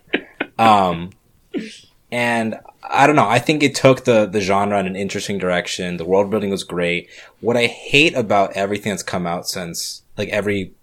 Um, 0.60 1.12
and 2.12 2.60
I 2.84 3.08
don't 3.08 3.16
know. 3.16 3.30
I 3.30 3.40
think 3.40 3.64
it 3.64 3.76
took 3.76 4.04
the 4.04 4.26
the 4.26 4.42
genre 4.42 4.78
in 4.78 4.88
an 4.88 4.98
interesting 4.98 5.38
direction. 5.38 5.96
The 5.96 6.04
world 6.04 6.30
building 6.30 6.50
was 6.50 6.66
great. 6.66 7.10
What 7.40 7.56
I 7.56 7.68
hate 7.68 8.14
about 8.14 8.52
everything 8.58 8.90
that's 8.90 9.02
come 9.02 9.26
out 9.26 9.48
since, 9.48 10.02
like 10.18 10.28
every 10.28 10.74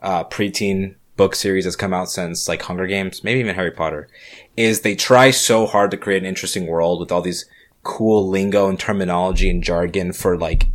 uh, 0.00 0.24
preteen 0.24 0.94
book 1.18 1.34
series 1.34 1.64
that's 1.64 1.76
come 1.76 1.92
out 1.92 2.08
since, 2.08 2.48
like 2.48 2.62
Hunger 2.62 2.86
Games, 2.86 3.22
maybe 3.22 3.40
even 3.40 3.54
Harry 3.54 3.70
Potter, 3.70 4.08
is 4.56 4.80
they 4.80 4.96
try 4.96 5.30
so 5.30 5.66
hard 5.66 5.90
to 5.90 5.98
create 5.98 6.22
an 6.22 6.28
interesting 6.28 6.66
world 6.66 6.98
with 6.98 7.12
all 7.12 7.20
these 7.20 7.44
cool 7.82 8.28
lingo 8.28 8.68
and 8.68 8.78
terminology 8.78 9.48
and 9.50 9.62
jargon 9.62 10.12
for 10.12 10.36
like, 10.36 10.66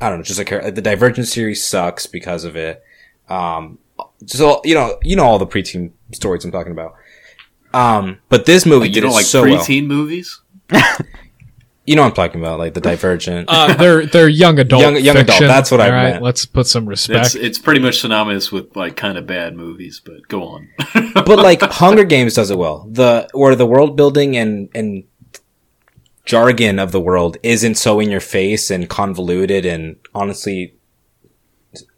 I 0.00 0.08
don't 0.08 0.18
know, 0.18 0.24
just 0.24 0.38
like 0.38 0.74
the 0.74 0.82
Divergent 0.82 1.26
series 1.28 1.64
sucks 1.64 2.06
because 2.06 2.44
of 2.44 2.56
it. 2.56 2.82
Um, 3.28 3.78
so 4.26 4.60
you 4.64 4.74
know, 4.74 4.98
you 5.02 5.16
know 5.16 5.24
all 5.24 5.38
the 5.38 5.46
preteen 5.46 5.92
stories 6.12 6.44
I'm 6.44 6.50
talking 6.52 6.72
about. 6.72 6.94
Um, 7.72 8.18
but 8.28 8.46
this 8.46 8.66
movie 8.66 8.88
You 8.88 8.94
did 8.94 9.00
don't 9.02 9.10
it 9.12 9.14
like 9.14 9.24
so 9.24 9.42
well. 9.42 9.58
preteen 9.58 9.86
movies? 9.86 10.40
You 11.86 11.96
know 11.96 12.02
what 12.02 12.08
I'm 12.10 12.14
talking 12.14 12.40
about, 12.40 12.58
like 12.60 12.74
the 12.74 12.80
Divergent. 12.80 13.48
Uh, 13.50 13.72
they're 13.74 14.06
they're 14.06 14.28
young 14.28 14.60
adult. 14.60 14.80
Young- 14.82 14.96
young 15.02 15.16
adult, 15.16 15.40
that's 15.40 15.72
what 15.72 15.80
I 15.80 15.86
all 15.86 15.92
right? 15.92 16.10
meant. 16.12 16.22
Let's 16.22 16.46
put 16.46 16.68
some 16.68 16.86
respect. 16.86 17.26
It's 17.26 17.34
it's 17.34 17.58
pretty 17.58 17.80
much 17.80 17.98
synonymous 18.00 18.52
with 18.52 18.76
like 18.76 18.94
kind 18.96 19.18
of 19.18 19.26
bad 19.26 19.56
movies, 19.56 20.00
but 20.04 20.28
go 20.28 20.44
on. 20.44 20.68
but 21.14 21.38
like 21.38 21.62
Hunger 21.72 22.04
Games 22.04 22.34
does 22.34 22.50
it 22.52 22.58
well. 22.58 22.86
The 22.88 23.28
where 23.32 23.56
the 23.56 23.66
world 23.66 23.96
building 23.96 24.36
and 24.36 24.68
and 24.72 25.02
jargon 26.30 26.78
of 26.78 26.92
the 26.92 27.00
world 27.00 27.36
isn't 27.42 27.74
so 27.74 27.98
in 27.98 28.08
your 28.08 28.20
face 28.20 28.70
and 28.70 28.88
convoluted 28.88 29.66
and 29.66 29.96
honestly 30.14 30.76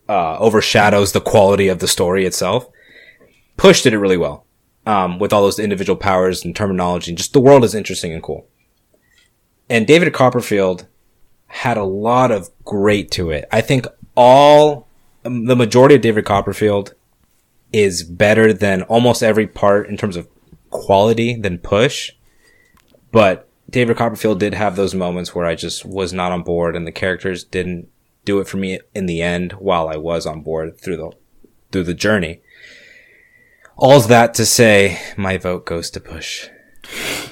uh, 0.08 0.38
overshadows 0.38 1.12
the 1.12 1.20
quality 1.20 1.68
of 1.68 1.80
the 1.80 1.86
story 1.86 2.24
itself. 2.24 2.66
Push 3.58 3.82
did 3.82 3.92
it 3.92 3.98
really 3.98 4.16
well 4.16 4.46
um, 4.86 5.18
with 5.18 5.34
all 5.34 5.42
those 5.42 5.58
individual 5.58 5.98
powers 5.98 6.46
and 6.46 6.56
terminology. 6.56 7.10
And 7.10 7.18
just 7.18 7.34
the 7.34 7.42
world 7.42 7.62
is 7.62 7.74
interesting 7.74 8.14
and 8.14 8.22
cool. 8.22 8.46
And 9.68 9.86
David 9.86 10.10
Copperfield 10.14 10.86
had 11.48 11.76
a 11.76 11.84
lot 11.84 12.30
of 12.30 12.48
great 12.64 13.10
to 13.10 13.30
it. 13.30 13.44
I 13.52 13.60
think 13.60 13.86
all 14.16 14.88
um, 15.26 15.44
the 15.44 15.56
majority 15.56 15.96
of 15.96 16.00
David 16.00 16.24
Copperfield 16.24 16.94
is 17.70 18.02
better 18.02 18.54
than 18.54 18.80
almost 18.84 19.22
every 19.22 19.46
part 19.46 19.90
in 19.90 19.98
terms 19.98 20.16
of 20.16 20.26
quality 20.70 21.36
than 21.36 21.58
Push. 21.58 22.12
But 23.10 23.46
David 23.72 23.96
Copperfield 23.96 24.38
did 24.38 24.52
have 24.54 24.76
those 24.76 24.94
moments 24.94 25.34
where 25.34 25.46
I 25.46 25.54
just 25.54 25.84
was 25.84 26.12
not 26.12 26.30
on 26.30 26.42
board 26.42 26.76
and 26.76 26.86
the 26.86 26.92
characters 26.92 27.42
didn't 27.42 27.88
do 28.24 28.38
it 28.38 28.46
for 28.46 28.58
me 28.58 28.78
in 28.94 29.06
the 29.06 29.22
end 29.22 29.52
while 29.52 29.88
I 29.88 29.96
was 29.96 30.26
on 30.26 30.42
board 30.42 30.78
through 30.78 30.98
the 30.98 31.10
through 31.72 31.84
the 31.84 31.94
journey. 31.94 32.40
All's 33.76 34.08
that 34.08 34.34
to 34.34 34.44
say 34.46 35.00
my 35.16 35.38
vote 35.38 35.64
goes 35.64 35.90
to 35.90 36.00
Push. 36.00 36.48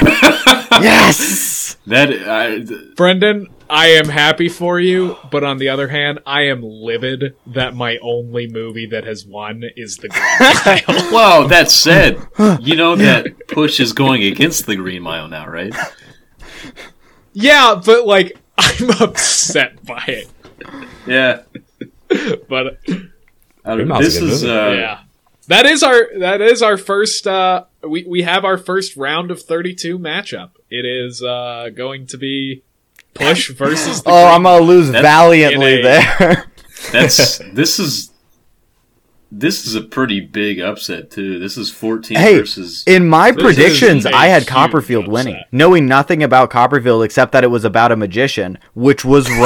Yes. 0.80 1.76
That 1.86 2.10
I, 2.28 2.60
th- 2.60 2.94
Brendan, 2.94 3.48
I 3.70 3.88
am 3.88 4.08
happy 4.08 4.48
for 4.48 4.80
you, 4.80 5.16
but 5.30 5.44
on 5.44 5.58
the 5.58 5.68
other 5.68 5.88
hand, 5.88 6.20
I 6.26 6.42
am 6.42 6.62
livid 6.62 7.36
that 7.48 7.74
my 7.74 7.98
only 7.98 8.46
movie 8.48 8.86
that 8.86 9.04
has 9.04 9.26
won 9.26 9.62
is 9.76 9.96
The 9.98 10.08
Green 10.08 10.86
Mile. 10.98 11.12
well, 11.12 11.48
that 11.48 11.70
said, 11.70 12.18
you 12.60 12.76
know 12.76 12.96
that 12.96 13.46
Push 13.48 13.80
is 13.80 13.92
going 13.92 14.22
against 14.24 14.66
the 14.66 14.76
Green 14.76 15.02
Mile 15.02 15.28
now, 15.28 15.46
right? 15.48 15.74
yeah, 17.32 17.80
but 17.84 18.06
like 18.06 18.38
I'm 18.58 18.90
upset 19.02 19.84
by 19.84 20.02
it. 20.06 20.28
Yeah. 21.06 21.42
But 22.48 22.78
I 22.86 23.74
Green 23.74 23.78
don't, 23.78 23.88
Mile's 23.88 24.16
a 24.16 24.20
this 24.20 24.20
is 24.20 24.44
uh, 24.44 24.72
yeah. 24.76 25.00
That 25.48 25.66
is 25.66 25.82
our 25.82 26.08
that 26.18 26.40
is 26.40 26.62
our 26.62 26.76
first 26.76 27.26
uh 27.26 27.64
we 27.86 28.04
we 28.04 28.22
have 28.22 28.44
our 28.44 28.58
first 28.58 28.96
round 28.96 29.30
of 29.30 29.42
32 29.42 29.98
matchup. 29.98 30.50
It 30.70 30.84
is 30.84 31.22
uh 31.22 31.70
going 31.74 32.06
to 32.08 32.18
be 32.18 32.64
Push 33.14 33.50
versus 33.54 34.02
the 34.02 34.10
Oh, 34.10 34.12
Green 34.24 34.34
I'm 34.34 34.42
gonna 34.44 34.64
lose 34.64 34.86
That's- 34.90 35.02
valiantly 35.02 35.80
a- 35.80 35.82
there. 35.82 36.46
that's 36.92 37.38
this 37.52 37.78
is 37.78 38.10
this 39.30 39.66
is 39.66 39.74
a 39.74 39.82
pretty 39.82 40.20
big 40.20 40.58
upset 40.58 41.10
too. 41.10 41.38
This 41.38 41.58
is 41.58 41.70
14 41.70 42.16
Hey, 42.16 42.38
versus 42.38 42.82
In 42.86 43.06
my 43.06 43.30
This 43.30 43.42
predictions, 43.42 44.06
I 44.06 44.28
had 44.28 44.46
Copperfield 44.46 45.04
upset. 45.04 45.12
winning, 45.12 45.42
knowing 45.52 45.84
nothing 45.86 46.22
about 46.22 46.48
Copperfield 46.48 47.02
except 47.04 47.32
that 47.32 47.44
it 47.44 47.48
was 47.48 47.62
about 47.64 47.92
a 47.92 47.96
magician, 47.96 48.58
which 48.74 49.04
was 49.04 49.28
wrong. 49.28 49.36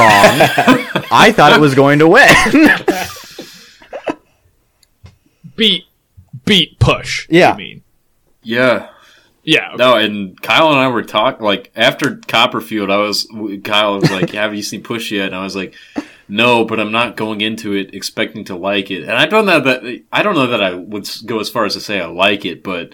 I 1.10 1.32
thought 1.34 1.52
it 1.52 1.60
was 1.60 1.74
going 1.74 1.98
to 1.98 2.06
win. 2.06 2.28
beat 5.56 5.84
beat 6.44 6.78
Push. 6.78 7.26
Yeah. 7.30 7.52
You 7.52 7.58
mean. 7.58 7.82
yeah. 8.42 8.88
Yeah. 9.44 9.68
okay. 9.68 9.76
No, 9.76 9.96
and 9.96 10.40
Kyle 10.40 10.70
and 10.70 10.78
I 10.78 10.88
were 10.88 11.02
talking 11.02 11.44
like 11.44 11.72
after 11.74 12.16
Copperfield. 12.28 12.90
I 12.90 12.98
was 12.98 13.26
Kyle 13.64 13.98
was 13.98 14.10
like, 14.10 14.30
"Have 14.34 14.54
you 14.54 14.62
seen 14.62 14.82
Push 14.82 15.10
yet?" 15.10 15.26
And 15.26 15.34
I 15.34 15.42
was 15.42 15.56
like, 15.56 15.74
"No, 16.28 16.64
but 16.64 16.78
I'm 16.78 16.92
not 16.92 17.16
going 17.16 17.40
into 17.40 17.74
it 17.74 17.94
expecting 17.94 18.44
to 18.44 18.56
like 18.56 18.90
it." 18.90 19.02
And 19.02 19.12
I 19.12 19.26
don't 19.26 19.46
know 19.46 19.60
that 19.60 20.02
I 20.12 20.22
don't 20.22 20.34
know 20.34 20.46
that 20.46 20.62
I 20.62 20.74
would 20.74 21.08
go 21.26 21.40
as 21.40 21.50
far 21.50 21.64
as 21.64 21.74
to 21.74 21.80
say 21.80 22.00
I 22.00 22.06
like 22.06 22.44
it, 22.44 22.62
but 22.62 22.92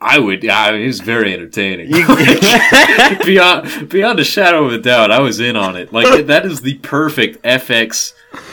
I 0.00 0.18
would. 0.18 0.44
Yeah, 0.44 0.60
I 0.60 0.72
mean, 0.72 0.82
it 0.82 0.86
was 0.86 1.00
very 1.00 1.34
entertaining. 1.34 1.90
beyond 3.24 3.88
beyond 3.88 4.20
a 4.20 4.24
shadow 4.24 4.64
of 4.64 4.72
a 4.72 4.78
doubt, 4.78 5.10
I 5.10 5.18
was 5.18 5.40
in 5.40 5.56
on 5.56 5.74
it. 5.76 5.92
Like 5.92 6.26
that 6.26 6.46
is 6.46 6.60
the 6.60 6.74
perfect 6.78 7.42
FX 7.42 8.12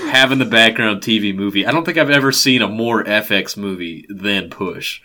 have 0.09 0.31
in 0.31 0.39
the 0.39 0.45
background 0.45 1.01
TV 1.01 1.35
movie. 1.35 1.65
I 1.65 1.71
don't 1.71 1.85
think 1.85 1.99
I've 1.99 2.09
ever 2.09 2.31
seen 2.31 2.63
a 2.63 2.67
more 2.67 3.03
FX 3.03 3.55
movie 3.57 4.07
than 4.09 4.49
Push. 4.49 5.01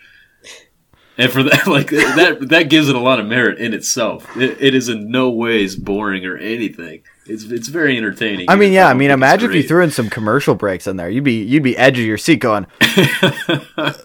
And 1.21 1.31
for 1.31 1.43
that, 1.43 1.67
like 1.67 1.89
that, 1.89 2.49
that 2.49 2.69
gives 2.69 2.89
it 2.89 2.95
a 2.95 2.99
lot 2.99 3.19
of 3.19 3.25
merit 3.25 3.59
in 3.59 3.73
itself. 3.73 4.35
It, 4.35 4.61
it 4.61 4.75
is 4.75 4.89
in 4.89 5.11
no 5.11 5.29
ways 5.29 5.75
boring 5.75 6.25
or 6.25 6.37
anything. 6.37 7.03
It's 7.25 7.43
it's 7.45 7.67
very 7.67 7.97
entertaining. 7.97 8.49
I 8.49 8.55
mean, 8.55 8.73
yeah. 8.73 8.87
I 8.87 8.93
mean, 8.93 9.09
think 9.09 9.11
it's 9.11 9.17
imagine 9.19 9.49
if 9.51 9.55
you 9.55 9.63
threw 9.63 9.83
in 9.83 9.91
some 9.91 10.09
commercial 10.09 10.55
breaks 10.55 10.87
in 10.87 10.97
there. 10.97 11.09
You'd 11.09 11.23
be 11.23 11.43
you'd 11.43 11.63
be 11.63 11.77
edge 11.77 11.99
of 11.99 12.05
your 12.05 12.17
seat 12.17 12.37
going. 12.37 12.67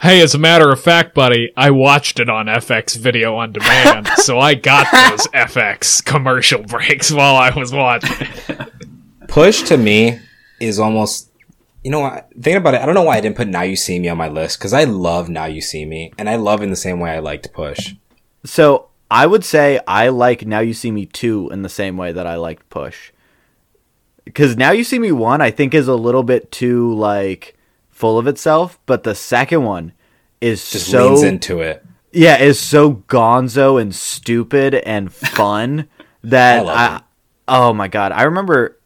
Hey, 0.00 0.22
as 0.22 0.32
a 0.32 0.38
matter 0.38 0.70
of 0.70 0.80
fact, 0.80 1.12
buddy, 1.12 1.52
I 1.56 1.72
watched 1.72 2.20
it 2.20 2.28
on 2.30 2.46
FX 2.46 2.96
video 2.96 3.34
on 3.34 3.50
demand, 3.50 4.06
so 4.18 4.38
I 4.38 4.54
got 4.54 4.86
those 4.92 5.26
FX 5.28 6.04
commercial 6.04 6.62
breaks 6.62 7.10
while 7.10 7.34
I 7.34 7.50
was 7.50 7.72
watching. 7.72 8.28
Push 9.26 9.62
to 9.62 9.76
me 9.76 10.20
is 10.60 10.78
almost, 10.78 11.27
you 11.88 11.92
know, 11.92 12.00
what? 12.00 12.28
thinking 12.34 12.56
about 12.56 12.74
it, 12.74 12.82
I 12.82 12.84
don't 12.84 12.94
know 12.94 13.02
why 13.04 13.16
I 13.16 13.22
didn't 13.22 13.36
put 13.38 13.48
Now 13.48 13.62
You 13.62 13.74
See 13.74 13.98
Me 13.98 14.10
on 14.10 14.18
my 14.18 14.28
list 14.28 14.58
because 14.58 14.74
I 14.74 14.84
love 14.84 15.30
Now 15.30 15.46
You 15.46 15.62
See 15.62 15.86
Me, 15.86 16.12
and 16.18 16.28
I 16.28 16.36
love 16.36 16.60
in 16.60 16.68
the 16.68 16.76
same 16.76 17.00
way 17.00 17.12
I 17.12 17.20
liked 17.20 17.50
Push. 17.54 17.94
So 18.44 18.90
I 19.10 19.26
would 19.26 19.42
say 19.42 19.80
I 19.88 20.10
like 20.10 20.44
Now 20.46 20.60
You 20.60 20.74
See 20.74 20.90
Me 20.90 21.06
two 21.06 21.48
in 21.50 21.62
the 21.62 21.70
same 21.70 21.96
way 21.96 22.12
that 22.12 22.26
I 22.26 22.34
liked 22.36 22.68
Push. 22.68 23.12
Because 24.26 24.54
Now 24.54 24.72
You 24.72 24.84
See 24.84 24.98
Me 24.98 25.12
one, 25.12 25.40
I 25.40 25.50
think 25.50 25.72
is 25.72 25.88
a 25.88 25.94
little 25.94 26.22
bit 26.22 26.52
too 26.52 26.92
like 26.94 27.56
full 27.88 28.18
of 28.18 28.26
itself, 28.26 28.78
but 28.84 29.04
the 29.04 29.14
second 29.14 29.64
one 29.64 29.94
is 30.42 30.70
Just 30.70 30.90
so 30.90 31.08
leans 31.08 31.22
into 31.22 31.62
it. 31.62 31.82
yeah 32.12 32.36
is 32.38 32.60
so 32.60 32.96
gonzo 33.08 33.80
and 33.80 33.94
stupid 33.94 34.74
and 34.74 35.10
fun 35.38 35.88
that 36.22 36.66
I 36.66 36.70
I, 36.96 37.00
oh 37.48 37.72
my 37.72 37.88
god 37.88 38.12
I 38.12 38.24
remember 38.24 38.78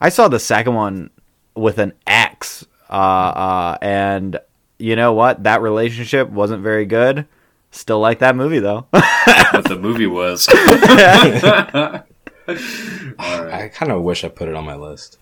I 0.00 0.08
saw 0.08 0.28
the 0.28 0.38
second 0.38 0.74
one 0.74 1.10
with 1.54 1.78
an 1.78 1.92
ex 2.06 2.64
uh, 2.90 2.92
uh, 2.92 3.78
and 3.80 4.38
you 4.78 4.96
know 4.96 5.12
what 5.12 5.42
that 5.44 5.62
relationship 5.62 6.28
wasn't 6.28 6.62
very 6.62 6.84
good 6.86 7.26
still 7.70 7.98
like 8.00 8.18
that 8.20 8.36
movie 8.36 8.58
though 8.60 8.86
what 8.90 9.64
the 9.68 9.78
movie 9.80 10.06
was. 10.06 10.48
I 12.48 13.70
kind 13.72 13.92
of 13.92 14.02
wish 14.02 14.24
I 14.24 14.28
put 14.28 14.48
it 14.48 14.54
on 14.54 14.64
my 14.64 14.74
list. 14.76 15.18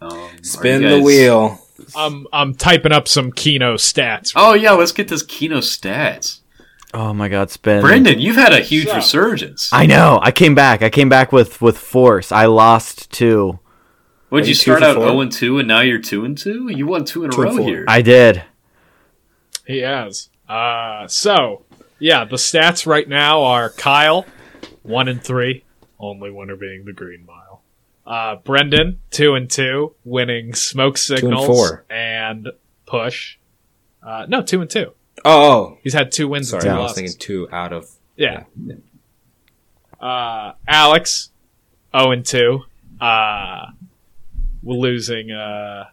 Um, 0.00 0.30
Spin 0.42 0.84
are 0.84 0.88
you 0.88 0.96
the 0.96 1.02
wheel. 1.02 1.58
I'm 1.94 2.26
I'm 2.32 2.54
typing 2.54 2.92
up 2.92 3.06
some 3.08 3.30
Kino 3.32 3.74
stats. 3.74 4.32
Oh 4.36 4.54
yeah, 4.54 4.72
let's 4.72 4.92
get 4.92 5.08
this 5.08 5.22
Kino 5.22 5.58
stats. 5.58 6.40
oh 6.94 7.12
my 7.12 7.28
god 7.28 7.50
spin 7.50 7.80
Brendan, 7.80 8.18
you've 8.20 8.36
had 8.36 8.52
a 8.52 8.60
huge 8.60 8.88
So- 8.88 8.96
resurgence. 8.96 9.70
I 9.72 9.86
know 9.86 10.18
I 10.22 10.30
came 10.30 10.54
back 10.54 10.82
I 10.82 10.90
came 10.90 11.08
back 11.08 11.30
with 11.32 11.60
with 11.62 11.78
force 11.78 12.32
I 12.32 12.46
lost 12.46 13.10
two 13.12 13.58
Would 14.32 14.42
Are 14.44 14.46
you 14.46 14.48
you 14.48 14.54
start 14.54 14.82
out 14.82 14.96
four? 14.96 15.04
zero 15.06 15.20
and 15.20 15.30
two, 15.30 15.58
and 15.58 15.68
now 15.68 15.80
you're 15.80 15.98
two 16.00 16.24
and 16.24 16.36
two? 16.36 16.68
You 16.70 16.86
won 16.86 17.04
two 17.04 17.22
in 17.24 17.30
a 17.30 17.32
Two 17.32 17.42
and 17.42 17.58
row 17.58 17.64
here. 17.64 17.84
I 17.86 18.02
did 18.02 18.42
He 19.66 19.78
has. 19.78 20.30
Uh, 20.48 21.06
so 21.06 21.64
yeah, 21.98 22.24
the 22.24 22.36
stats 22.36 22.86
right 22.86 23.08
now 23.08 23.42
are 23.42 23.70
Kyle, 23.70 24.26
one 24.82 25.06
and 25.08 25.22
three, 25.22 25.64
only 26.00 26.30
winner 26.30 26.56
being 26.56 26.84
the 26.86 26.92
Green 26.92 27.24
Mile. 27.26 27.62
Uh, 28.06 28.36
Brendan, 28.36 28.98
two 29.10 29.34
and 29.34 29.48
two, 29.50 29.94
winning 30.04 30.54
Smoke 30.54 30.98
Signals 30.98 31.46
four. 31.46 31.84
and 31.90 32.48
Push. 32.86 33.36
Uh, 34.02 34.26
no, 34.28 34.42
two 34.42 34.60
and 34.62 34.68
two. 34.70 34.92
Oh, 35.24 35.78
He's 35.84 35.92
had 35.94 36.10
two 36.10 36.26
wins 36.26 36.48
sorry, 36.48 36.62
and 36.62 36.70
two 36.70 36.70
I 36.70 36.78
was 36.78 36.88
losses. 36.90 36.96
thinking 36.96 37.18
two 37.18 37.48
out 37.52 37.72
of. 37.72 37.88
Yeah. 38.16 38.44
Uh, 40.00 40.54
Alex, 40.66 41.30
0 41.96 42.10
and 42.10 42.26
2. 42.26 42.60
Uh, 43.00 43.66
we're 43.80 43.81
losing 44.62 45.30
uh, 45.30 45.84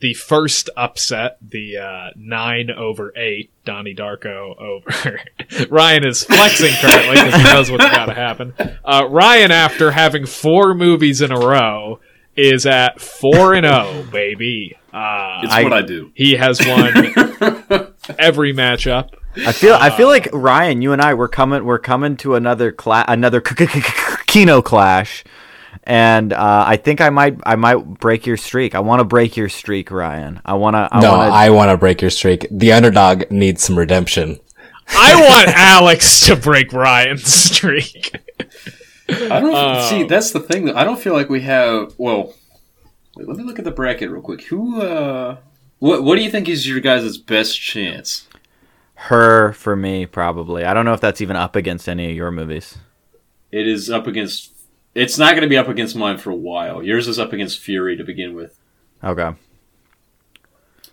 the 0.00 0.14
first 0.14 0.70
upset, 0.76 1.36
the 1.42 1.76
uh, 1.78 2.10
9 2.16 2.70
over 2.70 3.12
8, 3.16 3.50
Donnie 3.64 3.94
Darko 3.94 4.58
over. 4.58 5.20
Ryan 5.70 6.06
is 6.06 6.24
flexing 6.24 6.72
currently 6.80 7.16
because 7.16 7.34
he 7.34 7.42
knows 7.44 7.70
what's 7.70 7.84
about 7.84 8.06
to 8.06 8.14
happen. 8.14 8.54
Uh, 8.84 9.06
Ryan, 9.08 9.50
after 9.50 9.90
having 9.90 10.26
four 10.26 10.74
movies 10.74 11.20
in 11.20 11.30
a 11.32 11.38
row, 11.38 12.00
is 12.36 12.64
at 12.64 13.00
4 13.00 13.54
and 13.54 13.66
0, 13.66 14.06
baby. 14.10 14.76
Uh, 14.92 15.40
it's 15.44 15.62
what 15.62 15.72
I 15.72 15.82
do. 15.82 16.10
he 16.14 16.34
has 16.34 16.58
won 16.66 16.92
every 18.18 18.52
matchup. 18.52 19.10
I 19.36 19.52
feel 19.52 19.74
I 19.74 19.90
feel 19.90 20.08
like 20.08 20.28
Ryan, 20.32 20.82
you 20.82 20.92
and 20.92 21.00
I 21.00 21.14
we're 21.14 21.28
coming 21.28 21.64
we're 21.64 21.78
coming 21.78 22.16
to 22.18 22.34
another 22.34 22.72
cla- 22.72 23.04
another 23.06 23.40
Kino 24.26 24.60
clash, 24.62 25.22
and 25.84 26.32
uh, 26.32 26.64
I 26.66 26.76
think 26.76 27.00
I 27.00 27.10
might 27.10 27.38
I 27.44 27.56
might 27.56 27.76
break 27.76 28.26
your 28.26 28.36
streak. 28.36 28.74
I 28.74 28.80
want 28.80 29.00
to 29.00 29.04
break 29.04 29.36
your 29.36 29.48
streak, 29.48 29.90
Ryan. 29.90 30.40
I 30.44 30.54
want 30.54 30.74
to. 30.74 30.88
I 30.90 31.00
no, 31.00 31.16
want 31.16 31.30
to. 31.30 31.34
I 31.36 31.50
want 31.50 31.70
to 31.70 31.76
break 31.76 32.00
your 32.00 32.10
streak. 32.10 32.46
The 32.50 32.72
underdog 32.72 33.30
needs 33.30 33.62
some 33.62 33.78
redemption. 33.78 34.38
I 34.88 35.14
want 35.20 35.48
Alex 35.56 36.26
to 36.26 36.36
break 36.36 36.72
Ryan's 36.72 37.24
streak. 37.32 38.16
I 39.08 39.40
don't 39.40 39.54
Um, 39.54 39.82
see. 39.88 40.02
That's 40.04 40.30
the 40.32 40.40
thing. 40.40 40.70
I 40.70 40.84
don't 40.84 40.98
feel 41.00 41.12
like 41.14 41.28
we 41.28 41.40
have. 41.42 41.94
Well, 41.98 42.34
wait, 43.16 43.28
let 43.28 43.36
me 43.36 43.44
look 43.44 43.58
at 43.58 43.64
the 43.64 43.70
bracket 43.70 44.10
real 44.10 44.22
quick. 44.22 44.42
Who? 44.44 44.80
uh 44.82 45.36
What? 45.78 46.02
What 46.04 46.16
do 46.16 46.22
you 46.22 46.30
think 46.30 46.48
is 46.48 46.68
your 46.68 46.80
guys' 46.80 47.18
best 47.18 47.60
chance? 47.60 48.26
her 49.04 49.54
for 49.54 49.74
me 49.74 50.04
probably. 50.04 50.62
I 50.64 50.74
don't 50.74 50.84
know 50.84 50.92
if 50.92 51.00
that's 51.00 51.22
even 51.22 51.34
up 51.34 51.56
against 51.56 51.88
any 51.88 52.10
of 52.10 52.14
your 52.16 52.30
movies. 52.30 52.76
It 53.50 53.66
is 53.66 53.88
up 53.88 54.06
against. 54.06 54.52
It's 54.94 55.18
not 55.18 55.32
going 55.32 55.42
to 55.42 55.48
be 55.48 55.56
up 55.56 55.68
against 55.68 55.94
mine 55.96 56.18
for 56.18 56.30
a 56.30 56.34
while. 56.36 56.82
Yours 56.82 57.06
is 57.08 57.18
up 57.18 57.32
against 57.32 57.58
Fury 57.60 57.96
to 57.96 58.04
begin 58.04 58.34
with. 58.34 58.58
Okay. 59.04 59.22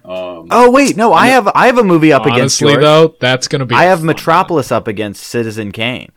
Um, 0.05 0.47
Oh 0.51 0.71
wait, 0.71 0.95
no, 0.95 1.11
I 1.13 1.27
have 1.27 1.47
I 1.53 1.65
have 1.67 1.77
a 1.77 1.83
movie 1.83 2.13
up 2.13 2.25
against 2.25 2.61
Honestly, 2.61 2.81
though, 2.81 3.15
that's 3.19 3.47
going 3.47 3.59
to 3.59 3.65
be. 3.65 3.75
I 3.75 3.85
have 3.85 3.99
fun. 3.99 4.05
Metropolis 4.07 4.71
up 4.71 4.87
against 4.87 5.23
Citizen 5.23 5.71
Kane. 5.71 6.11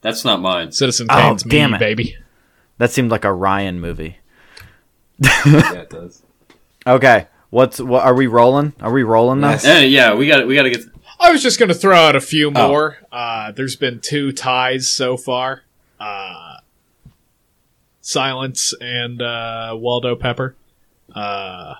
that's 0.00 0.24
not 0.24 0.40
mine. 0.40 0.72
Citizen 0.72 1.06
Oh, 1.10 1.14
Kane's 1.14 1.42
damn 1.44 1.70
me, 1.72 1.76
it. 1.76 1.80
baby. 1.80 2.16
That 2.78 2.90
seemed 2.90 3.10
like 3.10 3.24
a 3.24 3.32
Ryan 3.32 3.80
movie. 3.80 4.18
yeah, 5.18 5.72
it 5.72 5.90
does. 5.90 6.22
Okay, 6.86 7.26
what's 7.50 7.80
what? 7.80 8.04
Are 8.04 8.14
we 8.14 8.28
rolling? 8.28 8.72
Are 8.80 8.92
we 8.92 9.02
rolling 9.02 9.40
now? 9.40 9.50
Yes. 9.50 9.64
Eh, 9.64 9.80
yeah, 9.86 10.14
we 10.14 10.28
got. 10.28 10.46
We 10.46 10.54
got 10.54 10.62
to 10.62 10.70
get. 10.70 10.84
I 11.18 11.32
was 11.32 11.42
just 11.42 11.58
going 11.58 11.68
to 11.68 11.74
throw 11.74 11.96
out 11.96 12.14
a 12.14 12.20
few 12.20 12.52
Oh. 12.54 12.68
more. 12.68 12.98
Uh, 13.10 13.50
there's 13.50 13.74
been 13.74 13.98
two 13.98 14.30
ties 14.30 14.88
so 14.88 15.16
far. 15.16 15.62
Uh, 15.98 16.45
Silence 18.06 18.72
and 18.80 19.20
uh, 19.20 19.72
Waldo 19.74 20.14
Pepper. 20.14 20.54
Uh, 21.12 21.74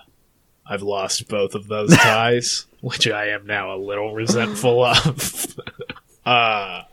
I've 0.69 0.81
lost 0.81 1.29
both 1.29 1.55
of 1.55 1.67
those 1.67 1.89
ties, 1.97 2.65
which 2.81 3.07
I 3.07 3.27
am 3.29 3.45
now 3.47 3.73
a 3.73 3.77
little 3.77 4.13
resentful 4.13 4.83
of. 4.83 5.45
uh, 6.25 6.83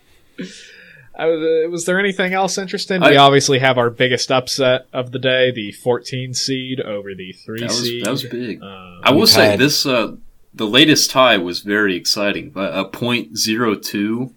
I 1.17 1.27
was, 1.27 1.67
uh, 1.67 1.69
was 1.69 1.85
there 1.85 1.99
anything 1.99 2.33
else 2.33 2.59
interesting? 2.59 3.01
we 3.01 3.17
obviously 3.17 3.59
have 3.59 3.77
our 3.77 3.91
biggest 3.91 4.31
upset 4.31 4.87
of 4.93 5.11
the 5.11 5.19
day, 5.19 5.51
the 5.51 5.73
14 5.73 6.33
seed 6.33 6.81
over 6.81 7.13
the 7.13 7.33
3 7.33 7.59
That 7.59 7.67
was 7.71 7.83
seed. 7.83 8.05
that 8.05 8.11
was 8.13 8.23
big. 8.23 8.63
Uh, 8.63 9.01
I 9.03 9.11
will 9.11 9.27
say 9.27 9.51
had- 9.51 9.59
this. 9.59 9.85
Uh, 9.85 10.15
the 10.55 10.67
latest 10.67 11.11
tie 11.11 11.39
was 11.39 11.59
very 11.61 11.97
exciting. 11.97 12.51
But 12.51 12.73
a 12.73 12.85
point 12.85 13.37
zero 13.37 13.75
two, 13.75 14.33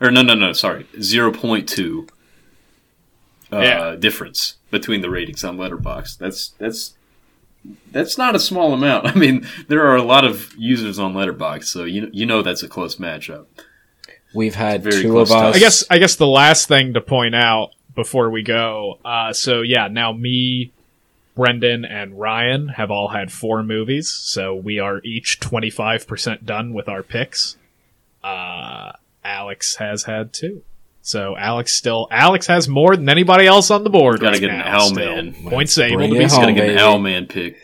or 0.00 0.12
no, 0.12 0.22
no, 0.22 0.34
no, 0.34 0.52
sorry, 0.52 0.86
zero 1.00 1.32
point 1.32 1.68
two. 1.68 2.06
Uh, 3.52 3.60
Yeah. 3.60 3.96
difference 3.96 4.56
between 4.70 5.00
the 5.02 5.10
ratings 5.10 5.44
on 5.44 5.56
Letterboxd. 5.56 6.18
That's 6.18 6.48
that's 6.58 6.94
that's 7.92 8.16
not 8.18 8.34
a 8.34 8.38
small 8.40 8.72
amount. 8.72 9.06
I 9.12 9.14
mean, 9.14 9.46
there 9.68 9.86
are 9.86 9.96
a 9.96 10.02
lot 10.02 10.24
of 10.24 10.52
users 10.58 10.98
on 10.98 11.14
Letterboxd, 11.14 11.64
so 11.64 11.84
you 11.84 12.10
you 12.12 12.26
know 12.26 12.42
that's 12.42 12.62
a 12.62 12.68
close 12.68 12.96
matchup. 12.96 13.46
We've 14.34 14.54
had 14.56 14.82
Very 14.82 15.02
two 15.02 15.10
close 15.12 15.30
of 15.30 15.38
to- 15.38 15.44
us. 15.48 15.56
I 15.56 15.58
guess 15.58 15.84
I 15.90 15.98
guess 15.98 16.16
the 16.16 16.26
last 16.26 16.68
thing 16.68 16.94
to 16.94 17.00
point 17.00 17.34
out 17.34 17.70
before 17.94 18.28
we 18.30 18.42
go, 18.42 18.98
uh, 19.04 19.32
so 19.32 19.62
yeah, 19.62 19.88
now 19.88 20.12
me, 20.12 20.72
Brendan, 21.34 21.84
and 21.86 22.18
Ryan 22.18 22.68
have 22.68 22.90
all 22.90 23.08
had 23.08 23.32
four 23.32 23.62
movies, 23.62 24.10
so 24.10 24.54
we 24.54 24.78
are 24.78 25.00
each 25.04 25.40
twenty 25.40 25.70
five 25.70 26.06
percent 26.06 26.44
done 26.44 26.74
with 26.74 26.88
our 26.88 27.02
picks. 27.02 27.56
Uh, 28.22 28.92
Alex 29.24 29.76
has 29.76 30.02
had 30.04 30.32
two, 30.32 30.62
so 31.06 31.36
Alex 31.36 31.72
still 31.76 32.08
Alex 32.10 32.48
has 32.48 32.66
more 32.68 32.96
than 32.96 33.08
anybody 33.08 33.46
else 33.46 33.70
on 33.70 33.84
the 33.84 33.90
board. 33.90 34.18
Gotta 34.20 34.32
right 34.32 34.40
get 34.40 34.50
an 34.50 34.58
now, 34.58 34.80
Owl 34.80 34.88
still. 34.88 35.14
Man. 35.14 35.34
Points 35.48 35.78
able 35.78 35.98
Bring 35.98 36.10
to 36.12 36.18
be 36.18 36.24
home, 36.24 36.28
spent. 36.30 36.42
Gotta 36.42 36.52
get 36.54 36.70
an 36.70 36.76
baby. 36.76 36.80
Owlman 36.80 37.28
pick. 37.28 37.56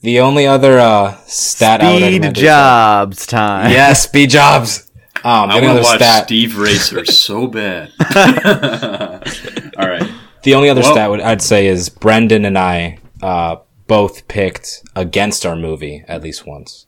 the 0.00 0.18
only 0.18 0.48
other 0.48 0.76
uh, 0.80 1.16
stat 1.26 1.80
I 1.80 1.92
would 1.92 1.98
Speed 1.98 2.02
recommend 2.12 2.36
is, 2.38 2.42
uh, 2.42 2.46
jobs 2.46 3.26
time. 3.26 3.70
Yeah, 3.70 3.92
speed 3.94 4.30
jobs. 4.30 4.90
Um, 5.22 5.50
I 5.50 5.60
want 5.60 5.78
to 5.78 5.82
watch 5.84 5.96
stat. 5.98 6.24
Steve 6.24 6.58
Racer 6.58 7.04
so 7.04 7.46
bad. 7.46 7.92
All 9.78 9.88
right. 9.88 10.10
The 10.42 10.54
only 10.54 10.68
other 10.68 10.80
Well- 10.82 10.92
stat 10.92 11.08
would, 11.10 11.20
I'd 11.20 11.42
say 11.42 11.68
is 11.68 11.88
Brendan 11.88 12.44
and 12.44 12.58
I 12.58 12.98
uh, 13.22 13.56
both 13.86 14.26
picked 14.26 14.82
against 14.96 15.46
our 15.46 15.54
movie 15.56 16.04
at 16.08 16.20
least 16.22 16.46
once, 16.46 16.86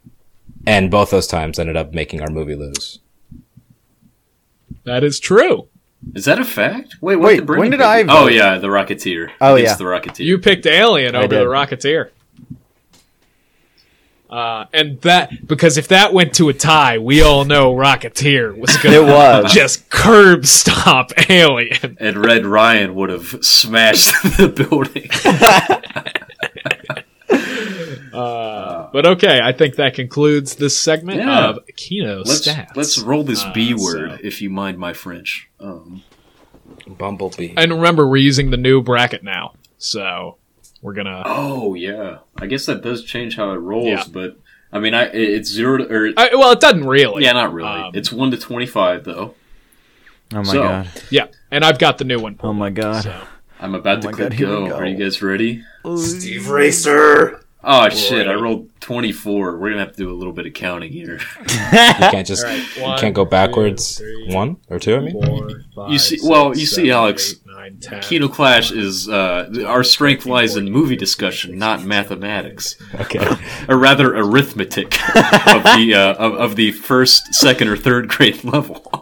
and 0.66 0.90
both 0.90 1.10
those 1.10 1.28
times 1.28 1.58
ended 1.60 1.76
up 1.76 1.92
making 1.94 2.20
our 2.20 2.30
movie 2.30 2.56
lose. 2.56 2.98
That 4.88 5.04
is 5.04 5.20
true. 5.20 5.68
Is 6.14 6.24
that 6.24 6.38
a 6.38 6.44
fact? 6.44 6.96
Wait, 7.00 7.16
what 7.16 7.26
Wait, 7.26 7.36
did 7.36 7.46
Brendan 7.46 7.60
when 7.60 7.70
did 7.72 7.80
pick? 7.80 7.86
I 7.86 8.04
Oh 8.08 8.28
yeah, 8.28 8.58
the 8.58 8.68
Rocketeer. 8.68 9.30
Oh, 9.40 9.56
Against 9.56 9.72
yeah. 9.72 9.76
the 9.76 9.84
Rocketeer. 9.84 10.24
You 10.24 10.38
picked 10.38 10.66
Alien 10.66 11.14
I 11.14 11.18
over 11.20 11.28
did. 11.28 11.40
the 11.40 11.44
Rocketeer. 11.44 12.10
Uh, 14.30 14.66
and 14.74 15.00
that 15.00 15.46
because 15.46 15.78
if 15.78 15.88
that 15.88 16.12
went 16.12 16.34
to 16.34 16.50
a 16.50 16.54
tie, 16.54 16.98
we 16.98 17.22
all 17.22 17.44
know 17.46 17.74
Rocketeer 17.74 18.56
was 18.56 18.76
going 18.78 19.06
to 19.06 19.44
just 19.48 19.88
curb 19.88 20.44
stomp 20.46 21.12
Alien. 21.30 21.96
And 21.98 22.24
Red 22.24 22.44
Ryan 22.46 22.94
would 22.94 23.10
have 23.10 23.44
smashed 23.44 24.12
the 24.36 24.48
building. 24.48 25.10
But 28.92 29.06
okay, 29.06 29.40
I 29.42 29.52
think 29.52 29.76
that 29.76 29.94
concludes 29.94 30.56
this 30.56 30.78
segment 30.78 31.18
Yeah. 31.18 31.48
of 31.50 31.58
Kino 31.76 32.18
Let's 32.18 32.46
stats. 32.46 32.76
let's 32.76 32.98
roll 32.98 33.22
this 33.24 33.44
B 33.54 33.74
Uh, 33.74 33.76
word, 33.78 34.10
so- 34.12 34.18
if 34.22 34.40
you 34.42 34.50
mind 34.50 34.78
my 34.78 34.92
French. 34.92 35.48
Um, 35.60 36.02
Bumblebee. 36.86 37.54
And 37.56 37.72
remember, 37.72 38.06
we're 38.06 38.16
using 38.18 38.50
the 38.50 38.56
new 38.56 38.82
bracket 38.82 39.22
now, 39.22 39.54
so 39.78 40.36
we're 40.82 40.94
gonna. 40.94 41.22
oh 41.26 41.74
yeah, 41.74 42.18
I 42.38 42.46
guess 42.46 42.66
that 42.66 42.82
does 42.82 43.04
change 43.04 43.36
how 43.36 43.50
it 43.52 43.56
rolls. 43.56 43.86
Yeah. 43.88 44.04
But 44.10 44.38
I 44.72 44.78
mean, 44.78 44.94
I 44.94 45.04
it's 45.04 45.50
zero 45.50 45.78
to, 45.78 45.92
or 45.92 46.10
I, 46.16 46.30
well, 46.34 46.52
it 46.52 46.60
doesn't 46.60 46.84
really. 46.86 47.24
yeah, 47.24 47.32
not 47.32 47.52
really. 47.52 47.68
Um, 47.68 47.90
it's 47.94 48.12
one 48.12 48.30
to 48.30 48.36
twenty 48.38 48.66
five 48.66 49.04
though. 49.04 49.34
Oh 50.34 50.38
my 50.38 50.44
So- 50.44 50.62
god. 50.62 50.88
Yeah, 51.10 51.26
and 51.50 51.64
I've 51.64 51.78
got 51.78 51.98
the 51.98 52.04
new 52.04 52.20
one. 52.20 52.38
Oh 52.42 52.52
my 52.52 52.70
god. 52.70 53.04
So. 53.04 53.20
I'm 53.60 53.74
about 53.74 53.98
Oh 53.98 54.00
to 54.02 54.06
my 54.08 54.12
click 54.12 54.30
God, 54.30 54.38
go. 54.38 54.68
go. 54.68 54.74
Are 54.76 54.86
you 54.86 54.96
guys 54.96 55.20
ready? 55.20 55.64
Steve 55.96 56.48
Racer. 56.48 57.44
Oh 57.70 57.88
shit! 57.90 58.26
I 58.26 58.32
rolled 58.32 58.70
twenty 58.80 59.12
four. 59.12 59.58
We're 59.58 59.68
gonna 59.70 59.80
have 59.84 59.92
to 59.92 59.98
do 60.04 60.10
a 60.10 60.16
little 60.16 60.32
bit 60.32 60.46
of 60.46 60.54
counting 60.54 60.90
here. 60.90 61.20
You 61.38 62.10
can't 62.10 62.26
just 62.26 62.44
All 62.44 62.50
right, 62.50 62.76
you 62.76 62.94
can't 62.98 63.14
go 63.14 63.26
backwards. 63.26 63.98
three, 63.98 64.32
one 64.34 64.56
or 64.70 64.78
two. 64.78 64.96
I 64.96 65.00
mean, 65.00 65.12
Four, 65.12 65.50
five, 65.74 65.92
You 65.92 65.98
see- 65.98 66.16
six, 66.16 66.24
well, 66.26 66.56
you 66.56 66.64
see, 66.64 66.90
Alex, 66.90 67.32
eight, 67.32 67.38
nine, 67.46 67.76
10. 67.80 68.00
Kino 68.00 68.28
Clash 68.28 68.70
is 68.72 69.06
uh, 69.08 69.50
our 69.66 69.84
strength 69.84 70.24
lies 70.24 70.56
in 70.56 70.70
movie 70.70 70.96
discussion, 70.96 71.58
not 71.58 71.84
mathematics, 71.84 72.76
okay. 72.94 73.26
or 73.68 73.76
rather 73.76 74.16
arithmetic 74.16 74.86
of 75.46 75.62
the 75.76 75.92
uh, 75.94 76.14
of, 76.14 76.34
of 76.34 76.56
the 76.56 76.72
first, 76.72 77.34
second, 77.34 77.68
or 77.68 77.76
third 77.76 78.08
grade 78.08 78.42
level. 78.44 78.97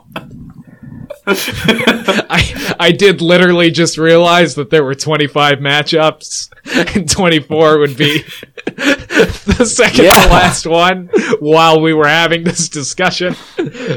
I 1.28 2.76
I 2.78 2.92
did 2.92 3.20
literally 3.20 3.70
just 3.70 3.98
realize 3.98 4.54
that 4.54 4.70
there 4.70 4.84
were 4.84 4.94
25 4.94 5.58
matchups, 5.58 6.50
and 6.94 7.08
24 7.10 7.78
would 7.78 7.96
be 7.96 8.22
the 8.66 9.64
second 9.66 10.04
Yeah. 10.04 10.22
to 10.24 10.30
last 10.32 10.66
one 10.66 11.08
while 11.40 11.80
we 11.80 11.92
were 11.92 12.06
having 12.06 12.44
this 12.44 12.68
discussion. 12.68 13.34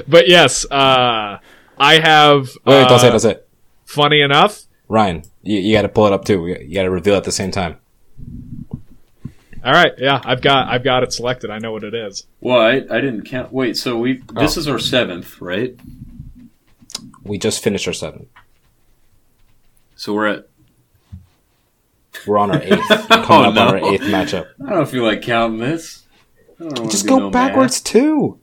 But 0.08 0.28
yes, 0.28 0.66
uh, 0.72 1.38
I 1.78 2.00
have. 2.00 2.50
Wait, 2.66 2.88
don't 2.88 3.00
say 3.00 3.08
uh, 3.08 3.12
don't 3.12 3.20
say. 3.20 3.38
Funny 3.86 4.22
enough. 4.22 4.64
Ryan, 4.88 5.24
you, 5.44 5.60
you 5.60 5.76
got 5.76 5.84
to 5.84 5.90
pull 5.90 6.08
it 6.08 6.14
up 6.14 6.26
too. 6.26 6.48
You 6.48 6.74
got 6.74 6.84
to 6.84 6.90
reveal 6.92 7.14
it 7.14 7.18
at 7.18 7.24
the 7.26 7.32
same 7.32 7.52
time. 7.52 7.78
All 9.64 9.74
right, 9.74 9.92
yeah, 9.98 10.22
I've 10.24 10.42
got 10.42 10.70
I've 10.70 10.84
got 10.84 11.04
it 11.04 11.12
selected. 11.14 11.50
I 11.52 11.60
know 11.60 11.74
what 11.74 11.84
it 11.84 11.94
is. 11.94 12.26
well, 12.40 12.60
I, 12.60 12.76
I 12.90 13.02
didn't 13.02 13.24
count. 13.26 13.52
Wait, 13.52 13.76
so 13.78 13.98
we 13.98 14.24
this 14.34 14.58
Oh. 14.58 14.60
is 14.62 14.68
our 14.68 14.80
seventh, 14.80 15.40
right? 15.42 15.76
We 17.30 17.38
just 17.38 17.64
finished 17.64 17.88
our 17.88 17.94
seventh. 17.94 18.28
So 19.96 20.14
we're 20.14 20.28
at. 20.28 20.48
We're 22.28 22.38
on 22.40 22.52
our 22.52 22.62
eighth. 22.62 22.88
Coming 23.08 23.08
Oh, 23.10 23.24
up 23.24 23.48
on 23.48 23.54
no. 23.56 23.68
our 23.68 23.78
eighth 23.94 24.02
matchup. 24.02 24.48
I 24.68 24.72
don't 24.72 24.90
feel 24.90 25.04
like 25.04 25.22
counting 25.22 25.60
this. 25.60 26.04
I 26.60 26.70
don't 26.70 26.90
Just 26.92 27.08
go 27.08 27.20
no 27.20 27.30
backwards 27.30 27.80
too. 27.82 28.40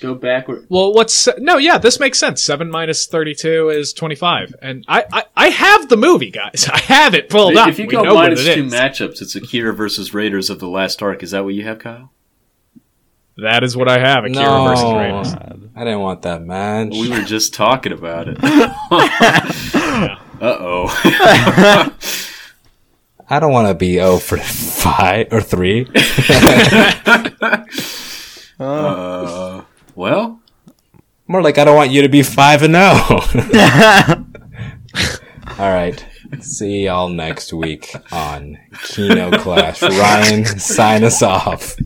Go 0.00 0.14
backward. 0.14 0.66
Well, 0.68 0.92
what's 0.92 1.28
no? 1.38 1.56
Yeah, 1.58 1.78
this 1.78 2.00
makes 2.00 2.18
sense. 2.18 2.42
Seven 2.42 2.70
minus 2.70 3.06
thirty-two 3.06 3.68
is 3.70 3.92
twenty-five, 3.92 4.54
and 4.60 4.84
I 4.88 5.04
I, 5.12 5.22
I 5.36 5.48
have 5.48 5.88
the 5.88 5.96
movie, 5.96 6.30
guys. 6.30 6.68
I 6.72 6.78
have 6.80 7.14
it 7.14 7.28
pulled 7.30 7.56
up. 7.56 7.68
If 7.68 7.78
you 7.78 7.86
We 7.86 7.92
go 7.92 8.02
know 8.02 8.14
what 8.14 8.24
minus 8.30 8.44
two 8.44 8.64
is. 8.64 8.72
matchups, 8.72 9.22
it's 9.22 9.36
Akira 9.36 9.72
versus 9.74 10.12
Raiders 10.12 10.50
of 10.50 10.58
the 10.60 10.68
Last 10.68 11.02
Ark. 11.02 11.22
Is 11.22 11.30
that 11.30 11.44
what 11.44 11.54
you 11.54 11.62
have, 11.64 11.78
Kyle? 11.78 12.10
That 13.38 13.62
is 13.64 13.76
what 13.76 13.88
I 13.88 13.98
have. 13.98 14.24
Akira 14.24 14.44
No. 14.44 14.64
versus 14.68 14.92
Raiders. 14.92 15.34
I 15.74 15.80
didn't 15.84 16.00
want 16.00 16.22
that 16.22 16.42
match. 16.42 16.90
We 16.92 17.08
were 17.10 17.22
just 17.22 17.52
talking 17.54 17.92
about 17.92 18.28
it. 18.28 18.38
uh 18.42 20.16
oh. 20.40 21.92
I 23.28 23.40
don't 23.40 23.50
want 23.52 23.66
to 23.68 23.74
be 23.74 23.94
0 23.94 24.18
for 24.18 24.36
5 24.38 25.32
or 25.32 25.40
3. 25.40 25.88
uh, 28.60 29.62
well, 29.96 30.40
More 31.26 31.42
like 31.42 31.58
I 31.58 31.64
don't 31.64 31.74
want 31.74 31.90
you 31.90 32.02
to 32.02 32.08
be 32.08 32.22
5 32.22 32.62
and 32.62 32.74
0. 32.74 32.84
All 35.58 35.70
right. 35.72 36.06
See 36.40 36.84
y'all 36.84 37.08
next 37.08 37.52
week 37.52 37.92
on 38.12 38.58
Kino 38.84 39.30
Clash. 39.38 39.80
Ryan, 39.82 40.44
sign 40.44 41.02
us 41.04 41.20
off. 41.22 41.76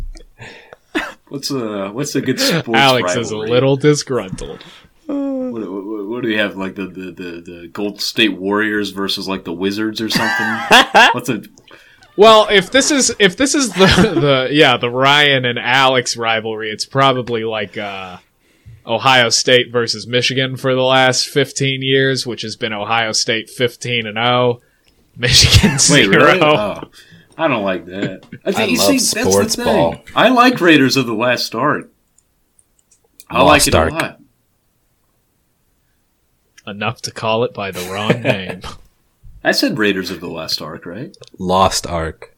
What's 1.30 1.50
a 1.50 1.90
what's 1.90 2.14
a 2.14 2.20
good 2.20 2.38
sports 2.40 2.78
Alex 2.78 3.16
is 3.16 3.30
a 3.30 3.38
little 3.38 3.76
disgruntled. 3.76 4.62
What, 5.06 5.68
what, 5.68 6.06
what 6.06 6.22
do 6.22 6.28
we 6.28 6.36
have? 6.36 6.56
Like 6.56 6.76
the, 6.76 6.86
the, 6.86 7.10
the, 7.10 7.40
the 7.40 7.68
Golden 7.72 7.98
State 7.98 8.38
Warriors 8.38 8.90
versus 8.90 9.26
like 9.26 9.44
the 9.44 9.52
Wizards 9.52 10.00
or 10.00 10.08
something? 10.08 10.46
what's 11.12 11.28
a 11.28 11.42
Well, 12.16 12.46
if 12.50 12.70
this 12.70 12.90
is 12.90 13.14
if 13.18 13.36
this 13.36 13.54
is 13.54 13.72
the 13.72 13.86
the 13.86 14.48
yeah 14.52 14.76
the 14.76 14.90
Ryan 14.90 15.44
and 15.44 15.58
Alex 15.58 16.16
rivalry, 16.16 16.70
it's 16.70 16.84
probably 16.84 17.42
like 17.42 17.76
uh, 17.76 18.18
Ohio 18.86 19.28
State 19.30 19.72
versus 19.72 20.06
Michigan 20.06 20.56
for 20.56 20.74
the 20.74 20.82
last 20.82 21.26
fifteen 21.26 21.82
years, 21.82 22.26
which 22.26 22.42
has 22.42 22.54
been 22.56 22.72
Ohio 22.72 23.12
State 23.12 23.50
fifteen 23.50 24.06
and 24.06 24.16
zero, 24.16 24.60
Michigan 25.16 25.72
wait? 25.72 26.04
zero. 26.04 26.24
Really? 26.24 26.40
Oh, 26.40 26.82
I 27.40 27.48
don't 27.48 27.64
like 27.64 27.86
that. 27.86 28.26
I, 28.44 28.52
I 28.62 28.64
you 28.66 28.76
love 28.78 28.86
see, 28.88 28.98
that's 28.98 29.14
the 29.14 29.22
sports 29.30 29.56
thing. 29.56 29.64
ball. 29.64 29.96
I 30.14 30.28
like 30.28 30.60
Raiders 30.60 30.96
of 30.98 31.06
the 31.06 31.14
Last 31.14 31.54
Ark. 31.54 31.90
I 33.30 33.40
Lost 33.42 33.48
like 33.48 33.66
it 33.68 33.74
Ark. 33.74 33.90
a 33.92 33.94
lot. 33.94 34.20
Enough 36.66 37.00
to 37.02 37.10
call 37.10 37.44
it 37.44 37.54
by 37.54 37.70
the 37.70 37.80
wrong 37.90 38.20
name. 38.22 38.60
I 39.42 39.52
said 39.52 39.78
Raiders 39.78 40.10
of 40.10 40.20
the 40.20 40.28
Last 40.28 40.60
Ark, 40.60 40.84
right? 40.84 41.16
Lost 41.38 41.86
Ark. 41.86 42.36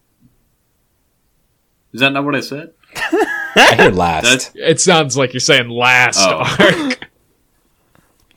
Is 1.92 2.00
that 2.00 2.10
not 2.12 2.24
what 2.24 2.34
I 2.36 2.40
said? 2.40 2.72
I 2.94 3.74
heard 3.76 3.97
last. 3.97 4.22
That's- 4.24 4.52
it 4.55 4.81
sounds 4.81 5.16
like 5.16 5.32
you're 5.32 5.40
saying 5.40 5.68
last 5.68 6.18
Oh. 6.20 6.44
arc. 6.58 6.98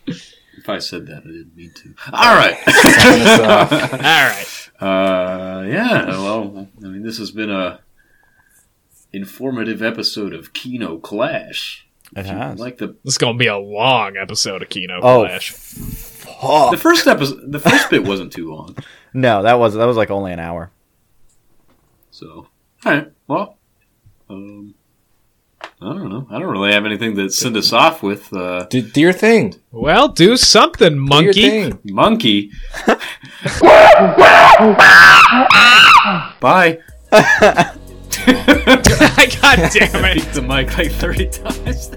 If 0.58 0.70
I 0.70 0.80
said 0.80 1.06
that, 1.06 1.18
I 1.18 1.28
didn't 1.28 1.56
mean 1.56 1.72
to. 1.76 1.94
All 2.12 2.36
right. 2.36 2.58
Sign 2.58 3.22
us 3.22 3.40
off. 3.40 3.72
All 3.72 4.00
right. 4.00 4.65
Uh, 4.80 5.66
yeah. 5.68 6.08
Well, 6.08 6.68
I 6.84 6.88
mean, 6.88 7.04
this 7.04 7.18
has 7.18 7.32
been 7.32 7.50
a 7.50 7.80
informative 9.14 9.82
episode 9.82 10.34
of 10.34 10.54
Kino 10.54 10.98
Clash. 10.98 11.88
It 12.16 12.26
has. 12.26 12.60
Like 12.60 12.78
the 12.78 12.88
This 13.04 13.14
is 13.14 13.18
gonna 13.18 13.38
be 13.38 13.48
a 13.48 13.58
long 13.58 14.18
episode 14.18 14.62
of 14.62 14.70
Kino 14.70 15.00
Oh, 15.02 15.26
Clash. 15.26 15.52
the 15.54 16.78
first 16.80 17.08
episode, 17.08 17.52
the 17.52 17.60
first 17.60 17.90
bit 17.90 18.04
wasn't 18.06 18.32
too 18.34 18.54
long. 18.54 18.76
No, 19.18 19.44
that 19.44 19.54
was 19.54 19.76
that 19.76 19.86
was 19.86 19.96
like 19.96 20.12
only 20.12 20.34
an 20.34 20.42
hour. 20.42 20.72
So, 22.12 22.48
all 22.86 22.92
right. 22.92 23.10
Well, 23.30 23.58
um, 24.30 24.76
I 25.86 25.94
don't 25.94 26.10
know. 26.10 26.28
I 26.32 26.40
don't 26.40 26.50
really 26.52 26.72
have 26.74 26.86
anything 26.86 27.16
to 27.18 27.30
send 27.30 27.56
us 27.58 27.72
off 27.72 28.02
with. 28.02 28.34
Uh, 28.34 28.66
Do, 28.70 28.82
do 28.82 29.00
your 29.02 29.14
thing. 29.14 29.54
Well, 29.72 30.08
do 30.08 30.36
something, 30.38 30.90
Do 30.90 30.96
your 30.96 31.06
monkey. 31.06 31.50
thing. 31.50 31.80
monkey. 31.86 32.52
Bye. 36.40 36.80
I 37.12 37.72
god 39.42 39.70
damn 39.74 40.06
it. 40.06 40.16
Beat 40.16 40.34
the 40.34 40.42
mic 40.42 40.78
like 40.78 40.92
thirty 40.92 41.28
times. 41.28 41.92